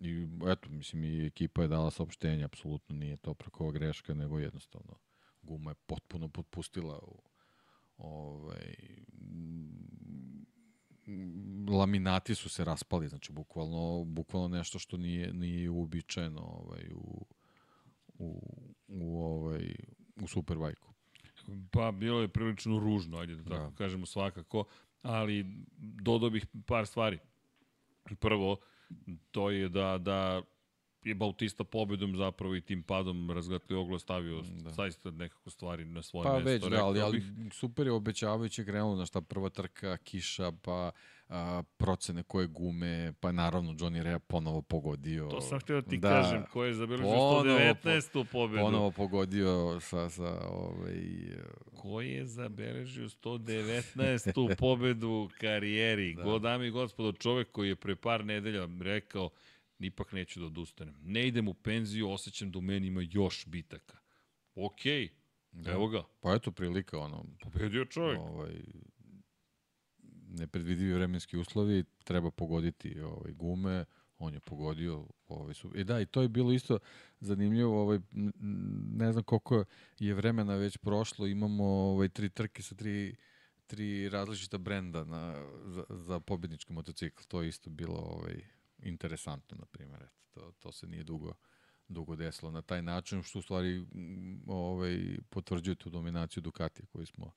I 0.00 0.28
eto, 0.46 0.68
mislim, 0.70 1.04
i 1.04 1.26
ekipa 1.26 1.62
je 1.62 1.68
dala 1.68 1.90
saopštenje, 1.90 2.44
apsolutno 2.44 2.96
nije 2.96 3.16
to 3.16 3.34
preko 3.34 3.70
greška, 3.70 4.14
nego 4.14 4.38
jednostavno 4.38 4.98
guma 5.42 5.70
je 5.70 5.74
potpuno 5.86 6.28
potpustila 6.28 6.98
u, 6.98 7.22
ovaj, 7.96 8.74
laminati 11.68 12.34
su 12.34 12.48
se 12.48 12.64
raspali, 12.64 13.08
znači 13.08 13.32
bukvalno, 13.32 14.04
bukvalno 14.04 14.48
nešto 14.48 14.78
što 14.78 14.96
nije, 14.96 15.32
nije 15.32 15.70
uobičajeno 15.70 16.40
ovaj, 16.40 16.88
u, 16.94 17.26
u, 18.18 18.42
u, 18.88 19.20
ovaj, 19.22 19.74
u 20.22 20.26
Superbajku. 20.26 20.92
Pa 21.70 21.92
bilo 21.92 22.20
je 22.20 22.28
prilično 22.28 22.78
ružno, 22.78 23.18
ajde 23.18 23.34
da 23.34 23.44
tako 23.44 23.70
da. 23.70 23.76
kažemo 23.76 24.06
svakako, 24.06 24.64
ali 25.02 25.46
dodao 25.78 26.30
bih 26.30 26.46
par 26.66 26.86
stvari. 26.86 27.18
Prvo, 28.20 28.56
to 29.30 29.50
je 29.50 29.68
da, 29.68 29.98
da 29.98 30.42
je 31.04 31.14
Bautista 31.14 31.64
pobedom 31.64 32.16
zapravo 32.16 32.56
i 32.56 32.60
tim 32.60 32.82
padom 32.82 33.30
razgatli 33.30 33.76
oglo 33.76 33.98
stavio 33.98 34.42
da. 34.42 34.70
zaista 34.70 35.10
nekako 35.10 35.50
stvari 35.50 35.84
na 35.84 36.02
svoje 36.02 36.24
pa 36.24 36.38
mesto. 36.38 36.68
Pa 36.68 36.70
već, 36.70 36.78
da, 36.78 36.84
ali, 36.84 37.00
ali 37.00 37.22
super 37.52 37.86
je 37.86 37.92
obećavajuće 37.92 38.64
krenulo, 38.64 38.96
znaš, 38.96 39.10
ta 39.10 39.20
prva 39.20 39.48
trka, 39.48 39.96
kiša, 39.96 40.52
pa 40.62 40.90
a, 41.30 41.62
procene 41.76 42.22
koje 42.22 42.46
gume, 42.46 43.12
pa 43.20 43.32
naravno 43.32 43.72
Johnny 43.72 44.02
Rea 44.02 44.18
ponovo 44.18 44.62
pogodio. 44.62 45.28
To 45.28 45.40
sam 45.40 45.60
htio 45.60 45.80
da 45.80 45.88
ti 45.88 45.98
da, 45.98 46.08
kažem, 46.08 46.44
ko 46.52 46.64
je 46.64 46.74
zabeležio 46.74 47.06
119. 47.06 48.12
Po, 48.12 48.24
pobedu. 48.24 48.62
Ponovo 48.62 48.90
pogodio 48.90 49.80
sa, 49.80 50.10
sa 50.10 50.48
ovaj... 50.48 51.02
Ko 51.76 52.00
je 52.00 52.26
zabeležio 52.26 53.08
119. 53.08 54.56
pobedu 54.58 55.08
u 55.08 55.28
karijeri. 55.40 56.14
Da. 56.14 56.22
God, 56.22 56.42
i 56.66 56.70
gospodo, 56.70 57.12
čovek 57.12 57.52
koji 57.52 57.68
je 57.68 57.76
pre 57.76 57.96
par 57.96 58.24
nedelja 58.24 58.68
rekao 58.80 59.30
ipak 59.78 60.12
neću 60.12 60.40
da 60.40 60.46
odustanem. 60.46 60.94
Ne 61.02 61.28
idem 61.28 61.48
u 61.48 61.54
penziju, 61.54 62.10
osjećam 62.10 62.50
da 62.50 62.58
u 62.58 62.62
meni 62.62 62.86
ima 62.86 63.00
još 63.10 63.46
bitaka. 63.46 63.98
Okej, 64.54 65.02
okay. 65.02 65.08
Da. 65.52 65.70
Evo 65.72 65.88
ga. 65.88 66.02
Pa 66.20 66.34
eto 66.34 66.50
prilika, 66.52 66.98
ono... 66.98 67.24
Pobedio 67.42 67.84
čovjek. 67.84 68.20
Ovaj, 68.20 68.62
nepredvidivi 70.38 70.92
vremenski 70.92 71.36
uslovi, 71.36 71.84
treba 72.04 72.30
pogoditi 72.30 73.00
ovaj, 73.00 73.32
gume, 73.32 73.84
on 74.20 74.34
je 74.34 74.40
pogodio 74.40 75.06
ovaj 75.28 75.54
su 75.54 75.72
i 75.74 75.84
da 75.84 76.00
i 76.00 76.06
to 76.06 76.22
je 76.22 76.28
bilo 76.28 76.52
isto 76.52 76.78
zanimljivo 77.20 77.82
ovaj 77.82 77.98
ne 78.92 79.12
znam 79.12 79.24
koliko 79.24 79.64
je 79.98 80.14
vremena 80.14 80.54
već 80.54 80.76
prošlo 80.76 81.26
imamo 81.26 81.64
ovaj 81.64 82.08
tri 82.08 82.28
trke 82.28 82.62
sa 82.62 82.74
tri 82.74 83.16
tri 83.66 84.08
različita 84.08 84.58
brenda 84.58 85.04
na 85.04 85.46
za, 85.64 85.84
za 85.90 86.20
pobednički 86.20 86.72
motocikl 86.72 87.22
to 87.28 87.42
je 87.42 87.48
isto 87.48 87.70
bilo 87.70 87.94
ovaj 87.94 88.40
interesantno 88.78 89.56
na 89.60 89.66
primjer 89.66 90.02
eto 90.02 90.20
to 90.30 90.52
to 90.58 90.72
se 90.72 90.86
nije 90.86 91.04
dugo 91.04 91.34
dugo 91.88 92.16
desilo 92.16 92.50
na 92.50 92.62
taj 92.62 92.82
način 92.82 93.22
što 93.22 93.38
u 93.38 93.42
stvari 93.42 93.86
ovaj 94.46 95.18
potvrđuje 95.30 95.74
tu 95.74 95.90
dominaciju 95.90 96.40
Ducatija 96.40 96.86
koju 96.86 97.06
smo 97.06 97.32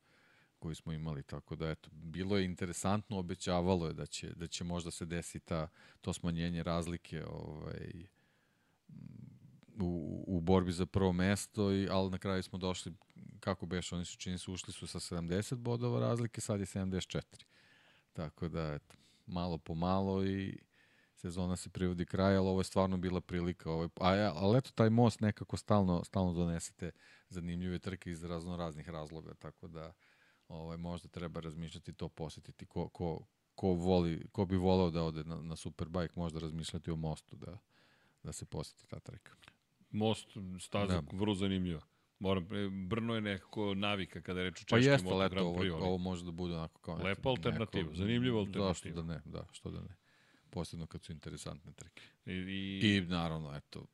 koju 0.64 0.76
smo 0.76 0.94
imali, 0.94 1.24
tako 1.24 1.56
da 1.56 1.70
eto, 1.70 1.90
bilo 1.92 2.38
je 2.38 2.46
interesantno, 2.46 3.20
obećavalo 3.20 3.88
je 3.88 3.94
da 3.94 4.06
će, 4.06 4.30
da 4.36 4.48
će 4.48 4.64
možda 4.64 4.92
se 4.92 5.06
desi 5.06 5.40
ta, 5.40 5.68
to 6.02 6.14
smanjenje 6.14 6.64
razlike 6.64 7.26
ovaj, 7.26 8.06
u, 9.80 10.24
u 10.28 10.42
borbi 10.42 10.72
za 10.72 10.86
prvo 10.86 11.14
mesto, 11.14 11.72
i, 11.74 11.88
ali 11.92 12.10
na 12.10 12.18
kraju 12.18 12.44
smo 12.44 12.60
došli, 12.60 12.94
kako 13.40 13.66
beš, 13.66 13.92
oni 13.94 14.06
su 14.06 14.18
čini 14.18 14.38
se 14.38 14.52
ušli 14.52 14.74
su 14.74 14.88
sa 14.88 15.00
70 15.00 15.56
bodova 15.56 16.00
razlike, 16.00 16.42
sad 16.42 16.60
je 16.60 16.66
74. 16.66 17.46
Tako 18.14 18.48
da, 18.48 18.74
eto, 18.74 18.96
malo 19.26 19.58
po 19.58 19.76
malo 19.76 20.26
i 20.26 20.58
sezona 21.16 21.56
se 21.56 21.70
privodi 21.70 22.06
kraj, 22.06 22.36
ali 22.36 22.48
ovo 22.48 22.60
je 22.60 22.72
stvarno 22.72 22.98
bila 22.98 23.22
prilika. 23.22 23.72
Ovaj, 23.72 23.88
a, 24.00 24.32
ali 24.36 24.58
eto, 24.58 24.72
taj 24.76 24.90
most 24.90 25.20
nekako 25.20 25.58
stalno, 25.58 26.04
stalno 26.04 26.34
donesete 26.34 26.92
zanimljive 27.30 27.80
trke 27.80 28.12
iz 28.12 28.24
razno 28.24 28.58
raznih 28.58 28.90
razloga, 28.90 29.34
tako 29.34 29.68
da 29.68 29.94
ovaj, 30.54 30.78
možda 30.78 31.08
treba 31.08 31.40
razmišljati 31.40 31.94
to 31.94 32.10
posetiti. 32.10 32.66
Ko, 32.66 32.90
ko, 32.90 33.26
ko, 33.56 33.68
voli, 33.68 34.28
ko 34.32 34.46
bi 34.46 34.56
voleo 34.56 34.92
da 34.92 35.04
ode 35.04 35.24
na, 35.24 35.42
na 35.42 35.56
Superbike, 35.56 36.14
možda 36.16 36.40
razmišljati 36.40 36.92
o 36.92 36.96
mostu 36.96 37.36
da, 37.36 37.58
da 38.24 38.34
se 38.34 38.46
poseti 38.46 38.88
ta 38.88 39.00
treka. 39.00 39.36
Most, 39.92 40.28
staza, 40.60 41.02
da. 41.02 41.18
vrlo 41.18 41.36
zanimljiva. 41.36 41.82
Moram, 42.20 42.44
e, 42.44 42.70
Brno 42.70 43.16
je 43.16 43.22
nekako 43.22 43.74
navika 43.76 44.22
kada 44.22 44.40
je 44.40 44.50
reč 44.50 44.62
o 44.62 44.66
češkim 44.66 44.70
pa 44.70 44.92
jeste, 44.92 45.14
leto, 45.14 45.40
ovo, 45.40 45.86
ovo 45.86 45.98
može 45.98 46.26
da 46.26 46.32
bude 46.32 46.54
onako 46.54 46.82
kao 46.82 46.96
Lepa 46.96 47.30
alternativa, 47.30 47.84
neko, 47.84 47.96
zanimljiva 47.96 48.40
alternativa. 48.40 48.68
Zašto 48.68 48.90
da 48.90 49.04
ne, 49.04 49.22
da, 49.26 49.46
što 49.52 49.72
da 49.72 49.82
ne. 49.82 49.96
posebno 50.50 50.88
kad 50.88 51.04
su 51.04 51.12
interesantne 51.12 51.72
trke. 51.72 52.04
I, 52.26 52.32
i, 52.32 52.98
I 52.98 53.02
naravno, 53.02 53.56
eto, 53.56 53.86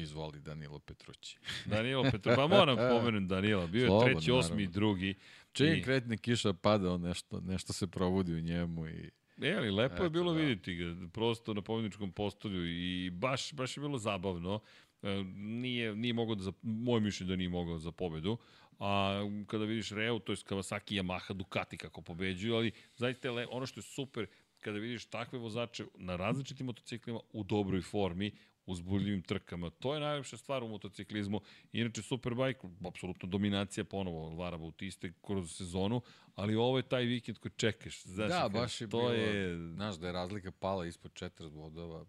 izvoli 0.00 0.40
Danilo 0.40 0.78
Petrući. 0.78 1.38
Danilo 1.66 2.02
Petro, 2.04 2.32
pa 2.36 2.46
moram 2.48 2.76
pomenuti 2.90 3.26
Danila, 3.26 3.66
bio 3.66 3.80
je 3.80 3.86
Slobodno, 3.86 4.12
treći, 4.12 4.30
osmi, 4.32 4.50
naravno. 4.52 4.72
drugi. 4.72 5.14
Čim 5.52 5.66
I- 5.68 5.82
kretne 5.82 6.16
kiša 6.16 6.52
pada, 6.52 6.92
on 6.92 7.00
nešto, 7.00 7.40
nešto 7.40 7.72
se 7.72 7.86
provodi 7.86 8.34
u 8.34 8.40
njemu 8.40 8.88
i 8.88 9.10
E, 9.42 9.54
ali 9.54 9.70
lepo 9.70 9.94
je 9.94 9.96
Eto, 9.96 10.10
bilo 10.10 10.32
da. 10.32 10.40
vidjeti 10.40 10.74
ga, 10.74 11.08
prosto 11.08 11.54
na 11.54 11.62
pobjedničkom 11.62 12.12
postolju 12.12 12.66
i 12.68 13.10
baš, 13.10 13.52
baš 13.52 13.76
je 13.76 13.80
bilo 13.80 13.98
zabavno. 13.98 14.60
E, 15.02 15.08
nije, 15.34 15.96
nije 15.96 16.12
mogao 16.14 16.34
da, 16.34 16.42
za, 16.42 16.52
moje 16.62 17.00
mišljenje 17.00 17.28
da 17.28 17.36
nije 17.36 17.48
mogao 17.48 17.78
za 17.78 17.92
pobedu, 17.92 18.36
a 18.78 19.20
kada 19.46 19.64
vidiš 19.64 19.90
Reu, 19.90 20.18
to 20.18 20.32
je 20.32 20.36
Kawasaki, 20.36 20.94
Yamaha, 20.94 21.32
Ducati 21.32 21.76
kako 21.76 22.02
pobeđuju, 22.02 22.54
ali 22.54 22.72
zaista 22.94 23.28
je 23.30 23.46
ono 23.46 23.66
što 23.66 23.80
je 23.80 23.84
super, 23.84 24.26
kada 24.60 24.78
vidiš 24.78 25.04
takve 25.06 25.38
vozače 25.38 25.84
na 25.94 26.16
različitim 26.16 26.66
motociklima 26.66 27.20
u 27.32 27.44
dobroj 27.44 27.82
formi, 27.82 28.32
uzbudljivim 28.70 29.22
trkama. 29.22 29.70
To 29.70 29.94
je 29.94 30.00
najlepša 30.00 30.36
stvar 30.36 30.62
u 30.64 30.68
motociklizmu. 30.68 31.40
Inače, 31.72 32.02
Superbike, 32.02 32.60
apsolutno 32.86 33.28
dominacija 33.28 33.84
ponovo 33.84 34.28
Lara 34.30 34.58
Bautiste 34.58 35.12
kroz 35.22 35.52
sezonu, 35.52 36.02
ali 36.34 36.54
ovo 36.54 36.76
je 36.76 36.82
taj 36.82 37.04
vikend 37.04 37.38
koji 37.38 37.52
čekaš. 37.56 38.02
Znaš, 38.02 38.28
Da, 38.30 38.48
baš 38.48 38.80
je 38.80 38.88
to 38.88 38.98
bilo, 38.98 39.12
je, 39.12 39.56
znaš, 39.68 39.96
da 39.96 40.06
je 40.06 40.12
razlika 40.12 40.50
pala 40.50 40.86
ispod 40.86 41.12
40 41.12 41.50
bodova. 41.50 42.04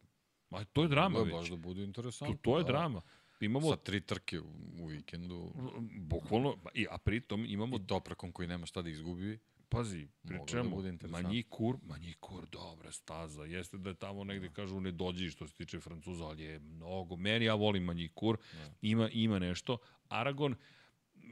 Ma, 0.50 0.64
to 0.64 0.82
je 0.82 0.88
drama 0.88 1.10
Moglo 1.10 1.22
je 1.22 1.26
već. 1.26 1.42
baš 1.42 1.50
da 1.50 1.56
bude 1.58 1.80
To, 1.80 1.84
interesantno. 1.84 2.38
to 2.42 2.58
je 2.58 2.64
da. 2.64 2.68
drama. 2.68 3.02
Imamo, 3.40 3.70
Sa 3.70 3.76
tri 3.76 4.02
trke 4.02 4.40
u, 4.40 4.46
u 4.80 4.86
vikendu, 4.86 5.54
bukvalno, 6.00 6.58
pa 6.64 6.70
a 6.90 6.98
pritom 6.98 7.46
imamo, 7.46 7.78
i 7.78 7.88
Toprakom 7.88 8.32
koji 8.32 8.48
nema 8.48 8.66
šta 8.66 8.82
da 8.82 8.90
izgubi. 8.90 9.40
Pazi, 9.72 10.08
Moglo 10.24 10.64
da 10.64 10.76
bude 10.76 10.90
interesantno. 10.90 11.30
Manjikur, 11.30 11.78
Manjikur, 11.84 12.46
dobra 12.52 12.92
staza. 12.92 13.44
Jeste 13.44 13.78
da 13.78 13.90
je 13.90 13.96
tamo 13.96 14.24
negde, 14.24 14.50
kažu, 14.50 14.80
ne 14.80 14.92
dođi 14.92 15.30
što 15.30 15.48
se 15.48 15.54
tiče 15.54 15.80
Francuza, 15.80 16.26
ali 16.26 16.44
je 16.44 16.60
mnogo. 16.60 17.16
Meni, 17.16 17.46
ja 17.46 17.54
volim 17.54 17.84
Manjikur, 17.84 18.38
ima, 18.82 19.10
ima 19.10 19.40
nešto. 19.40 19.78
Aragon, 20.10 20.56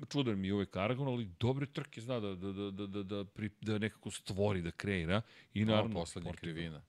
čudan 0.09 0.39
mi 0.39 0.47
je 0.47 0.53
uvek 0.53 0.75
Aragon, 0.75 1.07
ali 1.07 1.31
dobre 1.39 1.65
trke 1.65 2.01
zna 2.01 2.19
da, 2.19 2.35
da, 2.35 2.51
da, 2.51 2.71
da, 2.71 2.87
da, 2.87 3.03
da, 3.03 3.25
pri, 3.25 3.49
da 3.61 3.77
nekako 3.77 4.11
stvori, 4.11 4.61
da 4.61 4.71
kreira. 4.71 5.21
I 5.53 5.65
Naravno, 5.65 5.93
poslednja 5.93 6.33
krivina. 6.33 6.81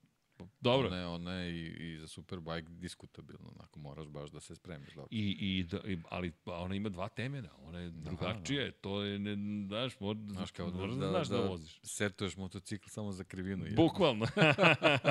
Dobro, 0.60 0.88
Ona 0.88 0.96
je, 0.96 1.06
ona 1.06 1.32
je 1.32 1.52
i, 1.52 1.66
i 1.66 1.98
za 1.98 2.06
Superbike 2.06 2.68
diskutabilno, 2.68 3.52
onako 3.58 3.78
moraš 3.78 4.08
baš 4.08 4.30
da 4.30 4.40
se 4.40 4.54
spremiš 4.54 4.94
dobro. 4.94 5.08
I, 5.10 5.36
i, 5.40 5.64
da, 5.64 5.80
i, 5.86 5.98
ali 6.08 6.32
pa 6.44 6.58
ona 6.58 6.74
ima 6.74 6.88
dva 6.88 7.08
temena, 7.08 7.48
ona 7.58 7.78
je 7.78 7.90
drugačija, 7.90 8.72
to 8.80 9.02
je, 9.02 9.18
ne, 9.18 9.36
znaš, 9.66 10.00
mora, 10.00 10.18
Znaš, 10.28 10.50
kao 10.50 10.70
da, 10.70 10.76
moraš 10.76 10.94
da, 10.94 11.08
znaš 11.08 11.28
da, 11.28 11.36
da, 11.36 11.48
voziš. 11.48 11.80
setuješ 11.82 12.36
motocikl 12.36 12.88
samo 12.88 13.12
za 13.12 13.24
krivinu. 13.24 13.64
je. 13.64 13.72
Bukvalno. 13.72 14.26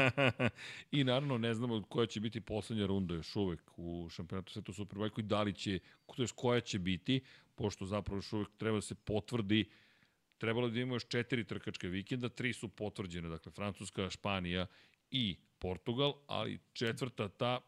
I 0.92 1.04
naravno 1.04 1.38
ne 1.38 1.54
znamo 1.54 1.84
koja 1.84 2.08
će 2.08 2.20
biti 2.20 2.42
poslednja 2.42 2.86
runda 2.86 3.14
još 3.14 3.36
uvek 3.36 3.72
u 3.78 4.10
šampionatu 4.10 4.54
sveta 4.54 4.72
u 4.72 4.74
Superbike 4.74 5.22
i 5.22 5.24
da 5.24 5.42
li 5.42 5.54
će, 5.54 5.80
to 6.16 6.24
jest 6.24 6.34
koja 6.36 6.62
će 6.62 6.80
biti, 6.80 7.22
pošto 7.56 7.86
zapravo 7.86 8.18
još 8.18 8.34
uvek 8.34 8.48
treba 8.58 8.78
da 8.78 8.82
se 8.82 8.96
potvrdi 8.96 9.70
trebalo 10.40 10.68
je 10.68 10.72
da 10.72 10.80
imamo 10.80 10.96
još 10.96 11.08
četiri 11.08 11.44
trkačke 11.44 11.88
vikenda, 11.88 12.30
tri 12.30 12.54
su 12.54 12.70
potvrđene, 12.70 13.30
dakle 13.30 13.52
Francuska, 13.52 14.10
Španija 14.10 14.68
i 15.12 15.38
Portugal, 15.60 16.14
ali 16.28 16.60
četvrta 16.74 17.30
ta 17.30 17.60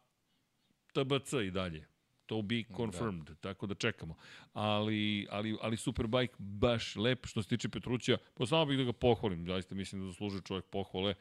TBC 0.94 1.34
i 1.34 1.52
dalje. 1.52 1.88
To 2.26 2.42
be 2.42 2.64
confirmed, 2.76 3.28
da. 3.28 3.36
tako 3.36 3.68
da 3.68 3.76
čekamo. 3.76 4.16
Ali, 4.54 5.28
ali, 5.30 5.58
ali 5.62 5.78
Superbike 5.78 6.34
baš 6.38 6.96
lep 6.96 7.26
što 7.26 7.44
se 7.44 7.50
tiče 7.50 7.70
Petruća, 7.70 8.18
pa 8.34 8.46
samo 8.46 8.66
bih 8.66 8.78
da 8.78 8.84
ga 8.84 8.94
pohvalim, 8.94 9.46
zaista 9.46 9.76
mislim 9.76 10.02
da 10.02 10.08
zaslužuje 10.08 10.42
čovjek 10.42 10.66
pohvale. 10.66 11.14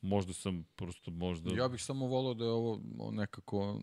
Možda 0.00 0.32
sam 0.32 0.64
prosto 0.76 1.10
možda... 1.10 1.54
Ja 1.56 1.68
bih 1.68 1.82
samo 1.82 2.06
volao 2.06 2.34
da 2.34 2.44
je 2.44 2.50
ovo 2.50 2.80
nekako, 3.12 3.80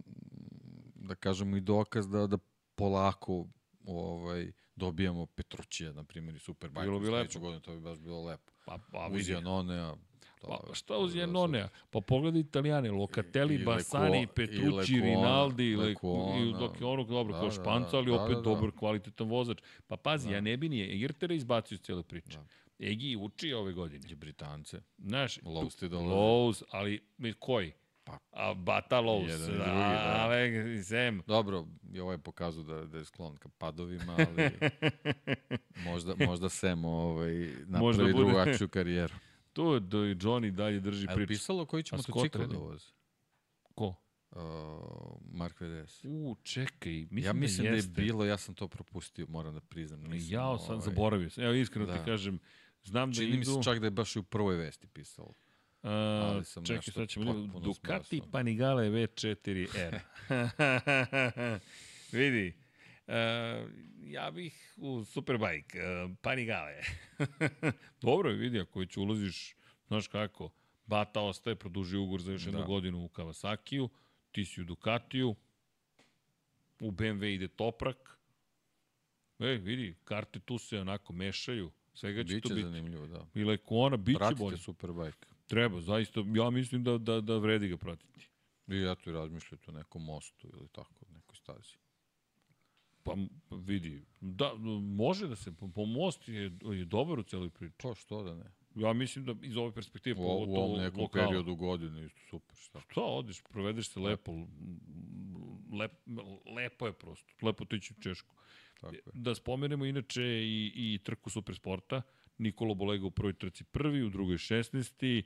da 0.96 1.16
kažemo, 1.16 1.58
i 1.58 1.62
dokaz 1.62 2.10
da, 2.10 2.28
da 2.28 2.38
polako 2.76 3.46
ovaj, 3.86 4.52
dobijamo 4.76 5.26
Petrućija, 5.26 5.94
na 5.94 6.04
primjer, 6.04 6.36
i 6.36 6.40
Superbike. 6.40 6.82
Bilo 6.82 7.00
bi 7.00 7.10
lepo. 7.10 7.40
godinu, 7.40 7.62
to 7.62 7.72
bi 7.72 7.80
baš 7.80 8.00
bilo 8.00 8.24
lepo. 8.24 8.52
pa, 8.66 8.80
pa, 8.92 9.08
Uz 9.08 9.18
vidi. 9.18 9.32
Janonea. 9.32 9.94
Pa, 10.42 10.60
šta 10.74 10.98
uz 10.98 11.16
Janonea? 11.16 11.68
Pa 11.90 12.02
pogledaj 12.02 12.42
Italijane, 12.42 12.92
Locatelli, 12.92 13.56
I- 13.56 13.62
i 13.62 13.66
Basani, 13.66 14.18
Lecuo- 14.18 14.28
Petrucci, 14.28 14.94
i 14.94 15.02
Rinaldi, 15.02 15.72
i 15.72 15.76
dok 16.54 16.82
je 16.82 16.88
ono 16.88 17.04
dobro 17.04 17.34
Da, 17.34 17.40
kao 17.40 17.48
da, 17.48 17.54
Španca, 17.54 17.98
ali 17.98 18.06
da, 18.08 18.14
opet 18.16 18.30
da, 18.30 18.36
da. 18.36 18.42
dobar, 18.44 18.72
kvalitetan 18.72 19.28
vozač. 19.28 19.58
Pa 19.88 19.98
pazi, 19.98 20.32
ja 20.32 20.42
ne 20.42 20.58
bi 20.58 20.70
nije 20.70 20.86
Egirtera 20.88 21.34
izbacio 21.34 21.76
iz 21.76 21.82
cijele 21.82 22.04
priče. 22.04 22.38
Da. 22.38 22.46
Egi 22.82 23.16
uči 23.16 23.54
ove 23.54 23.74
godine. 23.74 24.10
I 24.10 24.16
Britance. 24.16 24.82
Znaš, 24.98 25.40
Lowe's 25.40 25.80
ti 25.80 25.90
dolaze. 25.90 26.10
Lowe's, 26.10 26.64
ali 26.72 27.00
koji? 27.34 27.72
Pa. 28.04 28.18
A 28.32 28.54
Bata 28.54 28.98
Lowe's. 28.98 29.30
Jedan 29.30 29.42
i 29.46 29.58
da, 29.58 29.64
drugi, 29.64 30.76
da. 30.78 30.84
Sem. 30.84 31.22
Dobro, 31.28 31.66
i 31.94 32.00
ovo 32.00 32.12
je 32.12 32.18
pokazao 32.18 32.64
da, 32.64 32.86
da 32.86 32.98
je 32.98 33.06
sklon 33.06 33.36
ka 33.36 33.50
padovima, 33.50 34.16
ali 34.20 34.50
možda, 35.86 36.14
možda 36.20 36.50
Sam 36.50 36.86
ovaj, 36.86 37.34
napravi 37.34 37.80
Možda 37.80 38.04
bude. 38.04 38.14
drugačiju 38.16 38.68
karijeru. 38.70 39.14
Je 39.58 39.80
da 39.80 39.98
i 39.98 40.16
Johnny 40.16 40.52
dalje 40.52 40.80
drži 40.80 41.08
A 41.08 41.12
je 41.12 41.16
priču. 41.16 41.28
pisalo 41.28 41.66
koji 41.66 41.84
će 41.84 41.96
motocikl 41.96 42.46
da 42.46 42.58
vozi? 42.58 42.88
Ko? 43.76 43.96
Uh, 44.32 44.42
Mark 45.32 45.62
VDS. 45.62 46.02
U, 46.04 46.36
čekaj, 46.44 46.92
mislim, 46.92 47.24
ja 47.24 47.34
mislim 47.34 47.64
da, 47.64 47.70
da 47.70 47.76
je 47.76 47.78
jeste. 47.78 48.02
bilo, 48.02 48.26
ja 48.26 48.38
sam 48.38 48.56
to 48.56 48.68
propustio, 48.68 49.26
moram 49.30 49.54
da 49.54 49.62
priznam. 49.62 50.02
Nisam, 50.02 50.34
Jao, 50.34 50.58
sam 50.58 50.76
ovaj, 50.76 50.86
zaboravio 50.86 51.30
sam. 51.30 51.44
Evo, 51.44 51.54
iskreno 51.54 51.86
ti 51.86 52.00
da. 52.00 52.06
kažem, 52.06 52.40
znam 52.84 53.12
da 53.12 53.16
Čini 53.16 53.28
idu... 53.28 53.38
mi 53.38 53.46
se 53.46 53.64
čak 53.64 53.80
da 53.80 53.88
je 53.88 53.92
baš 53.92 54.16
i 54.16 54.20
u 54.20 54.24
prvoj 54.24 54.56
vesti 54.56 54.88
pisalo. 54.88 55.34
Uh, 55.84 55.90
ali 55.92 56.46
sam 56.46 56.66
čekaj, 56.66 56.94
sad 56.94 57.10
ćemo 57.10 57.34
Ducati. 57.60 58.22
Panigale 58.32 58.90
V4R. 58.90 60.00
Vidi, 62.12 62.54
ja 64.04 64.32
bih 64.32 64.74
u 64.78 65.06
Superbike, 65.06 65.80
uh, 65.80 66.12
Panigale. 66.22 66.82
Dobro 68.02 68.30
je, 68.30 68.36
vidi, 68.36 68.60
ako 68.60 68.80
već 68.80 68.98
ulaziš, 68.98 69.56
znaš 69.88 70.08
kako, 70.08 70.50
Bata 70.86 71.22
ostaje, 71.22 71.56
produži 71.56 71.98
ugovor 71.98 72.22
za 72.22 72.32
još 72.32 72.46
jednu 72.46 72.60
Da. 72.60 72.66
godinu 72.66 73.06
u 73.06 73.10
Kawasakiju, 73.10 73.90
ti 74.32 74.46
si 74.46 74.62
u 74.62 74.64
Ducatiju, 74.64 75.36
u 76.82 76.92
BMW 76.92 77.26
ide 77.26 77.48
Toprak. 77.48 78.20
E, 79.40 79.46
vidi, 79.48 79.96
karte 80.04 80.40
tu 80.40 80.58
se 80.58 80.80
onako 80.80 81.14
mešaju, 81.14 81.72
svega 81.94 82.24
će 82.24 82.36
Biće 82.36 82.50
to 82.50 82.56
biti. 82.56 82.68
zanimljivo, 82.68 83.08
da. 83.08 83.28
I 83.34 83.44
Lekona, 83.44 83.98
bit 83.98 84.16
će 84.16 84.18
Pratite 84.20 84.40
bolje. 84.40 84.58
Superbike. 84.58 85.28
Treba, 85.48 85.82
zaista, 85.82 86.20
ja 86.36 86.50
mislim 86.50 86.84
da, 86.84 86.98
da, 86.98 87.22
da 87.22 87.38
vredi 87.38 87.68
ga 87.68 87.78
pratiti. 87.78 88.30
I 88.68 88.76
ja 88.82 88.96
tu 88.96 89.12
razmišljate 89.12 89.72
o 89.72 89.74
nekom 89.74 90.04
mostu 90.04 90.48
ili 90.54 90.68
tako, 90.68 91.06
nekoj 91.14 91.36
stazi. 91.36 91.76
Pa 93.06 93.16
vidi, 93.56 94.06
da, 94.22 94.54
može 94.82 95.28
da 95.28 95.36
se, 95.36 95.52
po, 95.52 95.68
po 95.68 95.86
most 95.86 96.30
je, 96.30 96.52
je 96.64 96.86
dobar 96.86 97.20
u 97.20 97.24
celoj 97.24 97.50
priči. 97.50 97.76
Pa 97.84 97.96
što 97.96 98.24
da 98.24 98.36
ne? 98.36 98.52
Ja 98.76 98.94
mislim 98.94 99.26
da 99.26 99.36
iz 99.42 99.58
ove 99.58 99.72
perspektive, 99.72 100.22
U, 100.22 100.24
u 100.24 100.56
ovom 100.56 100.80
nekom 100.82 101.02
lokala. 101.02 101.26
periodu 101.28 101.56
godine 101.56 102.06
isto 102.06 102.20
super, 102.30 102.56
šta? 102.58 102.82
Šta, 102.90 103.02
odeš, 103.02 103.42
provedeš 103.44 103.90
se 103.90 104.00
lepo, 104.00 104.32
lep, 105.80 105.92
lepo 106.56 106.88
je 106.88 106.94
prosto, 106.94 107.34
lepo 107.42 107.66
to 107.66 107.76
ići 107.76 107.94
u 107.98 108.02
Češku. 108.02 108.36
Tako 108.82 108.96
je. 108.96 109.02
Da 109.14 109.36
spomenemo 109.36 109.86
inače 109.86 110.24
i, 110.24 110.72
i 110.76 111.00
trku 111.04 111.30
Supersporta, 111.30 112.02
Nikolo 112.38 112.74
Bolega 112.74 113.06
u 113.06 113.12
prvoj 113.12 113.34
trci 113.34 113.64
prvi, 113.64 114.04
u 114.04 114.10
drugoj 114.10 114.36
16. 114.38 115.24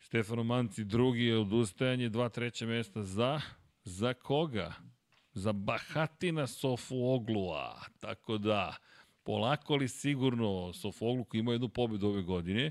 Stefano 0.00 0.44
Manci 0.44 0.84
drugi 0.84 1.24
je 1.24 1.38
odustajanje, 1.38 2.08
dva 2.08 2.28
treća 2.28 2.66
mesta 2.66 3.02
za, 3.02 3.40
za 3.84 4.14
koga? 4.14 4.74
Za 5.38 5.52
Bahatina 5.52 6.46
Sofuoglua. 6.46 7.80
Tako 8.00 8.38
da, 8.38 8.76
polako 9.22 9.74
ali 9.74 9.88
sigurno 9.88 10.72
Sofoglu 10.72 11.24
koji 11.24 11.38
ima 11.38 11.52
jednu 11.52 11.68
pobedu 11.68 12.06
ove 12.06 12.22
godine, 12.22 12.70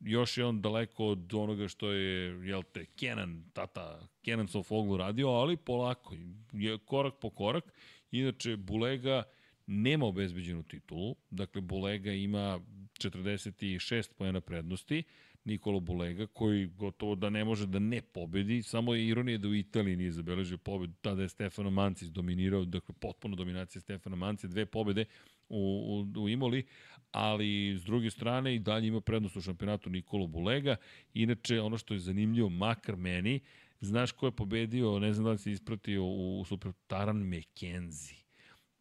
još 0.00 0.38
je 0.38 0.44
on 0.44 0.60
daleko 0.60 1.06
od 1.06 1.34
onoga 1.34 1.68
što 1.68 1.92
je, 1.92 2.48
jel 2.48 2.62
te, 2.62 2.84
Kenan, 2.84 3.44
tata, 3.52 4.08
Kenan 4.22 4.48
Sofoglu 4.48 4.96
radio, 4.96 5.28
ali 5.28 5.56
polako, 5.56 6.14
je 6.52 6.78
korak 6.78 7.14
po 7.20 7.30
korak. 7.30 7.72
Inače, 8.10 8.56
Bulega 8.56 9.22
nema 9.66 10.06
obezbeđenu 10.06 10.62
titulu, 10.62 11.16
dakle, 11.30 11.60
Bulega 11.60 12.12
ima 12.12 12.60
46 12.98 14.12
pojena 14.18 14.40
prednosti, 14.40 15.02
Nikolo 15.44 15.80
Bulega, 15.80 16.26
koji 16.26 16.66
gotovo 16.66 17.14
da 17.14 17.30
ne 17.30 17.44
može 17.44 17.66
da 17.66 17.78
ne 17.78 18.02
pobedi, 18.02 18.62
samo 18.62 18.94
je 18.94 19.06
ironija 19.08 19.38
da 19.38 19.48
u 19.48 19.54
Italiji 19.54 19.96
nije 19.96 20.12
zabeležio 20.12 20.58
pobedu, 20.58 20.92
tada 21.00 21.22
je 21.22 21.28
Stefano 21.28 21.70
Mancis 21.70 22.08
dominirao, 22.08 22.64
dakle 22.64 22.94
potpuno 23.00 23.36
dominacija 23.36 23.80
Stefana 23.80 24.16
Manci, 24.16 24.48
dve 24.48 24.66
pobede 24.66 25.04
u, 25.48 26.04
u, 26.16 26.20
u 26.20 26.28
Imoli, 26.28 26.66
ali 27.10 27.78
s 27.78 27.84
druge 27.84 28.10
strane 28.10 28.54
i 28.54 28.58
dalje 28.58 28.88
ima 28.88 29.00
prednost 29.00 29.36
u 29.36 29.40
šampionatu 29.40 29.90
Nikolo 29.90 30.26
Bulega. 30.26 30.76
Inače, 31.14 31.60
ono 31.60 31.78
što 31.78 31.94
je 31.94 32.00
zanimljivo, 32.00 32.48
makar 32.48 32.96
meni, 32.96 33.40
znaš 33.80 34.12
ko 34.12 34.26
je 34.26 34.32
pobedio, 34.32 34.98
ne 34.98 35.12
znam 35.12 35.24
da 35.24 35.30
li 35.30 35.38
si 35.38 35.50
ispratio 35.50 36.04
u, 36.04 36.40
u 36.40 36.44
super 36.44 36.72
Taran 36.86 37.16
McKenzie. 37.16 38.22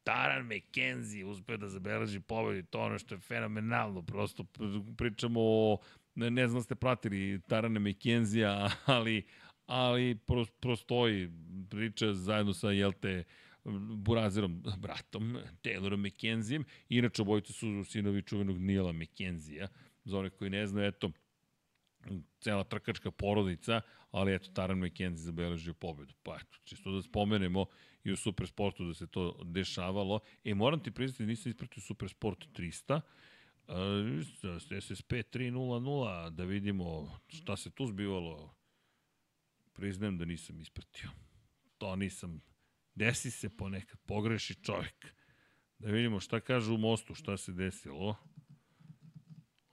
Taran 0.04 0.46
McKenzie 0.46 1.26
uspeo 1.26 1.58
da 1.58 1.70
zabeleži 1.70 2.20
pobedu, 2.20 2.68
to 2.70 2.80
je 2.80 2.86
ono 2.86 3.00
što 3.00 3.16
je 3.16 3.20
fenomenalno, 3.20 4.02
prosto 4.02 4.46
pričamo 4.98 5.40
o 5.44 5.78
ne, 6.16 6.32
ne 6.32 6.48
znam 6.48 6.60
da 6.60 6.64
ste 6.64 6.76
pratili 6.76 7.42
Tarana 7.48 7.80
McKenzie-a, 7.80 8.70
ali, 8.86 9.26
ali 9.66 10.16
pro, 10.16 10.46
prostoji 10.60 11.32
priča 11.70 12.14
zajedno 12.14 12.54
sa, 12.54 12.72
jel 12.72 12.94
te, 12.94 13.24
Burazerom, 13.64 14.64
bratom, 14.78 15.38
Taylorom 15.62 16.08
McKenziem. 16.08 16.66
Inače, 16.90 17.22
obojice 17.22 17.54
su 17.54 17.84
sinovi 17.84 18.22
čuvenog 18.22 18.58
Nila 18.58 18.92
McKenzija. 18.92 19.68
Za 20.06 20.18
one 20.18 20.30
koji 20.30 20.50
ne 20.50 20.68
znaju, 20.68 20.88
eto, 20.88 21.12
cela 22.40 22.64
trkačka 22.64 23.12
porodica, 23.12 23.82
ali 24.12 24.34
eto, 24.36 24.50
Taran 24.54 24.80
McKenzie 24.80 25.26
zabeležio 25.26 25.74
pobedu. 25.74 26.14
Pa 26.24 26.36
eto, 26.36 26.58
čisto 26.64 26.92
da 26.92 27.02
spomenemo 27.02 27.66
i 28.04 28.12
u 28.12 28.18
Supersportu 28.18 28.86
da 28.88 28.94
se 28.94 29.08
to 29.08 29.40
dešavalo. 29.44 30.20
E, 30.44 30.54
moram 30.54 30.80
ti 30.80 30.92
priznati, 30.92 31.26
nisam 31.26 31.50
ispratio 31.50 31.82
Supersport 31.82 32.48
300, 32.54 32.96
Uh, 32.96 33.02
SSP 34.82 35.12
300, 35.12 36.30
da 36.30 36.44
vidimo 36.44 37.20
šta 37.28 37.58
se 37.58 37.72
tu 37.72 37.86
zbivalo. 37.86 38.56
Priznajem 39.74 40.18
da 40.18 40.26
nisam 40.26 40.62
ispratio. 40.62 41.10
To 41.78 41.96
nisam. 41.96 42.42
Desi 42.96 43.32
se 43.32 43.58
ponekad, 43.58 44.00
pogreši 44.06 44.64
čovjek. 44.64 45.14
Da 45.80 45.92
vidimo 45.92 46.20
šta 46.20 46.40
kaže 46.40 46.72
u 46.72 46.78
mostu, 46.78 47.16
šta 47.16 47.38
se 47.38 47.52
desilo. 47.52 48.16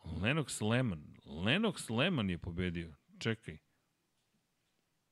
Lennox 0.05 0.60
Lehman. 0.70 1.17
Lennox 1.25 1.91
Lehman 1.91 2.31
je 2.31 2.39
pobedio. 2.39 2.94
Čekaj. 3.18 3.58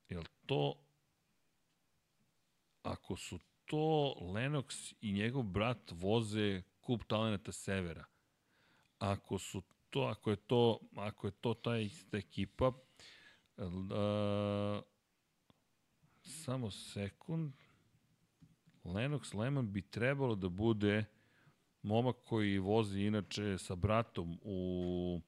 Jel 0.09 0.23
to... 0.47 0.83
Ako 2.83 3.17
su 3.17 3.39
to 3.65 4.15
Lennox 4.21 4.95
i 5.01 5.13
njegov 5.13 5.43
brat 5.43 5.91
voze 5.91 6.63
kup 6.81 7.05
talenata 7.05 7.53
Severa, 7.53 8.05
ako 9.13 9.39
su 9.39 9.63
to, 9.91 10.01
ako 10.01 10.31
je 10.31 10.37
to, 10.37 10.81
ako 10.97 11.27
je 11.27 11.31
to 11.31 11.55
ta 11.55 11.79
ista 11.79 12.17
ekipa, 12.17 12.73
uh, 13.57 14.83
samo 16.23 16.71
sekund, 16.71 17.53
Lennox 18.85 19.35
Lehman 19.35 19.73
bi 19.73 19.83
trebalo 19.83 20.35
da 20.35 20.49
bude 20.49 21.05
momak 21.83 22.17
koji 22.25 22.59
vozi 22.59 23.01
inače 23.01 23.59
sa 23.59 23.75
bratom 23.75 24.39
u 24.43 25.21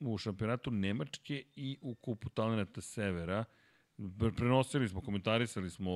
u 0.00 0.18
šampionatu 0.18 0.70
Nemačke 0.70 1.44
i 1.56 1.78
u 1.80 1.94
kupu 1.94 2.28
talenata 2.28 2.80
Severa. 2.80 3.44
Prenosili 4.36 4.88
smo, 4.88 5.00
komentarisali 5.00 5.70
smo 5.70 5.90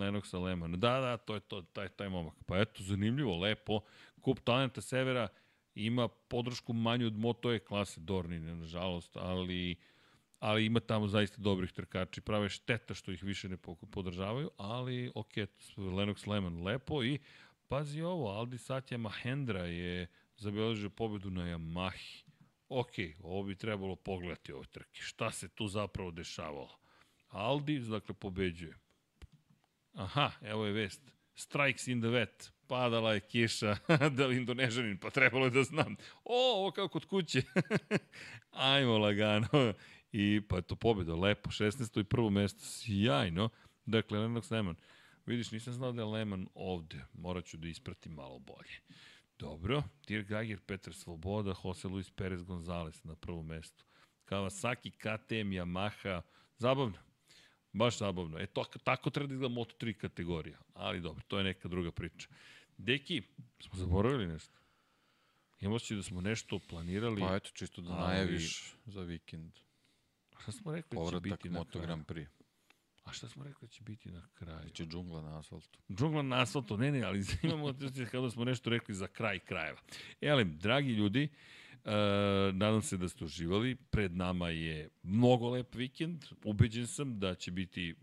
Lennoxa 0.00 0.42
Lemana. 0.44 0.76
Da, 0.76 1.00
da, 1.00 1.16
to 1.16 1.34
je 1.34 1.40
to, 1.40 1.62
taj, 1.62 1.88
taj 1.88 2.08
momak. 2.08 2.34
Pa 2.46 2.58
eto, 2.58 2.82
zanimljivo, 2.82 3.38
lepo. 3.38 3.80
Kup 4.20 4.40
talenta 4.40 4.80
Severa 4.80 5.28
ima 5.76 6.08
podršku 6.08 6.72
manju 6.72 7.06
od 7.06 7.18
Moto 7.18 7.52
E 7.52 7.58
klase 7.58 8.00
Dornine, 8.00 8.54
nažalost, 8.54 9.16
ali 9.16 9.76
ali 10.38 10.66
ima 10.66 10.80
tamo 10.80 11.08
zaista 11.08 11.42
dobrih 11.42 11.72
trkača 11.72 12.20
prave 12.20 12.48
šteta 12.48 12.94
što 12.94 13.12
ih 13.12 13.22
više 13.22 13.48
ne 13.48 13.56
podržavaju, 13.90 14.50
ali 14.56 15.12
ok, 15.14 15.32
Lennox 15.76 16.28
Lehman 16.30 16.62
lepo 16.62 17.04
i 17.04 17.18
pazi 17.68 18.02
ovo, 18.02 18.30
Aldi 18.30 18.56
Satya 18.56 18.96
Mahendra 18.96 19.64
je 19.64 20.06
zabeležio 20.36 20.90
pobedu 20.90 21.30
na 21.30 21.42
Yamahi. 21.42 22.24
Ok, 22.68 22.92
ovo 23.22 23.42
bi 23.42 23.54
trebalo 23.54 23.96
pogledati 23.96 24.52
ove 24.52 24.66
trke. 24.66 25.00
Šta 25.02 25.30
se 25.30 25.48
tu 25.48 25.68
zapravo 25.68 26.10
dešavalo? 26.10 26.78
Aldi, 27.28 27.78
dakle, 27.78 28.14
pobeđuje. 28.14 28.76
Aha, 29.92 30.30
evo 30.42 30.66
je 30.66 30.72
vest. 30.72 31.12
Strikes 31.34 31.86
in 31.86 32.00
the 32.00 32.08
wet. 32.08 32.50
Padala 32.68 33.14
je 33.14 33.20
kiša, 33.20 33.76
da 34.16 34.26
li 34.26 34.36
indonežanin, 34.36 34.98
pa 34.98 35.10
trebalo 35.10 35.44
je 35.44 35.50
da 35.50 35.62
znam. 35.62 35.96
O, 36.24 36.58
ovo 36.58 36.70
kao 36.70 36.88
kod 36.88 37.04
kuće. 37.04 37.42
Ajmo 38.50 38.98
lagano. 38.98 39.48
I 40.12 40.40
pa 40.48 40.60
to 40.60 40.76
pobjeda, 40.76 41.14
lepo, 41.14 41.50
16. 41.50 42.00
i 42.00 42.04
prvo 42.04 42.30
mesto, 42.30 42.60
sjajno. 42.64 43.48
Dakle, 43.86 44.18
Lennox 44.18 44.52
Lehman. 44.52 44.76
Vidiš, 45.26 45.50
nisam 45.50 45.72
znao 45.72 45.92
da 45.92 46.02
je 46.02 46.06
Lehman 46.06 46.46
ovde. 46.54 47.04
Morat 47.12 47.44
ću 47.44 47.56
da 47.56 47.68
ispratim 47.68 48.12
malo 48.12 48.38
bolje. 48.38 48.80
Dobro, 49.38 49.82
Dirk 50.06 50.28
Geiger, 50.28 50.60
Petar 50.60 50.94
Svoboda, 50.94 51.54
Jose 51.64 51.88
Luis 51.88 52.10
Perez 52.10 52.42
Gonzalez 52.42 53.04
na 53.04 53.14
prvom 53.14 53.46
mestu. 53.46 53.84
Kawasaki, 54.24 54.90
KTM, 54.90 55.50
Yamaha, 55.52 56.22
zabavno. 56.58 56.98
Baš 57.76 57.98
zabavno. 57.98 58.38
E, 58.38 58.46
to, 58.46 58.64
tako 58.84 59.10
treba 59.10 59.28
da 59.28 59.34
izgleda 59.34 59.54
Moto3 59.54 59.92
kategorija. 59.92 60.58
Ali 60.74 61.00
dobro, 61.00 61.22
to 61.28 61.38
je 61.38 61.44
neka 61.44 61.68
druga 61.68 61.90
priča. 61.90 62.28
Deki, 62.78 63.22
smo 63.60 63.78
zaboravili 63.78 64.26
nešto? 64.26 64.54
Imamo 65.60 65.78
da 65.90 66.02
smo 66.02 66.20
nešto 66.20 66.58
planirali. 66.58 67.20
Pa 67.20 67.36
eto, 67.36 67.50
čisto 67.54 67.82
da 67.82 67.90
ali... 67.90 68.06
najaviš 68.06 68.74
za 68.86 69.02
vikend. 69.02 69.52
Šta 70.38 70.52
smo 70.52 70.72
rekli 70.72 70.98
da 70.98 71.10
će 71.10 71.20
biti 71.20 71.50
na 71.50 71.58
Moto 71.58 71.80
Grand 71.80 72.06
Prix. 72.06 72.26
A 73.04 73.12
šta 73.12 73.28
smo 73.28 73.44
rekli 73.44 73.68
da 73.68 73.72
će 73.72 73.82
biti 73.82 74.10
na 74.10 74.28
kraju? 74.34 74.70
Će 74.70 74.84
džungla 74.86 75.22
na 75.22 75.38
asfaltu. 75.38 75.78
Džungla 75.90 76.22
na 76.22 76.42
asfaltu, 76.42 76.76
ne, 76.76 76.92
ne, 76.92 77.02
ali 77.02 77.24
imamo 77.42 77.74
kada 78.10 78.30
smo 78.30 78.44
nešto 78.44 78.70
rekli 78.70 78.94
za 78.94 79.06
kraj 79.06 79.38
krajeva. 79.38 79.78
E, 80.20 80.44
dragi 80.44 80.92
ljudi, 80.92 81.28
Uh, 81.28 81.36
nadam 82.52 82.82
se 82.82 82.96
da 82.96 83.08
ste 83.08 83.24
uživali. 83.24 83.74
Pred 83.74 84.16
nama 84.16 84.48
je 84.48 84.88
mnogo 85.02 85.48
lep 85.48 85.74
vikend. 85.74 86.24
Ubeđen 86.44 86.86
sam 86.86 87.18
da 87.20 87.34
će 87.34 87.50
biti 87.50 87.94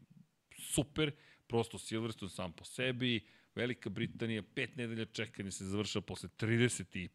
super. 0.59 1.11
Prosto 1.47 1.77
Silverstone 1.77 2.29
sam 2.29 2.53
po 2.53 2.65
sebi. 2.65 3.25
Velika 3.55 3.89
Britanija, 3.89 4.43
pet 4.55 4.75
nedelja 4.75 5.05
čekanja 5.05 5.51
se 5.51 5.65
završava 5.65 6.05
posle 6.05 6.29
35 6.39 7.09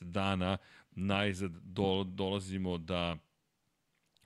dana. 0.00 0.58
Najzad 0.90 1.52
do, 1.52 2.04
dolazimo 2.04 2.78
da 2.78 3.16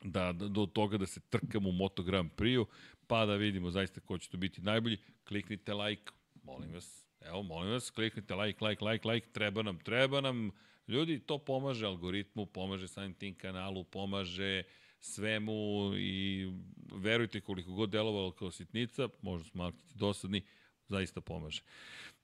da, 0.04 0.32
do 0.32 0.66
toga 0.66 0.98
da 0.98 1.06
se 1.06 1.20
trkamo 1.20 1.68
u 1.68 1.72
Moto 1.72 2.02
Grand 2.02 2.30
Prix-u, 2.36 2.66
pa 3.06 3.26
da 3.26 3.34
vidimo 3.34 3.70
zaista 3.70 4.00
ko 4.00 4.18
će 4.18 4.30
to 4.30 4.36
biti 4.36 4.60
najbolji. 4.60 4.98
Kliknite 5.24 5.74
like, 5.74 6.12
molim 6.42 6.72
vas, 6.72 7.06
evo, 7.20 7.42
molim 7.42 7.72
vas, 7.72 7.90
kliknite 7.90 8.34
like, 8.34 8.64
like, 8.64 8.84
like, 8.84 9.08
like, 9.08 9.28
treba 9.32 9.62
nam, 9.62 9.78
treba 9.78 10.20
nam, 10.20 10.50
ljudi, 10.88 11.20
to 11.20 11.38
pomaže 11.38 11.86
algoritmu, 11.86 12.46
pomaže 12.46 12.88
samim 12.88 13.14
tim 13.14 13.34
kanalu, 13.34 13.84
pomaže 13.84 14.62
svemu 15.00 15.92
i 15.96 16.46
verujte 16.94 17.40
koliko 17.40 17.72
god 17.72 17.90
delovalo 17.90 18.30
kao 18.32 18.50
sitnica, 18.50 19.08
možda 19.22 19.48
smo 19.48 19.62
malo 19.62 19.72
dosadni, 19.94 20.42
zaista 20.88 21.20
pomaže. 21.20 21.62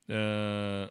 E, 0.09 0.15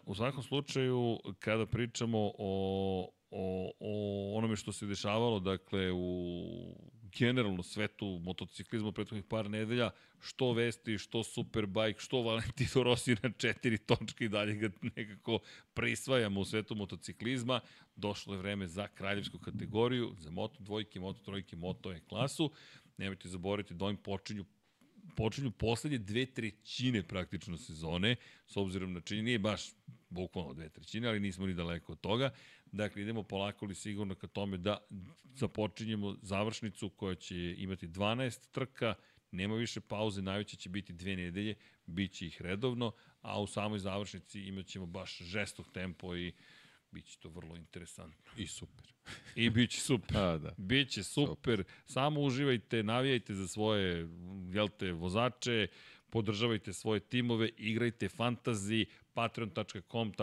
u 0.05 0.15
svakom 0.15 0.43
slučaju, 0.43 1.19
kada 1.39 1.65
pričamo 1.65 2.31
o, 2.37 3.11
o, 3.31 3.71
o 3.79 4.37
onome 4.37 4.55
što 4.55 4.71
se 4.71 4.85
dešavalo, 4.85 5.39
dakle, 5.39 5.91
u 5.91 6.75
generalno 7.17 7.63
svetu 7.63 8.19
motociklizma 8.23 8.91
prethodnih 8.91 9.25
par 9.25 9.49
nedelja, 9.49 9.91
što 10.19 10.53
Vesti, 10.53 10.97
što 10.97 11.23
Superbike, 11.23 11.99
što 11.99 12.21
Valentino 12.21 12.83
Rossi 12.83 13.15
na 13.23 13.31
četiri 13.37 13.77
točke 13.77 14.25
i 14.25 14.29
dalje 14.29 14.53
ga 14.53 14.69
nekako 14.95 15.39
prisvajamo 15.73 16.39
u 16.39 16.45
svetu 16.45 16.75
motociklizma. 16.75 17.59
Došlo 17.95 18.33
je 18.33 18.39
vreme 18.39 18.67
za 18.67 18.87
kraljevsku 18.87 19.39
kategoriju, 19.39 20.15
za 20.19 20.31
Moto 20.31 20.63
dvojke, 20.63 20.99
Moto 20.99 21.23
trojke, 21.23 21.55
Moto 21.55 21.91
E 21.91 21.99
klasu. 21.99 22.51
Nemojte 22.97 23.29
zaboraviti 23.29 23.73
da 23.73 23.85
ovim 23.85 23.97
počinju 23.97 24.45
počinju 25.15 25.51
poslednje 25.51 25.97
dve 25.97 26.25
trećine 26.25 27.03
praktično 27.03 27.57
sezone, 27.57 28.15
s 28.47 28.57
obzirom 28.57 28.93
na 28.93 29.01
čini, 29.01 29.21
nije 29.21 29.39
baš 29.39 29.61
bukvalno 30.09 30.53
dve 30.53 30.69
trećine, 30.69 31.07
ali 31.07 31.19
nismo 31.19 31.45
ni 31.45 31.53
daleko 31.53 31.91
od 31.91 32.01
toga. 32.01 32.31
Dakle, 32.71 33.01
idemo 33.01 33.23
polako 33.23 33.65
li 33.65 33.75
sigurno 33.75 34.15
ka 34.15 34.27
tome 34.27 34.57
da 34.57 34.77
započinjemo 35.33 36.17
završnicu 36.21 36.89
koja 36.89 37.15
će 37.15 37.55
imati 37.57 37.87
12 37.87 38.51
trka, 38.51 38.93
nema 39.31 39.55
više 39.55 39.81
pauze, 39.81 40.21
najveće 40.21 40.57
će 40.57 40.69
biti 40.69 40.93
dve 40.93 41.15
nedelje, 41.15 41.55
bit 41.85 42.11
će 42.11 42.27
ih 42.27 42.41
redovno, 42.41 42.91
a 43.21 43.41
u 43.41 43.47
samoj 43.47 43.79
završnici 43.79 44.41
imat 44.41 44.65
ćemo 44.65 44.85
baš 44.85 45.17
žestok 45.17 45.71
tempo 45.71 46.15
i 46.15 46.33
bit 46.91 47.05
će 47.05 47.17
to 47.17 47.29
vrlo 47.29 47.55
interesantno. 47.55 48.31
I 48.37 48.47
super. 48.47 48.93
I 49.35 49.49
bit 49.49 49.71
će 49.71 49.81
super. 49.81 50.17
A, 50.17 50.37
da. 50.37 50.53
Biće 50.57 51.03
super. 51.03 51.35
super. 51.35 51.63
Samo 51.85 52.21
uživajte, 52.21 52.83
navijajte 52.83 53.35
za 53.35 53.47
svoje 53.47 54.07
jel 54.53 54.67
te, 54.67 54.91
vozače, 54.91 55.67
podržavajte 56.11 56.73
svoje 56.73 56.99
timove, 56.99 57.49
igrajte 57.57 58.09
fantazi, 58.09 58.85
patreon.com 59.13 60.13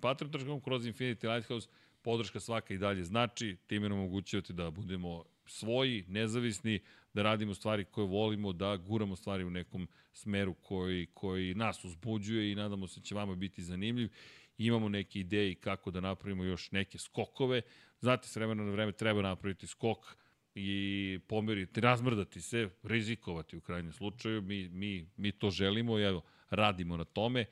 patreon.com 0.00 0.60
kroz 0.60 0.86
Infinity 0.86 1.34
Lighthouse 1.34 1.68
podrška 2.02 2.40
svaka 2.40 2.74
i 2.74 2.78
dalje 2.78 3.04
znači, 3.04 3.56
time 3.66 3.88
nam 3.88 3.98
omogućujete 3.98 4.52
da 4.52 4.70
budemo 4.70 5.24
svoji, 5.46 6.04
nezavisni, 6.08 6.80
da 7.14 7.22
radimo 7.22 7.54
stvari 7.54 7.84
koje 7.84 8.06
volimo, 8.06 8.52
da 8.52 8.76
guramo 8.76 9.16
stvari 9.16 9.44
u 9.44 9.50
nekom 9.50 9.88
smeru 10.12 10.54
koji, 10.54 11.06
koji 11.14 11.54
nas 11.54 11.84
uzbuđuje 11.84 12.52
i 12.52 12.54
nadamo 12.54 12.86
se 12.86 13.00
da 13.00 13.04
će 13.04 13.14
vama 13.14 13.34
biti 13.34 13.62
zanimljiv. 13.62 14.10
Imamo 14.58 14.88
neke 14.88 15.20
ideje 15.20 15.54
kako 15.54 15.90
da 15.90 16.00
napravimo 16.00 16.44
još 16.44 16.70
neke 16.70 16.98
skokove. 16.98 17.62
Znate, 18.00 18.28
s 18.28 18.36
vremena 18.36 18.64
na 18.64 18.70
vreme 18.70 18.92
treba 18.92 19.22
napraviti 19.22 19.66
skok, 19.66 20.16
i 20.54 21.18
pomeriti, 21.26 21.80
razmrdati 21.80 22.40
se, 22.40 22.68
rizikovati 22.82 23.56
u 23.56 23.60
krajnjem 23.60 23.92
slučaju. 23.92 24.42
Mi, 24.42 24.68
mi, 24.68 25.06
mi 25.16 25.32
to 25.32 25.50
želimo 25.50 25.98
i 25.98 26.02
evo, 26.02 26.22
radimo 26.50 26.96
na 26.96 27.04
tome. 27.04 27.44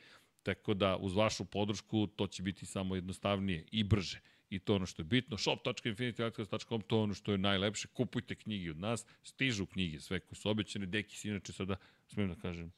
Tako 0.42 0.74
da 0.74 0.96
uz 0.96 1.14
vašu 1.14 1.44
podršku 1.44 2.06
to 2.06 2.26
će 2.26 2.42
biti 2.42 2.66
samo 2.66 2.94
jednostavnije 2.94 3.64
i 3.70 3.84
brže. 3.84 4.20
i 4.50 4.58
to 4.58 4.74
ono 4.74 4.86
što 4.86 5.02
je 5.02 5.04
bitno. 5.04 5.38
shop.infinitylighthouse.com, 5.38 6.80
to 6.80 6.96
je 6.96 7.02
ono 7.02 7.14
što 7.14 7.32
je 7.32 7.38
najlepše. 7.38 7.88
Kupujte 7.88 8.34
knjige 8.34 8.70
od 8.70 8.78
nas, 8.78 9.06
stižu 9.22 9.66
knjige, 9.66 10.00
sve 10.00 10.20
koje 10.20 10.36
su 10.36 10.50
obećane. 10.50 10.86
Deki 10.86 11.16
si 11.16 11.28
inače 11.28 11.52
sada, 11.52 11.76
smijem 12.06 12.28
da 12.28 12.40
kažem, 12.40 12.72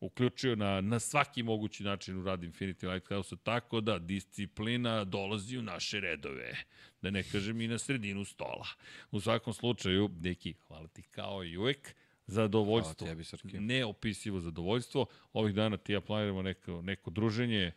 uključio 0.00 0.56
na, 0.56 0.80
na 0.80 1.00
svaki 1.00 1.42
mogući 1.42 1.84
način 1.84 2.18
u 2.18 2.24
rad 2.24 2.40
Infinity 2.40 2.92
Lighthouse, 2.92 3.36
tako 3.42 3.80
da 3.80 3.98
disciplina 3.98 5.04
dolazi 5.04 5.58
u 5.58 5.62
naše 5.62 6.00
redove. 6.00 6.56
Da 7.02 7.10
ne 7.10 7.22
kažem 7.22 7.60
i 7.60 7.68
na 7.68 7.78
sredinu 7.78 8.24
stola. 8.24 8.66
U 9.10 9.20
svakom 9.20 9.52
slučaju, 9.52 10.08
Deki, 10.08 10.54
hvala 10.66 10.88
ti 10.88 11.02
kao 11.02 11.44
i 11.44 11.56
uvek 11.56 11.94
zadovoljstvo. 12.26 13.06
Hvala 13.06 13.24
tebi. 13.42 13.58
Neopisivo 13.60 14.40
zadovoljstvo. 14.40 15.06
Ovih 15.32 15.54
dana 15.54 15.76
ti 15.76 15.92
ja 15.92 16.00
planiramo 16.00 16.42
neko, 16.42 16.82
neko 16.82 17.10
druženje. 17.10 17.72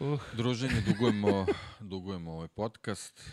Uh. 0.00 0.20
Druženje, 0.36 0.80
dugujemo, 0.86 1.46
dugujemo 1.80 2.32
ovaj 2.32 2.48
podcast. 2.48 3.30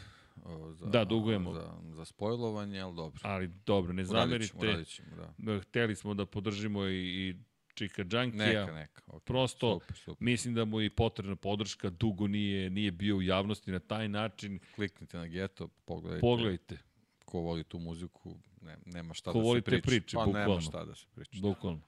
Za, 0.73 0.85
Da, 0.85 1.05
dugujemo. 1.05 1.53
Za, 1.53 1.73
za 1.91 2.05
spojlovanje, 2.05 2.79
ali 2.79 2.95
dobro. 2.95 3.21
Ali 3.23 3.47
dobro, 3.65 3.93
ne 3.93 4.03
Uradit 4.03 4.11
ćemo, 4.11 4.27
zamerite. 4.27 4.57
uradit 4.57 4.87
ćemo, 4.87 5.07
da. 5.37 5.59
Hteli 5.59 5.95
smo 5.95 6.13
da 6.13 6.25
podržimo 6.25 6.85
i, 6.87 7.29
i 7.29 7.35
Čika 7.75 8.03
Džankija. 8.03 8.45
Neka, 8.61 8.73
neka. 8.73 9.01
Okay. 9.07 9.19
Prosto, 9.19 9.73
Super, 9.73 9.95
super. 9.95 10.17
Mislim 10.21 10.53
da 10.53 10.65
mu 10.65 10.81
je 10.81 10.89
potrebna 10.89 11.35
podrška, 11.35 11.89
dugo 11.89 12.27
nije, 12.27 12.69
nije 12.69 12.91
bio 12.91 13.15
u 13.15 13.21
javnosti 13.21 13.71
na 13.71 13.79
taj 13.79 14.09
način. 14.09 14.59
Kliknite 14.75 15.17
na 15.17 15.27
Geto, 15.27 15.67
pogledajte. 15.85 16.21
Pogledajte, 16.21 16.77
Ko 17.25 17.39
voli 17.39 17.63
tu 17.63 17.79
muziku, 17.79 18.35
ne, 18.61 18.77
nema 18.85 19.13
šta 19.13 19.31
Ko 19.31 19.37
da 19.37 19.43
voli 19.43 19.59
se 19.59 19.63
te 19.63 19.71
priča. 19.71 19.87
priče, 19.87 20.17
pa 20.17 20.25
nema 20.25 20.39
bukvalno. 20.39 20.61
šta 20.61 20.85
da 20.85 20.95
se 20.95 21.05
priča. 21.15 21.41
bukvalno. 21.41 21.81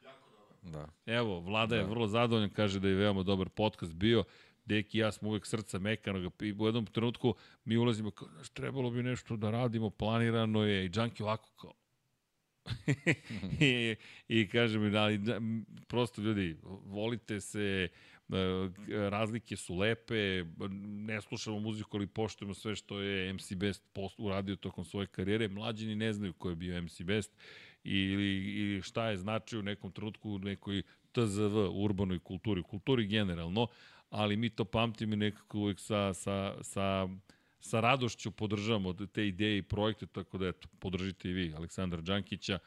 Da. 0.62 0.88
Evo, 1.06 1.40
Vlada 1.40 1.76
je 1.76 1.84
Da. 1.84 1.90
vrlo 1.90 2.08
zadovoljan, 2.08 2.50
kaže 2.50 2.80
da 2.80 2.88
je 2.88 2.96
veoma 2.96 3.24
dobar 3.24 3.50
podcast 3.50 3.94
bio. 3.94 4.24
Deki 4.66 4.98
i 4.98 5.02
ja 5.02 5.12
smo 5.12 5.30
uvek 5.30 5.46
srca 5.46 5.80
mekanog 5.80 6.34
i 6.42 6.54
u 6.54 6.66
jednom 6.66 6.86
trenutku 6.86 7.36
mi 7.66 7.78
ulazimo 7.78 8.12
kao, 8.12 8.28
trebalo 8.54 8.90
bi 8.90 9.04
nešto 9.04 9.38
da 9.38 9.52
radimo, 9.52 9.90
planirano 9.90 10.64
je 10.64 10.86
i 10.86 10.90
Džanki 10.90 11.24
ovako 11.24 11.50
kao, 11.52 11.74
I, 13.60 13.96
I 14.28 14.48
kaže 14.48 14.80
mi, 14.80 14.98
ali, 14.98 15.18
da, 15.18 15.42
prosto 15.88 16.22
ljudi, 16.22 16.58
volite 16.86 17.42
se, 17.42 17.88
e, 18.30 19.10
razlike 19.10 19.56
su 19.56 19.76
lepe, 19.76 20.44
ne 20.82 21.22
slušamo 21.22 21.60
muziku, 21.60 21.98
ali 21.98 22.08
poštujemo 22.08 22.54
sve 22.54 22.76
što 22.76 23.00
je 23.00 23.34
MC 23.34 23.54
Best 23.54 23.84
post, 23.94 24.16
uradio 24.20 24.56
tokom 24.56 24.86
svoje 24.86 25.08
karijere. 25.08 25.48
Mlađini 25.48 25.96
ne 25.96 26.14
znaju 26.14 26.34
ko 26.34 26.50
je 26.50 26.56
bio 26.56 26.82
MC 26.82 27.02
Best 27.02 27.32
ili, 27.84 28.62
ili 28.62 28.82
šta 28.82 29.10
je 29.10 29.18
značio 29.18 29.60
u 29.60 29.64
nekom 29.64 29.92
trenutku 29.92 30.32
u 30.32 30.40
nekoj 30.40 30.84
TZV, 31.12 31.58
urbanoj 31.74 32.20
kulturi, 32.20 32.64
kulturi 32.64 33.08
generalno, 33.08 33.68
ali 34.10 34.38
mi 34.38 34.50
to 34.50 34.66
pamtimo 34.66 35.14
i 35.14 35.18
nekako 35.18 35.60
uvek 35.60 35.80
sa, 35.80 36.14
sa, 36.14 36.56
sa, 36.62 37.08
sa 37.60 37.80
radošću 37.80 38.32
podržavamo 38.32 38.94
te 38.94 39.28
ideje 39.28 39.58
i 39.58 39.62
projekte, 39.62 40.06
tako 40.06 40.38
da 40.38 40.48
eto, 40.48 40.68
podržite 40.80 41.30
i 41.30 41.34
vi 41.34 41.54
Aleksandra 41.56 42.02
Đankića, 42.02 42.60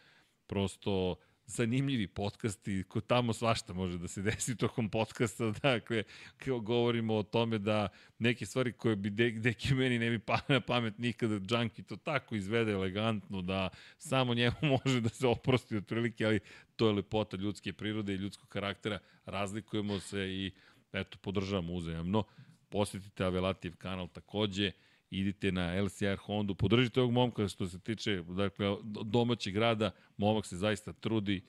prosto 0.47 1.17
zanimljivi 1.51 2.07
podcasti, 2.07 2.85
ko 2.89 3.01
tamo 3.01 3.33
svašta 3.33 3.73
može 3.73 3.99
da 3.99 4.09
se 4.09 4.23
desi 4.29 4.57
tokom 4.57 4.89
podcasta, 4.89 5.53
dakle, 5.63 6.03
kao 6.37 6.61
govorimo 6.61 7.15
o 7.15 7.23
tome 7.23 7.59
da 7.59 7.89
neke 8.19 8.47
stvari 8.47 8.73
koje 8.73 8.97
bi 8.97 9.11
de, 9.11 9.31
deki 9.31 9.75
meni 9.75 9.99
ne 9.99 10.11
bi 10.11 10.19
pa 10.19 10.39
na 10.49 10.61
pamet 10.61 10.99
nikada 10.99 11.39
Džanki 11.39 11.83
to 11.83 11.97
tako 11.97 12.35
izvede 12.35 12.73
elegantno 12.73 13.43
da 13.43 13.69
samo 13.99 14.35
njemu 14.35 14.57
može 14.85 15.01
da 15.01 15.09
se 15.09 15.27
oprosti 15.27 15.77
otprilike, 15.77 16.25
ali 16.25 16.41
to 16.77 16.87
je 16.87 16.93
lepota 16.93 17.37
ljudske 17.37 17.73
prirode 17.73 18.15
i 18.15 18.17
ljudskog 18.17 18.49
karaktera, 18.49 18.99
razlikujemo 19.27 20.01
se 20.01 20.19
i 20.19 20.53
eto, 20.93 21.19
podržavamo 21.23 21.73
uzajamno. 21.73 22.25
Posjetite 22.71 23.25
Avelativ 23.25 23.77
kanal 23.77 24.09
takođe, 24.09 24.73
idite 25.11 25.53
na 25.53 25.83
LCR 25.83 26.17
Honda, 26.17 26.55
podržite 26.55 27.01
ovog 27.01 27.13
momka 27.13 27.49
što 27.49 27.67
se 27.67 27.79
tiče 27.79 28.23
dakle, 28.23 28.77
domaćeg 29.05 29.57
rada, 29.57 29.91
momak 30.17 30.47
se 30.47 30.57
zaista 30.57 30.93
trudi. 30.93 31.43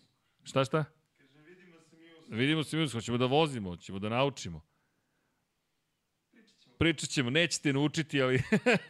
Šta, 0.44 0.66
šta? 0.66 0.86
Vidimo 2.28 2.64
se 2.64 2.78
mi, 2.78 2.90
hoćemo 2.90 3.18
da 3.18 3.26
vozimo, 3.26 3.70
hoćemo 3.70 4.00
da 4.00 4.10
naučimo. 4.10 4.62
Pričat 6.78 7.10
ćemo, 7.10 7.30
nećete 7.30 7.74
naučiti, 7.74 8.22
ali, 8.22 8.42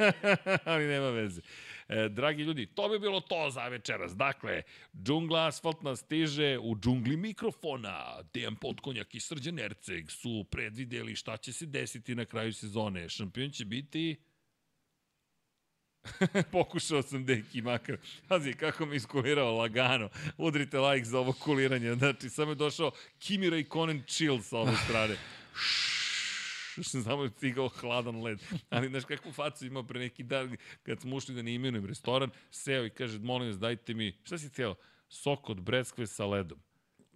ali 0.65 0.85
nema 0.85 1.09
veze. 1.09 1.41
E, 1.91 2.09
dragi 2.09 2.43
ljudi, 2.43 2.65
to 2.65 2.89
bi 2.89 2.99
bilo 2.99 3.19
to 3.19 3.49
za 3.49 3.67
večeras. 3.67 4.15
Dakle, 4.15 4.61
džungla 5.03 5.47
asfaltna 5.47 5.95
stiže 5.95 6.57
u 6.61 6.75
džungli 6.75 7.17
mikrofona. 7.17 8.23
Dejan 8.33 8.55
Potkonjak 8.55 9.15
i 9.15 9.19
Srđan 9.19 9.59
Erceg 9.59 10.11
su 10.11 10.45
predvideli 10.51 11.15
šta 11.15 11.37
će 11.37 11.53
se 11.53 11.65
desiti 11.65 12.15
na 12.15 12.25
kraju 12.25 12.53
sezone. 12.53 13.09
Šampion 13.09 13.51
će 13.51 13.65
biti... 13.65 14.21
Pokušao 16.51 17.01
sam 17.01 17.25
deki 17.25 17.61
makar. 17.61 17.97
Pazi, 18.27 18.53
kako 18.53 18.85
mi 18.85 18.95
iskulirao 18.95 19.57
lagano. 19.57 20.09
Udrite 20.37 20.79
like 20.79 21.05
za 21.05 21.19
ovo 21.19 21.33
kuliranje. 21.33 21.93
Znači, 21.93 22.29
samo 22.29 22.51
je 22.51 22.55
došao 22.55 22.91
Kimi 23.19 23.49
Raikkonen 23.49 24.03
chill 24.07 24.41
sa 24.41 24.57
ove 24.57 24.75
strane. 24.85 25.15
Samo 27.03 27.23
je 27.23 27.29
stigao 27.29 27.67
hladan 27.67 28.23
led. 28.23 28.39
Ali 28.69 28.89
znaš 28.89 29.05
kakvu 29.05 29.31
facu 29.31 29.65
imao 29.65 29.83
pre 29.83 29.99
neki 29.99 30.23
dan 30.23 30.57
kad 30.83 31.01
smo 31.01 31.15
ušli 31.15 31.35
da 31.35 31.41
ne 31.41 31.53
imenujem 31.53 31.85
restoran, 31.85 32.29
seo 32.51 32.85
i 32.85 32.89
kaže, 32.89 33.19
molim 33.19 33.47
vas, 33.47 33.59
dajte 33.59 33.93
mi, 33.93 34.17
šta 34.23 34.37
si 34.37 34.49
htio? 34.49 34.75
Sok 35.09 35.49
od 35.49 35.61
breskve 35.61 36.07
sa 36.07 36.25
ledom. 36.25 36.59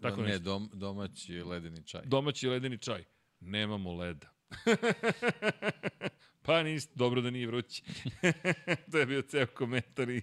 Tako 0.02 0.22
ne, 0.22 0.28
nešto. 0.28 0.44
dom, 0.44 0.70
domaći 0.74 1.44
ledeni 1.44 1.84
čaj. 1.86 2.02
Domaći 2.06 2.48
ledeni 2.48 2.78
čaj. 2.78 3.04
Nemamo 3.40 3.94
leda. 3.94 4.28
pa 6.46 6.64
niste, 6.64 6.94
dobro 6.96 7.22
da 7.22 7.30
nije 7.30 7.48
vrući. 7.48 7.84
to 8.92 8.98
je 8.98 9.06
bio 9.06 9.22
ceo 9.22 9.46
komentar 9.46 10.10
i, 10.10 10.22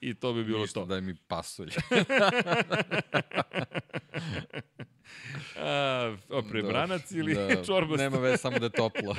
i 0.00 0.14
to 0.14 0.32
bi 0.32 0.44
bilo 0.44 0.60
Ništa, 0.60 0.80
to. 0.80 0.86
daj 0.86 1.00
mi 1.00 1.14
pasulj. 1.28 1.70
A, 5.56 6.16
prebranac 6.50 7.10
ili 7.10 7.34
da, 7.34 7.64
čorba? 7.64 7.96
Nema 7.96 8.18
veze, 8.18 8.36
samo 8.36 8.58
da 8.58 8.66
je 8.66 8.70
toplo. 8.70 9.16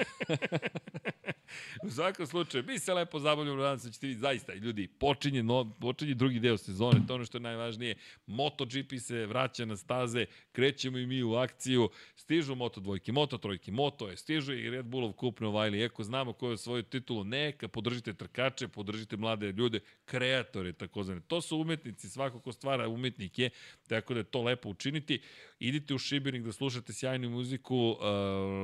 U 1.84 1.90
svakom 1.90 2.28
slučaju, 2.28 2.64
mi 2.68 2.80
se 2.80 2.94
lepo 2.94 3.20
zabavljamo, 3.20 3.62
nadam 3.62 3.80
se 3.80 3.88
da 3.88 3.92
ćete 3.92 4.08
vi 4.08 4.14
zaista, 4.14 4.54
ljudi, 4.54 4.88
počinje, 4.88 5.44
no, 5.44 5.72
počinje 5.82 6.14
drugi 6.14 6.40
deo 6.40 6.58
sezone, 6.58 7.02
to 7.08 7.14
je 7.14 7.16
ono 7.16 7.26
što 7.26 7.38
je 7.38 7.42
najvažnije, 7.42 7.96
MotoGP 8.28 8.94
se 9.00 9.26
vraća 9.26 9.66
na 9.66 9.78
staze, 9.78 10.26
krećemo 10.52 10.98
i 10.98 11.06
mi 11.06 11.24
u 11.24 11.36
akciju, 11.36 11.90
stižu 12.16 12.56
Moto 12.56 12.80
dvojke, 12.80 13.12
Moto 13.12 13.38
trojke, 13.38 13.72
Moto 13.72 14.08
je, 14.08 14.18
stižu 14.18 14.54
i 14.54 14.70
Red 14.70 14.86
Bullov 14.86 15.14
kup 15.14 15.40
Novajli, 15.40 15.84
eko 15.84 16.04
znamo 16.04 16.34
ko 16.40 16.52
je 16.52 16.58
svoju 16.58 16.84
titulu, 16.84 17.24
neka, 17.24 17.68
podržite 17.68 18.14
trkače, 18.14 18.68
podržite 18.68 19.18
mlade 19.18 19.52
ljude, 19.52 19.80
kreatore, 20.06 20.74
takozvane. 20.74 21.22
To 21.28 21.42
su 21.42 21.58
umetnici, 21.58 22.10
svako 22.10 22.40
ko 22.40 22.52
stvara 22.52 22.88
umetnik 22.88 23.40
je, 23.40 23.50
tako 23.88 24.14
da 24.14 24.20
je 24.20 24.24
to 24.24 24.42
lepo 24.42 24.70
učiniti. 24.70 25.22
Idite 25.60 25.94
u 25.94 25.98
Šibenik 25.98 26.44
da 26.44 26.52
slušate 26.52 26.94
sjajnu 26.94 27.30
muziku, 27.30 27.76
uh, 27.78 27.98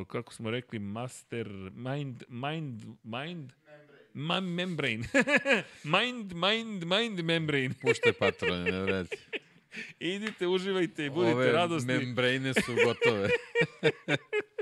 kako 0.07 0.33
smo 0.33 0.51
rekli, 0.51 0.79
Master, 0.79 1.47
Mind, 1.73 2.23
Mind, 2.29 2.83
Mind, 3.03 3.51
Ma, 4.13 4.39
membrane. 4.39 5.03
mind, 5.83 6.33
mind, 6.33 6.83
mind 6.85 7.19
membrane. 7.23 7.73
Puštaj 7.81 8.13
patrone, 8.13 8.71
ne 8.71 8.81
vredi. 8.81 9.17
Idite, 9.99 10.47
uživajte 10.47 11.05
i 11.05 11.09
budite 11.09 11.35
Ove 11.35 11.51
radosni. 11.51 11.93
membrane 11.93 12.53
su 12.53 12.75
gotove. 12.85 13.29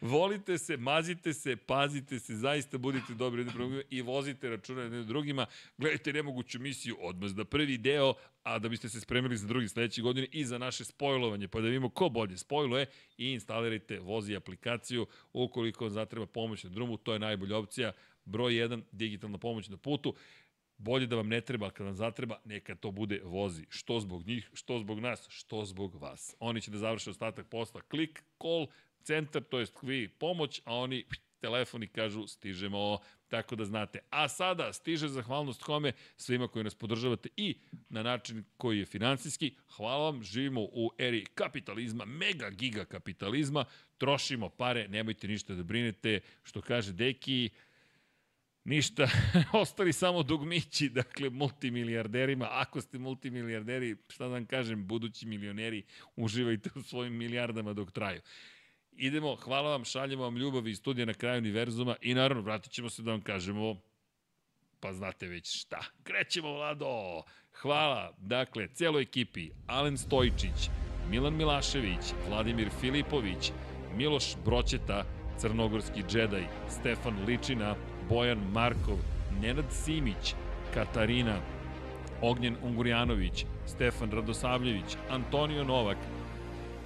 Volite 0.00 0.58
se, 0.58 0.76
mazite 0.76 1.32
se, 1.32 1.56
pazite 1.56 2.18
se, 2.18 2.36
zaista 2.36 2.78
budite 2.78 3.14
dobri 3.14 3.40
jedni 3.40 3.52
prema 3.52 3.82
i 3.90 4.02
vozite 4.02 4.48
računa 4.48 4.82
jedni 4.82 5.04
drugima. 5.04 5.46
Gledajte 5.78 6.12
nemoguću 6.12 6.60
misiju 6.60 6.96
odmah 7.00 7.30
da 7.30 7.44
prvi 7.44 7.78
deo, 7.78 8.14
a 8.42 8.58
da 8.58 8.68
biste 8.68 8.88
se 8.88 9.00
spremili 9.00 9.36
za 9.36 9.46
drugi 9.46 9.68
sledeće 9.68 10.02
godine 10.02 10.26
i 10.32 10.44
za 10.44 10.58
naše 10.58 10.84
spojlovanje, 10.84 11.48
pa 11.48 11.60
da 11.60 11.66
vidimo 11.66 11.88
ko 11.88 12.08
bolje 12.08 12.36
spojluje 12.36 12.86
i 13.18 13.32
instalirajte 13.32 13.98
vozi 14.00 14.36
aplikaciju 14.36 15.06
ukoliko 15.32 15.84
vam 15.84 15.90
zatreba 15.90 16.26
pomoć 16.26 16.64
na 16.64 16.70
drumu, 16.70 16.96
to 16.96 17.12
je 17.12 17.18
najbolja 17.18 17.56
opcija. 17.58 17.92
Broj 18.24 18.52
1, 18.52 18.82
digitalna 18.92 19.38
pomoć 19.38 19.68
na 19.68 19.76
putu. 19.76 20.14
Bolje 20.78 21.06
da 21.06 21.16
vam 21.16 21.28
ne 21.28 21.40
treba, 21.40 21.70
kad 21.70 21.86
vam 21.86 21.94
zatreba, 21.94 22.40
neka 22.44 22.74
to 22.74 22.90
bude 22.90 23.20
vozi. 23.24 23.66
Što 23.68 24.00
zbog 24.00 24.26
njih, 24.26 24.50
što 24.52 24.78
zbog 24.78 25.00
nas, 25.00 25.26
što 25.28 25.64
zbog 25.64 25.94
vas. 25.94 26.34
Oni 26.40 26.60
će 26.60 26.70
da 26.70 26.78
završe 26.78 27.10
ostatak 27.10 27.46
posla. 27.46 27.80
Klik, 27.80 28.22
call, 28.42 28.66
centar, 29.06 29.42
to 29.42 29.58
jest 29.58 29.74
vi 29.82 30.08
pomoć, 30.08 30.60
a 30.64 30.74
oni 30.74 31.04
telefoni 31.40 31.86
kažu 31.86 32.26
stižemo, 32.26 32.98
tako 33.28 33.56
da 33.56 33.64
znate. 33.64 33.98
A 34.10 34.28
sada 34.28 34.72
stiže 34.72 35.08
zahvalnost 35.08 35.62
kome? 35.62 35.92
Svima 36.16 36.48
koji 36.48 36.64
nas 36.64 36.74
podržavate 36.74 37.28
i 37.36 37.58
na 37.88 38.02
način 38.02 38.44
koji 38.56 38.78
je 38.78 38.86
finansijski. 38.86 39.54
Hvala 39.76 40.10
vam, 40.10 40.22
živimo 40.22 40.60
u 40.60 40.90
eri 40.98 41.24
kapitalizma, 41.34 42.04
mega 42.04 42.50
giga 42.50 42.84
kapitalizma, 42.84 43.64
trošimo 43.98 44.48
pare, 44.48 44.88
nemojte 44.88 45.28
ništa 45.28 45.54
da 45.54 45.62
brinete, 45.62 46.20
što 46.42 46.60
kaže 46.60 46.92
Deki, 46.92 47.50
Ništa, 48.66 49.08
ostali 49.62 49.92
samo 49.92 50.22
dugmići, 50.22 50.88
dakle 50.88 51.30
multimilijarderima. 51.30 52.48
Ako 52.50 52.80
ste 52.80 52.98
multimilijarderi, 52.98 53.96
šta 54.08 54.24
da 54.24 54.30
vam 54.30 54.46
kažem, 54.46 54.86
budući 54.86 55.26
milioneri, 55.26 55.82
uživajte 56.16 56.70
u 56.74 56.82
svojim 56.82 57.16
milijardama 57.16 57.72
dok 57.72 57.92
traju. 57.92 58.20
Idemo, 58.96 59.36
hvala 59.36 59.70
vam, 59.70 59.84
šaljemo 59.84 60.22
vam 60.22 60.36
ljubav 60.36 60.68
iz 60.68 60.78
studija 60.78 61.06
na 61.06 61.14
kraju 61.14 61.38
univerzuma 61.38 61.96
i 62.00 62.14
naravno 62.14 62.42
vratit 62.42 62.72
ćemo 62.72 62.90
se 62.90 63.02
da 63.02 63.10
vam 63.10 63.20
kažemo 63.20 63.76
pa 64.80 64.92
znate 64.92 65.26
već 65.26 65.60
šta. 65.60 65.80
Krećemo, 66.02 66.52
Vlado! 66.52 67.22
Hvala, 67.52 68.14
dakle, 68.18 68.68
celoj 68.68 69.02
ekipi, 69.02 69.50
Alen 69.66 69.98
Stojičić, 69.98 70.70
Milan 71.10 71.36
Milašević, 71.36 72.14
Vladimir 72.28 72.68
Filipović, 72.80 73.52
Miloš 73.96 74.36
Broćeta, 74.44 75.04
Crnogorski 75.38 76.02
džedaj, 76.08 76.44
Stefan 76.68 77.24
Ličina, 77.26 77.74
Bojan 78.08 78.38
Markov, 78.52 78.98
Nenad 79.40 79.64
Simić, 79.70 80.34
Katarina, 80.74 81.40
Ognjen 82.22 82.56
Ungurjanović, 82.62 83.44
Stefan 83.66 84.10
Radosavljević, 84.10 84.96
Antonio 85.10 85.64
Novak, 85.64 85.98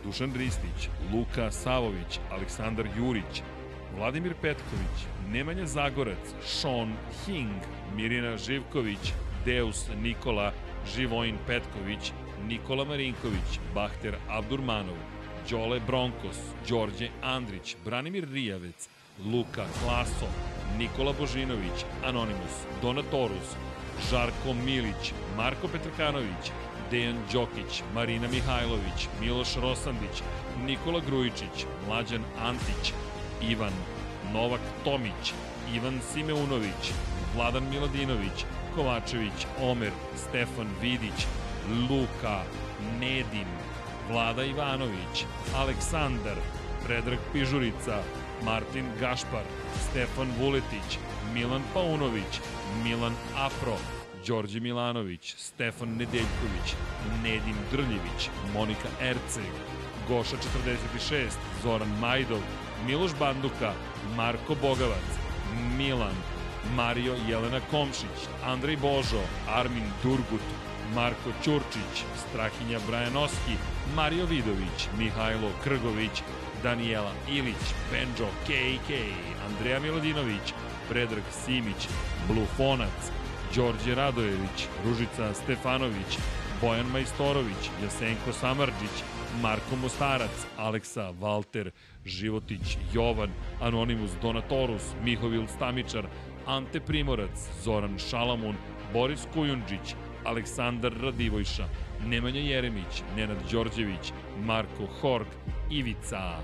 Dušan 0.05 0.33
Ristić, 0.37 0.89
Luka 1.12 1.51
Savović, 1.51 2.20
Aleksandar 2.31 2.87
Jurić, 2.99 3.43
Vladimir 3.97 4.35
Petković, 4.43 5.07
Nemanja 5.33 5.67
Zagorac, 5.67 6.35
Sean 6.45 6.93
Hing, 7.25 7.62
Mirina 7.97 8.37
Živković, 8.37 9.12
Deus 9.45 9.89
Nikola, 10.03 10.53
Živojin 10.95 11.37
Petković, 11.47 12.12
Nikola 12.49 12.85
Marinković, 12.85 13.61
Bahter 13.75 14.17
Abdurmanov, 14.29 14.97
Đole 15.51 15.81
Bronkos, 15.87 16.39
Đorđe 16.69 17.09
Andrić, 17.23 17.77
Branimir 17.85 18.29
Rijavec, 18.33 18.89
Luka 19.33 19.65
Klaso, 19.83 20.27
Nikola 20.79 21.12
Božinović, 21.20 21.85
Anonimus, 22.05 22.65
Donatorus, 22.83 23.57
Žarko 24.11 24.55
Milić, 24.65 25.12
Marko 25.37 25.69
Petrkanović, 25.69 26.53
Dejan 26.91 27.18
Đokić, 27.33 27.83
Marina 27.94 28.28
Mihajlović, 28.28 29.09
Miloš 29.20 29.57
Rosandić, 29.57 30.23
Nikola 30.67 31.00
Grujičić, 31.07 31.67
Mlađan 31.86 32.25
Antić, 32.42 32.92
Ivan, 33.42 33.73
Novak 34.33 34.60
Tomić, 34.84 35.33
Ivan 35.75 36.00
Simeunović, 36.12 36.92
Vladan 37.34 37.68
Miladinović, 37.70 38.44
Kovačević, 38.75 39.47
Omer, 39.62 39.92
Stefan 40.17 40.68
Vidić, 40.83 41.26
Luka, 41.91 42.42
Nedim, 43.00 43.49
Vlada 44.10 44.44
Ivanović, 44.44 45.25
Aleksandar, 45.57 46.36
Predrag 46.86 47.18
Pižurica, 47.33 48.02
Martin 48.44 48.84
Gašpar, 49.00 49.44
Stefan 49.91 50.28
Vuletić, 50.39 50.99
Milan 51.34 51.62
Paunović, 51.75 52.41
Milan 52.84 53.15
Apro, 53.36 53.76
Đorđe 54.26 54.60
Milanović, 54.60 55.34
Stefan 55.39 55.89
Nedeljković, 55.89 56.74
Nedim 57.23 57.57
Drljević, 57.70 58.31
Monika 58.55 58.89
Erceg, 59.00 59.52
Goša 60.08 60.36
46, 60.36 61.31
Zoran 61.62 61.99
Majdov, 62.00 62.40
Miloš 62.86 63.10
Banduka, 63.18 63.73
Marko 64.16 64.55
Bogavac, 64.62 65.08
Milan, 65.76 66.16
Mario 66.76 67.15
Jelena 67.28 67.60
Komšić, 67.70 68.28
Andrej 68.44 68.76
Božo, 68.76 69.23
Armin 69.49 69.90
Durgut, 70.02 70.47
Marko 70.94 71.31
Ćurčić, 71.44 72.05
Strahinja 72.28 72.78
Brajanoski, 72.89 73.55
Mario 73.97 74.26
Vidović, 74.26 74.89
Mihajlo 74.99 75.50
Krgović, 75.65 76.23
Danijela 76.62 77.12
Ilić, 77.28 77.65
Benjo 77.92 78.31
KK, 78.44 78.90
Andreja 79.47 79.81
Milodinović, 79.81 80.55
Predrag 80.89 81.24
Simić, 81.44 81.89
Blufonac, 82.28 83.19
Đorđe 83.57 83.95
Radojević, 83.95 84.69
Ružica 84.85 85.35
Stefanović, 85.35 86.19
Bojan 86.61 86.87
Majstorović, 86.87 87.70
Jasenko 87.83 88.33
Samarđić, 88.33 89.03
Marko 89.43 89.77
Mostarac, 89.83 90.47
Aleksa 90.59 91.11
Valter, 91.20 91.70
Životić, 92.05 92.79
Jovan, 92.93 93.31
Anonimus 93.61 94.11
Donatorus, 94.23 94.83
Mihovil 95.05 95.47
Stamičar, 95.47 96.07
Ante 96.47 96.81
Primorac, 96.81 97.49
Zoran 97.62 97.99
Šalamun, 97.99 98.55
Boris 98.93 99.27
Kujundžić, 99.35 99.95
Aleksandar 100.25 100.93
Radivojša, 101.03 101.69
Nemanja 102.07 102.41
Jeremić, 102.41 103.03
Nenad 103.17 103.39
Đorđević, 103.53 104.12
Marko 104.45 104.87
Hork, 105.01 105.29
Ivica, 105.70 106.39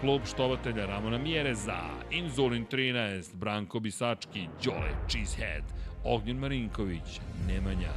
klub 0.00 0.20
štovatelja 0.26 0.86
Ramona 0.86 1.18
Mjereza, 1.18 1.80
Inzulin 2.10 2.66
13, 2.66 3.34
Branko 3.34 3.80
Bisački, 3.80 4.48
Đole 4.64 4.94
Cheesehead, 5.08 5.64
Ognjen 6.04 6.38
Marinković, 6.38 7.20
Nemanja, 7.48 7.92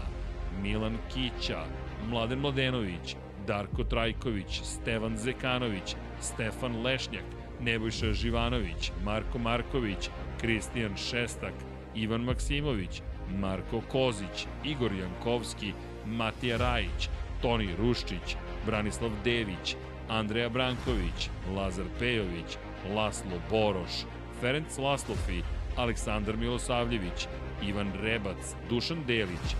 Milan 0.62 0.98
Kića, 1.14 1.64
Mladen 2.10 2.40
Mladenović, 2.40 3.16
Darko 3.48 3.84
Trajković, 3.84 4.62
Stevan 4.64 5.18
Zekanović, 5.18 5.96
Stefan 6.22 6.82
Lešnjak, 6.82 7.24
Nebojša 7.62 8.14
Živanović, 8.14 8.92
Marko 9.04 9.38
Marković, 9.38 10.10
Kristijan 10.42 10.98
Šestak, 10.98 11.54
Ivan 11.96 12.22
Maksimović, 12.22 13.02
Marko 13.40 13.82
Kozić, 13.92 14.48
Igor 14.66 14.92
Jankovski, 14.94 15.74
Matija 16.06 16.58
Rajić, 16.58 17.10
Toni 17.42 17.70
Ruščić, 17.80 18.36
Branislav 18.66 19.12
Dević, 19.24 19.76
Andreja 20.10 20.50
Branković, 20.50 21.30
Lazar 21.56 21.86
Pejović, 22.00 22.58
Laslo 22.96 23.40
Boroš, 23.50 24.06
Ferenc 24.42 24.78
Laslofi, 24.78 25.42
Aleksandar 25.78 26.38
Milosavljević, 26.38 27.28
Ivan 27.62 27.92
Rebac, 28.02 28.56
Dušan 28.70 29.04
Delić, 29.08 29.56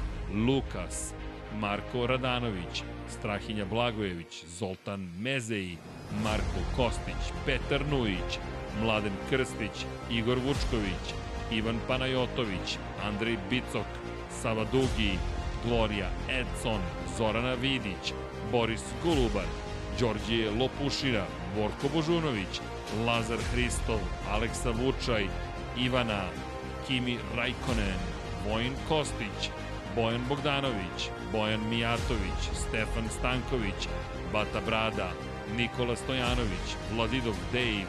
Lukas, 0.48 1.14
Marko 1.60 2.08
Radanović, 2.08 2.84
Strahinja 3.10 3.66
Blagojević, 3.66 4.46
Zoltan 4.48 5.10
Mezeji, 5.20 5.78
Marko 6.24 6.62
Kostić, 6.76 7.34
Petar 7.46 7.86
Nujić, 7.92 8.40
Mladen 8.82 9.14
Krstić, 9.30 9.86
Igor 10.12 10.38
Vučković, 10.38 11.14
Ivan 11.52 11.80
Panajotović, 11.88 12.78
Andrej 13.04 13.38
Bicok, 13.50 13.88
Sava 14.42 14.66
Dugi, 14.72 15.18
Gloria 15.66 16.10
Edson, 16.30 16.82
Zorana 17.18 17.54
Vidić, 17.54 18.14
Boris 18.52 18.84
Golubar, 19.04 19.46
Đorđije 20.00 20.52
Lopušina, 20.52 21.26
Borko 21.56 21.88
Božunović, 21.94 22.62
Lazar 23.06 23.38
Hristov, 23.52 24.00
Aleksa 24.30 24.72
Vučaj, 24.72 25.28
Ivana, 25.78 26.24
Kimi 26.88 27.18
Rajkonen, 27.36 28.00
Vojin 28.48 28.74
Kostić, 28.90 29.50
Bojan 29.96 30.22
Bogdanović, 30.30 31.10
Bojan 31.32 31.70
Mijatović, 31.70 32.42
Stefan 32.54 33.10
Stanković, 33.10 33.88
Bata 34.34 34.62
Brada, 34.66 35.12
Nikola 35.58 35.96
Stojanović, 35.96 36.68
Vladidov 36.94 37.36
Dejv, 37.52 37.88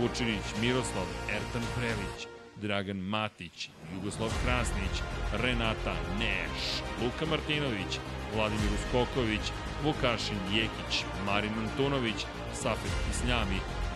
Vučinić 0.00 0.46
Miroslav, 0.60 1.06
Ertan 1.28 1.62
Prelić, 1.76 2.26
Dragan 2.56 2.96
Matić, 2.96 3.70
Jugoslav 3.94 4.30
Krasnić, 4.44 5.02
Renata 5.32 5.94
Neš, 6.18 6.82
Luka 7.02 7.26
Martinović, 7.30 7.98
Vladimir 8.34 8.72
Uskoković, 8.74 9.52
Vukašin 9.84 10.38
Jekić, 10.52 11.04
Marin 11.26 11.52
Antunović, 11.58 12.26
Safet 12.54 12.92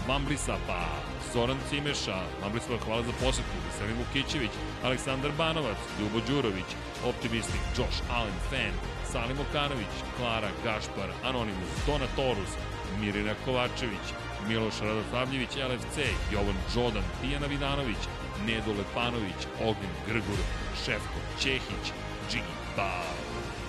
Isnjami, 0.06 0.18
Mambrisapa, 0.18 1.02
Zoran 1.32 1.58
Cimeša, 1.70 2.22
Mambrisapa 2.42 2.84
hvala 2.84 3.02
za 3.02 3.12
posetu, 3.12 3.56
Veselin 3.66 3.96
Vukićević, 3.98 4.50
Aleksandar 4.84 5.32
Banovac, 5.38 5.76
Ljubo 6.00 6.20
Đurović, 6.26 6.70
Optimistik, 7.04 7.60
Josh 7.76 8.02
Allen, 8.10 8.38
Fan, 8.50 8.72
Salim 9.12 9.38
Okanović, 9.40 9.94
Klara 10.16 10.50
Gašpar, 10.64 11.10
Anonimus, 11.24 11.70
Dona 11.86 12.06
Torus, 12.16 12.52
Mirina 13.00 13.34
Kovačević, 13.44 14.06
Miloš 14.48 14.80
Radosavljević, 14.80 15.56
LFC, 15.56 15.98
Jovan 16.32 16.58
Đodan, 16.74 17.04
Tijana 17.20 17.46
Vidanović, 17.46 18.02
Nedo 18.46 18.72
Lepanović, 18.78 19.40
Ognjen 19.60 19.94
Grgur, 20.06 20.40
Šefko 20.84 21.20
Čehić, 21.42 21.86
Džigi 22.30 22.54
Bao, 22.76 23.16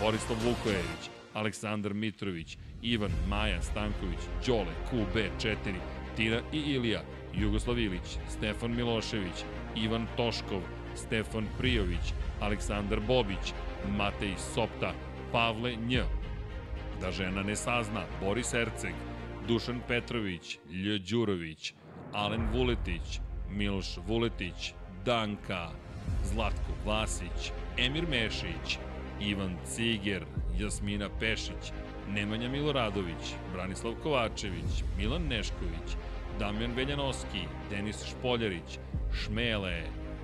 Borislav 0.01 0.37
Vukojević, 0.45 1.03
Aleksandar 1.33 1.93
Mitrović, 1.93 2.57
Ivan 2.81 3.11
Maja 3.27 3.61
Stanković, 3.61 4.19
Đole 4.47 4.73
QB4, 4.91 5.96
Tina 6.17 6.41
i 6.53 6.57
Ilija, 6.57 7.01
Jugoslav 7.33 7.79
Ilić, 7.79 8.17
Stefan 8.29 8.75
Milošević, 8.75 9.43
Ivan 9.75 10.07
Toškov, 10.17 10.61
Stefan 10.95 11.45
Prijović, 11.57 12.13
Aleksandar 12.39 12.99
Bobić, 12.99 13.53
Matej 13.97 14.33
Sopta, 14.53 14.93
Pavle 15.31 15.75
Nj, 15.75 16.01
da 17.01 17.11
žena 17.11 17.43
ne 17.43 17.55
sazna, 17.55 18.03
Boris 18.21 18.53
Erceg, 18.53 18.93
Dušan 19.47 19.81
Petrović, 19.87 20.57
Lj 20.69 20.97
Đurović, 21.09 21.73
Alen 22.13 22.47
Vuletić, 22.53 23.19
Miloš 23.49 23.97
Vuletić, 24.07 24.73
Danka, 25.05 25.69
Zlatko 26.23 26.73
Vasić, 26.85 27.51
Emir 27.77 28.07
Mešić, 28.09 28.77
Ivan 29.21 29.55
Ciger, 29.65 30.25
Jasmina 30.59 31.09
Pešić, 31.19 31.71
Nemanja 32.09 32.49
Miloradović, 32.49 33.35
Branislav 33.53 33.93
Kovačević, 34.03 34.83
Milan 34.97 35.27
Nešković, 35.27 35.95
Damjan 36.39 36.71
Veljanoski, 36.75 37.41
Denis 37.69 38.05
Špoljarić, 38.05 38.79
Šmele, 39.13 39.83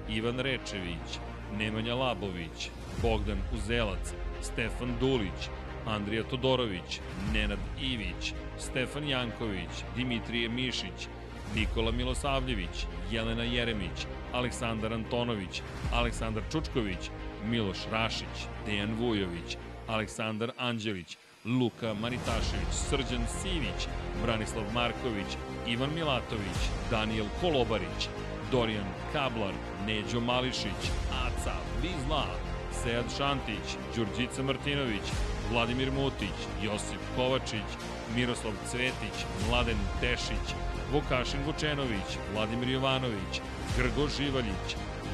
Ivan 0.09 0.39
Rečević, 0.39 1.19
Nemanja 1.57 1.95
Labović, 1.95 2.69
Bogdan 3.01 3.37
Uzelac, 3.53 4.13
Stefan 4.41 4.93
Dulić, 4.99 5.49
Andrija 5.85 6.23
Todorović, 6.23 6.99
Nenad 7.33 7.59
Ivić, 7.81 8.33
Stefan 8.59 9.07
Janković, 9.07 9.83
Dimitrije 9.95 10.49
Mišić, 10.49 11.07
Nikola 11.55 11.91
Milosavljević, 11.91 12.85
Jelena 13.11 13.43
Jeremić, 13.43 14.05
Aleksandar 14.33 14.93
Antonović, 14.93 15.61
Aleksandar 15.93 16.43
Čučković, 16.51 17.09
Miloš 17.45 17.77
Rašić, 17.91 18.47
Dejan 18.65 18.95
Vujović, 18.99 19.57
Aleksandar 19.87 20.51
Anđelić, 20.57 21.17
Luka 21.45 21.93
Manitašević, 21.93 22.71
Srđan 22.71 23.25
Sivić, 23.41 23.87
Branislav 24.21 24.63
Marković, 24.73 25.37
Ivan 25.67 25.93
Milatović, 25.95 26.59
Daniel 26.91 27.25
Kolobarić, 27.41 28.07
Dorijan 28.51 28.85
Kablar, 29.13 29.53
Neđo 29.85 30.19
Mališić, 30.19 30.81
Aca 31.25 31.53
Vizla, 31.81 32.25
Sead 32.71 33.05
Šantić, 33.17 33.77
Đurđica 33.95 34.43
Martinović, 34.43 35.07
Vladimir 35.51 35.91
Mutić, 35.91 36.37
Josip 36.63 37.01
Kovačić, 37.15 37.69
Miroslav 38.15 38.53
Cvetić, 38.71 39.17
Mladen 39.49 39.77
Tešić, 40.01 40.55
Vukašin 40.93 41.39
Vučenović, 41.45 42.09
Vladimir 42.33 42.69
Jovanović, 42.69 43.41
Grgo 43.77 44.07
Živaljić, 44.17 44.67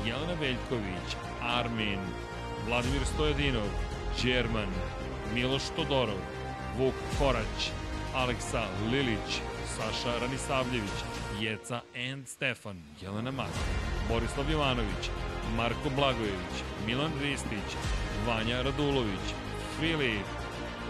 Jelena 0.05 0.33
Veljković, 0.41 1.09
Armin, 1.41 1.99
Vladimir 2.67 3.05
Stojadinov, 3.05 3.69
Đerman, 4.23 4.69
Miloš 5.33 5.61
Todorov, 5.75 6.17
Vuk 6.77 6.93
Korać, 7.19 7.71
Aleksa 8.15 8.63
Lilić, 8.91 9.41
Saša 9.75 10.19
Ranisavljević, 10.21 10.97
Jeca 11.39 11.81
and 12.11 12.27
Stefan, 12.27 12.81
Jelena 13.01 13.31
Mak, 13.31 13.53
Borislav 14.09 14.51
Jovanović, 14.51 15.09
Marko 15.57 15.89
Blagojević, 15.95 16.55
Milan 16.87 17.11
Ristić, 17.21 17.69
Vanja 18.27 18.61
Radulović, 18.61 19.25
Filip, 19.79 20.25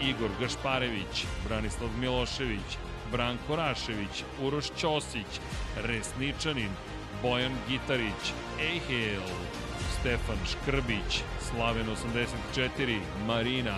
Igor 0.02 0.30
Gašparević, 0.40 1.26
Branislav 1.48 1.90
Milošević, 2.00 2.78
Branko 3.12 3.56
Rašević, 3.56 4.24
Uroš 4.42 4.64
Ćosić, 4.78 5.40
Resničanin, 5.76 6.70
Bojan 7.22 7.52
Gitarić, 7.68 8.32
Ejhel, 8.60 9.22
Stefan 10.00 10.38
Škrbić, 10.46 11.22
Slaven 11.40 11.86
84, 11.88 13.00
Marina, 13.26 13.76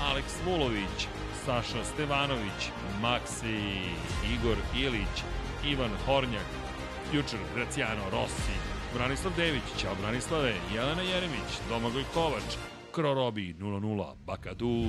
Aleks 0.00 0.34
Vulović, 0.46 1.08
Saša 1.44 1.84
Stevanović, 1.84 2.70
Maksi, 3.02 3.58
Igor 4.34 4.56
Ilić, 4.76 5.16
Ivan 5.66 5.90
Hornjak, 6.06 6.48
Future 7.10 7.42
Graciano 7.54 8.10
Rossi, 8.10 8.56
Branislav 8.94 9.32
Dević, 9.36 9.62
Ćao 9.80 9.94
Branislave, 10.02 10.54
Jelena 10.74 11.02
Jeremić, 11.02 11.50
Domagoj 11.68 12.04
Kovač, 12.14 12.56
Krorobi 12.92 13.54
00, 13.58 14.14
Bakadu, 14.26 14.84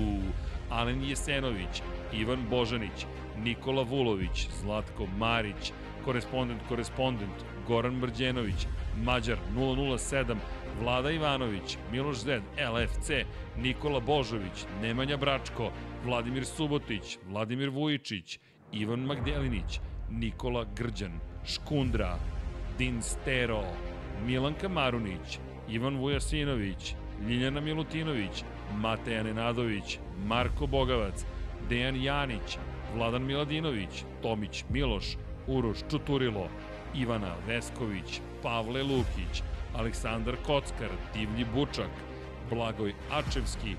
Alen 0.70 1.04
Jesenović, 1.04 1.82
Ivan 2.14 2.46
Božanić, 2.50 3.06
Nikola 3.38 3.84
Vulović, 3.84 4.48
Zlatko 4.62 5.06
Marić, 5.18 5.72
korespondent, 6.06 6.62
korespondent, 6.70 7.36
Goran 7.68 7.94
Mrđenović, 7.94 8.68
Mađar 9.04 9.38
007, 9.56 10.36
Vlada 10.82 11.12
Ivanović, 11.12 11.78
Miloš 11.92 12.18
Zed, 12.18 12.44
LFC, 12.58 13.10
Nikola 13.58 14.00
Božović, 14.00 14.66
Nemanja 14.82 15.18
Bračko, 15.18 15.72
Vladimir 16.06 16.46
Subotić, 16.46 17.18
Vladimir 17.30 17.70
Vujičić, 17.70 18.40
Ivan 18.72 19.00
Magdelinić, 19.00 19.80
Nikola 20.10 20.66
Grđan, 20.76 21.20
Škundra, 21.46 22.18
Din 22.78 23.02
Stero, 23.02 23.64
Milanka 24.26 24.70
Marunić, 24.70 25.40
Ivan 25.70 25.98
Vujasinović, 25.98 26.96
Ljiljana 27.28 27.62
Milutinović, 27.62 28.44
Mateja 28.78 29.24
Nenadović, 29.24 30.00
Marko 30.26 30.68
Bogavac, 30.68 31.26
Dejan 31.70 32.04
Janić, 32.04 32.58
Vladan 32.96 33.26
Miladinović, 33.26 34.04
Tomić 34.22 34.66
Miloš, 34.70 35.18
Uroš 35.48 35.78
Čuturilo, 35.92 36.50
Ivana 36.96 37.36
Vesković, 37.48 38.22
Pavle 38.44 38.84
Lukić, 38.84 39.44
Aleksandar 39.76 40.36
Kockar, 40.46 40.90
Divlji 41.14 41.46
Bučak, 41.54 41.92
Blagoj 42.50 42.94
Ačevski, 43.12 43.76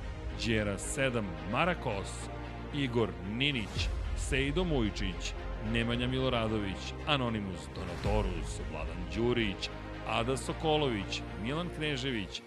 Đera 0.46 0.78
7, 0.78 1.24
Marakos, 1.52 2.28
Igor 2.74 3.08
Ninić, 3.30 3.88
Sejdo 4.16 4.64
Mujčić, 4.64 5.32
Nemanja 5.72 6.06
Miloradović, 6.06 6.92
Anonimus 7.06 7.68
Donatorus, 7.74 8.60
Vladan 8.70 9.04
Đurić, 9.16 9.68
Ada 10.08 10.36
Sokolović, 10.36 11.22
Milan 11.42 11.68
Knežević, 11.76 12.42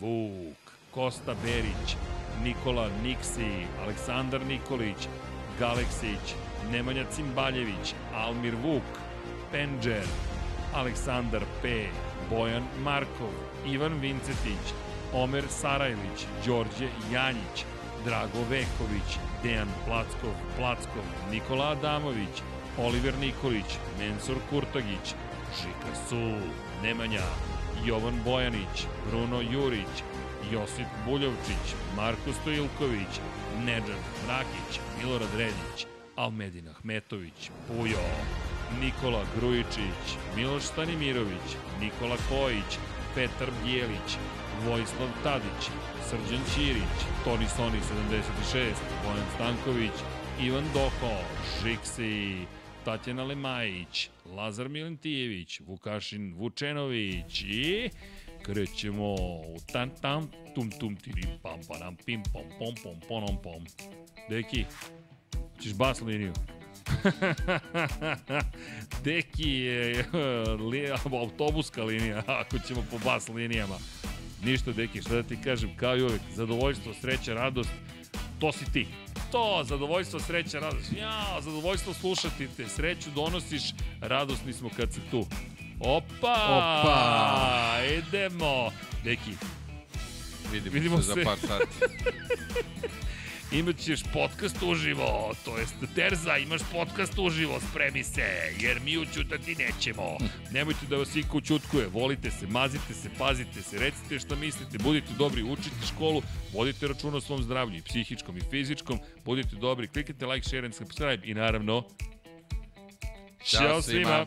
Vuk, 0.00 0.56
Kosta 0.90 1.34
Berić, 1.42 1.96
Nikola 2.44 2.88
Niksi, 3.02 3.66
Aleksandar 3.82 4.46
Nikolić, 4.46 5.08
Galeksić, 5.58 6.34
Nemanja 6.72 7.04
Cimbaljević, 7.10 7.94
Almir 8.14 8.54
Vuk, 8.62 8.82
Penđer, 9.52 10.04
Aleksandar 10.74 11.42
P, 11.62 11.86
Bojan 12.30 12.64
Markov, 12.82 13.32
Ivan 13.66 14.00
Vincetić, 14.00 14.74
Omer 15.12 15.44
Sarajlić, 15.48 16.26
Đorđe 16.46 16.88
Janjić, 17.12 17.64
Drago 18.04 18.40
Veković, 18.50 19.18
Dejan 19.42 19.68
Plackov, 19.86 20.34
Plackov, 20.56 21.04
Nikola 21.30 21.70
Adamović, 21.70 22.42
Oliver 22.78 23.14
Nikolić, 23.18 23.78
Mensur 23.98 24.36
Kurtagić, 24.50 25.14
Žika 25.56 25.94
Su, 26.08 26.38
Nemanja, 26.82 27.26
Jovan 27.86 28.20
Bojanić, 28.24 28.86
Bruno 29.10 29.40
Jurić, 29.40 30.02
Josip 30.52 30.86
Buljovčić, 31.06 31.74
Marko 31.96 32.32
Stojilković, 32.40 33.20
Nedžad 33.64 34.04
Rakić, 34.28 34.80
Milorad 34.98 35.34
Redić, 35.36 35.86
Almedin 36.16 36.68
Ahmetović, 36.68 37.50
Pujo, 37.68 38.04
Nikola 38.80 39.22
Grujičić, 39.36 40.04
Miloš 40.36 40.62
Stanimirović, 40.62 41.48
Nikola 41.80 42.16
Kojić, 42.28 42.78
Petar 43.14 43.50
Bjelić, 43.64 44.08
Vojislav 44.66 45.08
Tadić, 45.22 45.62
Srđan 46.08 46.44
Ćirić, 46.54 46.98
Toni 47.24 47.46
Soni 47.56 47.78
76, 48.50 48.74
Bojan 49.04 49.26
Stanković, 49.34 49.96
Ivan 50.40 50.64
Doko, 50.74 51.14
Žiksi, 51.62 52.36
Tatjana 52.84 53.24
Lemajić, 53.24 54.10
Lazar 54.36 54.68
Milentijević, 54.68 55.60
Vukašin 55.60 56.34
Vučenović 56.36 57.42
i 57.42 57.90
krećemo 58.42 59.14
u 59.14 59.56
tan 59.72 59.90
tam 60.00 60.30
tum 60.54 60.70
tum 60.70 60.96
tirim 60.96 61.30
pam 61.42 61.60
panam 61.68 61.96
pim 62.06 62.22
pom 62.32 62.42
pom 62.58 62.74
pom 62.82 63.00
ponom 63.08 63.42
pom. 63.42 63.66
Deki, 64.28 64.64
ćeš 65.62 65.74
bas 65.74 66.00
liniju? 66.00 66.32
Deki 69.04 69.50
je 69.50 70.06
li, 70.70 70.90
autobuska 71.12 71.84
linija, 71.84 72.22
ako 72.40 72.58
ćemo 72.58 72.84
po 72.90 72.98
bas 73.04 73.28
linijama. 73.28 73.74
Ništa, 74.44 74.72
Deki, 74.72 75.00
šta 75.00 75.14
da 75.14 75.22
ti 75.22 75.38
kažem, 75.44 75.76
kao 75.76 75.96
i 75.96 76.02
uvek, 76.02 76.20
zadovoljstvo, 76.34 76.94
sreća, 77.00 77.34
radost, 77.34 77.70
to 78.38 78.52
si 78.52 78.72
ti. 78.72 78.86
To, 79.32 79.62
zadovoljstvo, 79.64 80.20
sreća, 80.20 80.58
radost. 80.58 80.92
Ja, 80.98 81.38
zadovoljstvo 81.40 81.94
slušati 81.94 82.48
te, 82.56 82.68
sreću 82.68 83.10
donosiš, 83.10 83.62
radosni 84.00 84.52
smo 84.52 84.70
kad 84.76 84.92
si 84.92 85.00
tu. 85.10 85.26
Opa! 85.80 86.34
Opa! 86.82 87.76
Idemo! 87.98 88.70
Deki, 89.04 89.30
Vidimo, 90.52 90.74
Vidimo 90.74 91.02
se, 91.02 91.02
se. 91.02 91.14
za 91.14 91.24
par 91.24 91.38
sati. 91.38 91.94
Imat 93.54 93.76
ćeš 93.78 94.00
podcast 94.12 94.62
uživo, 94.62 95.34
to 95.44 95.58
jest 95.58 95.74
Terza, 95.94 96.36
imaš 96.38 96.60
podcast 96.72 97.18
uživo, 97.18 97.60
spremi 97.70 98.04
se, 98.04 98.24
jer 98.60 98.80
mi 98.80 98.98
učutati 98.98 99.54
nećemo. 99.54 100.16
Nemojte 100.52 100.86
da 100.90 100.96
vas 100.96 101.16
iko 101.16 101.38
učutkuje, 101.38 101.86
volite 101.86 102.30
se, 102.30 102.46
mazite 102.46 102.94
se, 102.94 103.10
pazite 103.18 103.62
se, 103.62 103.78
recite 103.78 104.18
šta 104.18 104.36
mislite, 104.36 104.78
budite 104.78 105.12
dobri, 105.18 105.42
učite 105.42 105.86
školu, 105.94 106.22
vodite 106.54 106.88
računa 106.88 107.16
o 107.16 107.20
svom 107.20 107.42
zdravlju, 107.42 107.76
i 107.78 107.82
psihičkom 107.82 108.36
i 108.36 108.42
fizičkom, 108.50 108.98
budite 109.24 109.56
dobri, 109.56 109.88
kliknite 109.88 110.26
like, 110.26 110.48
share 110.48 110.64
and 110.64 110.74
subscribe 110.74 111.20
i 111.24 111.34
naravno, 111.34 111.82
Ćao 113.44 113.82
svima. 113.82 113.82
svima. 113.82 114.26